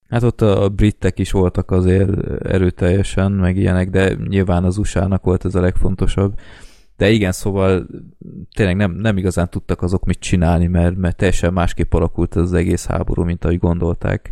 Hát 0.09 0.23
ott 0.23 0.41
a 0.41 0.69
britek 0.69 1.19
is 1.19 1.31
voltak 1.31 1.71
azért 1.71 2.09
erőteljesen, 2.43 3.31
meg 3.31 3.57
ilyenek, 3.57 3.89
de 3.89 4.15
nyilván 4.27 4.63
az 4.63 4.77
USA-nak 4.77 5.23
volt 5.23 5.45
ez 5.45 5.55
a 5.55 5.61
legfontosabb. 5.61 6.33
De 6.97 7.09
igen, 7.09 7.31
szóval 7.31 7.87
tényleg 8.55 8.75
nem, 8.75 8.91
nem 8.91 9.17
igazán 9.17 9.49
tudtak 9.49 9.81
azok 9.81 10.05
mit 10.05 10.19
csinálni, 10.19 10.67
mert, 10.67 10.95
mert 10.95 11.17
teljesen 11.17 11.53
másképp 11.53 11.93
alakult 11.93 12.35
az 12.35 12.53
egész 12.53 12.85
háború, 12.85 13.23
mint 13.23 13.43
ahogy 13.43 13.59
gondolták. 13.59 14.31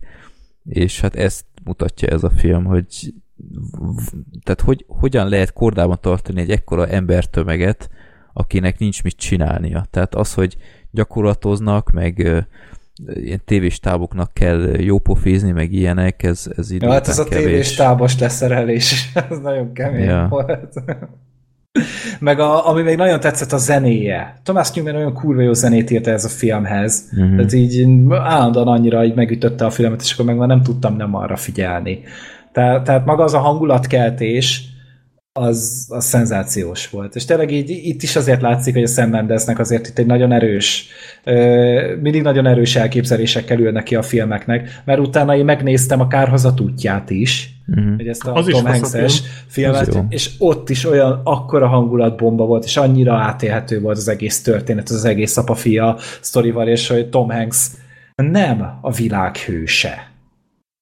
És 0.64 1.00
hát 1.00 1.16
ezt 1.16 1.46
mutatja 1.64 2.08
ez 2.08 2.24
a 2.24 2.30
film, 2.30 2.66
hogy 2.66 3.14
tehát 4.44 4.62
hogy, 4.62 4.86
hogyan 4.88 5.30
lehet 5.30 5.54
kordában 5.54 5.98
tartani 6.02 6.42
egy 6.42 6.50
ekkora 6.50 6.88
embertömeget, 6.88 7.90
akinek 8.34 8.80
nincs 8.80 9.04
mit 9.04 9.16
csinálnia. 9.16 9.86
Tehát 9.90 10.16
az, 10.16 10.34
hogy 10.34 10.58
gyakorlatoznak, 10.92 11.92
meg 11.92 12.46
ilyen 13.14 13.42
tévés 13.46 13.80
táboknak 13.80 14.34
kell 14.34 14.80
jópofézni, 14.80 15.52
meg 15.52 15.72
ilyenek, 15.72 16.24
ez, 16.24 16.52
ez 16.58 16.72
idő 16.72 16.86
ja, 16.86 16.92
hát 16.92 17.08
ez 17.08 17.20
a 17.20 17.24
tévés 17.24 17.76
tábos 17.76 18.20
leszerelés, 18.20 19.12
ez 19.30 19.38
nagyon 19.38 19.74
kemény 19.74 20.04
ja. 20.04 20.28
volt. 20.30 20.74
Meg 22.20 22.40
a, 22.40 22.68
ami 22.70 22.82
még 22.82 22.98
nagyon 22.98 23.20
tetszett 23.20 23.52
a 23.52 23.58
zenéje. 23.58 24.40
Thomas 24.44 24.72
Newman 24.72 24.94
nagyon 24.94 25.14
kurva 25.14 25.42
jó 25.42 25.54
zenét 25.54 25.92
írta 25.92 26.12
ez 26.12 26.26
a 26.26 26.30
filmhez. 26.30 27.10
Uh-huh. 27.12 27.36
Tehát 27.36 27.54
így 27.54 27.88
állandóan 28.10 28.68
annyira 28.68 29.06
így 29.06 29.16
megütötte 29.16 29.66
a 29.66 29.70
filmet, 29.70 30.02
és 30.02 30.14
akkor 30.14 30.26
meg 30.26 30.38
már 30.38 30.48
nem 30.48 30.62
tudtam 30.62 30.96
nem 30.96 31.16
arra 31.16 31.36
figyelni. 31.36 32.04
Tehát, 32.52 32.84
tehát 32.84 33.06
maga 33.06 33.24
az 33.24 33.34
a 33.34 33.40
hangulatkeltés, 33.40 34.64
az, 35.40 35.86
az 35.90 36.06
szenzációs 36.06 36.90
volt. 36.90 37.16
És 37.16 37.26
tényleg 37.26 37.52
így, 37.52 37.70
itt 37.70 38.04
is 38.04 38.16
azért 38.16 38.42
látszik, 38.42 38.74
hogy 38.74 38.84
a 38.84 38.88
Sam 38.88 39.10
Mendesnek 39.10 39.60
azért 39.60 39.88
itt 39.88 39.98
egy 39.98 40.06
nagyon 40.06 40.32
erős, 40.32 40.88
mindig 42.02 42.22
nagyon 42.22 42.46
erős 42.46 42.76
elképzelésekkel 42.76 43.60
ülnek 43.60 43.84
ki 43.84 43.96
a 43.96 44.02
filmeknek, 44.02 44.82
mert 44.86 45.00
utána 45.00 45.36
én 45.36 45.46
megnéztem 45.46 46.00
a 46.00 46.08
Kárhozat 46.08 46.60
útját 46.60 47.10
is, 47.10 47.50
uh-huh. 47.68 47.96
hogy 47.96 48.08
ezt 48.08 48.28
a 48.28 48.34
az 48.34 48.46
Tom 48.46 48.66
Hanks-es 48.66 49.22
filmet, 49.48 50.04
és 50.10 50.30
ott 50.38 50.70
is 50.70 50.86
olyan 50.86 51.22
akkora 51.24 51.68
hangulatbomba 51.68 52.46
volt, 52.46 52.64
és 52.64 52.78
annyira 52.78 53.14
átélhető 53.14 53.82
volt 53.82 53.98
az 53.98 54.08
egész 54.08 54.42
történet, 54.42 54.90
az 54.90 55.06
egész 55.06 55.38
apa-fia 55.38 55.98
sztorival, 56.22 56.68
és 56.68 56.88
hogy 56.88 57.10
Tom 57.10 57.30
Hanks 57.30 57.68
nem 58.16 58.80
a 58.82 58.92
világ 58.92 59.38
hőse. 59.38 60.14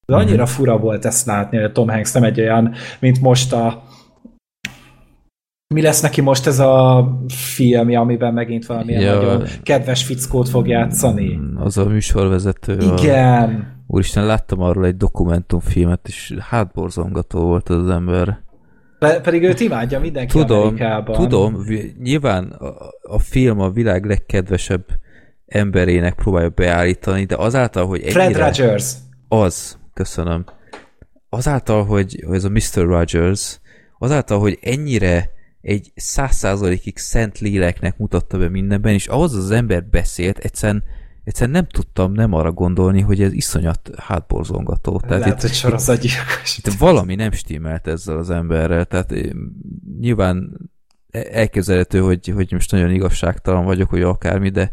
De 0.06 0.16
annyira 0.16 0.46
fura 0.46 0.78
volt 0.78 1.06
ezt 1.06 1.26
látni, 1.26 1.58
hogy 1.58 1.66
a 1.66 1.72
Tom 1.72 1.90
Hanks 1.90 2.12
nem 2.12 2.24
egy 2.24 2.40
olyan, 2.40 2.74
mint 3.00 3.22
most 3.22 3.54
a 3.54 3.83
mi 5.74 5.82
lesz 5.82 6.02
neki 6.02 6.22
most 6.22 6.48
ez 6.48 6.60
a 6.60 7.08
filmje, 7.28 8.00
amiben 8.00 8.34
megint 8.34 8.66
valamilyen 8.66 9.02
ja, 9.02 9.16
nagyon 9.16 9.44
kedves 9.64 10.04
fickót 10.04 10.50
fog 10.50 10.68
játszani? 10.68 11.40
Az 11.56 11.78
a 11.78 11.86
műsorvezető. 11.86 12.78
Igen. 12.98 13.50
A... 13.50 13.72
Úristen, 13.88 14.26
láttam 14.26 14.62
arról 14.62 14.86
egy 14.86 14.98
dokumentumfilmet, 14.98 16.08
és 16.08 16.36
hátborzongató 16.40 17.40
volt 17.40 17.70
az 17.70 17.90
ember. 17.90 18.42
Pe- 19.00 19.22
pedig 19.22 19.44
őt 19.44 19.60
imádja 19.60 20.00
mindenki 20.00 20.38
tudom, 20.38 20.62
Amerikában. 20.62 21.16
Tudom, 21.16 21.66
nyilván 22.02 22.44
a, 22.46 22.74
a 23.02 23.20
film 23.20 23.60
a 23.60 23.70
világ 23.70 24.06
legkedvesebb 24.06 24.86
emberének 25.46 26.14
próbálja 26.14 26.50
beállítani, 26.50 27.26
de 27.26 27.36
azáltal, 27.36 27.86
hogy 27.86 28.02
ennyire... 28.02 28.34
Fred 28.34 28.58
Rogers. 28.58 28.94
Az, 29.28 29.78
köszönöm. 29.94 30.46
Azáltal, 31.30 31.86
hogy, 31.86 32.24
hogy 32.28 32.36
ez 32.36 32.44
a 32.44 32.50
Mr. 32.50 32.86
Rogers, 32.86 33.60
azáltal, 34.00 34.40
hogy 34.40 34.58
ennyire 34.62 35.30
egy 35.64 35.92
száz 35.96 36.36
százalékig 36.36 36.98
szent 36.98 37.40
léleknek 37.40 37.98
mutatta 37.98 38.38
be 38.38 38.50
mindenben, 38.50 38.94
és 38.94 39.08
ahhoz 39.08 39.34
az 39.34 39.52
ember 39.52 39.86
beszélt, 39.86 40.38
egyszerűen, 40.38 40.84
egyszerűen 41.24 41.56
nem 41.56 41.68
tudtam 41.68 42.12
nem 42.12 42.34
arra 42.34 42.52
gondolni, 42.52 43.02
hogy 43.02 43.22
ez 43.22 43.34
iszonyat 43.34 43.90
hátborzongató. 43.98 45.00
Tehát 45.00 45.20
Lehet, 45.20 45.36
itt, 45.36 45.42
hogy 45.42 45.54
sorozatgyilkos. 45.54 46.58
Itt, 46.58 46.68
itt 46.68 46.74
valami 46.74 47.16
nem 47.16 47.32
stimmelt 47.32 47.88
ezzel 47.88 48.18
az 48.18 48.30
emberrel, 48.30 48.86
tehát 48.86 49.12
eh, 49.12 49.30
nyilván 50.00 50.58
e- 51.10 51.28
elképzelhető, 51.32 52.00
hogy, 52.00 52.28
hogy 52.28 52.52
most 52.52 52.72
nagyon 52.72 52.92
igazságtalan 52.92 53.66
vagyok, 53.66 53.90
hogy 53.90 54.02
akármi, 54.02 54.50
de 54.50 54.72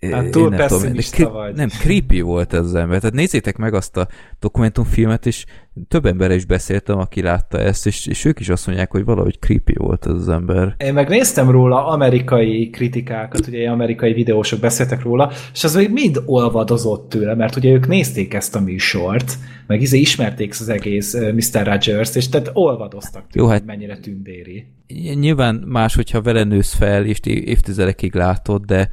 Hát 0.00 0.30
túl 0.30 0.48
nem 0.48 0.66
tudom, 0.66 1.32
vagy. 1.32 1.54
Nem, 1.54 1.68
creepy 1.68 2.20
volt 2.20 2.52
ez 2.52 2.64
az 2.64 2.74
ember. 2.74 2.98
Tehát 2.98 3.14
nézzétek 3.14 3.56
meg 3.56 3.74
azt 3.74 3.96
a 3.96 4.08
dokumentumfilmet, 4.38 5.26
és 5.26 5.44
több 5.88 6.06
emberre 6.06 6.34
is 6.34 6.44
beszéltem, 6.44 6.98
aki 6.98 7.22
látta 7.22 7.58
ezt, 7.58 7.86
és, 7.86 8.06
és 8.06 8.24
ők 8.24 8.40
is 8.40 8.48
azt 8.48 8.66
mondják, 8.66 8.90
hogy 8.90 9.04
valahogy 9.04 9.38
creepy 9.38 9.74
volt 9.76 10.06
ez 10.06 10.12
az 10.12 10.28
ember. 10.28 10.74
Én 10.78 10.92
meg 10.92 11.08
néztem 11.08 11.50
róla 11.50 11.86
amerikai 11.86 12.70
kritikákat, 12.70 13.46
ugye 13.46 13.70
amerikai 13.70 14.12
videósok 14.12 14.60
beszéltek 14.60 15.02
róla, 15.02 15.32
és 15.52 15.64
az 15.64 15.74
még 15.74 15.92
mind 15.92 16.22
olvadozott 16.26 17.08
tőle, 17.08 17.34
mert 17.34 17.56
ugye 17.56 17.70
ők 17.70 17.86
nézték 17.86 18.34
ezt 18.34 18.56
a 18.56 18.60
műsort, 18.60 19.38
meg 19.66 19.80
izé 19.80 19.98
ismerték 19.98 20.50
az 20.60 20.68
egész 20.68 21.14
Mr. 21.14 21.66
Rogers, 21.66 22.14
és 22.14 22.28
tehát 22.28 22.50
olvadoztak 22.52 23.26
tőle, 23.30 23.44
Jó, 23.46 23.52
hát 23.52 23.64
mennyire 23.64 23.98
tündéri. 23.98 24.66
Nyilván 25.14 25.54
más, 25.66 25.94
hogyha 25.94 26.22
vele 26.22 26.44
nősz 26.44 26.74
fel, 26.74 27.04
és 27.04 27.20
évtizedekig 27.22 28.14
látod, 28.14 28.64
de 28.64 28.90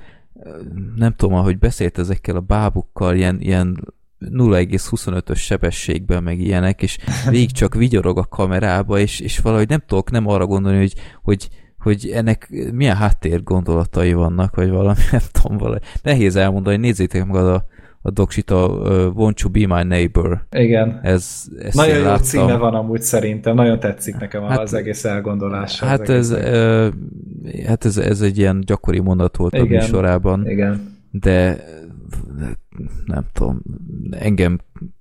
nem 0.96 1.14
tudom, 1.16 1.36
ahogy 1.36 1.58
beszélt 1.58 1.98
ezekkel 1.98 2.36
a 2.36 2.40
bábukkal, 2.40 3.16
ilyen, 3.16 3.40
ilyen 3.40 3.94
0,25-ös 4.20 5.38
sebességben, 5.38 6.24
meg 6.24 6.40
ilyenek, 6.40 6.82
és 6.82 6.98
végig 7.30 7.52
csak 7.52 7.74
vigyorog 7.76 8.18
a 8.18 8.26
kamerába, 8.26 9.00
és, 9.00 9.20
és 9.20 9.40
valahogy 9.40 9.70
nem 9.70 9.84
tudok 9.88 10.12
nem 10.12 10.28
arra 10.28 10.46
gondolni, 10.46 10.78
hogy, 10.78 10.94
hogy, 11.24 11.50
hogy 11.80 12.10
ennek 12.14 12.50
milyen 12.72 12.96
háttér 12.96 13.44
gondolatai 13.44 14.14
vannak, 14.14 14.56
vagy 14.56 14.70
valami, 14.70 15.00
nem 15.12 15.22
tudom, 15.32 15.58
valahogy. 15.58 15.84
Nehéz 16.02 16.36
elmondani, 16.36 16.78
nézzétek 16.78 17.26
meg 17.26 17.36
a, 17.36 17.66
a 18.08 18.12
doksit, 18.12 18.52
a 18.52 18.66
uh, 18.66 19.14
Won't 19.16 19.42
You 19.42 19.52
Be 19.52 19.76
My 19.76 19.84
Neighbor. 19.84 20.46
Igen. 20.52 21.00
Ez, 21.04 21.46
ezt 21.60 21.76
nagyon 21.76 21.98
jó 21.98 22.04
láttam. 22.04 22.24
címe 22.24 22.58
van 22.58 22.74
amúgy 22.74 23.02
szerintem, 23.02 23.56
nagyon 23.56 23.80
tetszik 23.80 24.18
nekem 24.18 24.44
hát, 24.44 24.60
az 24.60 24.74
egész 24.74 25.06
elgondolás. 25.06 25.80
Hát, 25.80 26.10
ez, 26.10 26.32
uh, 26.32 26.88
hát 27.66 27.86
ez, 27.86 27.98
ez 27.98 28.22
egy 28.22 28.38
ilyen 28.38 28.60
gyakori 28.66 29.00
mondat 29.00 29.38
volt 29.38 29.54
Igen. 29.54 29.66
a 29.66 29.70
műsorában. 29.70 30.50
Igen. 30.50 30.96
De 31.12 31.66
nem 33.06 33.26
tudom, 33.34 33.62
engem 34.10 34.60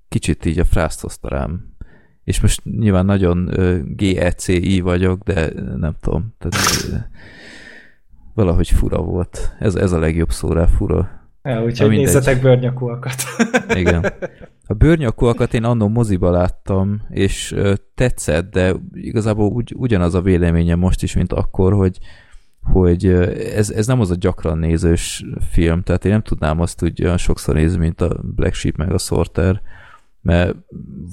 kicsit 0.09 0.45
így 0.45 0.59
a 0.59 0.65
frászt 0.65 1.01
hozta 1.01 1.29
rám. 1.29 1.75
És 2.25 2.41
most 2.41 2.65
nyilván 2.65 3.05
nagyon 3.05 3.49
uh, 3.57 3.79
GECI 3.85 4.81
vagyok, 4.81 5.23
de 5.23 5.53
nem 5.77 5.95
tudom. 6.01 6.35
Tehát, 6.39 6.57
valahogy 8.35 8.69
fura 8.69 9.03
volt. 9.03 9.57
Ez, 9.59 9.75
ez 9.75 9.93
a 9.93 9.99
legjobb 9.99 10.31
szó 10.31 10.53
rá, 10.53 10.67
fura. 10.67 11.26
Ja, 11.47 11.65
úgyhogy 11.65 11.89
nézzetek 11.89 12.41
bőrnyakúakat. 12.41 13.15
Igen. 13.83 14.13
A 14.67 14.75
bőrnyakúakat 14.75 15.55
én 15.55 15.65
annó 15.65 15.89
moziba 15.89 16.31
láttam, 16.31 17.03
és 17.11 17.55
tetszett, 17.95 18.51
de 18.51 18.75
igazából 18.93 19.51
ugy, 19.51 19.75
ugyanaz 19.77 20.15
a 20.15 20.21
véleményem 20.21 20.79
most 20.79 21.03
is, 21.03 21.15
mint 21.15 21.33
akkor, 21.33 21.73
hogy 21.73 21.99
hogy 22.63 23.07
ez, 23.55 23.71
ez 23.71 23.87
nem 23.87 24.01
az 24.01 24.11
a 24.11 24.15
gyakran 24.15 24.59
nézős 24.59 25.25
film, 25.51 25.83
tehát 25.83 26.05
én 26.05 26.13
nem 26.13 26.23
tudnám 26.23 26.61
azt 26.61 26.83
úgy 26.83 27.05
olyan 27.05 27.17
sokszor 27.17 27.55
nézni, 27.55 27.79
mint 27.79 28.01
a 28.01 28.21
Black 28.23 28.55
Sheep 28.55 28.77
meg 28.77 28.93
a 28.93 28.99
Sorter, 28.99 29.61
mert 30.21 30.55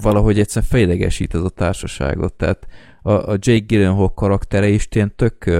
valahogy 0.02 0.38
egyszerűen 0.38 0.70
fejlegesít 0.70 1.34
ez 1.34 1.42
a 1.42 1.48
társaságot, 1.48 2.32
tehát 2.32 2.66
a, 3.02 3.12
a 3.12 3.36
Jake 3.38 3.64
Gyllenhaal 3.66 4.14
karaktere 4.14 4.68
is 4.68 4.88
ilyen 4.90 5.12
tök 5.16 5.50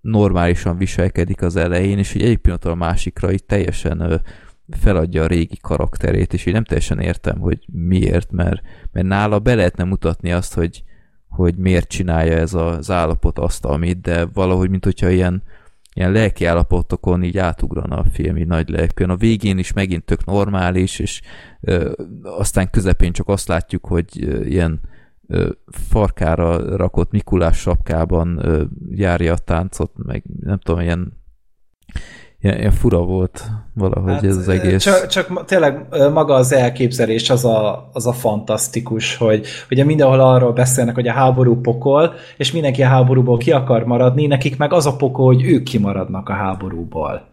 normálisan 0.00 0.76
viselkedik 0.76 1.42
az 1.42 1.56
elején, 1.56 1.98
és 1.98 2.14
így 2.14 2.22
egy 2.22 2.36
pillanatról 2.36 2.72
a 2.72 2.76
másikra 2.76 3.32
így 3.32 3.44
teljesen 3.44 4.22
feladja 4.70 5.22
a 5.22 5.26
régi 5.26 5.58
karakterét, 5.60 6.32
és 6.32 6.46
így 6.46 6.54
nem 6.54 6.64
teljesen 6.64 7.00
értem, 7.00 7.38
hogy 7.38 7.58
miért, 7.72 8.30
mert, 8.30 8.62
mert 8.92 9.06
nála 9.06 9.38
be 9.38 9.54
lehetne 9.54 9.84
mutatni 9.84 10.32
azt, 10.32 10.54
hogy, 10.54 10.82
hogy 11.28 11.56
miért 11.56 11.88
csinálja 11.88 12.36
ez 12.36 12.54
az 12.54 12.90
állapot 12.90 13.38
azt, 13.38 13.64
amit, 13.64 14.00
de 14.00 14.24
valahogy, 14.24 14.70
mint 14.70 14.84
hogyha 14.84 15.08
ilyen, 15.08 15.42
ilyen 15.94 16.12
lelki 16.12 16.44
állapotokon 16.44 17.22
így 17.22 17.38
átugrana 17.38 17.96
a 17.96 18.04
film, 18.12 18.36
így 18.36 18.46
nagy 18.46 18.68
lelkűen. 18.68 19.10
A 19.10 19.16
végén 19.16 19.58
is 19.58 19.72
megint 19.72 20.04
tök 20.04 20.24
normális, 20.24 20.98
és 20.98 21.20
ö, 21.60 21.92
aztán 22.22 22.70
közepén 22.70 23.12
csak 23.12 23.28
azt 23.28 23.48
látjuk, 23.48 23.86
hogy 23.86 24.24
ö, 24.24 24.44
ilyen 24.44 24.80
farkára 25.66 26.76
rakott 26.76 27.10
Mikulás 27.10 27.56
sapkában 27.56 28.42
járja 28.90 29.32
a 29.32 29.38
táncot, 29.38 29.90
meg 29.96 30.22
nem 30.40 30.58
tudom, 30.58 30.80
ilyen, 30.80 31.20
ilyen, 32.40 32.58
ilyen 32.58 32.70
fura 32.70 32.98
volt 32.98 33.50
valahogy 33.74 34.12
hát, 34.12 34.24
ez 34.24 34.36
az 34.36 34.48
egész. 34.48 34.82
Csak, 34.82 35.06
csak 35.06 35.44
tényleg 35.44 35.86
maga 36.12 36.34
az 36.34 36.52
elképzelés 36.52 37.30
az 37.30 37.44
a, 37.44 37.88
az 37.92 38.06
a 38.06 38.12
fantasztikus, 38.12 39.16
hogy 39.16 39.46
ugye 39.70 39.84
mindenhol 39.84 40.20
arról 40.20 40.52
beszélnek, 40.52 40.94
hogy 40.94 41.08
a 41.08 41.12
háború 41.12 41.60
pokol, 41.60 42.14
és 42.36 42.52
mindenki 42.52 42.82
a 42.82 42.86
háborúból 42.86 43.38
ki 43.38 43.52
akar 43.52 43.84
maradni, 43.84 44.26
nekik 44.26 44.56
meg 44.56 44.72
az 44.72 44.86
a 44.86 44.96
pokol, 44.96 45.26
hogy 45.26 45.44
ők 45.44 45.62
kimaradnak 45.62 46.28
a 46.28 46.32
háborúból. 46.32 47.30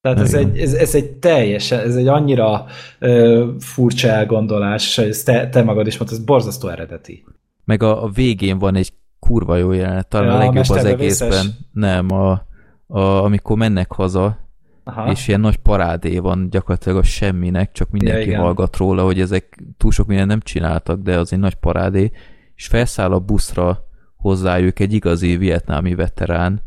Tehát 0.00 0.20
ez 0.20 0.34
egy, 0.34 0.58
ez, 0.58 0.72
ez 0.72 0.94
egy 0.94 1.10
teljesen, 1.10 1.80
ez 1.80 1.96
egy 1.96 2.06
annyira 2.06 2.64
ö, 2.98 3.48
furcsa 3.58 4.08
elgondolás, 4.08 4.98
és 4.98 5.22
te, 5.22 5.48
te 5.48 5.62
magad 5.62 5.86
is 5.86 5.98
mondtad, 5.98 6.18
ez 6.18 6.24
borzasztó 6.24 6.68
eredeti. 6.68 7.24
Meg 7.64 7.82
a, 7.82 8.04
a 8.04 8.08
végén 8.08 8.58
van 8.58 8.74
egy 8.74 8.92
kurva 9.18 9.56
jó 9.56 9.72
jelenet, 9.72 10.08
talán 10.08 10.26
ja, 10.26 10.34
a 10.34 10.38
legjobb 10.38 10.76
az 10.76 10.84
egészben. 10.84 11.28
Vészes. 11.28 11.46
Nem, 11.72 12.10
a, 12.10 12.46
a, 12.86 13.00
amikor 13.00 13.56
mennek 13.56 13.92
haza, 13.92 14.38
Aha. 14.84 15.10
és 15.10 15.28
ilyen 15.28 15.40
nagy 15.40 15.56
parádé 15.56 16.18
van 16.18 16.50
gyakorlatilag 16.50 16.98
a 16.98 17.02
semminek, 17.02 17.72
csak 17.72 17.90
mindenki 17.90 18.30
ja, 18.30 18.40
hallgat 18.40 18.76
róla, 18.76 19.04
hogy 19.04 19.20
ezek 19.20 19.62
túl 19.76 19.90
sok 19.90 20.06
minden 20.06 20.26
nem 20.26 20.40
csináltak, 20.40 21.00
de 21.00 21.18
az 21.18 21.32
egy 21.32 21.38
nagy 21.38 21.54
parádé, 21.54 22.10
és 22.54 22.66
felszáll 22.66 23.12
a 23.12 23.18
buszra 23.18 23.88
hozzájuk 24.16 24.78
egy 24.78 24.92
igazi 24.92 25.36
vietnámi 25.36 25.94
veterán, 25.94 26.62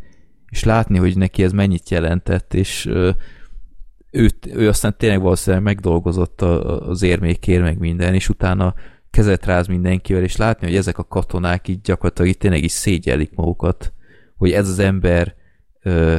és 0.49 0.63
látni, 0.63 0.97
hogy 0.97 1.17
neki 1.17 1.43
ez 1.43 1.51
mennyit 1.51 1.89
jelentett, 1.89 2.53
és 2.53 2.89
őt, 4.11 4.45
ő 4.55 4.67
aztán 4.67 4.95
tényleg 4.97 5.21
valószínűleg 5.21 5.63
megdolgozott 5.63 6.41
az 6.41 7.01
érmékért, 7.01 7.61
meg 7.61 7.77
minden, 7.77 8.13
és 8.13 8.29
utána 8.29 8.73
kezet 9.13 9.45
ráz 9.45 9.67
mindenkivel, 9.67 10.23
és 10.23 10.35
látni, 10.35 10.67
hogy 10.67 10.75
ezek 10.75 10.97
a 10.97 11.03
katonák 11.03 11.67
így 11.67 11.81
gyakorlatilag 11.81 12.29
itt 12.31 12.39
tényleg 12.39 12.63
is 12.63 12.71
szégyellik 12.71 13.31
magukat, 13.35 13.93
hogy 14.37 14.51
ez 14.51 14.69
az 14.69 14.79
ember 14.79 15.35
ö, 15.83 16.17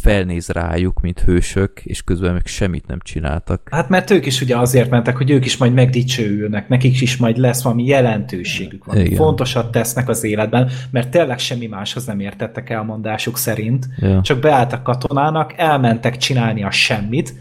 felnéz 0.00 0.48
rájuk, 0.48 1.00
mint 1.00 1.20
hősök, 1.20 1.80
és 1.84 2.02
közben 2.02 2.32
meg 2.32 2.46
semmit 2.46 2.86
nem 2.86 2.98
csináltak. 3.02 3.68
Hát 3.70 3.88
mert 3.88 4.10
ők 4.10 4.26
is 4.26 4.40
ugye 4.40 4.58
azért 4.58 4.90
mentek, 4.90 5.16
hogy 5.16 5.30
ők 5.30 5.44
is 5.44 5.56
majd 5.56 5.72
megdicsőülnek, 5.72 6.68
nekik 6.68 7.00
is 7.00 7.16
majd 7.16 7.36
lesz 7.36 7.62
valami 7.62 7.84
jelentőségük, 7.84 8.84
valami 8.84 9.04
Igen. 9.04 9.16
fontosat 9.16 9.70
tesznek 9.70 10.08
az 10.08 10.24
életben, 10.24 10.70
mert 10.90 11.08
tényleg 11.08 11.38
semmi 11.38 11.66
máshoz 11.66 12.04
nem 12.04 12.20
értettek 12.20 12.70
elmondásuk 12.70 13.38
szerint, 13.38 13.88
ja. 13.98 14.20
csak 14.22 14.38
beálltak 14.38 14.82
katonának, 14.82 15.52
elmentek 15.56 16.16
csinálni 16.16 16.64
a 16.64 16.70
semmit, 16.70 17.34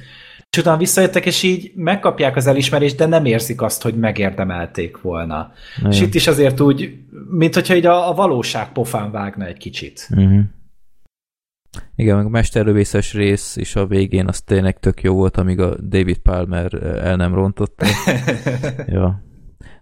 és 0.56 0.62
utána 0.62 0.78
visszajöttek, 0.78 1.26
és 1.26 1.44
így 1.44 1.72
megkapják 1.76 2.36
az 2.36 2.48
elismerést, 2.48 2.98
de 2.98 3.06
nem 3.06 3.26
érzik 3.26 3.62
azt, 3.62 3.82
hogy 3.82 3.96
megérdemelték 3.96 5.02
volna. 5.02 5.52
Igen. 5.78 5.92
És 5.92 6.02
itt 6.02 6.14
is 6.14 6.28
azért 6.28 6.60
úgy, 6.60 6.98
mint 7.30 7.54
hogyha 7.54 7.76
így 7.76 7.86
a, 7.86 8.10
a 8.10 8.14
valóság 8.14 8.72
pofán 8.72 9.12
vágna 9.12 9.46
egy 9.46 9.58
kicsit. 9.58 10.08
Uh-huh. 10.12 10.40
Igen, 11.96 12.16
meg 12.16 12.26
a 12.26 12.30
mesterlövészes 12.30 13.14
rész 13.14 13.56
is 13.56 13.76
a 13.76 13.86
végén 13.86 14.28
az 14.28 14.42
tényleg 14.42 14.80
tök 14.80 15.02
jó 15.02 15.14
volt, 15.14 15.38
amíg 15.38 15.60
a 15.60 15.76
David 15.82 16.18
Palmer 16.18 16.74
el 17.04 17.16
nem 17.16 17.34
rontotta. 17.34 17.86
ja. 18.88 19.24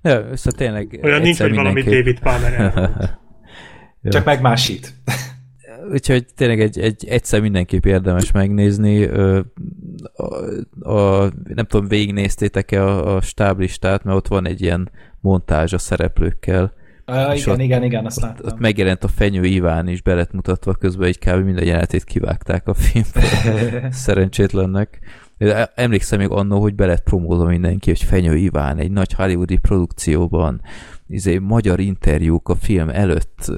Ja, 0.01 0.35
szóval 0.35 0.59
tényleg... 0.59 0.99
Olyan 1.03 1.21
nincs, 1.21 1.41
hogy 1.41 1.55
valami 1.55 1.81
David 1.81 2.19
Palmer 2.19 2.73
Csak 4.13 4.25
megmásít. 4.25 4.93
Úgyhogy 5.91 6.25
tényleg 6.35 6.61
egy, 6.61 6.79
egy, 6.79 7.05
egyszer 7.07 7.41
mindenképp 7.41 7.85
érdemes 7.85 8.31
megnézni. 8.31 9.03
A, 9.03 9.45
a, 10.79 11.29
nem 11.43 11.65
tudom, 11.65 11.87
végignéztétek-e 11.87 12.83
a, 12.83 13.15
a 13.15 13.21
stáblistát, 13.21 14.03
mert 14.03 14.17
ott 14.17 14.27
van 14.27 14.47
egy 14.47 14.61
ilyen 14.61 14.91
montázs 15.19 15.73
a 15.73 15.77
szereplőkkel. 15.77 16.73
Uh, 17.07 17.37
igen, 17.37 17.53
ott, 17.53 17.59
igen, 17.59 17.83
igen, 17.83 18.05
azt 18.05 18.23
ott, 18.23 18.45
ott 18.45 18.59
megjelent 18.59 19.03
a 19.03 19.07
Fenyő 19.07 19.43
Iván 19.43 19.87
is 19.87 20.01
belet 20.01 20.31
mutatva, 20.31 20.73
közben 20.73 21.07
egy 21.07 21.19
kb. 21.19 21.43
minden 21.43 21.65
jelenetét 21.65 22.03
kivágták 22.03 22.67
a 22.67 22.73
filmből. 22.73 23.91
Szerencsétlennek. 23.91 24.99
Emlékszem 25.75 26.19
még 26.19 26.29
annó, 26.29 26.61
hogy 26.61 26.75
belet 26.75 27.03
promózom 27.03 27.47
mindenki, 27.47 27.89
hogy 27.89 28.03
Fenyő 28.03 28.35
Iván 28.35 28.77
egy 28.77 28.91
nagy 28.91 29.13
hollywoodi 29.13 29.57
produkcióban 29.57 30.61
izé, 31.07 31.37
magyar 31.37 31.79
interjúk 31.79 32.49
a 32.49 32.55
film 32.55 32.89
előtt, 32.89 33.51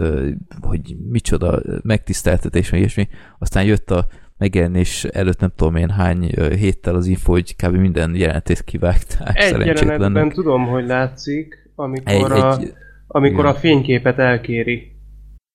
hogy 0.62 0.96
micsoda 1.10 1.62
megtiszteltetés, 1.84 2.70
meg 2.70 2.80
ilyesmi. 2.80 3.08
Aztán 3.40 3.64
jött 3.64 3.92
a 3.92 4.08
megjelenés 4.38 5.04
előtt 5.04 5.40
nem 5.40 5.52
tudom 5.56 5.76
én 5.76 5.90
hány 5.90 6.22
héttel 6.36 6.96
az 6.96 7.08
info, 7.08 7.32
hogy 7.32 7.56
kb. 7.56 7.76
minden 7.76 8.16
jelenetét 8.16 8.64
kivágták. 8.64 9.40
Egy 9.40 9.66
jelenetben 9.66 10.30
tudom, 10.30 10.68
hogy 10.68 10.86
látszik, 10.86 11.72
amikor, 11.76 12.14
egy, 12.14 12.32
a, 12.32 12.58
egy, 12.58 12.74
amikor 13.08 13.46
a 13.46 13.54
fényképet 13.54 14.20
elkéri. 14.20 14.92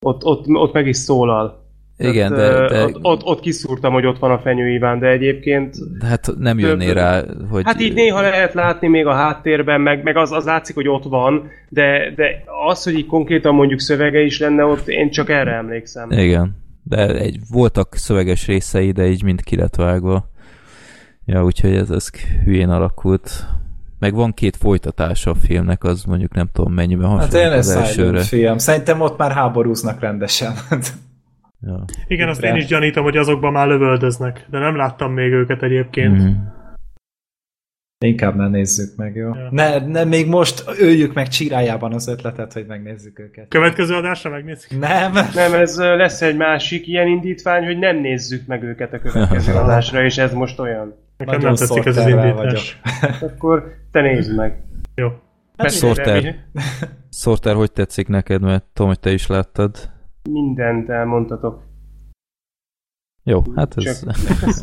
Ott, 0.07 0.25
ott, 0.25 0.47
ott 0.49 0.73
meg 0.73 0.87
is 0.87 0.97
szólal. 0.97 1.60
Igen, 2.01 2.33
de, 2.33 2.67
de... 2.67 2.85
Ott, 2.85 2.99
ott, 3.03 3.25
ott 3.25 3.41
kiszúrtam, 3.41 3.93
hogy 3.93 4.07
ott 4.07 4.19
van 4.19 4.31
a 4.31 4.39
Fenyő 4.39 4.69
Iván, 4.69 4.99
de 4.99 5.07
egyébként... 5.07 5.77
Hát 6.09 6.31
nem 6.39 6.59
jönné 6.59 6.91
rá, 6.91 7.23
hogy... 7.51 7.63
Hát 7.65 7.81
így 7.81 7.95
néha 7.95 8.21
lehet 8.21 8.55
látni 8.55 8.89
még 8.89 9.07
a 9.07 9.13
háttérben, 9.13 9.81
meg, 9.81 10.03
meg 10.03 10.17
az, 10.17 10.33
az 10.33 10.45
látszik, 10.45 10.75
hogy 10.75 10.89
ott 10.89 11.05
van, 11.05 11.51
de, 11.69 12.13
de 12.17 12.45
az, 12.69 12.85
hogy 12.85 12.95
így 12.95 13.07
konkrétan 13.07 13.55
mondjuk 13.55 13.81
szövege 13.81 14.21
is 14.21 14.39
lenne 14.39 14.65
ott, 14.65 14.89
én 14.89 15.11
csak 15.11 15.31
erre 15.31 15.53
emlékszem. 15.53 16.11
Igen, 16.11 16.57
de 16.83 17.09
egy, 17.09 17.39
voltak 17.51 17.95
szöveges 17.95 18.47
részei, 18.47 18.91
de 18.91 19.07
így 19.07 19.23
mind 19.23 19.43
ki 19.43 19.57
lett 19.57 19.77
vágva. 19.77 20.29
Ja, 21.25 21.45
úgyhogy 21.45 21.75
ez, 21.75 21.91
ez 21.91 22.11
hülyén 22.45 22.69
alakult. 22.69 23.47
Meg 23.99 24.15
van 24.15 24.35
két 24.35 24.57
folytatása 24.57 25.31
a 25.31 25.35
filmnek, 25.35 25.85
az 25.85 26.05
mondjuk 26.05 26.35
nem 26.35 26.49
tudom 26.53 26.73
mennyiben 26.73 27.09
hasonlít 27.09 27.49
hát 27.49 27.59
az 27.59 27.71
elsőre. 27.71 28.21
film. 28.21 28.59
Szerintem 28.59 29.01
ott 29.01 29.19
már 29.19 29.33
háborúznak 29.33 30.01
rendesen. 30.01 30.53
Ja. 31.61 31.85
Igen, 32.07 32.29
azt 32.29 32.43
én 32.43 32.55
is 32.55 32.67
gyanítom, 32.67 33.05
hogy 33.05 33.17
azokban 33.17 33.53
már 33.53 33.69
lövöldöznek, 33.69 34.47
de 34.51 34.59
nem 34.59 34.77
láttam 34.77 35.13
még 35.13 35.33
őket 35.33 35.63
egyébként. 35.63 36.23
Mm. 36.23 36.33
Inkább 38.05 38.37
ne 38.37 38.49
nézzük 38.49 38.97
meg, 38.97 39.15
jó? 39.15 39.35
Ja. 39.35 39.49
Ne, 39.51 39.87
ne, 39.87 40.05
még 40.05 40.29
most 40.29 40.65
öljük 40.79 41.15
meg 41.15 41.29
csirájában 41.29 41.93
az 41.93 42.09
ötletet, 42.09 42.53
hogy 42.53 42.67
megnézzük 42.67 43.19
őket. 43.19 43.49
Következő 43.49 43.95
adásra 43.95 44.31
megnézzük? 44.31 44.79
Nem. 44.79 45.13
Nem, 45.35 45.55
ez 45.55 45.79
lesz 45.79 46.23
egy 46.23 46.37
másik 46.37 46.87
ilyen 46.87 47.07
indítvány, 47.07 47.65
hogy 47.65 47.79
nem 47.79 47.97
nézzük 47.97 48.47
meg 48.47 48.63
őket 48.63 48.93
a 48.93 48.99
következő 48.99 49.53
adásra, 49.63 50.05
és 50.05 50.19
ez 50.19 50.33
most 50.33 50.59
olyan. 50.59 50.95
Nekem 51.17 51.41
nem 51.41 51.55
tetszik 51.55 51.85
ez 51.85 51.97
az 51.97 52.07
indítás. 52.07 52.81
Akkor 53.29 53.75
te 53.91 54.01
nézd 54.01 54.37
meg. 54.37 54.63
Jó. 54.95 55.09
Hát 55.57 55.71
Sorter. 55.71 56.35
Sorter, 57.11 57.55
hogy 57.55 57.73
tetszik 57.73 58.09
neked, 58.09 58.41
mert 58.41 58.65
tudom, 58.73 58.89
hogy 58.91 59.01
te 59.01 59.13
is 59.13 59.27
láttad 59.27 59.91
mindent 60.29 60.89
elmondhatok. 60.89 61.69
Jó, 63.25 63.43
hát 63.57 63.77
ez... 63.77 64.05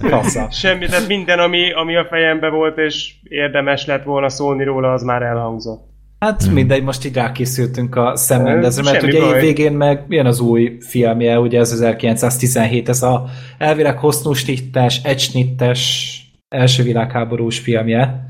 Csak, 0.10 0.52
semmi, 0.52 0.86
tehát 0.86 1.08
minden, 1.08 1.40
ami, 1.40 1.72
ami 1.72 1.96
a 1.96 2.06
fejembe 2.06 2.50
volt, 2.50 2.78
és 2.78 3.16
érdemes 3.24 3.86
lett 3.86 4.04
volna 4.04 4.30
szólni 4.30 4.64
róla, 4.64 4.94
az 4.94 5.04
már 5.04 5.22
elhangzott. 5.22 5.88
Hát 6.20 6.44
hmm. 6.44 6.54
mindegy, 6.54 6.84
most 6.84 7.06
így 7.06 7.16
rákészültünk 7.16 7.96
a 7.96 8.16
szemmendezre, 8.16 8.84
mert 8.84 9.00
Semmi 9.00 9.18
ugye 9.18 9.36
évvégén 9.36 9.74
meg 9.74 10.04
milyen 10.08 10.26
az 10.26 10.40
új 10.40 10.78
filmje, 10.80 11.40
ugye 11.40 11.60
ez 11.60 11.72
1917, 11.72 12.90
ez 12.90 13.04
a 13.04 13.26
elvileg 13.58 13.98
hosszú 13.98 14.34
snittes, 14.34 15.04
egysnittes 15.04 16.22
első 16.50 16.84
világháborús 16.84 17.60
filmje. 17.60 18.26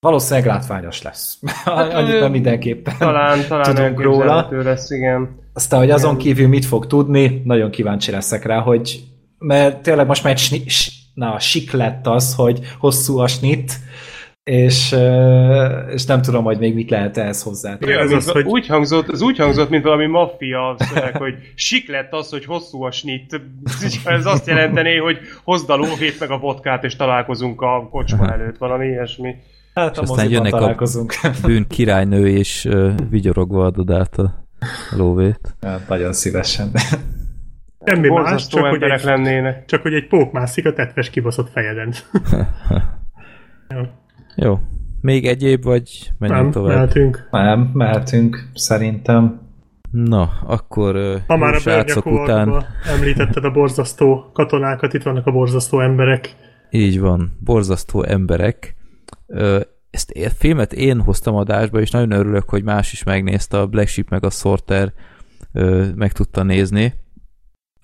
Valószínűleg 0.00 0.48
látványos 0.48 1.02
lesz. 1.02 1.38
Hát, 1.64 1.92
Annyit 1.92 2.20
nem 2.20 2.30
mindenképpen 2.30 2.94
talán, 2.98 3.38
talán 3.48 3.74
tudunk 3.74 4.00
róla. 4.02 4.48
lesz, 4.50 4.90
igen. 4.90 5.38
Aztán, 5.52 5.80
hogy 5.80 5.90
azon 5.90 6.16
kívül 6.16 6.48
mit 6.48 6.64
fog 6.64 6.86
tudni, 6.86 7.42
nagyon 7.44 7.70
kíváncsi 7.70 8.10
leszek 8.10 8.44
rá, 8.44 8.58
hogy 8.60 9.00
mert 9.38 9.82
tényleg 9.82 10.06
most 10.06 10.24
már 10.24 10.32
egy 10.32 10.72
na, 11.14 11.38
sik 11.38 11.72
lett 11.72 12.06
az, 12.06 12.34
hogy 12.34 12.60
hosszú 12.78 13.18
a 13.18 13.26
snit, 13.26 13.72
és, 14.44 14.96
és 15.92 16.04
nem 16.04 16.22
tudom, 16.22 16.44
hogy 16.44 16.58
még 16.58 16.74
mit 16.74 16.90
lehet 16.90 17.16
ehhez 17.16 17.42
hozzá. 17.42 17.76
ez 17.80 18.12
az, 18.12 18.30
hogy... 18.30 18.44
úgy 18.44 18.66
hangzott, 18.66 19.12
ez 19.12 19.22
úgy 19.22 19.38
hangzott, 19.38 19.70
mint 19.70 19.84
valami 19.84 20.06
maffia 20.06 20.76
szöveg, 20.78 21.16
hogy 21.16 21.34
sik 21.54 21.88
lett 21.88 22.12
az, 22.12 22.30
hogy 22.30 22.44
hosszú 22.44 22.82
a 22.82 22.90
snit. 22.90 23.40
Ez 24.04 24.26
azt 24.26 24.46
jelentené, 24.46 24.96
hogy 24.96 25.18
hozd 25.44 25.70
a 25.70 25.76
lóvét 25.76 26.20
meg 26.20 26.30
a 26.30 26.38
vodkát, 26.38 26.84
és 26.84 26.96
találkozunk 26.96 27.60
a 27.60 27.88
kocsma 27.90 28.30
előtt, 28.34 28.58
valami 28.58 28.86
ilyesmi. 28.86 29.34
Hát 29.80 29.98
a 29.98 30.02
aztán 30.02 30.30
jönnek 30.30 30.50
találkozunk. 30.50 31.14
a 31.22 31.30
bűn 31.46 31.66
királynő, 31.66 32.28
és 32.28 32.64
uh, 32.64 32.92
vigyorogva 33.10 33.64
adod 33.64 33.90
át 33.90 34.18
a 34.18 34.46
lóvét. 34.96 35.54
Hát, 35.60 35.88
nagyon 35.88 36.12
szívesen. 36.12 36.70
Semmi 37.84 38.08
más, 38.08 38.46
csak 38.46 38.66
hogy, 38.66 38.82
egy, 38.82 39.04
lennének. 39.04 39.64
csak 39.64 39.82
hogy 39.82 39.94
egy 39.94 40.06
pók 40.06 40.32
mászik 40.32 40.66
a 40.66 40.72
tetves 40.72 41.10
kibaszott 41.10 41.50
fejeden. 41.50 41.94
Jó. 43.74 43.80
Jó. 44.34 44.58
Még 45.00 45.26
egyéb, 45.26 45.64
vagy 45.64 46.12
menjünk 46.18 46.42
Nem, 46.42 46.50
tovább? 46.50 46.74
mehetünk. 46.74 47.28
Nem, 47.30 47.70
mehetünk, 47.72 48.50
szerintem. 48.54 49.40
Na, 49.90 50.30
akkor 50.46 51.20
Ha 51.26 51.36
már 51.36 51.54
a 51.54 52.00
után... 52.04 52.64
említetted 52.86 53.44
a 53.44 53.50
borzasztó 53.50 54.30
katonákat, 54.32 54.94
itt 54.94 55.02
vannak 55.02 55.26
a 55.26 55.32
borzasztó 55.32 55.80
emberek. 55.80 56.34
Így 56.70 57.00
van, 57.00 57.36
borzasztó 57.44 58.02
emberek 58.02 58.74
ezt 59.90 60.10
a 60.10 60.30
filmet 60.38 60.72
én 60.72 61.00
hoztam 61.00 61.34
adásba, 61.34 61.80
és 61.80 61.90
nagyon 61.90 62.10
örülök, 62.10 62.48
hogy 62.48 62.62
más 62.62 62.92
is 62.92 63.02
megnézte, 63.02 63.58
a 63.58 63.66
Black 63.66 63.88
Sheep 63.88 64.08
meg 64.08 64.24
a 64.24 64.30
Sorter 64.30 64.92
meg 65.94 66.12
tudta 66.12 66.42
nézni. 66.42 66.94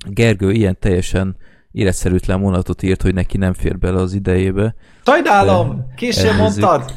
Gergő 0.09 0.53
ilyen 0.53 0.77
teljesen 0.81 1.37
életszerűtlen 1.71 2.41
mondatot 2.41 2.83
írt, 2.83 3.03
hogy 3.03 3.15
neki 3.15 3.37
nem 3.37 3.53
fér 3.53 3.79
bele 3.79 4.01
az 4.01 4.13
idejébe. 4.13 4.75
Sajnálom! 5.05 5.87
Később 5.97 6.37
mondtad? 6.37 6.93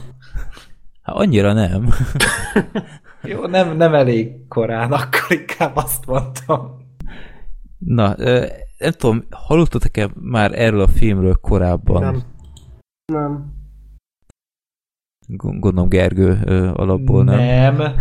Hát 1.02 1.16
annyira 1.16 1.54
nem. 1.54 1.90
Jó, 3.24 3.46
nem, 3.46 3.78
nem 3.78 3.94
elég 3.94 4.48
korán, 4.48 4.92
akkor 4.92 5.26
inkább 5.30 5.76
azt 5.76 6.06
mondtam. 6.06 6.88
Na, 7.78 8.16
nem 8.78 8.92
tudom, 8.98 9.24
hallottatok-e 9.30 10.10
már 10.14 10.60
erről 10.60 10.82
a 10.82 10.88
filmről 10.88 11.36
korábban? 11.36 12.02
Nem. 12.02 12.22
Nem. 13.06 13.59
Gondolom 15.38 15.90
Gergő 15.90 16.40
alapból 16.74 17.24
nem. 17.24 17.76
Nem. 17.76 17.96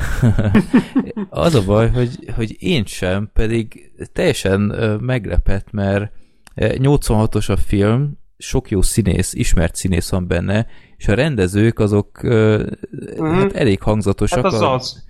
az 1.31 1.55
a 1.55 1.65
baj, 1.65 1.91
hogy, 1.91 2.33
hogy 2.37 2.57
én 2.59 2.85
sem, 2.85 3.31
pedig 3.33 3.93
teljesen 4.13 4.61
meglepett, 5.01 5.71
mert 5.71 6.13
86-os 6.57 7.51
a 7.51 7.57
film, 7.57 8.19
sok 8.39 8.71
jó 8.71 8.83
színész, 8.83 9.35
ismert 9.35 9.75
színész 9.75 10.11
van 10.11 10.27
benne, 10.27 10.67
és 10.97 11.09
a 11.09 11.15
rendezők 11.15 11.79
azok 11.79 12.21
uh-huh. 12.23 13.35
hát 13.35 13.53
elég 13.53 13.83
hangzatosak. 13.83 14.45
Hát 14.45 14.53
az 14.53 14.61
a, 14.61 14.75
az. 14.75 15.07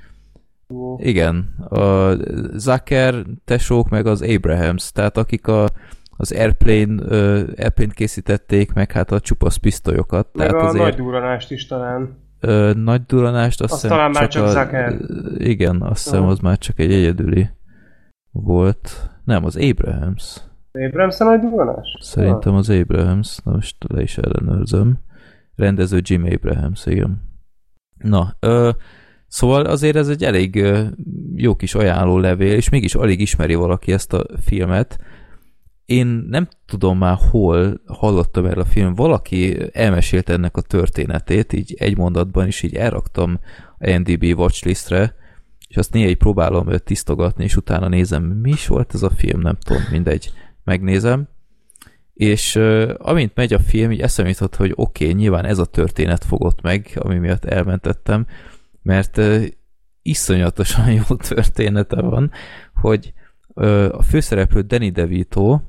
Igen, 0.97 1.37
a 1.69 2.13
Zucker 2.55 3.25
tesók, 3.45 3.89
meg 3.89 4.07
az 4.07 4.23
Abrahams, 4.23 4.93
tehát 4.93 5.17
akik 5.17 5.47
a, 5.47 5.69
az 6.21 6.33
Airplane, 6.33 7.03
uh, 7.03 7.49
Airplane 7.57 7.93
készítették, 7.93 8.73
meg 8.73 8.93
hát 8.93 9.13
a 9.13 9.21
csupasz 9.21 9.57
pisztolyokat. 9.57 10.29
Meg 10.33 10.47
tehát 10.47 10.63
a 10.63 10.67
azért, 10.67 10.85
nagy 10.85 10.95
duranást 10.95 11.51
is 11.51 11.67
talán. 11.67 12.17
Uh, 12.43 12.75
nagy 12.75 13.03
duranást 13.03 13.61
azt, 13.61 13.73
azt 13.73 13.83
hiszem 13.83 13.97
talán 13.97 14.11
már 14.11 14.29
csak, 14.29 14.53
csak 14.53 14.53
Zucker. 14.53 14.97
Igen, 15.37 15.83
azt 15.83 16.05
hiszem 16.05 16.25
az 16.25 16.39
már 16.39 16.59
csak 16.59 16.79
egy 16.79 16.93
egyedüli 16.93 17.49
volt. 18.31 19.11
Nem, 19.25 19.45
az 19.45 19.57
Abrahams. 19.57 20.41
Abrahams 20.73 21.21
a 21.21 21.25
nagy 21.25 21.41
duranás? 21.41 21.97
Szerintem 22.01 22.55
az 22.55 22.71
Abrahams. 22.71 23.39
Na 23.45 23.53
most 23.53 23.77
le 23.89 24.03
is 24.03 24.19
ellenőrzöm. 24.19 24.99
Rendező 25.57 26.01
Jim 26.03 26.25
Abrahams, 26.25 26.87
igen. 26.87 27.23
Na, 27.97 28.37
ö, 28.41 28.71
szóval 29.27 29.65
azért 29.65 29.97
ez 29.97 30.09
egy 30.09 30.25
elég 30.25 30.65
jó 31.35 31.57
kis 31.57 31.75
ajánló 31.75 32.19
levél, 32.19 32.53
és 32.53 32.69
mégis 32.69 32.95
alig 32.95 33.21
ismeri 33.21 33.55
valaki 33.55 33.93
ezt 33.93 34.13
a 34.13 34.27
filmet, 34.41 34.99
én 35.89 36.07
nem 36.07 36.49
tudom 36.67 36.99
már 36.99 37.18
hol 37.31 37.81
hallottam 37.86 38.47
erről 38.47 38.62
a 38.62 38.67
film, 38.67 38.94
valaki 38.94 39.57
elmesélte 39.73 40.33
ennek 40.33 40.57
a 40.57 40.60
történetét, 40.60 41.52
így 41.52 41.75
egy 41.78 41.97
mondatban 41.97 42.47
is 42.47 42.62
így 42.62 42.75
elraktam 42.75 43.41
a 43.78 43.91
NDB 43.91 44.23
watchlistre, 44.23 45.15
és 45.68 45.76
azt 45.76 45.92
néha 45.92 46.08
így 46.08 46.17
próbálom 46.17 46.68
tisztogatni, 46.84 47.44
és 47.44 47.57
utána 47.57 47.89
nézem, 47.89 48.23
mi 48.23 48.50
is 48.50 48.67
volt 48.67 48.94
ez 48.94 49.02
a 49.02 49.10
film, 49.10 49.41
nem 49.41 49.57
tudom, 49.60 49.83
mindegy, 49.91 50.33
megnézem, 50.65 51.28
és 52.15 52.55
uh, 52.55 52.91
amint 52.99 53.34
megy 53.34 53.52
a 53.52 53.58
film, 53.58 53.91
így 53.91 54.00
eszem 54.00 54.26
jutott, 54.26 54.57
hogy 54.57 54.73
oké, 54.75 55.05
okay, 55.05 55.17
nyilván 55.17 55.44
ez 55.44 55.58
a 55.58 55.65
történet 55.65 56.25
fogott 56.25 56.60
meg, 56.60 56.92
ami 56.94 57.18
miatt 57.18 57.44
elmentettem, 57.44 58.26
mert 58.83 59.17
uh, 59.17 59.44
iszonyatosan 60.02 60.92
jó 61.08 61.17
története 61.17 62.00
van, 62.00 62.31
hogy 62.75 63.12
a 63.91 64.02
főszereplő 64.02 64.60
Danny 64.60 64.92
DeVito, 64.92 65.60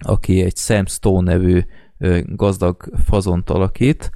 aki 0.00 0.42
egy 0.42 0.56
Sam 0.56 0.86
Stone 0.86 1.32
nevű 1.32 1.62
gazdag 2.26 2.90
fazont 3.04 3.50
alakít, 3.50 4.10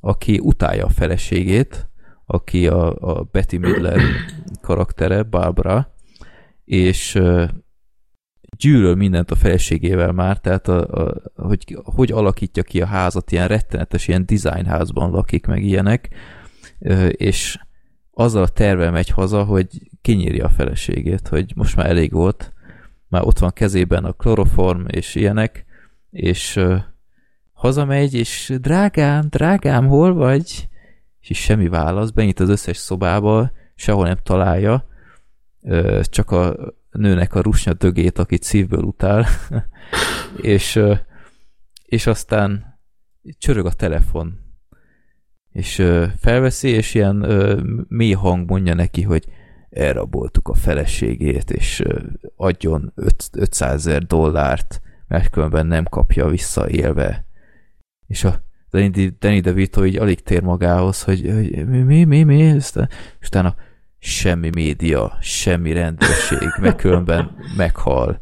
aki 0.00 0.38
utálja 0.42 0.84
a 0.84 0.88
feleségét, 0.88 1.88
aki 2.26 2.66
a, 2.66 2.96
a 3.00 3.22
Betty 3.22 3.56
Midler 3.56 4.00
karaktere, 4.60 5.22
Barbara, 5.22 5.94
és 6.64 7.20
gyűlöl 8.56 8.94
mindent 8.94 9.30
a 9.30 9.34
feleségével 9.34 10.12
már, 10.12 10.38
tehát 10.38 10.68
a, 10.68 11.04
a, 11.04 11.22
hogy, 11.34 11.78
hogy 11.84 12.12
alakítja 12.12 12.62
ki 12.62 12.80
a 12.80 12.86
házat, 12.86 13.32
ilyen 13.32 13.48
rettenetes, 13.48 14.08
ilyen 14.08 14.26
házban 14.66 15.10
lakik 15.10 15.46
meg 15.46 15.62
ilyenek, 15.62 16.08
és 17.08 17.58
azzal 18.10 18.42
a 18.42 18.48
terve 18.48 18.90
megy 18.90 19.08
haza, 19.08 19.44
hogy 19.44 19.66
kinyírja 20.00 20.44
a 20.44 20.48
feleségét, 20.48 21.28
hogy 21.28 21.52
most 21.54 21.76
már 21.76 21.86
elég 21.86 22.12
volt, 22.12 22.52
már 23.14 23.26
ott 23.26 23.38
van 23.38 23.52
kezében 23.52 24.04
a 24.04 24.12
kloroform 24.12 24.84
és 24.86 25.14
ilyenek, 25.14 25.64
és 26.10 26.60
hazamegy, 27.52 28.14
és 28.14 28.52
drágám, 28.60 29.26
drágám, 29.28 29.86
hol 29.86 30.14
vagy? 30.14 30.68
És 31.20 31.38
semmi 31.38 31.68
válasz, 31.68 32.10
benyit 32.10 32.40
az 32.40 32.48
összes 32.48 32.76
szobába, 32.76 33.50
sehol 33.74 34.06
nem 34.06 34.16
találja, 34.22 34.86
csak 36.02 36.30
a 36.30 36.56
nőnek 36.90 37.34
a 37.34 37.40
rusnya 37.40 37.72
dögét, 37.72 38.18
akit 38.18 38.42
szívből 38.42 38.82
utál, 38.82 39.26
és, 40.54 40.80
és 41.84 42.06
aztán 42.06 42.78
csörög 43.38 43.66
a 43.66 43.72
telefon, 43.72 44.40
és 45.52 45.82
felveszi, 46.18 46.68
és 46.68 46.94
ilyen 46.94 47.16
mély 47.88 48.12
hang 48.12 48.48
mondja 48.48 48.74
neki, 48.74 49.02
hogy 49.02 49.24
elraboltuk 49.74 50.48
a 50.48 50.54
feleségét, 50.54 51.50
és 51.50 51.82
adjon 52.36 52.92
500 53.32 53.86
ezer 53.86 54.02
dollárt, 54.06 54.80
mert 55.08 55.30
különben 55.30 55.66
nem 55.66 55.84
kapja 55.84 56.28
vissza 56.28 56.68
élve. 56.68 57.26
És 58.06 58.24
a 58.24 58.42
Danny 59.18 59.40
DeVito 59.40 59.84
így 59.84 59.96
alig 59.96 60.22
tér 60.22 60.42
magához, 60.42 61.02
hogy, 61.02 61.30
hogy 61.34 61.66
mi, 61.66 61.78
mi, 61.78 62.04
mi, 62.04 62.22
mi, 62.22 62.38
és 62.38 63.26
utána 63.26 63.54
semmi 63.98 64.50
média, 64.54 65.16
semmi 65.20 65.72
rendőrség, 65.72 66.48
meg 66.60 66.76
különben 66.76 67.36
meghal. 67.56 68.20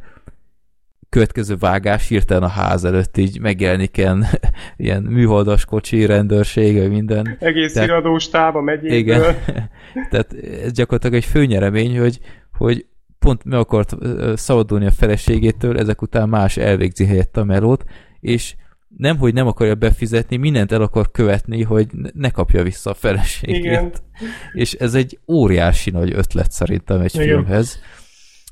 Következő 1.12 1.56
vágás 1.56 2.08
hirtelen 2.08 2.42
a 2.42 2.48
ház 2.48 2.84
előtt 2.84 3.16
így 3.16 3.40
megjelenik 3.40 3.96
ilyen, 3.96 4.26
ilyen 4.76 5.02
műholdas 5.02 5.64
kocsi 5.64 6.06
rendőrség, 6.06 6.78
vagy 6.78 6.90
minden. 6.90 7.36
Egész 7.38 7.72
Tehát, 7.72 7.88
iradós 7.88 8.28
tába 8.28 8.60
megyéből. 8.60 8.96
Igen. 8.96 9.22
Tehát 10.10 10.34
ez 10.64 10.72
gyakorlatilag 10.72 11.16
egy 11.16 11.24
főnyeremény, 11.24 11.98
hogy, 11.98 12.18
hogy 12.52 12.86
pont 13.18 13.44
meg 13.44 13.58
akart 13.58 13.96
szabadulni 14.34 14.86
a 14.86 14.90
feleségétől, 14.90 15.78
ezek 15.78 16.02
után 16.02 16.28
más 16.28 16.56
elvégzi 16.56 17.04
helyett 17.04 17.36
a 17.36 17.44
melót, 17.44 17.84
és 18.20 18.54
nem, 18.96 19.18
hogy 19.18 19.34
nem 19.34 19.46
akarja 19.46 19.74
befizetni, 19.74 20.36
mindent 20.36 20.72
el 20.72 20.82
akar 20.82 21.10
követni, 21.10 21.62
hogy 21.62 21.86
ne 22.14 22.30
kapja 22.30 22.62
vissza 22.62 22.90
a 22.90 22.94
feleségét. 22.94 23.64
Igen. 23.64 23.92
És 24.52 24.72
ez 24.72 24.94
egy 24.94 25.18
óriási 25.28 25.90
nagy 25.90 26.12
ötlet 26.12 26.52
szerintem 26.52 27.00
egy 27.00 27.14
Igen. 27.14 27.26
filmhez. 27.26 27.80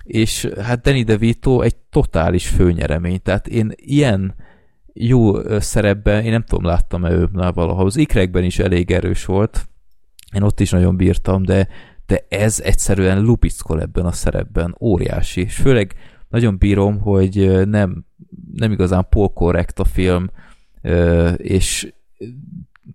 És 0.03 0.49
hát 0.61 0.81
Danny 0.81 1.05
DeVito 1.05 1.61
egy 1.61 1.77
totális 1.77 2.49
főnyeremény, 2.49 3.23
tehát 3.23 3.49
én 3.49 3.73
ilyen 3.77 4.35
jó 4.93 5.35
szerepben, 5.61 6.25
én 6.25 6.31
nem 6.31 6.45
tudom, 6.45 6.65
láttam-e 6.65 7.11
őbnál 7.11 7.53
valaha, 7.53 7.85
az 7.85 7.97
ikrekben 7.97 8.45
is 8.45 8.59
elég 8.59 8.91
erős 8.91 9.25
volt, 9.25 9.69
én 10.35 10.43
ott 10.43 10.61
is 10.61 10.71
nagyon 10.71 10.97
bírtam, 10.97 11.43
de, 11.43 11.69
de 12.07 12.27
ez 12.29 12.61
egyszerűen 12.61 13.23
lubickol 13.23 13.81
ebben 13.81 14.07
a 14.07 14.13
szerepben, 14.13 14.77
óriási, 14.81 15.41
és 15.41 15.55
főleg 15.55 15.95
nagyon 16.29 16.59
bírom, 16.59 16.99
hogy 16.99 17.69
nem 17.69 18.05
nem 18.55 18.73
igazán 18.73 19.07
polkorrekt 19.09 19.79
a 19.79 19.85
film, 19.85 20.31
és 21.37 21.93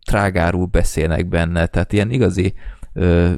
trágárul 0.05 0.65
beszélnek 0.65 1.27
benne, 1.27 1.65
tehát 1.65 1.93
ilyen 1.93 2.11
igazi 2.11 2.53
ö, 2.95 3.29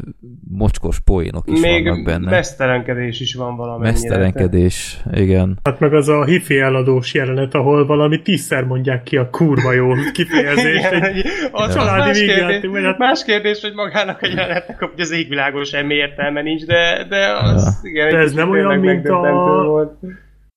mocskos 0.50 1.00
poénok 1.00 1.44
is 1.52 1.60
Még 1.60 1.84
vannak 1.84 2.03
benne. 2.03 2.30
mesztelenkedés 2.30 3.19
is 3.19 3.36
van 3.36 3.56
valamennyire. 3.56 3.92
Mesztelenkedés, 3.92 5.02
te. 5.11 5.22
igen. 5.22 5.60
Hát 5.64 5.80
meg 5.80 5.94
az 5.94 6.08
a 6.10 6.26
hifi 6.26 6.60
eladós 6.60 7.14
jelenet, 7.14 7.53
ahol 7.53 7.86
valami 7.86 8.22
tízszer 8.22 8.64
mondják 8.64 9.03
ki 9.03 9.18
a 9.18 9.30
kurva 9.30 9.72
jó 9.74 9.94
kifejezést. 10.14 10.92
egy, 10.92 11.26
a 11.52 11.69
családi 11.74 12.08
más, 12.08 12.19
kérdés, 12.19 12.84
hát... 12.84 12.98
más 12.98 13.24
kérdés, 13.24 13.61
hogy 13.61 13.74
magának 13.74 14.22
a 14.22 14.27
jelenetnek, 14.27 14.80
hogy 14.80 15.00
az 15.00 15.11
égvilágon 15.11 15.64
semmi 15.64 15.94
értelme 15.94 16.42
nincs, 16.42 16.66
de, 16.66 17.06
de 17.10 17.32
az, 17.42 17.80
ja. 17.84 17.90
igen, 17.90 18.10
de 18.10 18.18
ez 18.18 18.34
nem 18.34 18.50
olyan, 18.50 18.80
mint 18.80 19.08
a... 19.08 19.19
Volt 19.66 19.92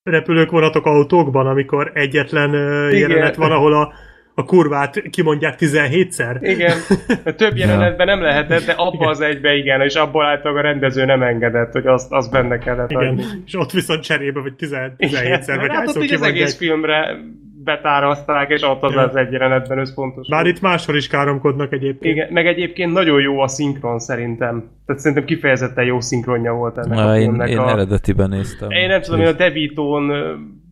repülők, 0.02 0.50
vonatok, 0.50 0.86
autókban, 0.86 1.46
amikor 1.46 1.90
egyetlen 1.94 2.48
Igen. 2.90 3.10
jelenet 3.10 3.36
van, 3.36 3.50
ahol 3.50 3.72
a, 3.72 3.92
a 4.40 4.44
kurvát 4.44 5.02
kimondják 5.10 5.54
17-szer. 5.58 6.38
Igen, 6.40 6.76
a 7.24 7.34
több 7.34 7.56
jelenetben 7.62 8.06
nem 8.06 8.22
lehetett, 8.22 8.64
de 8.64 8.72
abba 8.72 9.08
az 9.08 9.20
egybe 9.20 9.54
igen, 9.54 9.80
és 9.80 9.94
abból 9.94 10.24
által 10.24 10.56
a 10.56 10.60
rendező 10.60 11.04
nem 11.04 11.22
engedett, 11.22 11.72
hogy 11.72 11.86
azt, 11.86 12.12
azt 12.12 12.30
benne 12.30 12.58
kellett 12.58 12.90
Igen, 12.90 13.08
adni. 13.08 13.22
és 13.46 13.54
ott 13.54 13.70
viszont 13.70 14.02
cserébe, 14.02 14.40
vagy 14.40 14.52
17-szer, 14.58 15.56
vagy 15.60 15.70
hát 15.70 15.88
ott 15.88 16.10
az 16.10 16.22
egész 16.22 16.56
filmre 16.56 17.16
betáraszták, 17.64 18.50
és 18.50 18.62
ott 18.62 18.82
az 18.82 18.92
ja. 18.92 19.00
az 19.00 19.16
egy 19.16 19.32
jelenetben 19.32 19.78
összpontos. 19.78 20.28
Bár 20.28 20.46
itt 20.46 20.60
máshol 20.60 20.96
is 20.96 21.08
káromkodnak 21.08 21.72
egyébként. 21.72 22.14
Igen, 22.14 22.32
meg 22.32 22.46
egyébként 22.46 22.92
nagyon 22.92 23.20
jó 23.20 23.40
a 23.40 23.48
szinkron 23.48 23.98
szerintem. 23.98 24.64
Tehát 24.86 25.00
szerintem 25.02 25.26
kifejezetten 25.26 25.84
jó 25.84 26.00
szinkronja 26.00 26.52
volt 26.52 26.78
ennek 26.78 26.98
Na, 26.98 27.10
a 27.10 27.14
filmnek. 27.14 27.48
Én, 27.48 27.54
én 27.54 27.60
a... 27.60 27.70
eredetiben 27.70 28.28
néztem. 28.28 28.70
Én 28.70 28.88
nem 28.88 29.00
tudom, 29.00 29.18
hogy 29.18 29.28
a 29.28 29.32
Devitón 29.32 30.12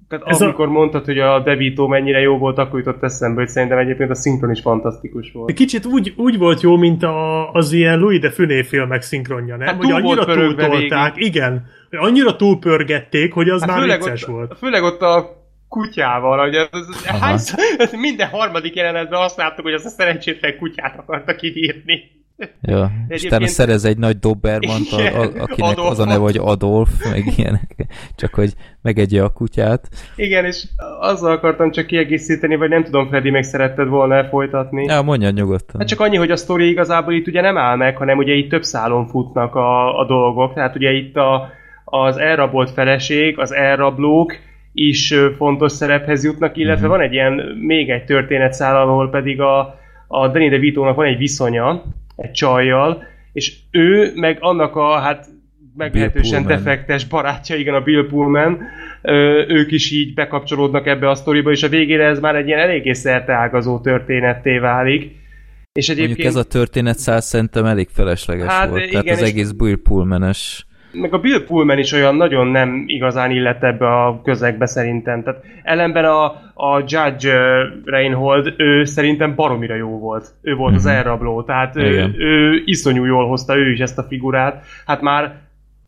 tehát 0.08 0.26
Ez 0.26 0.40
amikor 0.42 0.66
a... 0.66 0.70
mondtad, 0.70 1.04
hogy 1.04 1.18
a 1.18 1.40
Devito 1.40 1.86
mennyire 1.86 2.20
jó 2.20 2.38
volt, 2.38 2.58
akkor 2.58 2.78
jutott 2.78 3.02
eszembe, 3.02 3.40
hogy 3.40 3.48
szerintem 3.48 3.78
egyébként 3.78 4.10
a 4.10 4.14
szinkron 4.14 4.50
is 4.50 4.60
fantasztikus 4.60 5.32
volt. 5.32 5.52
Kicsit 5.52 5.84
úgy, 5.84 6.14
úgy 6.16 6.38
volt 6.38 6.60
jó, 6.60 6.76
mint 6.76 7.02
a, 7.02 7.50
az 7.50 7.72
ilyen 7.72 7.98
Louis 7.98 8.18
de 8.18 8.30
Funé 8.30 8.62
filmek 8.62 9.02
szinkronja, 9.02 9.56
nem? 9.56 9.66
Hát 9.66 9.76
hogy 9.76 9.90
annyira 9.90 10.24
túltolták, 10.24 11.12
igen. 11.16 11.66
Annyira 11.90 12.36
túlpörgették, 12.36 13.32
hogy 13.32 13.48
az 13.48 13.60
hát 13.60 13.70
már 13.70 13.98
vicces 13.98 14.22
ott, 14.22 14.30
volt. 14.30 14.58
Főleg 14.58 14.82
ott 14.82 15.00
a 15.00 15.36
kutyával, 15.68 16.38
hogy 16.38 16.54
az, 16.54 16.68
az, 16.70 17.04
hányszor, 17.04 17.58
minden 18.00 18.28
harmadik 18.28 18.74
jelenetben 18.74 19.20
azt 19.20 19.36
láttuk, 19.36 19.64
hogy 19.64 19.74
az 19.74 19.84
a 19.84 19.88
szerencsétlen 19.88 20.56
kutyát 20.58 20.98
akartak 20.98 21.42
írni. 21.42 22.17
Ja, 22.62 22.90
és 23.08 23.24
utána 23.24 23.46
szerez 23.46 23.84
egy 23.84 23.98
nagy 23.98 24.18
Dobermant, 24.18 24.92
a, 24.92 25.20
a, 25.20 25.30
akinek 25.38 25.70
Adolf 25.70 25.90
az 25.90 25.98
a 25.98 26.04
neve, 26.04 26.18
hogy 26.18 26.36
Adolf, 26.36 26.90
meg 27.10 27.32
ilyenek, 27.36 27.86
csak 28.16 28.34
hogy 28.34 28.52
megegye 28.82 29.22
a 29.22 29.28
kutyát. 29.28 29.88
Igen, 30.16 30.44
és 30.44 30.64
azzal 31.00 31.32
akartam 31.32 31.70
csak 31.70 31.86
kiegészíteni, 31.86 32.56
vagy 32.56 32.68
nem 32.68 32.84
tudom, 32.84 33.08
Freddy, 33.08 33.30
meg 33.30 33.42
szeretted 33.42 33.88
volna 33.88 34.24
folytatni. 34.24 34.84
Ja, 34.84 35.02
mondja 35.02 35.30
nyugodtan. 35.30 35.80
Hát 35.80 35.88
csak 35.88 36.00
annyi, 36.00 36.16
hogy 36.16 36.30
a 36.30 36.36
sztori 36.36 36.68
igazából 36.68 37.12
itt 37.14 37.26
ugye 37.26 37.40
nem 37.40 37.56
áll 37.56 37.76
meg, 37.76 37.96
hanem 37.96 38.18
ugye 38.18 38.32
itt 38.32 38.50
több 38.50 38.62
szálon 38.62 39.06
futnak 39.06 39.54
a, 39.54 39.98
a 39.98 40.06
dolgok, 40.06 40.54
tehát 40.54 40.76
ugye 40.76 40.90
itt 40.90 41.16
a, 41.16 41.50
az 41.84 42.16
elrabolt 42.16 42.70
feleség, 42.70 43.38
az 43.38 43.52
elrablók, 43.52 44.32
is 44.72 45.14
fontos 45.36 45.72
szerephez 45.72 46.24
jutnak, 46.24 46.56
illetve 46.56 46.80
mm-hmm. 46.80 46.96
van 46.96 47.00
egy 47.00 47.12
ilyen, 47.12 47.32
még 47.60 47.90
egy 47.90 48.04
történetszál, 48.04 48.76
ahol 48.76 49.10
pedig 49.10 49.40
a, 49.40 49.78
a 50.06 50.28
Danny 50.28 50.48
DeVito-nak 50.50 50.96
van 50.96 51.06
egy 51.06 51.18
viszonya, 51.18 51.82
egy 52.18 52.30
csajjal, 52.30 53.02
és 53.32 53.56
ő 53.70 54.12
meg 54.14 54.36
annak 54.40 54.76
a, 54.76 54.98
hát 54.98 55.26
meglehetősen 55.76 56.46
defektes 56.46 57.04
barátja, 57.04 57.56
igen, 57.56 57.74
a 57.74 57.80
Bill 57.80 58.06
Pullman, 58.06 58.60
ö, 59.02 59.44
ők 59.48 59.72
is 59.72 59.90
így 59.90 60.14
bekapcsolódnak 60.14 60.86
ebbe 60.86 61.08
a 61.10 61.14
sztoriba, 61.14 61.50
és 61.50 61.62
a 61.62 61.68
végére 61.68 62.04
ez 62.04 62.20
már 62.20 62.36
egy 62.36 62.46
ilyen 62.46 62.58
eléggé 62.58 62.92
ágazó 63.26 63.80
történetté 63.80 64.58
válik. 64.58 65.16
És 65.72 65.88
egyébként... 65.88 66.16
Mondjuk 66.16 66.36
ez 66.36 66.36
a 66.36 66.44
történet 66.44 66.98
száz 66.98 67.24
szerintem 67.24 67.64
elég 67.64 67.88
felesleges 67.92 68.46
hát, 68.46 68.68
volt, 68.68 68.86
igen, 68.86 69.02
tehát 69.02 69.20
az 69.20 69.26
egész 69.26 69.50
Bill 69.50 69.76
Pullman-es 69.82 70.66
meg 71.00 71.14
a 71.14 71.18
Bill 71.18 71.44
Pullman 71.44 71.78
is 71.78 71.92
olyan 71.92 72.14
nagyon 72.14 72.46
nem 72.46 72.84
igazán 72.86 73.30
illett 73.30 73.62
ebbe 73.62 73.86
a 73.86 74.20
közegbe 74.24 74.66
szerintem. 74.66 75.22
Tehát 75.22 75.44
ellenben 75.62 76.04
a, 76.04 76.24
a 76.54 76.84
Judge 76.86 77.38
Reinhold, 77.84 78.54
ő 78.56 78.84
szerintem 78.84 79.34
baromira 79.34 79.74
jó 79.74 79.98
volt. 79.98 80.26
Ő 80.42 80.54
volt 80.54 80.74
uh-huh. 80.74 80.76
az 80.76 80.84
mhm. 80.84 80.94
elrabló, 80.94 81.42
tehát 81.42 81.76
ő, 81.76 82.14
ő 82.18 82.62
iszonyú 82.64 83.04
jól 83.04 83.28
hozta 83.28 83.56
ő 83.56 83.72
is 83.72 83.78
ezt 83.78 83.98
a 83.98 84.06
figurát. 84.08 84.64
Hát 84.86 85.00
már 85.00 85.34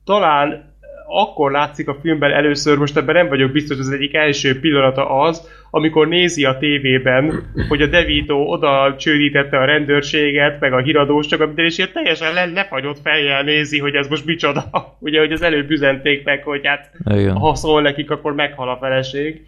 talán 0.05 0.70
akkor 1.11 1.51
látszik 1.51 1.89
a 1.89 1.97
filmben 2.03 2.33
először, 2.33 2.79
most 2.79 2.97
ebben 2.97 3.15
nem 3.15 3.29
vagyok 3.29 3.53
biztos, 3.53 3.79
az 3.79 3.91
egyik 3.91 4.15
első 4.15 4.61
pillanata 4.61 5.21
az, 5.21 5.49
amikor 5.71 6.09
nézi 6.09 6.45
a 6.45 6.57
tévében, 6.59 7.53
hogy 7.69 7.83
a 7.83 7.87
Devito 7.87 8.35
oda 8.35 8.95
csődítette 8.99 9.59
a 9.59 9.65
rendőrséget, 9.65 10.61
meg 10.61 10.73
a 10.73 10.79
híradós, 10.79 11.27
csak 11.27 11.41
amit 11.41 11.59
és 11.59 11.79
ilyen 11.79 11.91
teljesen 11.93 12.35
le, 12.35 12.45
lefagyott 12.45 13.01
fejjel 13.03 13.43
nézi, 13.43 13.79
hogy 13.79 13.95
ez 13.95 14.09
most 14.09 14.25
micsoda. 14.25 14.65
Ugye, 14.99 15.19
hogy 15.19 15.33
az 15.33 15.43
előbb 15.43 15.71
üzenték 15.71 16.25
meg, 16.25 16.43
hogy 16.43 16.67
hát 16.67 16.91
Igen. 17.05 17.37
ha 17.37 17.55
szól 17.55 17.83
nekik, 17.83 18.11
akkor 18.11 18.35
meghal 18.35 18.69
a 18.69 18.77
feleség 18.81 19.43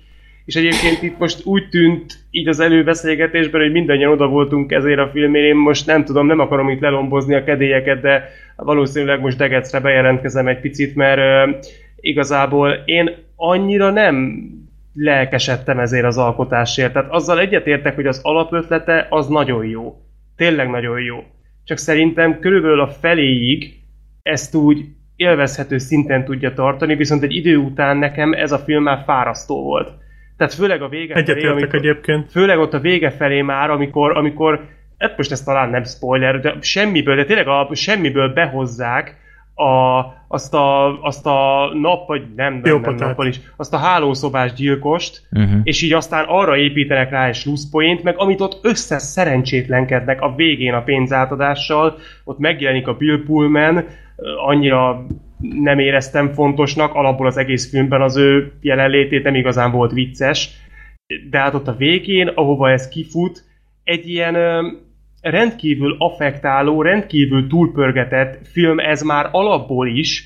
és 0.45 0.55
egyébként 0.55 1.03
itt 1.03 1.19
most 1.19 1.47
úgy 1.47 1.69
tűnt 1.69 2.13
így 2.31 2.49
az 2.49 2.61
előbeszélgetésben, 2.61 3.61
hogy 3.61 3.73
mindannyian 3.73 4.13
oda 4.13 4.27
voltunk 4.27 4.73
ezért 4.73 4.99
a 4.99 5.11
filmért, 5.13 5.47
én 5.47 5.57
most 5.57 5.87
nem 5.87 6.05
tudom, 6.05 6.27
nem 6.27 6.39
akarom 6.39 6.69
itt 6.69 6.81
lelombozni 6.81 7.35
a 7.35 7.45
kedélyeket, 7.45 8.01
de 8.01 8.29
valószínűleg 8.57 9.21
most 9.21 9.37
Degecre 9.37 9.81
bejelentkezem 9.81 10.49
egy 10.49 10.61
picit, 10.61 10.95
mert 10.95 11.49
uh, 11.49 11.61
igazából 12.01 12.83
én 12.85 13.11
annyira 13.37 13.91
nem 13.91 14.45
lelkesedtem 14.95 15.79
ezért 15.79 16.05
az 16.05 16.19
alkotásért. 16.19 16.93
Tehát 16.93 17.11
azzal 17.11 17.41
egyetértek, 17.41 17.95
hogy 17.95 18.07
az 18.07 18.21
alapötlete 18.23 19.07
az 19.11 19.29
nagyon 19.29 19.67
jó. 19.67 19.97
Tényleg 20.37 20.71
nagyon 20.71 21.01
jó. 21.01 21.25
Csak 21.65 21.79
szerintem 21.79 22.39
körülbelül 22.39 22.81
a 22.81 22.89
feléig 22.89 23.75
ezt 24.23 24.55
úgy 24.55 24.85
élvezhető 25.17 25.79
szinten 25.79 26.25
tudja 26.25 26.53
tartani, 26.55 26.95
viszont 26.95 27.23
egy 27.23 27.35
idő 27.35 27.57
után 27.57 27.97
nekem 27.97 28.33
ez 28.33 28.53
a 28.53 28.59
film 28.59 28.83
már 28.83 29.03
fárasztó 29.07 29.63
volt. 29.63 29.91
Tehát 30.37 30.55
főleg 30.55 30.83
a 30.83 30.89
vége 30.89 31.25
felé, 31.25 31.47
amikor, 31.47 31.75
egyébként. 31.75 32.31
Főleg 32.31 32.59
ott 32.59 32.75
a 32.75 32.81
vége 32.81 33.11
felé 33.11 33.43
már, 33.43 33.71
amikor, 33.71 34.17
amikor 34.17 34.61
hát 34.99 35.17
most 35.17 35.33
ez 35.33 35.43
talán 35.43 35.71
nem 35.71 35.85
spoiler, 35.85 36.41
de 36.41 36.55
semmiből, 36.61 37.17
de 37.17 37.25
tényleg 37.25 37.49
a, 37.49 37.69
semmiből 37.73 38.33
behozzák 38.33 39.17
a, 39.55 40.01
azt, 40.29 40.55
a, 40.55 41.01
azt 41.03 41.27
a 41.27 41.71
nap, 41.81 42.07
vagy 42.07 42.23
nem, 42.37 42.61
nem, 42.63 42.81
nem 42.81 42.95
nappal 42.95 43.27
is, 43.27 43.41
azt 43.57 43.75
a 43.75 43.77
hálószobás 43.77 44.53
gyilkost, 44.53 45.23
uh-huh. 45.33 45.61
és 45.63 45.83
így 45.83 45.93
aztán 45.93 46.25
arra 46.29 46.57
építenek 46.57 47.11
rá 47.11 47.27
egy 47.27 47.35
slusszpoint, 47.35 48.03
meg 48.03 48.15
amit 48.19 48.41
ott 48.41 48.59
össze 48.63 48.99
szerencsétlenkednek 48.99 50.21
a 50.21 50.35
végén 50.35 50.75
a 50.75 50.83
pénzátadással, 50.83 51.99
ott 52.25 52.39
megjelenik 52.39 52.87
a 52.87 52.95
Bill 52.95 53.23
Pullman, 53.27 53.85
annyira 54.47 55.07
nem 55.43 55.79
éreztem 55.79 56.29
fontosnak, 56.33 56.95
alapból 56.95 57.27
az 57.27 57.37
egész 57.37 57.71
filmben 57.71 58.03
az 58.03 58.17
ő 58.17 58.53
jelenlétét 58.61 59.23
nem 59.23 59.35
igazán 59.35 59.71
volt 59.71 59.93
vicces, 59.93 60.51
de 61.31 61.39
hát 61.39 61.55
ott 61.55 61.69
a 61.69 61.77
végén, 61.77 62.29
ahova 62.29 62.71
ez 62.71 62.89
kifut, 62.89 63.45
egy 63.85 64.09
ilyen 64.09 64.37
rendkívül 65.21 65.97
affektáló, 65.99 66.83
rendkívül 66.83 67.47
túlpörgetett 67.47 68.47
film 68.47 68.79
ez 68.79 69.03
már 69.03 69.29
alapból 69.31 69.89
is, 69.89 70.25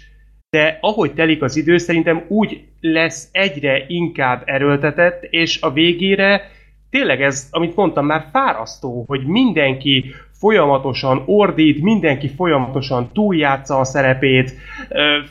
de 0.51 0.79
ahogy 0.81 1.13
telik 1.13 1.43
az 1.43 1.57
idő, 1.57 1.77
szerintem 1.77 2.25
úgy 2.29 2.61
lesz 2.81 3.29
egyre 3.33 3.85
inkább 3.89 4.43
erőltetett, 4.45 5.27
és 5.31 5.61
a 5.61 5.73
végére 5.73 6.51
tényleg 6.91 7.23
ez, 7.23 7.49
amit 7.51 7.77
mondtam, 7.77 8.07
már 8.07 8.25
fárasztó, 8.33 9.05
hogy 9.07 9.27
mindenki 9.27 10.05
folyamatosan 10.47 11.23
ordít, 11.25 11.83
mindenki 11.83 12.29
folyamatosan 12.29 13.11
túljátsza 13.13 13.79
a 13.79 13.85
szerepét, 13.85 14.55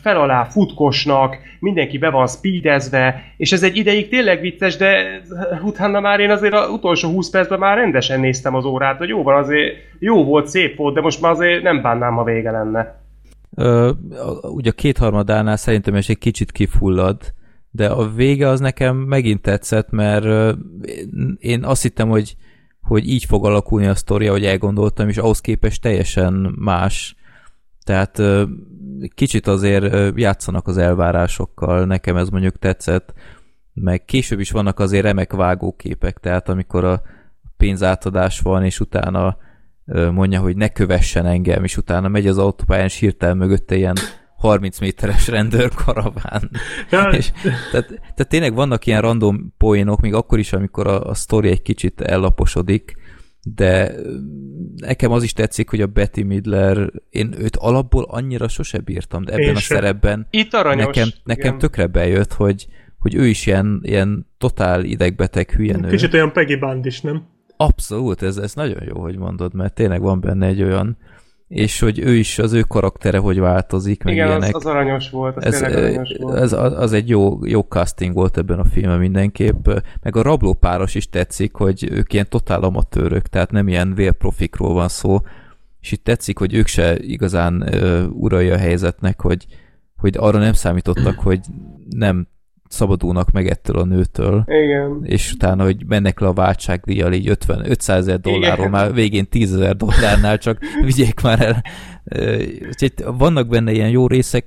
fel 0.01 0.19
alá 0.19 0.43
futkosnak, 0.43 1.37
mindenki 1.59 1.97
be 1.97 2.09
van 2.09 2.27
speedezve, 2.27 3.23
és 3.37 3.51
ez 3.51 3.63
egy 3.63 3.75
ideig 3.77 4.09
tényleg 4.09 4.41
vicces, 4.41 4.75
de 4.75 5.21
utána 5.63 5.99
már 5.99 6.19
én 6.19 6.29
azért 6.29 6.53
az 6.53 6.69
utolsó 6.69 7.09
20 7.09 7.29
percben 7.29 7.59
már 7.59 7.77
rendesen 7.77 8.19
néztem 8.19 8.55
az 8.55 8.65
órát, 8.65 8.97
hogy 8.97 9.09
jó 9.09 9.23
van, 9.23 9.43
azért 9.43 9.75
jó 9.99 10.23
volt, 10.23 10.47
szép 10.47 10.75
volt, 10.75 10.93
de 10.93 11.01
most 11.01 11.21
már 11.21 11.31
azért 11.31 11.63
nem 11.63 11.81
bánnám, 11.81 12.13
ha 12.15 12.23
vége 12.23 12.51
lenne. 12.51 13.01
Ö, 13.55 13.91
ugye 14.41 14.69
a 14.69 14.73
kétharmadánál 14.73 15.57
szerintem 15.57 15.95
ez 15.95 16.05
egy 16.07 16.17
kicsit 16.17 16.51
kifullad, 16.51 17.17
de 17.71 17.87
a 17.87 18.09
vége 18.15 18.47
az 18.47 18.59
nekem 18.59 18.95
megint 18.95 19.41
tetszett, 19.41 19.91
mert 19.91 20.55
én 21.39 21.63
azt 21.63 21.81
hittem, 21.81 22.09
hogy 22.09 22.35
hogy 22.85 23.09
így 23.09 23.25
fog 23.25 23.45
alakulni 23.45 23.85
a 23.85 23.95
sztoria, 23.95 24.31
hogy 24.31 24.45
elgondoltam, 24.45 25.09
és 25.09 25.17
ahhoz 25.17 25.41
képest 25.41 25.81
teljesen 25.81 26.55
más. 26.59 27.15
Tehát 27.83 28.21
kicsit 29.15 29.47
azért 29.47 30.17
játszanak 30.17 30.67
az 30.67 30.77
elvárásokkal, 30.77 31.85
nekem 31.85 32.17
ez 32.17 32.29
mondjuk 32.29 32.59
tetszett, 32.59 33.13
meg 33.73 34.05
később 34.05 34.39
is 34.39 34.51
vannak 34.51 34.79
azért 34.79 35.03
remek 35.03 35.33
vágóképek, 35.33 36.17
tehát 36.17 36.49
amikor 36.49 36.83
a 36.83 37.01
pénzátadás 37.57 38.39
van, 38.39 38.63
és 38.63 38.79
utána 38.79 39.37
mondja, 40.11 40.39
hogy 40.39 40.55
ne 40.55 40.67
kövessen 40.67 41.25
engem, 41.25 41.63
és 41.63 41.77
utána 41.77 42.07
megy 42.07 42.27
az 42.27 42.37
autópályán, 42.37 42.85
és 42.85 42.95
hirtelen 42.95 43.37
mögötte 43.37 43.75
ilyen 43.75 43.95
30 44.45 44.79
méteres 44.79 45.27
rendőrkaraván. 45.27 46.49
Ja. 46.91 47.09
és, 47.17 47.31
tehát, 47.71 47.87
tehát 47.87 48.27
tényleg 48.27 48.53
vannak 48.53 48.85
ilyen 48.85 49.01
random 49.01 49.53
poénok, 49.57 50.01
még 50.01 50.13
akkor 50.13 50.39
is, 50.39 50.53
amikor 50.53 50.87
a, 50.87 51.03
a 51.03 51.13
sztori 51.13 51.49
egy 51.49 51.61
kicsit 51.61 52.01
ellaposodik, 52.01 52.95
de 53.43 53.91
nekem 54.75 55.11
az 55.11 55.23
is 55.23 55.33
tetszik, 55.33 55.69
hogy 55.69 55.81
a 55.81 55.87
Betty 55.87 56.21
Midler, 56.23 56.91
én 57.09 57.35
őt 57.37 57.55
alapból 57.55 58.03
annyira 58.03 58.47
sose 58.47 58.79
bírtam, 58.79 59.23
de 59.23 59.31
ebben 59.31 59.47
én 59.47 59.55
a 59.55 59.59
sem. 59.59 59.77
szerepben 59.77 60.27
Itt 60.29 60.53
aranyos, 60.53 60.85
nekem, 60.85 61.09
nekem 61.23 61.57
tökre 61.57 61.87
bejött, 61.87 62.33
hogy, 62.33 62.67
hogy 62.99 63.15
ő 63.15 63.27
is 63.27 63.45
ilyen, 63.45 63.79
ilyen 63.83 64.27
totál 64.37 64.83
idegbeteg 64.83 65.49
hülye 65.51 65.77
nő. 65.77 65.89
Kicsit 65.89 66.13
olyan 66.13 66.31
Peggy 66.31 66.59
Band 66.59 66.85
is, 66.85 67.01
nem? 67.01 67.27
Abszolút, 67.57 68.21
ez, 68.21 68.37
ez 68.37 68.53
nagyon 68.53 68.83
jó, 68.85 69.01
hogy 69.01 69.17
mondod, 69.17 69.53
mert 69.53 69.73
tényleg 69.73 70.01
van 70.01 70.19
benne 70.19 70.45
egy 70.45 70.63
olyan 70.63 70.97
és 71.47 71.79
hogy 71.79 71.99
ő 71.99 72.15
is, 72.15 72.39
az 72.39 72.53
ő 72.53 72.61
karaktere 72.61 73.17
hogy 73.17 73.39
változik, 73.39 74.03
meg 74.03 74.13
Igen, 74.13 74.27
ilyenek. 74.27 74.55
Az, 74.55 74.65
az 74.65 74.71
aranyos 74.71 75.09
volt, 75.09 75.37
az 75.37 75.43
ez, 75.43 75.61
aranyos 75.61 76.15
volt. 76.19 76.37
Ez, 76.37 76.53
az, 76.53 76.73
az 76.73 76.93
egy 76.93 77.09
jó, 77.09 77.45
jó 77.45 77.61
casting 77.61 78.13
volt 78.13 78.37
ebben 78.37 78.59
a 78.59 78.63
filmben 78.63 78.99
mindenképp, 78.99 79.67
meg 80.01 80.15
a 80.15 80.21
rablópáros 80.21 80.95
is 80.95 81.09
tetszik, 81.09 81.53
hogy 81.53 81.87
ők 81.91 82.13
ilyen 82.13 82.29
totál 82.29 82.61
amatőrök, 82.61 83.27
tehát 83.27 83.51
nem 83.51 83.67
ilyen 83.67 83.93
vérprofikról 83.93 84.73
van 84.73 84.87
szó, 84.87 85.21
és 85.81 85.91
itt 85.91 86.03
tetszik, 86.03 86.37
hogy 86.37 86.53
ők 86.53 86.67
se 86.67 86.97
igazán 86.99 87.61
uh, 87.61 88.03
urai 88.11 88.49
a 88.49 88.57
helyzetnek, 88.57 89.21
hogy, 89.21 89.45
hogy 89.97 90.17
arra 90.17 90.37
nem 90.37 90.53
számítottak, 90.53 91.19
hogy 91.19 91.39
nem 91.89 92.27
szabadulnak 92.75 93.31
meg 93.31 93.47
ettől 93.47 93.77
a 93.77 93.85
nőtől. 93.85 94.43
Igen. 94.47 94.99
És 95.03 95.31
utána, 95.31 95.63
hogy 95.63 95.85
mennek 95.87 96.19
le 96.19 96.27
a 96.27 96.33
váltságdíjjal 96.33 97.13
így 97.13 97.29
50, 97.29 97.69
500 97.69 97.97
ezer 97.97 98.19
dollárról, 98.19 98.69
már 98.69 98.93
végén 98.93 99.29
10 99.29 99.53
ezer 99.53 99.75
dollárnál 99.75 100.37
csak 100.37 100.57
vigyék 100.85 101.21
már 101.21 101.41
el. 101.41 101.63
Úgyhogy 102.67 102.93
vannak 103.17 103.47
benne 103.47 103.71
ilyen 103.71 103.89
jó 103.89 104.07
részek, 104.07 104.45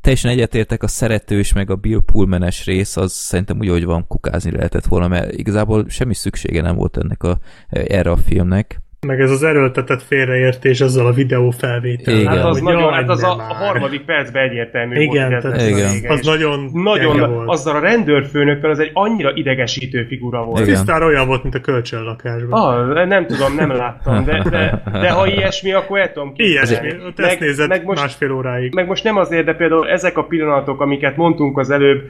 teljesen 0.00 0.30
egyetértek 0.30 0.82
a 0.82 0.86
szeretős, 0.86 1.52
meg 1.52 1.70
a 1.70 1.76
Bill 1.76 2.00
Pullmanes 2.12 2.64
rész, 2.64 2.96
az 2.96 3.12
szerintem 3.12 3.58
úgy, 3.58 3.68
hogy 3.68 3.84
van, 3.84 4.06
kukázni 4.06 4.50
lehetett 4.50 4.86
volna, 4.86 5.08
mert 5.08 5.32
igazából 5.32 5.88
semmi 5.88 6.14
szüksége 6.14 6.62
nem 6.62 6.76
volt 6.76 6.96
ennek 6.96 7.22
a, 7.22 7.38
erre 7.68 8.10
a 8.10 8.16
filmnek. 8.16 8.81
Meg 9.06 9.20
ez 9.20 9.30
az 9.30 9.42
erőltetett 9.42 10.02
félreértés 10.02 10.80
azzal 10.80 11.06
a 11.06 11.12
videó 11.12 11.50
felvétel. 11.50 12.14
Igen. 12.14 12.26
Hát 12.26 12.44
az, 12.44 12.60
nagyon, 12.60 12.92
hát 12.92 13.08
az 13.08 13.22
a, 13.22 13.32
a 13.32 13.54
harmadik 13.54 14.04
percben 14.04 14.42
egyértelmű 14.42 15.00
Igen, 15.00 15.30
volt. 15.30 15.42
Tehát 15.42 15.68
igen. 15.68 16.10
Az 16.10 16.26
nagyon 16.26 16.70
nagyon 16.72 17.30
volt. 17.34 17.48
Azzal 17.48 17.76
a 17.76 17.80
rendőrfőnökkel 17.80 18.70
az 18.70 18.78
egy 18.78 18.90
annyira 18.92 19.32
idegesítő 19.34 20.04
figura 20.04 20.44
volt. 20.44 20.64
Tisztára 20.64 21.06
olyan 21.06 21.26
volt, 21.26 21.42
mint 21.42 21.54
a 21.54 21.60
kölcsönlakásban. 21.60 22.60
Ah, 22.60 23.06
nem 23.06 23.26
tudom, 23.26 23.54
nem 23.54 23.70
láttam, 23.70 24.24
de, 24.24 24.42
de, 24.50 24.82
de 24.92 25.10
ha 25.10 25.26
ilyesmi, 25.26 25.72
akkor 25.72 25.98
el 25.98 26.12
tudom. 26.12 26.32
Ilyesmi, 26.36 26.92
meg, 27.16 27.40
nézed 27.40 27.68
meg 27.68 27.84
most, 27.84 28.00
másfél 28.00 28.32
óráig. 28.32 28.74
Meg 28.74 28.86
most 28.86 29.04
nem 29.04 29.16
azért, 29.16 29.44
de 29.44 29.54
például 29.54 29.88
ezek 29.88 30.18
a 30.18 30.22
pillanatok, 30.22 30.80
amiket 30.80 31.16
mondtunk 31.16 31.58
az 31.58 31.70
előbb, 31.70 32.02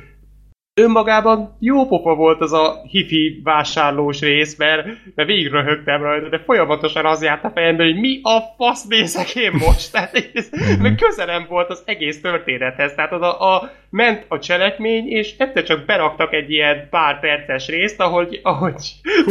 önmagában 0.75 1.57
jó 1.61 1.87
pofa 1.87 2.15
volt 2.15 2.41
az 2.41 2.53
a 2.53 2.83
hifi 2.89 3.41
vásárlós 3.45 4.21
rész, 4.21 4.57
mert, 4.57 4.87
mert 5.15 5.29
végig 5.29 5.51
röhögtem 5.51 6.03
rajta, 6.03 6.29
de 6.29 6.43
folyamatosan 6.45 7.07
az 7.07 7.23
járt 7.23 7.45
a 7.45 7.51
fejemben, 7.55 7.87
hogy 7.87 8.01
mi 8.01 8.21
a 8.23 8.39
fasz 8.57 8.85
nézek 8.85 9.35
én 9.35 9.53
most? 9.53 9.93
Tehát 9.93 10.31
ez, 10.35 10.49
mm 10.81 10.95
közelem 10.97 11.47
volt 11.49 11.71
az 11.71 11.83
egész 11.85 12.21
történethez. 12.21 12.95
Tehát 12.95 13.13
az 13.13 13.23
a, 13.23 13.55
a, 13.55 13.71
ment 13.91 14.25
a 14.29 14.39
cselekmény, 14.39 15.09
és 15.09 15.35
egyszer 15.39 15.63
csak 15.63 15.85
beraktak 15.85 16.33
egy 16.33 16.51
ilyen 16.51 16.89
pár 16.91 17.21
perces 17.21 17.69
részt, 17.69 18.01
ahogy, 18.01 18.41
ahogy 18.43 18.75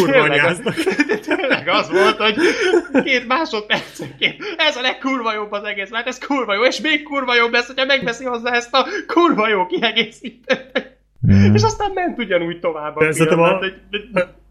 tényleg 0.06 0.45
az, 0.45 0.61
tényleg 1.36 1.68
az 1.68 1.92
volt, 1.92 2.18
hogy 2.18 2.36
két 3.03 3.28
másodpercenként 3.28 4.36
ez 4.58 4.78
a 4.78 4.82
legkurva 4.82 5.34
jobb 5.34 5.52
az 5.52 5.64
egész, 5.64 5.90
mert 5.90 6.08
ez 6.08 6.18
kurva 6.18 6.53
jó, 6.53 6.64
és 6.64 6.82
még 6.82 7.03
kurva 7.03 7.36
jobb 7.36 7.52
lesz, 7.52 7.68
hogyha 7.68 7.86
megveszi 7.86 8.26
hozzá 8.26 8.52
ezt 8.52 8.74
a 8.74 8.86
kurva 9.08 9.48
jó 9.48 9.66
kiegészítőt. 9.66 10.91
Mm. 11.27 11.53
És 11.53 11.64
aztán 11.64 11.91
ment 11.93 12.17
ugyanúgy 12.17 12.59
tovább. 12.59 12.95
A, 12.95 13.08
pillanat, 13.08 13.40
a, 13.40 13.58
hogy... 13.58 13.74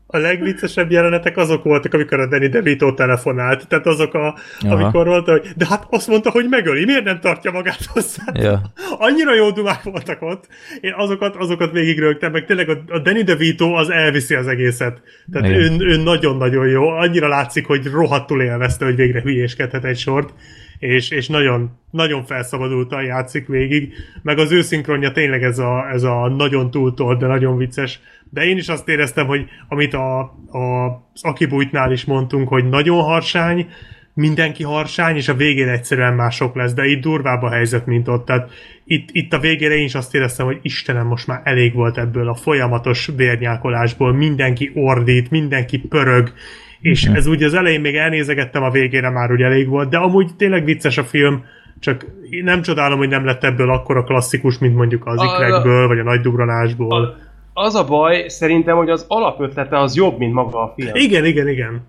a 0.06 0.18
legviccesebb 0.18 0.90
jelenetek 0.90 1.36
azok 1.36 1.64
voltak, 1.64 1.94
amikor 1.94 2.20
a 2.20 2.26
Danny 2.26 2.50
DeVito 2.50 2.94
telefonált. 2.94 3.68
Tehát 3.68 3.86
azok, 3.86 4.14
a, 4.14 4.38
amikor 4.60 5.06
volt, 5.06 5.28
hogy 5.28 5.48
de 5.56 5.66
hát 5.66 5.86
azt 5.90 6.08
mondta, 6.08 6.30
hogy 6.30 6.46
megöli, 6.48 6.84
miért 6.84 7.04
nem 7.04 7.20
tartja 7.20 7.50
magát 7.50 7.84
hozzá? 7.92 8.22
Ja. 8.34 8.60
Annyira 8.98 9.34
jó 9.34 9.50
dumák 9.50 9.82
voltak 9.82 10.22
ott. 10.22 10.48
Én 10.80 10.92
azokat, 10.96 11.36
azokat 11.36 11.72
végigrögtem, 11.72 12.32
meg 12.32 12.44
tényleg 12.44 12.68
a, 12.68 12.82
a 12.88 12.98
Danny 12.98 13.24
DeVito 13.24 13.72
az 13.72 13.90
elviszi 13.90 14.34
az 14.34 14.46
egészet. 14.46 15.00
Tehát 15.32 15.48
ő, 15.48 15.76
ő 15.78 16.02
nagyon-nagyon 16.02 16.68
jó. 16.68 16.88
Annyira 16.88 17.28
látszik, 17.28 17.66
hogy 17.66 17.86
rohadtul 17.86 18.42
élvezte, 18.42 18.84
hogy 18.84 18.96
végre 18.96 19.20
hülyéskedhet 19.20 19.84
egy 19.84 19.98
sort 19.98 20.32
és, 20.80 21.10
és 21.10 21.28
nagyon, 21.28 21.70
nagyon 21.90 22.24
felszabadultan 22.24 23.02
játszik 23.02 23.46
végig, 23.46 23.92
meg 24.22 24.38
az 24.38 24.52
ő 24.52 24.60
szinkronja 24.60 25.12
tényleg 25.12 25.42
ez 25.42 25.58
a, 25.58 25.88
ez 25.92 26.02
a 26.02 26.28
nagyon 26.28 26.70
túltolt, 26.70 27.18
de 27.18 27.26
nagyon 27.26 27.56
vicces. 27.56 28.00
De 28.30 28.44
én 28.44 28.56
is 28.56 28.68
azt 28.68 28.88
éreztem, 28.88 29.26
hogy 29.26 29.44
amit 29.68 29.94
a, 29.94 30.20
a, 30.50 30.86
az 31.12 31.22
Akibújtnál 31.22 31.92
is 31.92 32.04
mondtunk, 32.04 32.48
hogy 32.48 32.68
nagyon 32.68 33.02
harsány, 33.02 33.68
mindenki 34.14 34.62
harsány, 34.62 35.16
és 35.16 35.28
a 35.28 35.34
végén 35.34 35.68
egyszerűen 35.68 36.14
mások 36.14 36.54
lesz, 36.54 36.74
de 36.74 36.86
itt 36.86 37.00
durvább 37.00 37.42
a 37.42 37.50
helyzet, 37.50 37.86
mint 37.86 38.08
ott. 38.08 38.24
Tehát 38.24 38.50
itt, 38.84 39.08
itt 39.12 39.32
a 39.32 39.38
végére 39.38 39.74
én 39.74 39.84
is 39.84 39.94
azt 39.94 40.14
éreztem, 40.14 40.46
hogy 40.46 40.58
Istenem, 40.62 41.06
most 41.06 41.26
már 41.26 41.40
elég 41.44 41.74
volt 41.74 41.98
ebből 41.98 42.28
a 42.28 42.34
folyamatos 42.34 43.10
vérnyákolásból, 43.16 44.12
mindenki 44.12 44.70
ordít, 44.74 45.30
mindenki 45.30 45.78
pörög, 45.78 46.32
és 46.80 47.04
ez 47.04 47.26
úgy 47.26 47.42
az 47.42 47.54
elején 47.54 47.80
még 47.80 47.96
elnézegettem, 47.96 48.62
a 48.62 48.70
végére 48.70 49.10
már 49.10 49.32
úgy 49.32 49.42
elég 49.42 49.68
volt, 49.68 49.88
de 49.88 49.96
amúgy 49.96 50.36
tényleg 50.36 50.64
vicces 50.64 50.98
a 50.98 51.04
film, 51.04 51.44
csak 51.80 52.06
nem 52.42 52.62
csodálom, 52.62 52.98
hogy 52.98 53.08
nem 53.08 53.24
lett 53.24 53.44
ebből 53.44 53.70
akkora 53.70 54.04
klasszikus, 54.04 54.58
mint 54.58 54.74
mondjuk 54.76 55.06
az 55.06 55.22
ikrekből, 55.22 55.86
vagy 55.86 55.98
a 55.98 56.02
nagy 56.02 56.20
dugranásból. 56.20 57.16
Az 57.52 57.74
a 57.74 57.84
baj, 57.84 58.28
szerintem, 58.28 58.76
hogy 58.76 58.90
az 58.90 59.04
alapötlete 59.08 59.78
az 59.78 59.96
jobb, 59.96 60.18
mint 60.18 60.32
maga 60.32 60.62
a 60.62 60.72
film. 60.76 60.94
Igen, 60.94 61.24
igen, 61.24 61.48
igen. 61.48 61.82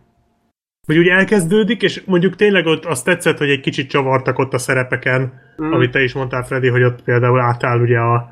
Hogy 0.86 0.98
úgy 0.98 1.08
elkezdődik, 1.08 1.82
és 1.82 2.04
mondjuk 2.06 2.36
tényleg 2.36 2.66
ott 2.66 2.86
azt 2.86 3.06
tetszett, 3.06 3.38
hogy 3.38 3.50
egy 3.50 3.60
kicsit 3.60 3.90
csavartak 3.90 4.40
ott 4.40 4.54
a 4.54 4.58
szerepeken, 4.58 5.34
mm. 5.64 5.72
amit 5.72 5.92
te 5.92 6.04
is 6.04 6.14
mondtál, 6.14 6.44
Freddy, 6.44 6.68
hogy 6.68 6.84
ott 6.84 7.04
például 7.04 7.40
átáll 7.40 7.80
ugye 7.82 8.00
a 8.00 8.32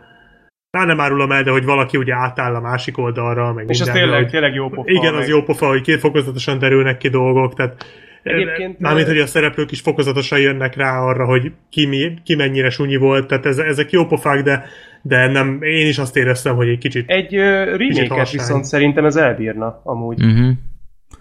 már 0.72 0.88
nem 0.88 1.00
árulom 1.00 1.32
el, 1.32 1.44
de 1.44 1.52
hogy 1.52 1.66
valaki 1.66 1.98
ugye 1.98 2.14
átáll 2.14 2.56
a 2.56 2.60
másik 2.60 2.98
oldalra, 2.98 3.54
meg 3.54 3.70
És 3.70 3.82
az 3.82 3.90
tényleg, 3.90 4.22
hogy, 4.22 4.30
tényleg 4.30 4.54
jó 4.54 4.70
pofa. 4.70 4.90
Igen, 4.90 5.14
meg... 5.14 5.22
az 5.22 5.28
jó 5.28 5.44
pofa, 5.44 5.68
hogy 5.68 5.82
két 5.82 6.00
fokozatosan 6.00 6.60
derülnek 6.60 6.98
ki 6.98 7.10
dolgok, 7.10 7.54
tehát 7.54 7.86
Egyébként 8.24 8.80
Mármint, 8.80 9.08
hogy 9.08 9.20
a 9.20 9.26
szereplők 9.26 9.72
is 9.72 9.82
fokozatosan 9.82 10.40
jönnek 10.40 10.76
rá 10.76 11.00
arra, 11.02 11.26
hogy 11.26 11.52
ki, 11.70 11.86
mi, 11.86 12.14
ki 12.24 12.36
mennyire 12.36 12.70
sunyi 12.70 12.96
volt, 12.96 13.28
tehát 13.28 13.46
ez, 13.46 13.58
ezek 13.58 13.92
jó 13.92 14.06
pofák, 14.06 14.44
de, 14.44 14.66
de 15.02 15.28
nem, 15.28 15.62
én 15.62 15.88
is 15.88 15.98
azt 15.98 16.18
éreztem, 16.18 16.56
hogy 16.56 16.68
egy 16.68 16.78
kicsit 16.78 17.10
Egy 17.10 17.36
uh, 17.38 17.42
remake 17.78 18.28
viszont 18.32 18.64
szerintem 18.64 19.06
ez 19.06 19.16
elbírna, 19.16 19.82
amúgy. 19.84 20.24
Uh-huh. 20.24 20.52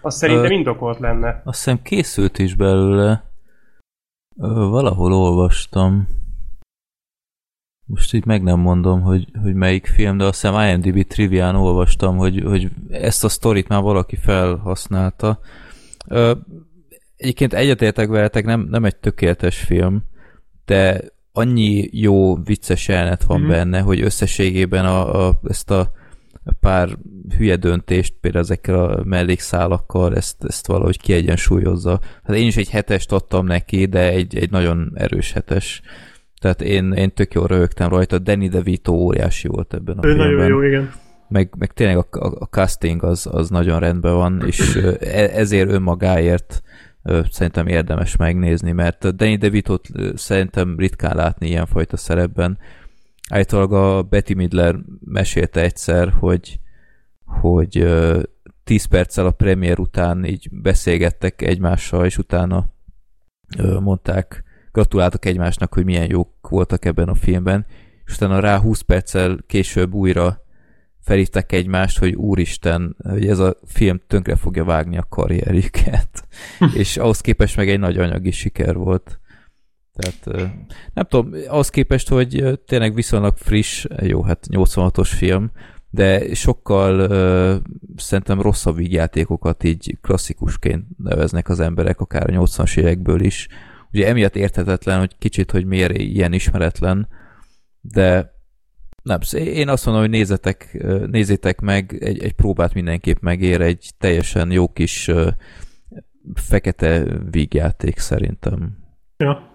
Azt 0.01 0.17
szerintem 0.17 0.45
uh, 0.45 0.51
indokolt 0.51 0.99
lenne. 0.99 1.41
Azt 1.43 1.63
hiszem 1.63 1.81
készült 1.81 2.39
is 2.39 2.55
belőle. 2.55 3.23
Uh, 4.35 4.69
valahol 4.69 5.13
olvastam. 5.13 6.07
Most 7.89 8.13
így 8.13 8.25
meg 8.25 8.43
nem 8.43 8.59
mondom, 8.59 9.01
hogy, 9.01 9.27
hogy 9.41 9.53
melyik 9.53 9.85
film, 9.85 10.17
de 10.17 10.23
azt 10.23 10.41
hiszem 10.41 10.69
IMDb 10.69 11.07
trivián 11.07 11.55
olvastam, 11.55 12.17
hogy, 12.17 12.43
hogy 12.45 12.69
ezt 12.89 13.23
a 13.23 13.29
sztorit 13.29 13.67
már 13.67 13.81
valaki 13.81 14.15
felhasználta. 14.15 15.39
Uh, 16.07 16.31
egyébként 17.15 17.53
egyetértek 17.53 18.07
veletek, 18.07 18.45
nem, 18.45 18.67
nem 18.69 18.85
egy 18.85 18.95
tökéletes 18.95 19.57
film, 19.57 20.03
de 20.65 21.01
annyi 21.31 21.89
jó 21.91 22.35
vicces 22.35 22.87
jelenet 22.87 23.23
van 23.23 23.39
mm-hmm. 23.39 23.49
benne, 23.49 23.79
hogy 23.79 24.01
összességében 24.01 24.85
a, 24.85 25.27
a, 25.27 25.39
ezt 25.47 25.71
a 25.71 25.91
pár 26.59 26.97
hülye 27.37 27.55
döntést, 27.55 28.13
például 28.21 28.43
ezekkel 28.43 28.83
a 28.83 29.03
mellékszálakkal, 29.03 30.15
ezt, 30.15 30.43
ezt 30.43 30.67
valahogy 30.67 30.99
kiegyensúlyozza. 30.99 31.99
Hát 32.23 32.35
én 32.35 32.47
is 32.47 32.57
egy 32.57 32.69
hetest 32.69 33.11
adtam 33.11 33.45
neki, 33.45 33.85
de 33.85 34.11
egy, 34.11 34.37
egy 34.37 34.51
nagyon 34.51 34.91
erős 34.95 35.31
hetes. 35.31 35.81
Tehát 36.39 36.61
én, 36.61 36.91
én 36.91 37.13
tök 37.13 37.33
jól 37.33 37.47
röhögtem 37.47 37.89
rajta. 37.89 38.19
Danny 38.19 38.49
DeVito 38.49 38.91
óriási 38.91 39.47
volt 39.47 39.73
ebben 39.73 39.97
a 39.97 40.05
ő 40.05 40.09
filmben. 40.09 40.31
nagyon 40.31 40.47
jó, 40.47 40.61
igen. 40.61 40.91
Meg, 41.27 41.53
meg 41.57 41.73
tényleg 41.73 41.97
a, 41.97 42.07
a, 42.11 42.35
a 42.39 42.45
casting 42.45 43.03
az, 43.03 43.27
az 43.31 43.49
nagyon 43.49 43.79
rendben 43.79 44.13
van, 44.13 44.43
és 44.45 44.75
e, 44.99 45.29
ezért 45.33 45.69
önmagáért 45.69 46.61
szerintem 47.31 47.67
érdemes 47.67 48.15
megnézni, 48.15 48.71
mert 48.71 49.15
Danny 49.15 49.37
DeVito-t 49.37 49.87
szerintem 50.15 50.75
ritkán 50.77 51.15
látni 51.15 51.47
ilyenfajta 51.47 51.97
szerepben. 51.97 52.57
Állítólag 53.29 53.73
a 53.73 54.03
Betty 54.03 54.33
Midler 54.33 54.75
mesélte 55.05 55.61
egyszer, 55.61 56.13
hogy, 56.19 56.59
hogy 57.25 57.87
10 58.63 58.85
perccel 58.85 59.25
a 59.25 59.31
premier 59.31 59.79
után 59.79 60.25
így 60.25 60.47
beszélgettek 60.51 61.41
egymással, 61.41 62.05
és 62.05 62.17
utána 62.17 62.65
mondták, 63.79 64.43
gratuláltak 64.79 65.25
egymásnak, 65.25 65.73
hogy 65.73 65.85
milyen 65.85 66.09
jók 66.09 66.29
voltak 66.49 66.85
ebben 66.85 67.07
a 67.07 67.15
filmben, 67.15 67.65
és 68.05 68.15
utána 68.15 68.39
rá 68.39 68.57
20 68.57 68.81
perccel 68.81 69.39
később 69.47 69.93
újra 69.93 70.43
felhívták 71.01 71.51
egymást, 71.51 71.99
hogy 71.99 72.15
úristen, 72.15 72.95
hogy 73.09 73.27
ez 73.27 73.39
a 73.39 73.55
film 73.65 74.01
tönkre 74.07 74.35
fogja 74.35 74.63
vágni 74.63 74.97
a 74.97 75.05
karrierjüket. 75.09 76.27
és 76.75 76.97
ahhoz 76.97 77.21
képest 77.21 77.55
meg 77.55 77.69
egy 77.69 77.79
nagy 77.79 77.97
anyagi 77.97 78.31
siker 78.31 78.75
volt. 78.75 79.19
Tehát 79.93 80.51
nem 80.93 81.05
tudom, 81.05 81.33
ahhoz 81.47 81.69
képest, 81.69 82.09
hogy 82.09 82.59
tényleg 82.65 82.93
viszonylag 82.93 83.37
friss, 83.37 83.85
jó, 84.01 84.21
hát 84.23 84.45
86-os 84.49 85.09
film, 85.15 85.51
de 85.89 86.33
sokkal 86.33 86.99
uh, 86.99 87.61
szerintem 87.95 88.41
rosszabb 88.41 88.75
vígjátékokat 88.75 89.63
így 89.63 89.97
klasszikusként 90.01 90.85
neveznek 90.97 91.49
az 91.49 91.59
emberek, 91.59 91.99
akár 91.99 92.29
a 92.29 92.33
80-as 92.33 92.77
évekből 92.77 93.21
is. 93.21 93.47
Ugye 93.93 94.07
emiatt 94.07 94.35
érthetetlen, 94.35 94.99
hogy 94.99 95.17
kicsit, 95.17 95.51
hogy 95.51 95.65
miért 95.65 95.97
ilyen 95.97 96.33
ismeretlen, 96.33 97.07
de 97.81 98.37
nem, 99.03 99.19
én 99.31 99.69
azt 99.69 99.85
mondom, 99.85 100.03
hogy 100.03 100.11
nézzetek, 100.11 100.85
nézzétek 101.11 101.59
meg, 101.59 101.97
egy, 101.99 102.23
egy 102.23 102.33
próbát 102.33 102.73
mindenképp 102.73 103.21
megér, 103.21 103.61
egy 103.61 103.89
teljesen 103.97 104.51
jó 104.51 104.67
kis 104.67 105.11
fekete 106.33 107.03
vígjáték 107.31 107.97
szerintem. 107.97 108.77
Ja. 109.17 109.47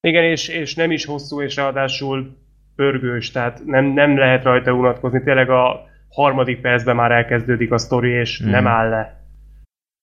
Igen, 0.00 0.24
és, 0.24 0.48
és 0.48 0.74
nem 0.74 0.90
is 0.90 1.04
hosszú, 1.04 1.42
és 1.42 1.56
ráadásul 1.56 2.36
pörgős, 2.76 3.30
tehát 3.30 3.64
nem, 3.64 3.84
nem 3.84 4.18
lehet 4.18 4.44
rajta 4.44 4.72
unatkozni. 4.72 5.22
Tényleg 5.22 5.50
a 5.50 5.80
harmadik 6.08 6.60
percben 6.60 6.96
már 6.96 7.10
elkezdődik 7.10 7.72
a 7.72 7.78
sztori, 7.78 8.10
és 8.10 8.42
mm. 8.42 8.50
nem 8.50 8.66
áll 8.66 8.88
le. 8.88 9.24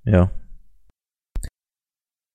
Ja. 0.03 0.32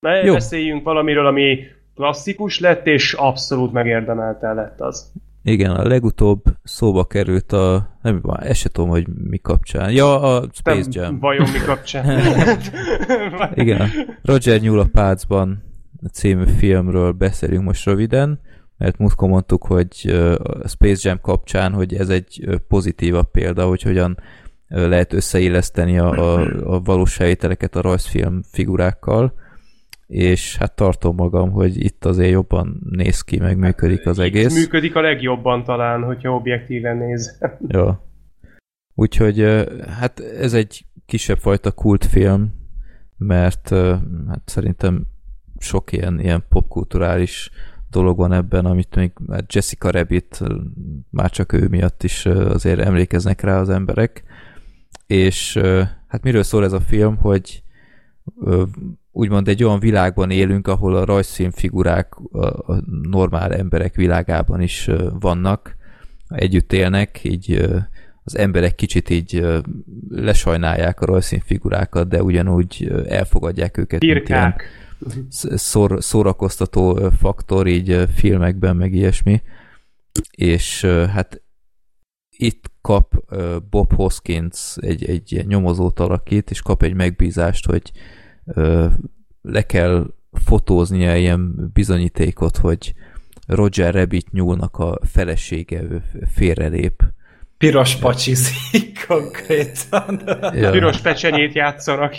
Na, 0.00 0.24
Jó. 0.24 0.32
beszéljünk 0.32 0.84
valamiről, 0.84 1.26
ami 1.26 1.58
klasszikus 1.94 2.60
lett, 2.60 2.86
és 2.86 3.12
abszolút 3.12 3.72
megérdemelte 3.72 4.52
lett 4.52 4.80
az. 4.80 5.12
Igen, 5.42 5.70
a 5.70 5.86
legutóbb 5.86 6.42
szóba 6.62 7.04
került 7.04 7.52
a... 7.52 7.98
Nem, 8.02 8.22
ezt 8.40 8.60
se 8.60 8.68
tudom, 8.68 8.90
hogy 8.90 9.06
mi 9.08 9.38
kapcsán. 9.38 9.92
Ja, 9.92 10.20
a 10.20 10.44
Space 10.52 10.88
Jam. 10.90 11.18
Vajon 11.18 11.48
mi 11.52 11.58
kapcsán? 11.58 12.20
Igen, 13.54 13.90
Roger 14.22 14.60
Nyúl 14.60 14.78
a 14.78 14.88
Pácban 14.92 15.62
című 16.12 16.44
filmről 16.58 17.12
beszélünk 17.12 17.64
most 17.64 17.84
röviden, 17.84 18.40
mert 18.76 18.98
múltkor 18.98 19.28
mondtuk, 19.28 19.66
hogy 19.66 20.12
a 20.62 20.68
Space 20.68 21.08
Jam 21.08 21.20
kapcsán, 21.20 21.72
hogy 21.72 21.94
ez 21.94 22.08
egy 22.08 22.44
pozitívabb 22.68 23.30
példa, 23.30 23.66
hogy 23.66 23.82
hogyan 23.82 24.18
lehet 24.68 25.12
összeilleszteni 25.12 25.98
a, 25.98 26.10
a, 26.10 26.40
a 26.64 26.80
valós 26.80 27.20
a 27.20 27.80
rajzfilm 27.80 28.42
figurákkal, 28.52 29.32
és 30.08 30.56
hát 30.56 30.74
tartom 30.74 31.14
magam, 31.14 31.50
hogy 31.50 31.84
itt 31.84 32.04
azért 32.04 32.30
jobban 32.30 32.80
néz 32.90 33.20
ki, 33.20 33.38
meg 33.38 33.58
működik 33.58 34.06
az 34.06 34.18
egész. 34.18 34.56
Itt 34.56 34.62
működik 34.62 34.94
a 34.94 35.00
legjobban 35.00 35.64
talán, 35.64 36.02
hogyha 36.02 36.34
objektíven 36.34 36.96
néz. 36.96 37.38
Jó. 37.68 37.90
Úgyhogy 38.94 39.40
hát 39.98 40.20
ez 40.20 40.54
egy 40.54 40.84
kisebb 41.06 41.38
fajta 41.38 41.72
kultfilm, 41.72 42.54
mert 43.16 43.68
hát 44.28 44.42
szerintem 44.44 45.06
sok 45.58 45.92
ilyen, 45.92 46.20
ilyen 46.20 46.44
popkulturális 46.48 47.50
dolog 47.90 48.16
van 48.16 48.32
ebben, 48.32 48.64
amit 48.64 48.94
még 48.96 49.12
hát 49.30 49.54
Jessica 49.54 49.90
Rabbit, 49.90 50.40
már 51.10 51.30
csak 51.30 51.52
ő 51.52 51.68
miatt 51.68 52.02
is 52.02 52.26
azért 52.26 52.80
emlékeznek 52.80 53.40
rá 53.40 53.60
az 53.60 53.68
emberek. 53.68 54.22
És 55.06 55.58
hát 56.06 56.22
miről 56.22 56.42
szól 56.42 56.64
ez 56.64 56.72
a 56.72 56.80
film, 56.80 57.16
hogy 57.16 57.62
úgymond 59.18 59.48
egy 59.48 59.64
olyan 59.64 59.78
világban 59.78 60.30
élünk, 60.30 60.68
ahol 60.68 60.96
a 60.96 61.04
rajzfilmfigurák 61.04 62.14
a 62.66 62.82
normál 63.02 63.54
emberek 63.54 63.94
világában 63.94 64.60
is 64.60 64.90
vannak, 65.20 65.76
együtt 66.28 66.72
élnek, 66.72 67.20
így 67.22 67.68
az 68.24 68.36
emberek 68.36 68.74
kicsit 68.74 69.10
így 69.10 69.46
lesajnálják 70.08 71.00
a 71.00 71.06
rajzszínfigurákat, 71.06 72.08
de 72.08 72.22
ugyanúgy 72.22 72.92
elfogadják 73.08 73.76
őket, 73.76 74.02
ilyen 74.02 74.54
szor, 75.54 75.96
szórakoztató 76.02 77.10
faktor 77.20 77.66
így 77.66 78.04
filmekben, 78.14 78.76
meg 78.76 78.94
ilyesmi. 78.94 79.42
És 80.30 80.84
hát 80.84 81.42
itt 82.30 82.70
kap 82.80 83.14
Bob 83.70 83.92
Hoskins 83.92 84.76
egy, 84.80 85.04
egy 85.04 85.44
nyomozót 85.46 86.00
alakít, 86.00 86.50
és 86.50 86.62
kap 86.62 86.82
egy 86.82 86.94
megbízást, 86.94 87.66
hogy 87.66 87.92
le 89.42 89.62
kell 89.66 90.14
fotóznia 90.32 91.16
ilyen 91.16 91.70
bizonyítékot, 91.72 92.56
hogy 92.56 92.94
Roger 93.46 93.94
Rabbit 93.94 94.32
nyúlnak 94.32 94.76
a 94.78 94.98
felesége 95.02 95.82
félrelép, 96.34 97.02
Piros 97.58 97.96
pacsizik 97.96 99.06
konkrétan. 99.06 100.22
Ja. 100.54 100.70
Piros 100.70 101.00
pecsenyét 101.00 101.54
játszanak 101.54 102.18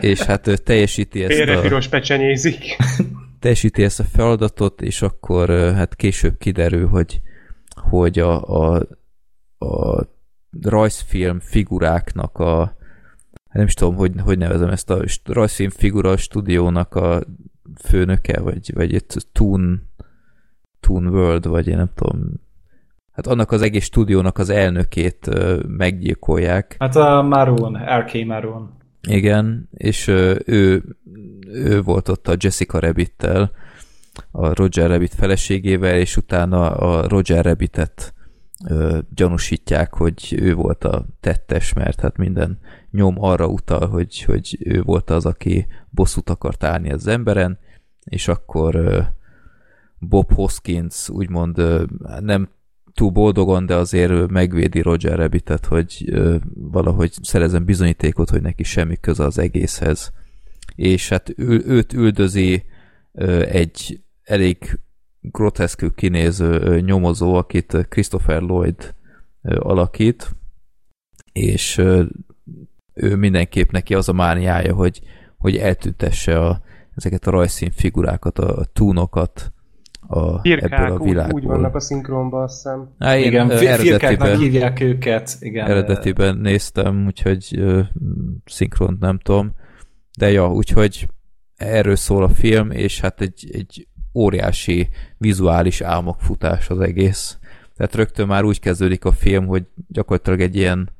és 0.00 0.20
hát 0.20 0.46
ő 0.46 0.56
teljesíti 0.56 1.24
ezt 1.24 1.32
Félre 1.32 1.56
a... 1.56 1.60
piros 1.60 1.88
pecsenyézik. 1.88 2.76
Teljesíti 3.40 3.82
ezt 3.82 4.00
a 4.00 4.04
feladatot, 4.04 4.82
és 4.82 5.02
akkor 5.02 5.48
hát 5.50 5.96
később 5.96 6.38
kiderül, 6.38 6.88
hogy, 6.88 7.20
hogy 7.90 8.18
a, 8.18 8.42
a, 8.42 8.86
a 9.58 10.06
rajzfilm 10.62 11.40
figuráknak 11.40 12.38
a 12.38 12.76
nem 13.52 13.66
is 13.66 13.74
tudom, 13.74 13.94
hogy, 13.94 14.12
hogy 14.24 14.38
nevezem 14.38 14.68
ezt 14.68 14.90
a 14.90 15.02
rajzfilm 15.24 15.70
figura 15.70 16.16
stúdiónak 16.16 16.94
a 16.94 17.22
főnöke, 17.84 18.40
vagy, 18.40 18.70
vagy 18.74 18.94
egy 18.94 19.04
Toon, 19.32 19.82
Toon 20.80 21.06
World, 21.06 21.46
vagy 21.46 21.68
én 21.68 21.76
nem 21.76 21.90
tudom, 21.94 22.32
hát 23.12 23.26
annak 23.26 23.52
az 23.52 23.62
egész 23.62 23.84
stúdiónak 23.84 24.38
az 24.38 24.50
elnökét 24.50 25.30
meggyilkolják. 25.66 26.76
Hát 26.78 26.96
a 26.96 27.22
Maroon, 27.22 27.76
RK 27.98 28.26
Maroon. 28.26 28.78
Igen, 29.08 29.68
és 29.70 30.08
ő, 30.44 30.82
ő 31.52 31.82
volt 31.82 32.08
ott 32.08 32.28
a 32.28 32.36
Jessica 32.38 32.78
Rabbit-tel, 32.78 33.50
a 34.30 34.54
Roger 34.54 34.90
Rabbit 34.90 35.14
feleségével, 35.14 35.96
és 35.98 36.16
utána 36.16 36.70
a 36.70 37.08
Roger 37.08 37.44
Rabbitet 37.44 38.14
uh, 38.68 38.98
gyanúsítják, 39.14 39.94
hogy 39.94 40.36
ő 40.38 40.54
volt 40.54 40.84
a 40.84 41.06
tettes, 41.20 41.72
mert 41.72 42.00
hát 42.00 42.16
minden 42.16 42.58
nyom 42.90 43.22
arra 43.22 43.46
utal, 43.46 43.88
hogy, 43.88 44.22
hogy 44.22 44.58
ő 44.60 44.82
volt 44.82 45.10
az, 45.10 45.26
aki 45.26 45.66
bosszút 45.90 46.30
akart 46.30 46.64
állni 46.64 46.92
az 46.92 47.06
emberen, 47.06 47.58
és 48.04 48.28
akkor 48.28 48.76
uh, 48.76 49.04
Bob 49.98 50.32
Hoskins 50.32 51.08
úgymond 51.08 51.58
uh, 51.58 51.82
nem 52.20 52.48
túl 52.94 53.10
boldogan, 53.10 53.66
de 53.66 53.74
azért 53.74 54.30
megvédi 54.30 54.80
Roger 54.80 55.18
Rabbitet, 55.18 55.66
hogy 55.66 56.10
uh, 56.12 56.34
valahogy 56.54 57.12
szerezem 57.22 57.64
bizonyítékot, 57.64 58.30
hogy 58.30 58.42
neki 58.42 58.62
semmi 58.62 58.96
köze 59.00 59.24
az 59.24 59.38
egészhez. 59.38 60.12
És 60.74 61.08
hát 61.08 61.32
ő, 61.36 61.62
őt 61.66 61.92
üldözi 61.92 62.64
uh, 63.12 63.44
egy 63.48 64.00
elég 64.22 64.78
groteszkül 65.20 65.94
kinéző 65.94 66.80
nyomozó, 66.80 67.34
akit 67.34 67.86
Christopher 67.88 68.42
Lloyd 68.42 68.94
alakít, 69.42 70.36
és 71.32 71.78
ő 72.94 73.16
mindenképp 73.16 73.70
neki 73.70 73.94
az 73.94 74.08
a 74.08 74.12
mániája, 74.12 74.74
hogy, 74.74 75.00
hogy 75.38 75.56
eltüntesse 75.56 76.38
a, 76.38 76.60
ezeket 76.96 77.26
a 77.26 77.30
rajzszín 77.30 77.70
figurákat, 77.70 78.38
a, 78.38 78.58
a 78.58 78.64
túnokat 78.64 79.52
a, 80.06 80.38
Firkák, 80.38 80.72
ebből 80.72 80.96
a 80.96 81.02
világból. 81.02 81.40
Úgy, 81.40 81.44
úgy 81.44 81.50
vannak 81.50 81.74
a 81.74 81.80
szinkronban, 81.80 82.42
azt 82.42 82.54
hiszem. 82.54 82.94
Há, 82.98 83.16
én 83.16 83.26
igen, 83.26 83.48
firkáknak 83.50 84.36
hívják 84.36 84.80
őket. 84.80 85.36
Igen. 85.40 85.66
Eredetiben 85.66 86.36
néztem, 86.36 87.06
úgyhogy 87.06 87.54
uh, 87.58 87.80
szinkront 88.44 89.00
nem 89.00 89.18
tudom. 89.18 89.52
De 90.18 90.30
ja, 90.30 90.52
úgyhogy 90.52 91.08
erről 91.56 91.96
szól 91.96 92.22
a 92.22 92.28
film, 92.28 92.70
és 92.70 93.00
hát 93.00 93.20
egy, 93.20 93.50
egy 93.52 93.88
óriási 94.14 94.88
vizuális 95.18 95.80
álmokfutás 95.80 96.68
az 96.68 96.80
egész. 96.80 97.38
Tehát 97.76 97.94
rögtön 97.94 98.26
már 98.26 98.44
úgy 98.44 98.60
kezdődik 98.60 99.04
a 99.04 99.12
film, 99.12 99.46
hogy 99.46 99.66
gyakorlatilag 99.88 100.40
egy 100.40 100.56
ilyen 100.56 100.90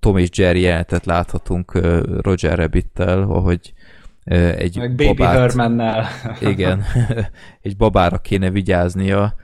Tom 0.00 0.16
és 0.16 0.28
Jerry 0.32 0.60
jelenetet 0.60 1.06
láthatunk 1.06 1.72
Roger 2.20 2.58
Rabbit-tel, 2.58 3.22
ahogy 3.22 3.72
egy 4.24 4.76
Meg 4.76 4.94
Baby 4.94 5.06
babát, 5.06 5.54
igen, 6.52 6.82
egy 7.62 7.76
babára 7.76 8.18
kéne 8.18 8.50
vigyáznia, 8.50 9.34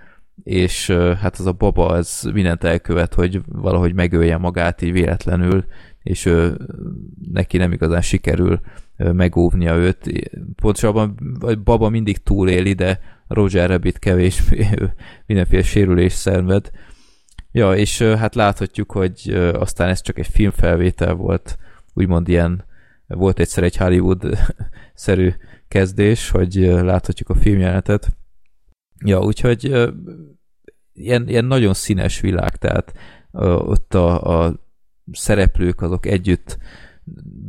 és 0.43 0.91
hát 1.20 1.36
az 1.39 1.47
a 1.47 1.52
baba 1.52 1.86
az 1.86 2.31
mindent 2.33 2.65
elkövet, 2.65 3.15
hogy 3.15 3.41
valahogy 3.47 3.94
megölje 3.94 4.36
magát 4.36 4.83
így 4.83 4.93
véletlenül, 4.93 5.65
és 6.02 6.27
ő, 6.27 6.57
neki 7.33 7.57
nem 7.57 7.73
igazán 7.73 8.01
sikerül 8.01 8.60
megóvnia 8.99 9.77
őt. 9.77 10.31
Pontosabban 10.57 11.18
baba 11.65 11.89
mindig 11.89 12.18
túléli, 12.18 12.73
de 12.73 13.01
Roger 13.28 13.68
Rabbit 13.68 13.99
kevés 13.99 14.43
mindenféle 15.27 15.62
sérülés 15.62 16.12
szenved. 16.12 16.70
Ja, 17.52 17.75
és 17.75 18.02
hát 18.02 18.35
láthatjuk, 18.35 18.93
hogy 18.93 19.31
aztán 19.52 19.89
ez 19.89 20.01
csak 20.01 20.18
egy 20.18 20.27
filmfelvétel 20.27 21.15
volt, 21.15 21.59
úgymond 21.94 22.28
ilyen, 22.28 22.65
volt 23.07 23.39
egyszer 23.39 23.62
egy 23.62 23.77
Hollywood-szerű 23.77 25.33
kezdés, 25.68 26.31
hogy 26.31 26.55
láthatjuk 26.65 27.28
a 27.28 27.35
filmjelenetet. 27.35 28.17
Ja, 29.05 29.20
úgyhogy 29.20 29.65
ilyen, 30.93 31.28
ilyen 31.28 31.44
nagyon 31.44 31.75
színes 31.75 32.20
világ, 32.20 32.57
tehát 32.57 32.93
ott 33.59 33.94
a, 33.94 34.43
a 34.44 34.55
szereplők 35.12 35.81
azok 35.81 36.07
együtt 36.07 36.59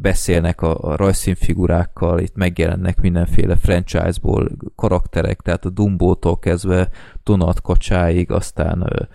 beszélnek 0.02 0.62
a, 0.62 0.78
a 0.82 0.96
rajzszínfigurákkal, 0.96 2.20
itt 2.20 2.36
megjelennek 2.36 3.02
mindenféle 3.02 3.56
franchise-ból 3.56 4.50
karakterek, 4.76 5.42
tehát 5.42 5.66
a 5.66 5.70
Dumbo-tól 5.70 6.40
kezdve 6.40 6.90
Donald 7.24 7.62
Kacsáig, 7.62 8.32
aztán 8.32 8.82
uh, 8.82 9.08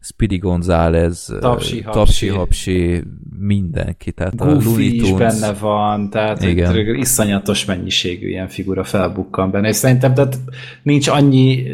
Speedy 0.00 0.36
González, 0.36 1.34
Tapsi, 1.40 1.82
Tapsi 1.82 2.28
Hapsi, 2.28 3.02
mindenki, 3.38 4.12
tehát 4.12 4.36
Goofy 4.36 4.66
a 4.66 4.68
Looney 4.68 4.96
Tunes. 4.96 5.34
is 5.34 5.40
benne 5.40 5.52
van, 5.58 6.10
tehát 6.10 6.42
Igen. 6.42 6.96
iszonyatos 6.96 7.64
mennyiségű 7.64 8.28
ilyen 8.28 8.48
figura 8.48 8.84
felbukkan 8.84 9.50
benne, 9.50 9.68
és 9.68 9.76
szerintem 9.76 10.14
tehát 10.14 10.38
nincs 10.82 11.08
annyi 11.08 11.66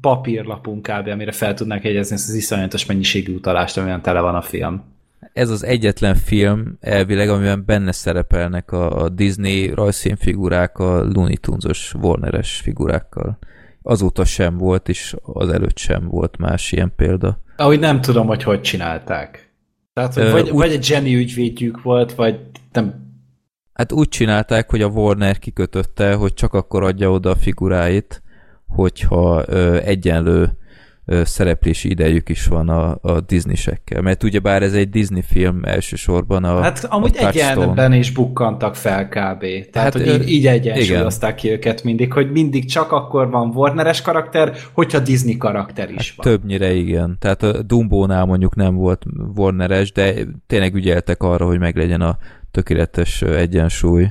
papírlapunk 0.00 0.82
kb., 0.82 1.08
amire 1.08 1.32
fel 1.32 1.54
tudnák 1.54 1.84
jegyezni 1.84 2.14
ezt 2.14 2.28
az 2.28 2.34
iszonyatos 2.34 2.86
mennyiségű 2.86 3.34
utalást, 3.34 3.78
amilyen 3.78 4.02
tele 4.02 4.20
van 4.20 4.34
a 4.34 4.42
film 4.42 4.93
ez 5.34 5.50
az 5.50 5.64
egyetlen 5.64 6.14
film 6.14 6.76
elvileg, 6.80 7.28
amiben 7.28 7.64
benne 7.66 7.92
szerepelnek 7.92 8.72
a, 8.72 9.02
a 9.02 9.08
Disney 9.08 9.70
rajzszínfigurák 9.74 10.78
a 10.78 11.04
Looney 11.04 11.36
Tunes-os 11.36 11.94
Warner-es 11.94 12.60
figurákkal. 12.60 13.38
Azóta 13.82 14.24
sem 14.24 14.58
volt, 14.58 14.88
és 14.88 15.16
az 15.22 15.48
előtt 15.48 15.78
sem 15.78 16.08
volt 16.08 16.36
más 16.36 16.72
ilyen 16.72 16.92
példa. 16.96 17.42
Ahogy 17.56 17.78
nem 17.78 18.00
tudom, 18.00 18.26
hogy 18.26 18.42
hogy 18.42 18.60
csinálták. 18.60 19.52
Tehát, 19.92 20.14
hogy 20.14 20.30
vagy, 20.30 20.50
úgy... 20.50 20.56
vagy 20.56 20.72
egy 20.72 20.88
Jenny 20.88 21.14
ügyvédjük 21.14 21.82
volt, 21.82 22.14
vagy 22.14 22.40
nem... 22.72 22.94
Hát 23.72 23.92
úgy 23.92 24.08
csinálták, 24.08 24.70
hogy 24.70 24.82
a 24.82 24.88
Warner 24.88 25.38
kikötötte, 25.38 26.14
hogy 26.14 26.34
csak 26.34 26.54
akkor 26.54 26.82
adja 26.82 27.10
oda 27.10 27.30
a 27.30 27.36
figuráit, 27.36 28.22
hogyha 28.66 29.44
ö, 29.46 29.76
egyenlő 29.76 30.58
szereplési 31.06 31.90
idejük 31.90 32.28
is 32.28 32.46
van 32.46 32.68
a, 32.68 32.98
a 33.02 33.20
Disney-sekkel. 33.20 34.02
Mert 34.02 34.22
ugyebár 34.22 34.62
ez 34.62 34.74
egy 34.74 34.88
Disney 34.88 35.22
film 35.22 35.60
elsősorban 35.64 36.44
a 36.44 36.62
Hát 36.62 36.84
amúgy 36.84 37.16
a 37.18 37.26
egyenben 37.26 37.92
is 37.92 38.10
bukkantak 38.10 38.74
fel 38.74 39.08
kb. 39.08 39.40
Tehát, 39.70 39.72
hát, 39.72 39.92
hogy 39.92 40.06
így, 40.06 40.28
így 40.28 40.46
egyensúlyozták 40.46 41.34
ki 41.34 41.50
őket 41.50 41.84
mindig, 41.84 42.12
hogy 42.12 42.30
mindig 42.30 42.64
csak 42.64 42.92
akkor 42.92 43.30
van 43.30 43.50
Warneres 43.54 44.02
karakter, 44.02 44.56
hogyha 44.72 44.98
Disney 44.98 45.36
karakter 45.36 45.90
is 45.90 46.14
hát 46.16 46.24
van. 46.24 46.34
Többnyire 46.34 46.72
igen. 46.72 47.16
Tehát 47.20 47.42
a 47.42 47.62
Dumbo-nál 47.62 48.24
mondjuk 48.24 48.54
nem 48.54 48.74
volt 48.74 49.04
Warneres, 49.34 49.92
de 49.92 50.14
tényleg 50.46 50.74
ügyeltek 50.74 51.22
arra, 51.22 51.46
hogy 51.46 51.58
meglegyen 51.58 52.00
a 52.00 52.18
tökéletes 52.50 53.22
egyensúly. 53.22 54.06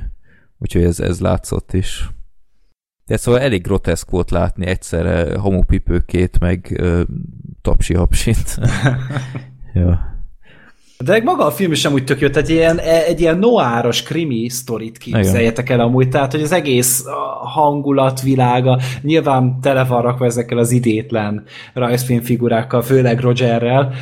Úgyhogy 0.60 0.84
ez, 0.84 1.00
ez 1.00 1.20
látszott 1.20 1.74
is. 1.74 2.10
De 3.06 3.18
szóval 3.18 3.42
elég 3.42 3.62
groteszk 3.62 4.10
volt 4.10 4.32
látni 4.32 4.66
egyszerre 4.66 5.38
homopipőkét, 5.38 6.40
meg 6.40 6.76
ö, 6.80 7.02
tapsi-hapsit. 7.62 8.58
ja. 9.74 10.12
De 11.04 11.22
maga 11.24 11.46
a 11.46 11.52
film 11.52 11.72
is 11.72 11.86
úgy 11.86 12.04
tök 12.04 12.20
jó, 12.20 12.30
tehát 12.30 12.50
ilyen, 12.50 12.80
e, 12.80 13.04
egy 13.04 13.20
ilyen 13.20 13.38
noáros 13.38 14.04
krimi 14.04 14.50
sztorit 14.50 14.98
képzeljetek 14.98 15.70
el 15.70 15.80
amúgy, 15.80 16.10
tehát 16.10 16.32
hogy 16.32 16.42
az 16.42 16.52
egész 16.52 17.04
hangulat 17.54 18.22
világa 18.22 18.80
nyilván 19.02 19.60
tele 19.62 19.84
van 19.84 20.02
rakva 20.02 20.26
ezekkel 20.26 20.58
az 20.58 20.72
idétlen 20.72 21.44
rajzfilmfigurákkal, 21.74 22.82
főleg 22.82 23.20
Rogerrel, 23.20 23.94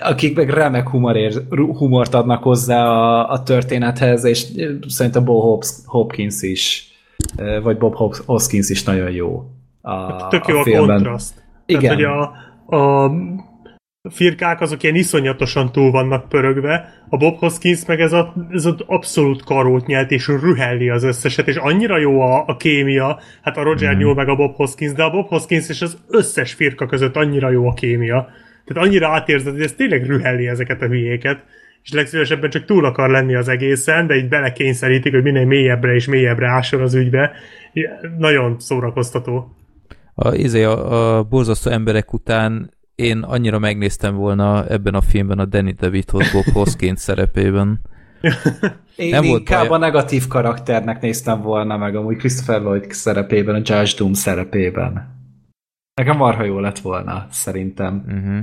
akik 0.00 0.36
meg 0.36 0.50
remek 0.50 0.88
humorér, 0.88 1.42
humort 1.76 2.14
adnak 2.14 2.42
hozzá 2.42 2.84
a, 2.86 3.30
a 3.30 3.42
történethez, 3.42 4.24
és 4.24 4.46
szerintem 4.88 5.24
Bo 5.24 5.60
Hopkins 5.84 6.42
is 6.42 6.89
vagy 7.62 7.78
Bob 7.78 7.94
Hoskins 8.26 8.70
is 8.70 8.84
nagyon 8.84 9.10
jó 9.10 9.50
a, 9.80 9.90
hát 9.90 10.28
Tök 10.28 10.46
jó 10.46 10.56
a, 10.56 10.60
a 10.60 10.86
kontraszt. 10.86 11.42
Igen. 11.66 11.80
Tehát, 11.80 11.96
hogy 11.96 12.04
a, 12.04 12.22
a 12.76 13.12
firkák 14.10 14.60
azok 14.60 14.82
ilyen 14.82 14.94
iszonyatosan 14.94 15.72
túl 15.72 15.90
vannak 15.90 16.28
pörögve, 16.28 17.04
a 17.08 17.16
Bob 17.16 17.38
Hoskins 17.38 17.86
meg 17.86 18.00
ez, 18.00 18.12
a, 18.12 18.34
ez 18.50 18.64
az 18.64 18.74
abszolút 18.86 19.44
karót 19.44 19.86
nyelt, 19.86 20.10
és 20.10 20.26
rühelli 20.26 20.88
az 20.88 21.02
összeset, 21.02 21.48
és 21.48 21.56
annyira 21.56 21.98
jó 21.98 22.20
a, 22.20 22.44
a 22.46 22.56
kémia, 22.56 23.18
hát 23.42 23.56
a 23.56 23.62
Roger 23.62 23.94
mm. 23.94 23.98
Newell 23.98 24.14
meg 24.14 24.28
a 24.28 24.36
Bob 24.36 24.54
Hoskins, 24.54 24.92
de 24.92 25.02
a 25.02 25.10
Bob 25.10 25.28
Hoskins 25.28 25.68
és 25.68 25.82
az 25.82 25.98
összes 26.08 26.52
firka 26.52 26.86
között 26.86 27.16
annyira 27.16 27.50
jó 27.50 27.68
a 27.68 27.74
kémia. 27.74 28.28
Tehát 28.64 28.88
annyira 28.88 29.08
átérzed, 29.08 29.52
hogy 29.52 29.62
ez 29.62 29.72
tényleg 29.72 30.06
rühelli 30.06 30.46
ezeket 30.46 30.82
a 30.82 30.86
hülyéket 30.86 31.44
és 31.82 31.92
legszívesebben 31.92 32.50
csak 32.50 32.64
túl 32.64 32.84
akar 32.84 33.10
lenni 33.10 33.34
az 33.34 33.48
egészen, 33.48 34.06
de 34.06 34.14
így 34.14 34.28
belekényszerítik, 34.28 35.12
hogy 35.12 35.22
minél 35.22 35.46
mélyebbre 35.46 35.94
és 35.94 36.06
mélyebbre 36.06 36.48
ásol 36.48 36.82
az 36.82 36.94
ügybe. 36.94 37.32
Nagyon 38.18 38.58
szórakoztató. 38.58 39.54
A, 40.14 40.34
izé, 40.34 40.62
a, 40.62 41.16
a 41.18 41.22
borzasztó 41.22 41.70
emberek 41.70 42.12
után 42.12 42.70
én 42.94 43.18
annyira 43.18 43.58
megnéztem 43.58 44.14
volna 44.14 44.66
ebben 44.66 44.94
a 44.94 45.00
filmben 45.00 45.38
a 45.38 45.44
Danny 45.44 45.74
DeVito-t 45.78 46.32
Bob 46.32 46.54
Hoskins 46.54 47.00
szerepében. 47.08 47.80
Én 48.96 49.10
nem 49.10 49.24
inkább 49.24 49.68
volt 49.68 49.82
a 49.82 49.84
negatív 49.84 50.26
karakternek 50.26 51.00
néztem 51.00 51.40
volna 51.40 51.76
meg 51.76 51.96
amúgy 51.96 52.16
Christopher 52.16 52.60
Lloyd 52.60 52.92
szerepében, 52.92 53.54
a 53.54 53.58
Judge 53.58 53.92
Doom 53.98 54.12
szerepében. 54.12 55.18
Nekem 55.94 56.16
marha 56.16 56.44
jó 56.44 56.58
lett 56.58 56.78
volna, 56.78 57.26
szerintem. 57.30 58.04
Uh-huh. 58.06 58.38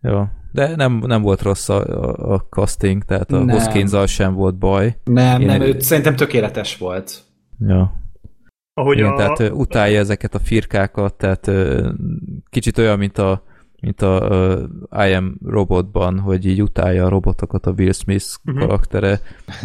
Jó, 0.00 0.24
de 0.56 0.76
nem, 0.76 1.02
nem 1.06 1.22
volt 1.22 1.42
rossz 1.42 1.68
a, 1.68 1.84
a, 1.84 2.32
a 2.34 2.46
casting, 2.50 3.04
tehát 3.04 3.32
a 3.32 3.50
hoskins 3.50 4.12
sem 4.12 4.34
volt 4.34 4.58
baj. 4.58 4.96
Nem, 5.04 5.40
Én 5.40 5.46
nem, 5.46 5.60
ő 5.60 5.78
szerintem 5.78 6.16
tökéletes 6.16 6.76
volt. 6.76 7.22
Ja. 7.58 7.92
Ahogy 8.74 8.98
Igen, 8.98 9.10
a... 9.10 9.16
tehát 9.16 9.52
utálja 9.52 9.98
ezeket 9.98 10.34
a 10.34 10.38
firkákat, 10.38 11.14
tehát 11.14 11.50
kicsit 12.50 12.78
olyan, 12.78 12.98
mint 12.98 13.18
a 13.18 13.42
mint 13.80 14.02
a 14.02 14.28
uh, 14.90 15.08
I 15.08 15.12
Am 15.12 15.38
Robotban, 15.44 16.18
hogy 16.18 16.46
így 16.46 16.62
utálja 16.62 17.04
a 17.04 17.08
robotokat 17.08 17.66
a 17.66 17.74
Will 17.76 17.92
Smith 17.92 18.26
uh-huh. 18.44 18.60
karaktere, 18.60 19.20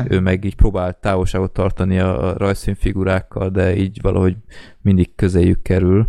ő 0.08 0.20
meg 0.20 0.46
így 0.46 0.56
próbál 0.56 1.00
távolságot 1.00 1.52
tartani 1.52 2.00
a 2.00 2.34
rajzfilmfigurákkal, 2.38 3.50
de 3.50 3.76
így 3.76 4.02
valahogy 4.02 4.36
mindig 4.82 5.16
közéjük 5.16 5.62
kerül. 5.62 6.08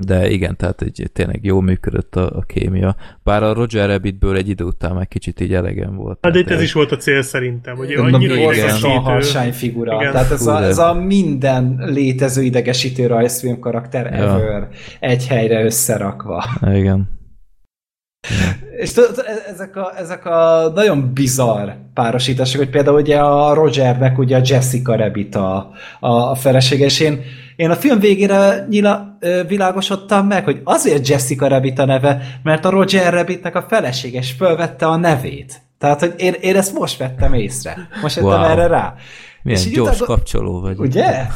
De 0.00 0.30
igen, 0.30 0.56
tehát 0.56 0.82
egy, 0.82 1.10
tényleg 1.12 1.44
jól 1.44 1.62
működött 1.62 2.16
a, 2.16 2.36
a 2.36 2.40
kémia. 2.40 2.96
Bár 3.22 3.42
a 3.42 3.52
Roger 3.52 3.88
Rabbitből 3.88 4.36
egy 4.36 4.48
idő 4.48 4.64
után 4.64 4.94
már 4.94 5.08
kicsit 5.08 5.40
így 5.40 5.54
elegem 5.54 5.96
volt. 5.96 6.18
Hát 6.22 6.34
itt 6.34 6.50
ez 6.50 6.62
is 6.62 6.72
volt 6.72 6.92
a 6.92 6.96
cél 6.96 7.22
szerintem, 7.22 7.76
hogy 7.76 7.92
annyira 7.92 8.34
idegesítő. 8.34 9.50
figura. 9.50 9.94
Igen. 10.00 10.12
Tehát 10.12 10.30
ez 10.30 10.46
a, 10.46 10.62
ez 10.62 10.78
a 10.78 10.94
minden 10.94 11.76
létező 11.78 12.42
idegesítő 12.42 13.06
rajzfilm 13.06 13.58
karakter 13.58 14.12
ja. 14.12 14.18
ever 14.18 14.68
egy 15.00 15.26
helyre 15.26 15.64
összerakva. 15.64 16.44
Igen. 16.72 17.08
És 18.76 18.92
tudod, 18.92 19.24
ezek 19.48 19.76
a, 19.76 19.92
ezek 19.96 20.26
a 20.26 20.70
nagyon 20.74 21.12
bizarr 21.12 21.68
párosítások, 21.94 22.60
hogy 22.60 22.70
például 22.70 23.00
ugye 23.00 23.18
a 23.18 23.54
Rogernek 23.54 24.18
ugye 24.18 24.36
a 24.36 24.42
Jessica 24.44 24.96
Rabbit 24.96 25.34
a, 25.34 25.70
a 26.00 26.34
felesége, 26.34 26.84
és 26.84 27.00
én, 27.00 27.22
én 27.56 27.70
a 27.70 27.76
film 27.76 27.98
végére 27.98 28.66
nyila, 28.68 29.16
ö, 29.20 29.42
világosodtam 29.48 30.26
meg, 30.26 30.44
hogy 30.44 30.60
azért 30.64 31.08
Jessica 31.08 31.48
Rabbit 31.48 31.78
a 31.78 31.84
neve, 31.84 32.38
mert 32.42 32.64
a 32.64 32.70
Roger 32.70 33.12
Rabbitnek 33.12 33.54
a 33.54 33.66
felesége 33.68 34.18
is 34.18 34.32
fölvette 34.32 34.86
a 34.86 34.96
nevét. 34.96 35.62
Tehát, 35.78 36.00
hogy 36.00 36.14
én, 36.16 36.32
én 36.40 36.56
ezt 36.56 36.78
most 36.78 36.98
vettem 36.98 37.34
észre. 37.34 37.88
Most 38.02 38.14
vettem 38.14 38.30
wow. 38.30 38.50
erre 38.50 38.66
rá. 38.66 38.94
Milyen 39.42 39.60
és 39.60 39.70
gyors 39.70 40.00
utána, 40.00 40.04
kapcsoló 40.04 40.60
vagy. 40.60 40.78
Ugye? 40.78 41.26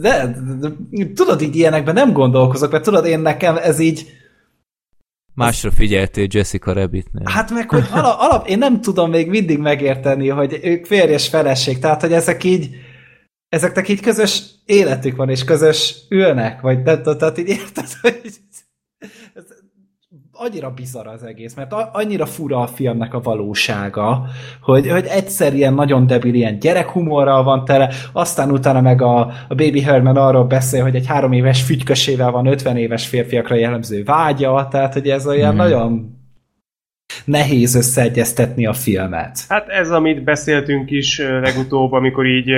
de, 0.00 0.34
de, 0.60 0.68
tudod, 1.14 1.42
így 1.42 1.56
ilyenekben 1.56 1.94
nem 1.94 2.12
gondolkozok, 2.12 2.70
mert 2.70 2.84
tudod, 2.84 3.06
én 3.06 3.20
nekem 3.20 3.56
ez 3.56 3.78
így 3.78 4.06
Másra 5.36 5.70
figyeltél 5.70 6.26
Jessica 6.30 6.72
Rabbitnél. 6.72 7.22
Hát 7.24 7.50
meg, 7.50 7.70
hogy 7.70 7.84
alap, 7.90 8.20
alap, 8.20 8.48
én 8.48 8.58
nem 8.58 8.80
tudom 8.80 9.10
még 9.10 9.28
mindig 9.28 9.58
megérteni, 9.58 10.28
hogy 10.28 10.60
ők 10.62 10.86
férjes 10.86 11.28
feleség, 11.28 11.78
tehát, 11.78 12.00
hogy 12.00 12.12
ezek 12.12 12.44
így 12.44 12.68
ezeknek 13.48 13.88
így 13.88 14.00
közös 14.00 14.42
életük 14.64 15.16
van, 15.16 15.28
és 15.28 15.44
közös 15.44 15.96
ülnek, 16.08 16.60
vagy 16.60 16.82
nem 16.82 17.02
tehát 17.02 17.38
így 17.38 17.48
érted, 17.48 17.86
hogy 18.00 18.40
annyira 20.38 20.70
bizarr 20.70 21.06
az 21.06 21.22
egész, 21.22 21.54
mert 21.54 21.72
annyira 21.92 22.26
fura 22.26 22.60
a 22.60 22.66
filmnek 22.66 23.14
a 23.14 23.20
valósága, 23.20 24.26
hogy, 24.60 24.90
hogy 24.90 25.06
egyszer 25.06 25.54
ilyen 25.54 25.74
nagyon 25.74 26.06
debil, 26.06 26.34
ilyen 26.34 26.58
gyerekhumorral 26.58 27.42
van 27.42 27.64
tele, 27.64 27.90
aztán 28.12 28.50
utána 28.50 28.80
meg 28.80 29.02
a, 29.02 29.18
a 29.20 29.54
Baby 29.54 29.80
Herman 29.80 30.16
arról 30.16 30.44
beszél, 30.44 30.82
hogy 30.82 30.94
egy 30.94 31.06
három 31.06 31.32
éves 31.32 31.62
fügykösével 31.62 32.30
van 32.30 32.46
50 32.46 32.76
éves 32.76 33.06
férfiakra 33.06 33.54
jellemző 33.54 34.04
vágya, 34.04 34.68
tehát 34.70 34.92
hogy 34.92 35.08
ez 35.08 35.26
olyan 35.26 35.54
mm. 35.54 35.56
nagyon 35.56 36.15
nehéz 37.24 37.74
összeegyeztetni 37.74 38.66
a 38.66 38.72
filmet. 38.72 39.38
Hát 39.48 39.68
ez, 39.68 39.90
amit 39.90 40.24
beszéltünk 40.24 40.90
is 40.90 41.18
legutóbb, 41.18 41.92
amikor 41.92 42.26
így 42.26 42.50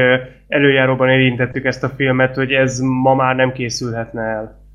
előjáróban 0.49 1.09
érintettük 1.09 1.65
ezt 1.65 1.85
a 1.85 1.89
filmet, 1.89 2.35
hogy 2.35 2.53
ez 2.53 2.79
ma 2.79 3.15
már 3.15 3.37
nem 3.37 3.53
készülhetne 3.53 4.23
el. 4.23 4.67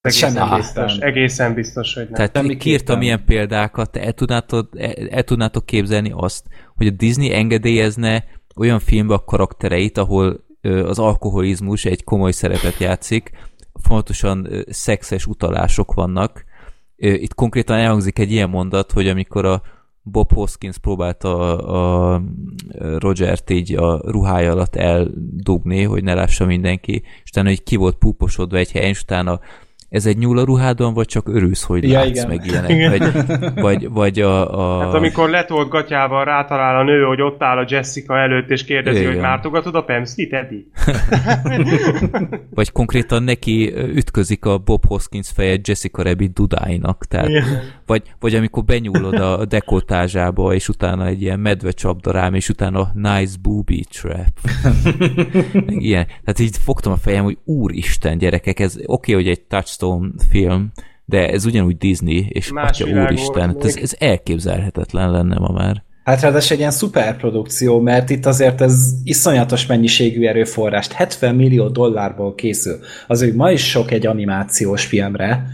Egészen 0.00 0.56
biztos, 0.56 0.96
egészen 0.98 1.54
biztos, 1.54 1.94
hogy 1.94 2.08
nem. 2.10 2.28
Tehát 2.28 2.56
kiírtam 2.56 3.02
ilyen 3.02 3.24
példákat, 3.24 3.90
te 3.90 4.02
el 4.02 4.12
tudnátok, 4.12 4.68
el, 4.80 4.92
el 5.10 5.22
tudnátok 5.22 5.66
képzelni 5.66 6.12
azt, 6.14 6.46
hogy 6.74 6.86
a 6.86 6.90
Disney 6.90 7.34
engedélyezne 7.34 8.24
olyan 8.56 8.78
filmbe 8.78 9.14
a 9.14 9.24
karaktereit, 9.24 9.98
ahol 9.98 10.44
az 10.62 10.98
alkoholizmus 10.98 11.84
egy 11.84 12.04
komoly 12.04 12.30
szerepet 12.30 12.78
játszik, 12.78 13.30
fontosan 13.82 14.48
szexes 14.68 15.26
utalások 15.26 15.94
vannak. 15.94 16.44
Itt 16.96 17.34
konkrétan 17.34 17.76
elhangzik 17.76 18.18
egy 18.18 18.32
ilyen 18.32 18.50
mondat, 18.50 18.92
hogy 18.92 19.08
amikor 19.08 19.44
a 19.44 19.62
Bob 20.02 20.32
Hoskins 20.32 20.78
próbálta 20.78 21.58
a, 21.58 22.14
a 22.14 22.22
Rogert 22.98 23.50
így 23.50 23.74
a 23.74 24.00
ruhája 24.10 24.52
alatt 24.52 24.76
eldugni, 24.76 25.82
hogy 25.82 26.02
ne 26.02 26.14
lássa 26.14 26.44
mindenki, 26.44 27.02
és 27.22 27.30
utána 27.30 27.48
hogy 27.48 27.62
ki 27.62 27.76
volt 27.76 27.96
púposodva 27.96 28.56
egy 28.56 28.72
helyen, 28.72 28.88
és 28.88 29.00
utána 29.00 29.40
ez 29.94 30.06
egy 30.06 30.18
nyúl 30.18 30.38
a 30.38 30.44
ruhádon, 30.44 30.94
vagy 30.94 31.06
csak 31.06 31.28
örülsz, 31.28 31.62
hogy 31.62 31.88
ja, 31.88 31.98
látsz 31.98 32.08
igen. 32.08 32.28
meg 32.28 32.46
ilyenek? 32.46 32.70
Igen. 32.70 32.90
Vagy, 32.90 33.52
vagy, 33.54 33.90
vagy 33.90 34.20
a, 34.20 34.58
a... 34.78 34.80
Hát 34.80 34.94
amikor 34.94 35.30
letolt 35.30 35.68
gatyával 35.68 36.24
rátalál 36.24 36.76
a 36.76 36.82
nő, 36.82 37.02
hogy 37.02 37.20
ott 37.20 37.42
áll 37.42 37.58
a 37.58 37.64
Jessica 37.68 38.18
előtt, 38.18 38.50
és 38.50 38.64
kérdezi, 38.64 38.98
igen. 38.98 39.12
hogy 39.12 39.20
mártogatod 39.20 39.74
a 39.74 39.82
pemszlit, 39.82 40.32
Eddie? 40.32 40.62
vagy 42.54 42.72
konkrétan 42.72 43.22
neki 43.22 43.74
ütközik 43.76 44.44
a 44.44 44.58
Bob 44.58 44.86
Hoskins 44.86 45.30
feje 45.34 45.58
Jessica 45.62 46.02
Rabbit 46.02 46.32
dudáinak. 46.32 47.04
Tehát, 47.04 47.30
vagy, 47.86 48.02
vagy 48.20 48.34
amikor 48.34 48.64
benyúlod 48.64 49.14
a 49.14 49.44
dekoltázsába, 49.44 50.54
és 50.54 50.68
utána 50.68 51.06
egy 51.06 51.22
ilyen 51.22 51.40
medve 51.40 51.70
csapdarám, 51.70 52.34
és 52.34 52.48
utána 52.48 52.90
nice 52.94 53.34
booby 53.42 53.84
trap. 53.90 54.38
ilyen. 55.66 56.06
Tehát 56.06 56.38
így 56.38 56.56
fogtam 56.64 56.92
a 56.92 56.96
fejem, 56.96 57.24
hogy 57.24 57.38
úristen 57.44 58.18
gyerekek, 58.18 58.60
ez 58.60 58.76
oké, 58.76 58.84
okay, 58.86 59.14
hogy 59.14 59.28
egy 59.28 59.40
touchstone 59.40 59.83
Stone 59.84 60.08
film, 60.30 60.72
de 61.04 61.28
ez 61.28 61.44
ugyanúgy 61.44 61.76
Disney, 61.76 62.26
és 62.28 62.52
Más 62.52 62.80
atya 62.80 63.02
úristen, 63.02 63.56
ez, 63.60 63.76
ez 63.76 63.94
elképzelhetetlen 63.98 65.10
lenne 65.10 65.38
ma 65.38 65.52
már. 65.52 65.82
Hát 66.04 66.20
ráadásul 66.20 66.52
egy 66.52 66.58
ilyen 66.58 66.70
szuperprodukció, 66.70 67.80
mert 67.80 68.10
itt 68.10 68.26
azért 68.26 68.60
ez 68.60 68.92
iszonyatos 69.04 69.66
mennyiségű 69.66 70.26
erőforrást, 70.26 70.92
70 70.92 71.34
millió 71.34 71.68
dollárból 71.68 72.34
készül. 72.34 72.78
Az, 73.06 73.20
hogy 73.20 73.34
ma 73.34 73.50
is 73.50 73.70
sok 73.70 73.90
egy 73.90 74.06
animációs 74.06 74.84
filmre, 74.84 75.46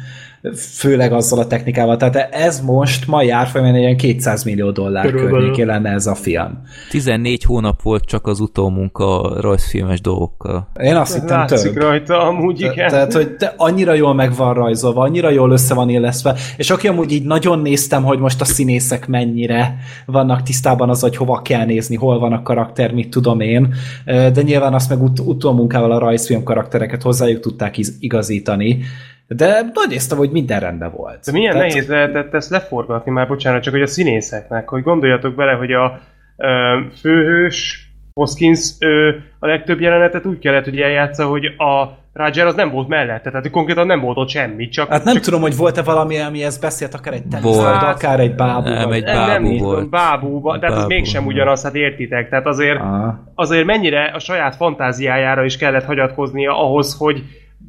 főleg 0.57 1.13
azzal 1.13 1.39
a 1.39 1.47
technikával. 1.47 1.97
Tehát 1.97 2.35
ez 2.35 2.61
most 2.61 3.07
mai 3.07 3.31
árfolyamon 3.31 3.75
egy 3.75 3.81
ilyen 3.81 3.97
200 3.97 4.45
millió 4.45 4.71
dollár 4.71 5.05
Körülbelül. 5.05 5.39
környékén 5.39 5.67
lenne 5.67 5.91
ez 5.91 6.07
a 6.07 6.15
film. 6.15 6.63
14 6.91 7.45
hónap 7.45 7.83
volt 7.83 8.05
csak 8.05 8.27
az 8.27 8.41
utómunka 8.41 9.37
rajzfilmes 9.41 10.01
dolgokkal. 10.01 10.69
Én 10.83 10.97
azt 10.97 11.15
hittem 11.15 11.39
Látszik 11.39 11.73
több. 11.73 11.83
rajta 11.83 12.23
amúgy, 12.29 12.61
igen. 12.61 12.75
Te, 12.75 12.87
tehát, 12.87 13.13
hogy 13.13 13.31
te 13.37 13.55
annyira 13.57 13.95
jól 13.95 14.15
meg 14.15 14.35
van 14.35 14.55
rajzolva, 14.55 15.03
annyira 15.03 15.31
jól 15.31 15.51
össze 15.51 15.75
van 15.75 15.89
illeszve, 15.89 16.37
és 16.57 16.71
aki 16.71 16.89
amúgy 16.89 17.13
így 17.13 17.25
nagyon 17.25 17.59
néztem, 17.59 18.03
hogy 18.03 18.19
most 18.19 18.41
a 18.41 18.45
színészek 18.45 19.07
mennyire 19.07 19.77
vannak 20.07 20.43
tisztában 20.43 20.89
az, 20.89 21.01
hogy 21.01 21.17
hova 21.17 21.43
kell 21.43 21.65
nézni, 21.65 21.97
hol 21.97 22.19
van 22.19 22.33
a 22.33 22.43
karakter, 22.43 22.93
mit 22.93 23.09
tudom 23.11 23.41
én, 23.41 23.75
de 24.05 24.43
nyilván 24.43 24.75
azt 24.75 24.89
meg 24.89 25.03
ut- 25.03 25.21
utómunkával 25.21 25.93
a 25.93 25.99
rajzfilm 25.99 26.43
karaktereket 26.43 27.03
hozzájuk 27.03 27.41
tudták 27.41 27.77
igazítani, 28.01 28.79
de 29.37 29.71
nagy 29.75 29.93
észtem, 29.93 30.19
hogy 30.19 30.31
minden 30.31 30.61
rendben 30.61 30.93
volt. 30.97 31.25
De 31.25 31.33
milyen 31.33 31.53
Tehát... 31.53 31.69
nehéz 31.69 31.89
lehetett 31.89 32.35
ezt 32.35 32.51
leforgatni 32.51 33.11
már, 33.11 33.29
bocsánat, 33.29 33.63
csak 33.63 33.73
hogy 33.73 33.83
a 33.83 33.87
színészeknek, 33.87 34.69
hogy 34.69 34.83
gondoljatok 34.83 35.35
bele, 35.35 35.53
hogy 35.53 35.73
a 35.73 36.01
ö, 36.37 36.79
főhős 37.01 37.89
Hoskins 38.15 38.71
ö, 38.79 39.11
a 39.39 39.47
legtöbb 39.47 39.81
jelenetet 39.81 40.27
úgy 40.27 40.39
kellett, 40.39 40.65
hogy 40.65 40.81
eljátsza, 40.81 41.27
hogy 41.27 41.45
a 41.45 41.99
Roger 42.13 42.47
az 42.47 42.55
nem 42.55 42.71
volt 42.71 42.89
mellette, 42.89 43.31
tehát 43.31 43.51
konkrétan 43.51 43.87
nem 43.87 44.01
volt 44.01 44.17
ott 44.17 44.29
semmi, 44.29 44.69
csak... 44.69 44.89
Hát 44.89 45.05
nem 45.05 45.15
csak... 45.15 45.23
tudom, 45.23 45.41
hogy 45.41 45.57
volt-e 45.57 45.83
valami, 45.83 46.19
ami 46.19 46.43
ezt 46.43 46.61
beszélt, 46.61 46.95
akár 46.95 47.13
egy 47.13 47.27
teniszlabda, 47.27 47.87
akár 47.87 48.21
egy 48.21 48.35
bábú. 48.35 48.69
Nem, 48.69 48.93
egy 48.93 49.05
bábú 49.05 49.49
nem, 49.49 49.57
volt. 49.57 49.91
Bábú, 49.91 50.59
de 50.59 50.67
hát 50.67 50.77
ez 50.77 50.85
mégsem 50.85 51.27
ugyanaz, 51.27 51.63
hát 51.63 51.75
értitek. 51.75 52.29
Tehát 52.29 52.47
azért, 52.47 52.81
azért 53.35 53.65
mennyire 53.65 54.05
a 54.05 54.19
saját 54.19 54.57
fantáziájára 54.57 55.45
is 55.45 55.57
kellett 55.57 55.85
hagyatkoznia 55.85 56.65
ahhoz, 56.65 56.97
hogy 56.99 57.23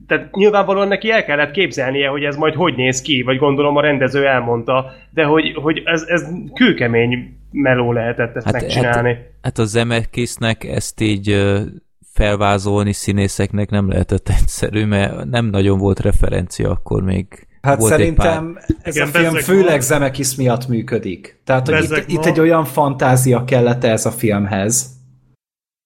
tehát 0.07 0.35
nyilvánvalóan 0.35 0.87
neki 0.87 1.11
el 1.11 1.25
kellett 1.25 1.51
képzelnie, 1.51 2.07
hogy 2.07 2.23
ez 2.23 2.35
majd 2.35 2.53
hogy 2.53 2.75
néz 2.75 3.01
ki, 3.01 3.21
vagy 3.21 3.37
gondolom 3.37 3.75
a 3.75 3.81
rendező 3.81 4.27
elmondta, 4.27 4.91
de 5.09 5.23
hogy, 5.23 5.53
hogy 5.55 5.81
ez, 5.85 6.03
ez 6.07 6.27
kőkemény 6.53 7.37
meló 7.51 7.91
lehetett 7.91 8.35
ezt 8.35 8.45
hát, 8.45 8.53
megcsinálni. 8.53 9.13
Hát, 9.13 9.31
hát 9.41 9.57
a 9.57 9.65
Zemeckisnek 9.65 10.63
ezt 10.63 11.01
így 11.01 11.43
felvázolni 12.13 12.93
színészeknek 12.93 13.69
nem 13.69 13.89
lehetett 13.89 14.29
egyszerű, 14.29 14.85
mert 14.85 15.25
nem 15.25 15.45
nagyon 15.45 15.77
volt 15.77 15.99
referencia 15.99 16.69
akkor 16.69 17.03
még. 17.03 17.47
Hát 17.61 17.79
volt 17.79 17.91
szerintem 17.91 18.53
pár... 18.53 18.75
ez 18.81 18.95
Igen, 18.95 19.07
a 19.07 19.11
film 19.11 19.33
főleg 19.35 19.81
Zemeckis 19.81 20.35
miatt 20.35 20.67
működik. 20.67 21.41
Tehát, 21.43 21.67
hogy 21.67 21.83
itt, 21.83 22.03
itt 22.07 22.25
egy 22.25 22.39
olyan 22.39 22.65
fantázia 22.65 23.43
kellett 23.43 23.83
ez 23.83 24.05
a 24.05 24.11
filmhez, 24.11 24.99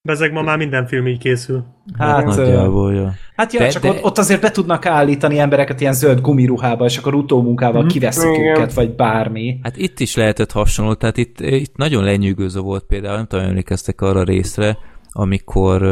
Bezeg 0.06 0.32
ma 0.32 0.42
már 0.42 0.58
minden 0.58 0.88
film 0.88 1.08
így 1.08 1.18
készül. 1.18 1.64
Hát, 1.98 2.16
hát 2.16 2.26
nagyjából, 2.26 2.94
ja. 2.94 3.14
Hát 3.36 3.54
ja, 3.54 3.60
de, 3.60 3.68
csak 3.68 3.82
de... 3.82 3.90
Ott, 3.90 4.04
ott 4.04 4.18
azért 4.18 4.42
be 4.42 4.52
tudnak 4.52 4.86
állítani 4.86 5.40
embereket 5.40 5.82
ilyen 5.82 5.94
zöld 5.94 6.22
gumiruhába, 6.22 6.86
és 6.86 6.98
akkor 6.98 7.14
utómunkával 7.14 7.84
mm. 7.84 7.88
kiveszik 7.88 8.38
Igen. 8.38 8.56
őket, 8.56 8.74
vagy 8.74 8.96
bármi. 8.96 9.60
Hát 9.64 9.78
itt 9.78 10.00
is 10.00 10.16
lehetett 10.16 10.52
hasonló, 10.52 10.94
tehát 10.94 11.18
itt, 11.18 11.40
itt 11.40 11.76
nagyon 11.76 12.04
lenyűgöző 12.04 12.60
volt 12.60 12.84
például, 12.84 13.16
nem 13.16 13.26
tudom, 13.26 13.46
emlékeztek 13.46 14.02
arra 14.02 14.24
részre, 14.24 14.78
amikor 15.10 15.84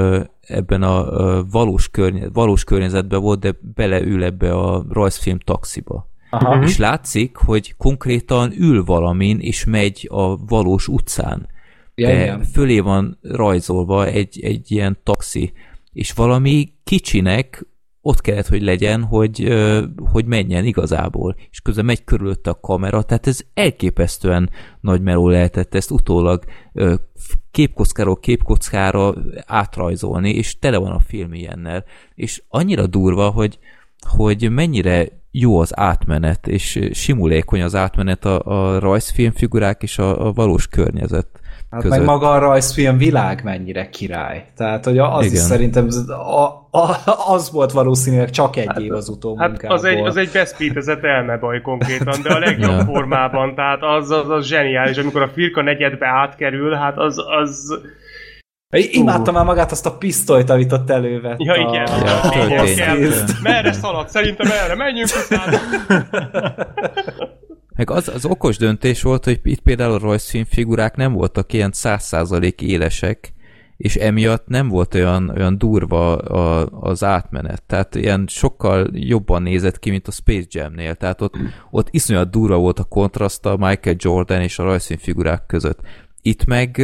ebben 0.48 0.82
a 0.82 1.06
valós, 1.52 1.90
környe, 1.90 2.28
valós 2.34 2.64
környezetben 2.64 3.22
volt, 3.22 3.40
de 3.40 3.54
beleül 3.76 4.24
ebbe 4.24 4.52
a 4.52 4.86
rajzfilm 4.90 5.40
taxiba. 5.40 6.10
Aha. 6.30 6.64
És 6.64 6.78
látszik, 6.78 7.36
hogy 7.36 7.76
konkrétan 7.78 8.54
ül 8.58 8.84
valamin, 8.84 9.40
és 9.40 9.66
megy 9.66 10.08
a 10.12 10.46
valós 10.46 10.88
utcán. 10.88 11.48
Ja, 11.96 12.08
de 12.08 12.22
igen. 12.22 12.44
fölé 12.44 12.80
van 12.80 13.18
rajzolva 13.22 14.06
egy, 14.06 14.40
egy 14.44 14.72
ilyen 14.72 14.98
taxi, 15.04 15.54
és 15.92 16.12
valami 16.12 16.74
kicsinek 16.84 17.66
ott 18.06 18.22
kellett, 18.22 18.48
hogy 18.48 18.62
legyen, 18.62 19.04
hogy, 19.04 19.54
hogy 20.12 20.26
menjen 20.26 20.66
igazából, 20.66 21.36
és 21.52 21.62
közben 21.62 21.86
megy 21.86 22.04
körülötte 22.04 22.50
a 22.50 22.60
kamera, 22.60 23.02
tehát 23.04 23.28
ez 23.28 23.40
elképesztően 23.54 24.50
nagy 24.82 25.02
meló 25.02 25.30
lehetett 25.30 25.76
ezt 25.76 25.92
utólag 25.92 26.44
képkockáról 27.52 28.20
képkockára 28.20 29.14
átrajzolni, 29.46 30.30
és 30.30 30.60
tele 30.60 30.78
van 30.78 30.92
a 30.92 31.00
film 31.00 31.34
ilyennel, 31.34 31.86
és 32.16 32.44
annyira 32.48 32.88
durva, 32.88 33.30
hogy, 33.30 33.60
hogy 34.00 34.52
mennyire 34.52 35.08
jó 35.32 35.60
az 35.60 35.78
átmenet, 35.78 36.48
és 36.48 36.90
simulékony 36.92 37.62
az 37.62 37.76
átmenet 37.76 38.26
a, 38.26 38.42
a 38.42 38.80
rajzfilmfigurák 38.80 39.84
és 39.84 39.98
a, 39.98 40.28
a 40.28 40.34
valós 40.34 40.68
környezet 40.68 41.40
Hát 41.74 41.82
között. 41.82 41.98
meg 41.98 42.08
maga 42.08 42.32
a 42.32 42.38
rajzfilm 42.38 42.98
világ 42.98 43.44
mennyire 43.44 43.90
király. 43.90 44.46
Tehát, 44.56 44.86
hogy 44.86 44.98
az 44.98 45.26
Igen. 45.26 45.34
is 45.34 45.40
szerintem 45.40 45.88
a, 46.08 46.44
a, 46.80 46.98
az 47.28 47.52
volt 47.52 47.72
valószínűleg 47.72 48.30
csak 48.30 48.56
egy 48.56 48.68
hát, 48.68 48.80
év 48.80 48.94
az 48.94 49.10
utómunkából. 49.10 49.70
Hát 49.70 49.72
az 49.72 49.84
egy, 49.84 50.00
az 50.00 50.18
egy 50.18 50.30
beszpítezett 50.34 51.04
elmebaj 51.04 51.62
konkrétan, 51.62 52.22
de 52.24 52.34
a 52.34 52.40
legjobb 52.48 52.78
ja. 52.78 52.84
formában, 52.84 53.56
tehát 53.56 53.80
az, 53.82 54.10
az, 54.10 54.30
az 54.30 54.46
zseniális. 54.46 54.98
Amikor 54.98 55.22
a 55.22 55.30
firka 55.34 55.62
negyedbe 55.62 56.08
átkerül, 56.08 56.74
hát 56.74 56.98
az, 56.98 57.18
az 57.40 57.80
Imádtam 58.76 59.34
már 59.34 59.46
magát 59.46 59.72
azt 59.72 59.86
a 59.86 59.98
pisztolyt, 59.98 60.50
amit 60.50 60.72
ott 60.72 60.90
elővett. 60.90 61.44
Ja, 61.44 61.56
igen. 61.56 61.86
A... 61.86 62.46
Ja, 62.50 62.64
igen. 62.64 63.14
Merre 63.44 63.72
szalad? 63.72 64.10
Szerintem 64.10 64.48
erre 64.52 64.76
menjünk 64.76 65.10
utána. 65.26 65.58
Meg 67.86 67.98
az, 67.98 68.08
az 68.08 68.26
okos 68.26 68.58
döntés 68.58 69.02
volt, 69.02 69.26
hogy 69.26 69.40
itt 69.44 69.60
például 69.60 69.94
a 69.94 69.98
rajzfilm 69.98 70.46
figurák 70.46 70.96
nem 70.96 71.14
voltak 71.14 71.54
ilyen 71.54 71.72
száz 71.72 72.04
százalék 72.04 72.62
élesek, 72.62 73.34
és 73.78 73.96
emiatt 73.96 74.48
nem 74.48 74.68
volt 74.68 74.94
olyan, 74.94 75.30
olyan 75.30 75.58
durva 75.58 76.16
a, 76.16 76.68
az 76.82 77.04
átmenet. 77.04 77.64
Tehát 77.64 77.96
ilyen 77.96 78.26
sokkal 78.28 78.90
jobban 78.92 79.42
nézett 79.42 79.80
ki, 79.80 79.90
mint 79.90 80.08
a 80.08 80.12
Space 80.12 80.48
Jam-nél. 80.50 80.96
Tehát 80.96 81.22
ott, 81.22 81.38
ott 81.72 81.88
iszonyat 81.92 82.30
durva 82.30 82.58
volt 82.58 82.80
a 82.80 82.84
kontraszt 82.84 83.46
a 83.46 83.58
Michael 83.58 83.96
Jordan 84.00 84.42
és 84.42 84.60
a 84.60 84.80
figurák 84.80 85.46
között. 85.46 85.80
Itt 86.22 86.46
meg 86.46 86.82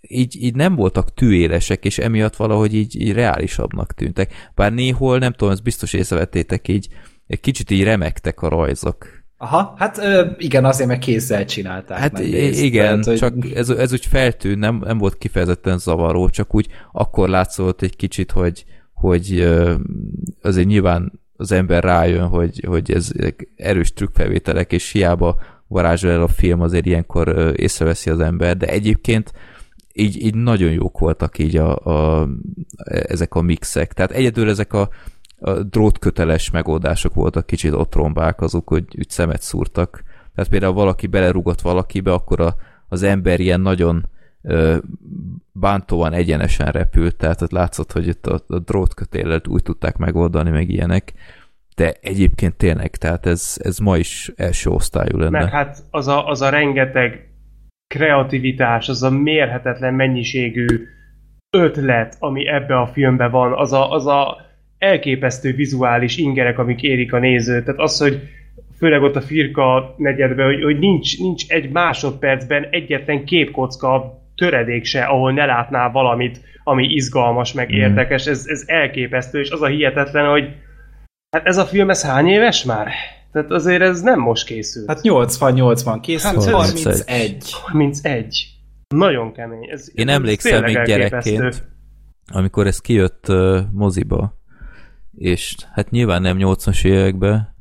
így, 0.00 0.42
így 0.42 0.54
nem 0.54 0.74
voltak 0.74 1.14
tűélesek, 1.14 1.84
és 1.84 1.98
emiatt 1.98 2.36
valahogy 2.36 2.74
így, 2.74 3.00
így 3.00 3.12
reálisabbnak 3.12 3.92
tűntek. 3.92 4.50
Bár 4.54 4.72
néhol, 4.72 5.18
nem 5.18 5.32
tudom, 5.32 5.52
ezt 5.52 5.62
biztos 5.62 5.92
észrevettétek, 5.92 6.68
így 6.68 6.88
egy 7.26 7.40
kicsit 7.40 7.70
így 7.70 7.82
remektek 7.82 8.42
a 8.42 8.48
rajzok. 8.48 9.24
Aha, 9.38 9.74
hát 9.76 9.98
ö, 9.98 10.26
igen, 10.38 10.64
azért 10.64 10.88
meg 10.88 10.98
kézzel 10.98 11.44
csinálták. 11.44 11.98
Hát 11.98 12.12
meg 12.12 12.22
részt, 12.22 12.62
igen, 12.62 13.00
tehát, 13.00 13.18
csak 13.18 13.34
hogy... 13.34 13.52
ez, 13.52 13.68
ez 13.68 13.92
úgy 13.92 14.06
feltűn, 14.06 14.58
nem, 14.58 14.82
nem 14.84 14.98
volt 14.98 15.18
kifejezetten 15.18 15.78
zavaró, 15.78 16.28
csak 16.28 16.54
úgy 16.54 16.68
akkor 16.92 17.28
látszott 17.28 17.82
egy 17.82 17.96
kicsit, 17.96 18.30
hogy, 18.30 18.64
hogy 18.94 19.40
azért 20.42 20.66
nyilván 20.66 21.12
az 21.36 21.52
ember 21.52 21.84
rájön, 21.84 22.26
hogy, 22.26 22.64
hogy 22.66 22.92
ez 22.92 23.10
erős 23.56 23.92
trükkfelvételek, 23.92 24.72
és 24.72 24.90
hiába 24.90 25.36
varázsol 25.66 26.10
el 26.10 26.22
a 26.22 26.28
film, 26.28 26.60
azért 26.60 26.86
ilyenkor 26.86 27.52
észreveszi 27.56 28.10
az 28.10 28.20
ember, 28.20 28.56
de 28.56 28.66
egyébként 28.66 29.32
így, 29.92 30.24
így 30.24 30.34
nagyon 30.34 30.72
jók 30.72 30.98
voltak 30.98 31.38
így 31.38 31.56
a, 31.56 31.76
a, 31.76 32.28
ezek 32.84 33.34
a 33.34 33.40
mixek. 33.40 33.92
Tehát 33.92 34.10
egyedül 34.10 34.48
ezek 34.48 34.72
a, 34.72 34.88
a 35.38 35.62
drótköteles 35.62 36.50
megoldások 36.50 37.14
voltak 37.14 37.46
kicsit 37.46 37.72
otrombák, 37.72 38.40
azok, 38.40 38.68
hogy 38.68 38.84
úgy 38.98 39.10
szemet 39.10 39.42
szúrtak. 39.42 40.02
Tehát 40.34 40.50
például 40.50 40.72
valaki 40.72 41.06
belerugott 41.06 41.60
valakibe, 41.60 42.12
akkor 42.12 42.40
a, 42.40 42.56
az 42.88 43.02
ember 43.02 43.40
ilyen 43.40 43.60
nagyon 43.60 44.08
ö, 44.42 44.76
bántóan 45.52 46.12
egyenesen 46.12 46.72
repült, 46.72 47.16
tehát 47.16 47.42
ott 47.42 47.50
látszott, 47.50 47.92
hogy 47.92 48.06
itt 48.06 48.26
a, 48.26 48.40
a 48.46 48.58
drótkötélet 48.58 49.46
úgy 49.46 49.62
tudták 49.62 49.96
megoldani, 49.96 50.50
meg 50.50 50.68
ilyenek 50.68 51.12
de 51.76 51.94
egyébként 52.00 52.56
tényleg, 52.56 52.90
tehát 52.90 53.26
ez, 53.26 53.56
ez 53.62 53.78
ma 53.78 53.96
is 53.96 54.32
első 54.36 54.70
osztályú 54.70 55.18
lenne. 55.18 55.38
Meg 55.38 55.50
hát 55.50 55.78
az 55.90 56.08
a, 56.08 56.26
az 56.26 56.42
a 56.42 56.48
rengeteg 56.48 57.28
kreativitás, 57.86 58.88
az 58.88 59.02
a 59.02 59.10
mérhetetlen 59.10 59.94
mennyiségű 59.94 60.66
ötlet, 61.50 62.16
ami 62.18 62.48
ebbe 62.48 62.80
a 62.80 62.86
filmbe 62.86 63.28
van, 63.28 63.52
az 63.52 63.72
a, 63.72 63.90
az 63.90 64.06
a 64.06 64.36
elképesztő 64.78 65.52
vizuális 65.52 66.16
ingerek, 66.16 66.58
amik 66.58 66.82
érik 66.82 67.12
a 67.12 67.18
nézőt. 67.18 67.64
Tehát 67.64 67.80
az, 67.80 67.98
hogy 67.98 68.20
főleg 68.78 69.02
ott 69.02 69.16
a 69.16 69.20
firka 69.20 69.94
negyedbe, 69.96 70.44
hogy, 70.44 70.62
hogy 70.62 70.78
nincs, 70.78 71.18
nincs 71.18 71.48
egy 71.48 71.70
másodpercben 71.70 72.66
egyetlen 72.70 73.24
képkocka 73.24 74.22
töredék 74.34 74.84
se, 74.84 75.02
ahol 75.02 75.32
ne 75.32 75.44
látná 75.44 75.90
valamit, 75.90 76.40
ami 76.64 76.86
izgalmas, 76.86 77.52
meg 77.52 77.72
mm. 77.72 77.76
érdekes. 77.76 78.26
Ez, 78.26 78.44
ez 78.46 78.62
elképesztő, 78.66 79.40
és 79.40 79.50
az 79.50 79.62
a 79.62 79.66
hihetetlen, 79.66 80.30
hogy 80.30 80.48
hát 81.30 81.46
ez 81.46 81.56
a 81.56 81.64
film, 81.64 81.90
ez 81.90 82.04
hány 82.04 82.26
éves 82.26 82.64
már? 82.64 82.88
Tehát 83.32 83.50
azért 83.50 83.82
ez 83.82 84.00
nem 84.00 84.20
most 84.20 84.46
készült. 84.46 84.88
Hát 84.88 85.00
80-80 85.02 85.98
készült, 86.02 86.44
hát 86.44 86.52
31. 86.52 87.52
31. 87.52 88.46
Nagyon 88.88 89.32
kemény. 89.32 89.70
Ez, 89.70 89.90
Én 89.94 90.08
emlékszem 90.08 90.62
még 90.62 90.82
gyerekként, 90.82 91.64
amikor 92.32 92.66
ez 92.66 92.80
kijött 92.80 93.28
uh, 93.28 93.58
moziba, 93.72 94.34
és 95.16 95.56
hát 95.72 95.90
nyilván 95.90 96.22
nem 96.22 96.36
80-as 96.40 96.84
években, 96.84 97.54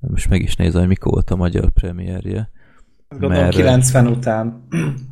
most 0.00 0.28
meg 0.28 0.42
is 0.42 0.56
nézem, 0.56 0.80
hogy 0.80 0.88
mikor 0.88 1.12
volt 1.12 1.30
a 1.30 1.36
magyar 1.36 1.70
premierje. 1.70 2.50
Gondolom 3.08 3.36
mert, 3.36 3.56
90 3.56 4.06
után. 4.06 4.66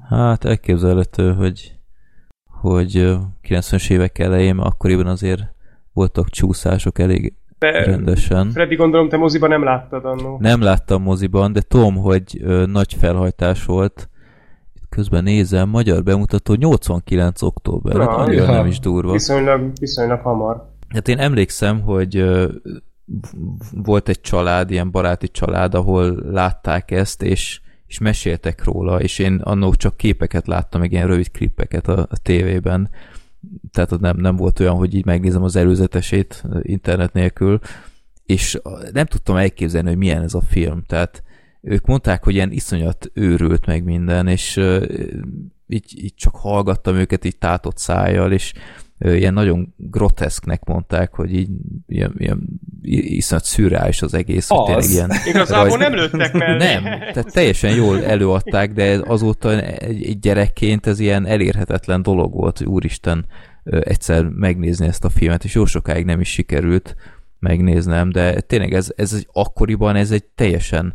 Hát 0.09 0.45
elképzelhető, 0.45 1.33
hogy, 1.33 1.75
hogy 2.61 3.17
90-es 3.49 3.91
évek 3.91 4.19
elején, 4.19 4.59
akkoriban 4.59 5.07
azért 5.07 5.43
voltak 5.93 6.29
csúszások 6.31 6.99
elég 6.99 7.35
te, 7.59 7.85
rendesen. 7.85 8.51
Freddy, 8.51 8.75
gondolom, 8.75 9.09
te 9.09 9.17
moziban 9.17 9.49
nem 9.49 9.65
láttad 9.65 10.05
annó. 10.05 10.37
Nem 10.41 10.63
láttam 10.63 11.03
moziban, 11.03 11.53
de 11.53 11.61
tudom, 11.61 11.97
hogy 11.97 12.41
ö, 12.43 12.67
nagy 12.67 12.95
felhajtás 12.95 13.65
volt. 13.65 14.09
Itt 14.75 14.89
közben 14.89 15.23
nézem, 15.23 15.69
magyar 15.69 16.03
bemutató 16.03 16.55
89 16.55 17.43
október. 17.43 17.95
Na, 17.95 18.11
hát 18.11 18.19
annyira 18.19 18.47
nem 18.47 18.67
is 18.67 18.79
durva. 18.79 19.13
Viszonylag, 19.13 19.73
viszonylag 19.81 20.21
hamar. 20.21 20.73
Hát 20.95 21.09
én 21.09 21.19
emlékszem, 21.19 21.81
hogy 21.81 22.25
volt 23.73 24.09
egy 24.09 24.21
család, 24.21 24.71
ilyen 24.71 24.91
baráti 24.91 25.29
család, 25.29 25.75
ahol 25.75 26.23
látták 26.31 26.91
ezt, 26.91 27.23
és, 27.23 27.61
és 27.87 27.99
meséltek 27.99 28.65
róla, 28.65 29.01
és 29.01 29.19
én 29.19 29.35
annó 29.35 29.75
csak 29.75 29.97
képeket 29.97 30.47
láttam, 30.47 30.81
meg 30.81 30.93
ilyen 30.93 31.07
rövid 31.07 31.31
klippeket 31.31 31.89
a, 31.89 32.07
a 32.11 32.19
tévében, 32.23 32.91
tehát 33.73 34.01
nem, 34.01 34.17
nem 34.17 34.37
volt 34.37 34.61
olyan, 34.61 34.75
hogy 34.75 34.95
így 34.95 35.05
megnézem 35.05 35.43
az 35.43 35.57
előzetesét 35.57 36.45
internet 36.63 37.13
nélkül, 37.13 37.59
és 38.27 38.61
nem 38.93 39.07
tudtam 39.07 39.37
elképzelni, 39.37 39.89
hogy 39.89 39.99
milyen 39.99 40.23
ez 40.23 40.35
a 40.35 40.41
film, 40.41 40.83
tehát 40.87 41.23
ők 41.61 41.87
mondták, 41.87 42.25
hogy 42.25 42.35
ilyen 42.35 42.53
iszonyat 42.53 43.11
őrült 43.13 43.67
meg 43.67 43.85
minden, 43.85 44.27
és 44.27 44.61
így, 45.67 46.05
így 46.05 46.15
csak 46.15 46.37
hallgattam 46.37 46.97
őket 46.97 47.25
így 47.25 47.39
tátott 47.39 47.79
szájjal, 47.79 48.33
és 48.33 48.53
ilyen 49.05 49.33
nagyon 49.33 49.75
groteszknek 49.77 50.65
mondták, 50.65 51.15
hogy 51.15 51.35
így 51.35 51.49
ilyen, 51.87 52.15
ilyen 52.17 52.61
iszonyat 52.83 53.45
szürreális 53.45 54.03
az 54.03 54.15
egész. 54.15 54.51
Az. 54.51 54.75
Hogy 54.75 54.91
ilyen 54.91 55.11
Igazából 55.27 55.69
rajz... 55.69 55.81
nem 55.81 55.95
lőttek 55.95 56.33
mellé. 56.33 56.57
Nem, 56.57 56.83
tehát 56.83 57.33
teljesen 57.33 57.75
jól 57.75 58.05
előadták, 58.05 58.73
de 58.73 59.01
azóta 59.07 59.61
egy, 59.61 60.05
egy 60.05 60.19
gyerekként 60.19 60.87
ez 60.87 61.01
ilyen 61.01 61.27
elérhetetlen 61.27 62.03
dolog 62.03 62.33
volt, 62.33 62.59
hogy 62.59 62.67
úristen 62.67 63.27
egyszer 63.65 64.25
megnézni 64.25 64.87
ezt 64.87 65.05
a 65.05 65.09
filmet, 65.09 65.45
és 65.45 65.55
jó 65.55 65.65
sokáig 65.65 66.05
nem 66.05 66.21
is 66.21 66.29
sikerült 66.29 66.97
megnéznem, 67.39 68.11
de 68.11 68.41
tényleg 68.41 68.75
ez, 68.75 68.93
ez 68.97 69.13
egy, 69.13 69.29
akkoriban 69.33 69.97
ez 69.97 70.11
egy 70.11 70.25
teljesen 70.25 70.95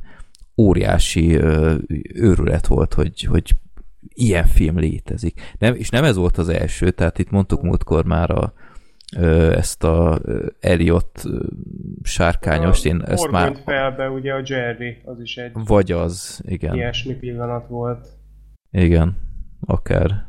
óriási 0.57 1.39
őrület 2.13 2.67
volt, 2.67 2.93
hogy, 2.93 3.23
hogy 3.23 3.55
ilyen 4.13 4.45
film 4.45 4.79
létezik. 4.79 5.41
Nem, 5.57 5.75
és 5.75 5.89
nem 5.89 6.03
ez 6.03 6.15
volt 6.15 6.37
az 6.37 6.49
első, 6.49 6.91
tehát 6.91 7.19
itt 7.19 7.29
mondtuk 7.29 7.61
múltkor 7.61 8.05
már 8.05 8.31
a, 8.31 8.53
ezt 9.55 9.83
a 9.83 10.21
Elliot 10.59 11.23
sárkányost, 12.03 12.85
én 12.85 13.01
ezt 13.01 13.31
már... 13.31 13.55
felbe, 13.65 14.09
ugye 14.09 14.33
a 14.33 14.41
Jerry, 14.43 14.97
az 15.03 15.19
is 15.21 15.37
egy... 15.37 15.51
Vagy 15.53 15.91
az, 15.91 16.41
igen. 16.47 16.75
Ilyesmi 16.75 17.13
pillanat 17.13 17.67
volt. 17.67 18.07
Igen, 18.71 19.17
akár. 19.65 20.27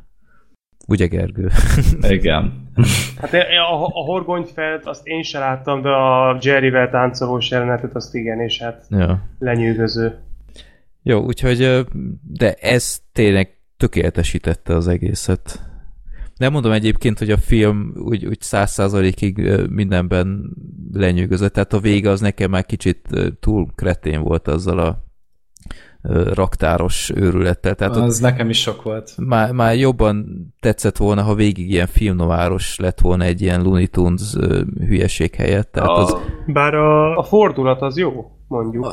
Ugye, 0.87 1.07
Gergő? 1.07 1.51
Igen. 2.09 2.69
Hát 3.17 3.33
a, 3.33 3.85
a 3.85 4.05
horgonyfelt 4.05 4.87
azt 4.87 5.07
én 5.07 5.23
sem 5.23 5.41
láttam, 5.41 5.83
de 5.83 5.89
a 5.89 6.39
Jerryvel 6.41 6.91
táncolós 6.91 7.51
jelenetet 7.51 7.95
azt 7.95 8.15
igen, 8.15 8.41
és 8.41 8.63
hát 8.63 8.87
ja. 8.89 9.23
lenyűgöző. 9.39 10.19
Jó, 11.03 11.25
úgyhogy, 11.25 11.87
de 12.23 12.55
ez 12.55 12.99
tényleg 13.13 13.60
tökéletesítette 13.81 14.75
az 14.75 14.89
egészet. 14.89 15.61
Nem 16.37 16.53
mondom 16.53 16.73
egyébként, 16.73 17.19
hogy 17.19 17.31
a 17.31 17.37
film 17.37 17.93
úgy, 17.97 18.27
úgy 18.27 18.41
száz 18.41 18.71
százalékig 18.71 19.51
mindenben 19.71 20.57
lenyűgözött, 20.93 21.53
tehát 21.53 21.73
a 21.73 21.81
vége 21.81 22.11
az 22.11 22.21
nekem 22.21 22.51
már 22.51 22.67
kicsit 22.67 23.09
túl 23.41 23.67
kretén 23.75 24.23
volt 24.23 24.49
azzal 24.49 24.79
a 24.79 25.05
raktáros 26.33 27.11
őrülettel. 27.15 27.75
Tehát 27.75 27.97
az 27.97 28.19
nekem 28.19 28.49
is 28.49 28.61
sok 28.61 28.83
volt. 28.83 29.13
Már, 29.17 29.53
már 29.53 29.77
jobban 29.77 30.27
tetszett 30.61 30.97
volna, 30.97 31.23
ha 31.23 31.35
végig 31.35 31.71
ilyen 31.71 31.87
filmnováros 31.87 32.79
lett 32.79 33.01
volna 33.01 33.25
egy 33.25 33.41
ilyen 33.41 33.63
Looney 33.63 33.87
Tunes 33.87 34.35
hülyeség 34.79 35.35
helyett. 35.35 35.73
Tehát 35.73 35.89
a, 35.89 35.97
az... 35.97 36.17
Bár 36.47 36.75
a, 36.75 37.17
a 37.17 37.23
fordulat 37.23 37.83
az 37.83 37.97
jó, 37.97 38.31
mondjuk. 38.49 38.87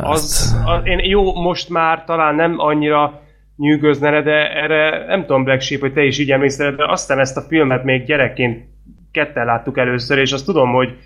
Az, 0.00 0.56
az, 0.64 0.80
én 0.84 0.98
jó, 0.98 1.34
most 1.34 1.68
már 1.68 2.04
talán 2.04 2.34
nem 2.34 2.54
annyira 2.58 3.24
nyűgözne, 3.56 4.22
de 4.22 4.54
erre 4.54 5.06
nem 5.06 5.20
tudom 5.20 5.44
Black 5.44 5.60
Sheep, 5.60 5.80
hogy 5.80 5.92
te 5.92 6.02
is 6.02 6.18
így 6.18 6.30
emlékszel, 6.30 6.74
de 6.74 6.90
aztán 6.90 7.18
ezt 7.18 7.36
a 7.36 7.46
filmet 7.48 7.84
még 7.84 8.04
gyerekként 8.04 8.64
ketten 9.10 9.44
láttuk 9.44 9.78
először, 9.78 10.18
és 10.18 10.32
azt 10.32 10.44
tudom, 10.44 10.72
hogy 10.72 10.96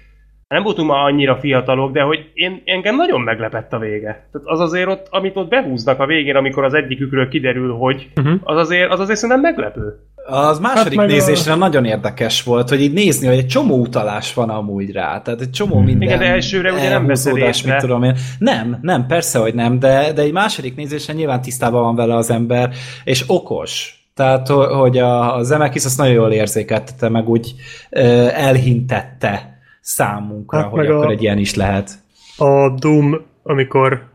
nem 0.48 0.62
voltunk 0.62 0.90
már 0.90 1.04
annyira 1.04 1.36
fiatalok, 1.36 1.92
de 1.92 2.02
hogy 2.02 2.30
én, 2.34 2.62
engem 2.64 2.96
nagyon 2.96 3.20
meglepett 3.20 3.72
a 3.72 3.78
vége. 3.78 4.28
Tehát 4.32 4.46
az 4.48 4.60
azért 4.60 4.88
ott, 4.88 5.06
amit 5.10 5.36
ott 5.36 5.48
behúznak 5.48 6.00
a 6.00 6.06
végén, 6.06 6.36
amikor 6.36 6.64
az 6.64 6.74
egyikükről 6.74 7.28
kiderül, 7.28 7.72
hogy 7.72 8.08
uh-huh. 8.16 8.40
az, 8.42 8.56
azért, 8.56 8.90
az 8.90 9.00
azért 9.00 9.18
szerintem 9.18 9.40
meglepő. 9.40 9.94
Az 10.30 10.58
második 10.58 10.98
hát 10.98 11.08
nézésre 11.08 11.52
a... 11.52 11.56
nagyon 11.56 11.84
érdekes 11.84 12.42
volt, 12.42 12.68
hogy 12.68 12.80
így 12.80 12.92
nézni, 12.92 13.26
hogy 13.26 13.36
egy 13.36 13.46
csomó 13.46 13.80
utalás 13.80 14.34
van 14.34 14.50
amúgy 14.50 14.92
rá. 14.92 15.20
Tehát 15.22 15.40
egy 15.40 15.50
csomó 15.50 15.78
minden 15.78 16.08
Igen, 16.08 16.18
de 16.18 16.24
elsőre 16.24 16.72
ugye 16.72 16.88
nem 16.88 17.06
veszed 17.06 17.34
mit 17.34 17.76
tudom 17.76 18.02
én. 18.02 18.16
Nem, 18.38 18.78
nem, 18.82 19.06
persze, 19.06 19.38
hogy 19.38 19.54
nem, 19.54 19.78
de, 19.78 20.12
de 20.12 20.22
egy 20.22 20.32
második 20.32 20.76
nézésre 20.76 21.12
nyilván 21.12 21.42
tisztában 21.42 21.82
van 21.82 21.94
vele 21.94 22.16
az 22.16 22.30
ember, 22.30 22.70
és 23.04 23.24
okos. 23.26 23.94
Tehát, 24.14 24.48
hogy 24.48 24.98
a, 24.98 25.36
az 25.36 25.50
Emekis 25.50 25.84
azt 25.84 25.98
nagyon 25.98 26.12
jól 26.12 26.32
érzékeltette, 26.32 27.08
meg 27.08 27.28
úgy 27.28 27.54
ö, 27.90 28.00
elhintette 28.32 29.58
számunkra, 29.80 30.58
hát 30.58 30.70
hogy 30.70 30.86
akkor 30.86 31.06
a, 31.06 31.10
egy 31.10 31.22
ilyen 31.22 31.38
is 31.38 31.54
lehet. 31.54 31.90
A 32.36 32.74
Doom, 32.78 33.20
amikor 33.42 34.08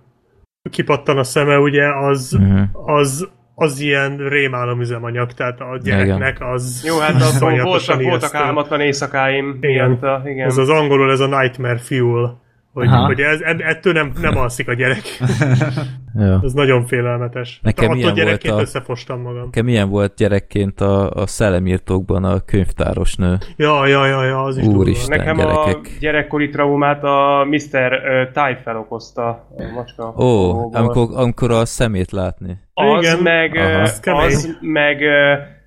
kipattan 0.70 1.18
a 1.18 1.24
szeme, 1.24 1.60
ugye, 1.60 1.84
az, 1.96 2.38
uh-huh. 2.40 2.96
az, 2.96 3.28
az 3.56 3.80
ilyen 3.80 4.18
rémálomüzemanyag, 4.18 5.34
tehát 5.34 5.60
a 5.60 5.78
gyereknek 5.84 6.38
az 6.42 6.84
Jó, 6.88 7.00
hát 7.00 7.16
az 7.16 7.40
voltak, 7.40 8.02
voltak 8.02 8.34
álmatlan 8.34 8.82
éjszakáim. 8.82 9.58
Igen. 9.62 9.90
Miatt, 9.90 10.26
igen. 10.26 10.48
Ez 10.48 10.58
az 10.58 10.70
angolul, 10.70 11.12
ez 11.12 11.20
a 11.20 11.40
nightmare 11.40 11.78
fuel 11.78 12.44
hogy, 12.76 12.88
hogy 13.06 13.20
ez, 13.20 13.40
ettől 13.58 13.94
nem, 13.94 14.12
nem 14.22 14.38
alszik 14.38 14.68
a 14.68 14.74
gyerek. 14.74 15.04
Ez 16.44 16.54
nagyon 16.54 16.86
félelmetes. 16.86 17.60
Nekem 17.64 17.90
hát, 17.90 18.14
gyerekként 18.14 18.54
volt 18.54 18.60
a, 18.60 18.62
összefostam 18.62 19.22
magam. 19.22 19.44
Nekem 19.44 19.66
milyen 19.66 19.90
volt 19.90 20.16
gyerekként 20.16 20.82
a, 20.82 21.10
a 21.12 21.28
szellemírtókban 21.28 22.24
a 22.24 22.40
könyvtáros 22.40 23.16
nő. 23.16 23.38
Ja, 23.56 23.88
ja, 23.88 24.06
ja, 24.06 24.24
ja 24.24 24.44
az 24.44 24.58
is 24.58 24.66
Úristen, 24.66 25.18
Nekem 25.18 25.38
gyerekek. 25.38 25.76
a 25.76 25.90
gyerekkori 26.00 26.50
traumát 26.50 27.04
a 27.04 27.46
Mr. 27.50 28.02
Ty 28.34 28.58
felokozta 28.64 29.28
a 29.28 29.64
macska. 29.74 30.14
Ó, 30.18 30.54
amikor, 30.74 31.08
amikor 31.14 31.52
a 31.52 31.66
szemét 31.66 32.12
látni. 32.12 32.58
Az 32.74 33.04
Igen. 33.04 33.20
meg, 33.20 33.56
Aha. 33.56 34.22
az 34.22 34.58
meg, 34.62 35.02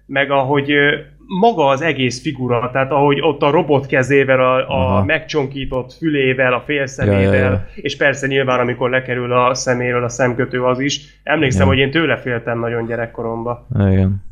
meg 0.07 0.31
ahogy 0.31 0.73
maga 1.29 1.67
az 1.67 1.81
egész 1.81 2.23
figura, 2.23 2.71
tehát 2.73 2.91
ahogy 2.91 3.21
ott 3.21 3.43
a 3.43 3.51
robot 3.51 3.87
kezével, 3.87 4.41
a, 4.41 4.99
a 4.99 5.05
megcsonkított 5.05 5.93
fülével, 5.93 6.53
a 6.53 6.61
félszemével, 6.61 7.35
ja, 7.35 7.41
ja, 7.41 7.51
ja. 7.51 7.67
és 7.75 7.97
persze 7.97 8.27
nyilván 8.27 8.61
amikor 8.61 8.91
lekerül 8.91 9.33
a 9.33 9.55
szeméről 9.55 10.05
a 10.05 10.09
szemkötő 10.09 10.65
az 10.65 10.79
is. 10.81 11.21
Emlékszem, 11.23 11.63
ja. 11.63 11.69
hogy 11.69 11.79
én 11.79 11.91
tőle 11.91 12.17
féltem 12.17 12.59
nagyon 12.59 12.87
gyerekkoromban. 12.87 13.67
Igen. 13.75 14.27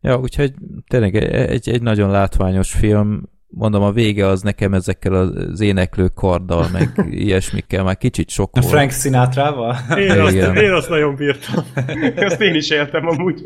Ja, 0.00 0.18
úgyhogy 0.18 0.52
tényleg 0.88 1.14
egy, 1.14 1.68
egy 1.68 1.82
nagyon 1.82 2.10
látványos 2.10 2.72
film, 2.72 3.22
mondom, 3.54 3.82
a 3.82 3.92
vége 3.92 4.26
az 4.26 4.42
nekem 4.42 4.74
ezekkel 4.74 5.14
az 5.14 5.60
éneklő 5.60 6.08
karddal, 6.14 6.66
meg 6.72 7.06
ilyesmikkel 7.10 7.84
már 7.84 7.96
kicsit 7.96 8.28
sok 8.28 8.50
volt. 8.52 8.66
Frank 8.66 8.90
Sinatra-val? 8.90 9.76
Én, 9.98 10.20
azt, 10.20 10.34
én 10.34 10.72
azt 10.72 10.88
nagyon 10.88 11.14
bírtam. 11.14 11.64
azt 12.26 12.40
én 12.40 12.54
is 12.54 12.70
éltem 12.70 13.08
amúgy. 13.08 13.42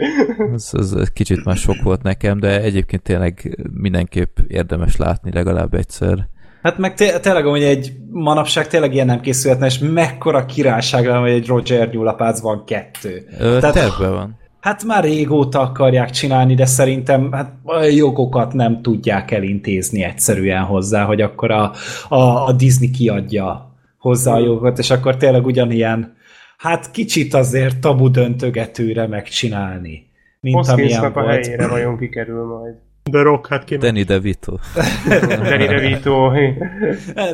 Ez, 0.54 0.70
ez 0.72 1.12
kicsit 1.12 1.44
már 1.44 1.56
sok 1.56 1.82
volt 1.82 2.02
nekem, 2.02 2.40
de 2.40 2.60
egyébként 2.60 3.02
tényleg 3.02 3.58
mindenképp 3.72 4.38
érdemes 4.48 4.96
látni 4.96 5.32
legalább 5.32 5.74
egyszer. 5.74 6.28
Hát 6.62 6.78
meg 6.78 6.94
té- 6.94 7.20
tényleg, 7.20 7.44
hogy 7.44 7.62
egy 7.62 7.92
manapság 8.10 8.68
tényleg 8.68 8.94
ilyen 8.94 9.06
nem 9.06 9.20
készülhetne, 9.20 9.66
és 9.66 9.78
mekkora 9.78 10.44
királyság 10.44 11.06
hogy 11.06 11.30
egy 11.30 11.46
Roger 11.46 11.88
nyulapác 11.88 12.40
van 12.40 12.64
kettő. 12.64 13.28
Ö, 13.38 13.58
Tehát, 13.58 13.74
terve 13.74 14.08
van. 14.08 14.38
Hát 14.66 14.84
már 14.84 15.04
régóta 15.04 15.60
akarják 15.60 16.10
csinálni, 16.10 16.54
de 16.54 16.66
szerintem 16.66 17.32
hát 17.32 17.52
a 17.62 17.82
jogokat 17.82 18.52
nem 18.52 18.82
tudják 18.82 19.30
elintézni 19.30 20.02
egyszerűen 20.02 20.62
hozzá, 20.62 21.04
hogy 21.04 21.20
akkor 21.20 21.50
a, 21.50 21.72
a, 22.08 22.46
a 22.46 22.52
Disney 22.52 22.90
kiadja 22.90 23.74
hozzá 23.98 24.32
a 24.32 24.38
jogokat, 24.38 24.78
és 24.78 24.90
akkor 24.90 25.16
tényleg 25.16 25.46
ugyanilyen, 25.46 26.16
hát 26.56 26.90
kicsit 26.90 27.34
azért 27.34 27.78
tabu 27.78 28.10
döntögetőre 28.10 29.06
megcsinálni. 29.06 30.06
Mint 30.40 30.56
Hoskins 30.56 30.80
amilyen 30.80 31.04
a 31.04 31.10
volt. 31.10 31.26
helyére 31.26 31.68
vajon 31.68 31.98
kikerül 31.98 32.44
majd. 32.44 32.74
The 33.10 33.22
Rock, 33.22 33.46
hát 33.46 33.64
ki 33.64 33.76
Danny 33.76 34.04
DeVito. 34.04 34.56
Danny 35.48 35.66
DeVito. 35.66 36.30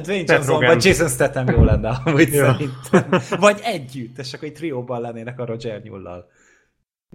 Dwayne 0.02 0.32
Johnson, 0.32 0.64
vagy 0.64 0.84
Jason 0.84 1.08
Statham 1.08 1.48
jó 1.48 1.64
lenne, 1.64 2.00
amúgy 2.04 2.32
ja. 2.32 2.56
szerintem. 2.90 3.20
Vagy 3.40 3.60
együtt, 3.64 4.18
és 4.18 4.32
akkor 4.32 4.48
egy 4.48 4.54
trióban 4.54 5.00
lennének 5.00 5.40
a 5.40 5.46
Roger 5.46 5.80
Newell-lal. 5.84 6.26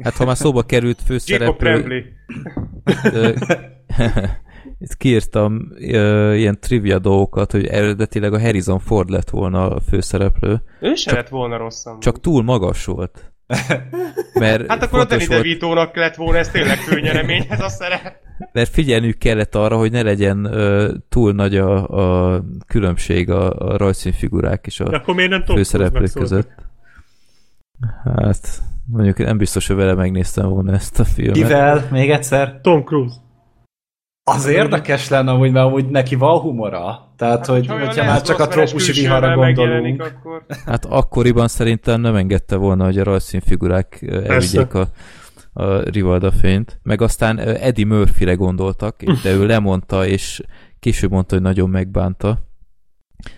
Hát 0.01 0.17
ha 0.17 0.26
már 0.26 0.38
szóba 0.38 0.64
került 0.64 1.01
főszereplő... 1.06 2.06
Itt 4.80 4.98
kiírtam 4.98 5.67
uh, 5.72 6.34
ilyen 6.38 6.59
trivia 6.59 7.00
dolgokat, 7.00 7.51
hogy 7.51 7.66
eredetileg 7.66 8.34
a 8.34 8.40
Harrison 8.40 8.80
Ford 8.80 9.09
lett 9.09 9.30
volna 9.30 9.69
a 9.69 9.80
főszereplő. 9.80 10.61
Ő 10.80 10.93
se 10.93 11.14
lett 11.14 11.30
volna 11.30 11.58
rosszam. 11.58 12.00
Csak 12.00 12.19
túl 12.19 12.43
magas 12.43 12.85
volt. 12.85 13.32
Mert 14.34 14.67
hát 14.67 14.84
akkor 14.84 15.00
a 15.00 15.06
Danny 15.06 15.27
DeVito-nak 15.27 15.95
lett 15.95 16.16
volna 16.16 16.38
ez 16.38 16.50
tényleg 16.50 16.77
főnyeremény, 16.77 17.45
ez 17.50 17.61
a 17.61 17.69
szerep. 17.69 18.16
Mert 18.51 18.69
figyelnünk 18.69 19.17
kellett 19.17 19.56
arra, 19.56 19.77
hogy 19.77 19.92
ne 19.92 20.01
legyen 20.01 20.45
uh, 20.45 20.90
túl 21.09 21.34
nagy 21.34 21.58
a, 21.58 21.88
a 21.88 22.43
különbség 22.67 23.30
a, 23.30 23.51
a 23.51 23.77
rajzszínfigurák 23.77 24.66
és 24.66 24.80
a 24.80 25.03
főszereplők 25.45 26.14
között. 26.14 26.51
Hát, 28.03 28.61
Mondjuk 28.90 29.17
nem 29.17 29.38
biztos, 29.38 29.67
hogy 29.67 29.75
vele 29.75 29.93
megnéztem 29.93 30.49
volna 30.49 30.74
ezt 30.74 30.99
a 30.99 31.03
filmet. 31.03 31.35
Kivel? 31.35 31.88
Még 31.91 32.09
egyszer? 32.09 32.59
Tom 32.61 32.83
Cruise. 32.83 33.16
Az 34.24 34.45
érdekes 34.48 35.09
lenne 35.09 35.32
amúgy, 35.32 35.51
mert 35.51 35.66
amúgy 35.66 35.90
neki 35.90 36.16
van 36.16 36.40
humora. 36.40 37.11
Tehát, 37.17 37.38
hát, 37.38 37.45
hogy, 37.45 37.67
hogyha 37.67 38.06
már 38.06 38.22
csak 38.22 38.40
a 38.40 38.48
trópusi 38.48 38.91
viharra 38.91 39.35
gondolunk. 39.35 40.01
Akkor... 40.01 40.45
Hát 40.66 40.85
akkoriban 40.85 41.48
szerintem 41.48 42.01
nem 42.01 42.16
engedte 42.16 42.56
volna, 42.56 42.85
hogy 42.85 42.98
a 42.98 43.03
rajzszínfigurák 43.03 44.06
elvigyék 44.27 44.74
a, 44.74 44.88
a 45.53 45.80
Rivalda 45.80 46.32
fényt. 46.32 46.80
Meg 46.83 47.01
aztán 47.01 47.40
Eddie 47.40 47.85
Murphy-re 47.85 48.33
gondoltak, 48.33 49.03
de 49.24 49.32
ő 49.32 49.45
lemondta, 49.45 50.06
és 50.06 50.41
később 50.80 51.11
mondta, 51.11 51.35
hogy 51.35 51.43
nagyon 51.43 51.69
megbánta. 51.69 52.38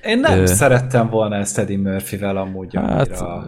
Én 0.03 0.19
nem 0.19 0.39
Ö... 0.39 0.45
szerettem 0.45 1.09
volna 1.09 1.35
ezt 1.35 1.57
Eddie 1.57 1.77
Murphy-vel 1.77 2.37
amúgy 2.37 2.75
hát, 2.75 3.21
annyira. 3.21 3.47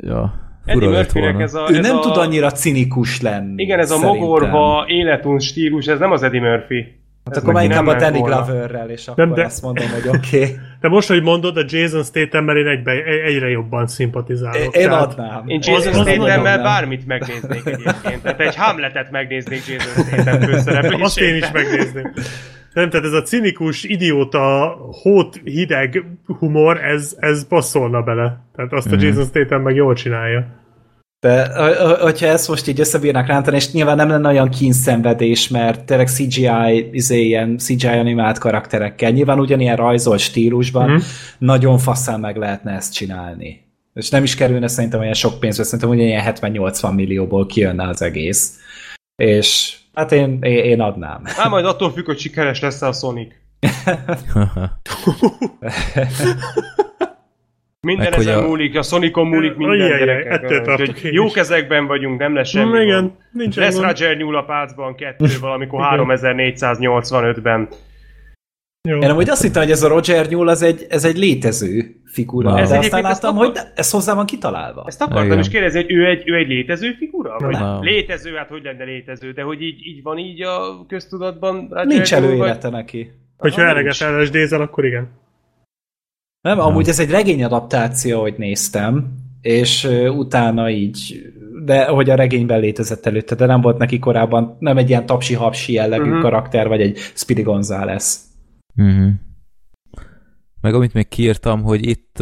ja. 0.00 0.49
Eddie 0.64 0.88
Murphy-nek 0.88 1.40
ez 1.40 1.54
a... 1.54 1.66
Ő 1.70 1.76
ez 1.76 1.86
nem 1.86 1.96
a... 1.96 2.00
tud 2.00 2.16
annyira 2.16 2.50
cinikus 2.50 3.20
lenni. 3.20 3.62
Igen, 3.62 3.78
ez 3.78 3.90
a 3.90 3.94
szerintem. 3.94 4.20
mogorva 4.20 4.84
életun 4.86 5.38
stílus, 5.38 5.86
ez 5.86 5.98
nem 5.98 6.12
az 6.12 6.22
Eddie 6.22 6.40
Murphy. 6.40 6.98
Hát 7.24 7.36
akkor 7.36 7.52
már 7.52 7.64
inkább 7.64 7.86
a 7.86 7.94
Danny 7.94 8.20
Gloverrel, 8.22 8.90
és 8.90 9.06
akkor 9.06 9.26
nem, 9.26 9.34
de... 9.34 9.44
azt 9.44 9.62
mondom, 9.62 9.88
hogy 9.90 10.08
oké. 10.08 10.42
Okay. 10.42 10.56
De 10.80 10.88
most, 10.88 11.08
hogy 11.08 11.22
mondod, 11.22 11.56
a 11.56 11.64
Jason 11.68 12.02
Statham-mel 12.02 12.56
én 12.56 12.66
egybe, 12.66 12.92
egyre 13.24 13.48
jobban 13.48 13.86
szimpatizálok. 13.86 14.76
Én 14.76 14.88
tehát... 14.88 15.02
adnám. 15.02 15.42
Én 15.46 15.60
Jason 15.62 15.92
Statham-mel 15.92 16.62
bármit 16.62 17.06
megnéznék 17.06 17.66
egyébként. 17.66 18.22
Tehát 18.22 18.40
egy 18.40 18.56
Hamletet 18.56 19.10
megnéznék 19.10 19.62
Jason 19.66 20.04
Statham 20.04 20.40
főszereplését. 20.40 21.04
Azt 21.04 21.20
én 21.20 21.36
is 21.36 21.50
megnézném. 21.52 22.12
Nem, 22.72 22.90
tehát 22.90 23.06
ez 23.06 23.12
a 23.12 23.22
cinikus, 23.22 23.84
idióta, 23.84 24.76
hót, 25.02 25.40
hideg 25.44 26.04
humor, 26.38 26.84
ez, 26.84 27.16
ez 27.18 27.46
passzolna 27.48 28.02
bele. 28.02 28.40
Tehát 28.56 28.72
azt 28.72 28.92
a 28.92 28.96
mm. 28.96 28.98
Jason 28.98 29.24
Statham 29.24 29.62
meg 29.62 29.74
jól 29.74 29.94
csinálja. 29.94 30.58
De 31.20 31.48
hogyha 32.00 32.26
ezt 32.26 32.48
most 32.48 32.68
így 32.68 32.80
összebírnak 32.80 33.26
rántani, 33.26 33.56
és 33.56 33.72
nyilván 33.72 33.96
nem 33.96 34.08
lenne 34.08 34.28
olyan 34.28 34.48
kínszenvedés, 34.48 35.48
mert 35.48 35.84
tényleg 35.84 36.08
CGI, 36.08 36.88
izé, 36.92 37.24
ilyen 37.24 37.58
CGI 37.58 37.86
animált 37.86 38.38
karakterekkel, 38.38 39.10
nyilván 39.10 39.40
ugyanilyen 39.40 39.76
rajzolt 39.76 40.20
stílusban, 40.20 40.90
mm. 40.90 40.96
nagyon 41.38 41.78
faszán 41.78 42.20
meg 42.20 42.36
lehetne 42.36 42.72
ezt 42.72 42.94
csinálni. 42.94 43.68
És 43.94 44.08
nem 44.08 44.22
is 44.22 44.34
kerülne 44.34 44.68
szerintem 44.68 45.00
olyan 45.00 45.14
sok 45.14 45.40
pénzbe, 45.40 45.62
szerintem 45.62 45.88
ugyanilyen 45.88 46.34
70-80 46.40 46.94
millióból 46.94 47.46
kijönne 47.46 47.88
az 47.88 48.02
egész. 48.02 48.58
És 49.16 49.76
hát 50.00 50.12
én, 50.12 50.38
én, 50.42 50.64
én 50.64 50.80
adnám. 50.80 51.20
Hát 51.24 51.50
majd 51.50 51.64
attól 51.64 51.92
függ, 51.92 52.04
hogy 52.04 52.18
sikeres 52.18 52.60
lesz 52.60 52.82
a 52.82 52.92
Sonic. 52.92 53.32
Minden 57.86 58.12
ezen 58.12 58.38
a... 58.38 58.46
múlik, 58.46 58.76
a 58.76 58.82
Sonicon 58.82 59.26
múlik 59.26 59.56
minden 59.56 59.80
Ajjaj, 59.80 59.98
gyerekek. 59.98 61.02
Jó 61.02 61.30
kezekben 61.30 61.86
vagyunk, 61.86 62.18
nem 62.18 62.34
lesz 62.34 62.48
semmi 62.48 62.78
Mm, 62.78 62.82
igen, 62.82 63.00
gond. 63.00 63.12
nincs 63.32 63.56
Lesz 63.56 63.74
gond. 63.74 63.86
Roger 63.86 64.16
nyúl 64.16 64.36
a 64.36 64.42
pácban 64.42 64.94
kettő 64.94 65.26
valamikor 65.40 65.80
3485-ben. 65.82 67.68
Jó. 68.88 68.98
Én 68.98 69.10
amúgy 69.10 69.28
azt 69.28 69.42
hittem, 69.42 69.62
hogy 69.62 69.70
ez 69.70 69.82
a 69.82 69.88
Roger 69.88 70.28
Newell 70.28 70.48
az 70.48 70.62
egy, 70.62 70.86
ez 70.88 71.04
egy 71.04 71.18
létező 71.18 71.99
figura, 72.12 72.48
Na. 72.50 72.54
de 72.56 72.60
Ez 72.62 72.70
aztán 72.70 73.02
láttam, 73.02 73.36
akar- 73.38 73.46
hogy 73.46 73.64
de- 73.64 73.72
ez 73.74 73.90
hozzá 73.90 74.14
van 74.14 74.26
kitalálva. 74.26 74.84
Ezt 74.86 75.02
akartam 75.02 75.26
Igen. 75.26 75.38
is 75.38 75.48
kérdezni, 75.48 75.82
hogy 75.82 75.92
ő 75.92 76.06
egy, 76.06 76.28
ő 76.28 76.34
egy 76.36 76.48
létező 76.48 76.92
figura? 76.92 77.36
Vagy 77.38 77.52
Nem. 77.52 77.82
létező, 77.82 78.34
hát 78.34 78.48
hogy 78.48 78.62
lenne 78.62 78.84
létező, 78.84 79.32
de 79.32 79.42
hogy 79.42 79.62
így, 79.62 79.86
így 79.86 80.02
van 80.02 80.18
így 80.18 80.42
a 80.42 80.86
köztudatban? 80.88 81.66
Roger 81.68 81.86
Nincs 81.86 82.14
előélete 82.14 82.68
neki. 82.68 83.10
Hogyha 83.36 83.62
Aha, 83.62 83.70
eleget 83.70 83.98
LSD-zel, 84.20 84.60
akkor 84.60 84.84
igen. 84.84 85.08
Nem, 86.40 86.60
amúgy 86.60 86.88
ez 86.88 86.98
egy 87.00 87.10
regényadaptáció, 87.10 88.20
hogy 88.20 88.34
néztem, 88.38 89.12
és 89.40 89.84
utána 90.16 90.70
így, 90.70 91.22
de 91.64 91.84
hogy 91.84 92.10
a 92.10 92.14
regényben 92.14 92.60
létezett 92.60 93.06
előtte, 93.06 93.34
de 93.34 93.46
nem 93.46 93.60
volt 93.60 93.78
neki 93.78 93.98
korábban, 93.98 94.56
nem 94.58 94.76
egy 94.76 94.88
ilyen 94.88 95.06
tapsi-hapsi 95.06 95.72
jellegű 95.72 96.10
Mhm. 96.10 96.20
karakter, 96.20 96.68
vagy 96.68 96.80
egy 96.80 96.96
Speedy 96.98 97.42
Gonzales. 97.42 98.16
Mhm. 98.74 99.08
Meg 100.60 100.74
amit 100.74 100.92
még 100.92 101.08
kiírtam, 101.08 101.62
hogy 101.62 101.86
itt, 101.86 102.18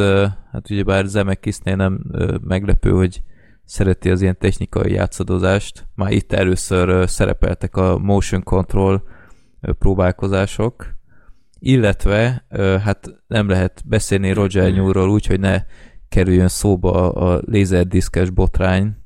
hát 0.52 0.70
ugyebár 0.70 1.05
Zemeckisnél 1.05 1.76
nem 1.76 2.00
meglepő, 2.42 2.91
hogy 2.91 3.23
szereti 3.65 4.10
az 4.10 4.23
ilyen 4.23 4.39
technikai 4.39 4.92
játszadozást. 4.92 5.86
Már 5.94 6.12
itt 6.12 6.33
először 6.33 7.08
szerepeltek 7.08 7.76
a 7.76 7.99
motion 7.99 8.42
control 8.42 9.02
próbálkozások, 9.78 10.97
illetve 11.58 12.44
hát 12.84 13.23
nem 13.26 13.49
lehet 13.49 13.83
beszélni 13.86 14.33
Roger 14.33 14.73
Newell-ról 14.73 15.10
úgy, 15.10 15.26
hogy 15.26 15.41
ne 15.41 15.62
kerüljön 16.08 16.49
szóba 16.49 17.12
a, 17.12 17.41
lézerdiszkes 17.47 18.31
botrány. 18.31 18.97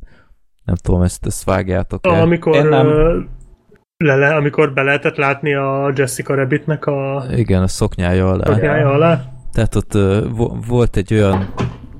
Nem 0.65 0.75
tudom, 0.75 1.03
ezt, 1.03 1.27
ezt 1.27 1.45
vágjátok 1.45 2.07
el. 2.07 2.21
amikor, 2.21 2.55
Én 2.55 2.67
nem. 2.67 2.87
Lele, 4.03 4.35
amikor 4.35 4.73
be 4.73 4.83
lehetett 4.83 5.17
látni 5.17 5.55
a 5.55 5.93
Jessica 5.97 6.35
Rabbitnek 6.35 6.87
a 6.87 7.25
Igen, 7.37 7.63
a 7.63 7.67
szoknyája 7.69 8.31
alá. 8.31 8.45
szoknyája 8.45 8.91
alá. 8.91 9.25
Tehát 9.53 9.75
ott 9.75 9.93
vo- 10.37 10.67
volt 10.67 10.97
egy 10.97 11.15
olyan 11.15 11.55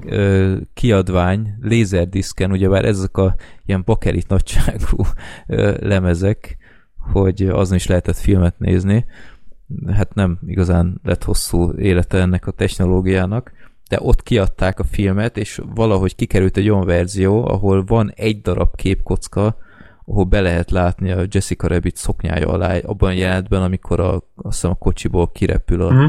ö, 0.07 0.55
kiadvány, 0.75 1.55
lézerdiszken, 1.61 2.51
ugyebár 2.51 2.85
ezek 2.85 3.17
a 3.17 3.35
ilyen 3.67 3.83
bakerit 3.85 4.29
nagyságú 4.29 5.03
ö, 5.47 5.75
lemezek, 5.81 6.57
hogy 7.13 7.43
azon 7.43 7.77
is 7.77 7.87
lehetett 7.87 8.17
filmet 8.17 8.59
nézni. 8.59 9.05
Hát 9.93 10.15
nem 10.15 10.39
igazán 10.47 11.01
lett 11.03 11.25
hosszú 11.25 11.73
élete 11.73 12.19
ennek 12.19 12.47
a 12.47 12.51
technológiának, 12.51 13.53
de 13.89 13.99
ott 14.01 14.23
kiadták 14.23 14.79
a 14.79 14.85
filmet, 14.85 15.37
és 15.37 15.61
valahogy 15.75 16.15
kikerült 16.15 16.57
egy 16.57 16.69
olyan 16.71 16.87
verzió, 16.87 17.49
ahol 17.49 17.85
van 17.85 18.13
egy 18.17 18.41
darab 18.41 18.77
képkocka, 18.77 19.57
ahol 20.05 20.25
be 20.25 20.41
lehet 20.41 20.71
látni 20.71 21.11
a 21.11 21.25
Jessica 21.31 21.67
Rabbit 21.69 21.97
szoknyája 21.97 22.49
alá, 22.49 22.77
abban 22.79 23.09
a 23.11 23.13
jelenetben, 23.13 23.63
amikor 23.63 24.01
a, 24.01 24.15
azt 24.15 24.25
hiszem 24.61 24.71
a 24.71 24.75
kocsiból 24.75 25.31
kirepül 25.31 25.83
a 25.83 25.91
Mhm. 25.93 26.05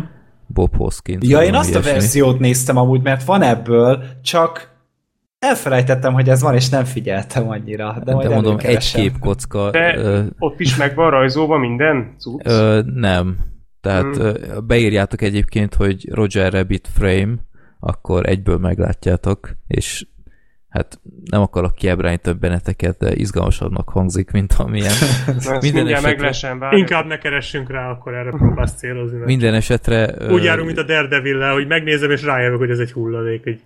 Bob 0.48 0.76
Hoskins. 0.76 1.28
Ja, 1.28 1.44
én 1.44 1.54
azt 1.56 1.68
a 1.70 1.72
ilyesmi. 1.80 1.92
verziót 1.92 2.40
néztem 2.40 2.78
amúgy, 2.78 3.02
mert 3.02 3.24
van 3.24 3.42
ebből, 3.42 4.04
csak 4.22 4.72
elfelejtettem, 5.40 6.14
hogy 6.14 6.30
ez 6.30 6.42
van, 6.42 6.54
és 6.56 6.70
nem 6.70 6.84
figyeltem 6.84 7.50
annyira. 7.50 8.02
De, 8.04 8.14
majd 8.14 8.28
De 8.28 8.34
mondom, 8.34 8.58
egy 8.60 8.92
képkocka. 8.94 9.70
De 9.72 9.96
Ö, 9.98 10.24
ott 10.40 10.60
is 10.60 10.76
meg 10.76 10.96
van 10.96 11.10
rajzolva 11.10 11.58
minden 11.58 12.16
cucc? 12.20 12.46
ö, 12.48 12.82
nem. 12.94 13.38
Tehát 13.82 14.16
Hmm. 14.18 14.68
beírjátok 14.68 15.22
egyébként, 15.22 15.74
hogy 15.76 16.10
Roger 16.12 16.54
Rabbit 16.54 16.88
frame, 16.94 17.34
akkor 17.80 18.26
egyből 18.30 18.58
meglátjátok, 18.58 19.52
és 19.68 20.08
hát 20.74 21.00
nem 21.30 21.42
akarok 21.42 21.76
kiebrányítani 21.76 22.38
benneteket, 22.40 22.98
de 22.98 23.12
izgalmasabbnak 23.16 23.90
hangzik, 23.90 24.32
mint 24.32 24.54
amilyen. 24.54 24.94
Minden 25.62 25.88
esetre- 25.88 26.58
várj. 26.60 26.78
Inkább 26.78 27.06
ne 27.06 27.18
keressünk 27.18 27.72
rá, 27.72 27.90
akkor 27.90 28.14
erre 28.14 28.30
próbálsz 28.30 28.74
célozni. 28.74 29.18
Minden 29.18 29.54
esetre... 29.54 30.16
Úgy 30.30 30.44
járunk, 30.44 30.66
mint 30.66 30.78
a 30.78 30.84
daredevil 30.84 31.52
hogy 31.52 31.68
megnézem, 31.68 32.12
és 32.12 32.24
rájövök, 32.24 32.60
hogy 32.60 32.70
ez 32.70 32.80
egy 32.80 32.92
hulladék. 32.92 33.46
Egy... 33.46 33.62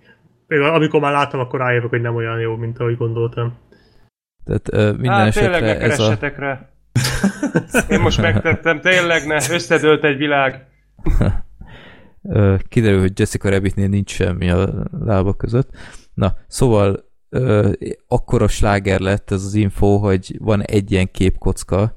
Amikor 0.48 1.00
már 1.00 1.12
láttam, 1.12 1.40
akkor 1.40 1.60
rájövök, 1.60 1.90
hogy 1.90 2.00
nem 2.00 2.14
olyan 2.14 2.40
jó, 2.40 2.56
mint 2.56 2.78
ahogy 2.78 2.96
gondoltam. 2.96 3.58
Tehát 4.44 4.72
ö, 4.72 4.92
minden 4.92 5.12
Hát 5.12 5.34
tényleg 5.34 5.62
ne 5.62 5.68
esetre 5.68 5.86
ez 5.86 5.98
a... 5.98 6.02
keressetek 6.02 6.38
rá. 6.38 6.68
Én 7.88 8.00
most 8.00 8.20
megtettem, 8.20 8.80
tényleg 8.80 9.26
ne, 9.26 9.34
összedőlt 9.34 10.04
egy 10.04 10.16
világ. 10.16 10.66
Kiderül, 12.68 13.00
hogy 13.00 13.18
Jessica 13.18 13.50
Rabbitnél 13.50 13.88
nincs 13.88 14.10
semmi 14.10 14.50
a 14.50 14.88
lába 15.04 15.34
között. 15.34 15.70
Na, 16.18 16.34
szóval 16.46 17.04
ö, 17.28 17.70
akkora 18.08 18.48
sláger 18.48 19.00
lett 19.00 19.30
ez 19.30 19.44
az 19.44 19.54
info, 19.54 19.96
hogy 19.96 20.36
van 20.38 20.62
egy 20.62 20.92
ilyen 20.92 21.10
képkocka, 21.10 21.96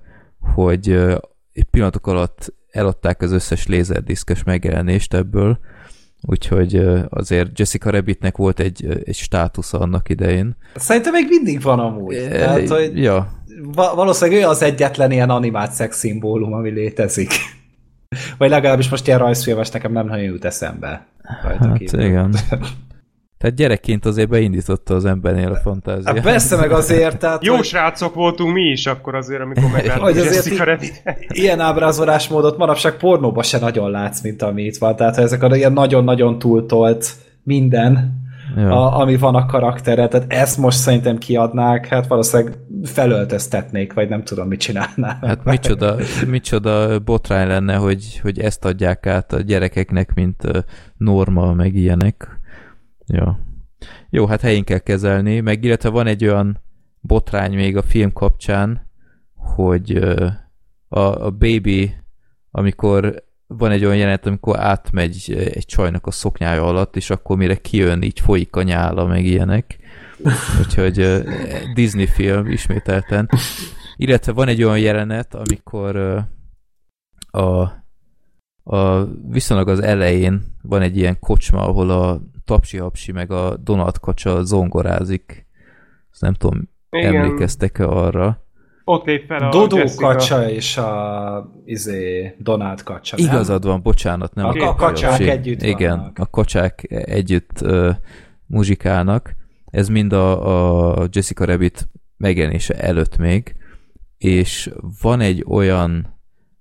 hogy 0.53 0.89
ö, 0.89 1.15
egy 1.53 1.63
pillanatok 1.63 2.07
alatt 2.07 2.53
eladták 2.71 3.21
az 3.21 3.31
összes 3.31 3.67
lézerdiszkes 3.67 4.43
megjelenést 4.43 5.13
ebből, 5.13 5.59
úgyhogy 6.21 6.75
ö, 6.75 6.99
azért 7.09 7.59
Jessica 7.59 7.89
Rabbitnek 7.89 8.37
volt 8.37 8.59
egy, 8.59 9.01
egy 9.05 9.15
státusza 9.15 9.79
annak 9.79 10.09
idején. 10.09 10.55
Szerintem 10.75 11.13
még 11.13 11.25
mindig 11.29 11.61
van 11.61 11.79
amúgy. 11.79 12.27
Tehát, 12.29 12.69
hogy 12.69 12.91
Ja, 12.97 13.43
va- 13.73 13.95
valószínűleg 13.95 14.41
ő 14.41 14.45
az 14.45 14.61
egyetlen 14.61 15.11
ilyen 15.11 15.29
animált 15.29 15.71
szex 15.71 15.97
szimbólum, 15.97 16.53
ami 16.53 16.69
létezik. 16.69 17.31
Vagy 18.37 18.49
legalábbis 18.49 18.89
most 18.89 19.07
ilyen 19.07 19.19
rajzfilmes 19.19 19.69
nekem 19.69 19.91
nem 19.91 20.05
nagyon 20.07 20.23
jut 20.25 20.45
eszembe. 20.45 21.05
Rajta 21.43 21.67
hát 21.67 21.77
kívül. 21.77 22.01
igen. 22.01 22.35
Tehát 23.41 23.55
gyerekként 23.55 24.05
azért 24.05 24.29
beindította 24.29 24.95
az 24.95 25.05
embernél 25.05 25.51
a 25.51 25.55
fantáziát. 25.55 26.15
Hát 26.15 26.23
persze 26.23 26.55
meg 26.55 26.71
azért, 26.71 27.19
tehát 27.19 27.45
Jó 27.45 27.55
hogy 27.55 27.63
srácok 27.65 28.13
voltunk 28.13 28.53
mi 28.53 28.61
is 28.61 28.85
akkor 28.85 29.15
azért, 29.15 29.41
amikor 29.41 29.69
megláttuk 29.73 30.05
azért 30.05 30.81
ilyen 31.27 31.59
ábrázolásmódot 31.59 32.57
manapság 32.57 32.97
pornóban 32.97 33.43
se 33.43 33.59
nagyon 33.59 33.91
látsz, 33.91 34.21
mint 34.21 34.41
ami 34.41 34.63
itt 34.63 34.77
van. 34.77 34.95
Tehát 34.95 35.15
ha 35.15 35.21
ezek 35.21 35.43
a 35.43 35.55
ilyen 35.55 35.73
nagyon-nagyon 35.73 36.39
túltolt 36.39 37.13
minden, 37.43 38.19
Ja. 38.55 38.69
a, 38.69 38.99
ami 38.99 39.17
van 39.17 39.35
a 39.35 39.45
karaktere, 39.45 40.07
tehát 40.07 40.33
ezt 40.33 40.57
most 40.57 40.77
szerintem 40.77 41.17
kiadnák, 41.17 41.87
hát 41.87 42.07
valószínűleg 42.07 42.57
felöltöztetnék, 42.83 43.93
vagy 43.93 44.09
nem 44.09 44.23
tudom, 44.23 44.47
mit 44.47 44.59
csinálnának. 44.59 45.25
Hát 45.25 45.43
micsoda, 45.43 45.95
micsoda 46.27 46.99
botrány 46.99 47.47
lenne, 47.47 47.75
hogy, 47.75 48.19
hogy 48.21 48.39
ezt 48.39 48.65
adják 48.65 49.05
át 49.05 49.33
a 49.33 49.41
gyerekeknek, 49.41 50.13
mint 50.13 50.65
norma, 50.97 51.53
meg 51.53 51.75
ilyenek. 51.75 52.39
Ja. 53.11 53.39
Jó, 54.09 54.25
hát 54.25 54.41
helyén 54.41 54.63
kell 54.63 54.77
kezelni, 54.77 55.39
meg 55.39 55.63
illetve 55.63 55.89
van 55.89 56.07
egy 56.07 56.25
olyan 56.25 56.61
botrány 57.01 57.53
még 57.53 57.77
a 57.77 57.81
film 57.81 58.13
kapcsán, 58.13 58.89
hogy 59.35 59.95
a, 60.87 61.25
a 61.25 61.31
baby, 61.31 61.93
amikor 62.51 63.23
van 63.47 63.71
egy 63.71 63.85
olyan 63.85 63.97
jelenet, 63.97 64.25
amikor 64.25 64.59
átmegy 64.59 65.33
egy 65.53 65.65
csajnak 65.65 66.07
a 66.07 66.11
szoknyája 66.11 66.63
alatt, 66.63 66.95
és 66.95 67.09
akkor 67.09 67.37
mire 67.37 67.55
kijön, 67.55 68.01
így 68.01 68.19
folyik 68.19 68.55
a 68.55 68.61
nyála, 68.61 69.05
meg 69.05 69.25
ilyenek. 69.25 69.77
Úgyhogy 70.59 71.23
Disney 71.73 72.07
film 72.07 72.47
ismételten. 72.47 73.29
Illetve 73.95 74.31
van 74.31 74.47
egy 74.47 74.63
olyan 74.63 74.79
jelenet, 74.79 75.35
amikor 75.35 75.95
a, 77.31 77.61
a 78.63 79.05
viszonylag 79.27 79.67
az 79.67 79.79
elején 79.79 80.55
van 80.61 80.81
egy 80.81 80.97
ilyen 80.97 81.19
kocsma, 81.19 81.67
ahol 81.67 81.89
a 81.89 82.21
Tapsi 82.51 82.77
Hapsi 82.77 83.11
meg 83.11 83.31
a 83.31 83.57
Donald 83.57 83.99
Kacsa 83.99 84.43
zongorázik. 84.43 85.45
Ezt 86.11 86.21
nem 86.21 86.33
tudom, 86.33 86.69
Igen. 86.89 87.15
emlékeztek-e 87.15 87.85
arra? 87.87 88.43
Ott 88.83 89.05
lép 89.05 89.25
fel 89.27 89.43
a 89.43 89.49
Dodó 89.49 89.77
Jessica. 89.77 90.07
kacsa 90.07 90.49
és 90.49 90.77
a 90.77 91.51
izé, 91.65 92.35
Donald 92.39 92.83
kacsa, 92.83 93.15
nem? 93.19 93.25
Igazad 93.25 93.65
van, 93.65 93.81
bocsánat, 93.81 94.33
nem 94.33 94.45
A 94.45 94.53
Tapsi 94.53 94.75
kacsák 94.77 95.09
Hapsi. 95.09 95.29
együtt 95.29 95.61
Igen, 95.61 95.97
vannak. 95.97 96.19
a 96.19 96.25
kacsák 96.25 96.85
együtt 96.91 97.61
ö, 97.61 97.91
muzsikálnak. 98.45 99.35
Ez 99.65 99.87
mind 99.87 100.13
a, 100.13 100.97
a 101.01 101.07
Jessica 101.11 101.45
Rabbit 101.45 101.87
megjelenése 102.17 102.73
előtt 102.73 103.17
még, 103.17 103.55
és 104.17 104.71
van 105.01 105.19
egy 105.19 105.45
olyan 105.47 106.19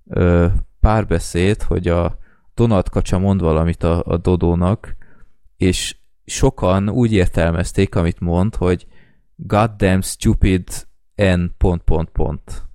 ö, 0.08 0.46
párbeszéd, 0.80 1.62
hogy 1.62 1.88
a 1.88 2.18
Donald 2.54 2.88
kacsa 2.88 3.18
mond 3.18 3.40
valamit 3.40 3.82
a, 3.82 4.02
a 4.06 4.16
Dodónak, 4.16 4.98
és 5.60 5.96
sokan 6.24 6.88
úgy 6.88 7.12
értelmezték, 7.12 7.94
amit 7.94 8.20
mond, 8.20 8.54
hogy 8.54 8.86
goddamn 9.36 10.00
stupid 10.00 10.68
n 11.14 11.44
pont 11.58 11.82
pont 11.82 12.08
pont. 12.10 12.68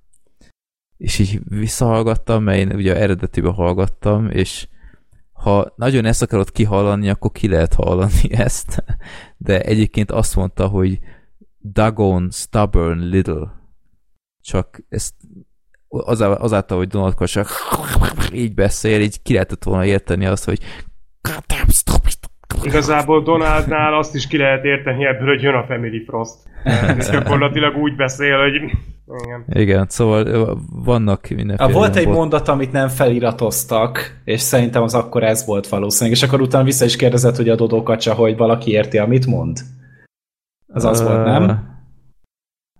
És 0.96 1.18
így 1.18 1.40
visszahallgattam, 1.48 2.42
mert 2.42 2.58
én 2.58 2.72
ugye 2.72 2.96
eredetiben 2.96 3.52
hallgattam, 3.52 4.30
és 4.30 4.68
ha 5.32 5.72
nagyon 5.76 6.04
ezt 6.04 6.22
akarod 6.22 6.52
kihallani, 6.52 7.08
akkor 7.08 7.32
ki 7.32 7.48
lehet 7.48 7.74
hallani 7.74 8.32
ezt. 8.46 8.84
De 9.36 9.62
egyébként 9.62 10.10
azt 10.10 10.36
mondta, 10.36 10.66
hogy 10.66 10.98
Dagon 11.58 12.30
stubborn 12.30 12.98
little. 12.98 13.70
csak 14.40 14.82
ezt 14.88 15.14
azáltal, 15.88 16.78
hogy 16.78 16.88
Donald 16.88 17.14
Kossak 17.14 17.48
így 18.32 18.54
beszél, 18.54 19.00
így 19.00 19.22
ki 19.22 19.32
lehetett 19.32 19.64
volna 19.64 19.84
érteni 19.84 20.26
azt, 20.26 20.44
hogy 20.44 20.60
Igazából 22.66 23.22
Donaldnál 23.22 23.94
azt 23.94 24.14
is 24.14 24.26
ki 24.26 24.36
lehet 24.36 24.64
érteni 24.64 25.06
ebből, 25.06 25.28
hogy 25.28 25.42
jön 25.42 25.54
a 25.54 25.64
Family 25.66 26.04
Frost. 26.06 26.34
Ez 26.98 27.10
gyakorlatilag 27.10 27.76
úgy 27.76 27.96
beszél, 27.96 28.38
hogy... 28.38 28.54
Igen, 29.24 29.44
Igen 29.48 29.86
szóval 29.88 30.58
vannak 30.84 31.28
mindenféle... 31.28 31.72
Volt 31.72 31.96
egy 31.96 32.08
mondat, 32.08 32.48
amit 32.48 32.72
nem 32.72 32.88
feliratoztak, 32.88 34.20
és 34.24 34.40
szerintem 34.40 34.82
az 34.82 34.94
akkor 34.94 35.22
ez 35.22 35.46
volt 35.46 35.68
valószínűleg, 35.68 36.18
és 36.18 36.22
akkor 36.22 36.40
utána 36.40 36.64
vissza 36.64 36.84
is 36.84 36.96
kérdezett, 36.96 37.36
hogy 37.36 37.48
a 37.48 37.54
Dodó 37.54 37.82
Kacsa, 37.82 38.14
hogy 38.14 38.36
valaki 38.36 38.70
érti, 38.70 38.98
amit 38.98 39.26
mond. 39.26 39.58
Az 40.66 40.84
az 40.84 41.00
uh, 41.00 41.06
volt, 41.06 41.24
nem? 41.24 41.74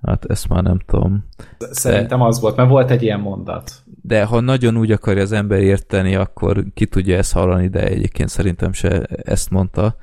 Hát 0.02 0.24
ezt 0.24 0.48
már 0.48 0.62
nem 0.62 0.78
tudom. 0.86 1.24
Szerintem 1.58 2.18
de, 2.18 2.24
az 2.24 2.40
volt, 2.40 2.56
mert 2.56 2.68
volt 2.68 2.90
egy 2.90 3.02
ilyen 3.02 3.20
mondat. 3.20 3.70
De 4.06 4.24
ha 4.24 4.40
nagyon 4.40 4.76
úgy 4.76 4.90
akarja 4.90 5.22
az 5.22 5.32
ember 5.32 5.60
érteni, 5.60 6.14
akkor 6.14 6.64
ki 6.74 6.86
tudja 6.86 7.16
ezt 7.16 7.32
hallani, 7.32 7.68
de 7.68 7.86
egyébként 7.86 8.28
szerintem 8.28 8.72
se 8.72 9.02
ezt 9.02 9.50
mondta. 9.50 9.96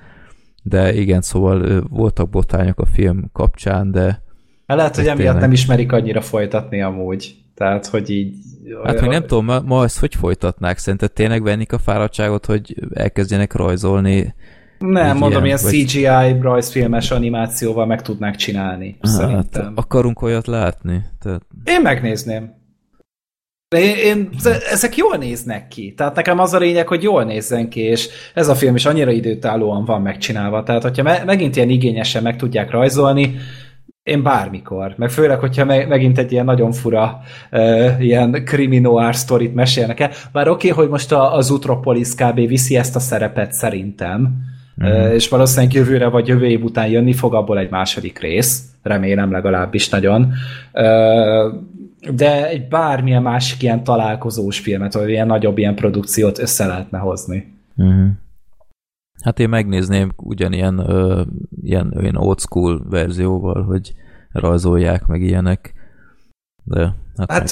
De 0.64 0.94
igen, 0.94 1.22
szóval 1.22 1.84
voltak 1.90 2.30
botányok 2.30 2.80
a 2.80 2.86
film 2.86 3.30
kapcsán, 3.34 3.92
de... 3.92 4.22
Hát 4.68 4.78
lehet, 4.78 4.96
hogy 4.96 5.08
emiatt 5.08 5.40
nem 5.40 5.52
ismerik 5.52 5.92
annyira 5.92 6.22
folytatni 6.22 6.82
amúgy. 6.82 7.36
Tehát, 7.56 7.86
hogy 7.86 8.10
így... 8.10 8.36
Hát, 8.84 9.00
hogy 9.00 9.10
nem 9.10 9.22
tudom, 9.22 9.46
ma, 9.46 9.62
ma 9.62 9.84
ezt 9.84 10.00
hogy 10.00 10.16
folytatnák? 10.16 10.78
Szerinted 10.78 11.12
tényleg 11.12 11.44
vennik 11.44 11.74
a 11.74 11.78
fáradtságot, 11.78 12.46
hogy 12.46 12.76
elkezdjenek 12.94 13.54
rajzolni 13.54 14.34
nem, 14.80 15.18
mondom, 15.18 15.46
ilyen, 15.46 15.60
ilyen 15.72 15.86
CGI 15.86 16.42
rajzfilmes 16.42 17.12
animációval 17.12 17.86
meg 17.86 18.02
tudnák 18.02 18.36
csinálni, 18.36 18.98
hát, 19.02 19.12
szerintem. 19.12 19.74
Akarunk 19.76 20.22
olyat 20.22 20.48
látni? 20.48 21.04
Tehát... 21.22 21.42
Én 21.64 21.82
megnézném. 21.82 22.62
Én, 23.78 23.96
én, 23.96 24.30
ezek 24.72 24.98
jól 24.98 25.18
néznek 25.18 25.68
ki. 25.68 25.94
Tehát 25.98 26.16
nekem 26.16 26.40
az 26.40 26.54
a 26.54 26.58
lényeg, 26.58 26.88
hogy 26.88 27.04
jól 27.04 27.24
nézzen 27.24 27.70
ki, 27.70 27.82
és 27.82 28.10
ez 28.34 28.48
a 28.48 28.56
film 28.56 28.76
is 28.76 28.86
annyira 28.86 29.12
időtállóan 29.12 29.86
van 29.86 30.02
megcsinálva. 30.02 30.64
Tehát, 30.64 30.82
hogyha 30.82 31.04
me, 31.04 31.24
megint 31.26 31.56
ilyen 31.56 31.70
igényesen 31.70 32.24
meg 32.24 32.36
tudják 32.36 32.72
rajzolni, 32.72 33.36
én 34.04 34.24
bármikor. 34.24 34.94
Meg 34.98 35.10
főleg, 35.10 35.40
hogyha 35.40 35.66
me, 35.66 35.86
megint 35.86 36.18
egy 36.18 36.32
ilyen 36.32 36.46
nagyon 36.46 36.72
fura 36.72 37.20
uh, 37.52 37.92
ilyen 38.00 38.46
kriminoár 38.46 39.16
sztorit 39.16 39.54
mesélnek 39.54 40.00
el. 40.00 40.12
Bár 40.32 40.48
oké, 40.48 40.70
okay, 40.70 40.84
hogy 40.84 40.92
most 40.92 41.12
a, 41.12 41.36
az 41.36 41.50
Utropolis 41.50 42.16
kb. 42.16 42.36
viszi 42.36 42.78
ezt 42.78 42.96
a 42.96 43.00
szerepet 43.00 43.54
szerintem, 43.54 44.52
Mm. 44.84 45.12
És 45.12 45.30
valószínűleg 45.30 45.74
jövőre 45.74 46.08
vagy 46.08 46.28
jövő 46.28 46.46
év 46.46 46.64
után 46.64 46.88
jönni 46.88 47.14
fog 47.14 47.34
abból 47.34 47.58
egy 47.58 47.70
második 47.70 48.20
rész, 48.20 48.64
remélem 48.82 49.32
legalábbis 49.32 49.90
nagyon. 49.90 50.34
De 52.16 52.48
egy 52.48 52.68
bármilyen 52.68 53.22
másik 53.22 53.62
ilyen 53.62 53.84
találkozós 53.84 54.60
filmet, 54.60 54.94
vagy 54.94 55.10
ilyen 55.10 55.28
nagyobb 55.28 55.58
ilyen 55.58 55.76
produkciót 55.76 56.40
össze 56.40 56.66
lehetne 56.66 56.98
hozni. 56.98 57.54
Mm. 57.84 58.08
Hát 59.24 59.40
én 59.40 59.50
megnézném 59.50 60.12
ugyanilyen 60.18 60.78
ö, 60.78 61.22
ilyen, 61.62 61.94
ilyen 62.00 62.16
old 62.16 62.40
school 62.40 62.86
verzióval, 62.90 63.64
hogy 63.64 63.94
rajzolják 64.32 65.06
meg 65.06 65.22
ilyenek. 65.22 65.74
De 66.64 66.94
Hát, 67.28 67.50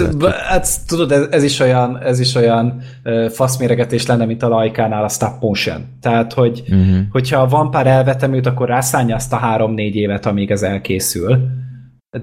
hát, 0.48 0.68
tudod, 0.88 1.12
ez, 1.12 1.28
ez, 1.32 1.44
is 1.44 1.60
olyan, 1.60 2.00
ez 2.02 2.20
is 2.20 2.36
olyan 2.36 2.82
uh, 3.04 3.30
faszméregetés 3.30 4.06
lenne, 4.06 4.26
mint 4.26 4.44
a 4.44 4.48
lajkánál 4.48 5.04
a 5.04 5.10
stop 5.10 5.42
motion. 5.42 5.86
Tehát, 6.02 6.34
hogy, 6.34 6.64
uh-huh. 6.70 6.98
hogyha 7.12 7.48
van 7.48 7.72
pár 7.72 7.88
elvetemült, 7.88 8.46
akkor 8.46 8.68
rászánja 8.68 9.16
azt 9.16 9.34
a 9.34 9.36
három-négy 9.36 9.96
évet, 9.96 10.26
amíg 10.26 10.52
ez 10.52 10.62
elkészül. 10.62 11.40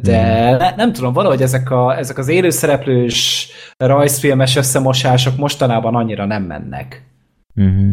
De 0.03 0.45
uh-huh. 0.45 0.59
ne, 0.59 0.75
nem 0.75 0.93
tudom, 0.93 1.13
valahogy 1.13 1.43
ezek, 1.43 1.71
a, 1.71 1.99
ezek 1.99 2.19
az 2.19 2.29
élőszereplős 2.29 3.49
rajzfilmes 3.77 4.57
összemosások 4.57 5.37
mostanában 5.37 5.95
annyira 5.95 6.25
nem 6.25 6.43
mennek. 6.43 7.05
Uh-huh. 7.55 7.91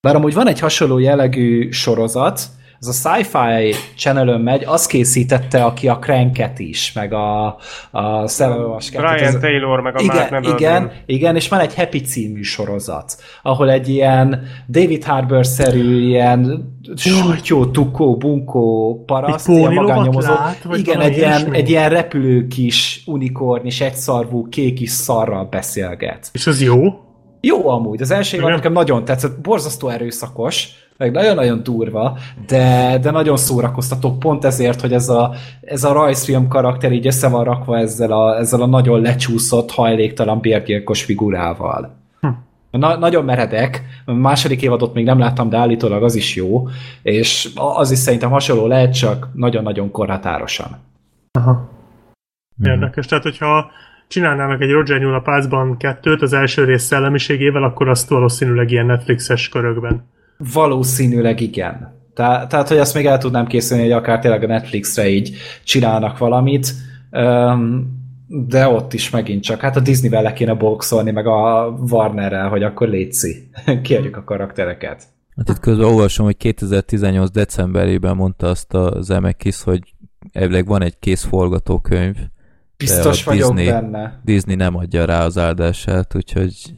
Bár 0.00 0.16
amúgy 0.16 0.34
van 0.34 0.48
egy 0.48 0.60
hasonló 0.60 0.98
jellegű 0.98 1.70
sorozat, 1.70 2.40
az 2.80 2.88
a 2.88 2.92
Sci-Fi 2.92 3.74
channel 3.96 4.38
megy, 4.38 4.64
az 4.64 4.86
készítette, 4.86 5.64
aki 5.64 5.88
a 5.88 5.98
Cranket 5.98 6.58
is, 6.58 6.92
meg 6.92 7.12
a, 7.12 7.46
a 7.90 8.26
Szelővas 8.26 8.90
Brian 8.90 9.14
ez, 9.14 9.36
Taylor, 9.40 9.80
meg 9.80 9.96
a 9.96 10.00
igen, 10.00 10.26
Mark 10.30 10.46
Igen, 10.46 10.92
igen, 11.06 11.36
és 11.36 11.48
van 11.48 11.60
egy 11.60 11.74
Happy 11.74 12.00
című 12.00 12.42
sorozat, 12.42 13.16
ahol 13.42 13.70
egy 13.70 13.88
ilyen 13.88 14.42
David 14.68 15.04
Harbour-szerű 15.04 16.08
ilyen 16.08 16.72
sutyó, 16.94 17.66
tukó, 17.66 18.16
bunkó 18.16 19.02
paraszt, 19.06 19.48
ilyen 19.48 19.72
magánnyomozó. 19.72 20.32
Lát, 20.32 20.66
igen, 20.72 21.00
egy 21.00 21.16
ilyen, 21.16 21.52
egy 21.52 21.68
ilyen 21.68 21.88
repülő 21.88 22.46
kis 22.46 23.02
unikornis, 23.06 23.80
egyszarvú, 23.80 24.48
kék 24.48 24.80
is 24.80 24.90
szarral 24.90 25.44
beszélget. 25.44 26.30
És 26.32 26.46
az 26.46 26.62
jó? 26.62 27.06
Jó 27.40 27.68
amúgy, 27.68 28.02
az 28.02 28.10
első 28.10 28.36
évad 28.36 28.50
nekem 28.50 28.72
nagyon 28.72 29.04
tetszett, 29.04 29.40
borzasztó 29.40 29.88
erőszakos, 29.88 30.68
meg 30.98 31.12
nagyon-nagyon 31.12 31.62
durva, 31.62 32.18
de, 32.46 32.98
de 33.02 33.10
nagyon 33.10 33.36
szórakoztató, 33.36 34.16
pont 34.16 34.44
ezért, 34.44 34.80
hogy 34.80 34.92
ez 34.92 35.08
a, 35.08 35.34
ez 35.60 35.84
a 35.84 35.92
rajzfilm 35.92 36.48
karakter 36.48 36.92
így 36.92 37.06
össze 37.06 37.28
van 37.28 37.44
rakva 37.44 37.78
ezzel 37.78 38.12
a, 38.12 38.38
ezzel 38.38 38.62
a 38.62 38.66
nagyon 38.66 39.00
lecsúszott, 39.00 39.70
hajléktalan 39.70 40.40
bérgyilkos 40.40 41.04
figurával. 41.04 41.96
Hm. 42.20 42.28
Na, 42.70 42.96
nagyon 42.96 43.24
meredek, 43.24 43.82
a 44.04 44.12
második 44.12 44.62
évadot 44.62 44.94
még 44.94 45.04
nem 45.04 45.18
láttam, 45.18 45.48
de 45.48 45.56
állítólag 45.56 46.02
az 46.02 46.14
is 46.14 46.36
jó, 46.36 46.68
és 47.02 47.48
az 47.54 47.90
is 47.90 47.98
szerintem 47.98 48.30
hasonló 48.30 48.66
lehet, 48.66 48.94
csak 48.94 49.28
nagyon-nagyon 49.32 49.90
korhatárosan. 49.90 50.78
Aha. 51.38 51.68
Érdekes, 52.62 53.06
tehát 53.06 53.24
hogyha 53.24 53.70
csinálnának 54.08 54.60
egy 54.60 54.70
Roger 54.70 55.00
Newell 55.00 55.14
a 55.14 55.20
Pászban 55.20 55.76
kettőt 55.76 56.22
az 56.22 56.32
első 56.32 56.64
rész 56.64 56.82
szellemiségével, 56.82 57.62
akkor 57.62 57.88
azt 57.88 58.08
valószínűleg 58.08 58.70
ilyen 58.70 58.86
Netflixes 58.86 59.48
körökben. 59.48 60.04
Valószínűleg 60.52 61.40
igen. 61.40 61.96
Tehát, 62.14 62.48
tehát, 62.48 62.68
hogy 62.68 62.76
ezt 62.76 62.94
még 62.94 63.06
el 63.06 63.18
tudnám 63.18 63.46
készülni, 63.46 63.82
hogy 63.82 63.92
akár 63.92 64.18
tényleg 64.18 64.42
a 64.42 64.46
Netflixre 64.46 65.08
így 65.08 65.36
csinálnak 65.64 66.18
valamit, 66.18 66.74
de 68.26 68.68
ott 68.68 68.92
is 68.92 69.10
megint 69.10 69.42
csak, 69.42 69.60
hát 69.60 69.76
a 69.76 69.80
Disney-vel 69.80 70.22
le 70.22 70.32
kéne 70.32 70.54
boxolni, 70.54 71.10
meg 71.10 71.26
a 71.26 71.66
Warnerrel, 71.90 72.48
hogy 72.48 72.62
akkor 72.62 72.88
létszi, 72.88 73.50
kérjük 73.82 74.16
a 74.16 74.24
karaktereket. 74.24 75.02
Hát 75.36 75.48
itt 75.48 75.60
közben 75.60 75.86
olvasom, 75.86 76.24
hogy 76.24 76.36
2018 76.36 77.30
decemberében 77.30 78.16
mondta 78.16 78.46
azt 78.46 78.74
a 78.74 78.96
Zemeckis, 79.00 79.62
hogy 79.62 79.94
elvileg 80.32 80.66
van 80.66 80.82
egy 80.82 80.98
kész 80.98 81.24
forgatókönyv, 81.24 82.16
Biztos 82.78 83.24
vagyok 83.24 83.54
Disney, 83.54 83.80
benne. 83.80 84.20
Disney 84.24 84.54
nem 84.54 84.76
adja 84.76 85.04
rá 85.04 85.24
az 85.24 85.38
áldását, 85.38 86.14
úgyhogy 86.14 86.74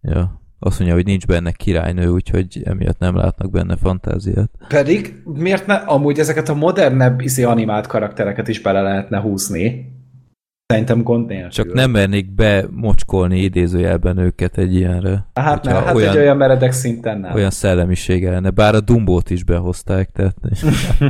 ja, 0.00 0.41
azt 0.64 0.78
mondja, 0.78 0.96
hogy 0.96 1.06
nincs 1.06 1.26
benne 1.26 1.52
királynő, 1.52 2.08
úgyhogy 2.08 2.62
emiatt 2.64 2.98
nem 2.98 3.16
látnak 3.16 3.50
benne 3.50 3.76
fantáziát. 3.76 4.50
Pedig 4.68 5.22
miért 5.24 5.66
ne, 5.66 5.74
amúgy 5.74 6.18
ezeket 6.18 6.48
a 6.48 6.54
modernebb 6.54 7.20
izé 7.20 7.42
animált 7.42 7.86
karaktereket 7.86 8.48
is 8.48 8.60
bele 8.60 8.80
lehetne 8.80 9.20
húzni. 9.20 9.90
Szerintem 10.66 11.02
gond 11.02 11.26
nélkül. 11.26 11.50
Csak 11.50 11.72
nem 11.72 11.90
mernék 11.90 12.34
bemocskolni 12.34 13.40
idézőjelben 13.40 14.18
őket 14.18 14.58
egy 14.58 14.74
ilyenre. 14.74 15.26
Hát 15.34 15.64
nem, 15.64 15.74
hát 15.74 15.94
olyan, 15.94 16.10
egy 16.10 16.16
olyan 16.16 16.36
meredek 16.36 16.72
szinten 16.72 17.18
nem. 17.18 17.34
Olyan 17.34 17.50
szellemisége 17.50 18.30
lenne, 18.30 18.50
bár 18.50 18.74
a 18.74 18.80
Dumbót 18.80 19.30
is 19.30 19.44
behozták, 19.44 20.10
tehát... 20.10 20.36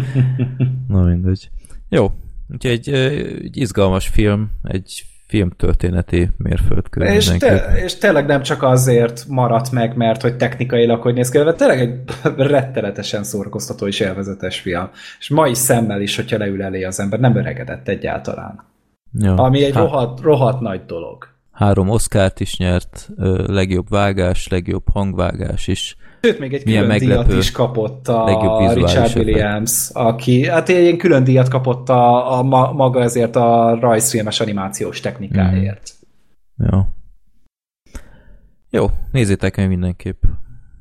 Na 0.89 1.03
mindegy. 1.03 1.51
Jó, 1.89 2.11
Úgyhogy 2.53 2.71
egy, 2.71 2.89
egy 2.89 3.57
izgalmas 3.57 4.09
film, 4.09 4.51
egy 4.63 5.05
filmtörténeti 5.33 6.31
mérföldkő. 6.37 7.05
És, 7.05 7.29
te, 7.29 7.73
és 7.85 7.97
tényleg 7.97 8.27
nem 8.27 8.43
csak 8.43 8.63
azért 8.63 9.25
maradt 9.29 9.71
meg, 9.71 9.97
mert 9.97 10.23
hogy 10.23 10.37
technikailag 10.37 11.03
hogy 11.03 11.15
néz 11.15 11.29
ki, 11.29 11.39
de 11.39 11.53
tényleg 11.53 11.81
egy 11.81 12.01
rettenetesen 12.51 13.25
szórakoztató 13.25 13.87
és 13.87 14.01
élvezetes 14.01 14.61
film. 14.61 14.91
És 15.19 15.29
mai 15.29 15.55
szemmel 15.55 16.01
is, 16.01 16.17
hogyha 16.17 16.39
leül 16.39 16.63
elé 16.63 16.83
az 16.83 17.01
ember, 17.01 17.21
nem 17.21 17.37
öregedett 17.37 17.89
egyáltalán. 17.89 18.65
Ja, 19.19 19.35
Ami 19.35 19.65
egy 19.65 19.75
hát, 19.75 19.83
rohadt, 19.83 20.21
rohadt 20.21 20.61
nagy 20.61 20.85
dolog. 20.87 21.29
Három 21.51 21.89
Oscárt 21.89 22.41
is 22.41 22.57
nyert, 22.57 23.09
legjobb 23.47 23.89
vágás, 23.89 24.49
legjobb 24.49 24.85
hangvágás 24.93 25.69
is. 25.69 25.97
Sőt, 26.23 26.39
még 26.39 26.55
egy 26.55 26.65
Milyen 26.65 26.83
külön 26.83 26.99
díjat 26.99 27.33
is 27.33 27.51
kapott 27.51 28.09
a 28.09 28.73
Richard 28.75 29.17
Williams, 29.17 29.91
aki 29.93 30.47
hát 30.47 30.69
egy 30.69 30.97
külön 30.97 31.25
díjat 31.25 31.49
kapott 31.49 31.89
a, 31.89 32.39
a 32.39 32.43
maga 32.73 33.03
ezért 33.03 33.37
a 33.37 33.79
rajzfilmes 33.81 34.41
animációs 34.41 35.01
technikáért. 35.01 35.93
Mm. 36.63 36.67
Jó. 36.71 36.81
Jó, 38.71 38.87
nézzétek 39.13 39.57
meg 39.57 39.69
mindenképp. 39.69 40.23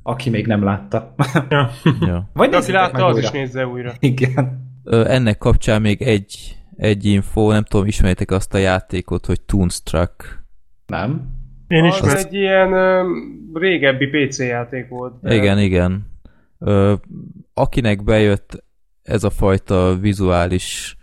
Aki 0.03 0.29
még 0.29 0.47
nem 0.47 0.63
látta. 0.63 1.15
Ja. 1.49 1.69
ja. 2.07 2.29
Vagy 2.33 2.53
aki 2.53 2.71
látta, 2.71 3.05
az 3.05 3.15
újra. 3.15 3.27
is 3.27 3.33
nézze 3.33 3.67
újra. 3.67 3.93
Igen. 3.99 4.69
Ö, 4.83 5.07
ennek 5.07 5.37
kapcsán 5.37 5.81
még 5.81 6.01
egy, 6.01 6.57
egy 6.77 7.05
info, 7.05 7.51
nem 7.51 7.63
tudom, 7.63 7.85
ismeritek 7.85 8.31
azt 8.31 8.53
a 8.53 8.57
játékot, 8.57 9.25
hogy 9.25 9.41
Toonstruck. 9.41 10.45
Nem. 10.85 11.40
Én 11.71 11.85
is 11.85 11.99
az 11.99 12.15
egy 12.15 12.33
ilyen 12.33 12.73
ö, 12.73 13.03
régebbi 13.53 14.07
PC 14.07 14.39
játék 14.39 14.87
volt. 14.87 15.13
De... 15.21 15.35
Igen, 15.35 15.59
igen. 15.59 16.07
Ö, 16.59 16.93
akinek 17.53 18.03
bejött 18.03 18.63
ez 19.03 19.23
a 19.23 19.29
fajta 19.29 19.97
vizuális 20.01 20.97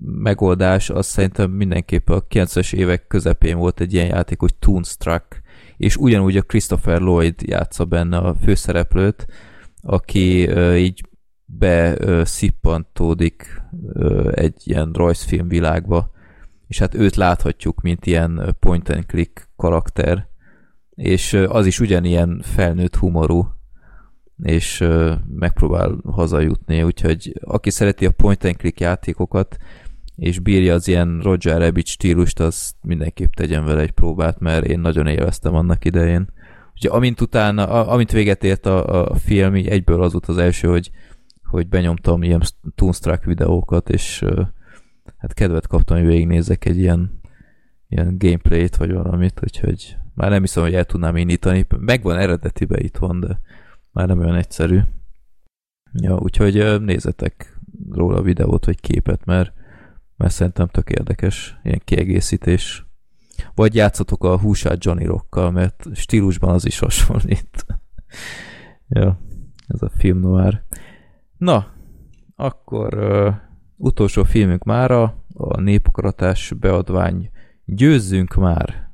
megoldás, 0.00 0.90
az 0.90 1.06
szerintem 1.06 1.50
mindenképp 1.50 2.08
a 2.08 2.26
90-es 2.26 2.74
évek 2.74 3.06
közepén 3.06 3.58
volt 3.58 3.80
egy 3.80 3.92
ilyen 3.92 4.06
játék, 4.06 4.40
hogy 4.40 4.54
Toonstruck, 4.54 5.42
és 5.76 5.96
ugyanúgy 5.96 6.36
a 6.36 6.42
Christopher 6.42 7.00
Lloyd 7.00 7.42
játsza 7.42 7.84
benne 7.84 8.16
a 8.16 8.34
főszereplőt, 8.34 9.26
aki 9.82 10.46
uh, 10.46 10.80
így 10.80 11.02
beszippantódik 11.44 13.62
egy 14.30 14.62
ilyen 14.64 14.90
rajzfilm 14.92 15.48
világba, 15.48 16.10
és 16.70 16.78
hát 16.78 16.94
őt 16.94 17.16
láthatjuk, 17.16 17.80
mint 17.80 18.06
ilyen 18.06 18.56
point 18.60 18.88
and 18.88 19.06
click 19.06 19.48
karakter, 19.56 20.28
és 20.94 21.32
az 21.32 21.66
is 21.66 21.80
ugyanilyen 21.80 22.40
felnőtt 22.42 22.96
humorú, 22.96 23.48
és 24.42 24.84
megpróbál 25.26 26.00
hazajutni, 26.04 26.82
úgyhogy 26.82 27.40
aki 27.40 27.70
szereti 27.70 28.06
a 28.06 28.10
point 28.10 28.44
and 28.44 28.56
click 28.56 28.80
játékokat, 28.80 29.56
és 30.16 30.38
bírja 30.38 30.74
az 30.74 30.88
ilyen 30.88 31.20
Roger 31.22 31.60
Rabbit 31.60 31.86
stílust, 31.86 32.40
az 32.40 32.72
mindenképp 32.82 33.32
tegyen 33.32 33.64
vele 33.64 33.80
egy 33.80 33.90
próbát, 33.90 34.40
mert 34.40 34.66
én 34.66 34.80
nagyon 34.80 35.06
élveztem 35.06 35.54
annak 35.54 35.84
idején. 35.84 36.32
Ugye 36.74 36.88
amint 36.88 37.20
utána, 37.20 37.86
amint 37.86 38.12
véget 38.12 38.44
ért 38.44 38.66
a, 38.66 39.10
a 39.10 39.14
film, 39.14 39.56
így 39.56 39.68
egyből 39.68 40.02
az 40.02 40.12
volt 40.12 40.26
az 40.26 40.38
első, 40.38 40.68
hogy, 40.68 40.90
hogy 41.44 41.68
benyomtam 41.68 42.22
ilyen 42.22 42.42
Toonstruck 42.74 43.24
videókat, 43.24 43.88
és 43.88 44.24
hát 45.16 45.34
kedvet 45.34 45.66
kaptam, 45.66 45.96
hogy 45.96 46.06
végignézek 46.06 46.64
egy 46.64 46.78
ilyen, 46.78 47.20
ilyen 47.88 48.18
gameplayt, 48.18 48.76
vagy 48.76 48.92
valamit, 48.92 49.40
úgyhogy 49.42 49.96
már 50.14 50.30
nem 50.30 50.40
hiszem, 50.40 50.62
hogy 50.62 50.74
el 50.74 50.84
tudnám 50.84 51.16
indítani. 51.16 51.66
Megvan 51.78 52.18
eredetibe 52.18 52.80
itthon, 52.80 53.20
de 53.20 53.40
már 53.90 54.06
nem 54.06 54.18
olyan 54.18 54.34
egyszerű. 54.34 54.80
Ja, 55.92 56.18
úgyhogy 56.18 56.80
nézzetek 56.80 57.60
róla 57.90 58.22
videót, 58.22 58.64
vagy 58.64 58.80
képet, 58.80 59.24
mert, 59.24 59.52
mert 60.16 60.32
szerintem 60.32 60.66
tök 60.66 60.90
érdekes, 60.90 61.58
ilyen 61.62 61.80
kiegészítés. 61.84 62.86
Vagy 63.54 63.74
játszatok 63.74 64.24
a 64.24 64.38
húsát 64.38 64.84
Johnny 64.84 65.04
Rockkal, 65.04 65.50
mert 65.50 65.86
stílusban 65.94 66.50
az 66.50 66.66
is 66.66 66.78
hasonlít. 66.78 67.66
ja, 68.88 69.20
ez 69.66 69.82
a 69.82 69.90
film 69.96 70.18
noir. 70.18 70.62
Na, 71.36 71.66
akkor 72.36 72.94
utolsó 73.80 74.22
filmünk 74.22 74.64
mára, 74.64 75.24
a 75.34 75.60
népakaratás 75.60 76.52
beadvány 76.60 77.30
Győzzünk 77.64 78.34
már! 78.34 78.90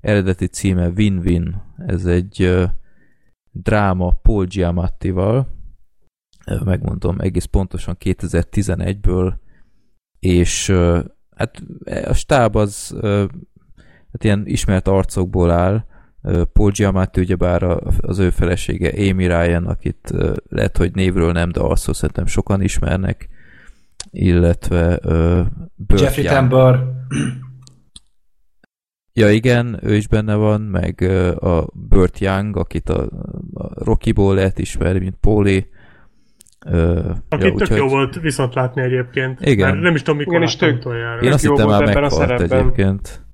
Eredeti 0.00 0.46
címe 0.46 0.88
Win-Win. 0.88 1.62
Ez 1.86 2.06
egy 2.06 2.42
uh, 2.42 2.64
dráma 3.50 4.10
Paul 4.22 4.44
Giamattival, 4.44 5.56
megmondom 6.64 7.20
egész 7.20 7.44
pontosan 7.44 7.96
2011-ből, 8.00 9.34
és 10.18 10.72
hát 11.36 11.62
a 12.04 12.12
stáb 12.12 12.56
az 12.56 12.96
hát 14.12 14.24
ilyen 14.24 14.42
ismert 14.46 14.88
arcokból 14.88 15.50
áll, 15.50 15.84
Paul 16.52 16.70
Giamatti 16.70 17.20
ugyebár 17.20 17.62
az 18.00 18.18
ő 18.18 18.30
felesége 18.30 19.10
Amy 19.10 19.26
Ryan, 19.26 19.66
akit 19.66 20.14
lehet, 20.48 20.76
hogy 20.76 20.94
névről 20.94 21.32
nem, 21.32 21.50
de 21.52 21.60
azt 21.60 21.94
szerintem 21.94 22.26
sokan 22.26 22.62
ismernek, 22.62 23.28
illetve 24.10 24.98
uh, 25.04 25.46
Jeffrey 25.96 26.24
Tambor 26.24 26.96
Ja 29.18 29.30
igen, 29.30 29.78
ő 29.82 29.94
is 29.94 30.08
benne 30.08 30.34
van, 30.34 30.60
meg 30.60 31.00
a 31.40 31.66
Burt 31.72 32.18
Young, 32.18 32.56
akit 32.56 32.88
a, 32.88 33.02
a 33.54 33.84
Rocky-ból 33.84 34.34
lehet 34.34 34.58
ismerni, 34.58 34.98
mint 34.98 35.16
Póli. 35.20 35.66
Uh, 36.66 37.16
Aki 37.28 37.46
ja, 37.46 37.54
tök 37.54 37.70
úgy, 37.70 37.76
jó 37.76 37.88
volt 37.88 38.20
viszont 38.20 38.54
látni 38.54 38.82
egyébként. 38.82 39.40
Igen. 39.40 39.70
Mert 39.70 39.82
nem 39.82 39.94
is 39.94 40.02
tudom, 40.02 40.16
mikor 40.16 40.34
igen, 40.34 40.48
láttam 40.48 40.76
utoljára. 40.76 41.20
Én 41.20 41.32
azt 41.32 41.46
hittem 41.46 41.68
már 41.68 41.84
meghalt 41.84 42.40
egyébként. 42.40 43.26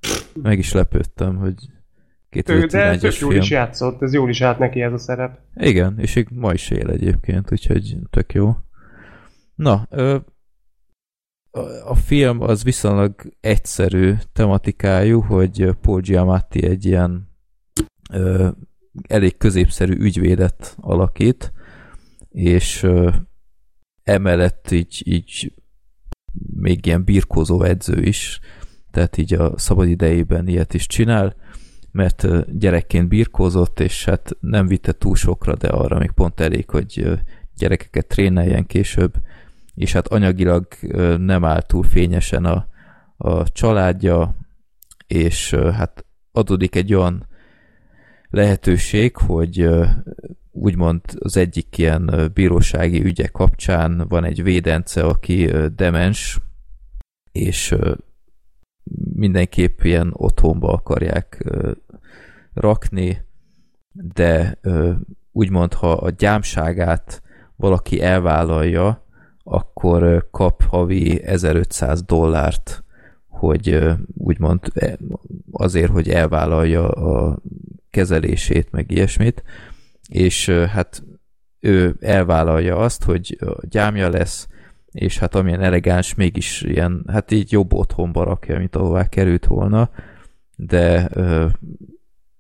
Meg 0.43 0.59
is 0.59 0.73
lepődtem, 0.73 1.37
hogy 1.37 1.55
2011-es 2.31 2.71
De 2.71 2.97
tök 2.99 3.19
jól 3.19 3.35
is 3.35 3.51
játszott, 3.51 4.03
ez 4.03 4.15
jól 4.15 4.29
is 4.29 4.41
állt 4.41 4.59
neki 4.59 4.83
ez 4.83 4.93
a 4.93 4.99
szerep. 4.99 5.39
Igen, 5.55 5.95
és 5.99 6.25
ma 6.31 6.53
is 6.53 6.71
él 6.71 6.91
egyébként, 6.91 7.53
úgyhogy 7.53 7.97
tök 8.11 8.33
jó. 8.33 8.57
Na, 9.55 9.89
a 11.85 11.95
film 11.95 12.41
az 12.41 12.65
viszonylag 12.65 13.15
egyszerű 13.41 14.15
tematikájú, 14.33 15.21
hogy 15.21 15.71
Paul 15.81 16.01
Giamatti 16.01 16.67
egy 16.67 16.85
ilyen 16.85 17.29
ö, 18.13 18.49
elég 19.09 19.37
középszerű 19.37 19.95
ügyvédet 19.95 20.77
alakít, 20.81 21.53
és 22.29 22.83
ö, 22.83 23.11
emellett 24.03 24.71
így, 24.71 25.03
így 25.05 25.55
még 26.55 26.87
ilyen 26.87 27.05
birkózó 27.05 27.63
edző 27.63 28.03
is, 28.03 28.41
tehát 28.91 29.17
így 29.17 29.35
a 29.35 29.59
szabad 29.59 29.89
idejében 29.89 30.49
ilyet 30.49 30.75
is 30.75 30.87
csinál, 30.87 31.37
mert 31.91 32.27
gyerekként 32.59 33.09
birkózott, 33.09 33.81
és 33.81 34.05
hát 34.05 34.37
nem 34.41 34.67
vitte 34.67 34.93
túl 34.93 35.17
sokra, 35.17 35.55
de 35.55 35.69
arra 35.69 35.99
még 35.99 36.11
pont 36.11 36.41
elég, 36.41 36.71
hogy 36.71 37.21
gyerekeket 37.57 38.07
tréneljen 38.07 38.67
később, 38.67 39.15
és 39.75 39.93
hát 39.93 40.09
anyagilag 40.09 40.67
nem 41.19 41.45
áll 41.45 41.63
túl 41.63 41.83
fényesen 41.83 42.45
a, 42.45 42.67
a 43.17 43.53
családja, 43.53 44.37
és 45.07 45.55
hát 45.55 46.05
adódik 46.33 46.77
egy 46.77 46.95
olyan 46.95 47.27
lehetőség, 48.31 49.17
hogy 49.17 49.69
úgymond 50.51 51.01
az 51.19 51.37
egyik 51.37 51.79
ilyen 51.79 52.31
bírósági 52.35 53.05
ügye 53.05 53.27
kapcsán 53.27 54.05
van 54.09 54.25
egy 54.25 54.43
védence, 54.43 55.03
aki 55.05 55.51
demens, 55.77 56.39
és 57.33 57.75
mindenképp 59.15 59.81
ilyen 59.83 60.11
otthonba 60.13 60.73
akarják 60.73 61.45
rakni, 62.55 63.27
de 63.93 64.59
úgymond, 65.33 65.73
ha 65.73 65.93
a 65.93 66.11
gyámságát 66.11 67.23
valaki 67.57 68.03
elvállalja, 68.03 69.04
akkor 69.45 70.29
kap 70.31 70.63
havi 70.63 71.25
1500 71.25 72.03
dollárt, 72.03 72.85
hogy 73.29 73.79
úgymond 74.15 74.61
e, 74.75 74.99
azért, 75.53 75.91
hogy 75.91 76.09
elvállalja 76.09 76.89
a 76.89 77.39
kezelését, 77.91 78.71
meg 78.71 78.91
ilyesmit, 78.91 79.43
és 80.09 80.49
hát 80.49 81.03
ő 81.61 81.97
elvállalja 82.01 82.77
azt, 82.77 83.05
hogy 83.05 83.39
gyámja 83.69 84.09
lesz, 84.09 84.49
és 84.91 85.19
hát 85.19 85.35
amilyen 85.35 85.63
elegáns, 85.63 86.15
mégis 86.15 86.63
ilyen, 86.63 87.05
hát 87.07 87.31
így 87.31 87.53
jobb 87.53 87.73
otthonba 87.73 88.25
rakja, 88.25 88.59
mint 88.59 88.77
ahová 88.77 89.09
került 89.09 89.47
volna, 89.47 89.91
de 90.57 91.09
ö, 91.13 91.47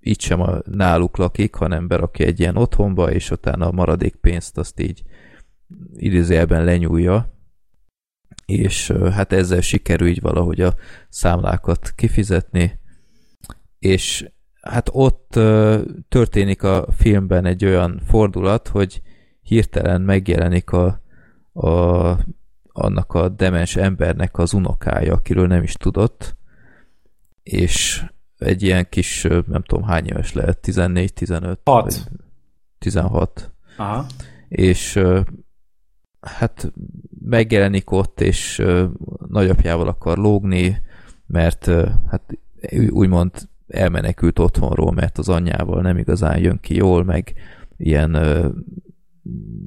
így 0.00 0.20
sem 0.20 0.40
a, 0.40 0.58
náluk 0.70 1.16
lakik, 1.16 1.54
hanem 1.54 1.86
berakja 1.86 2.26
egy 2.26 2.40
ilyen 2.40 2.56
otthonba, 2.56 3.10
és 3.10 3.30
utána 3.30 3.66
a 3.66 3.72
maradék 3.72 4.14
pénzt 4.14 4.58
azt 4.58 4.80
így 4.80 5.02
idézőjelben 5.96 6.64
lenyúlja, 6.64 7.32
és 8.46 8.92
hát 9.12 9.32
ezzel 9.32 9.60
sikerül 9.60 10.08
így 10.08 10.20
valahogy 10.20 10.60
a 10.60 10.74
számlákat 11.08 11.92
kifizetni, 11.94 12.78
és 13.78 14.30
hát 14.60 14.88
ott 14.92 15.38
történik 16.08 16.62
a 16.62 16.86
filmben 16.96 17.44
egy 17.44 17.64
olyan 17.64 18.00
fordulat, 18.06 18.68
hogy 18.68 19.02
hirtelen 19.42 20.00
megjelenik 20.00 20.70
a, 20.70 21.00
a, 21.52 21.68
annak 22.72 23.14
a 23.14 23.28
demens 23.28 23.76
embernek 23.76 24.38
az 24.38 24.52
unokája, 24.52 25.12
akiről 25.12 25.46
nem 25.46 25.62
is 25.62 25.72
tudott, 25.72 26.36
és 27.42 28.04
egy 28.38 28.62
ilyen 28.62 28.88
kis, 28.88 29.22
nem 29.46 29.62
tudom 29.62 29.82
hány 29.82 30.06
éves 30.06 30.32
lehet, 30.32 30.58
14-15? 30.62 31.56
6. 31.64 32.10
16. 32.78 33.52
Aha. 33.76 34.06
És 34.48 35.00
hát 36.24 36.72
megjelenik 37.24 37.90
ott, 37.90 38.20
és 38.20 38.62
nagyapjával 39.28 39.88
akar 39.88 40.18
lógni, 40.18 40.82
mert 41.26 41.64
hát 42.06 42.38
úgymond 42.88 43.30
elmenekült 43.68 44.38
otthonról, 44.38 44.92
mert 44.92 45.18
az 45.18 45.28
anyjával 45.28 45.82
nem 45.82 45.98
igazán 45.98 46.38
jön 46.38 46.58
ki 46.60 46.74
jól, 46.74 47.04
meg 47.04 47.34
ilyen 47.76 48.14
uh, 48.14 48.46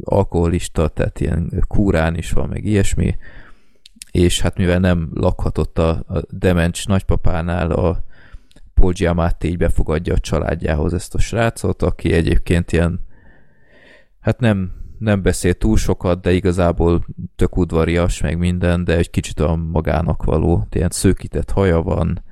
alkoholista, 0.03 0.87
tehát 0.87 1.19
ilyen 1.19 1.63
kúrán 1.67 2.15
is 2.15 2.31
van, 2.31 2.49
meg 2.49 2.65
ilyesmi, 2.65 3.15
és 4.11 4.41
hát 4.41 4.57
mivel 4.57 4.79
nem 4.79 5.09
lakhatott 5.13 5.77
a, 5.77 5.89
a 5.89 6.21
demens 6.29 6.85
nagypapánál, 6.85 7.71
a 7.71 8.03
Paul 8.73 8.91
Giamatti 8.91 9.47
így 9.47 9.57
befogadja 9.57 10.13
a 10.13 10.19
családjához 10.19 10.93
ezt 10.93 11.15
a 11.15 11.19
srácot, 11.19 11.81
aki 11.81 12.13
egyébként 12.13 12.71
ilyen 12.71 12.99
hát 14.19 14.39
nem 14.39 14.71
nem 14.99 15.21
beszél 15.21 15.53
túl 15.53 15.77
sokat, 15.77 16.21
de 16.21 16.31
igazából 16.31 17.05
tök 17.35 17.57
udvarias, 17.57 18.21
meg 18.21 18.37
minden, 18.37 18.83
de 18.83 18.97
egy 18.97 19.09
kicsit 19.09 19.39
olyan 19.39 19.59
magának 19.59 20.23
való, 20.23 20.67
ilyen 20.71 20.89
szőkített 20.89 21.51
haja 21.51 21.81
van, 21.81 22.23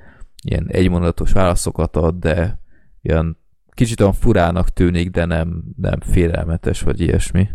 ilyen 0.44 0.68
egymondatos 0.68 1.32
válaszokat 1.32 1.96
ad, 1.96 2.16
de 2.16 2.60
ilyen 3.02 3.38
kicsit 3.70 4.00
olyan 4.00 4.14
furának 4.14 4.70
tűnik, 4.70 5.10
de 5.10 5.26
nem, 5.26 5.64
nem 5.78 6.00
félelmetes, 6.00 6.82
vagy 6.82 7.02
ilyesmi. 7.02 7.50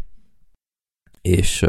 És 1.20 1.66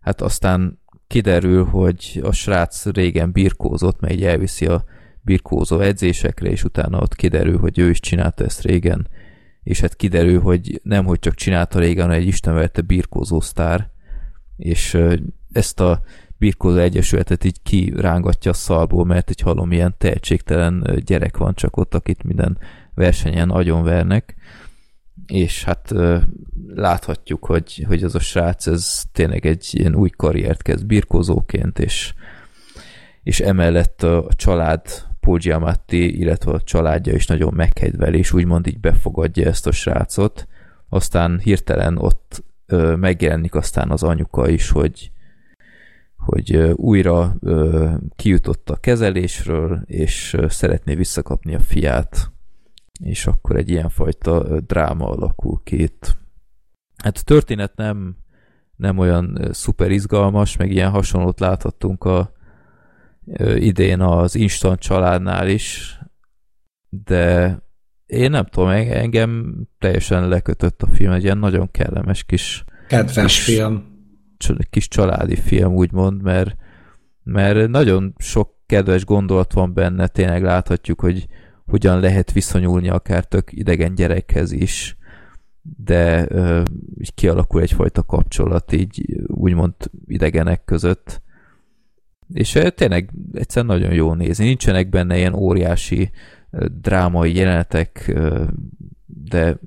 hát 0.00 0.20
aztán 0.20 0.80
kiderül, 1.06 1.64
hogy 1.64 2.20
a 2.22 2.32
srác 2.32 2.86
régen 2.86 3.32
birkózott, 3.32 4.00
mert 4.00 4.14
így 4.14 4.24
elviszi 4.24 4.66
a 4.66 4.84
birkózó 5.22 5.80
edzésekre, 5.80 6.50
és 6.50 6.64
utána 6.64 6.98
ott 6.98 7.14
kiderül, 7.14 7.58
hogy 7.58 7.78
ő 7.78 7.90
is 7.90 8.00
csinálta 8.00 8.44
ezt 8.44 8.62
régen, 8.62 9.08
és 9.62 9.80
hát 9.80 9.96
kiderül, 9.96 10.40
hogy 10.40 10.80
nem, 10.82 11.04
hogy 11.04 11.18
csak 11.18 11.34
csinálta 11.34 11.78
régen, 11.78 12.10
egy 12.10 12.26
istenverte 12.26 12.80
birkózó 12.80 13.40
sztár, 13.40 13.90
és 14.56 14.98
ezt 15.52 15.80
a 15.80 16.02
birkózó 16.38 16.78
egyesületet 16.78 17.44
így 17.44 17.62
kirángatja 17.62 18.50
a 18.50 18.54
szalból, 18.54 19.04
mert 19.04 19.30
egy 19.30 19.40
halom 19.40 19.72
ilyen 19.72 19.94
tehetségtelen 19.98 21.00
gyerek 21.04 21.36
van 21.36 21.54
csak 21.54 21.76
ott, 21.76 21.94
akit 21.94 22.22
minden 22.22 22.58
versenyen 22.94 23.50
agyonvernek, 23.50 24.34
és 25.26 25.64
hát 25.64 25.94
láthatjuk, 26.74 27.44
hogy, 27.44 27.84
hogy 27.86 28.02
az 28.02 28.14
a 28.14 28.18
srác, 28.18 28.66
ez 28.66 29.02
tényleg 29.12 29.46
egy 29.46 29.68
ilyen 29.70 29.94
új 29.94 30.08
karriert 30.08 30.62
kezd 30.62 30.86
birkózóként, 30.86 31.78
és, 31.78 32.14
és 33.22 33.40
emellett 33.40 34.02
a 34.02 34.28
család 34.36 35.08
Paul 35.20 35.38
Giamatti, 35.38 36.18
illetve 36.18 36.52
a 36.52 36.60
családja 36.60 37.14
is 37.14 37.26
nagyon 37.26 37.54
meghegyvel, 37.54 38.14
és 38.14 38.32
úgymond 38.32 38.66
így 38.66 38.80
befogadja 38.80 39.46
ezt 39.46 39.66
a 39.66 39.72
srácot. 39.72 40.46
Aztán 40.88 41.38
hirtelen 41.38 41.98
ott 41.98 42.44
ö, 42.66 42.96
megjelenik 42.96 43.54
aztán 43.54 43.90
az 43.90 44.02
anyuka 44.02 44.48
is, 44.48 44.70
hogy, 44.70 45.10
hogy 46.16 46.56
újra 46.74 47.36
ö, 47.40 47.90
kijutott 48.16 48.70
a 48.70 48.76
kezelésről, 48.76 49.82
és 49.86 50.36
szeretné 50.48 50.94
visszakapni 50.94 51.54
a 51.54 51.60
fiát, 51.60 52.30
és 53.02 53.26
akkor 53.26 53.56
egy 53.56 53.70
ilyenfajta 53.70 54.60
dráma 54.60 55.08
alakul 55.08 55.60
itt. 55.64 56.16
Hát 56.96 57.16
a 57.16 57.24
történet 57.24 57.76
nem, 57.76 58.16
nem 58.76 58.98
olyan 58.98 59.48
szuper 59.52 59.90
izgalmas, 59.90 60.56
meg 60.56 60.70
ilyen 60.70 60.90
hasonlót 60.90 61.40
láthattunk 61.40 62.04
a 62.04 62.32
idén 63.54 64.00
az 64.00 64.34
Instant 64.34 64.78
családnál 64.78 65.48
is, 65.48 65.98
de 66.88 67.58
én 68.06 68.30
nem 68.30 68.44
tudom, 68.44 68.68
engem 68.68 69.56
teljesen 69.78 70.28
lekötött 70.28 70.82
a 70.82 70.86
film, 70.86 71.12
egy 71.12 71.22
ilyen 71.22 71.38
nagyon 71.38 71.70
kellemes 71.70 72.24
kis 72.24 72.64
kedves 72.88 73.44
kis, 73.44 73.54
film. 73.54 73.88
Kis 74.70 74.88
családi 74.88 75.36
film, 75.36 75.72
úgymond, 75.72 76.22
mert, 76.22 76.56
mert 77.22 77.68
nagyon 77.68 78.14
sok 78.18 78.58
kedves 78.66 79.04
gondolat 79.04 79.52
van 79.52 79.74
benne, 79.74 80.06
tényleg 80.06 80.42
láthatjuk, 80.42 81.00
hogy 81.00 81.26
hogyan 81.66 82.00
lehet 82.00 82.32
viszonyulni 82.32 82.88
akár 82.88 83.24
tök 83.24 83.52
idegen 83.52 83.94
gyerekhez 83.94 84.52
is, 84.52 84.96
de 85.62 86.26
ö, 86.28 86.62
kialakul 87.14 87.60
egyfajta 87.60 88.02
kapcsolat 88.02 88.72
így 88.72 89.20
úgymond 89.26 89.74
idegenek 90.06 90.64
között, 90.64 91.22
és 92.32 92.58
tényleg 92.74 93.10
egyszerűen 93.32 93.76
nagyon 93.78 93.92
jó 93.92 94.14
nézni. 94.14 94.44
Nincsenek 94.44 94.88
benne 94.88 95.16
ilyen 95.16 95.34
óriási 95.34 96.10
drámai 96.80 97.34
jelenetek, 97.34 98.12
de 99.06 99.58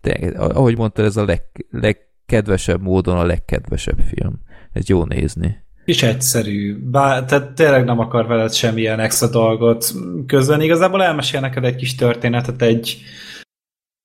tényleg, 0.00 0.40
ahogy 0.40 0.76
mondtad, 0.76 1.04
ez 1.04 1.16
a 1.16 1.24
leg, 1.24 1.42
legkedvesebb 1.70 2.82
módon 2.82 3.16
a 3.16 3.24
legkedvesebb 3.24 3.98
film. 3.98 4.40
Ez 4.72 4.88
jó 4.88 5.04
nézni. 5.04 5.60
És 5.84 6.02
egyszerű. 6.02 6.78
Bár, 6.90 7.24
tehát 7.24 7.52
tényleg 7.52 7.84
nem 7.84 7.98
akar 7.98 8.26
veled 8.26 8.52
semmilyen 8.52 9.00
extra 9.00 9.28
dolgot 9.28 9.92
közölni. 10.26 10.64
Igazából 10.64 11.02
elmesél 11.02 11.40
neked 11.40 11.64
egy 11.64 11.76
kis 11.76 11.94
történetet 11.94 12.62
egy, 12.62 13.02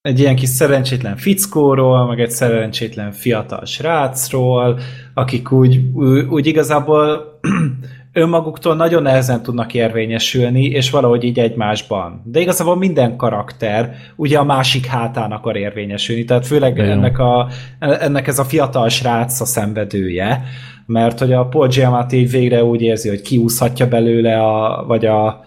egy 0.01 0.19
ilyen 0.19 0.35
kis 0.35 0.49
szerencsétlen 0.49 1.17
fickóról, 1.17 2.05
meg 2.05 2.19
egy 2.19 2.31
szerencsétlen 2.31 3.11
fiatal 3.11 3.65
srácról, 3.65 4.79
akik 5.13 5.51
úgy, 5.51 5.81
úgy 6.29 6.47
igazából 6.47 7.39
önmaguktól 8.13 8.75
nagyon 8.75 9.01
nehezen 9.01 9.43
tudnak 9.43 9.73
érvényesülni, 9.73 10.65
és 10.65 10.89
valahogy 10.89 11.23
így 11.23 11.39
egymásban. 11.39 12.21
De 12.25 12.39
igazából 12.39 12.75
minden 12.77 13.15
karakter 13.15 13.95
ugye 14.15 14.37
a 14.37 14.43
másik 14.43 14.85
hátán 14.85 15.31
akar 15.31 15.55
érvényesülni, 15.55 16.23
tehát 16.23 16.47
főleg 16.47 16.79
ennek, 16.79 17.19
a, 17.19 17.47
ennek 17.79 18.27
ez 18.27 18.39
a 18.39 18.43
fiatal 18.43 18.89
srác 18.89 19.41
a 19.41 19.45
szenvedője, 19.45 20.43
mert 20.85 21.19
hogy 21.19 21.33
a 21.33 21.45
Paul 21.45 21.67
Giamatti 21.67 22.25
végre 22.25 22.63
úgy 22.63 22.81
érzi, 22.81 23.09
hogy 23.09 23.21
kiúszhatja 23.21 23.87
belőle, 23.87 24.41
a, 24.43 24.85
vagy 24.85 25.05
a, 25.05 25.45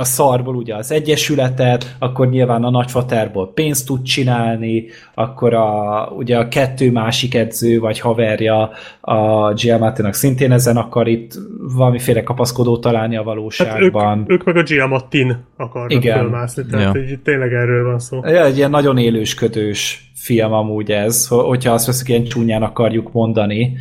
a 0.00 0.04
szarból 0.04 0.54
ugye 0.54 0.74
az 0.74 0.92
egyesületet, 0.92 1.96
akkor 1.98 2.28
nyilván 2.28 2.64
a 2.64 2.70
nagyfaterból 2.70 3.52
pénzt 3.52 3.86
tud 3.86 4.02
csinálni, 4.02 4.84
akkor 5.14 5.54
a, 5.54 6.04
ugye 6.16 6.38
a 6.38 6.48
kettő 6.48 6.90
másik 6.90 7.34
edző 7.34 7.78
vagy 7.78 8.00
haverja 8.00 8.70
a 9.00 9.52
Giamattinak 9.52 10.14
szintén 10.14 10.52
ezen 10.52 10.76
akar 10.76 11.08
itt 11.08 11.32
valamiféle 11.76 12.22
kapaszkodót 12.22 12.80
találni 12.80 13.16
a 13.16 13.22
valóságban. 13.22 14.18
Hát 14.18 14.18
ők, 14.18 14.30
ők 14.30 14.44
meg 14.44 14.56
a 14.56 14.62
Giamattin 14.62 15.44
akarnak 15.56 15.92
Igen. 15.92 16.18
fölmászni, 16.18 16.66
tehát 16.70 16.94
ja. 16.94 17.00
így 17.00 17.20
tényleg 17.20 17.52
erről 17.52 17.84
van 17.84 17.98
szó. 17.98 18.20
Ja, 18.24 18.44
egy 18.44 18.56
ilyen 18.56 18.70
nagyon 18.70 18.98
élősködős 18.98 20.10
film 20.14 20.52
amúgy 20.52 20.90
ez, 20.90 21.26
hogyha 21.28 21.72
azt 21.72 21.86
veszük, 21.86 22.08
ilyen 22.08 22.24
csúnyán 22.24 22.62
akarjuk 22.62 23.12
mondani. 23.12 23.76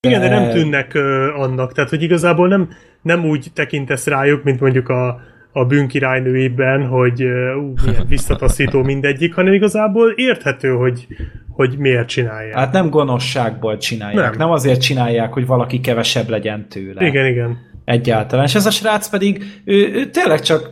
De... 0.00 0.08
Igen, 0.08 0.20
de 0.20 0.28
nem 0.28 0.50
tűnnek 0.50 0.92
uh, 0.94 1.40
annak, 1.40 1.72
tehát 1.72 1.90
hogy 1.90 2.02
igazából 2.02 2.48
nem, 2.48 2.68
nem 3.02 3.24
úgy 3.24 3.46
tekintesz 3.54 4.06
rájuk, 4.06 4.42
mint 4.42 4.60
mondjuk 4.60 4.88
a 4.88 5.32
a 5.56 5.64
bűnkirálynőiben, 5.64 6.86
hogy 6.86 7.22
ú, 7.22 7.72
milyen 7.86 8.06
visszataszító 8.16 8.82
mindegyik, 8.82 9.34
hanem 9.34 9.52
igazából 9.52 10.10
érthető, 10.10 10.70
hogy, 10.70 11.06
hogy 11.50 11.74
miért 11.78 12.08
csinálják. 12.08 12.54
Hát 12.54 12.72
nem 12.72 12.90
gonoszságból 12.90 13.76
csinálják, 13.76 14.30
nem. 14.30 14.38
nem 14.38 14.50
azért 14.50 14.80
csinálják, 14.80 15.32
hogy 15.32 15.46
valaki 15.46 15.80
kevesebb 15.80 16.28
legyen 16.28 16.68
tőle. 16.68 17.06
Igen, 17.06 17.26
igen. 17.26 17.58
Egyáltalán. 17.84 18.44
És 18.44 18.54
ez 18.54 18.66
a 18.66 18.70
srác 18.70 19.08
pedig, 19.08 19.44
ő, 19.64 19.92
ő 19.92 20.10
tényleg 20.10 20.40
csak, 20.40 20.70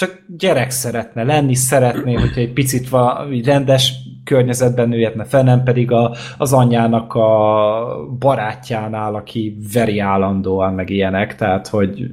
csak 0.00 0.22
gyerek 0.38 0.70
szeretne 0.70 1.22
lenni, 1.22 1.54
szeretné, 1.54 2.14
hogyha 2.14 2.40
egy 2.40 2.52
picit 2.52 2.88
valami 2.88 3.42
rendes 3.42 3.92
környezetben 4.24 4.88
nőjetne 4.88 5.24
fel, 5.24 5.42
nem 5.42 5.62
pedig 5.62 5.92
a, 5.92 6.14
az 6.38 6.52
anyjának 6.52 7.14
a 7.14 8.06
barátjánál, 8.18 9.14
aki 9.14 9.56
veri 9.72 9.98
állandóan, 9.98 10.74
meg 10.74 10.90
ilyenek, 10.90 11.34
tehát 11.34 11.68
hogy, 11.68 12.06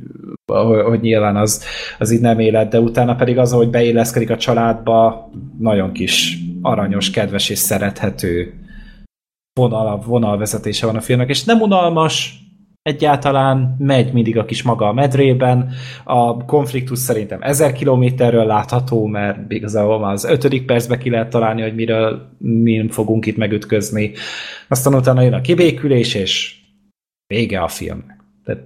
hogy 0.86 1.00
nyilván 1.00 1.36
az, 1.36 1.64
az 2.00 2.12
így 2.12 2.22
nem 2.22 2.40
élet, 2.40 2.70
de 2.70 2.80
utána 2.80 3.16
pedig 3.16 3.38
az, 3.38 3.52
hogy 3.52 3.70
beilleszkedik 3.70 4.30
a 4.30 4.38
családba, 4.38 5.30
nagyon 5.60 5.92
kis 5.92 6.38
aranyos, 6.62 7.10
kedves 7.10 7.50
és 7.50 7.58
szerethető 7.58 8.54
vonal, 9.60 10.00
vonalvezetése 10.06 10.86
van 10.86 10.96
a 10.96 11.02
filmnek, 11.02 11.30
és 11.30 11.44
nem 11.44 11.62
unalmas, 11.62 12.47
egyáltalán, 12.88 13.76
megy 13.80 14.14
mindig 14.14 14.38
a 14.38 14.46
kis 14.46 14.64
maga 14.64 14.88
a 14.88 14.94
medrében. 14.94 15.70
A 16.04 16.46
konfliktus 16.46 17.00
szerintem 17.00 17.42
ezer 17.42 17.72
kilométerről 17.72 18.46
látható, 18.46 19.06
mert 19.06 19.52
igazából 19.52 20.00
már 20.00 20.14
az 20.14 20.26
ötödik 20.26 20.66
percbe 20.66 20.98
ki 20.98 21.10
lehet 21.10 21.30
találni, 21.30 21.62
hogy 21.62 21.76
miről 21.76 22.30
mi 22.38 22.88
fogunk 22.90 23.26
itt 23.26 23.38
megütközni. 23.38 24.12
Aztán 24.68 24.96
utána 24.96 25.22
jön 25.22 25.34
a 25.34 25.42
kibékülés, 25.42 26.16
és 26.16 26.56
vége 27.28 27.60
a 27.60 27.68
filmnek. 27.68 28.18
Tehát 28.46 28.62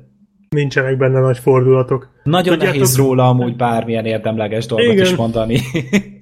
Nincsenek 0.50 0.98
benne 0.98 1.20
nagy 1.20 1.38
fordulatok. 1.38 2.10
Nagyon 2.24 2.54
Tudjátok, 2.54 2.80
nehéz 2.80 2.98
róla 2.98 3.28
amúgy 3.30 3.56
bármilyen 3.56 4.06
érdemleges 4.06 4.66
dolgot 4.66 4.94
igen, 4.94 5.06
is 5.06 5.16
mondani. 5.16 5.60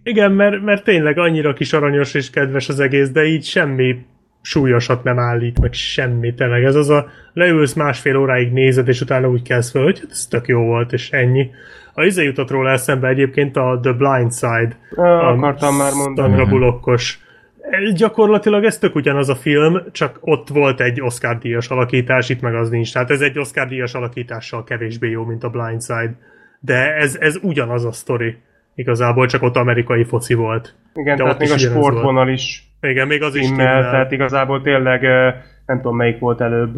igen, 0.04 0.32
mert, 0.32 0.64
mert 0.64 0.84
tényleg 0.84 1.18
annyira 1.18 1.54
kis 1.54 1.74
aranyos 1.74 2.14
és 2.14 2.30
kedves 2.30 2.70
az 2.70 2.80
egész, 2.80 3.10
de 3.10 3.26
így 3.26 3.44
semmi 3.44 3.96
súlyosat 4.42 5.04
nem 5.04 5.20
állít, 5.20 5.60
meg 5.60 5.74
semmit, 5.74 6.36
tényleg 6.36 6.64
ez 6.64 6.76
az 6.76 6.90
a 6.90 7.08
leülsz 7.34 7.74
másfél 7.74 8.18
óráig 8.18 8.52
nézed, 8.52 8.88
és 8.88 9.02
utána 9.02 9.30
úgy 9.30 9.42
kezd 9.42 9.72
fel, 9.72 9.84
hogy 9.84 10.00
hát 10.00 10.12
ez 10.12 10.28
tök 10.28 10.48
jó 10.48 10.62
volt, 10.62 10.94
és 10.94 11.12
ennyi. 11.12 11.50
A 11.94 12.04
izé 12.04 12.24
jutott 12.24 12.50
róla 12.50 12.70
eszembe 12.70 13.08
egyébként 13.08 13.56
a 13.56 13.80
The 13.82 13.92
Blind 13.92 14.34
Side. 14.34 14.78
Ah, 14.96 15.28
akartam 15.28 15.76
már 15.76 15.94
mondani. 15.94 16.28
Sandra 16.28 16.46
Bullockos. 16.46 17.20
Gyakorlatilag 17.96 18.64
ez 18.64 18.78
tök 18.78 18.96
ugyanaz 18.96 19.30
a 19.30 19.36
film, 19.36 19.82
csak 19.92 20.18
ott 20.22 20.48
volt 20.48 20.82
egy 20.82 21.02
Oscar 21.02 21.38
díjas 21.38 21.68
alakítás, 21.68 22.30
itt 22.30 22.42
meg 22.42 22.56
az 22.56 22.70
nincs. 22.70 22.94
Tehát 22.94 23.12
ez 23.12 23.22
egy 23.22 23.40
Oscar 23.40 23.68
díjas 23.68 23.94
alakítással 23.94 24.64
kevésbé 24.64 25.10
jó, 25.10 25.24
mint 25.24 25.44
a 25.44 25.50
Blind 25.50 25.84
Side. 25.84 26.16
De 26.60 26.96
ez, 26.96 27.18
ez 27.20 27.38
ugyanaz 27.42 27.86
a 27.86 27.92
sztori. 27.92 28.38
Igazából 28.80 29.28
csak 29.28 29.42
ott 29.42 29.56
amerikai 29.56 30.04
foci 30.04 30.34
volt. 30.34 30.76
Igen, 30.94 31.16
De 31.16 31.24
tehát 31.24 31.40
még 31.40 31.52
a 31.52 31.58
sportvonal 31.58 32.30
is 32.30 32.70
igen, 32.82 33.08
még 33.08 33.22
az 33.22 33.36
is 33.36 33.48
timmel, 33.48 33.82
tehát 33.82 34.12
igazából 34.12 34.62
tényleg 34.62 35.02
nem 35.66 35.78
tudom 35.78 35.96
melyik 35.96 36.20
volt 36.20 36.42
előbb. 36.42 36.74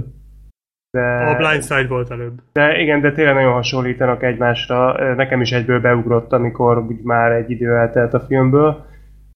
De... 0.91 1.01
A 1.01 1.35
Blindside 1.35 1.87
volt 1.87 2.11
előbb. 2.11 2.39
De 2.51 2.79
igen, 2.79 3.01
de 3.01 3.11
tényleg 3.11 3.33
nagyon 3.33 3.53
hasonlítanak 3.53 4.23
egymásra. 4.23 5.13
Nekem 5.15 5.41
is 5.41 5.51
egyből 5.51 5.79
beugrott, 5.79 6.31
amikor 6.31 6.77
úgy 6.77 7.01
már 7.03 7.31
egy 7.31 7.49
idő 7.49 7.75
eltelt 7.75 8.13
a 8.13 8.19
filmből. 8.19 8.85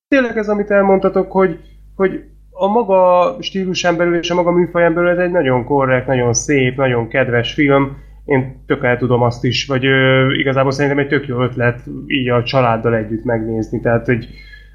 Tényleg 0.07 0.37
ez, 0.37 0.49
amit 0.49 0.71
elmondtatok, 0.71 1.31
hogy, 1.31 1.59
hogy 1.95 2.23
a 2.51 2.67
maga 2.67 3.35
stílusán 3.39 3.97
belül 3.97 4.17
és 4.17 4.29
a 4.29 4.35
maga 4.35 4.51
műfaján 4.51 4.93
belül 4.93 5.09
ez 5.09 5.17
egy 5.17 5.31
nagyon 5.31 5.63
korrekt, 5.63 6.07
nagyon 6.07 6.33
szép, 6.33 6.77
nagyon 6.77 7.07
kedves 7.07 7.53
film. 7.53 7.97
Én 8.25 8.63
tök 8.65 8.83
el 8.83 8.97
tudom 8.97 9.21
azt 9.21 9.43
is, 9.43 9.65
vagy 9.65 9.85
ö, 9.85 10.33
igazából 10.33 10.71
szerintem 10.71 10.99
egy 10.99 11.07
tök 11.07 11.27
jó 11.27 11.41
ötlet 11.41 11.79
így 12.07 12.29
a 12.29 12.43
családdal 12.43 12.95
együtt 12.95 13.23
megnézni. 13.23 13.81
Tehát, 13.81 14.05
hogy 14.05 14.27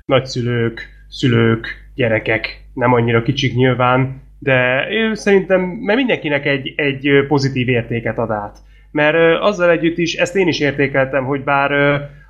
nagyszülők, 0.05 0.89
szülők, 1.09 1.91
gyerekek, 1.95 2.65
nem 2.75 2.93
annyira 2.93 3.23
kicsik 3.23 3.55
nyilván, 3.55 4.23
de 4.39 4.87
ő 4.91 5.15
szerintem, 5.15 5.61
mert 5.61 5.99
mindenkinek 5.99 6.47
egy, 6.47 6.75
egy 6.77 7.09
pozitív 7.29 7.69
értéket 7.69 8.19
ad 8.19 8.31
át. 8.31 8.59
Mert 8.91 9.41
azzal 9.41 9.71
együtt 9.71 9.99
is, 9.99 10.15
ezt 10.15 10.37
én 10.37 10.49
is 10.49 10.61
értékeltem, 10.61 11.25
hogy 11.25 11.45
bár 11.45 11.73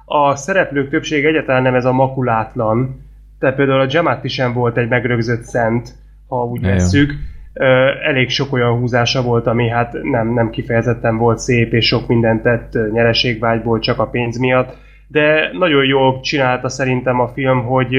a 0.04 0.36
szereplők 0.36 0.90
többség 0.90 1.24
egyáltalán 1.24 1.62
nem 1.62 1.74
ez 1.74 1.84
a 1.84 1.92
makulátlan, 1.92 3.00
tehát 3.38 3.56
például 3.56 3.80
a 3.80 3.86
Jamatti 3.88 4.28
sem 4.28 4.52
volt 4.52 4.76
egy 4.76 4.88
megrögzött 4.88 5.42
szent, 5.42 5.94
ha 6.28 6.44
úgy 6.44 6.60
vesszük, 6.60 7.12
elég 8.02 8.28
sok 8.30 8.52
olyan 8.52 8.78
húzása 8.78 9.22
volt, 9.22 9.46
ami 9.46 9.68
hát 9.68 9.92
nem, 10.02 10.32
nem 10.34 10.50
kifejezetten 10.50 11.16
volt 11.16 11.38
szép, 11.38 11.72
és 11.72 11.86
sok 11.86 12.06
mindent 12.06 12.42
tett 12.42 12.92
nyereségvágyból 12.92 13.78
csak 13.78 13.98
a 13.98 14.06
pénz 14.06 14.38
miatt, 14.38 14.76
de 15.06 15.50
nagyon 15.52 15.84
jól 15.84 16.20
csinálta 16.20 16.68
szerintem 16.68 17.20
a 17.20 17.28
film, 17.28 17.62
hogy 17.62 17.96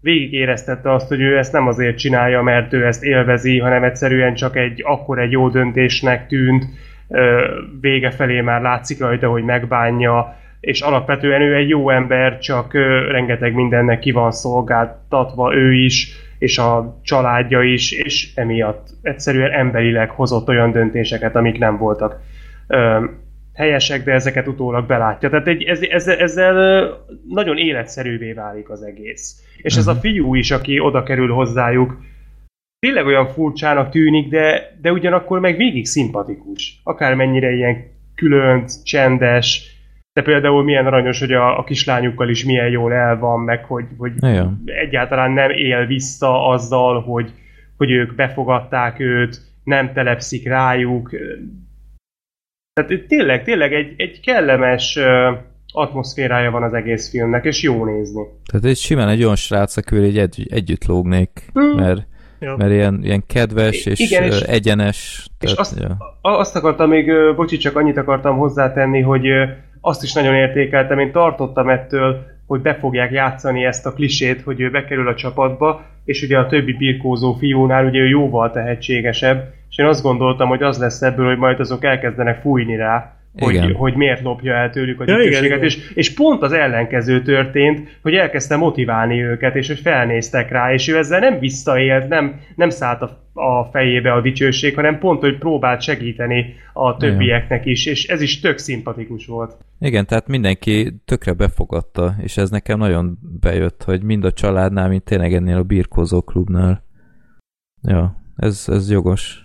végigéreztette 0.00 0.92
azt, 0.92 1.08
hogy 1.08 1.20
ő 1.20 1.38
ezt 1.38 1.52
nem 1.52 1.66
azért 1.66 1.98
csinálja, 1.98 2.42
mert 2.42 2.72
ő 2.72 2.86
ezt 2.86 3.04
élvezi, 3.04 3.58
hanem 3.58 3.84
egyszerűen 3.84 4.34
csak 4.34 4.56
egy 4.56 4.82
akkor 4.86 5.18
egy 5.18 5.30
jó 5.30 5.48
döntésnek 5.48 6.26
tűnt, 6.26 6.64
vége 7.80 8.10
felé 8.10 8.40
már 8.40 8.60
látszik 8.60 9.00
rajta, 9.00 9.28
hogy 9.28 9.42
megbánja, 9.42 10.36
és 10.64 10.80
alapvetően 10.80 11.40
ő 11.40 11.54
egy 11.54 11.68
jó 11.68 11.90
ember, 11.90 12.38
csak 12.38 12.74
rengeteg 13.10 13.54
mindennek 13.54 13.98
ki 13.98 14.10
van 14.10 14.32
szolgáltatva 14.32 15.54
ő 15.54 15.72
is, 15.72 16.12
és 16.38 16.58
a 16.58 17.00
családja 17.02 17.62
is, 17.62 17.92
és 17.92 18.30
emiatt 18.34 18.86
egyszerűen 19.02 19.50
emberileg 19.50 20.10
hozott 20.10 20.48
olyan 20.48 20.72
döntéseket, 20.72 21.36
amik 21.36 21.58
nem 21.58 21.76
voltak 21.76 22.20
helyesek, 23.54 24.04
de 24.04 24.12
ezeket 24.12 24.48
utólag 24.48 24.86
belátja. 24.86 25.30
Tehát 25.30 25.46
egy, 25.46 25.62
ez, 25.62 25.82
ez, 25.82 26.08
ezzel 26.08 26.88
nagyon 27.28 27.58
életszerűvé 27.58 28.32
válik 28.32 28.70
az 28.70 28.82
egész. 28.82 29.42
És 29.56 29.76
ez 29.76 29.86
a 29.86 29.92
mhm. 29.92 30.00
fiú 30.00 30.34
is, 30.34 30.50
aki 30.50 30.80
oda 30.80 31.02
kerül 31.02 31.32
hozzájuk, 31.32 31.98
tényleg 32.78 33.06
olyan 33.06 33.26
furcsának 33.26 33.90
tűnik, 33.90 34.28
de, 34.28 34.76
de 34.80 34.92
ugyanakkor 34.92 35.40
meg 35.40 35.56
végig 35.56 35.86
szimpatikus. 35.86 36.80
Akármennyire 36.82 37.52
ilyen 37.52 37.92
különc, 38.14 38.82
csendes, 38.82 39.73
de 40.14 40.22
például 40.22 40.62
milyen 40.62 40.86
aranyos, 40.86 41.20
hogy 41.20 41.32
a, 41.32 41.58
a 41.58 41.64
kislányukkal 41.64 42.28
is 42.28 42.44
milyen 42.44 42.68
jól 42.68 42.92
el 42.92 43.18
van, 43.18 43.40
meg 43.40 43.64
hogy, 43.64 43.84
hogy 43.98 44.12
egyáltalán 44.64 45.30
nem 45.30 45.50
él 45.50 45.86
vissza 45.86 46.48
azzal, 46.48 47.02
hogy, 47.02 47.32
hogy 47.76 47.90
ők 47.90 48.14
befogadták 48.14 49.00
őt, 49.00 49.40
nem 49.64 49.92
telepszik 49.92 50.48
rájuk, 50.48 51.10
tehát 52.72 53.06
tényleg, 53.08 53.44
tényleg 53.44 53.72
egy, 53.72 53.94
egy 53.96 54.20
kellemes 54.20 54.98
atmoszférája 55.72 56.50
van 56.50 56.62
az 56.62 56.72
egész 56.72 57.10
filmnek, 57.10 57.44
és 57.44 57.62
jó 57.62 57.84
nézni. 57.84 58.22
Tehát 58.50 58.66
egy 58.66 58.76
simán 58.76 59.08
egy 59.08 59.22
olyan 59.22 59.36
srác, 59.36 59.76
akivel 59.76 60.04
egy, 60.04 60.18
egy, 60.18 60.46
együtt 60.50 60.84
lógnék, 60.84 61.50
hmm. 61.52 61.76
mert, 61.76 62.06
ja. 62.40 62.56
mert 62.56 62.70
ilyen, 62.70 63.00
ilyen 63.02 63.26
kedves 63.26 63.86
és, 63.86 64.00
Igen, 64.00 64.22
és 64.22 64.40
egyenes. 64.40 65.26
És 65.40 65.52
tehát, 65.52 65.58
azt, 65.58 65.80
ja. 65.80 65.96
azt 66.20 66.56
akartam 66.56 66.88
még, 66.88 67.10
bocsi, 67.36 67.56
csak 67.56 67.76
annyit 67.76 67.96
akartam 67.96 68.36
hozzátenni, 68.36 69.00
hogy 69.00 69.26
azt 69.86 70.02
is 70.02 70.12
nagyon 70.12 70.34
értékeltem, 70.34 70.98
én 70.98 71.12
tartottam 71.12 71.68
ettől, 71.68 72.26
hogy 72.46 72.60
be 72.60 72.74
fogják 72.74 73.10
játszani 73.12 73.64
ezt 73.64 73.86
a 73.86 73.92
klisét, 73.92 74.42
hogy 74.42 74.60
ő 74.60 74.70
bekerül 74.70 75.08
a 75.08 75.14
csapatba, 75.14 75.84
és 76.04 76.22
ugye 76.22 76.38
a 76.38 76.46
többi 76.46 76.72
birkózó 76.72 77.32
fiúnál 77.32 77.86
ugye 77.86 77.98
ő 77.98 78.06
jóval 78.06 78.50
tehetségesebb, 78.50 79.52
és 79.70 79.78
én 79.78 79.86
azt 79.86 80.02
gondoltam, 80.02 80.48
hogy 80.48 80.62
az 80.62 80.78
lesz 80.78 81.02
ebből, 81.02 81.26
hogy 81.26 81.38
majd 81.38 81.60
azok 81.60 81.84
elkezdenek 81.84 82.40
fújni 82.40 82.76
rá, 82.76 83.16
hogy, 83.38 83.72
hogy 83.76 83.94
miért 83.94 84.22
lopja 84.22 84.54
el 84.54 84.70
tőlük 84.70 85.00
a 85.00 85.04
ja, 85.06 85.16
és, 85.56 85.90
és 85.94 86.14
pont 86.14 86.42
az 86.42 86.52
ellenkező 86.52 87.22
történt, 87.22 87.98
hogy 88.02 88.14
elkezdte 88.14 88.56
motiválni 88.56 89.22
őket, 89.22 89.54
és 89.54 89.66
hogy 89.66 89.78
felnéztek 89.78 90.50
rá, 90.50 90.72
és 90.72 90.88
ő 90.88 90.96
ezzel 90.96 91.20
nem 91.20 91.38
visszaélt, 91.38 92.08
nem, 92.08 92.40
nem 92.54 92.68
szállt 92.68 93.02
a, 93.02 93.23
a 93.34 93.64
fejébe 93.64 94.12
a 94.12 94.20
dicsőség, 94.20 94.74
hanem 94.74 94.98
pont, 94.98 95.20
hogy 95.20 95.38
próbált 95.38 95.80
segíteni 95.80 96.54
a 96.72 96.96
többieknek 96.96 97.66
is, 97.66 97.86
és 97.86 98.06
ez 98.06 98.20
is 98.20 98.40
tök 98.40 98.58
szimpatikus 98.58 99.26
volt. 99.26 99.56
Igen, 99.80 100.06
tehát 100.06 100.28
mindenki 100.28 100.94
tökre 101.04 101.32
befogadta, 101.32 102.14
és 102.22 102.36
ez 102.36 102.50
nekem 102.50 102.78
nagyon 102.78 103.18
bejött, 103.40 103.82
hogy 103.82 104.02
mind 104.02 104.24
a 104.24 104.32
családnál, 104.32 104.88
mint 104.88 105.04
tényleg 105.04 105.34
ennél 105.34 105.56
a 105.56 105.62
birkózó 105.62 106.22
klubnál. 106.22 106.84
Ja, 107.82 108.16
ez, 108.36 108.64
ez 108.68 108.90
jogos. 108.90 109.42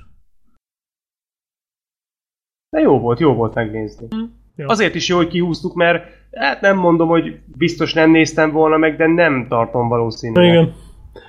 De 2.69 2.79
jó 2.79 2.99
volt, 2.99 3.19
jó 3.19 3.33
volt 3.33 3.53
megnézni. 3.53 4.07
Mm. 4.15 4.23
Azért 4.65 4.95
is 4.95 5.07
jó, 5.07 5.17
hogy 5.17 5.27
kihúztuk, 5.27 5.73
mert 5.73 6.05
hát 6.31 6.61
nem 6.61 6.77
mondom, 6.77 7.07
hogy 7.07 7.39
biztos 7.57 7.93
nem 7.93 8.11
néztem 8.11 8.51
volna 8.51 8.77
meg, 8.77 8.95
de 8.97 9.07
nem 9.07 9.45
tartom 9.47 9.87
valószínűleg. 9.87 10.49
Igen. 10.49 10.73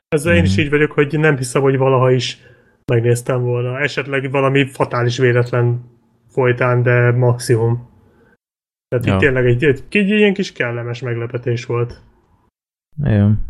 Ezzel 0.09 0.35
én 0.35 0.45
is 0.45 0.57
így 0.57 0.71
vagyok, 0.71 0.93
hogy 0.93 1.19
nem 1.19 1.37
hiszem, 1.37 1.63
hogy 1.63 1.77
valaha 1.77 2.11
is 2.11 2.39
megnéztem 2.91 3.43
volna. 3.43 3.81
Esetleg 3.81 4.31
valami 4.31 4.67
fatális 4.67 5.19
véletlen 5.19 5.85
folytán, 6.29 6.83
de 6.83 7.13
maximum. 7.13 7.89
Tehát 8.89 9.07
ja. 9.07 9.15
itt 9.15 9.21
tényleg 9.21 9.47
egy, 9.47 9.65
egy, 9.65 9.83
egy 9.91 10.09
ilyen 10.09 10.35
kis 10.35 10.53
kellemes 10.53 11.01
meglepetés 11.01 11.65
volt. 11.65 12.01
Igen. 13.05 13.49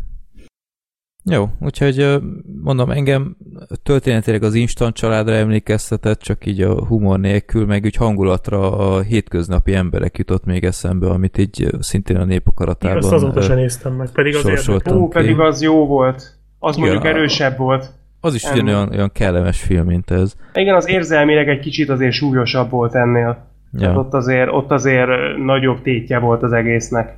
Jó, 1.23 1.49
úgyhogy 1.59 2.21
mondom, 2.63 2.91
engem 2.91 3.37
történetileg 3.83 4.43
az 4.43 4.53
instant 4.53 4.95
családra 4.95 5.33
emlékeztetett, 5.33 6.19
csak 6.19 6.45
így 6.45 6.61
a 6.61 6.85
humor 6.85 7.19
nélkül, 7.19 7.65
meg 7.65 7.83
úgy 7.83 7.95
hangulatra 7.95 8.77
a 8.77 9.01
hétköznapi 9.01 9.73
emberek 9.73 10.17
jutott 10.17 10.45
még 10.45 10.63
eszembe, 10.63 11.09
amit 11.09 11.37
így 11.37 11.67
szintén 11.79 12.17
a 12.17 12.25
népakaratában 12.25 12.97
Azt 12.97 13.11
azóta 13.11 13.41
sem 13.41 13.55
néztem 13.55 13.93
meg, 13.93 14.11
pedig 14.11 14.35
az 14.35 14.69
Ó, 14.91 15.07
pedig 15.07 15.39
az 15.39 15.61
jó 15.61 15.85
volt. 15.85 16.39
Az 16.59 16.77
Igen, 16.77 16.89
mondjuk 16.89 17.13
erősebb 17.13 17.57
volt. 17.57 18.00
Az 18.21 18.35
is 18.35 18.43
ugyanolyan 18.43 18.89
olyan 18.89 19.11
kellemes 19.13 19.61
film, 19.61 19.85
mint 19.85 20.11
ez. 20.11 20.35
Igen, 20.53 20.75
az 20.75 20.87
érzelmileg 20.89 21.49
egy 21.49 21.59
kicsit 21.59 21.89
azért 21.89 22.11
súlyosabb 22.11 22.69
volt 22.69 22.95
ennél. 22.95 23.49
Ja. 23.73 23.95
ott, 23.95 24.13
azért, 24.13 24.49
ott 24.51 24.71
azért 24.71 25.09
nagyobb 25.37 25.81
tétje 25.81 26.19
volt 26.19 26.43
az 26.43 26.51
egésznek. 26.51 27.17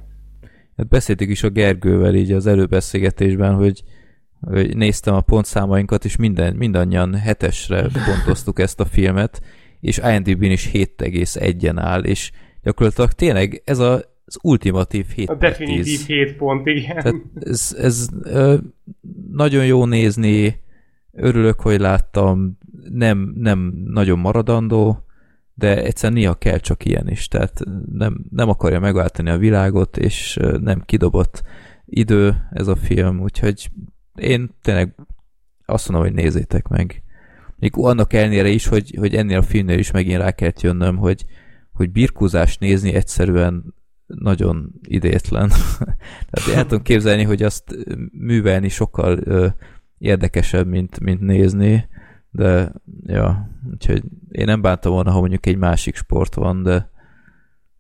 Hát 0.78 0.88
beszéltük 0.88 1.30
is 1.30 1.44
a 1.44 1.50
Gergővel 1.50 2.16
így 2.16 2.32
az 2.32 2.48
előbeszélgetésben, 2.48 3.54
hogy, 3.54 3.84
hogy 4.42 4.78
néztem 4.78 5.14
a 5.14 5.22
pontszámainkat, 5.22 6.06
és 6.06 6.16
minden, 6.16 6.56
mindannyian 6.56 7.16
hetesre 7.16 7.82
pontoztuk 7.82 8.60
ezt 8.60 8.80
a 8.80 8.86
filmet, 8.86 9.42
és 9.80 9.98
IMDb-n 9.98 10.52
is 10.52 10.70
7,1-en 10.74 11.76
áll, 11.76 12.04
és 12.04 12.32
gyakorlatilag 12.64 13.12
tényleg 13.12 13.62
ez 13.66 13.80
a, 13.80 13.94
az 14.26 14.40
ultimatív 14.42 15.06
7 15.16 15.30
A 15.30 15.36
definitív 15.36 15.84
10. 15.84 16.06
7 16.06 16.36
pont, 16.36 16.68
igen. 16.68 16.96
Tehát 16.96 17.22
ez, 17.40 17.76
ez 17.80 18.08
ö, 18.24 18.56
nagyon 19.32 19.66
jó 19.66 19.86
nézni, 19.86 20.62
örülök, 21.14 21.60
hogy 21.60 21.80
láttam, 21.80 22.58
nem, 22.90 23.34
nem 23.36 23.74
nagyon 23.86 24.20
maradandó, 24.20 25.06
de 25.54 25.84
egyszerűen 25.84 26.20
néha 26.20 26.34
kell 26.34 26.58
csak 26.58 26.86
ilyen 26.86 27.10
is, 27.10 27.28
tehát 27.28 27.60
nem, 27.92 28.26
nem 28.30 28.50
akarja 28.50 28.80
megváltani 28.80 29.30
a 29.30 29.38
világot, 29.38 29.98
és 29.98 30.40
nem 30.60 30.82
kidobott 30.86 31.44
idő 31.86 32.48
ez 32.52 32.68
a 32.68 32.76
film, 32.76 33.20
úgyhogy 33.20 33.72
én 34.16 34.50
tényleg 34.62 34.96
azt 35.66 35.90
mondom, 35.90 36.08
hogy 36.08 36.24
nézzétek 36.24 36.68
meg. 36.68 37.04
Még 37.56 37.72
annak 37.76 38.14
ellenére 38.14 38.50
is, 38.50 38.68
hogy, 38.68 38.96
hogy 39.00 39.16
ennél 39.16 39.38
a 39.38 39.42
filmnél 39.42 39.78
is 39.78 39.92
megint 39.92 40.22
rá 40.22 40.32
kellett 40.32 40.62
jönnöm, 40.62 40.98
hogy, 40.98 41.26
hogy 41.72 41.92
birkózást 41.92 42.60
nézni 42.60 42.94
egyszerűen 42.94 43.74
nagyon 44.06 44.72
idétlen. 44.82 45.52
Tehát 46.30 46.56
el 46.56 46.64
tudom 46.64 46.84
képzelni, 46.84 47.24
hogy 47.24 47.44
azt 47.44 47.78
művelni 48.12 48.70
sokkal 48.70 49.20
érdekesebb, 50.04 50.68
mint, 50.68 51.00
mint 51.00 51.20
nézni, 51.20 51.88
de 52.30 52.72
ja, 53.06 53.50
úgyhogy 53.72 54.04
én 54.30 54.46
nem 54.46 54.62
bántam 54.62 54.92
volna, 54.92 55.12
ha 55.12 55.20
mondjuk 55.20 55.46
egy 55.46 55.58
másik 55.58 55.96
sport 55.96 56.36
van, 56.36 56.64
de 56.64 56.90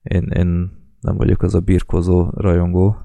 én, 0.04 0.24
én 0.36 0.48
nem 1.02 1.18
vagyok 1.18 1.42
az 1.42 1.56
a 1.56 1.60
birkozó 1.60 2.30
rajongó. 2.36 2.98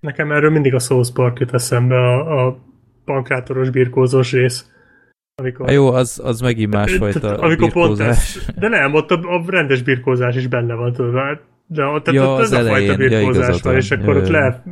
Nekem 0.00 0.32
erről 0.32 0.50
mindig 0.50 0.74
a 0.74 0.78
South 0.78 1.12
Park 1.12 1.38
jut 1.38 1.54
eszembe 1.54 1.96
a, 1.96 2.46
a 2.46 2.58
bankrátoros 3.04 3.70
birkózós 3.70 4.32
rész. 4.32 4.70
Amikor, 5.34 5.68
a 5.68 5.72
jó, 5.72 5.92
az, 5.92 6.20
az 6.24 6.40
megint 6.40 6.74
másfajta 6.74 7.28
amikor 7.38 7.56
birkózás. 7.56 8.32
Pont 8.32 8.48
ez, 8.48 8.54
de 8.60 8.68
nem, 8.68 8.94
ott 8.94 9.10
a, 9.10 9.14
a 9.14 9.42
rendes 9.46 9.82
birkózás 9.82 10.36
is 10.36 10.46
benne 10.46 10.74
van, 10.74 10.92
tudod, 10.92 11.40
de 11.72 11.84
ott, 11.84 12.10
ja, 12.10 12.34
ott 12.34 12.40
ez 12.40 12.52
a 12.52 12.64
fajta 12.64 12.96
birkózás 12.96 13.56
ja, 13.56 13.60
van, 13.62 13.76
és 13.76 13.90
akkor 13.90 14.14
ja, 14.14 14.20
ott 14.20 14.28
le 14.28 14.62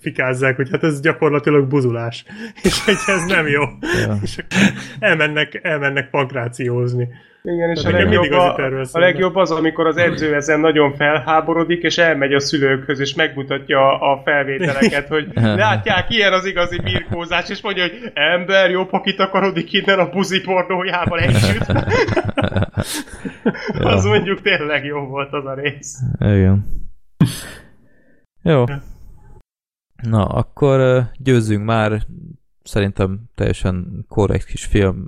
fikázzák, 0.00 0.56
hogy 0.56 0.70
hát 0.70 0.82
ez 0.82 1.00
gyakorlatilag 1.00 1.68
buzulás, 1.68 2.24
és 2.62 2.84
hogy 2.84 2.94
ez 3.06 3.24
nem 3.26 3.46
jó. 3.46 3.62
Ja. 4.06 4.18
És 4.22 4.44
elmennek, 4.98 5.60
elmennek 5.62 6.10
pankrációzni. 6.10 7.08
Igen, 7.48 7.70
és 7.70 7.84
a 7.84 7.90
legjobb, 7.90 8.30
a, 8.30 8.54
a 8.92 8.98
legjobb 8.98 9.36
az, 9.36 9.50
amikor 9.50 9.86
az 9.86 9.96
edző 9.96 10.34
ezen 10.34 10.60
nagyon 10.60 10.94
felháborodik, 10.94 11.82
és 11.82 11.98
elmegy 11.98 12.32
a 12.32 12.40
szülőkhöz, 12.40 13.00
és 13.00 13.14
megmutatja 13.14 14.00
a 14.00 14.22
felvételeket, 14.24 15.08
hogy 15.08 15.28
látják, 15.34 16.10
ilyen 16.10 16.32
az 16.32 16.44
igazi 16.44 16.80
birkózás, 16.80 17.48
és 17.48 17.62
mondja, 17.62 17.82
hogy 17.82 18.10
ember, 18.14 18.70
jobb, 18.70 18.90
ha 18.90 19.00
kitakarodik 19.00 19.72
innen 19.72 19.98
a 19.98 20.08
buzi 20.08 20.40
pornójával 20.40 21.18
együtt. 21.18 21.66
az 23.94 24.04
mondjuk 24.04 24.42
tényleg 24.42 24.84
jó 24.84 25.00
volt 25.00 25.32
az 25.32 25.44
a 25.46 25.54
rész. 25.54 25.98
Igen. 26.18 26.66
Jó. 28.42 28.64
Na, 30.02 30.24
akkor 30.24 31.02
győzzünk 31.18 31.64
már 31.64 32.00
szerintem 32.66 33.20
teljesen 33.34 34.04
korrekt 34.08 34.44
kis 34.44 34.64
film. 34.64 35.06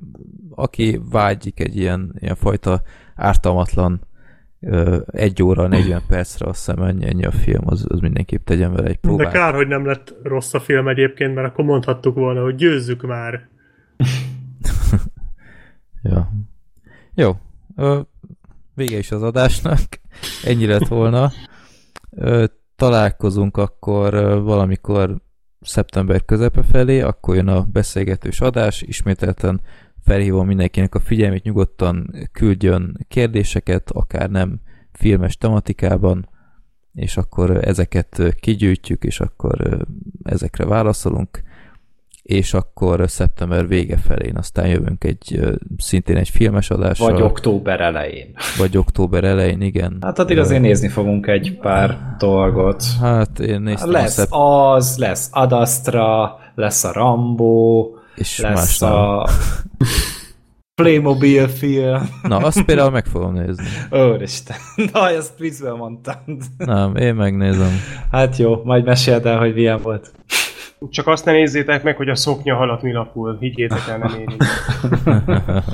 Aki 0.54 1.00
vágyik 1.10 1.60
egy 1.60 1.76
ilyen, 1.76 2.14
ilyen 2.18 2.34
fajta 2.34 2.82
ártalmatlan 3.14 4.00
egy 5.06 5.42
óra, 5.42 5.66
40 5.66 6.02
percre 6.08 6.46
azt 6.46 6.66
hiszem 6.66 6.82
ennyi, 6.82 7.06
ennyi 7.06 7.24
a 7.24 7.30
film, 7.30 7.62
az, 7.64 7.86
az 7.88 8.00
mindenképp 8.00 8.46
tegyen 8.46 8.72
vele 8.72 8.88
egy 8.88 8.96
próbát. 8.96 9.32
De 9.32 9.38
kár, 9.38 9.54
hogy 9.54 9.66
nem 9.66 9.86
lett 9.86 10.14
rossz 10.22 10.54
a 10.54 10.60
film 10.60 10.88
egyébként, 10.88 11.34
mert 11.34 11.48
akkor 11.48 11.64
mondhattuk 11.64 12.14
volna, 12.14 12.42
hogy 12.42 12.54
győzzük 12.54 13.02
már. 13.02 13.48
ja. 16.02 16.32
Jó. 17.14 17.36
Vége 18.74 18.98
is 18.98 19.10
az 19.10 19.22
adásnak. 19.22 19.80
Ennyi 20.44 20.66
lett 20.66 20.86
volna. 20.86 21.30
Találkozunk 22.76 23.56
akkor 23.56 24.14
valamikor 24.42 25.16
szeptember 25.60 26.24
közepe 26.24 26.62
felé, 26.62 27.00
akkor 27.00 27.34
jön 27.34 27.48
a 27.48 27.62
beszélgetős 27.62 28.40
adás, 28.40 28.82
ismételten 28.82 29.60
felhívom 30.04 30.46
mindenkinek 30.46 30.94
a 30.94 31.00
figyelmét, 31.00 31.42
nyugodtan 31.42 32.14
küldjön 32.32 33.06
kérdéseket, 33.08 33.90
akár 33.90 34.30
nem 34.30 34.60
filmes 34.92 35.36
tematikában, 35.36 36.28
és 36.94 37.16
akkor 37.16 37.64
ezeket 37.64 38.22
kigyűjtjük, 38.40 39.04
és 39.04 39.20
akkor 39.20 39.86
ezekre 40.22 40.64
válaszolunk, 40.64 41.42
és 42.28 42.54
akkor 42.54 43.04
szeptember 43.06 43.68
vége 43.68 43.96
felén 43.96 44.36
aztán 44.36 44.66
jövünk 44.66 45.04
egy 45.04 45.40
szintén 45.78 46.16
egy 46.16 46.28
filmes 46.28 46.70
adással. 46.70 47.12
Vagy 47.12 47.22
október 47.22 47.80
elején. 47.80 48.34
Vagy 48.58 48.76
október 48.76 49.24
elején, 49.24 49.60
igen. 49.60 49.98
Hát 50.00 50.18
addig 50.18 50.38
azért 50.38 50.60
nézni 50.60 50.88
fogunk 50.88 51.26
egy 51.26 51.58
pár 51.60 51.98
dolgot. 52.18 52.84
Hát 53.00 53.38
én 53.38 53.60
néztem 53.60 53.90
Lesz 53.90 54.12
szep... 54.12 54.26
az, 54.30 54.96
lesz 54.98 55.28
Adastra, 55.32 56.38
lesz 56.54 56.84
a 56.84 56.92
Rambo, 56.92 57.86
és 58.14 58.40
lesz 58.40 58.82
a 58.82 59.28
Playmobil 60.82 61.48
film. 61.48 62.08
Na, 62.22 62.36
azt 62.36 62.62
például 62.62 62.90
meg 62.90 63.06
fogom 63.06 63.32
nézni. 63.32 63.64
Úristen, 64.12 64.56
na, 64.92 65.10
ezt 65.10 65.38
vízből 65.38 65.74
mondtam. 65.74 66.16
Nem, 66.58 66.96
én 66.96 67.14
megnézem. 67.14 67.80
Hát 68.10 68.36
jó, 68.36 68.62
majd 68.64 68.84
meséld 68.84 69.26
el, 69.26 69.38
hogy 69.38 69.54
milyen 69.54 69.80
volt. 69.82 70.12
Csak 70.90 71.06
azt 71.06 71.24
ne 71.24 71.32
nézzétek 71.32 71.82
meg, 71.82 71.96
hogy 71.96 72.08
a 72.08 72.14
szoknya 72.14 72.54
halat 72.54 72.82
mi 72.82 72.92
lapul. 72.92 73.36
Higgyétek 73.38 73.86
el, 73.88 73.98
nem 73.98 74.20
én. 74.20 74.36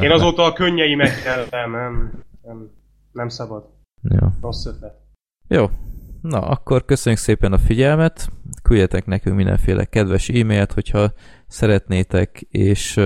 Én 0.00 0.10
azóta 0.10 0.42
a 0.42 0.52
könnyei 0.52 0.94
megkeltem, 0.94 1.70
nem, 1.70 2.12
nem, 2.42 2.70
nem 3.12 3.28
szabad. 3.28 3.68
Jó. 4.02 4.26
Rossz 4.40 4.66
ötlet. 4.66 4.94
Jó. 5.48 5.66
Na, 6.20 6.38
akkor 6.38 6.84
köszönjük 6.84 7.20
szépen 7.20 7.52
a 7.52 7.58
figyelmet. 7.58 8.28
Küldjetek 8.62 9.06
nekünk 9.06 9.36
mindenféle 9.36 9.84
kedves 9.84 10.28
e-mailt, 10.28 10.72
hogyha 10.72 11.12
szeretnétek, 11.46 12.40
és 12.40 12.96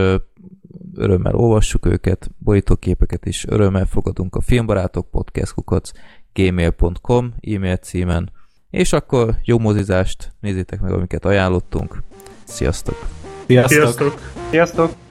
örömmel 0.95 1.35
olvassuk 1.35 1.87
őket, 1.87 2.31
borítóképeket 2.39 3.27
is 3.27 3.47
örömmel 3.47 3.85
fogadunk 3.85 4.35
a 4.35 4.41
filmbarátok 4.41 5.11
podcastkukat 5.11 5.91
gmail.com 6.33 7.35
e-mail 7.41 7.77
címen, 7.77 8.31
és 8.71 8.93
akkor 8.93 9.35
jó 9.45 9.59
mozizást, 9.59 10.33
nézzétek 10.41 10.81
meg, 10.81 10.93
amiket 10.93 11.25
ajánlottunk. 11.25 12.03
Sziasztok! 12.45 13.07
Sziasztok! 13.47 13.79
Sziasztok! 13.79 14.21
Sziasztok. 14.51 15.08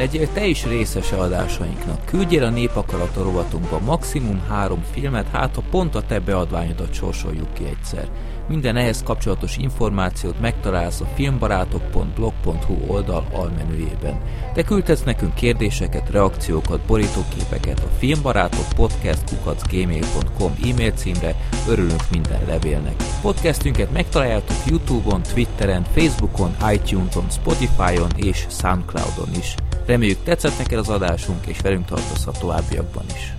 Legyél 0.00 0.28
te 0.32 0.46
is 0.46 0.64
részese 0.66 1.16
adásainknak. 1.16 2.04
Küldjél 2.04 2.44
a 2.44 2.50
népakarata 2.50 3.22
rovatunkba 3.22 3.78
maximum 3.78 4.40
három 4.48 4.82
filmet, 4.92 5.28
hát 5.28 5.54
ha 5.54 5.62
pont 5.70 5.94
a 5.94 6.02
te 6.02 6.18
beadványodat 6.18 6.94
sorsoljuk 6.94 7.54
ki 7.54 7.64
egyszer. 7.64 8.08
Minden 8.50 8.76
ehhez 8.76 9.02
kapcsolatos 9.02 9.56
információt 9.56 10.40
megtalálsz 10.40 11.00
a 11.00 11.04
filmbarátok.blog.hu 11.14 12.74
oldal 12.86 13.26
almenüjében. 13.32 14.20
Te 14.54 14.62
küldhetsz 14.62 15.02
nekünk 15.02 15.34
kérdéseket, 15.34 16.10
reakciókat, 16.10 16.80
borítóképeket 16.80 17.78
a 17.78 17.88
filmbarátok 17.98 18.68
podcast 18.76 19.22
gmail.com 19.70 20.54
e-mail 20.64 20.92
címre, 20.92 21.34
örülünk 21.68 22.10
minden 22.10 22.40
levélnek. 22.46 22.94
Podcastünket 23.22 23.92
megtaláljátok 23.92 24.56
Youtube-on, 24.66 25.22
Twitteren, 25.22 25.82
Facebookon, 25.82 26.56
iTunes-on, 26.72 27.30
Spotify-on 27.30 28.10
és 28.16 28.46
Soundcloud-on 28.48 29.34
is. 29.38 29.54
Reméljük 29.86 30.22
tetszett 30.24 30.58
neked 30.58 30.78
az 30.78 30.88
adásunk, 30.88 31.46
és 31.46 31.60
velünk 31.60 31.86
tartozhat 31.86 32.38
továbbiakban 32.38 33.04
is. 33.14 33.34